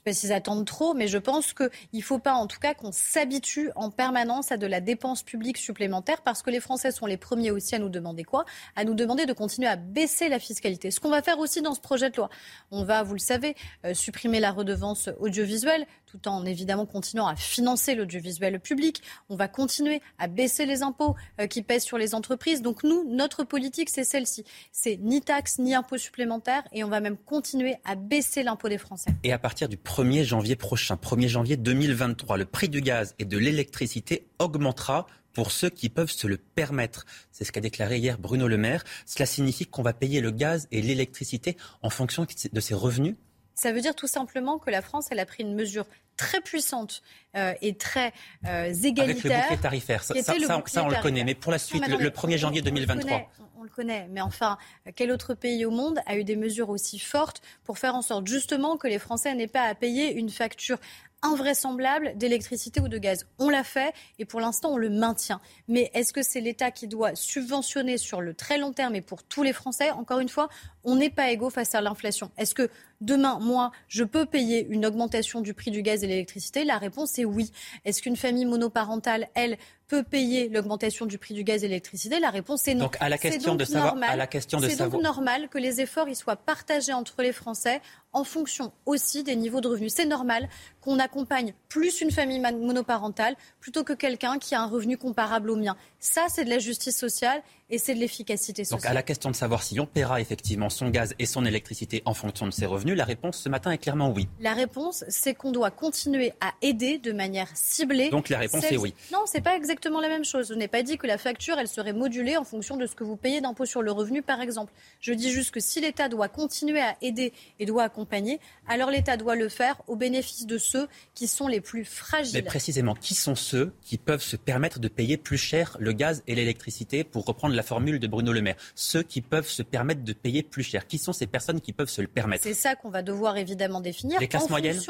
Sais 0.00 0.04
pas 0.04 0.12
s'ils 0.14 0.32
attendent 0.32 0.64
trop, 0.64 0.94
mais 0.94 1.08
je 1.08 1.18
pense 1.18 1.52
qu'il 1.52 1.68
ne 1.92 2.00
faut 2.00 2.18
pas 2.18 2.32
en 2.32 2.46
tout 2.46 2.58
cas 2.58 2.72
qu'on 2.72 2.90
s'habitue 2.90 3.70
en 3.74 3.90
permanence 3.90 4.50
à 4.50 4.56
de 4.56 4.66
la 4.66 4.80
dépense 4.80 5.22
publique 5.22 5.58
supplémentaire 5.58 6.22
parce 6.22 6.40
que 6.40 6.48
les 6.48 6.60
Français 6.60 6.90
sont 6.90 7.04
les 7.04 7.18
premiers 7.18 7.50
aussi 7.50 7.74
à 7.74 7.78
nous 7.78 7.90
demander 7.90 8.24
quoi? 8.24 8.46
À 8.76 8.84
nous 8.84 8.94
demander 8.94 9.26
de 9.26 9.34
continuer 9.34 9.68
à 9.68 9.76
baisser 9.76 10.30
la 10.30 10.38
fiscalité. 10.38 10.90
Ce 10.90 11.00
qu'on 11.00 11.10
va 11.10 11.20
faire 11.20 11.38
aussi 11.38 11.60
dans 11.60 11.74
ce 11.74 11.80
projet 11.80 12.08
de 12.08 12.16
loi, 12.16 12.30
on 12.70 12.82
va, 12.82 13.02
vous 13.02 13.12
le 13.12 13.18
savez, 13.18 13.54
euh, 13.84 13.92
supprimer 13.92 14.40
la 14.40 14.52
redevance 14.52 15.10
audiovisuelle 15.18 15.86
tout 16.10 16.28
en 16.28 16.44
évidemment 16.44 16.86
continuant 16.86 17.26
à 17.26 17.36
financer 17.36 17.94
l'audiovisuel 17.94 18.58
public. 18.60 19.02
On 19.28 19.36
va 19.36 19.48
continuer 19.48 20.02
à 20.18 20.26
baisser 20.26 20.66
les 20.66 20.82
impôts 20.82 21.14
euh, 21.40 21.46
qui 21.46 21.62
pèsent 21.62 21.84
sur 21.84 21.98
les 21.98 22.14
entreprises. 22.14 22.62
Donc 22.62 22.82
nous, 22.82 23.04
notre 23.08 23.44
politique, 23.44 23.90
c'est 23.90 24.04
celle-ci. 24.04 24.44
C'est 24.72 24.96
ni 24.96 25.20
taxes 25.20 25.58
ni 25.58 25.74
impôts 25.74 25.98
supplémentaires 25.98 26.64
et 26.72 26.82
on 26.84 26.88
va 26.88 27.00
même 27.00 27.16
continuer 27.16 27.76
à 27.84 27.94
baisser 27.94 28.42
l'impôt 28.42 28.68
des 28.68 28.78
Français. 28.78 29.10
Et 29.22 29.32
à 29.32 29.38
partir 29.38 29.68
du 29.68 29.76
1er 29.76 30.24
janvier 30.24 30.56
prochain, 30.56 30.96
1er 30.96 31.28
janvier 31.28 31.56
2023, 31.56 32.36
le 32.36 32.44
prix 32.44 32.68
du 32.68 32.80
gaz 32.80 33.14
et 33.18 33.24
de 33.24 33.38
l'électricité 33.38 34.26
augmentera 34.38 35.06
pour 35.32 35.52
ceux 35.52 35.70
qui 35.70 35.88
peuvent 35.88 36.10
se 36.10 36.26
le 36.26 36.38
permettre. 36.38 37.06
C'est 37.30 37.44
ce 37.44 37.52
qu'a 37.52 37.60
déclaré 37.60 37.98
hier 37.98 38.18
Bruno 38.18 38.48
Le 38.48 38.56
Maire. 38.56 38.82
Cela 39.06 39.26
signifie 39.26 39.66
qu'on 39.66 39.82
va 39.82 39.92
payer 39.92 40.20
le 40.20 40.32
gaz 40.32 40.66
et 40.72 40.82
l'électricité 40.82 41.56
en 41.82 41.90
fonction 41.90 42.26
de 42.52 42.60
ses 42.60 42.74
revenus 42.74 43.14
ça 43.60 43.72
veut 43.72 43.82
dire 43.82 43.94
tout 43.94 44.06
simplement 44.06 44.58
que 44.58 44.70
la 44.70 44.80
France, 44.80 45.08
elle 45.10 45.18
a 45.18 45.26
pris 45.26 45.42
une 45.42 45.54
mesure 45.54 45.84
très 46.16 46.40
puissante 46.40 47.02
euh, 47.36 47.52
et 47.60 47.74
très 47.74 48.12
euh, 48.46 48.72
égalitaire. 48.72 49.02
Avec 49.02 49.24
le 49.24 49.30
bouclier 49.30 49.56
tarifaire, 49.58 50.02
ça, 50.02 50.14
on 50.16 50.88
le 50.88 51.02
connaît. 51.02 51.24
Mais 51.24 51.34
pour 51.34 51.52
la 51.52 51.58
suite, 51.58 51.86
le, 51.86 52.08
1er 52.08 52.38
janvier 52.38 52.62
2023 52.62 53.30
on 53.60 53.64
le 53.64 53.68
connaît. 53.68 54.08
Mais 54.10 54.22
enfin, 54.22 54.56
quel 54.96 55.10
autre 55.10 55.34
pays 55.34 55.66
au 55.66 55.70
monde 55.70 56.00
a 56.06 56.16
eu 56.16 56.24
des 56.24 56.36
mesures 56.36 56.70
aussi 56.70 56.98
fortes 56.98 57.42
pour 57.62 57.78
faire 57.78 57.94
en 57.94 58.00
sorte 58.00 58.26
justement 58.26 58.78
que 58.78 58.88
les 58.88 58.98
Français 58.98 59.34
n'aient 59.34 59.46
pas 59.46 59.64
à 59.64 59.74
payer 59.74 60.14
une 60.14 60.30
facture 60.30 60.78
invraisemblable 61.22 62.12
d'électricité 62.16 62.80
ou 62.80 62.88
de 62.88 62.98
gaz. 62.98 63.26
On 63.38 63.48
l'a 63.48 63.64
fait 63.64 63.92
et 64.18 64.24
pour 64.24 64.40
l'instant 64.40 64.70
on 64.70 64.76
le 64.76 64.90
maintient. 64.90 65.40
Mais 65.68 65.90
est-ce 65.94 66.12
que 66.12 66.22
c'est 66.22 66.40
l'État 66.40 66.70
qui 66.70 66.88
doit 66.88 67.14
subventionner 67.14 67.98
sur 67.98 68.20
le 68.20 68.34
très 68.34 68.58
long 68.58 68.72
terme 68.72 68.94
et 68.94 69.02
pour 69.02 69.22
tous 69.22 69.42
les 69.42 69.52
Français? 69.52 69.90
Encore 69.90 70.20
une 70.20 70.28
fois, 70.28 70.48
on 70.84 70.96
n'est 70.96 71.10
pas 71.10 71.30
égaux 71.30 71.50
face 71.50 71.74
à 71.74 71.80
l'inflation. 71.80 72.30
Est-ce 72.38 72.54
que 72.54 72.70
demain, 73.00 73.38
moi, 73.40 73.70
je 73.88 74.04
peux 74.04 74.26
payer 74.26 74.66
une 74.68 74.86
augmentation 74.86 75.40
du 75.40 75.54
prix 75.54 75.70
du 75.70 75.82
gaz 75.82 76.02
et 76.02 76.06
de 76.06 76.12
l'électricité? 76.12 76.64
La 76.64 76.78
réponse 76.78 77.18
est 77.18 77.24
oui. 77.24 77.52
Est-ce 77.84 78.02
qu'une 78.02 78.16
famille 78.16 78.46
monoparentale, 78.46 79.28
elle, 79.34 79.58
peut 79.90 80.02
payer 80.04 80.48
l'augmentation 80.48 81.04
du 81.04 81.18
prix 81.18 81.34
du 81.34 81.42
gaz 81.42 81.64
et 81.64 81.66
de 81.66 81.70
l'électricité? 81.70 82.20
La 82.20 82.30
réponse 82.30 82.68
est 82.68 82.74
non. 82.74 82.84
Donc 82.84 82.96
à 83.00 83.08
la 83.08 83.18
question 83.18 83.56
de 83.56 83.64
savoir, 83.64 83.96
à 84.00 84.16
la 84.16 84.26
question 84.28 84.60
de 84.60 84.68
c'est 84.68 84.76
donc 84.76 85.02
normal 85.02 85.48
que 85.48 85.58
les 85.58 85.80
efforts 85.80 86.06
soient 86.14 86.36
partagés 86.36 86.92
entre 86.92 87.22
les 87.22 87.32
Français 87.32 87.80
en 88.12 88.22
fonction 88.22 88.72
aussi 88.86 89.24
des 89.24 89.34
niveaux 89.34 89.60
de 89.60 89.66
revenus. 89.66 89.92
C'est 89.94 90.06
normal 90.06 90.48
qu'on 90.80 91.00
accompagne 91.10 91.54
plus 91.68 92.00
une 92.00 92.12
famille 92.12 92.40
monoparentale 92.40 93.34
plutôt 93.60 93.82
que 93.82 93.92
quelqu'un 93.92 94.38
qui 94.38 94.54
a 94.54 94.62
un 94.62 94.66
revenu 94.66 94.96
comparable 94.96 95.50
au 95.50 95.56
mien. 95.56 95.76
Ça, 95.98 96.26
c'est 96.28 96.44
de 96.44 96.50
la 96.50 96.58
justice 96.58 96.96
sociale 96.96 97.42
et 97.68 97.78
c'est 97.78 97.94
de 97.94 98.00
l'efficacité 98.00 98.64
sociale. 98.64 98.80
Donc 98.80 98.90
à 98.90 98.94
la 98.94 99.02
question 99.02 99.30
de 99.30 99.36
savoir 99.36 99.62
si 99.62 99.78
on 99.78 99.86
paiera 99.86 100.20
effectivement 100.20 100.70
son 100.70 100.88
gaz 100.88 101.14
et 101.18 101.26
son 101.26 101.44
électricité 101.44 102.02
en 102.04 102.14
fonction 102.14 102.46
de 102.46 102.50
ses 102.52 102.66
revenus, 102.66 102.96
la 102.96 103.04
réponse 103.04 103.38
ce 103.38 103.48
matin 103.48 103.70
est 103.70 103.78
clairement 103.78 104.10
oui. 104.10 104.28
La 104.40 104.54
réponse, 104.54 105.04
c'est 105.08 105.34
qu'on 105.34 105.52
doit 105.52 105.70
continuer 105.70 106.32
à 106.40 106.52
aider 106.62 106.98
de 106.98 107.12
manière 107.12 107.48
ciblée. 107.54 108.10
Donc 108.10 108.28
la 108.28 108.38
réponse 108.38 108.64
est 108.64 108.76
oui. 108.76 108.94
Non, 109.12 109.20
c'est 109.26 109.40
pas 109.40 109.56
exactement 109.56 110.00
la 110.00 110.08
même 110.08 110.24
chose. 110.24 110.48
Je 110.48 110.54
n'ai 110.54 110.68
pas 110.68 110.82
dit 110.82 110.98
que 110.98 111.06
la 111.06 111.18
facture, 111.18 111.58
elle 111.58 111.68
serait 111.68 111.92
modulée 111.92 112.36
en 112.36 112.44
fonction 112.44 112.76
de 112.76 112.86
ce 112.86 112.94
que 112.94 113.04
vous 113.04 113.16
payez 113.16 113.40
d'impôt 113.40 113.66
sur 113.66 113.82
le 113.82 113.92
revenu, 113.92 114.22
par 114.22 114.40
exemple. 114.40 114.72
Je 115.00 115.12
dis 115.12 115.30
juste 115.30 115.52
que 115.52 115.60
si 115.60 115.80
l'État 115.80 116.08
doit 116.08 116.28
continuer 116.28 116.80
à 116.80 116.96
aider 117.02 117.32
et 117.58 117.66
doit 117.66 117.84
accompagner, 117.84 118.40
alors 118.68 118.90
l'État 118.90 119.16
doit 119.16 119.36
le 119.36 119.48
faire 119.48 119.80
au 119.86 119.96
bénéfice 119.96 120.46
de 120.46 120.58
ceux 120.58 120.88
qui 121.14 121.28
sont 121.28 121.48
les 121.48 121.60
plus 121.60 121.84
fragiles. 121.84 122.34
Mais 122.34 122.42
précisément, 122.42 122.94
qui 122.94 123.14
sont 123.14 123.34
ceux 123.34 123.72
qui 123.82 123.98
peuvent 123.98 124.22
se 124.22 124.36
permettre 124.36 124.78
de 124.78 124.88
payer 124.88 125.16
plus 125.16 125.38
cher 125.38 125.76
le 125.80 125.92
gaz 125.92 126.22
et 126.26 126.34
l'électricité, 126.34 127.04
pour 127.04 127.24
reprendre 127.24 127.54
la 127.54 127.62
formule 127.62 127.98
de 127.98 128.06
Bruno 128.06 128.32
Le 128.32 128.42
Maire? 128.42 128.56
Ceux 128.74 129.02
qui 129.02 129.20
peuvent 129.20 129.48
se 129.48 129.62
permettre 129.62 130.02
de 130.02 130.12
payer 130.12 130.42
plus 130.42 130.62
cher. 130.62 130.86
Qui 130.86 130.98
sont 130.98 131.12
ces 131.12 131.26
personnes 131.26 131.60
qui 131.60 131.72
peuvent 131.72 131.88
se 131.88 132.00
le 132.00 132.08
permettre? 132.08 132.44
C'est 132.44 132.54
ça 132.54 132.74
qu'on 132.74 132.90
va 132.90 133.02
devoir 133.02 133.36
évidemment 133.36 133.80
définir. 133.80 134.20
Les 134.20 134.28
classes 134.28 134.50
moyennes? 134.50 134.80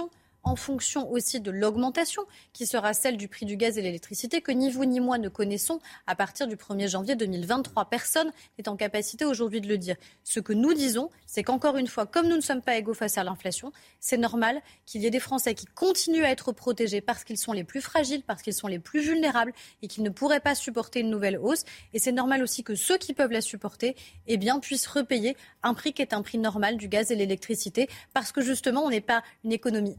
En 0.42 0.56
fonction 0.56 1.10
aussi 1.10 1.40
de 1.40 1.50
l'augmentation 1.50 2.22
qui 2.52 2.66
sera 2.66 2.94
celle 2.94 3.16
du 3.16 3.28
prix 3.28 3.46
du 3.46 3.56
gaz 3.56 3.78
et 3.78 3.82
l'électricité 3.82 4.40
que 4.40 4.52
ni 4.52 4.70
vous 4.70 4.84
ni 4.84 5.00
moi 5.00 5.18
ne 5.18 5.28
connaissons 5.28 5.80
à 6.06 6.14
partir 6.14 6.46
du 6.46 6.56
1er 6.56 6.88
janvier 6.88 7.16
2023. 7.16 7.86
Personne 7.86 8.32
n'est 8.58 8.68
en 8.68 8.76
capacité 8.76 9.24
aujourd'hui 9.24 9.60
de 9.60 9.68
le 9.68 9.78
dire. 9.78 9.96
Ce 10.24 10.40
que 10.40 10.52
nous 10.52 10.74
disons, 10.74 11.10
c'est 11.26 11.42
qu'encore 11.42 11.76
une 11.76 11.86
fois, 11.86 12.06
comme 12.06 12.28
nous 12.28 12.36
ne 12.36 12.40
sommes 12.40 12.62
pas 12.62 12.76
égaux 12.76 12.94
face 12.94 13.18
à 13.18 13.24
l'inflation, 13.24 13.72
c'est 14.00 14.16
normal 14.16 14.60
qu'il 14.86 15.02
y 15.02 15.06
ait 15.06 15.10
des 15.10 15.20
Français 15.20 15.54
qui 15.54 15.66
continuent 15.66 16.24
à 16.24 16.30
être 16.30 16.52
protégés 16.52 17.00
parce 17.00 17.24
qu'ils 17.24 17.38
sont 17.38 17.52
les 17.52 17.64
plus 17.64 17.80
fragiles, 17.80 18.22
parce 18.26 18.42
qu'ils 18.42 18.54
sont 18.54 18.68
les 18.68 18.78
plus 18.78 19.00
vulnérables 19.00 19.52
et 19.82 19.88
qu'ils 19.88 20.04
ne 20.04 20.10
pourraient 20.10 20.40
pas 20.40 20.54
supporter 20.54 21.00
une 21.00 21.10
nouvelle 21.10 21.38
hausse. 21.38 21.64
Et 21.92 21.98
c'est 21.98 22.12
normal 22.12 22.42
aussi 22.42 22.64
que 22.64 22.74
ceux 22.74 22.98
qui 22.98 23.14
peuvent 23.14 23.32
la 23.32 23.40
supporter 23.40 23.96
eh 24.26 24.38
puissent 24.60 24.86
repayer 24.86 25.36
un 25.62 25.74
prix 25.74 25.92
qui 25.92 26.02
est 26.02 26.12
un 26.12 26.22
prix 26.22 26.38
normal 26.38 26.76
du 26.76 26.88
gaz 26.88 27.10
et 27.10 27.16
l'électricité 27.16 27.88
parce 28.14 28.32
que 28.32 28.40
justement, 28.40 28.84
on 28.84 28.90
n'est 28.90 29.00
pas 29.00 29.22
une 29.44 29.52
économie 29.52 29.96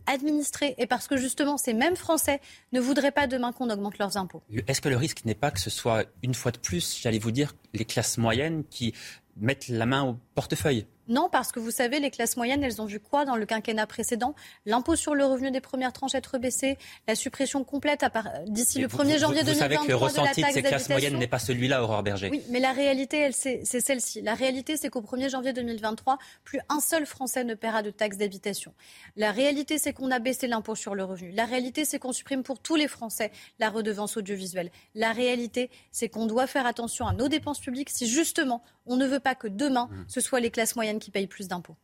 et 0.77 0.87
parce 0.87 1.07
que 1.07 1.17
justement, 1.17 1.57
ces 1.57 1.73
mêmes 1.73 1.95
Français 1.95 2.39
ne 2.71 2.79
voudraient 2.79 3.11
pas 3.11 3.27
demain 3.27 3.51
qu'on 3.51 3.69
augmente 3.69 3.97
leurs 3.97 4.17
impôts. 4.17 4.41
Est-ce 4.67 4.81
que 4.81 4.89
le 4.89 4.97
risque 4.97 5.25
n'est 5.25 5.35
pas 5.35 5.51
que 5.51 5.59
ce 5.59 5.69
soit 5.69 6.05
une 6.23 6.33
fois 6.33 6.51
de 6.51 6.57
plus, 6.57 6.99
j'allais 7.01 7.19
vous 7.19 7.31
dire, 7.31 7.53
les 7.73 7.85
classes 7.85 8.17
moyennes 8.17 8.63
qui 8.69 8.93
mettent 9.37 9.67
la 9.67 9.85
main 9.85 10.03
au 10.03 10.17
portefeuille? 10.35 10.85
Non, 11.07 11.29
parce 11.31 11.51
que 11.51 11.59
vous 11.59 11.71
savez, 11.71 11.99
les 11.99 12.11
classes 12.11 12.37
moyennes, 12.37 12.63
elles 12.63 12.81
ont 12.81 12.85
vu 12.85 12.99
quoi 12.99 13.25
dans 13.25 13.35
le 13.35 13.45
quinquennat 13.45 13.87
précédent? 13.87 14.35
L'impôt 14.65 14.95
sur 14.95 15.15
le 15.15 15.25
revenu 15.25 15.51
des 15.51 15.61
premières 15.61 15.93
tranches 15.93 16.15
être 16.15 16.37
baissé, 16.37 16.77
la 17.07 17.15
suppression 17.15 17.63
complète 17.63 18.05
d'ici 18.47 18.79
le 18.79 18.87
1er 18.87 19.19
janvier 19.19 19.43
2023 19.43 19.53
Vous 19.53 19.59
savez 19.59 19.77
que 19.77 19.87
le 19.87 19.95
ressenti 19.95 20.41
de, 20.41 20.47
de 20.47 20.51
ces 20.51 20.61
classes 20.63 20.89
moyennes 20.89 21.17
n'est 21.17 21.27
pas 21.27 21.39
celui-là, 21.39 21.83
Aurore 21.83 22.03
Berger. 22.03 22.29
Oui, 22.29 22.41
mais 22.49 22.59
la 22.59 22.71
réalité, 22.71 23.31
c'est 23.31 23.65
celle-ci. 23.65 24.21
La 24.21 24.33
réalité, 24.33 24.77
c'est 24.77 24.89
qu'au 24.89 25.01
1er 25.01 25.29
janvier 25.29 25.53
2023, 25.53 26.17
plus 26.43 26.59
un 26.69 26.79
seul 26.79 27.05
Français 27.05 27.43
ne 27.43 27.53
paiera 27.53 27.83
de 27.83 27.91
taxe 27.91 28.17
d'habitation. 28.17 28.73
La 29.15 29.31
réalité, 29.31 29.77
c'est 29.77 29.93
qu'on 29.93 30.11
a 30.11 30.19
baissé 30.19 30.47
l'impôt 30.47 30.75
sur 30.75 30.95
le 30.95 31.03
revenu. 31.03 31.31
La 31.31 31.45
réalité, 31.45 31.85
c'est 31.85 31.99
qu'on 31.99 32.13
supprime 32.13 32.43
pour 32.43 32.59
tous 32.59 32.75
les 32.75 32.87
Français 32.87 33.31
la 33.59 33.69
redevance 33.69 34.17
audiovisuelle. 34.17 34.71
La 34.95 35.11
réalité, 35.11 35.69
c'est 35.91 36.09
qu'on 36.09 36.25
doit 36.25 36.47
faire 36.47 36.65
attention 36.65 37.07
à 37.07 37.13
nos 37.13 37.27
dépenses 37.27 37.59
publiques 37.59 37.89
si 37.89 38.07
justement 38.07 38.63
on 38.85 38.97
ne 38.97 39.05
veut 39.05 39.19
pas 39.19 39.35
que 39.35 39.47
demain, 39.47 39.89
mmh. 39.91 40.05
ce 40.07 40.21
soit 40.21 40.39
les 40.39 40.49
classes 40.49 40.75
moyennes 40.75 40.90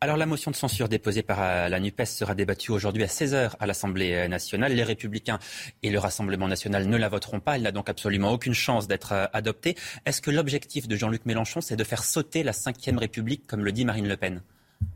Alors 0.01 0.17
la 0.17 0.25
motion 0.25 0.51
de 0.51 0.55
censure 0.55 0.89
déposée 0.89 1.21
par 1.21 1.41
euh, 1.41 1.69
la 1.69 1.79
NUPES 1.79 2.05
sera 2.05 2.35
débattue 2.35 2.71
aujourd'hui 2.71 3.03
à 3.03 3.07
16h 3.07 3.51
à 3.59 3.65
l'Assemblée 3.65 4.13
euh, 4.13 4.27
nationale. 4.27 4.73
Les 4.73 4.83
Républicains 4.83 5.39
et 5.83 5.89
le 5.89 5.99
Rassemblement 5.99 6.47
national 6.47 6.87
ne 6.87 6.97
la 6.97 7.09
voteront 7.09 7.39
pas. 7.39 7.55
Elle 7.55 7.63
n'a 7.63 7.71
donc 7.71 7.89
absolument 7.89 8.31
aucune 8.31 8.53
chance 8.53 8.87
d'être 8.87 9.13
euh, 9.13 9.25
adoptée. 9.33 9.75
Est-ce 10.05 10.21
que 10.21 10.31
l'objectif 10.31 10.87
de 10.87 10.95
Jean-Luc 10.95 11.25
Mélenchon, 11.25 11.61
c'est 11.61 11.75
de 11.75 11.83
faire 11.83 12.03
sauter 12.03 12.43
la 12.43 12.51
Ve 12.51 12.97
République, 12.97 13.47
comme 13.47 13.63
le 13.63 13.71
dit 13.71 13.85
Marine 13.85 14.07
Le 14.07 14.17
Pen? 14.17 14.41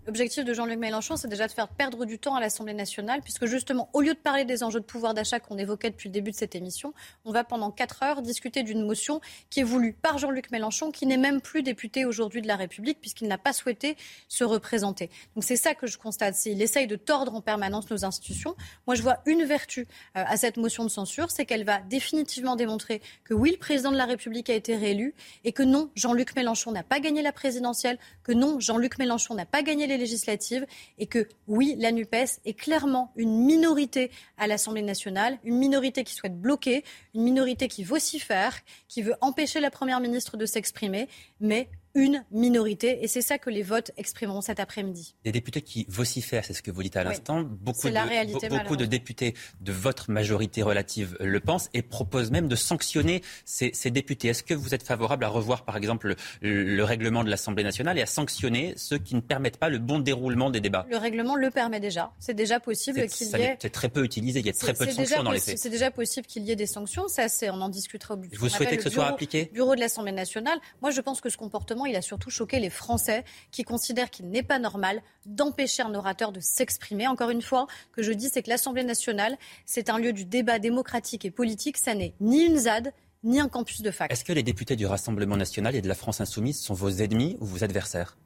L'objectif 0.07 0.43
de 0.43 0.53
Jean-Luc 0.53 0.79
Mélenchon, 0.79 1.15
c'est 1.15 1.27
déjà 1.27 1.45
de 1.45 1.51
faire 1.51 1.67
perdre 1.67 2.05
du 2.05 2.17
temps 2.17 2.33
à 2.33 2.39
l'Assemblée 2.39 2.73
nationale, 2.73 3.21
puisque 3.21 3.45
justement, 3.45 3.87
au 3.93 4.01
lieu 4.01 4.13
de 4.13 4.19
parler 4.19 4.45
des 4.45 4.63
enjeux 4.63 4.79
de 4.79 4.85
pouvoir 4.85 5.13
d'achat 5.13 5.39
qu'on 5.39 5.59
évoquait 5.59 5.91
depuis 5.91 6.09
le 6.09 6.13
début 6.13 6.31
de 6.31 6.35
cette 6.35 6.55
émission, 6.55 6.93
on 7.23 7.31
va 7.31 7.43
pendant 7.43 7.69
quatre 7.69 8.01
heures 8.01 8.23
discuter 8.23 8.63
d'une 8.63 8.83
motion 8.83 9.21
qui 9.51 9.59
est 9.59 9.63
voulue 9.63 9.93
par 9.93 10.17
Jean-Luc 10.17 10.51
Mélenchon, 10.51 10.91
qui 10.91 11.05
n'est 11.05 11.17
même 11.17 11.39
plus 11.39 11.61
député 11.61 12.05
aujourd'hui 12.05 12.41
de 12.41 12.47
la 12.47 12.55
République, 12.55 12.99
puisqu'il 12.99 13.27
n'a 13.27 13.37
pas 13.37 13.53
souhaité 13.53 13.95
se 14.27 14.43
représenter. 14.43 15.11
Donc 15.35 15.43
c'est 15.43 15.55
ça 15.55 15.75
que 15.75 15.85
je 15.85 15.99
constate. 15.99 16.45
Il 16.45 16.61
essaye 16.61 16.87
de 16.87 16.95
tordre 16.95 17.35
en 17.35 17.41
permanence 17.41 17.89
nos 17.89 18.03
institutions. 18.03 18.55
Moi, 18.87 18.95
je 18.95 19.03
vois 19.03 19.19
une 19.27 19.43
vertu 19.43 19.81
euh, 20.17 20.23
à 20.25 20.35
cette 20.35 20.57
motion 20.57 20.83
de 20.83 20.89
censure, 20.89 21.29
c'est 21.29 21.45
qu'elle 21.45 21.63
va 21.63 21.79
définitivement 21.79 22.55
démontrer 22.55 23.01
que 23.23 23.35
oui, 23.35 23.51
le 23.51 23.57
président 23.57 23.91
de 23.91 23.97
la 23.97 24.05
République 24.05 24.49
a 24.49 24.55
été 24.55 24.75
réélu, 24.75 25.13
et 25.43 25.53
que 25.53 25.63
non, 25.63 25.91
Jean-Luc 25.95 26.35
Mélenchon 26.35 26.71
n'a 26.71 26.83
pas 26.83 26.99
gagné 26.99 27.21
la 27.21 27.31
présidentielle, 27.31 27.99
que 28.23 28.31
non, 28.31 28.59
Jean-Luc 28.59 28.97
Mélenchon 28.97 29.35
n'a 29.35 29.45
pas 29.45 29.61
gagné 29.61 29.70
les 29.79 29.97
législatives 29.97 30.65
et 30.97 31.07
que 31.07 31.27
oui, 31.47 31.75
la 31.77 31.91
NUPES 31.91 32.39
est 32.45 32.53
clairement 32.53 33.11
une 33.15 33.45
minorité 33.45 34.11
à 34.37 34.47
l'Assemblée 34.47 34.81
nationale, 34.81 35.39
une 35.43 35.57
minorité 35.57 36.03
qui 36.03 36.13
souhaite 36.13 36.39
bloquer, 36.39 36.83
une 37.15 37.23
minorité 37.23 37.67
qui 37.67 37.83
vocifère, 37.83 38.59
qui 38.87 39.01
veut 39.01 39.15
empêcher 39.21 39.59
la 39.59 39.71
Première 39.71 39.99
ministre 39.99 40.37
de 40.37 40.45
s'exprimer, 40.45 41.07
mais 41.39 41.69
une 41.95 42.23
minorité. 42.31 43.03
Et 43.03 43.07
c'est 43.07 43.21
ça 43.21 43.37
que 43.37 43.49
les 43.49 43.63
votes 43.63 43.91
exprimeront 43.97 44.41
cet 44.41 44.59
après-midi. 44.59 45.15
Des 45.25 45.31
députés 45.31 45.61
qui 45.61 45.85
vocifèrent, 45.89 46.45
c'est 46.45 46.53
ce 46.53 46.61
que 46.61 46.71
vous 46.71 46.83
dites 46.83 46.97
à 46.97 47.03
l'instant. 47.03 47.43
Beaucoup, 47.43 47.87
la 47.87 48.03
réalité, 48.03 48.49
beaucoup 48.49 48.75
de 48.75 48.85
députés 48.85 49.33
de 49.61 49.71
votre 49.71 50.11
majorité 50.11 50.63
relative 50.63 51.17
le 51.19 51.39
pensent 51.39 51.69
et 51.73 51.81
proposent 51.81 52.31
même 52.31 52.47
de 52.47 52.55
sanctionner 52.55 53.21
ces, 53.45 53.71
députés. 53.91 54.29
Est-ce 54.29 54.43
que 54.43 54.53
vous 54.53 54.73
êtes 54.73 54.83
favorable 54.83 55.25
à 55.25 55.27
revoir, 55.27 55.65
par 55.65 55.77
exemple, 55.77 56.15
le, 56.41 56.83
règlement 56.83 57.23
de 57.23 57.29
l'Assemblée 57.29 57.63
nationale 57.63 57.97
et 57.97 58.01
à 58.01 58.05
sanctionner 58.05 58.73
ceux 58.77 58.97
qui 58.97 59.15
ne 59.15 59.21
permettent 59.21 59.57
pas 59.57 59.69
le 59.69 59.77
bon 59.77 59.99
déroulement 59.99 60.49
des 60.49 60.61
débats? 60.61 60.85
Le 60.89 60.97
règlement 60.97 61.35
le 61.35 61.51
permet 61.51 61.79
déjà. 61.79 62.11
C'est 62.19 62.33
déjà 62.33 62.59
possible 62.59 63.05
qu'il 63.07 63.27
y 63.27 63.41
ait... 63.41 63.57
C'est 63.59 63.69
très 63.69 63.89
peu 63.89 64.03
utilisé. 64.03 64.39
Il 64.39 64.45
y 64.45 64.49
a 64.49 64.53
très 64.53 64.73
peu 64.73 64.85
de 64.85 64.91
sanctions 64.91 65.23
dans 65.23 65.31
les 65.31 65.39
faits. 65.39 65.57
C'est 65.57 65.69
déjà 65.69 65.91
possible 65.91 66.25
qu'il 66.25 66.43
y 66.43 66.51
ait 66.51 66.55
des 66.55 66.65
sanctions. 66.65 67.07
Ça, 67.07 67.27
on 67.51 67.61
en 67.61 67.69
discutera 67.69 68.15
au. 68.15 68.21
Vous 68.37 68.49
souhaitez 68.49 68.77
que 68.77 68.83
ce 68.83 68.89
soit 68.89 69.07
appliqué? 69.07 69.49
Bureau 69.53 69.75
de 69.75 69.79
l'Assemblée 69.79 70.11
nationale. 70.11 70.59
Moi, 70.81 70.91
je 70.91 71.01
pense 71.01 71.21
que 71.21 71.29
ce 71.29 71.37
comportement 71.37 71.80
il 71.85 71.95
a 71.95 72.01
surtout 72.01 72.29
choqué 72.29 72.59
les 72.59 72.69
Français 72.69 73.23
qui 73.51 73.63
considèrent 73.63 74.09
qu'il 74.09 74.29
n'est 74.29 74.43
pas 74.43 74.59
normal 74.59 75.01
d'empêcher 75.25 75.83
un 75.83 75.93
orateur 75.93 76.31
de 76.31 76.39
s'exprimer. 76.39 77.07
Encore 77.07 77.29
une 77.29 77.41
fois, 77.41 77.67
que 77.91 78.01
je 78.01 78.11
dis, 78.11 78.29
c'est 78.29 78.43
que 78.43 78.49
l'Assemblée 78.49 78.83
nationale, 78.83 79.37
c'est 79.65 79.89
un 79.89 79.97
lieu 79.97 80.13
du 80.13 80.25
débat 80.25 80.59
démocratique 80.59 81.25
et 81.25 81.31
politique. 81.31 81.77
Ça 81.77 81.93
n'est 81.93 82.13
ni 82.19 82.43
une 82.43 82.57
ZAD, 82.57 82.93
ni 83.23 83.39
un 83.39 83.47
campus 83.47 83.81
de 83.81 83.91
fac. 83.91 84.11
Est-ce 84.11 84.23
que 84.23 84.33
les 84.33 84.43
députés 84.43 84.75
du 84.75 84.85
Rassemblement 84.85 85.37
national 85.37 85.75
et 85.75 85.81
de 85.81 85.87
la 85.87 85.95
France 85.95 86.21
insoumise 86.21 86.59
sont 86.59 86.73
vos 86.73 86.89
ennemis 86.89 87.37
ou 87.39 87.45
vos 87.45 87.63
adversaires? 87.63 88.17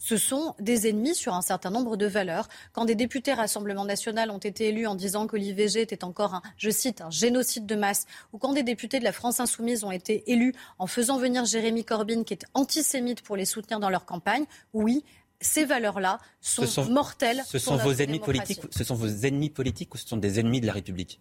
Ce 0.00 0.16
sont 0.16 0.54
des 0.58 0.88
ennemis 0.88 1.14
sur 1.14 1.34
un 1.34 1.42
certain 1.42 1.70
nombre 1.70 1.96
de 1.96 2.06
valeurs. 2.06 2.48
Quand 2.72 2.86
des 2.86 2.96
députés 2.96 3.34
Rassemblement 3.34 3.84
national 3.84 4.30
ont 4.30 4.38
été 4.38 4.68
élus 4.68 4.86
en 4.86 4.94
disant 4.96 5.26
que 5.26 5.36
l'IVG 5.36 5.82
était 5.82 6.02
encore 6.04 6.34
un, 6.34 6.42
je 6.56 6.70
cite, 6.70 7.02
un 7.02 7.10
génocide 7.10 7.66
de 7.66 7.76
masse, 7.76 8.06
ou 8.32 8.38
quand 8.38 8.54
des 8.54 8.62
députés 8.62 8.98
de 8.98 9.04
la 9.04 9.12
France 9.12 9.38
insoumise 9.40 9.84
ont 9.84 9.92
été 9.92 10.32
élus 10.32 10.54
en 10.78 10.86
faisant 10.86 11.18
venir 11.18 11.44
Jérémy 11.44 11.84
Corbyn, 11.84 12.24
qui 12.24 12.32
est 12.32 12.46
antisémite, 12.54 13.20
pour 13.20 13.36
les 13.36 13.44
soutenir 13.44 13.78
dans 13.78 13.90
leur 13.90 14.06
campagne, 14.06 14.46
oui, 14.72 15.04
ces 15.40 15.66
valeurs-là 15.66 16.18
sont, 16.40 16.64
mortelles. 16.90 17.42
Ce 17.46 17.58
sont 17.58 17.76
vos 17.76 17.92
ennemis 17.92 18.20
politiques. 18.20 18.62
Ce 18.70 18.84
sont 18.84 18.94
vos 18.94 19.08
ennemis 19.08 19.50
politiques 19.50 19.94
ou 19.94 19.98
ce 19.98 20.08
sont 20.08 20.16
des 20.16 20.40
ennemis 20.40 20.62
de 20.62 20.66
la 20.66 20.72
République? 20.72 21.20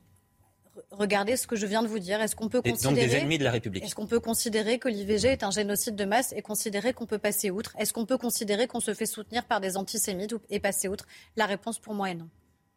Regardez 0.92 1.38
ce 1.38 1.48
que 1.48 1.56
je 1.56 1.66
viens 1.66 1.84
de 1.84 1.88
vous 1.88 2.00
dire. 2.00 2.22
Est-ce 2.22 2.36
qu'on 2.36 2.50
peut 2.50 2.62
considérer 2.62 3.08
des 3.08 3.16
ennemis 3.16 3.38
de 3.38 3.44
la 3.44 3.52
République 3.52 3.84
Est-ce 3.84 3.96
qu'on 3.96 4.08
peut 4.08 4.20
considérer 4.20 4.80
que 4.80 4.90
l'IVG 4.90 5.30
est 5.30 5.44
un 5.44 5.52
génocide 5.52 5.96
de 5.96 6.06
masse 6.06 6.34
et 6.36 6.42
considérer 6.42 6.94
qu'on 6.94 7.06
peut 7.06 7.18
passer 7.18 7.52
outre? 7.52 7.76
Est-ce 7.78 7.94
qu'on 7.94 8.06
peut 8.06 8.18
considérer 8.18 8.68
qu'on 8.68 8.80
se 8.80 8.94
fait 8.94 9.06
soutenir 9.06 9.46
par 9.46 9.62
des 9.62 9.78
antisémites 9.78 10.36
et 10.50 10.60
passer 10.60 10.88
outre? 10.88 11.06
La 11.36 11.46
réponse 11.46 11.80
pour 11.80 11.94
moi 11.94 12.10
est 12.12 12.16
non. 12.16 12.30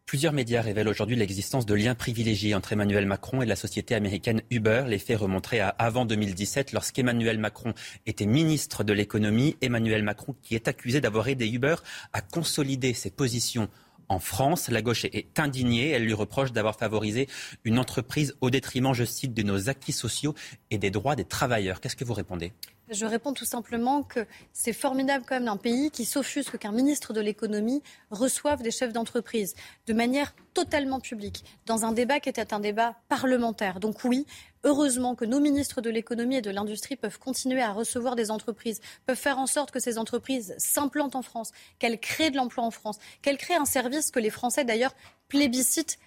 Plusieurs 0.05 0.33
médias 0.33 0.61
révèlent 0.61 0.89
aujourd'hui 0.89 1.15
l'existence 1.15 1.65
de 1.65 1.73
liens 1.73 1.95
privilégiés 1.95 2.53
entre 2.55 2.73
Emmanuel 2.73 3.05
Macron 3.05 3.41
et 3.41 3.45
la 3.45 3.55
société 3.55 3.95
américaine 3.95 4.41
Uber. 4.51 4.83
Les 4.87 4.99
faits 4.99 5.17
remonteraient 5.17 5.61
à 5.61 5.69
avant 5.69 6.05
2017, 6.05 6.73
lorsqu'Emmanuel 6.73 7.39
Macron 7.39 7.73
était 8.05 8.25
ministre 8.25 8.83
de 8.83 8.91
l'économie. 8.91 9.55
Emmanuel 9.61 10.03
Macron 10.03 10.35
qui 10.43 10.55
est 10.55 10.67
accusé 10.67 10.99
d'avoir 10.99 11.29
aidé 11.29 11.47
Uber 11.47 11.75
à 12.11 12.21
consolider 12.21 12.93
ses 12.93 13.11
positions 13.11 13.69
en 14.09 14.19
France. 14.19 14.69
La 14.69 14.81
gauche 14.81 15.05
est 15.05 15.39
indignée. 15.39 15.89
Elle 15.89 16.03
lui 16.03 16.13
reproche 16.13 16.51
d'avoir 16.51 16.77
favorisé 16.77 17.27
une 17.63 17.79
entreprise 17.79 18.35
au 18.41 18.49
détriment, 18.49 18.93
je 18.93 19.05
cite, 19.05 19.33
de 19.33 19.43
nos 19.43 19.69
acquis 19.69 19.93
sociaux 19.93 20.33
et 20.71 20.77
des 20.77 20.91
droits 20.91 21.15
des 21.15 21.25
travailleurs. 21.25 21.81
Qu'est-ce 21.81 21.95
que 21.95 22.05
vous 22.05 22.13
répondez? 22.13 22.53
Je 22.89 23.05
réponds 23.05 23.33
tout 23.33 23.45
simplement 23.45 24.03
que 24.03 24.25
c'est 24.51 24.73
formidable 24.73 25.25
quand 25.27 25.35
même 25.35 25.45
d'un 25.45 25.57
pays 25.57 25.89
qui 25.91 26.05
s'offusque 26.05 26.57
qu'un 26.57 26.71
ministre 26.71 27.13
de 27.13 27.21
l'économie 27.21 27.81
reçoive 28.11 28.61
des 28.61 28.71
chefs 28.71 28.93
d'entreprise 28.93 29.55
de 29.87 29.93
manière 29.93 30.33
totalement 30.53 30.99
publique, 30.99 31.43
dans 31.65 31.85
un 31.85 31.91
débat 31.91 32.19
qui 32.19 32.29
était 32.29 32.53
un 32.53 32.59
débat 32.59 32.95
parlementaire. 33.09 33.79
Donc 33.79 34.03
oui, 34.03 34.27
heureusement 34.63 35.15
que 35.15 35.25
nos 35.25 35.39
ministres 35.39 35.81
de 35.81 35.89
l'économie 35.89 36.35
et 36.35 36.41
de 36.41 36.51
l'industrie 36.51 36.95
peuvent 36.95 37.19
continuer 37.19 37.61
à 37.61 37.71
recevoir 37.71 38.15
des 38.15 38.31
entreprises, 38.31 38.81
peuvent 39.05 39.17
faire 39.17 39.39
en 39.39 39.47
sorte 39.47 39.71
que 39.71 39.79
ces 39.79 39.97
entreprises 39.97 40.53
s'implantent 40.57 41.15
en 41.15 41.21
France, 41.21 41.51
qu'elles 41.79 41.99
créent 41.99 42.31
de 42.31 42.37
l'emploi 42.37 42.63
en 42.63 42.71
France, 42.71 42.99
qu'elles 43.21 43.37
créent 43.37 43.55
un 43.55 43.65
service 43.65 44.11
que 44.11 44.19
les 44.19 44.29
Français 44.29 44.65
d'ailleurs 44.65 44.95
plébiscitent 45.27 45.97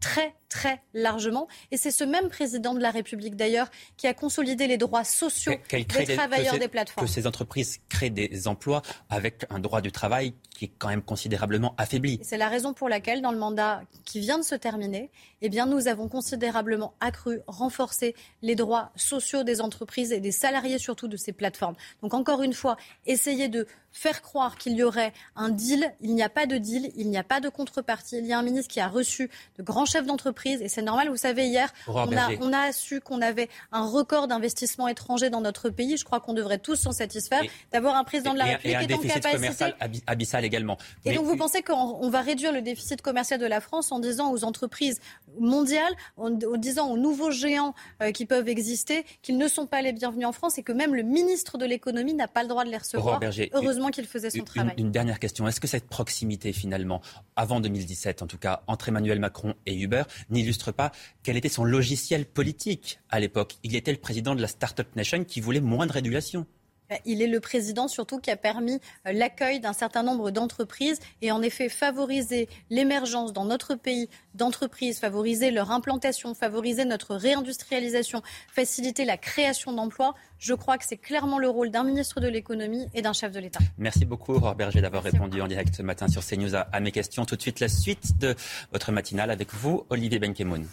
très 0.00 0.34
très 0.48 0.82
largement. 0.94 1.48
Et 1.70 1.76
c'est 1.76 1.90
ce 1.90 2.04
même 2.04 2.28
président 2.28 2.74
de 2.74 2.80
la 2.80 2.90
République 2.90 3.36
d'ailleurs 3.36 3.68
qui 3.96 4.06
a 4.06 4.14
consolidé 4.14 4.66
les 4.66 4.78
droits 4.78 5.04
sociaux 5.04 5.52
des 5.70 5.84
travailleurs 5.84 6.58
des, 6.58 6.68
plateformes. 6.68 7.06
Que 7.06 7.12
ces 7.12 7.26
entreprises 7.26 7.80
créent 7.88 8.10
des 8.10 8.48
emplois 8.48 8.82
avec 9.10 9.44
un 9.50 9.58
droit 9.58 9.80
du 9.80 9.92
travail 9.92 10.34
qui 10.50 10.66
est 10.66 10.72
quand 10.78 10.88
même 10.88 11.02
considérablement 11.02 11.74
affaibli. 11.76 12.18
C'est 12.22 12.38
la 12.38 12.48
raison 12.48 12.72
pour 12.72 12.88
laquelle, 12.88 13.20
dans 13.20 13.32
le 13.32 13.38
mandat 13.38 13.82
qui 14.04 14.20
vient 14.20 14.38
de 14.38 14.44
se 14.44 14.54
terminer, 14.54 15.10
eh 15.42 15.48
bien, 15.48 15.66
nous 15.66 15.88
avons 15.88 16.08
considérablement 16.08 16.94
accru, 17.00 17.40
renforcé 17.46 18.14
les 18.42 18.54
droits 18.54 18.92
sociaux 18.96 19.42
des 19.42 19.60
entreprises 19.60 20.12
et 20.12 20.20
des 20.20 20.32
salariés 20.32 20.78
surtout 20.78 21.08
de 21.08 21.16
ces 21.16 21.32
plateformes. 21.32 21.76
Donc 22.02 22.14
encore 22.14 22.42
une 22.42 22.54
fois, 22.54 22.76
essayer 23.04 23.48
de 23.48 23.66
faire 23.96 24.20
croire 24.20 24.58
qu'il 24.58 24.74
y 24.74 24.82
aurait 24.82 25.14
un 25.36 25.48
deal, 25.48 25.90
il 26.02 26.14
n'y 26.14 26.22
a 26.22 26.28
pas 26.28 26.44
de 26.44 26.58
deal, 26.58 26.92
il 26.96 27.08
n'y 27.08 27.16
a 27.16 27.24
pas 27.24 27.40
de 27.40 27.48
contrepartie. 27.48 28.18
Il 28.18 28.26
y 28.26 28.32
a 28.34 28.38
un 28.38 28.42
ministre 28.42 28.70
qui 28.70 28.78
a 28.78 28.88
reçu 28.88 29.30
de 29.56 29.62
grands 29.62 29.86
chefs 29.86 30.04
d'entreprise 30.04 30.60
et 30.60 30.68
c'est 30.68 30.82
normal, 30.82 31.08
vous 31.08 31.16
savez, 31.16 31.46
hier, 31.46 31.72
on 31.88 32.14
a, 32.14 32.28
on 32.40 32.52
a, 32.52 32.72
su 32.72 33.00
qu'on 33.00 33.22
avait 33.22 33.48
un 33.72 33.86
record 33.86 34.28
d'investissement 34.28 34.86
étranger 34.88 35.30
dans 35.30 35.40
notre 35.40 35.70
pays. 35.70 35.96
Je 35.96 36.04
crois 36.04 36.20
qu'on 36.20 36.34
devrait 36.34 36.58
tous 36.58 36.76
s'en 36.76 36.92
satisfaire 36.92 37.42
d'avoir 37.72 37.96
un 37.96 38.04
président 38.04 38.34
de 38.34 38.38
la 38.38 38.44
République 38.44 38.74
et 38.74 38.76
un 38.76 38.80
est 38.80 38.92
en 38.92 38.98
capacité. 38.98 39.30
commercial 39.32 39.76
abyssal 40.06 40.44
également. 40.44 40.76
Et 41.06 41.14
donc 41.14 41.24
vous 41.24 41.36
pensez 41.36 41.62
qu'on 41.62 42.10
va 42.10 42.20
réduire 42.20 42.52
le 42.52 42.60
déficit 42.60 43.00
commercial 43.00 43.40
de 43.40 43.46
la 43.46 43.62
France 43.62 43.92
en 43.92 43.98
disant 43.98 44.30
aux 44.30 44.44
entreprises 44.44 45.00
mondiales, 45.40 45.94
en, 46.18 46.28
disant 46.30 46.90
aux 46.90 46.98
nouveaux 46.98 47.30
géants 47.30 47.74
euh, 48.02 48.12
qui 48.12 48.26
peuvent 48.26 48.48
exister 48.48 49.06
qu'ils 49.22 49.38
ne 49.38 49.48
sont 49.48 49.66
pas 49.66 49.80
les 49.80 49.92
bienvenus 49.92 50.26
en 50.26 50.32
France 50.32 50.58
et 50.58 50.62
que 50.62 50.72
même 50.72 50.94
le 50.94 51.02
ministre 51.02 51.56
de 51.56 51.64
l'économie 51.64 52.12
n'a 52.12 52.28
pas 52.28 52.42
le 52.42 52.48
droit 52.48 52.64
de 52.64 52.70
les 52.70 52.76
recevoir. 52.76 53.20
Heureusement 53.54 53.85
qu'il 53.90 54.06
faisait 54.06 54.30
son 54.30 54.44
travail. 54.44 54.74
Une, 54.78 54.90
dernière 54.90 55.18
question. 55.18 55.46
Est-ce 55.46 55.60
que 55.60 55.66
cette 55.66 55.88
proximité 55.88 56.52
finalement, 56.52 57.00
avant 57.36 57.60
2017 57.60 58.22
en 58.22 58.26
tout 58.26 58.38
cas, 58.38 58.62
entre 58.66 58.88
Emmanuel 58.88 59.20
Macron 59.20 59.54
et 59.66 59.78
Uber, 59.78 60.04
n'illustre 60.30 60.72
pas 60.72 60.92
quel 61.22 61.36
était 61.36 61.48
son 61.48 61.64
logiciel 61.64 62.24
politique 62.24 63.00
à 63.10 63.20
l'époque? 63.20 63.56
Il 63.62 63.76
était 63.76 63.92
le 63.92 63.98
président 63.98 64.34
de 64.34 64.42
la 64.42 64.48
Startup 64.48 64.86
Nation 64.96 65.24
qui 65.24 65.40
voulait 65.40 65.60
moins 65.60 65.86
de 65.86 65.92
régulation. 65.92 66.46
Bah, 66.88 66.96
il 67.04 67.22
est 67.22 67.26
le 67.26 67.40
président 67.40 67.88
surtout 67.88 68.18
qui 68.18 68.30
a 68.30 68.36
permis 68.36 68.80
euh, 69.06 69.12
l'accueil 69.12 69.60
d'un 69.60 69.72
certain 69.72 70.02
nombre 70.02 70.30
d'entreprises 70.30 71.00
et 71.20 71.32
en 71.32 71.42
effet 71.42 71.68
favoriser 71.68 72.48
l'émergence 72.70 73.32
dans 73.32 73.44
notre 73.44 73.74
pays 73.74 74.08
d'entreprises, 74.34 74.98
favoriser 74.98 75.50
leur 75.50 75.70
implantation, 75.70 76.34
favoriser 76.34 76.84
notre 76.84 77.16
réindustrialisation, 77.16 78.22
faciliter 78.48 79.04
la 79.04 79.16
création 79.16 79.72
d'emplois. 79.72 80.14
Je 80.38 80.54
crois 80.54 80.78
que 80.78 80.84
c'est 80.86 80.96
clairement 80.96 81.38
le 81.38 81.48
rôle 81.48 81.70
d'un 81.70 81.84
ministre 81.84 82.20
de 82.20 82.28
l'économie 82.28 82.86
et 82.94 83.02
d'un 83.02 83.12
chef 83.12 83.32
de 83.32 83.40
l'État. 83.40 83.60
Merci 83.78 84.04
beaucoup, 84.04 84.34
Aurore 84.34 84.54
Berger, 84.54 84.80
d'avoir 84.80 85.02
répondu 85.02 85.40
en 85.40 85.48
direct 85.48 85.74
ce 85.74 85.82
matin 85.82 86.08
sur 86.08 86.24
CNews 86.24 86.54
à, 86.54 86.60
à, 86.60 86.80
mes 86.80 86.92
questions. 86.92 87.24
Tout 87.24 87.36
de 87.36 87.42
suite, 87.42 87.60
la 87.60 87.68
suite 87.68 88.18
de 88.18 88.34
votre 88.72 88.92
matinale 88.92 89.30
avec 89.30 89.52
vous, 89.54 89.84
Olivier 89.90 90.18
Benkemoun. 90.18 90.66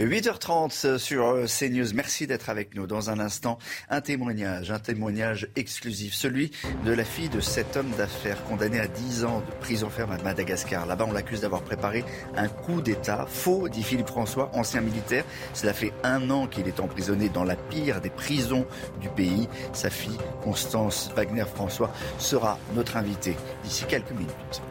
8h30 0.00 0.98
sur 0.98 1.26
euh, 1.26 1.46
CNews. 1.46 1.92
Merci 1.92 2.28
d'être 2.28 2.50
avec 2.50 2.76
nous. 2.76 2.86
Dans 2.86 3.10
un 3.10 3.18
instant, 3.18 3.58
un 3.90 4.00
témoignage, 4.00 4.70
un 4.70 4.78
témoignage 4.78 5.48
exclusif, 5.56 6.14
celui 6.14 6.52
de 6.84 6.92
la 6.92 7.04
fille 7.04 7.28
de 7.28 7.40
cet 7.40 7.76
homme 7.76 7.90
d'affaires 7.98 8.42
condamné 8.44 8.78
à 8.78 8.86
10 8.86 9.24
ans 9.24 9.40
de 9.40 9.50
prison 9.60 9.90
ferme 9.90 10.12
à 10.12 10.18
Madagascar. 10.18 10.86
Là-bas, 10.86 11.06
on 11.08 11.12
l'accuse 11.12 11.40
d'avoir 11.40 11.62
préparé 11.62 12.04
un 12.36 12.48
coup 12.48 12.80
d'État. 12.80 13.26
Faux, 13.28 13.68
dit 13.68 13.82
Philippe 13.82 14.06
François, 14.06 14.50
ancien 14.54 14.80
militaire. 14.80 15.24
Cela 15.52 15.72
fait 15.72 15.92
un 16.04 16.30
an 16.30 16.46
qu'il 16.46 16.68
est 16.68 16.78
emprisonné 16.78 17.28
dans 17.28 17.44
la 17.44 17.56
pire 17.56 18.00
des 18.00 18.10
prisons 18.10 18.66
du 19.00 19.08
pays. 19.08 19.48
Sa 19.72 19.90
fille, 19.90 20.18
Constance 20.44 21.10
Wagner-François, 21.16 21.92
sera 22.18 22.58
notre 22.74 22.96
invitée 22.96 23.36
d'ici 23.64 23.84
quelques 23.88 24.12
minutes. 24.12 24.62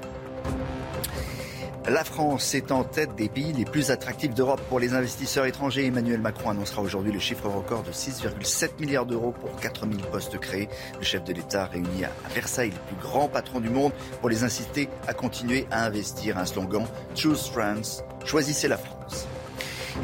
La 1.90 2.04
France 2.04 2.54
est 2.54 2.74
en 2.74 2.84
tête 2.84 3.16
des 3.16 3.30
pays 3.30 3.54
les 3.54 3.64
plus 3.64 3.92
attractifs 3.92 4.34
d'Europe 4.34 4.60
pour 4.68 4.78
les 4.78 4.94
investisseurs 4.94 5.46
étrangers. 5.46 5.86
Emmanuel 5.86 6.20
Macron 6.20 6.50
annoncera 6.50 6.82
aujourd'hui 6.82 7.14
le 7.14 7.20
chiffre 7.20 7.48
record 7.48 7.84
de 7.84 7.94
6,7 7.94 8.82
milliards 8.82 9.06
d'euros 9.06 9.32
pour 9.32 9.56
4000 9.56 10.02
postes 10.02 10.38
créés. 10.38 10.68
Le 11.00 11.06
chef 11.06 11.24
de 11.24 11.32
l'État 11.32 11.66
réunit 11.66 12.04
à 12.04 12.12
Versailles 12.36 12.72
les 12.72 12.94
plus 12.94 13.02
grands 13.02 13.30
patrons 13.30 13.62
du 13.62 13.70
monde 13.70 13.94
pour 14.20 14.30
les 14.30 14.44
inciter 14.44 14.90
à 15.08 15.14
continuer 15.14 15.66
à 15.72 15.86
investir. 15.86 16.38
Un 16.38 16.46
slogan 16.46 16.86
Choose 17.16 17.48
France, 17.48 18.04
choisissez 18.26 18.68
la 18.68 18.78
France. 18.78 19.26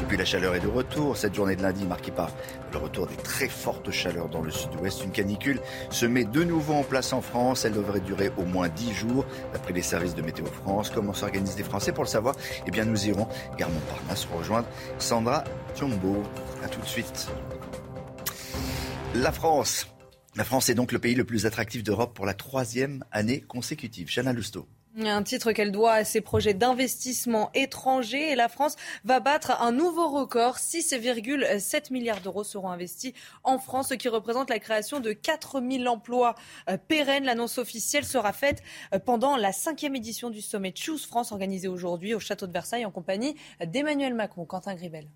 Et 0.00 0.06
puis 0.06 0.16
la 0.16 0.24
chaleur 0.24 0.54
est 0.54 0.60
de 0.60 0.68
retour. 0.68 1.16
Cette 1.16 1.34
journée 1.34 1.56
de 1.56 1.62
lundi 1.62 1.86
marquée 1.86 2.10
par 2.10 2.30
le 2.72 2.78
retour 2.78 3.06
des 3.06 3.16
très 3.16 3.48
fortes 3.48 3.90
chaleurs 3.90 4.28
dans 4.28 4.42
le 4.42 4.50
sud-ouest. 4.50 5.02
Une 5.04 5.12
canicule 5.12 5.60
se 5.90 6.06
met 6.06 6.24
de 6.24 6.44
nouveau 6.44 6.74
en 6.74 6.82
place 6.82 7.12
en 7.12 7.20
France. 7.20 7.64
Elle 7.64 7.72
devrait 7.72 8.00
durer 8.00 8.30
au 8.36 8.44
moins 8.44 8.68
10 8.68 8.92
jours, 8.92 9.24
d'après 9.52 9.72
les 9.72 9.82
services 9.82 10.14
de 10.14 10.22
Météo 10.22 10.46
France. 10.46 10.90
Comment 10.90 11.14
s'organisent 11.14 11.56
les 11.56 11.64
Français 11.64 11.92
pour 11.92 12.04
le 12.04 12.08
savoir? 12.08 12.34
Eh 12.66 12.70
bien, 12.70 12.84
nous 12.84 13.06
irons, 13.06 13.28
gare 13.56 13.70
Montparnasse, 13.70 14.26
rejoindre 14.26 14.66
Sandra 14.98 15.44
Thiombo. 15.74 16.22
A 16.64 16.68
tout 16.68 16.80
de 16.80 16.86
suite. 16.86 17.28
La 19.14 19.32
France. 19.32 19.86
La 20.36 20.42
France 20.42 20.68
est 20.68 20.74
donc 20.74 20.90
le 20.90 20.98
pays 20.98 21.14
le 21.14 21.24
plus 21.24 21.46
attractif 21.46 21.84
d'Europe 21.84 22.14
pour 22.14 22.26
la 22.26 22.34
troisième 22.34 23.04
année 23.12 23.40
consécutive. 23.40 24.08
Chana 24.12 24.32
Lousteau. 24.32 24.66
Un 24.96 25.24
titre 25.24 25.50
qu'elle 25.50 25.72
doit 25.72 25.94
à 25.94 26.04
ses 26.04 26.20
projets 26.20 26.54
d'investissement 26.54 27.50
étrangers. 27.54 28.30
Et 28.30 28.36
la 28.36 28.48
France 28.48 28.76
va 29.04 29.18
battre 29.18 29.60
un 29.60 29.72
nouveau 29.72 30.08
record. 30.08 30.58
6,7 30.58 31.92
milliards 31.92 32.20
d'euros 32.20 32.44
seront 32.44 32.70
investis 32.70 33.12
en 33.42 33.58
France, 33.58 33.88
ce 33.88 33.94
qui 33.94 34.08
représente 34.08 34.50
la 34.50 34.60
création 34.60 35.00
de 35.00 35.12
4000 35.12 35.88
emplois 35.88 36.36
euh, 36.68 36.76
pérennes. 36.76 37.24
L'annonce 37.24 37.58
officielle 37.58 38.04
sera 38.04 38.32
faite 38.32 38.62
euh, 38.92 39.00
pendant 39.00 39.36
la 39.36 39.52
cinquième 39.52 39.96
édition 39.96 40.30
du 40.30 40.40
sommet 40.40 40.72
Choose 40.76 41.06
France 41.06 41.32
organisé 41.32 41.66
aujourd'hui 41.66 42.14
au 42.14 42.20
château 42.20 42.46
de 42.46 42.52
Versailles 42.52 42.84
en 42.84 42.92
compagnie 42.92 43.34
d'Emmanuel 43.66 44.14
Macron. 44.14 44.44
Quentin 44.44 44.76
Gribel. 44.76 45.08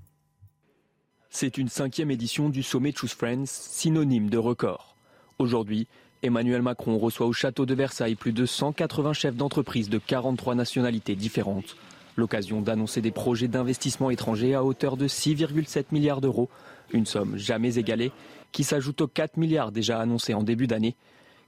C'est 1.30 1.56
une 1.56 1.68
cinquième 1.68 2.10
édition 2.10 2.48
du 2.48 2.64
sommet 2.64 2.92
Choose 2.92 3.12
Friends, 3.12 3.46
synonyme 3.46 4.28
de 4.28 4.38
record. 4.38 4.96
Aujourd'hui, 5.38 5.86
Emmanuel 6.22 6.62
Macron 6.62 6.98
reçoit 6.98 7.28
au 7.28 7.32
château 7.32 7.64
de 7.64 7.74
Versailles 7.74 8.16
plus 8.16 8.32
de 8.32 8.44
180 8.44 9.12
chefs 9.12 9.36
d'entreprise 9.36 9.88
de 9.88 9.98
43 9.98 10.56
nationalités 10.56 11.14
différentes. 11.14 11.76
L'occasion 12.16 12.60
d'annoncer 12.60 13.00
des 13.00 13.12
projets 13.12 13.46
d'investissement 13.46 14.10
étrangers 14.10 14.54
à 14.54 14.64
hauteur 14.64 14.96
de 14.96 15.06
6,7 15.06 15.86
milliards 15.92 16.20
d'euros, 16.20 16.48
une 16.92 17.06
somme 17.06 17.36
jamais 17.36 17.78
égalée, 17.78 18.10
qui 18.50 18.64
s'ajoute 18.64 19.00
aux 19.00 19.06
4 19.06 19.36
milliards 19.36 19.70
déjà 19.70 20.00
annoncés 20.00 20.34
en 20.34 20.42
début 20.42 20.66
d'année. 20.66 20.96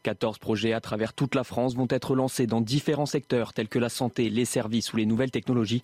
14 0.04 0.38
projets 0.38 0.72
à 0.72 0.80
travers 0.80 1.14
toute 1.14 1.34
la 1.34 1.42
France 1.42 1.74
vont 1.74 1.88
être 1.90 2.14
lancés 2.14 2.46
dans 2.46 2.60
différents 2.60 3.06
secteurs 3.06 3.52
tels 3.52 3.68
que 3.68 3.80
la 3.80 3.88
santé, 3.88 4.30
les 4.30 4.44
services 4.44 4.92
ou 4.92 4.98
les 4.98 5.06
nouvelles 5.06 5.32
technologies. 5.32 5.82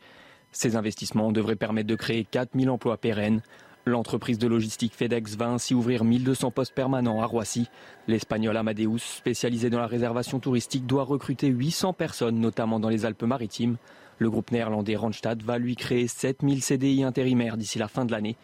Ces 0.53 0.77
investissements 0.77 1.33
devraient 1.33 1.57
permettre 1.57 1.89
de 1.89 1.97
créer 1.97 2.25
4000 2.25 2.71
emplois 2.71 2.99
pérennes, 2.99 3.43
L'entreprise 3.89 4.39
de 4.39 4.49
logistique 4.49 4.97
FedEx 4.97 5.37
va 5.37 5.49
ainsi 5.49 5.73
ouvrir 5.73 6.03
1200 6.03 6.51
postes 6.51 6.75
permanents 6.75 7.23
à 7.23 7.27
Roissy. 7.27 7.69
L'espagnol 8.09 8.57
Amadeus, 8.57 8.99
spécialisé 8.99 9.71
dans 9.71 9.79
la 9.79 9.87
réservation 9.87 10.41
touristique, 10.41 10.87
doit 10.87 11.05
recruter 11.05 11.47
800 11.47 11.93
personnes, 11.93 12.41
notamment 12.41 12.81
dans 12.81 12.89
les 12.89 13.05
Alpes-Maritimes. 13.05 13.77
Le 14.19 14.29
groupe 14.29 14.51
néerlandais 14.51 14.97
Randstad 14.97 15.41
va 15.41 15.59
lui 15.59 15.77
créer 15.77 16.09
7000 16.09 16.65
CDI 16.65 17.05
intérimaires 17.05 17.57
d'ici 17.57 17.79
la 17.79 17.87
fin 17.87 18.05
de 18.05 18.11
l'année. 18.11 18.35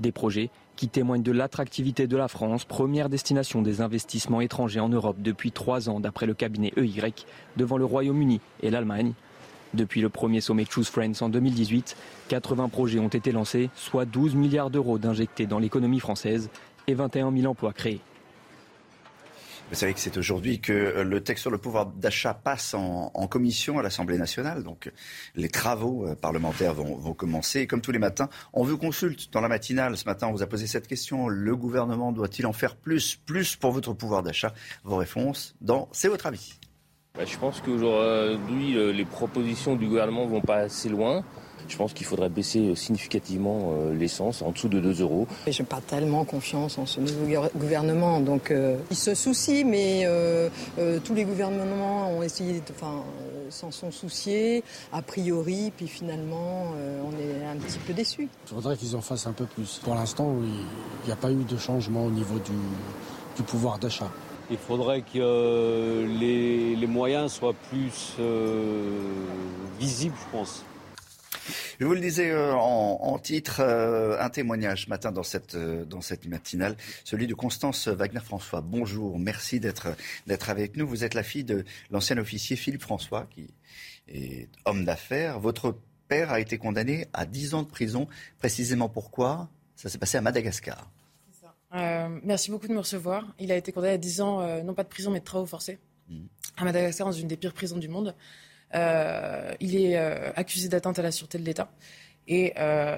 Des 0.00 0.10
projets 0.10 0.50
qui 0.74 0.88
témoignent 0.88 1.22
de 1.22 1.30
l'attractivité 1.30 2.08
de 2.08 2.16
la 2.16 2.26
France, 2.26 2.64
première 2.64 3.08
destination 3.08 3.62
des 3.62 3.80
investissements 3.80 4.40
étrangers 4.40 4.80
en 4.80 4.88
Europe 4.88 5.18
depuis 5.20 5.52
trois 5.52 5.88
ans 5.88 6.00
d'après 6.00 6.26
le 6.26 6.34
cabinet 6.34 6.72
EY, 6.76 7.14
devant 7.56 7.78
le 7.78 7.84
Royaume-Uni 7.84 8.40
et 8.64 8.70
l'Allemagne. 8.70 9.14
Depuis 9.74 10.00
le 10.00 10.08
premier 10.08 10.40
sommet 10.40 10.64
Choose 10.68 10.88
Friends 10.88 11.20
en 11.20 11.28
2018, 11.28 11.96
80 12.28 12.68
projets 12.68 12.98
ont 12.98 13.08
été 13.08 13.32
lancés, 13.32 13.70
soit 13.74 14.04
12 14.04 14.34
milliards 14.34 14.70
d'euros 14.70 14.98
d'injectés 14.98 15.46
dans 15.46 15.58
l'économie 15.58 16.00
française 16.00 16.50
et 16.86 16.94
21 16.94 17.32
000 17.32 17.46
emplois 17.46 17.72
créés. 17.72 18.00
Vous 19.70 19.74
savez 19.74 19.92
que 19.92 20.00
c'est 20.00 20.16
aujourd'hui 20.16 20.60
que 20.60 21.02
le 21.02 21.22
texte 21.22 21.42
sur 21.42 21.50
le 21.50 21.58
pouvoir 21.58 21.84
d'achat 21.84 22.32
passe 22.32 22.72
en, 22.72 23.10
commission 23.28 23.78
à 23.78 23.82
l'Assemblée 23.82 24.16
nationale. 24.16 24.62
Donc 24.62 24.90
les 25.34 25.50
travaux 25.50 26.06
euh, 26.06 26.14
parlementaires 26.14 26.72
vont, 26.72 27.12
commencer. 27.12 27.66
Comme 27.66 27.82
tous 27.82 27.92
les 27.92 27.98
matins, 27.98 28.30
on 28.54 28.64
vous 28.64 28.78
consulte 28.78 29.30
dans 29.30 29.42
la 29.42 29.48
matinale. 29.48 29.98
Ce 29.98 30.06
matin, 30.06 30.28
on 30.28 30.32
vous 30.32 30.42
a 30.42 30.46
posé 30.46 30.66
cette 30.66 30.86
question. 30.88 31.28
Le 31.28 31.54
gouvernement 31.54 32.12
doit-il 32.12 32.46
en 32.46 32.54
faire 32.54 32.76
plus, 32.76 33.16
plus 33.16 33.56
pour 33.56 33.72
votre 33.72 33.92
pouvoir 33.92 34.22
d'achat? 34.22 34.54
Vos 34.84 34.96
réponses 34.96 35.54
dans 35.60 35.90
C'est 35.92 36.08
votre 36.08 36.26
avis. 36.26 36.58
Bah, 37.14 37.24
je 37.24 37.36
pense 37.36 37.60
qu'aujourd'hui, 37.60 38.76
euh, 38.76 38.92
les 38.92 39.04
propositions 39.04 39.74
du 39.74 39.88
gouvernement 39.88 40.24
ne 40.24 40.30
vont 40.30 40.40
pas 40.40 40.58
assez 40.58 40.88
loin. 40.88 41.24
Je 41.66 41.76
pense 41.76 41.92
qu'il 41.92 42.06
faudrait 42.06 42.28
baisser 42.28 42.74
significativement 42.76 43.72
euh, 43.72 43.92
l'essence 43.92 44.40
en 44.40 44.52
dessous 44.52 44.68
de 44.68 44.78
2 44.78 45.02
euros. 45.02 45.26
Je 45.46 45.60
n'ai 45.60 45.66
pas 45.66 45.80
tellement 45.80 46.24
confiance 46.24 46.78
en 46.78 46.86
ce 46.86 47.00
nouveau 47.00 47.26
gouvernement. 47.56 48.20
Donc, 48.20 48.50
euh, 48.52 48.76
il 48.90 48.96
se 48.96 49.14
soucie, 49.14 49.64
mais 49.64 50.06
tous 51.04 51.14
les 51.14 51.24
gouvernements 51.24 52.10
ont 52.10 52.22
essayé, 52.22 52.62
enfin, 52.70 53.02
s'en 53.50 53.70
sont 53.70 53.90
souciés, 53.90 54.62
a 54.92 55.02
priori, 55.02 55.72
puis 55.76 55.88
finalement, 55.88 56.72
on 57.04 57.10
est 57.20 57.44
un 57.44 57.56
petit 57.56 57.78
peu 57.80 57.92
déçus. 57.92 58.28
Je 58.48 58.54
voudrais 58.54 58.76
qu'ils 58.76 58.94
en 58.94 59.00
fassent 59.00 59.26
un 59.26 59.32
peu 59.32 59.44
plus. 59.44 59.80
Pour 59.82 59.94
l'instant, 59.96 60.36
il 61.04 61.06
n'y 61.06 61.12
a 61.12 61.16
pas 61.16 61.32
eu 61.32 61.42
de 61.42 61.56
changement 61.56 62.06
au 62.06 62.10
niveau 62.10 62.38
du 62.38 63.42
pouvoir 63.42 63.78
d'achat. 63.78 64.10
Il 64.50 64.56
faudrait 64.56 65.02
que 65.02 65.18
euh, 65.18 66.06
les, 66.06 66.86
moyens 66.86 67.32
soient 67.32 67.52
plus 67.52 68.14
euh, 68.18 68.98
visibles, 69.78 70.16
je 70.18 70.30
pense. 70.32 70.64
Je 71.78 71.84
vous 71.84 71.92
le 71.92 72.00
disais 72.00 72.30
euh, 72.30 72.54
en, 72.54 73.18
titre, 73.18 73.60
un 73.60 74.30
témoignage 74.30 74.84
ce 74.84 74.88
matin 74.90 75.12
dans 75.12 75.22
cette, 75.22 75.54
dans 75.54 76.00
cette 76.00 76.26
matinale, 76.26 76.76
celui 77.04 77.26
de 77.26 77.34
Constance 77.34 77.88
Wagner-François. 77.88 78.62
Bonjour, 78.62 79.18
merci 79.18 79.60
d'être 79.60 79.88
avec 80.48 80.76
nous. 80.76 80.88
Vous 80.88 81.04
êtes 81.04 81.14
la 81.14 81.22
fille 81.22 81.44
de 81.44 81.64
l'ancien 81.90 82.16
officier 82.16 82.56
Philippe 82.56 82.82
François, 82.82 83.26
qui 83.30 83.48
est 84.08 84.48
homme 84.64 84.86
d'affaires. 84.86 85.38
Votre 85.40 85.76
père 86.08 86.32
a 86.32 86.40
été 86.40 86.56
condamné 86.56 87.06
à 87.12 87.26
10 87.26 87.52
ans 87.52 87.62
de 87.62 87.68
prison. 87.68 88.08
Précisément 88.38 88.88
pourquoi? 88.88 89.50
Ça 89.76 89.90
s'est 89.90 89.98
passé 89.98 90.16
à 90.16 90.22
Madagascar. 90.22 90.90
Euh, 91.74 92.08
merci 92.22 92.50
beaucoup 92.50 92.66
de 92.66 92.72
me 92.72 92.78
recevoir. 92.78 93.26
Il 93.38 93.52
a 93.52 93.56
été 93.56 93.72
condamné 93.72 93.94
à 93.94 93.98
10 93.98 94.20
ans, 94.20 94.40
euh, 94.40 94.62
non 94.62 94.74
pas 94.74 94.84
de 94.84 94.88
prison, 94.88 95.10
mais 95.10 95.20
de 95.20 95.24
travaux 95.24 95.46
forcés, 95.46 95.78
mm. 96.08 96.24
à 96.56 96.64
Madagascar, 96.64 97.06
dans 97.06 97.12
une 97.12 97.28
des 97.28 97.36
pires 97.36 97.52
prisons 97.52 97.76
du 97.76 97.88
monde. 97.88 98.14
il 98.74 99.76
est 99.76 99.96
accusé 100.36 100.68
d'atteinte 100.68 100.98
à 100.98 101.02
la 101.02 101.10
sûreté 101.10 101.38
de 101.38 101.44
l'État. 101.44 101.70
Et 102.26 102.52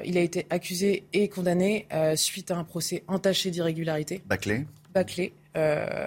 il 0.05 0.19
a 0.19 0.21
été 0.21 0.47
accusé 0.51 1.05
et 1.13 1.29
condamné 1.29 1.87
suite 2.17 2.51
à 2.51 2.57
un 2.57 2.65
procès 2.65 3.05
entaché 3.07 3.51
d'irrégularité. 3.51 4.23
Bâclé 4.27 4.67
Bâclé, 4.93 5.33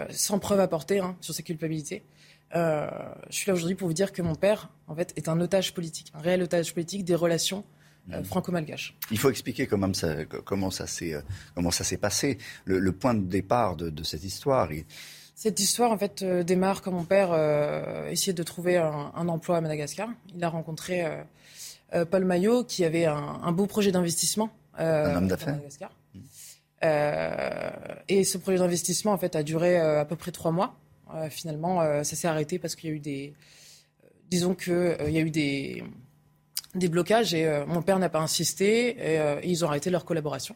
sans 0.09 0.39
preuve 0.39 0.59
apportée 0.59 0.99
hein, 0.99 1.15
sur 1.21 1.33
sa 1.33 1.41
culpabilité. 1.43 2.03
je 2.53 2.89
suis 3.29 3.47
là 3.47 3.53
aujourd'hui 3.53 3.75
pour 3.75 3.87
vous 3.87 3.93
dire 3.93 4.11
que 4.11 4.21
mon 4.21 4.35
père, 4.35 4.69
en 4.87 4.95
fait, 4.95 5.13
est 5.15 5.29
un 5.29 5.39
otage 5.39 5.73
politique, 5.73 6.11
un 6.13 6.19
réel 6.19 6.41
otage 6.41 6.73
politique 6.73 7.05
des 7.05 7.15
relations 7.15 7.63
euh, 8.11 8.23
franco-malgache. 8.23 8.95
Il 9.11 9.17
faut 9.17 9.29
expliquer 9.29 9.65
comment 9.65 9.93
ça, 9.93 10.25
comment 10.25 10.71
ça 10.71 10.87
s'est, 10.87 11.13
euh, 11.13 11.21
comment 11.55 11.71
ça 11.71 11.85
s'est 11.85 11.97
passé, 11.97 12.37
le, 12.65 12.91
point 12.91 13.13
de 13.13 13.21
départ 13.21 13.77
de, 13.77 14.03
cette 14.03 14.25
histoire. 14.25 14.69
Cette 15.35 15.59
histoire, 15.61 15.91
en 15.91 15.97
fait, 15.97 16.21
euh, 16.21 16.43
démarre 16.43 16.81
quand 16.81 16.91
mon 16.91 17.05
père 17.05 17.33
essayait 18.09 18.33
de 18.33 18.43
trouver 18.43 18.77
un, 18.77 19.27
emploi 19.29 19.57
à 19.57 19.61
Madagascar. 19.61 20.09
Il 20.35 20.43
a 20.43 20.49
rencontré 20.49 21.05
Paul 22.11 22.25
Maillot, 22.25 22.65
qui 22.65 22.83
avait 22.83 23.05
un, 23.05 23.51
beau 23.53 23.67
projet 23.67 23.91
d'investissement. 23.91 24.49
d'affaires. 24.77 25.55
Madagascar. 25.55 25.91
et 28.09 28.23
ce 28.25 28.37
projet 28.37 28.57
d'investissement, 28.57 29.13
en 29.13 29.17
fait, 29.17 29.37
a 29.37 29.43
duré 29.43 29.79
à 29.79 30.03
peu 30.03 30.17
près 30.17 30.31
trois 30.31 30.51
mois. 30.51 30.75
finalement, 31.29 32.03
ça 32.03 32.15
s'est 32.17 32.27
arrêté 32.27 32.59
parce 32.59 32.75
qu'il 32.75 32.89
y 32.89 32.93
a 32.93 32.95
eu 32.97 32.99
des, 32.99 33.33
disons 34.29 34.55
qu'il 34.55 34.97
il 35.07 35.13
y 35.13 35.17
a 35.17 35.21
eu 35.21 35.31
des 35.31 35.83
des 36.75 36.89
blocages 36.89 37.33
et 37.33 37.45
euh, 37.45 37.65
mon 37.65 37.81
père 37.81 37.99
n'a 37.99 38.09
pas 38.09 38.19
insisté 38.19 38.89
et, 38.89 39.19
euh, 39.19 39.39
ils 39.43 39.63
ont 39.63 39.67
arrêté 39.67 39.89
leur 39.89 40.05
collaboration. 40.05 40.55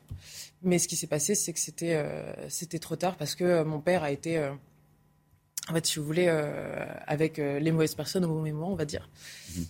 Mais 0.64 0.80
ce 0.80 0.88
qui 0.88 0.96
s'est 0.96 1.08
passé, 1.08 1.36
c'est 1.36 1.54
que 1.54 1.60
c'était 1.60 1.96
euh, 1.96 2.50
c'était 2.50 2.80
trop 2.80 2.96
tard 2.96 3.16
parce 3.16 3.36
que 3.36 3.64
mon 3.64 3.80
père 3.80 4.04
a 4.04 4.12
été, 4.12 4.40
en 5.70 5.74
fait, 5.74 5.86
si 5.86 6.00
vous 6.00 6.06
voulez, 6.06 6.28
avec 7.06 7.38
les 7.38 7.72
mauvaises 7.72 7.94
personnes 7.94 8.26
au 8.26 8.30
mauvais 8.30 8.52
moment, 8.52 8.72
on 8.72 8.76
va 8.76 8.86
dire. 8.86 9.08
Mmh. 9.56 9.62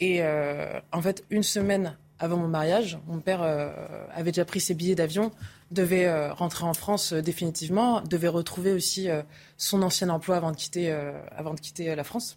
et 0.00 0.22
en 0.24 1.02
fait, 1.02 1.24
une 1.30 1.44
semaine 1.44 1.96
avant 2.18 2.36
mon 2.36 2.48
mariage, 2.48 2.98
mon 3.06 3.20
père 3.20 3.42
avait 4.12 4.32
déjà 4.32 4.44
pris 4.44 4.60
ses 4.60 4.74
billets 4.74 4.96
d'avion, 4.96 5.30
devait 5.70 6.30
rentrer 6.30 6.64
en 6.64 6.74
France 6.74 7.12
définitivement, 7.12 8.00
devait 8.00 8.28
retrouver 8.28 8.72
aussi 8.72 9.08
son 9.56 9.82
ancien 9.82 10.08
emploi 10.08 10.36
avant 10.36 10.50
de 10.50 10.56
quitter, 10.56 10.90
avant 11.36 11.54
de 11.54 11.60
quitter 11.60 11.94
la 11.94 12.02
France. 12.02 12.36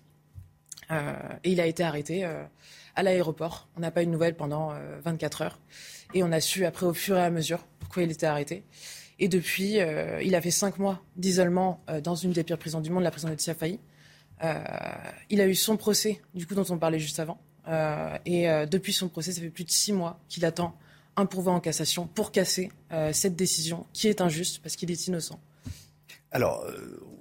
et 0.91 1.51
il 1.51 1.59
a 1.59 1.65
été 1.65 1.83
arrêté 1.83 2.27
à 2.97 3.03
l'aéroport. 3.03 3.69
On 3.77 3.79
n'a 3.79 3.91
pas 3.91 4.01
eu 4.03 4.07
de 4.07 4.11
nouvelles 4.11 4.35
pendant 4.35 4.73
24 5.05 5.41
euh, 5.41 5.45
heures. 5.45 5.59
Et 6.13 6.23
on 6.23 6.31
a 6.31 6.41
su 6.41 6.65
après 6.65 6.85
au 6.85 6.93
fur 6.93 7.15
et 7.15 7.21
à 7.21 7.29
mesure 7.29 7.65
pourquoi 7.79 8.03
il 8.03 8.11
était 8.11 8.25
arrêté. 8.25 8.63
Et 9.19 9.29
depuis, 9.29 9.79
euh, 9.79 10.21
il 10.21 10.35
a 10.35 10.41
fait 10.41 10.51
cinq 10.51 10.79
mois 10.79 11.01
d'isolement 11.15 11.83
euh, 11.89 12.01
dans 12.01 12.15
une 12.15 12.31
des 12.31 12.43
pires 12.43 12.57
prisons 12.57 12.81
du 12.81 12.89
monde, 12.89 13.03
la 13.03 13.11
prison 13.11 13.29
de 13.29 13.35
Tiafaï. 13.35 13.79
il 15.29 15.41
a 15.41 15.47
eu 15.47 15.55
son 15.55 15.77
procès, 15.77 16.21
du 16.33 16.45
coup, 16.45 16.55
dont 16.55 16.65
on 16.69 16.77
parlait 16.77 16.99
juste 16.99 17.19
avant. 17.19 17.39
et 18.25 18.47
depuis 18.69 18.93
son 18.93 19.09
procès, 19.09 19.31
ça 19.31 19.41
fait 19.41 19.49
plus 19.49 19.65
de 19.65 19.71
six 19.71 19.93
mois 19.93 20.19
qu'il 20.27 20.45
attend 20.45 20.75
un 21.15 21.25
pourvoi 21.25 21.53
en 21.53 21.59
cassation 21.59 22.07
pour 22.07 22.31
casser 22.31 22.71
cette 23.13 23.35
décision 23.35 23.85
qui 23.93 24.07
est 24.07 24.21
injuste 24.21 24.59
parce 24.61 24.75
qu'il 24.75 24.91
est 24.91 25.07
innocent. 25.07 25.39
Alors, 26.31 26.67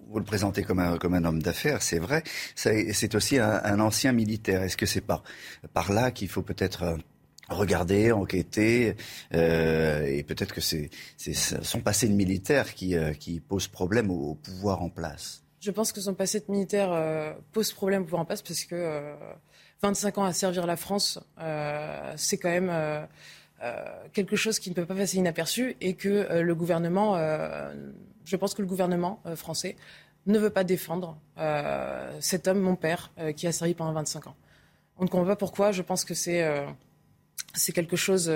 vous 0.09 0.19
le 0.19 0.25
présentez 0.25 0.63
comme 0.63 0.79
un, 0.79 1.25
homme 1.25 1.43
d'affaires, 1.43 1.83
c'est 1.83 1.99
vrai. 1.99 2.23
C'est 2.55 3.15
aussi 3.15 3.39
un, 3.39 3.81
ancien 3.81 4.13
militaire. 4.13 4.63
Est-ce 4.63 4.77
que 4.77 4.87
c'est 4.87 5.01
par, 5.01 5.23
par 5.73 5.93
là 5.93 6.11
qu'il 6.11 6.29
faut 6.29 6.43
peut-être 6.43 6.83
euh, 6.85 6.97
regarder, 7.49 8.13
enquêter, 8.13 8.97
euh, 9.35 10.05
et 10.07 10.23
peut-être 10.23 10.55
que 10.55 10.61
c'est 10.61 10.91
son 11.17 11.81
passé 11.81 12.09
de 12.09 12.15
militaire 12.15 12.75
qui, 12.75 12.97
euh, 12.97 13.13
qui 13.13 13.41
pose 13.41 13.69
problème 13.69 14.11
au, 14.11 14.35
pouvoir 14.35 14.83
en 14.83 14.91
place? 14.91 15.43
Je 15.61 15.71
pense 15.71 15.93
que 15.93 16.01
son 16.01 16.15
passé 16.15 16.41
de 16.41 16.45
militaire 16.49 17.35
pose 17.53 17.73
problème 17.73 18.03
au 18.03 18.05
pouvoir 18.05 18.23
en 18.23 18.27
place 18.27 18.43
parce 18.43 18.65
que 18.65 19.15
25 19.83 20.19
ans 20.19 20.25
à 20.25 20.33
servir 20.33 20.67
la 20.67 20.77
France, 20.77 21.19
c'est 22.17 22.37
quand 22.37 22.51
même... 22.51 22.71
quelque 24.13 24.37
chose 24.37 24.61
qui 24.61 24.71
ne 24.71 24.75
peut 24.75 24.85
pas 24.85 24.95
passer 24.95 25.17
inaperçu 25.17 25.77
et 25.81 25.95
que 25.95 26.41
le 26.41 26.55
gouvernement 26.55 27.17
je 28.27 28.37
pense 28.37 28.53
que 28.53 28.61
le 28.61 28.69
gouvernement 28.69 29.21
euh, 29.25 29.37
français 29.37 29.77
ne 30.27 30.39
veut 30.39 30.51
pas 30.51 30.65
défendre 30.65 31.19
euh, 31.39 32.15
cet 32.21 32.49
homme, 32.49 32.61
mon 32.61 32.77
père, 32.77 33.13
euh, 33.19 33.33
qui 33.33 33.47
a 33.47 33.53
servi 33.53 33.75
pendant 33.75 33.93
25 33.93 34.27
ans. 34.27 34.37
On 34.99 35.05
ne 35.05 35.09
comprend 35.09 35.27
pas 35.27 35.37
pourquoi. 35.37 35.73
Je 35.73 35.83
pense 35.83 36.05
que 36.05 36.15
c'est 36.15 36.45
c'est 37.55 37.73
quelque 37.73 37.97
chose 37.97 38.33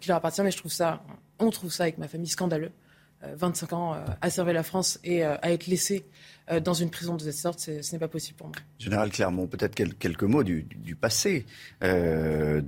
qui 0.00 0.08
leur 0.08 0.18
appartient, 0.18 0.42
mais 0.42 0.52
je 0.52 0.56
trouve 0.56 0.72
ça, 0.72 1.02
on 1.40 1.50
trouve 1.50 1.72
ça 1.72 1.82
avec 1.82 1.98
ma 1.98 2.08
famille 2.08 2.28
scandaleux. 2.28 2.70
25 3.22 3.72
ans 3.72 3.96
à 4.20 4.30
servir 4.30 4.54
la 4.54 4.62
France 4.62 5.00
et 5.02 5.24
à 5.24 5.50
être 5.50 5.66
laissé 5.66 6.04
dans 6.62 6.74
une 6.74 6.90
prison 6.90 7.16
de 7.16 7.22
cette 7.22 7.34
sorte, 7.34 7.58
ce 7.58 7.92
n'est 7.92 7.98
pas 7.98 8.06
possible 8.06 8.36
pour 8.36 8.46
moi. 8.48 8.56
Général 8.78 9.10
Clermont, 9.10 9.48
peut-être 9.48 9.74
quelques 9.74 10.22
mots 10.22 10.44
du, 10.44 10.64
passé 11.00 11.44
de, 11.82 12.62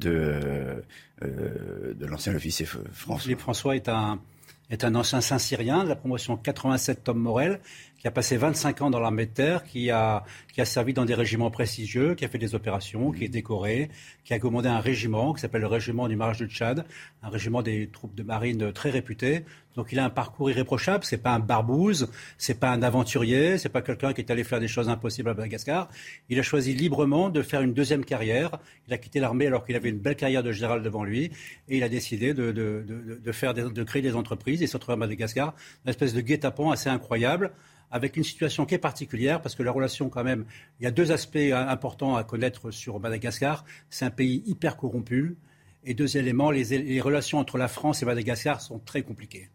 de 1.22 2.06
l'ancien 2.06 2.34
officier 2.34 2.66
François. 2.66 3.18
Philippe 3.18 3.40
François 3.40 3.76
est 3.76 3.88
un, 3.88 4.18
est 4.70 4.84
un 4.84 4.94
ancien 4.94 5.20
Saint-Syrien 5.20 5.84
de 5.84 5.88
la 5.88 5.96
promotion 5.96 6.36
87 6.36 7.04
Tom 7.04 7.18
Morel, 7.18 7.60
qui 7.98 8.06
a 8.06 8.10
passé 8.10 8.36
25 8.36 8.82
ans 8.82 8.90
dans 8.90 9.00
l'armée 9.00 9.26
de 9.26 9.30
terre, 9.30 9.64
qui 9.64 9.90
a, 9.90 10.24
qui 10.52 10.60
a 10.60 10.64
servi 10.64 10.92
dans 10.92 11.04
des 11.04 11.14
régiments 11.14 11.50
prestigieux, 11.50 12.14
qui 12.14 12.24
a 12.24 12.28
fait 12.28 12.38
des 12.38 12.54
opérations, 12.54 13.10
qui 13.10 13.24
est 13.24 13.28
décoré, 13.28 13.90
qui 14.24 14.34
a 14.34 14.38
commandé 14.38 14.68
un 14.68 14.80
régiment 14.80 15.32
qui 15.32 15.40
s'appelle 15.40 15.62
le 15.62 15.66
régiment 15.66 16.08
du 16.08 16.16
Marche 16.16 16.38
du 16.38 16.46
Tchad, 16.46 16.84
un 17.22 17.28
régiment 17.28 17.62
des 17.62 17.88
troupes 17.88 18.14
de 18.14 18.22
marine 18.22 18.72
très 18.72 18.90
réputé. 18.90 19.44
Donc 19.76 19.88
il 19.92 19.98
a 19.98 20.04
un 20.04 20.10
parcours 20.10 20.50
irréprochable. 20.50 21.04
C'est 21.04 21.18
pas 21.18 21.32
un 21.32 21.38
barbouze, 21.38 22.10
c'est 22.38 22.58
pas 22.58 22.70
un 22.70 22.82
aventurier, 22.82 23.58
c'est 23.58 23.68
pas 23.68 23.82
quelqu'un 23.82 24.12
qui 24.12 24.20
est 24.20 24.30
allé 24.30 24.44
faire 24.44 24.60
des 24.60 24.68
choses 24.68 24.88
impossibles 24.88 25.28
à 25.28 25.34
Madagascar. 25.34 25.88
Il 26.28 26.38
a 26.38 26.42
choisi 26.42 26.74
librement 26.74 27.28
de 27.28 27.42
faire 27.42 27.60
une 27.62 27.74
deuxième 27.74 28.04
carrière. 28.04 28.58
Il 28.88 28.94
a 28.94 28.98
quitté 28.98 29.20
l'armée 29.20 29.46
alors 29.46 29.64
qu'il 29.64 29.76
avait 29.76 29.90
une 29.90 29.98
belle 29.98 30.16
carrière 30.16 30.42
de 30.42 30.52
général 30.52 30.82
devant 30.82 31.04
lui, 31.04 31.30
et 31.68 31.76
il 31.76 31.82
a 31.82 31.88
décidé 31.88 32.34
de, 32.34 32.52
de, 32.52 32.84
de, 32.86 33.20
de 33.22 33.32
faire 33.32 33.54
de 33.54 33.82
créer 33.84 34.02
des 34.02 34.16
entreprises. 34.16 34.60
Il 34.60 34.68
se 34.68 34.76
retrouve 34.76 34.94
à 34.94 34.96
Madagascar, 34.96 35.54
une 35.84 35.90
espèce 35.90 36.14
de 36.14 36.20
guet-apens 36.20 36.70
assez 36.70 36.88
incroyable 36.88 37.52
avec 37.90 38.16
une 38.16 38.24
situation 38.24 38.66
qui 38.66 38.74
est 38.74 38.78
particulière, 38.78 39.40
parce 39.40 39.54
que 39.54 39.62
la 39.62 39.72
relation, 39.72 40.08
quand 40.08 40.24
même, 40.24 40.44
il 40.80 40.84
y 40.84 40.86
a 40.86 40.90
deux 40.90 41.12
aspects 41.12 41.36
importants 41.52 42.16
à 42.16 42.24
connaître 42.24 42.70
sur 42.70 42.98
Madagascar. 43.00 43.64
C'est 43.90 44.04
un 44.04 44.10
pays 44.10 44.42
hyper 44.46 44.76
corrompu. 44.76 45.36
Et 45.88 45.94
deux 45.94 46.16
éléments, 46.16 46.50
les, 46.50 47.00
relations 47.00 47.38
entre 47.38 47.58
la 47.58 47.68
France 47.68 48.02
et 48.02 48.06
Madagascar 48.06 48.60
sont 48.60 48.80
très 48.80 49.02
compliquées. 49.02 49.48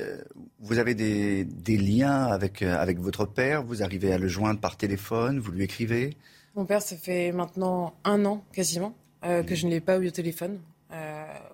Euh, 0.00 0.20
vous 0.58 0.78
avez 0.78 0.94
des, 0.94 1.76
liens 1.76 2.24
avec, 2.24 2.62
euh, 2.62 2.76
avec 2.76 2.98
votre 2.98 3.26
père? 3.26 3.62
Vous 3.62 3.82
arrivez 3.82 4.12
à 4.12 4.18
le 4.18 4.26
joindre 4.26 4.60
par 4.60 4.76
téléphone? 4.76 5.38
Vous 5.38 5.52
lui 5.52 5.62
écrivez? 5.62 6.16
Mon 6.56 6.64
père, 6.64 6.82
ça 6.82 6.96
fait 6.96 7.30
maintenant 7.30 7.94
un 8.02 8.24
an 8.24 8.44
quasiment 8.52 8.96
euh, 9.24 9.44
que 9.44 9.54
je 9.54 9.66
ne 9.66 9.70
l'ai 9.70 9.80
pas 9.80 9.98
eu 9.98 10.08
au 10.08 10.10
téléphone. 10.10 10.58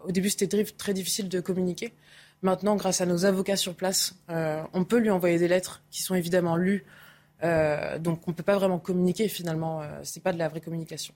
au 0.06 0.10
début, 0.10 0.30
c'était 0.30 0.64
très 0.64 0.94
difficile 0.94 1.28
de 1.28 1.40
communiquer. 1.40 1.92
Maintenant, 2.44 2.76
grâce 2.76 3.00
à 3.00 3.06
nos 3.06 3.24
avocats 3.24 3.56
sur 3.56 3.74
place, 3.74 4.16
euh, 4.28 4.62
on 4.74 4.84
peut 4.84 4.98
lui 4.98 5.08
envoyer 5.08 5.38
des 5.38 5.48
lettres 5.48 5.82
qui 5.90 6.02
sont 6.02 6.14
évidemment 6.14 6.56
lues. 6.56 6.84
Euh, 7.42 7.98
donc, 7.98 8.28
on 8.28 8.32
ne 8.32 8.36
peut 8.36 8.42
pas 8.42 8.56
vraiment 8.56 8.78
communiquer 8.78 9.28
finalement. 9.28 9.80
Euh, 9.80 9.86
Ce 10.02 10.18
n'est 10.18 10.22
pas 10.22 10.34
de 10.34 10.38
la 10.38 10.48
vraie 10.48 10.60
communication. 10.60 11.14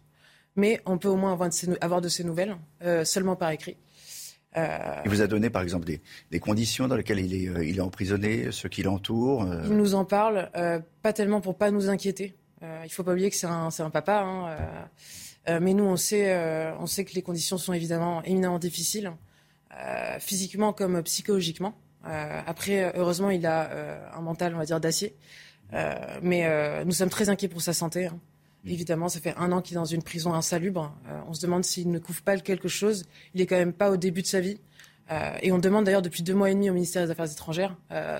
Mais 0.56 0.80
on 0.86 0.96
peut 0.96 1.08
au 1.08 1.16
moins 1.16 1.34
avoir 1.34 1.50
de 1.50 1.54
ces, 1.54 1.68
avoir 1.82 2.00
de 2.00 2.08
ces 2.08 2.24
nouvelles, 2.24 2.56
seulement 3.04 3.36
par 3.36 3.50
écrit. 3.50 3.76
il 4.56 5.10
vous 5.10 5.20
a 5.20 5.26
donné, 5.26 5.50
par 5.50 5.60
exemple, 5.60 5.84
des, 5.86 6.40
conditions 6.40 6.88
dans 6.88 6.96
lesquelles 6.96 7.20
il 7.20 7.34
est, 7.34 7.68
il 7.68 7.76
est 7.76 7.82
emprisonné, 7.82 8.50
ceux 8.50 8.70
qui 8.70 8.82
l'entourent 8.82 9.46
Il 9.66 9.76
nous 9.76 9.94
en 9.94 10.06
parle, 10.06 10.50
pas 11.02 11.12
tellement 11.12 11.42
pour 11.42 11.58
pas 11.58 11.70
nous 11.70 11.90
inquiéter. 11.90 12.34
il 12.62 12.84
ne 12.84 12.88
faut 12.88 13.04
pas 13.04 13.12
oublier 13.12 13.30
que 13.30 13.36
c'est 13.36 13.46
un, 13.46 13.68
un, 13.78 13.90
papa. 13.90 14.22
Hein, 14.22 15.60
mais 15.60 15.74
nous, 15.74 15.84
on 15.84 15.96
sait, 15.96 16.34
on 16.80 16.86
sait 16.86 17.04
que 17.04 17.14
les 17.14 17.22
conditions 17.22 17.58
sont 17.58 17.74
évidemment 17.74 18.24
éminemment 18.24 18.58
difficiles. 18.58 19.12
Euh, 19.76 20.18
physiquement 20.18 20.72
comme 20.72 21.02
psychologiquement. 21.02 21.74
Euh, 22.06 22.40
après, 22.46 22.92
heureusement, 22.96 23.30
il 23.30 23.44
a 23.44 23.70
euh, 23.70 24.08
un 24.14 24.22
mental, 24.22 24.54
on 24.54 24.58
va 24.58 24.64
dire, 24.64 24.80
d'acier. 24.80 25.14
mais 26.22 26.84
nous 26.84 26.92
sommes 26.92 27.10
très 27.10 27.28
inquiets 27.28 27.48
pour 27.48 27.60
sa 27.60 27.74
santé. 27.74 28.06
Hein. 28.06 28.18
Mm. 28.64 28.70
Évidemment, 28.70 29.08
ça 29.08 29.20
fait 29.20 29.34
un 29.36 29.52
an 29.52 29.60
qu'il 29.60 29.76
est 29.76 29.80
dans 29.80 29.84
une 29.84 30.02
prison 30.02 30.32
insalubre. 30.32 30.94
on 31.28 31.34
se 31.34 31.42
demande 31.42 31.64
s'il 31.64 31.90
ne 31.90 31.98
couvre 31.98 32.22
pas 32.22 32.38
quelque 32.38 32.68
chose. 32.68 33.04
Il 33.34 33.40
est 33.40 33.46
quand 33.46 33.56
même 33.58 33.74
pas 33.74 33.90
au 33.90 33.96
début 33.96 34.22
de 34.22 34.26
sa 34.26 34.40
vie. 34.40 34.58
et 35.42 35.52
on 35.52 35.58
demande 35.58 35.84
d'ailleurs 35.84 36.02
depuis 36.02 36.22
deux 36.22 36.34
mois 36.34 36.50
et 36.50 36.54
demi 36.54 36.70
au 36.70 36.74
ministère 36.74 37.04
des 37.04 37.10
Affaires 37.10 37.30
étrangères 37.30 37.76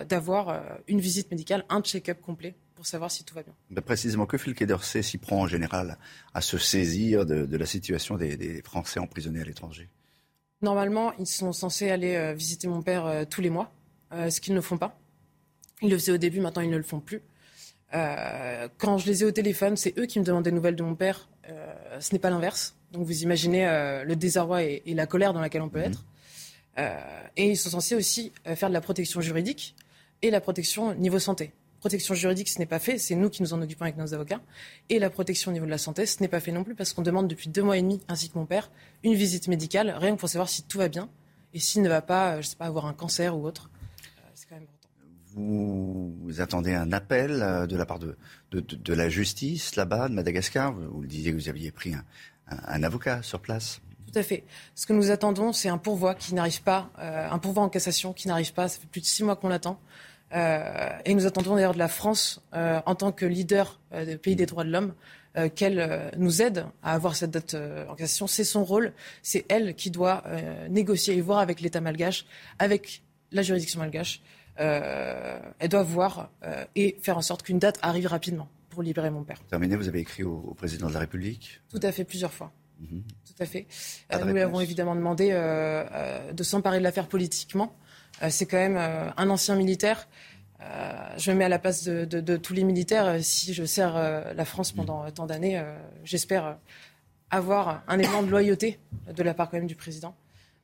d'avoir 0.09 0.63
une 0.87 1.01
visite 1.01 1.31
médicale, 1.31 1.65
un 1.71 1.81
check-up 1.81 2.21
complet 2.21 2.55
pour 2.75 2.87
savoir 2.87 3.11
si 3.11 3.25
tout 3.25 3.35
va 3.35 3.43
bien. 3.43 3.55
Ben, 3.71 3.81
précisément, 3.81 4.27
que 4.27 4.37
fait 4.37 4.51
le 4.51 4.55
Quai 4.55 4.67
d'Orsay 4.67 5.03
s'y 5.03 5.19
prend 5.19 5.41
en 5.41 5.47
général 5.49 5.99
à 6.35 6.43
se 6.43 6.59
saisir 6.59 7.25
de, 7.25 7.57
la 7.57 7.67
situation 7.67 8.17
des 8.17 8.63
Français 8.63 9.01
emprisonnés 9.01 9.41
à 9.41 9.45
l'étranger? 9.45 9.89
Normalement, 10.61 11.13
ils 11.19 11.27
sont 11.27 11.53
censés 11.53 11.91
aller 11.91 12.17
euh, 12.17 12.35
visiter 12.35 12.67
mon 12.67 12.83
père 12.83 13.07
euh, 13.07 13.25
tous 13.25 13.41
les 13.41 13.51
mois, 13.51 13.73
euh, 14.13 14.29
ce 14.31 14.41
qu'ils 14.41 14.55
ne 14.55 14.61
font 14.61 14.77
pas. 14.77 14.99
Ils 15.83 15.91
le 15.91 15.97
faisaient 15.97 16.13
au 16.13 16.19
début, 16.19 16.41
maintenant 16.41 16.63
ils 16.63 16.71
ne 16.71 16.77
le 16.77 16.83
font 16.83 17.01
plus. 17.01 17.23
quand 17.93 18.99
je 18.99 19.07
les 19.07 19.23
ai 19.23 19.27
au 19.27 19.31
téléphone, 19.31 19.77
c'est 19.77 19.97
eux 19.99 20.07
qui 20.07 20.19
me 20.19 20.25
demandent 20.25 20.45
des 20.45 20.53
nouvelles 20.53 20.75
de 20.75 20.83
mon 20.83 20.97
père. 20.97 21.29
ce 22.01 22.13
n'est 22.13 22.19
pas 22.19 22.31
l'inverse. 22.31 22.75
Donc 22.91 23.07
vous 23.07 23.23
imaginez 23.23 23.65
le 24.05 24.17
désarroi 24.17 24.65
et, 24.65 24.83
la 24.87 25.07
colère 25.07 25.33
dans 25.33 25.41
laquelle 25.41 25.63
on 25.63 25.69
peut 25.69 25.79
mhm. 25.79 25.93
être. 25.93 26.05
et 27.37 27.51
ils 27.51 27.57
sont 27.57 27.71
censés 27.71 27.95
aussi 27.95 28.33
faire 28.57 28.69
de 28.69 28.75
la 28.75 28.81
protection 28.81 29.21
juridique 29.21 29.77
et 30.21 30.33
la 30.33 30.41
protection 30.41 30.95
niveau 30.97 31.21
santé. 31.21 31.53
Protection 31.81 32.15
juridique, 32.15 32.49
ce 32.49 32.59
n'est 32.59 32.67
pas 32.67 32.79
fait. 32.79 32.99
C'est 32.99 33.15
nous 33.15 33.31
qui 33.31 33.43
nous 33.43 33.55
en 33.55 33.63
occupons 33.63 33.85
avec 33.85 33.97
nos 33.97 34.15
avocats. 34.15 34.41
Et 34.89 34.99
la 34.99 35.11
protection 35.11 35.51
au 35.51 35.55
niveau 35.55 35.67
de 35.67 35.71
la 35.71 35.79
santé, 35.79 36.07
ce 36.07 36.21
n'est 36.21 36.29
pas 36.29 36.41
fait 36.41 36.53
non 36.53 36.65
plus 36.65 36.75
parce 36.75 36.93
qu'on 36.93 37.03
demande 37.03 37.29
depuis 37.29 37.49
deux 37.49 37.63
mois 37.63 37.77
et 37.77 37.83
demi, 37.83 38.01
ainsi 38.09 38.31
que 38.31 38.39
mon 38.39 38.47
père, 38.47 38.71
une 39.05 39.15
visite 39.15 39.49
médicale, 39.49 39.95
rien 39.97 40.15
que 40.15 40.21
pour 40.21 40.29
savoir 40.29 40.49
si 40.49 40.63
tout 40.63 40.79
va 40.79 40.89
bien 40.89 41.09
et 41.55 41.59
s'il 41.59 41.83
ne 41.83 41.89
va 41.89 42.03
pas, 42.03 42.41
je 42.41 42.49
sais 42.49 42.57
pas, 42.57 42.67
avoir 42.67 42.87
un 42.87 42.93
cancer 42.93 43.37
ou 43.37 43.47
autre. 43.47 43.71
Euh, 44.19 44.29
c'est 44.35 44.49
quand 44.49 44.57
même 44.57 44.65
important. 44.65 44.89
Vous, 45.35 46.41
attendez 46.41 46.75
un 46.75 46.93
appel 46.93 47.43
euh, 47.43 47.67
de 47.67 47.77
la 47.77 47.87
part 47.87 47.99
de, 47.99 48.17
de, 48.51 48.95
la 48.95 49.09
justice 49.09 49.77
là-bas, 49.77 50.09
de 50.09 50.15
Madagascar? 50.15 50.73
Vous, 50.73 51.01
le 51.01 51.09
disiez 51.09 51.33
que 51.33 51.37
vous 51.37 51.49
aviez 51.49 51.71
pris 51.71 51.95
un, 51.95 52.83
avocat 52.83 53.23
sur 53.23 53.41
place. 53.41 53.81
Tout 54.11 54.19
à 54.19 54.23
fait. 54.23 54.45
Ce 54.75 54.87
que 54.87 54.95
nous 54.95 55.11
attendons, 55.11 55.53
c'est 55.53 55.69
un 55.69 55.77
pourvoi 55.77 56.15
qui 56.15 56.35
n'arrive 56.35 56.63
pas, 56.63 56.91
euh, 56.99 57.29
un 57.31 57.39
pourvoi 57.39 57.63
en 57.63 57.69
cassation 57.69 58.15
qui 58.15 58.27
n'arrive 58.27 58.55
pas. 58.55 58.69
Ça 58.69 58.79
fait 58.81 58.87
plus 58.87 59.03
de 59.03 59.07
six 59.07 59.23
mois 59.23 59.37
qu'on 59.37 59.49
l'attend. 59.49 59.79
Euh, 60.35 60.91
et 61.05 61.15
nous 61.15 61.27
attendons 61.27 61.55
d'ailleurs 61.55 61.75
de 61.75 61.79
la 61.79 61.89
France, 61.89 62.43
euh, 62.55 62.81
en 62.87 62.95
tant 62.95 63.13
que 63.13 63.25
leader 63.25 63.81
euh, 63.93 64.05
du 64.05 64.19
pays 64.19 64.37
des 64.37 64.47
droits 64.47 64.65
de 64.65 64.71
l'homme, 64.71 64.95
qu'elle 65.55 66.11
nous 66.17 66.43
aide 66.43 66.67
à 66.83 66.95
avoir 66.95 67.15
cette 67.15 67.31
date 67.31 67.55
en 67.89 67.95
cassation. 67.95 68.27
C'est 68.27 68.43
son 68.43 68.65
rôle. 68.65 68.93
C'est 69.23 69.45
elle 69.49 69.77
qui 69.77 69.93
doit 69.93 70.25
négocier 70.69 71.17
et 71.17 71.21
voir 71.21 71.39
avec 71.39 71.61
l'État 71.61 71.81
malgache, 71.81 72.27
avec 72.59 73.05
la 73.31 73.43
juridiction 73.43 73.79
malgache. 73.79 74.21
elle 74.57 75.69
doit 75.69 75.85
voir 75.85 76.33
et 76.75 76.99
faire 77.03 77.17
en 77.17 77.23
sorte 77.23 77.45
qu'une 77.45 77.61
date 77.61 77.79
arrive 77.83 78.09
rapidement 78.09 78.49
pour 78.69 78.83
libérer 78.83 79.11
mon 79.11 79.23
père. 79.23 79.39
Terminé, 79.49 79.77
vous 79.77 79.87
avez 79.87 80.01
écrit 80.01 80.25
au, 80.25 80.55
président 80.57 80.89
de 80.89 80.95
la 80.95 81.01
République 81.01 81.61
Tout 81.71 81.81
à 81.85 81.93
fait, 81.93 82.03
plusieurs 82.03 82.33
fois. 82.33 82.51
Mhm. 82.81 83.05
Tout 83.25 83.41
à 83.41 83.47
fait. 83.47 83.69
nous 84.21 84.33
lui 84.33 84.41
avons 84.41 84.61
évidemment 84.61 84.97
demandé 84.97 85.31
de 85.31 86.43
s'emparer 86.43 86.79
de 86.79 86.85
l'affaire 86.85 87.07
politiquement. 87.07 87.77
Euh, 88.23 88.29
c'est 88.31 88.47
quand 88.47 88.57
même 88.57 88.77
euh, 88.77 89.11
un 89.17 89.31
ancien 89.31 89.55
militaire. 89.57 90.09
Euh, 90.61 90.93
je 91.17 91.31
me 91.31 91.37
mets 91.37 91.45
à 91.45 91.49
la 91.49 91.59
place 91.59 91.85
de, 91.85 92.37
tous 92.37 92.53
les 92.53 92.65
militaires. 92.65 93.23
Si 93.23 93.55
je 93.55 93.65
sers 93.65 93.95
la 94.35 94.45
France 94.45 94.73
pendant 94.73 95.09
tant 95.13 95.27
d'années, 95.27 95.63
j'espère 96.05 96.59
avoir 97.31 97.85
un 97.87 97.99
élément 97.99 98.23
de 98.23 98.29
loyauté 98.29 98.81
de 99.15 99.23
la 99.23 99.35
part 99.35 99.51
quand 99.51 99.57
même 99.57 99.69
du 99.69 99.77
président 99.77 100.17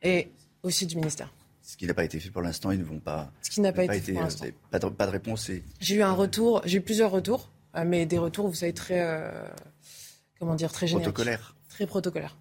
et 0.03 0.31
aussi 0.65 0.87
du 0.87 0.97
ministère. 0.97 1.33
Ce 1.63 1.77
qui 1.77 1.87
n'a 1.87 1.95
pas 1.95 2.05
été 2.05 2.19
fait 2.19 2.31
pour 2.31 2.43
l'instant, 2.43 2.73
ils 2.73 2.81
ne 2.81 2.85
vont 2.85 2.99
pas. 2.99 3.31
Ce 3.41 3.51
qui 3.51 3.61
n'a 3.61 3.73
pas, 3.73 3.85
été 3.85 4.01
fait 4.01 4.13
pour 4.13 4.23
l'instant. 4.23 4.47
Pas 4.71 4.81
de, 4.81 4.89
pas 4.89 5.07
de 5.07 5.13
réponse. 5.13 5.51
J'ai 5.81 5.95
eu 5.95 6.03
un 6.03 6.13
retour, 6.13 6.61
j'ai 6.65 6.79
eu 6.79 6.83
plusieurs 6.83 7.13
retours, 7.13 7.51
mais 7.87 8.05
des 8.05 8.19
retours, 8.19 8.49
vous 8.49 8.55
savez, 8.55 8.75
très. 8.75 9.01
comment 10.41 10.57
dire, 10.57 10.73
très 10.73 10.89
génériques. 10.89 11.05
Protocolaires. 11.05 11.55
Très 11.69 11.87
protocolaires. 11.87 12.37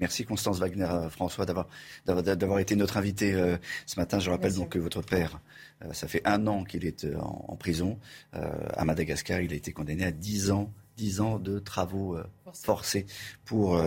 Merci 0.00 0.24
Constance 0.24 0.58
Wagner, 0.58 0.84
euh, 0.84 1.10
François, 1.10 1.46
d'avoir, 1.46 1.68
d'avoir 2.06 2.58
été 2.58 2.76
notre 2.76 2.96
invité 2.96 3.34
euh, 3.34 3.56
ce 3.86 3.98
matin. 3.98 4.18
Je 4.18 4.30
rappelle 4.30 4.54
donc 4.54 4.70
que 4.70 4.78
votre 4.78 5.02
père, 5.02 5.40
euh, 5.84 5.92
ça 5.92 6.08
fait 6.08 6.22
un 6.24 6.46
an 6.46 6.64
qu'il 6.64 6.84
est 6.84 7.06
en, 7.16 7.56
prison. 7.56 7.98
à 8.32 8.84
Madagascar, 8.84 9.40
il 9.40 9.52
a 9.52 9.56
été 9.56 9.72
condamné 9.72 10.04
à 10.04 10.10
10 10.10 10.50
ans, 10.50 10.72
10 10.96 11.20
ans 11.20 11.38
de 11.38 11.58
travaux 11.58 12.18
forcés 12.52 13.06
pour, 13.44 13.80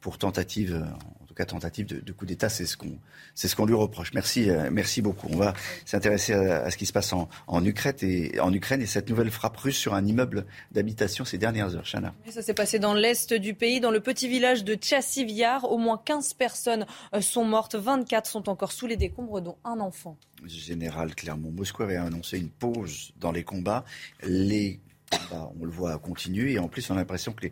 pour 0.00 0.18
tentative, 0.18 0.84
cas 1.36 1.44
tentative 1.44 1.86
de, 1.86 2.12
coup 2.12 2.26
d'État. 2.26 2.48
C'est 2.48 2.66
ce 2.66 2.76
qu'on 2.76 2.98
c'est 3.34 3.48
ce 3.48 3.56
qu'on 3.56 3.66
lui 3.66 3.74
reproche. 3.74 4.12
Merci, 4.14 4.50
euh, 4.50 4.70
merci 4.72 5.02
beaucoup. 5.02 5.28
On 5.30 5.36
va 5.36 5.54
s'intéresser 5.84 6.32
à, 6.32 6.70
ce 6.70 6.76
qui 6.76 6.86
se 6.86 6.92
passe 6.92 7.12
en, 7.12 7.28
Ukraine 7.64 7.94
et 8.02 8.40
en 8.40 8.52
Ukraine 8.52 8.80
et 8.82 8.86
cette 8.86 9.08
nouvelle 9.08 9.30
frappe 9.30 9.56
russe 9.56 9.76
sur 9.76 9.94
un 9.94 10.04
immeuble 10.06 10.46
d'habitation 10.72 11.24
ces 11.24 11.38
dernières 11.38 11.74
heures. 11.76 11.84
Chana. 11.84 12.14
Ça 12.30 12.42
s'est 12.42 12.54
passé 12.54 12.78
dans 12.78 12.94
l'est 12.94 13.32
du 13.34 13.54
pays, 13.54 13.80
dans 13.80 13.90
le 13.90 14.00
petit 14.00 14.28
village 14.28 14.64
de 14.64 14.74
Tchassiviar. 14.74 15.70
Au 15.70 15.78
moins 15.78 16.00
15 16.02 16.34
personnes 16.34 16.86
euh, 17.14 17.20
sont 17.20 17.44
mortes, 17.44 17.74
24 17.74 18.26
sont 18.26 18.48
encore 18.48 18.72
sous 18.72 18.86
les 18.86 18.96
décombres, 18.96 19.40
dont 19.40 19.56
un 19.64 19.80
enfant. 19.80 20.16
Général 20.44 21.14
Clermont, 21.14 21.50
Moscou 21.50 21.82
avait 21.82 21.96
annoncé 21.96 22.38
une 22.38 22.50
pause 22.50 23.12
dans 23.18 23.32
les 23.32 23.44
combats. 23.44 23.84
Les 24.22 24.80
bah, 25.30 25.50
on 25.60 25.64
le 25.64 25.70
voit 25.70 25.98
continuer. 25.98 26.52
Et 26.52 26.58
en 26.58 26.68
plus, 26.68 26.90
on 26.90 26.94
a 26.94 26.98
l'impression 26.98 27.32
que 27.32 27.46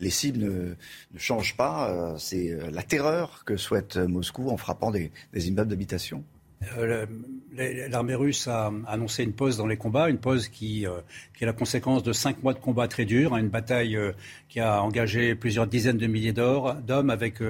les, 0.00 0.10
cibles 0.10 0.38
ne, 0.38 0.74
changent 1.16 1.56
pas. 1.56 1.90
Euh, 1.90 2.18
c'est 2.18 2.50
euh, 2.50 2.70
la 2.70 2.82
terreur 2.82 3.44
que 3.44 3.56
souhaite 3.56 3.96
Moscou 3.96 4.50
en 4.50 4.56
frappant 4.56 4.90
des, 4.90 5.10
immeubles 5.34 5.70
d'habitation. 5.70 6.24
Euh, 6.76 7.06
l'armée 7.88 8.16
russe 8.16 8.48
a 8.48 8.72
annoncé 8.88 9.22
une 9.22 9.32
pause 9.32 9.56
dans 9.56 9.66
les 9.66 9.76
combats, 9.76 10.10
une 10.10 10.18
pause 10.18 10.48
qui, 10.48 10.84
est 10.84 11.44
la 11.44 11.52
conséquence 11.52 12.02
de 12.02 12.12
cinq 12.12 12.42
mois 12.42 12.52
de 12.52 12.58
combats 12.58 12.88
très 12.88 13.04
durs, 13.04 13.34
hein, 13.34 13.38
une 13.38 13.48
bataille 13.48 13.96
qui 14.48 14.58
a 14.58 14.82
engagé 14.82 15.36
plusieurs 15.36 15.68
dizaines 15.68 15.98
de 15.98 16.08
milliers 16.08 16.32
d'hommes 16.32 17.10
avec 17.10 17.40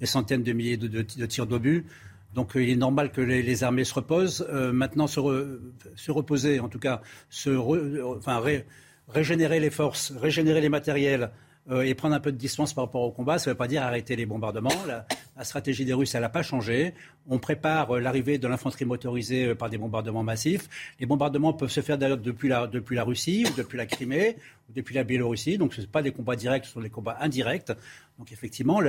des 0.00 0.06
centaines 0.06 0.42
de 0.42 0.52
milliers 0.52 0.76
de, 0.76 1.26
tirs 1.26 1.46
d'obus. 1.46 1.86
Donc 2.34 2.52
il 2.56 2.68
est 2.68 2.76
normal 2.76 3.12
que 3.12 3.20
les, 3.20 3.62
armées 3.62 3.84
se 3.84 3.94
reposent. 3.94 4.44
maintenant, 4.50 5.06
se, 5.06 5.20
reposer, 6.10 6.58
en 6.58 6.68
tout 6.68 6.80
cas, 6.80 7.02
se 7.30 7.50
enfin, 7.50 8.40
régénérer 9.08 9.60
les 9.60 9.70
forces, 9.70 10.12
régénérer 10.12 10.60
les 10.60 10.68
matériels 10.68 11.30
euh, 11.68 11.82
et 11.82 11.94
prendre 11.94 12.14
un 12.14 12.20
peu 12.20 12.30
de 12.30 12.36
distance 12.36 12.72
par 12.72 12.84
rapport 12.84 13.02
au 13.02 13.10
combat, 13.10 13.40
ça 13.40 13.50
ne 13.50 13.54
veut 13.54 13.58
pas 13.58 13.66
dire 13.66 13.82
arrêter 13.82 14.14
les 14.14 14.24
bombardements. 14.24 14.70
La, 14.86 15.04
stratégie 15.42 15.84
des 15.84 15.92
Russes, 15.92 16.14
elle 16.14 16.20
n'a 16.20 16.28
pas 16.28 16.44
changé. 16.44 16.94
On 17.28 17.38
prépare 17.38 17.96
euh, 17.96 18.00
l'arrivée 18.00 18.38
de 18.38 18.46
l'infanterie 18.46 18.84
motorisée 18.84 19.46
euh, 19.46 19.54
par 19.56 19.68
des 19.68 19.76
bombardements 19.76 20.22
massifs. 20.22 20.68
Les 21.00 21.06
bombardements 21.06 21.52
peuvent 21.52 21.70
se 21.70 21.80
faire 21.80 21.98
d'ailleurs 21.98 22.18
depuis 22.18 22.48
la, 22.48 22.68
Russie 23.02 23.44
ou 23.50 23.56
depuis 23.56 23.76
la 23.76 23.86
Crimée 23.86 24.36
ou 24.68 24.72
depuis 24.74 24.94
la 24.94 25.02
Biélorussie. 25.02 25.58
Donc 25.58 25.74
ce 25.74 25.80
ne 25.80 25.86
pas 25.86 26.02
des 26.02 26.12
combats 26.12 26.36
directs, 26.36 26.66
ce 26.66 26.72
sont 26.72 26.80
des 26.80 26.88
combats 26.88 27.18
indirects. 27.20 27.72
Donc 28.16 28.30
effectivement, 28.30 28.80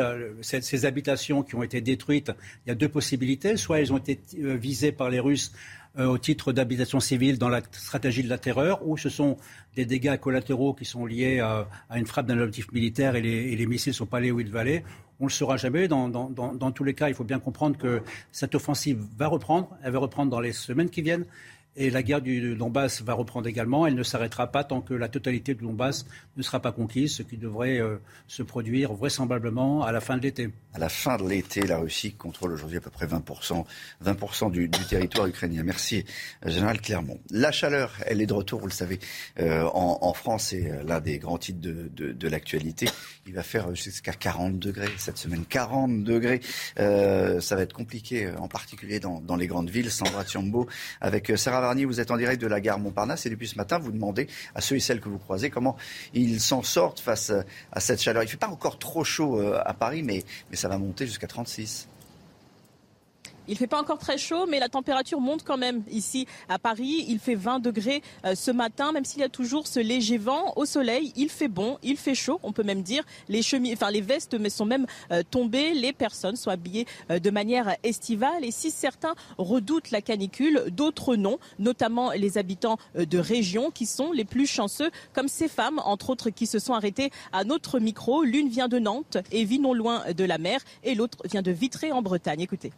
ces, 0.41 0.85
habitations 0.85 1.41
qui 1.41 1.55
ont 1.55 1.63
été 1.63 1.81
détruites, 1.81 2.31
il 2.65 2.69
y 2.69 2.71
a 2.71 2.75
deux 2.75 2.89
possibilités. 2.89 3.57
Soit 3.57 3.79
elles 3.79 3.91
ont 3.91 3.97
été 3.97 4.19
visées 4.55 4.91
par 4.91 5.09
les 5.09 5.19
Russes 5.19 5.51
au 5.97 6.17
titre 6.17 6.51
d'habitation 6.53 6.99
civile 6.99 7.37
dans 7.37 7.49
la 7.49 7.61
stratégie 7.71 8.23
de 8.23 8.29
la 8.29 8.37
terreur, 8.37 8.87
ou 8.87 8.97
ce 8.97 9.09
sont 9.09 9.37
des 9.75 9.85
dégâts 9.85 10.17
collatéraux 10.17 10.73
qui 10.73 10.85
sont 10.85 11.05
liés 11.05 11.39
à, 11.39 11.67
une 11.95 12.05
frappe 12.05 12.25
d'un 12.25 12.39
objectif 12.39 12.71
militaire 12.71 13.15
et 13.15 13.21
les, 13.21 13.65
missiles 13.65 13.91
ne 13.91 13.95
sont 13.95 14.05
pas 14.05 14.17
allés 14.17 14.31
où 14.31 14.39
ils 14.39 14.47
devaient 14.47 14.59
aller. 14.59 14.83
On 15.19 15.25
ne 15.25 15.29
le 15.29 15.33
saura 15.33 15.57
jamais. 15.57 15.87
Dans, 15.87 16.09
dans, 16.09 16.71
tous 16.71 16.83
les 16.83 16.93
cas, 16.93 17.09
il 17.09 17.15
faut 17.15 17.23
bien 17.23 17.39
comprendre 17.39 17.77
que 17.77 18.01
cette 18.31 18.53
offensive 18.53 19.03
va 19.17 19.27
reprendre. 19.27 19.69
Elle 19.83 19.93
va 19.93 19.99
reprendre 19.99 20.29
dans 20.29 20.39
les 20.39 20.53
semaines 20.53 20.89
qui 20.89 21.01
viennent. 21.01 21.25
Et 21.79 21.91
la 21.91 22.01
guerre 22.01 22.21
du 22.21 22.55
Donbass 22.55 23.03
va 23.03 23.13
reprendre 23.13 23.47
également. 23.47 23.85
Elle 23.85 23.93
ne 23.93 24.01
s'arrêtera 24.01 24.47
pas 24.47 24.63
tant 24.63 24.81
que 24.81 24.95
la 24.95 25.09
totalité 25.09 25.53
du 25.53 25.63
Donbass 25.63 26.07
ne 26.35 26.41
sera 26.41 26.59
pas 26.59 26.71
conquise, 26.71 27.13
ce 27.13 27.21
qui 27.21 27.37
devrait 27.37 27.79
euh, 27.79 27.97
se 28.27 28.41
produire 28.41 28.93
vraisemblablement 28.93 29.83
à 29.83 29.91
la 29.91 30.01
fin 30.01 30.17
de 30.17 30.23
l'été. 30.23 30.49
À 30.73 30.79
la 30.79 30.89
fin 30.89 31.17
de 31.17 31.29
l'été, 31.29 31.67
la 31.67 31.77
Russie 31.77 32.13
contrôle 32.13 32.53
aujourd'hui 32.53 32.77
à 32.77 32.81
peu 32.81 32.89
près 32.89 33.05
20%, 33.05 33.63
20 34.01 34.49
du, 34.49 34.69
territoire 34.89 35.27
ukrainien. 35.27 35.61
Merci, 35.63 36.03
euh, 36.43 36.49
Général 36.49 36.81
Clermont. 36.81 37.19
La 37.29 37.51
chaleur, 37.51 37.93
elle 38.07 38.21
est 38.21 38.25
de 38.25 38.33
retour, 38.33 38.59
vous 38.59 38.67
le 38.67 38.71
savez, 38.71 38.99
euh, 39.39 39.69
en, 39.71 40.13
France, 40.13 40.47
c'est 40.49 40.83
l'un 40.83 40.99
des 40.99 41.19
grands 41.19 41.37
titres 41.37 41.59
de, 41.61 42.27
l'actualité. 42.27 42.89
Il 43.27 43.33
va 43.33 43.43
faire 43.43 43.75
jusqu'à 43.75 44.13
40 44.13 44.57
degrés 44.57 44.89
cette 44.97 45.17
semaine. 45.17 45.45
40 45.47 46.03
degrés, 46.03 46.41
ça 46.75 47.55
va 47.55 47.61
être 47.61 47.73
compliqué, 47.73 48.31
en 48.39 48.47
particulier 48.47 48.99
dans, 48.99 49.21
dans 49.21 49.35
les 49.35 49.45
grandes 49.45 49.69
villes. 49.69 49.91
Sandra 49.91 50.23
Tiambo 50.23 50.67
avec 51.01 51.31
Sarah 51.35 51.66
vous 51.85 51.99
êtes 51.99 52.11
en 52.11 52.17
direct 52.17 52.41
de 52.41 52.47
la 52.47 52.61
gare 52.61 52.79
Montparnasse 52.79 53.25
et 53.25 53.29
depuis 53.29 53.47
ce 53.47 53.55
matin, 53.55 53.79
vous 53.79 53.91
demandez 53.91 54.27
à 54.55 54.61
ceux 54.61 54.75
et 54.75 54.79
celles 54.79 55.01
que 55.01 55.09
vous 55.09 55.17
croisez 55.17 55.49
comment 55.49 55.75
ils 56.13 56.39
s'en 56.39 56.63
sortent 56.63 56.99
face 56.99 57.31
à 57.71 57.79
cette 57.79 58.01
chaleur. 58.01 58.23
Il 58.23 58.27
ne 58.27 58.31
fait 58.31 58.37
pas 58.37 58.47
encore 58.47 58.79
trop 58.79 59.03
chaud 59.03 59.39
euh, 59.39 59.59
à 59.65 59.73
Paris, 59.73 60.03
mais, 60.03 60.23
mais 60.49 60.55
ça 60.55 60.67
va 60.67 60.77
monter 60.77 61.05
jusqu'à 61.05 61.27
36. 61.27 61.87
Il 63.47 63.57
fait 63.57 63.67
pas 63.67 63.79
encore 63.79 63.97
très 63.97 64.17
chaud, 64.17 64.45
mais 64.47 64.59
la 64.59 64.69
température 64.69 65.21
monte 65.21 65.43
quand 65.43 65.57
même 65.57 65.83
ici 65.89 66.27
à 66.49 66.59
Paris. 66.59 67.05
Il 67.07 67.19
fait 67.19 67.35
20 67.35 67.59
degrés 67.59 68.01
euh, 68.25 68.35
ce 68.35 68.51
matin, 68.51 68.91
même 68.91 69.05
s'il 69.05 69.21
y 69.21 69.23
a 69.23 69.29
toujours 69.29 69.67
ce 69.67 69.79
léger 69.79 70.17
vent. 70.17 70.53
Au 70.55 70.65
soleil, 70.65 71.13
il 71.15 71.29
fait 71.29 71.47
bon, 71.47 71.77
il 71.81 71.97
fait 71.97 72.15
chaud, 72.15 72.39
on 72.43 72.51
peut 72.51 72.63
même 72.63 72.81
dire. 72.81 73.03
Les 73.29 73.41
chemises, 73.41 73.73
enfin 73.73 73.89
les 73.89 74.01
vestes 74.01 74.37
sont 74.49 74.65
même 74.65 74.85
euh, 75.11 75.23
tombées. 75.29 75.73
Les 75.73 75.93
personnes 75.93 76.35
sont 76.35 76.49
habillées 76.49 76.85
euh, 77.09 77.19
de 77.19 77.29
manière 77.29 77.75
estivale. 77.83 78.43
Et 78.43 78.51
si 78.51 78.69
certains 78.69 79.15
redoutent 79.37 79.91
la 79.91 80.01
canicule, 80.01 80.65
d'autres 80.71 81.15
non, 81.15 81.39
notamment 81.59 82.11
les 82.11 82.37
habitants 82.37 82.77
de 82.95 83.17
régions 83.17 83.71
qui 83.71 83.85
sont 83.85 84.11
les 84.11 84.25
plus 84.25 84.47
chanceux, 84.47 84.91
comme 85.13 85.27
ces 85.27 85.47
femmes, 85.47 85.79
entre 85.85 86.09
autres, 86.09 86.29
qui 86.29 86.47
se 86.47 86.59
sont 86.59 86.73
arrêtées 86.73 87.11
à 87.31 87.43
notre 87.43 87.79
micro. 87.79 88.23
L'une 88.23 88.49
vient 88.49 88.67
de 88.67 88.79
Nantes 88.79 89.17
et 89.31 89.45
vit 89.45 89.59
non 89.59 89.73
loin 89.73 90.03
de 90.13 90.23
la 90.23 90.37
mer, 90.37 90.59
et 90.83 90.95
l'autre 90.95 91.19
vient 91.25 91.41
de 91.41 91.51
Vitré 91.51 91.91
en 91.91 92.01
Bretagne. 92.01 92.41
Écoutez. 92.41 92.71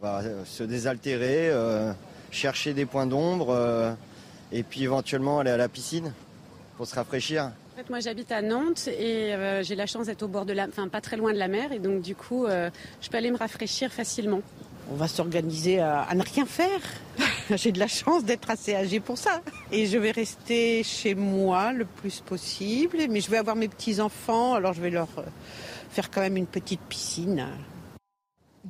On 0.00 0.06
va 0.06 0.20
euh, 0.20 0.44
se 0.44 0.62
désaltérer, 0.62 1.48
euh, 1.48 1.92
chercher 2.30 2.72
des 2.72 2.86
points 2.86 3.06
d'ombre 3.06 3.50
euh, 3.50 3.92
et 4.52 4.62
puis 4.62 4.84
éventuellement 4.84 5.40
aller 5.40 5.50
à 5.50 5.56
la 5.56 5.68
piscine 5.68 6.12
pour 6.76 6.86
se 6.86 6.94
rafraîchir. 6.94 7.50
En 7.72 7.78
fait, 7.78 7.90
moi 7.90 7.98
j'habite 7.98 8.30
à 8.30 8.40
Nantes 8.40 8.86
et 8.86 9.34
j'ai 9.62 9.74
la 9.74 9.86
chance 9.86 10.06
d'être 10.06 10.22
au 10.22 10.28
bord 10.28 10.46
de 10.46 10.52
la, 10.52 10.68
enfin 10.68 10.86
pas 10.86 11.00
très 11.00 11.16
loin 11.16 11.32
de 11.32 11.38
la 11.38 11.48
mer 11.48 11.72
et 11.72 11.80
donc 11.80 12.02
du 12.02 12.14
coup 12.14 12.46
je 12.46 13.08
peux 13.10 13.16
aller 13.16 13.30
me 13.30 13.36
rafraîchir 13.36 13.92
facilement. 13.92 14.40
On 14.92 14.94
va 14.94 15.08
s'organiser 15.08 15.80
à, 15.80 16.02
à, 16.02 16.14
ne 16.14 16.22
rien 16.22 16.46
faire. 16.46 16.80
j'ai 17.50 17.72
de 17.72 17.78
la 17.78 17.88
chance 17.88 18.24
d'être 18.24 18.50
assez 18.50 18.74
âgée 18.74 19.00
pour 19.00 19.18
ça. 19.18 19.42
Et 19.72 19.86
je 19.86 19.98
vais 19.98 20.12
rester 20.12 20.82
chez 20.82 21.14
moi 21.14 21.72
le 21.72 21.84
plus 21.84 22.20
possible. 22.20 22.98
Mais 23.10 23.20
je 23.20 23.30
vais 23.30 23.36
avoir 23.36 23.54
mes 23.54 23.68
petits 23.68 24.00
enfants, 24.00 24.54
alors 24.54 24.72
je 24.72 24.80
vais 24.80 24.90
leur 24.90 25.08
faire 25.90 26.10
quand 26.10 26.20
même 26.20 26.36
une 26.36 26.46
petite 26.46 26.80
piscine. 26.88 27.48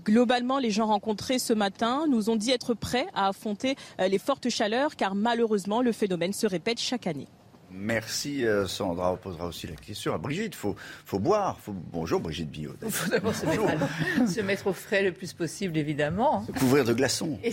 Globalement, 0.09 0.59
les 0.59 0.71
gens 0.71 0.87
rencontrés 0.87 1.39
ce 1.39 1.53
matin 1.53 2.07
nous 2.09 2.31
ont 2.31 2.37
dit 2.37 2.51
être 2.51 2.73
prêts 2.73 3.07
à 3.15 3.29
affronter 3.29 3.77
les 3.99 4.19
fortes 4.19 4.49
chaleurs 4.49 4.97
car 4.97 5.15
malheureusement 5.15 5.83
le 5.83 5.93
phénomène 5.93 6.33
se 6.33 6.47
répète 6.47 6.81
chaque 6.81 7.07
année. 7.07 7.29
Merci 7.71 8.47
euh, 8.47 8.67
Sandra. 8.67 9.13
On 9.13 9.17
posera 9.19 9.47
aussi 9.47 9.67
la 9.67 9.75
question 9.75 10.15
à 10.15 10.19
Brigitte. 10.19 10.55
Il 10.55 10.57
faut, 10.57 10.77
faut 11.05 11.19
boire. 11.19 11.59
Faut... 11.61 11.75
Bonjour 11.93 12.21
Brigitte 12.21 12.51
Billot. 12.51 12.73
Il 12.83 12.91
faut 12.91 13.11
d'abord 13.11 13.35
se, 13.35 14.41
mettre 14.41 14.69
au 14.69 14.73
frais 14.73 15.03
le 15.03 15.13
plus 15.13 15.35
possible, 15.35 15.77
évidemment. 15.77 16.47
Se 16.47 16.53
couvrir 16.53 16.87
de 16.87 16.95
glaçons. 16.95 17.39
C'est 17.43 17.53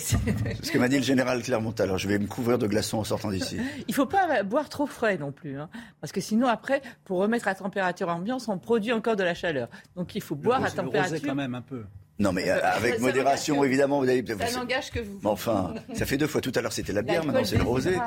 ce 0.64 0.72
que 0.72 0.78
m'a 0.78 0.88
dit 0.88 0.96
le 0.96 1.04
général 1.04 1.44
Clermont. 1.44 1.76
Alors 1.80 1.98
je 1.98 2.08
vais 2.08 2.18
me 2.18 2.28
couvrir 2.28 2.58
de 2.58 2.68
glaçons 2.68 3.00
en 3.00 3.04
sortant 3.04 3.32
d'ici. 3.32 3.58
Il 3.80 3.90
ne 3.90 3.94
faut 3.94 4.06
pas 4.06 4.44
boire 4.44 4.70
trop 4.70 4.88
frais 4.88 5.18
non 5.18 5.34
plus. 5.34 5.60
Hein, 5.60 5.70
parce 6.00 6.14
que 6.14 6.22
sinon, 6.22 6.48
après, 6.48 6.82
pour 7.04 7.20
remettre 7.20 7.50
à 7.50 7.56
température 7.56 8.08
ambiante, 8.08 8.46
on 8.48 8.58
produit 8.58 8.94
encore 8.94 9.18
de 9.18 9.24
la 9.24 9.34
chaleur. 9.34 9.68
Donc 9.98 10.16
il 10.16 10.22
faut 10.22 10.36
boire 10.36 10.64
à 10.64 10.72
température. 10.72 11.20
quand 11.22 11.36
même 11.36 11.56
un 11.56 11.62
peu. 11.62 11.84
Non, 12.18 12.32
mais 12.32 12.50
euh, 12.50 12.60
avec 12.64 13.00
modération, 13.00 13.64
évidemment. 13.64 14.00
Vous 14.00 14.10
avez, 14.10 14.24
ça 14.26 14.60
n'engage 14.60 14.92
que 14.92 15.00
vous. 15.00 15.20
enfin, 15.26 15.74
ça 15.94 16.06
fait 16.06 16.18
deux 16.18 16.28
fois. 16.28 16.42
Tout 16.42 16.52
à 16.56 16.62
l'heure, 16.62 16.72
c'était 16.74 16.94
la 16.94 17.02
bière, 17.02 17.26
maintenant, 17.26 17.44
c'est 17.44 17.58
le 17.58 17.64
rosé. 17.64 17.98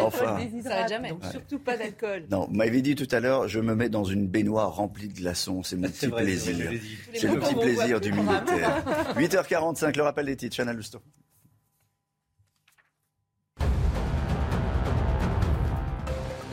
Enfin, 0.00 0.38
ça 0.62 0.86
jamais. 0.86 1.10
Donc, 1.10 1.24
surtout 1.30 1.58
pas 1.58 1.76
d'alcool. 1.76 2.24
Non, 2.30 2.46
vous 2.48 2.54
m'avez 2.54 2.82
dit 2.82 2.94
tout 2.94 3.08
à 3.10 3.20
l'heure, 3.20 3.48
je 3.48 3.60
me 3.60 3.74
mets 3.74 3.88
dans 3.88 4.04
une 4.04 4.26
baignoire 4.26 4.74
remplie 4.74 5.08
de 5.08 5.14
glaçons. 5.14 5.62
C'est 5.62 5.76
mon 5.76 5.88
petit 5.88 6.08
plaisir. 6.08 6.70
C'est 7.14 7.28
le 7.28 7.38
petit 7.38 7.54
plaisir 7.54 8.00
du 8.00 8.12
militaire. 8.12 8.82
8h45, 9.16 9.96
le 9.96 10.02
rappel 10.02 10.26
des 10.26 10.36
titres. 10.36 10.56
Chanel 10.56 10.76
Lousteau. 10.76 11.00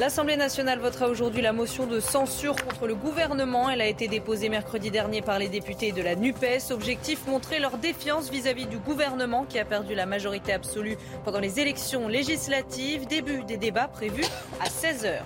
L'Assemblée 0.01 0.35
nationale 0.35 0.80
votera 0.80 1.09
aujourd'hui 1.09 1.43
la 1.43 1.53
motion 1.53 1.85
de 1.85 1.99
censure 1.99 2.55
contre 2.55 2.88
le 2.88 2.95
gouvernement. 2.95 3.69
Elle 3.69 3.81
a 3.81 3.85
été 3.85 4.07
déposée 4.07 4.49
mercredi 4.49 4.89
dernier 4.89 5.21
par 5.21 5.38
les 5.38 5.47
députés 5.47 5.91
de 5.91 6.01
la 6.01 6.15
NUPES. 6.15 6.71
Objectif 6.71 7.27
montrer 7.27 7.59
leur 7.59 7.77
défiance 7.77 8.31
vis-à-vis 8.31 8.65
du 8.65 8.80
gouvernement 8.80 9.45
qui 9.47 9.59
a 9.59 9.63
perdu 9.63 9.93
la 9.93 10.07
majorité 10.07 10.53
absolue 10.53 10.97
pendant 11.23 11.38
les 11.38 11.59
élections 11.59 12.07
législatives. 12.07 13.05
Début 13.05 13.43
des 13.43 13.57
débats 13.57 13.88
prévus 13.88 14.25
à 14.59 14.69
16h. 14.69 15.19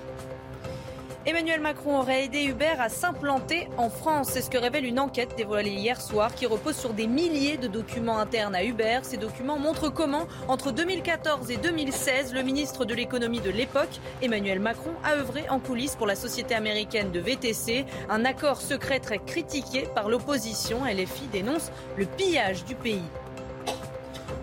Emmanuel 1.28 1.60
Macron 1.60 1.98
aurait 1.98 2.26
aidé 2.26 2.44
Uber 2.44 2.76
à 2.78 2.88
s'implanter 2.88 3.68
en 3.78 3.90
France. 3.90 4.30
C'est 4.32 4.42
ce 4.42 4.50
que 4.52 4.60
révèle 4.60 4.86
une 4.86 5.00
enquête 5.00 5.34
dévoilée 5.36 5.72
hier 5.72 6.00
soir 6.00 6.36
qui 6.36 6.46
repose 6.46 6.76
sur 6.76 6.94
des 6.94 7.08
milliers 7.08 7.58
de 7.58 7.66
documents 7.68 8.20
internes 8.20 8.54
à 8.54 8.64
Uber. 8.64 9.00
Ces 9.02 9.18
documents 9.18 9.58
montrent 9.58 9.90
comment, 9.90 10.28
entre 10.48 10.72
2014 10.72 11.50
et 11.50 11.58
2016, 11.58 12.32
le 12.32 12.44
ministre 12.44 12.86
de 12.86 12.94
l'économie 12.94 13.40
de 13.40 13.50
l'époque, 13.50 14.00
Emmanuel 14.22 14.60
Macron, 14.60 14.92
a 15.04 15.16
œuvré 15.16 15.50
en 15.50 15.60
coulisses 15.60 15.96
pour 15.96 16.06
la 16.06 16.16
société 16.16 16.54
américaine 16.54 17.10
de 17.12 17.20
VTC. 17.20 17.88
Un 18.08 18.24
accord 18.24 18.62
secret 18.62 19.00
très 19.00 19.18
critiqué 19.18 19.88
par 19.96 20.10
l'opposition. 20.10 20.86
LFI 20.86 21.26
dénonce 21.32 21.72
le 21.98 22.06
pillage 22.06 22.66
du 22.66 22.76
pays. 22.76 23.02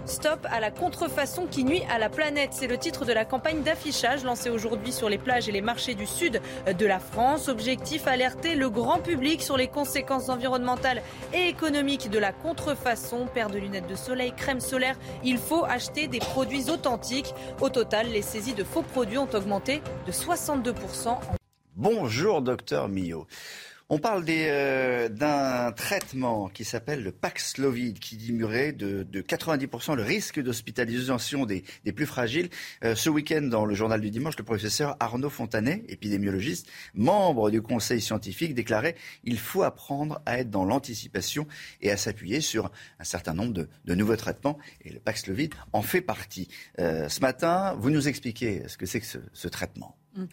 Stop 0.05 0.47
à 0.51 0.59
la 0.59 0.73
contrefaçon 0.73 1.47
qui 1.47 1.63
nuit 1.65 1.83
à 1.89 1.99
la 1.99 2.09
planète. 2.09 2.51
C'est 2.53 2.67
le 2.67 2.77
titre 2.77 3.05
de 3.05 3.13
la 3.13 3.25
campagne 3.25 3.63
d'affichage 3.63 4.25
lancée 4.25 4.51
aujourd'hui 4.51 4.93
sur 4.93 5.09
les 5.09 5.19
plages 5.19 5.49
et 5.49 5.53
les 5.53 5.61
marchés 5.61 5.95
du 5.95 6.07
sud 6.07 6.41
de 6.67 6.87
la 6.87 6.99
France. 6.99 7.49
Objectif 7.49 8.09
alerter 8.09 8.57
le 8.57 8.69
grand 8.69 8.99
public 8.99 9.43
sur 9.43 9.57
les 9.57 9.69
conséquences 9.69 10.29
environnementales 10.29 11.03
et 11.33 11.49
économiques 11.49 12.11
de 12.11 12.19
la 12.19 12.33
contrefaçon. 12.33 13.27
Paire 13.33 13.49
de 13.49 13.59
lunettes 13.59 13.89
de 13.89 13.95
soleil, 13.95 14.33
crème 14.37 14.61
solaire. 14.61 14.97
Il 15.23 15.39
faut 15.39 15.65
acheter 15.65 16.09
des 16.09 16.19
produits 16.19 16.69
authentiques. 16.69 17.33
Au 17.61 17.69
total, 17.69 18.09
les 18.09 18.23
saisies 18.23 18.55
de 18.55 18.65
faux 18.65 18.83
produits 18.83 19.19
ont 19.19 19.29
augmenté 19.33 19.83
de 20.07 20.13
62%. 20.13 21.17
Bonjour, 21.77 22.43
docteur 22.43 22.89
Millot. 22.89 23.27
On 23.89 23.99
parle 23.99 24.25
euh, 24.29 25.09
d'un 25.09 25.73
traitement 25.73 26.49
qui 26.49 26.65
s'appelle 26.65 27.03
le 27.03 27.13
Paxlovid, 27.13 27.99
qui 27.99 28.17
diminuerait 28.17 28.73
de, 28.73 29.05
90% 29.05 29.95
le 29.97 30.03
risque 30.03 30.41
d'hospitalisation 30.41 31.47
des, 31.47 31.63
plus 31.95 32.07
fragiles. 32.07 32.49
Euh, 32.85 32.95
ce 32.95 33.11
week-end, 33.11 33.43
dans 33.43 33.65
le 33.65 33.75
journal 33.75 34.01
du 34.01 34.11
dimanche, 34.11 34.37
le 34.39 34.45
professeur 34.45 34.97
Arnaud 35.01 35.31
Fontanet, 35.31 35.85
épidémiologiste, 35.89 36.69
membre 36.95 37.51
du 37.51 37.61
conseil 37.61 38.01
scientifique, 38.01 38.55
déclarait 38.55 38.95
il 39.25 39.39
faut 39.39 39.63
apprendre 39.63 40.23
à 40.27 40.39
être 40.39 40.51
dans 40.51 40.65
l'anticipation 40.65 41.47
et 41.81 41.91
à 41.91 41.97
s'appuyer 41.97 42.41
sur 42.41 42.71
un 42.99 43.05
certain 43.05 43.35
nombre 43.35 43.53
de, 43.53 43.95
nouveaux 43.95 44.17
traitements. 44.17 44.59
Et 44.85 44.91
le 44.91 45.01
Paxlovid 45.01 45.55
en 45.73 45.83
fait 45.83 46.01
partie. 46.01 46.49
Euh, 46.79 47.09
ce 47.09 47.21
matin, 47.21 47.75
vous 47.79 47.91
nous 47.91 48.09
expliquez 48.09 48.67
ce 48.69 48.77
que 48.77 48.87
c'est 48.87 49.01
que 49.01 49.07
ce, 49.07 49.49
traitement. 49.49 49.97
Mmh. 50.17 50.25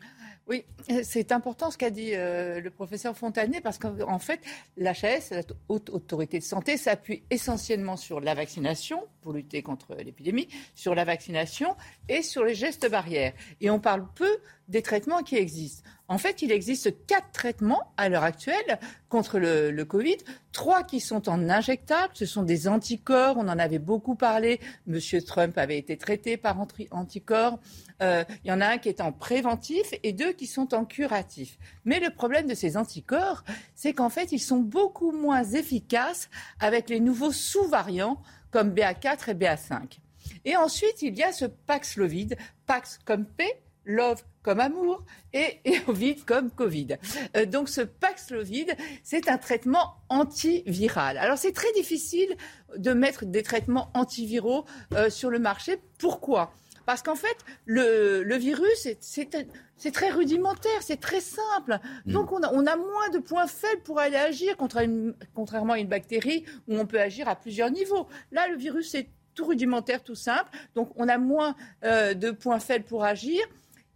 Oui, 0.49 0.65
c'est 1.03 1.31
important 1.31 1.69
ce 1.69 1.77
qu'a 1.77 1.91
dit 1.91 2.15
euh, 2.15 2.59
le 2.59 2.71
professeur 2.71 3.15
Fontanet 3.15 3.61
parce 3.61 3.77
qu'en 3.77 4.17
fait, 4.17 4.39
l'HAS, 4.77 5.29
la 5.29 5.43
haute 5.67 5.91
autorité 5.91 6.39
de 6.39 6.43
santé, 6.43 6.75
s'appuie 6.75 7.21
essentiellement 7.29 7.97
sur 7.97 8.19
la 8.19 8.33
vaccination 8.33 9.05
pour 9.21 9.33
lutter 9.33 9.61
contre 9.61 9.93
l'épidémie, 9.93 10.47
sur 10.73 10.95
la 10.95 11.05
vaccination 11.05 11.75
et 12.07 12.23
sur 12.23 12.43
les 12.43 12.55
gestes 12.55 12.89
barrières. 12.89 13.33
Et 13.61 13.69
on 13.69 13.79
parle 13.79 14.07
peu 14.15 14.39
des 14.69 14.81
traitements 14.81 15.23
qui 15.23 15.35
existent. 15.35 15.83
En 16.07 16.17
fait, 16.17 16.41
il 16.41 16.51
existe 16.51 17.06
quatre 17.06 17.31
traitements 17.31 17.91
à 17.98 18.09
l'heure 18.09 18.23
actuelle 18.23 18.80
contre 19.09 19.38
le, 19.38 19.83
Covid, 19.83 20.17
trois 20.51 20.83
qui 20.83 20.99
sont 20.99 21.30
en 21.30 21.49
injectable, 21.49 22.14
ce 22.15 22.25
sont 22.25 22.43
des 22.43 22.67
anticorps, 22.67 23.38
on 23.38 23.48
en 23.48 23.59
avait 23.59 23.80
beaucoup 23.80 24.15
parlé, 24.15 24.59
Monsieur 24.88 25.22
Trump 25.22 25.57
avait 25.57 25.77
été 25.77 25.98
traité 25.98 26.38
par 26.38 26.57
anticorps, 26.91 27.59
euh, 28.01 28.23
il 28.43 28.49
y 28.49 28.51
en 28.51 28.61
a 28.61 28.67
un 28.67 28.77
qui 28.77 28.89
est 28.89 29.01
en 29.01 29.11
préventif 29.11 29.93
et 30.01 30.14
deux 30.14 30.33
qui 30.33 30.48
sont 30.48 30.73
en 30.73 30.85
curatif. 30.85 31.57
Mais 31.85 31.99
le 31.99 32.09
problème 32.09 32.48
de 32.48 32.56
ces 32.56 32.77
anticorps, 32.77 33.43
c'est 33.75 33.93
qu'en 33.93 34.09
fait, 34.09 34.31
ils 34.31 34.39
sont 34.39 34.59
beaucoup 34.59 35.11
moins 35.11 35.43
efficaces 35.43 36.30
avec 36.59 36.89
les 36.89 36.99
nouveaux 36.99 37.31
sous-variants 37.31 38.22
comme 38.51 38.73
BA4 38.73 39.31
et 39.31 39.33
BA5. 39.35 39.99
Et 40.45 40.56
ensuite, 40.56 41.01
il 41.01 41.17
y 41.17 41.23
a 41.23 41.31
ce 41.31 41.45
Paxlovid, 41.45 42.35
Pax 42.65 42.99
comme 43.06 43.25
P, 43.25 43.45
Love 43.85 44.24
comme 44.43 44.59
amour 44.59 45.03
et, 45.33 45.59
Ovid 45.88 46.24
comme 46.25 46.51
Covid. 46.51 46.98
Euh, 47.35 47.45
donc 47.45 47.69
ce 47.69 47.82
Paxlovid, 47.82 48.75
c'est 49.03 49.30
un 49.30 49.38
traitement 49.38 49.95
antiviral. 50.09 51.17
Alors 51.17 51.38
c'est 51.38 51.53
très 51.53 51.72
difficile 51.74 52.35
de 52.77 52.93
mettre 52.93 53.25
des 53.25 53.43
traitements 53.43 53.90
antiviraux 53.93 54.66
euh, 54.93 55.09
sur 55.09 55.30
le 55.30 55.40
marché. 55.40 55.77
Pourquoi? 55.98 56.53
Parce 56.90 57.03
qu'en 57.03 57.16
fait, 57.16 57.38
le, 57.66 58.35
virus, 58.38 58.88
c'est 58.99 59.91
très 59.91 60.09
rudimentaire, 60.09 60.82
c'est 60.82 60.99
très 60.99 61.22
simple. 61.22 61.80
Mm. 62.08 62.14
Donc, 62.14 62.32
on 62.32 62.41
a, 62.41 62.51
on 62.51 62.66
a, 62.66 62.75
moins 62.75 63.09
de 63.14 63.19
points 63.19 63.45
faibles 63.45 63.83
pour 63.83 63.99
aller 63.99 64.16
agir, 64.16 64.58
contrairement 64.58 65.74
à 65.74 65.77
une 65.77 65.88
bactérie 65.88 66.45
où 66.67 66.75
on 66.75 66.88
peut 66.88 66.99
agir 66.99 67.30
à 67.30 67.35
plusieurs 67.35 67.69
niveaux. 67.69 68.08
Là, 68.32 68.48
le 68.48 68.58
virus, 68.58 68.90
c'est 68.90 69.08
tout 69.35 69.45
rudimentaire, 69.45 70.03
tout 70.03 70.16
simple. 70.16 70.49
Donc, 70.74 70.91
on 70.95 71.08
a 71.08 71.19
moins 71.19 71.56
euh, 71.83 72.16
de 72.16 72.32
points 72.32 72.59
faibles 72.59 72.85
pour 72.85 73.03
agir. 73.03 73.40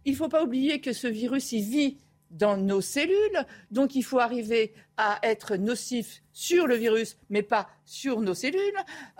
Il 0.04 0.12
ne 0.12 0.16
faut 0.16 0.28
pas 0.28 0.42
oublier 0.42 0.80
que 0.80 0.92
ce 0.92 1.06
virus, 1.06 1.52
il 1.52 1.62
vit 1.62 1.98
dans 2.34 2.56
nos 2.56 2.80
cellules. 2.80 3.46
Donc 3.70 3.94
il 3.94 4.02
faut 4.02 4.18
arriver 4.18 4.74
à 4.96 5.18
être 5.22 5.56
nocif 5.56 6.22
sur 6.32 6.66
le 6.66 6.74
virus, 6.76 7.16
mais 7.30 7.42
pas 7.42 7.68
sur 7.84 8.20
nos 8.20 8.34
cellules. 8.34 8.60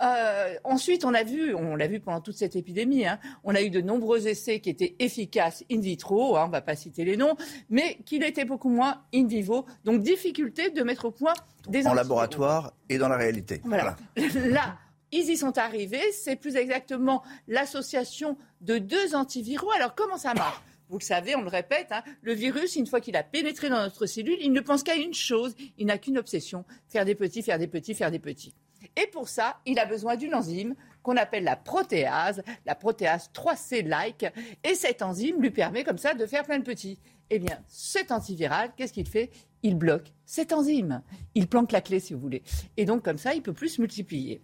Euh, 0.01 0.55
ensuite, 0.63 1.05
on 1.05 1.13
a 1.13 1.23
vu, 1.23 1.55
on 1.55 1.75
l'a 1.75 1.87
vu 1.87 1.99
pendant 1.99 2.21
toute 2.21 2.35
cette 2.35 2.55
épidémie, 2.55 3.05
hein, 3.05 3.19
on 3.43 3.55
a 3.55 3.61
eu 3.61 3.69
de 3.69 3.81
nombreux 3.81 4.27
essais 4.27 4.59
qui 4.59 4.69
étaient 4.69 4.95
efficaces 4.99 5.63
in 5.71 5.79
vitro, 5.79 6.35
hein, 6.35 6.43
on 6.43 6.47
ne 6.47 6.51
va 6.51 6.61
pas 6.61 6.75
citer 6.75 7.03
les 7.03 7.17
noms, 7.17 7.35
mais 7.69 7.97
qui 8.05 8.19
l'étaient 8.19 8.45
beaucoup 8.45 8.69
moins 8.69 9.01
in 9.13 9.25
vivo. 9.27 9.65
Donc 9.85 10.01
difficulté 10.01 10.69
de 10.69 10.83
mettre 10.83 11.05
au 11.05 11.11
point 11.11 11.33
des... 11.67 11.87
En 11.87 11.93
laboratoire 11.93 12.73
et 12.89 12.97
dans 12.97 13.09
la 13.09 13.17
réalité. 13.17 13.61
voilà. 13.63 13.95
Là, 14.35 14.77
ils 15.11 15.29
y 15.29 15.37
sont 15.37 15.57
arrivés. 15.57 16.11
C'est 16.11 16.35
plus 16.35 16.55
exactement 16.55 17.23
l'association 17.47 18.37
de 18.61 18.77
deux 18.77 19.15
antiviraux. 19.15 19.71
Alors, 19.71 19.95
comment 19.95 20.17
ça 20.17 20.33
marche? 20.33 20.61
Vous 20.89 20.97
le 20.99 21.03
savez, 21.03 21.35
on 21.35 21.41
le 21.41 21.49
répète, 21.49 21.87
hein, 21.91 22.03
le 22.21 22.33
virus, 22.33 22.75
une 22.75 22.87
fois 22.87 23.01
qu'il 23.01 23.15
a 23.15 23.23
pénétré 23.23 23.69
dans 23.69 23.81
notre 23.81 24.05
cellule, 24.05 24.37
il 24.41 24.51
ne 24.51 24.61
pense 24.61 24.83
qu'à 24.83 24.95
une 24.95 25.13
chose, 25.13 25.55
il 25.77 25.87
n'a 25.87 25.97
qu'une 25.97 26.17
obsession, 26.17 26.65
faire 26.87 27.05
des 27.05 27.15
petits, 27.15 27.41
faire 27.41 27.59
des 27.59 27.67
petits, 27.67 27.95
faire 27.95 28.11
des 28.11 28.19
petits. 28.19 28.53
Et 28.95 29.07
pour 29.07 29.27
ça, 29.27 29.59
il 29.65 29.79
a 29.79 29.85
besoin 29.85 30.15
d'une 30.15 30.35
enzyme 30.35 30.75
qu'on 31.01 31.17
appelle 31.17 31.43
la 31.43 31.55
protéase, 31.55 32.43
la 32.65 32.75
protéase 32.75 33.29
3C-like, 33.33 34.31
et 34.63 34.75
cette 34.75 35.01
enzyme 35.01 35.41
lui 35.41 35.51
permet 35.51 35.83
comme 35.83 35.97
ça 35.97 36.13
de 36.13 36.25
faire 36.25 36.43
plein 36.43 36.59
de 36.59 36.63
petits. 36.63 36.99
Eh 37.29 37.39
bien, 37.39 37.59
cet 37.67 38.11
antiviral, 38.11 38.71
qu'est-ce 38.75 38.93
qu'il 38.93 39.07
fait? 39.07 39.31
Il 39.63 39.75
bloque 39.75 40.13
cette 40.25 40.53
enzyme. 40.53 41.01
Il 41.33 41.47
planque 41.47 41.71
la 41.71 41.81
clé, 41.81 41.99
si 41.99 42.13
vous 42.13 42.19
voulez. 42.19 42.43
Et 42.77 42.85
donc, 42.85 43.03
comme 43.03 43.17
ça, 43.17 43.33
il 43.33 43.41
peut 43.41 43.53
plus 43.53 43.69
se 43.69 43.81
multiplier. 43.81 44.41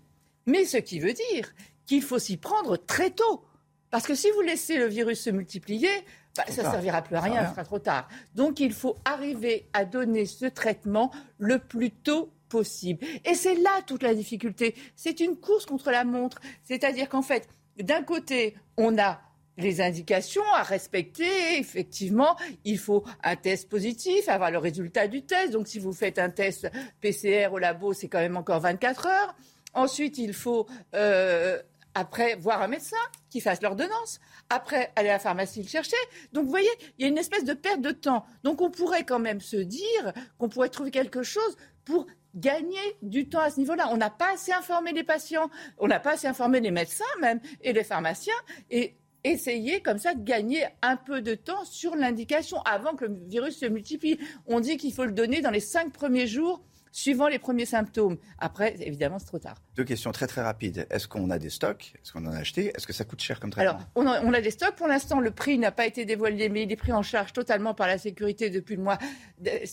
Mais 0.47 0.65
ce 0.65 0.77
qui 0.77 0.99
veut 0.99 1.13
dire 1.13 1.53
qu'il 1.85 2.01
faut 2.01 2.19
s'y 2.19 2.37
prendre 2.37 2.77
très 2.77 3.11
tôt. 3.11 3.45
Parce 3.91 4.07
que 4.07 4.15
si 4.15 4.31
vous 4.31 4.41
laissez 4.41 4.77
le 4.77 4.87
virus 4.87 5.21
se 5.21 5.29
multiplier, 5.29 5.89
bah, 6.35 6.43
ça 6.47 6.63
ne 6.63 6.69
servira 6.69 7.01
plus 7.01 7.15
à 7.15 7.21
rien, 7.21 7.45
ce 7.45 7.51
sera 7.51 7.63
trop 7.63 7.79
tard. 7.79 8.07
Donc 8.35 8.59
il 8.59 8.73
faut 8.73 8.97
arriver 9.05 9.67
à 9.73 9.85
donner 9.85 10.25
ce 10.25 10.45
traitement 10.45 11.11
le 11.37 11.59
plus 11.59 11.91
tôt 11.91 12.31
possible. 12.49 13.03
Et 13.25 13.33
c'est 13.33 13.55
là 13.55 13.81
toute 13.85 14.03
la 14.03 14.13
difficulté. 14.13 14.75
C'est 14.95 15.19
une 15.19 15.37
course 15.37 15.65
contre 15.65 15.91
la 15.91 16.03
montre. 16.03 16.39
C'est-à-dire 16.63 17.09
qu'en 17.09 17.21
fait, 17.21 17.47
d'un 17.77 18.03
côté, 18.03 18.55
on 18.77 18.97
a 18.97 19.21
les 19.57 19.81
indications 19.81 20.43
à 20.55 20.63
respecter. 20.63 21.57
Effectivement, 21.57 22.35
il 22.65 22.77
faut 22.77 23.03
un 23.23 23.35
test 23.35 23.69
positif, 23.69 24.27
avoir 24.27 24.51
le 24.51 24.57
résultat 24.57 25.07
du 25.07 25.23
test. 25.23 25.51
Donc, 25.51 25.67
si 25.67 25.79
vous 25.79 25.93
faites 25.93 26.19
un 26.19 26.29
test 26.29 26.69
PCR 26.99 27.47
au 27.51 27.57
labo, 27.57 27.93
c'est 27.93 28.07
quand 28.07 28.19
même 28.19 28.37
encore 28.37 28.59
24 28.59 29.07
heures. 29.07 29.35
Ensuite, 29.73 30.17
il 30.17 30.33
faut 30.33 30.67
euh, 30.95 31.61
après 31.95 32.35
voir 32.35 32.61
un 32.61 32.67
médecin 32.67 32.97
qui 33.29 33.41
fasse 33.41 33.61
l'ordonnance, 33.61 34.19
après 34.49 34.91
aller 34.95 35.09
à 35.09 35.13
la 35.13 35.19
pharmacie 35.19 35.61
le 35.61 35.67
chercher. 35.67 35.97
Donc 36.33 36.45
vous 36.45 36.49
voyez, 36.49 36.69
il 36.97 37.03
y 37.03 37.05
a 37.05 37.07
une 37.09 37.17
espèce 37.17 37.43
de 37.43 37.53
perte 37.53 37.81
de 37.81 37.91
temps. 37.91 38.25
Donc 38.43 38.61
on 38.61 38.71
pourrait 38.71 39.03
quand 39.03 39.19
même 39.19 39.41
se 39.41 39.57
dire 39.57 40.13
qu'on 40.37 40.49
pourrait 40.49 40.69
trouver 40.69 40.91
quelque 40.91 41.23
chose 41.23 41.57
pour 41.85 42.07
gagner 42.35 42.79
du 43.01 43.27
temps 43.27 43.39
à 43.39 43.49
ce 43.49 43.59
niveau-là. 43.59 43.89
On 43.91 43.97
n'a 43.97 44.09
pas 44.09 44.33
assez 44.33 44.53
informé 44.53 44.93
les 44.93 45.03
patients, 45.03 45.49
on 45.77 45.87
n'a 45.87 45.99
pas 45.99 46.13
assez 46.13 46.27
informé 46.27 46.59
les 46.61 46.71
médecins 46.71 47.03
même 47.19 47.41
et 47.61 47.73
les 47.73 47.83
pharmaciens. 47.83 48.33
Et 48.69 48.95
essayer 49.23 49.81
comme 49.81 49.99
ça 49.99 50.13
de 50.13 50.23
gagner 50.23 50.65
un 50.81 50.95
peu 50.95 51.21
de 51.21 51.35
temps 51.35 51.63
sur 51.65 51.95
l'indication 51.95 52.61
avant 52.61 52.95
que 52.95 53.05
le 53.05 53.17
virus 53.27 53.59
se 53.59 53.65
multiplie. 53.65 54.17
On 54.47 54.59
dit 54.59 54.77
qu'il 54.77 54.93
faut 54.93 55.05
le 55.05 55.11
donner 55.11 55.41
dans 55.41 55.51
les 55.51 55.59
cinq 55.59 55.91
premiers 55.91 56.27
jours 56.27 56.63
suivant 56.91 57.27
les 57.27 57.39
premiers 57.39 57.65
symptômes. 57.65 58.17
Après, 58.37 58.75
évidemment, 58.79 59.19
c'est 59.19 59.25
trop 59.25 59.39
tard. 59.39 59.55
Deux 59.75 59.83
questions 59.83 60.11
très 60.11 60.27
très 60.27 60.41
rapides. 60.41 60.85
Est-ce 60.89 61.07
qu'on 61.07 61.29
a 61.29 61.39
des 61.39 61.49
stocks? 61.49 61.93
Est-ce 61.95 62.11
qu'on 62.11 62.25
en 62.25 62.31
a 62.31 62.37
acheté? 62.37 62.71
Est-ce 62.75 62.85
que 62.85 62.93
ça 62.93 63.05
coûte 63.05 63.21
cher 63.21 63.39
comme 63.39 63.49
traitement? 63.49 63.71
Alors, 63.71 63.87
on 63.95 64.05
a, 64.05 64.21
on 64.23 64.33
a, 64.33 64.41
des 64.41 64.51
stocks. 64.51 64.75
Pour 64.75 64.87
l'instant, 64.87 65.19
le 65.19 65.31
prix 65.31 65.57
n'a 65.57 65.71
pas 65.71 65.85
été 65.85 66.05
dévoilé, 66.05 66.49
mais 66.49 66.63
il 66.63 66.71
est 66.71 66.77
pris 66.77 66.91
en 66.91 67.01
charge 67.01 67.33
totalement 67.33 67.73
par 67.73 67.87
la 67.87 67.97
sécurité 67.97 68.49
depuis 68.49 68.75
le 68.75 68.83
mois, 68.83 68.97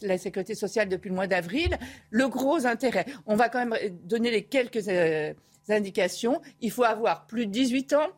la 0.02 0.18
sécurité 0.18 0.54
sociale 0.54 0.88
depuis 0.88 1.08
le 1.08 1.14
mois 1.14 1.26
d'avril. 1.26 1.78
Le 2.10 2.28
gros 2.28 2.66
intérêt, 2.66 3.06
on 3.26 3.36
va 3.36 3.48
quand 3.48 3.64
même 3.64 3.76
donner 4.04 4.30
les 4.30 4.44
quelques 4.44 4.88
euh, 4.88 5.32
indications. 5.68 6.40
Il 6.60 6.70
faut 6.70 6.84
avoir 6.84 7.26
plus 7.26 7.46
de 7.46 7.52
18 7.52 7.92
ans. 7.94 8.08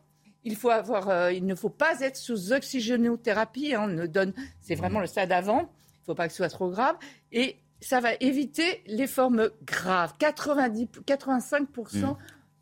Il, 0.44 0.56
faut 0.56 0.70
avoir, 0.70 1.08
euh, 1.10 1.32
il 1.32 1.44
ne 1.44 1.54
faut 1.54 1.68
pas 1.70 2.00
être 2.00 2.16
sous 2.16 2.52
oxygénothérapie. 2.52 3.74
Hein, 3.74 3.82
on 3.84 3.88
ne 3.88 4.06
donne, 4.06 4.32
c'est 4.60 4.74
vraiment 4.74 5.00
le 5.00 5.06
stade 5.06 5.32
avant. 5.32 5.60
Il 5.60 6.02
ne 6.02 6.04
faut 6.06 6.14
pas 6.14 6.26
que 6.26 6.32
ce 6.32 6.38
soit 6.38 6.48
trop 6.48 6.70
grave. 6.70 6.96
Et 7.32 7.56
ça 7.81 8.00
va 8.00 8.10
éviter 8.20 8.83
les 8.86 9.07
formes 9.07 9.50
graves. 9.65 10.15
90, 10.18 10.86
85%, 11.07 12.17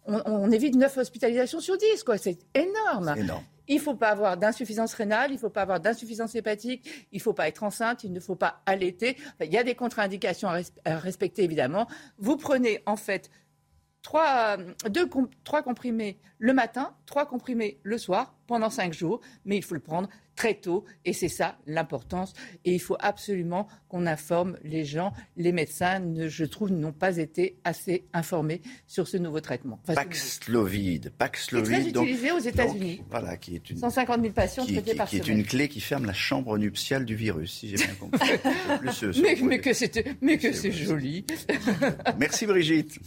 on, 0.07 0.51
évite 0.51 0.75
9 0.77 0.97
hospitalisations 0.97 1.61
sur 1.61 1.77
10. 1.77 2.03
Quoi. 2.05 2.19
C'est 2.19 2.39
énorme. 2.55 3.15
Il 3.69 3.77
ne 3.77 3.81
faut 3.81 3.95
pas 3.95 4.09
avoir 4.09 4.39
d'insuffisance 4.39 4.95
rénale, 4.95 5.31
il 5.31 5.35
ne 5.35 5.39
faut 5.39 5.51
pas 5.51 5.63
avoir 5.63 5.79
d'insuffisance 5.79 6.35
hépatique, 6.35 7.09
il 7.13 7.19
ne 7.19 7.23
faut 7.23 7.35
pas 7.35 7.49
être 7.49 7.63
enceinte, 7.63 8.03
il 8.03 8.13
ne 8.15 8.21
faut 8.21 8.35
pas 8.35 8.63
allaiter. 8.65 9.19
il 9.43 9.53
y 9.53 9.59
a 9.59 9.65
des 9.65 9.75
contre-indications 9.75 10.49
à, 10.49 10.97
respecter, 10.97 11.45
évidemment. 11.45 11.87
Vous 12.17 12.39
prenez, 12.39 12.83
en 12.87 12.97
fait, 12.97 13.31
trois, 14.03 14.57
deux, 14.91 15.09
trois 15.45 15.63
comprimés 15.63 16.19
le 16.39 16.53
matin, 16.53 16.95
trois 17.07 17.27
comprimés 17.27 17.79
le 17.83 17.99
soir 17.99 18.35
pendant 18.47 18.71
cinq 18.71 18.95
jours, 18.95 19.21
mais 19.45 19.57
il 19.57 19.63
faut 19.63 19.75
le 19.75 19.81
prendre 19.81 20.09
très 20.39 20.55
tôt 20.55 20.85
et 21.05 21.13
c'est 21.13 21.29
ça 21.29 21.59
l'importance. 21.67 22.33
Et 22.65 22.73
il 22.73 22.79
faut 22.79 22.97
absolument 23.01 23.67
qu'on 23.89 24.07
informe 24.07 24.57
les 24.63 24.85
gens. 24.85 25.13
Les 25.37 25.51
médecins, 25.51 26.01
je 26.17 26.45
trouve, 26.45 26.71
n'ont 26.71 26.93
pas 26.93 27.19
été 27.19 27.59
assez 27.65 28.07
informés 28.13 28.63
sur 28.87 29.09
ce 29.09 29.17
nouveau 29.17 29.41
traitement. 29.41 29.81
Paxlovid, 29.85 31.13
Paxlovid, 31.19 31.67
très 31.67 31.89
utilisé 31.89 32.31
aux 32.31 32.39
États-Unis. 32.39 33.03
Voilà, 33.11 33.37
qui 33.37 33.57
est 33.57 33.69
une 33.69 33.79
150 33.79 34.21
000 34.21 34.33
patients 34.33 34.65
traités 34.65 34.95
par 34.95 35.09
qui 35.09 35.17
semaine. 35.17 35.25
Qui 35.25 35.31
est 35.31 35.35
une 35.35 35.45
clé 35.45 35.69
qui 35.69 35.81
ferme 35.81 36.07
la 36.07 36.13
chambre 36.13 36.57
nuptiale 36.57 37.05
du 37.05 37.17
virus, 37.17 37.53
si 37.53 37.69
j'ai 37.69 37.77
bien 37.77 37.95
compris. 38.01 38.31
mais, 39.21 39.37
mais, 39.43 39.59
que 39.59 39.71
mais 40.21 40.39
que 40.39 40.53
c'est 40.53 40.73
joli. 40.73 41.27
Merci 42.19 42.47
Brigitte. 42.47 43.01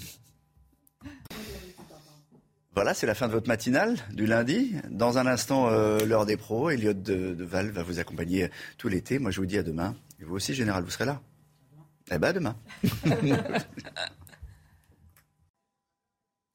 Voilà, 2.74 2.94
c'est 2.94 3.06
la 3.06 3.16
fin 3.16 3.28
de 3.28 3.34
votre 3.34 3.50
matinale 3.50 3.98
du 4.14 4.26
lundi. 4.26 4.76
Dans 4.90 5.18
un 5.18 5.28
instant, 5.28 5.68
euh, 5.70 6.06
l'heure 6.06 6.26
des 6.26 6.38
pros. 6.38 6.70
Elliot 6.70 6.94
de, 6.94 7.36
Val 7.44 7.70
va 7.70 7.84
vous 7.84 8.00
accompagner 8.00 8.50
tout 8.78 8.88
l'été. 8.88 9.20
Moi, 9.20 9.32
je 9.32 9.42
vous 9.42 9.46
dis 9.46 9.58
à 9.58 9.64
demain. 9.64 9.94
Et 10.22 10.24
vous 10.24 10.36
aussi, 10.36 10.54
Général, 10.54 10.84
vous 10.84 10.90
serez 10.90 11.06
là 11.06 11.22
Eh 12.12 12.18
bien, 12.18 12.32
demain. 12.32 12.56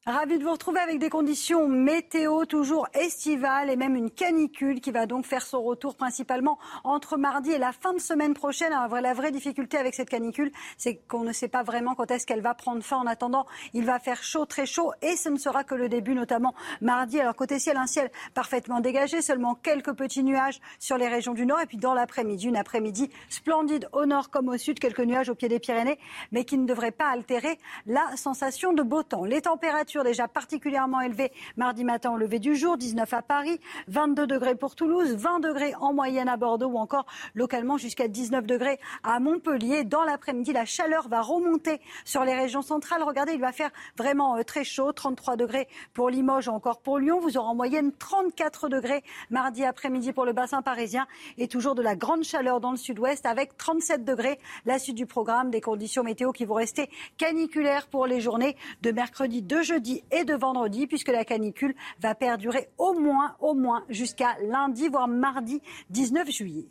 Ravi 0.07 0.37
de 0.37 0.43
vous 0.45 0.53
retrouver 0.53 0.79
avec 0.79 0.99
des 0.99 1.09
conditions 1.09 1.67
météo 1.67 2.45
toujours 2.45 2.87
estivales 2.93 3.69
et 3.69 3.75
même 3.75 3.93
une 3.93 4.09
canicule 4.09 4.79
qui 4.79 4.91
va 4.91 5.05
donc 5.05 5.25
faire 5.25 5.45
son 5.45 5.61
retour 5.61 5.97
principalement 5.97 6.57
entre 6.85 7.17
mardi 7.17 7.51
et 7.51 7.57
la 7.57 7.73
fin 7.73 7.91
de 7.91 7.99
semaine 7.99 8.33
prochaine. 8.33 8.71
Alors, 8.71 9.01
la 9.01 9.13
vraie 9.13 9.33
difficulté 9.33 9.75
avec 9.75 9.93
cette 9.93 10.09
canicule, 10.09 10.53
c'est 10.77 10.95
qu'on 10.95 11.25
ne 11.25 11.33
sait 11.33 11.49
pas 11.49 11.61
vraiment 11.61 11.93
quand 11.93 12.09
est-ce 12.09 12.25
qu'elle 12.25 12.39
va 12.39 12.53
prendre 12.53 12.81
fin. 12.81 12.95
En 12.95 13.05
attendant, 13.05 13.47
il 13.73 13.83
va 13.83 13.99
faire 13.99 14.23
chaud, 14.23 14.45
très 14.45 14.65
chaud 14.65 14.93
et 15.01 15.17
ce 15.17 15.27
ne 15.27 15.37
sera 15.37 15.65
que 15.65 15.75
le 15.75 15.89
début, 15.89 16.15
notamment 16.15 16.55
mardi. 16.79 17.19
Alors 17.19 17.35
côté 17.35 17.59
ciel, 17.59 17.75
un 17.75 17.85
ciel 17.85 18.09
parfaitement 18.33 18.79
dégagé, 18.79 19.21
seulement 19.21 19.55
quelques 19.55 19.91
petits 19.91 20.23
nuages 20.23 20.61
sur 20.79 20.97
les 20.97 21.09
régions 21.09 21.33
du 21.33 21.45
nord 21.45 21.59
et 21.59 21.65
puis 21.65 21.75
dans 21.75 21.93
l'après-midi, 21.93 22.47
une 22.47 22.55
après-midi 22.55 23.09
splendide 23.27 23.89
au 23.91 24.05
nord 24.05 24.29
comme 24.29 24.47
au 24.47 24.57
sud, 24.57 24.79
quelques 24.79 25.01
nuages 25.01 25.27
au 25.27 25.35
pied 25.35 25.49
des 25.49 25.59
Pyrénées, 25.59 25.99
mais 26.31 26.45
qui 26.45 26.57
ne 26.57 26.65
devraient 26.65 26.91
pas 26.91 27.09
altérer 27.09 27.59
la 27.85 28.15
sensation 28.15 28.71
de 28.71 28.83
beau 28.83 29.03
temps. 29.03 29.25
Les 29.25 29.41
températures 29.41 29.96
déjà 30.03 30.27
particulièrement 30.27 31.01
élevées 31.01 31.31
mardi 31.55 31.83
matin 31.83 32.11
au 32.11 32.17
lever 32.17 32.39
du 32.39 32.55
jour, 32.55 32.77
19 32.77 33.13
à 33.13 33.21
Paris, 33.21 33.59
22 33.87 34.27
degrés 34.27 34.55
pour 34.55 34.75
Toulouse, 34.75 35.15
20 35.15 35.39
degrés 35.39 35.73
en 35.79 35.93
moyenne 35.93 36.29
à 36.29 36.37
Bordeaux 36.37 36.67
ou 36.67 36.77
encore 36.77 37.05
localement 37.35 37.77
jusqu'à 37.77 38.07
19 38.07 38.45
degrés 38.45 38.79
à 39.03 39.19
Montpellier. 39.19 39.83
Dans 39.83 40.03
l'après-midi, 40.03 40.53
la 40.53 40.65
chaleur 40.65 41.07
va 41.07 41.21
remonter 41.21 41.79
sur 42.05 42.23
les 42.23 42.35
régions 42.35 42.61
centrales. 42.61 43.03
Regardez, 43.03 43.33
il 43.33 43.41
va 43.41 43.51
faire 43.51 43.71
vraiment 43.97 44.37
euh, 44.37 44.43
très 44.43 44.63
chaud, 44.63 44.91
33 44.91 45.35
degrés 45.35 45.67
pour 45.93 46.09
Limoges 46.09 46.47
ou 46.47 46.51
encore 46.51 46.79
pour 46.81 46.99
Lyon. 46.99 47.19
Vous 47.19 47.37
aurez 47.37 47.47
en 47.47 47.55
moyenne 47.55 47.91
34 47.91 48.69
degrés 48.69 49.03
mardi 49.29 49.63
après-midi 49.63 50.13
pour 50.13 50.25
le 50.25 50.33
bassin 50.33 50.61
parisien 50.61 51.07
et 51.37 51.47
toujours 51.47 51.75
de 51.75 51.81
la 51.81 51.95
grande 51.95 52.23
chaleur 52.23 52.59
dans 52.59 52.71
le 52.71 52.77
sud-ouest 52.77 53.25
avec 53.25 53.57
37 53.57 54.03
degrés. 54.03 54.39
La 54.65 54.79
suite 54.79 54.95
du 54.95 55.05
programme, 55.05 55.49
des 55.49 55.61
conditions 55.61 56.03
météo 56.03 56.31
qui 56.31 56.45
vont 56.45 56.55
rester 56.55 56.89
caniculaires 57.17 57.87
pour 57.87 58.05
les 58.05 58.21
journées 58.21 58.55
de 58.81 58.91
mercredi, 58.91 59.41
de 59.41 59.61
jeudi 59.87 60.03
et 60.11 60.25
de 60.25 60.33
vendredi, 60.33 60.87
puisque 60.87 61.09
la 61.09 61.25
canicule 61.25 61.75
va 61.99 62.15
perdurer 62.15 62.69
au 62.77 62.93
moins, 62.93 63.35
au 63.39 63.53
moins 63.53 63.83
jusqu'à 63.89 64.37
lundi, 64.41 64.87
voire 64.89 65.07
mardi 65.07 65.61
19 65.89 66.29
juillet. 66.29 66.69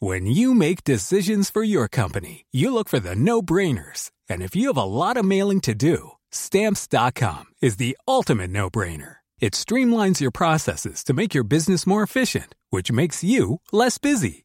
When 0.00 0.26
you 0.26 0.54
make 0.54 0.84
decisions 0.84 1.50
for 1.50 1.64
your 1.64 1.88
company, 1.88 2.44
you 2.52 2.72
look 2.72 2.88
for 2.88 3.00
the 3.00 3.16
no-brainers. 3.16 4.12
And 4.28 4.42
if 4.42 4.54
you 4.54 4.68
have 4.68 4.76
a 4.76 4.84
lot 4.84 5.16
of 5.16 5.24
mailing 5.24 5.60
to 5.62 5.74
do, 5.74 6.12
stamps.com 6.30 7.46
is 7.60 7.78
the 7.78 7.98
ultimate 8.06 8.52
no-brainer. 8.52 9.16
It 9.40 9.54
streamlines 9.54 10.20
your 10.20 10.30
processes 10.30 11.02
to 11.04 11.14
make 11.14 11.34
your 11.34 11.42
business 11.42 11.84
more 11.84 12.04
efficient, 12.04 12.54
which 12.70 12.92
makes 12.92 13.24
you 13.24 13.60
less 13.72 13.98
busy. 13.98 14.44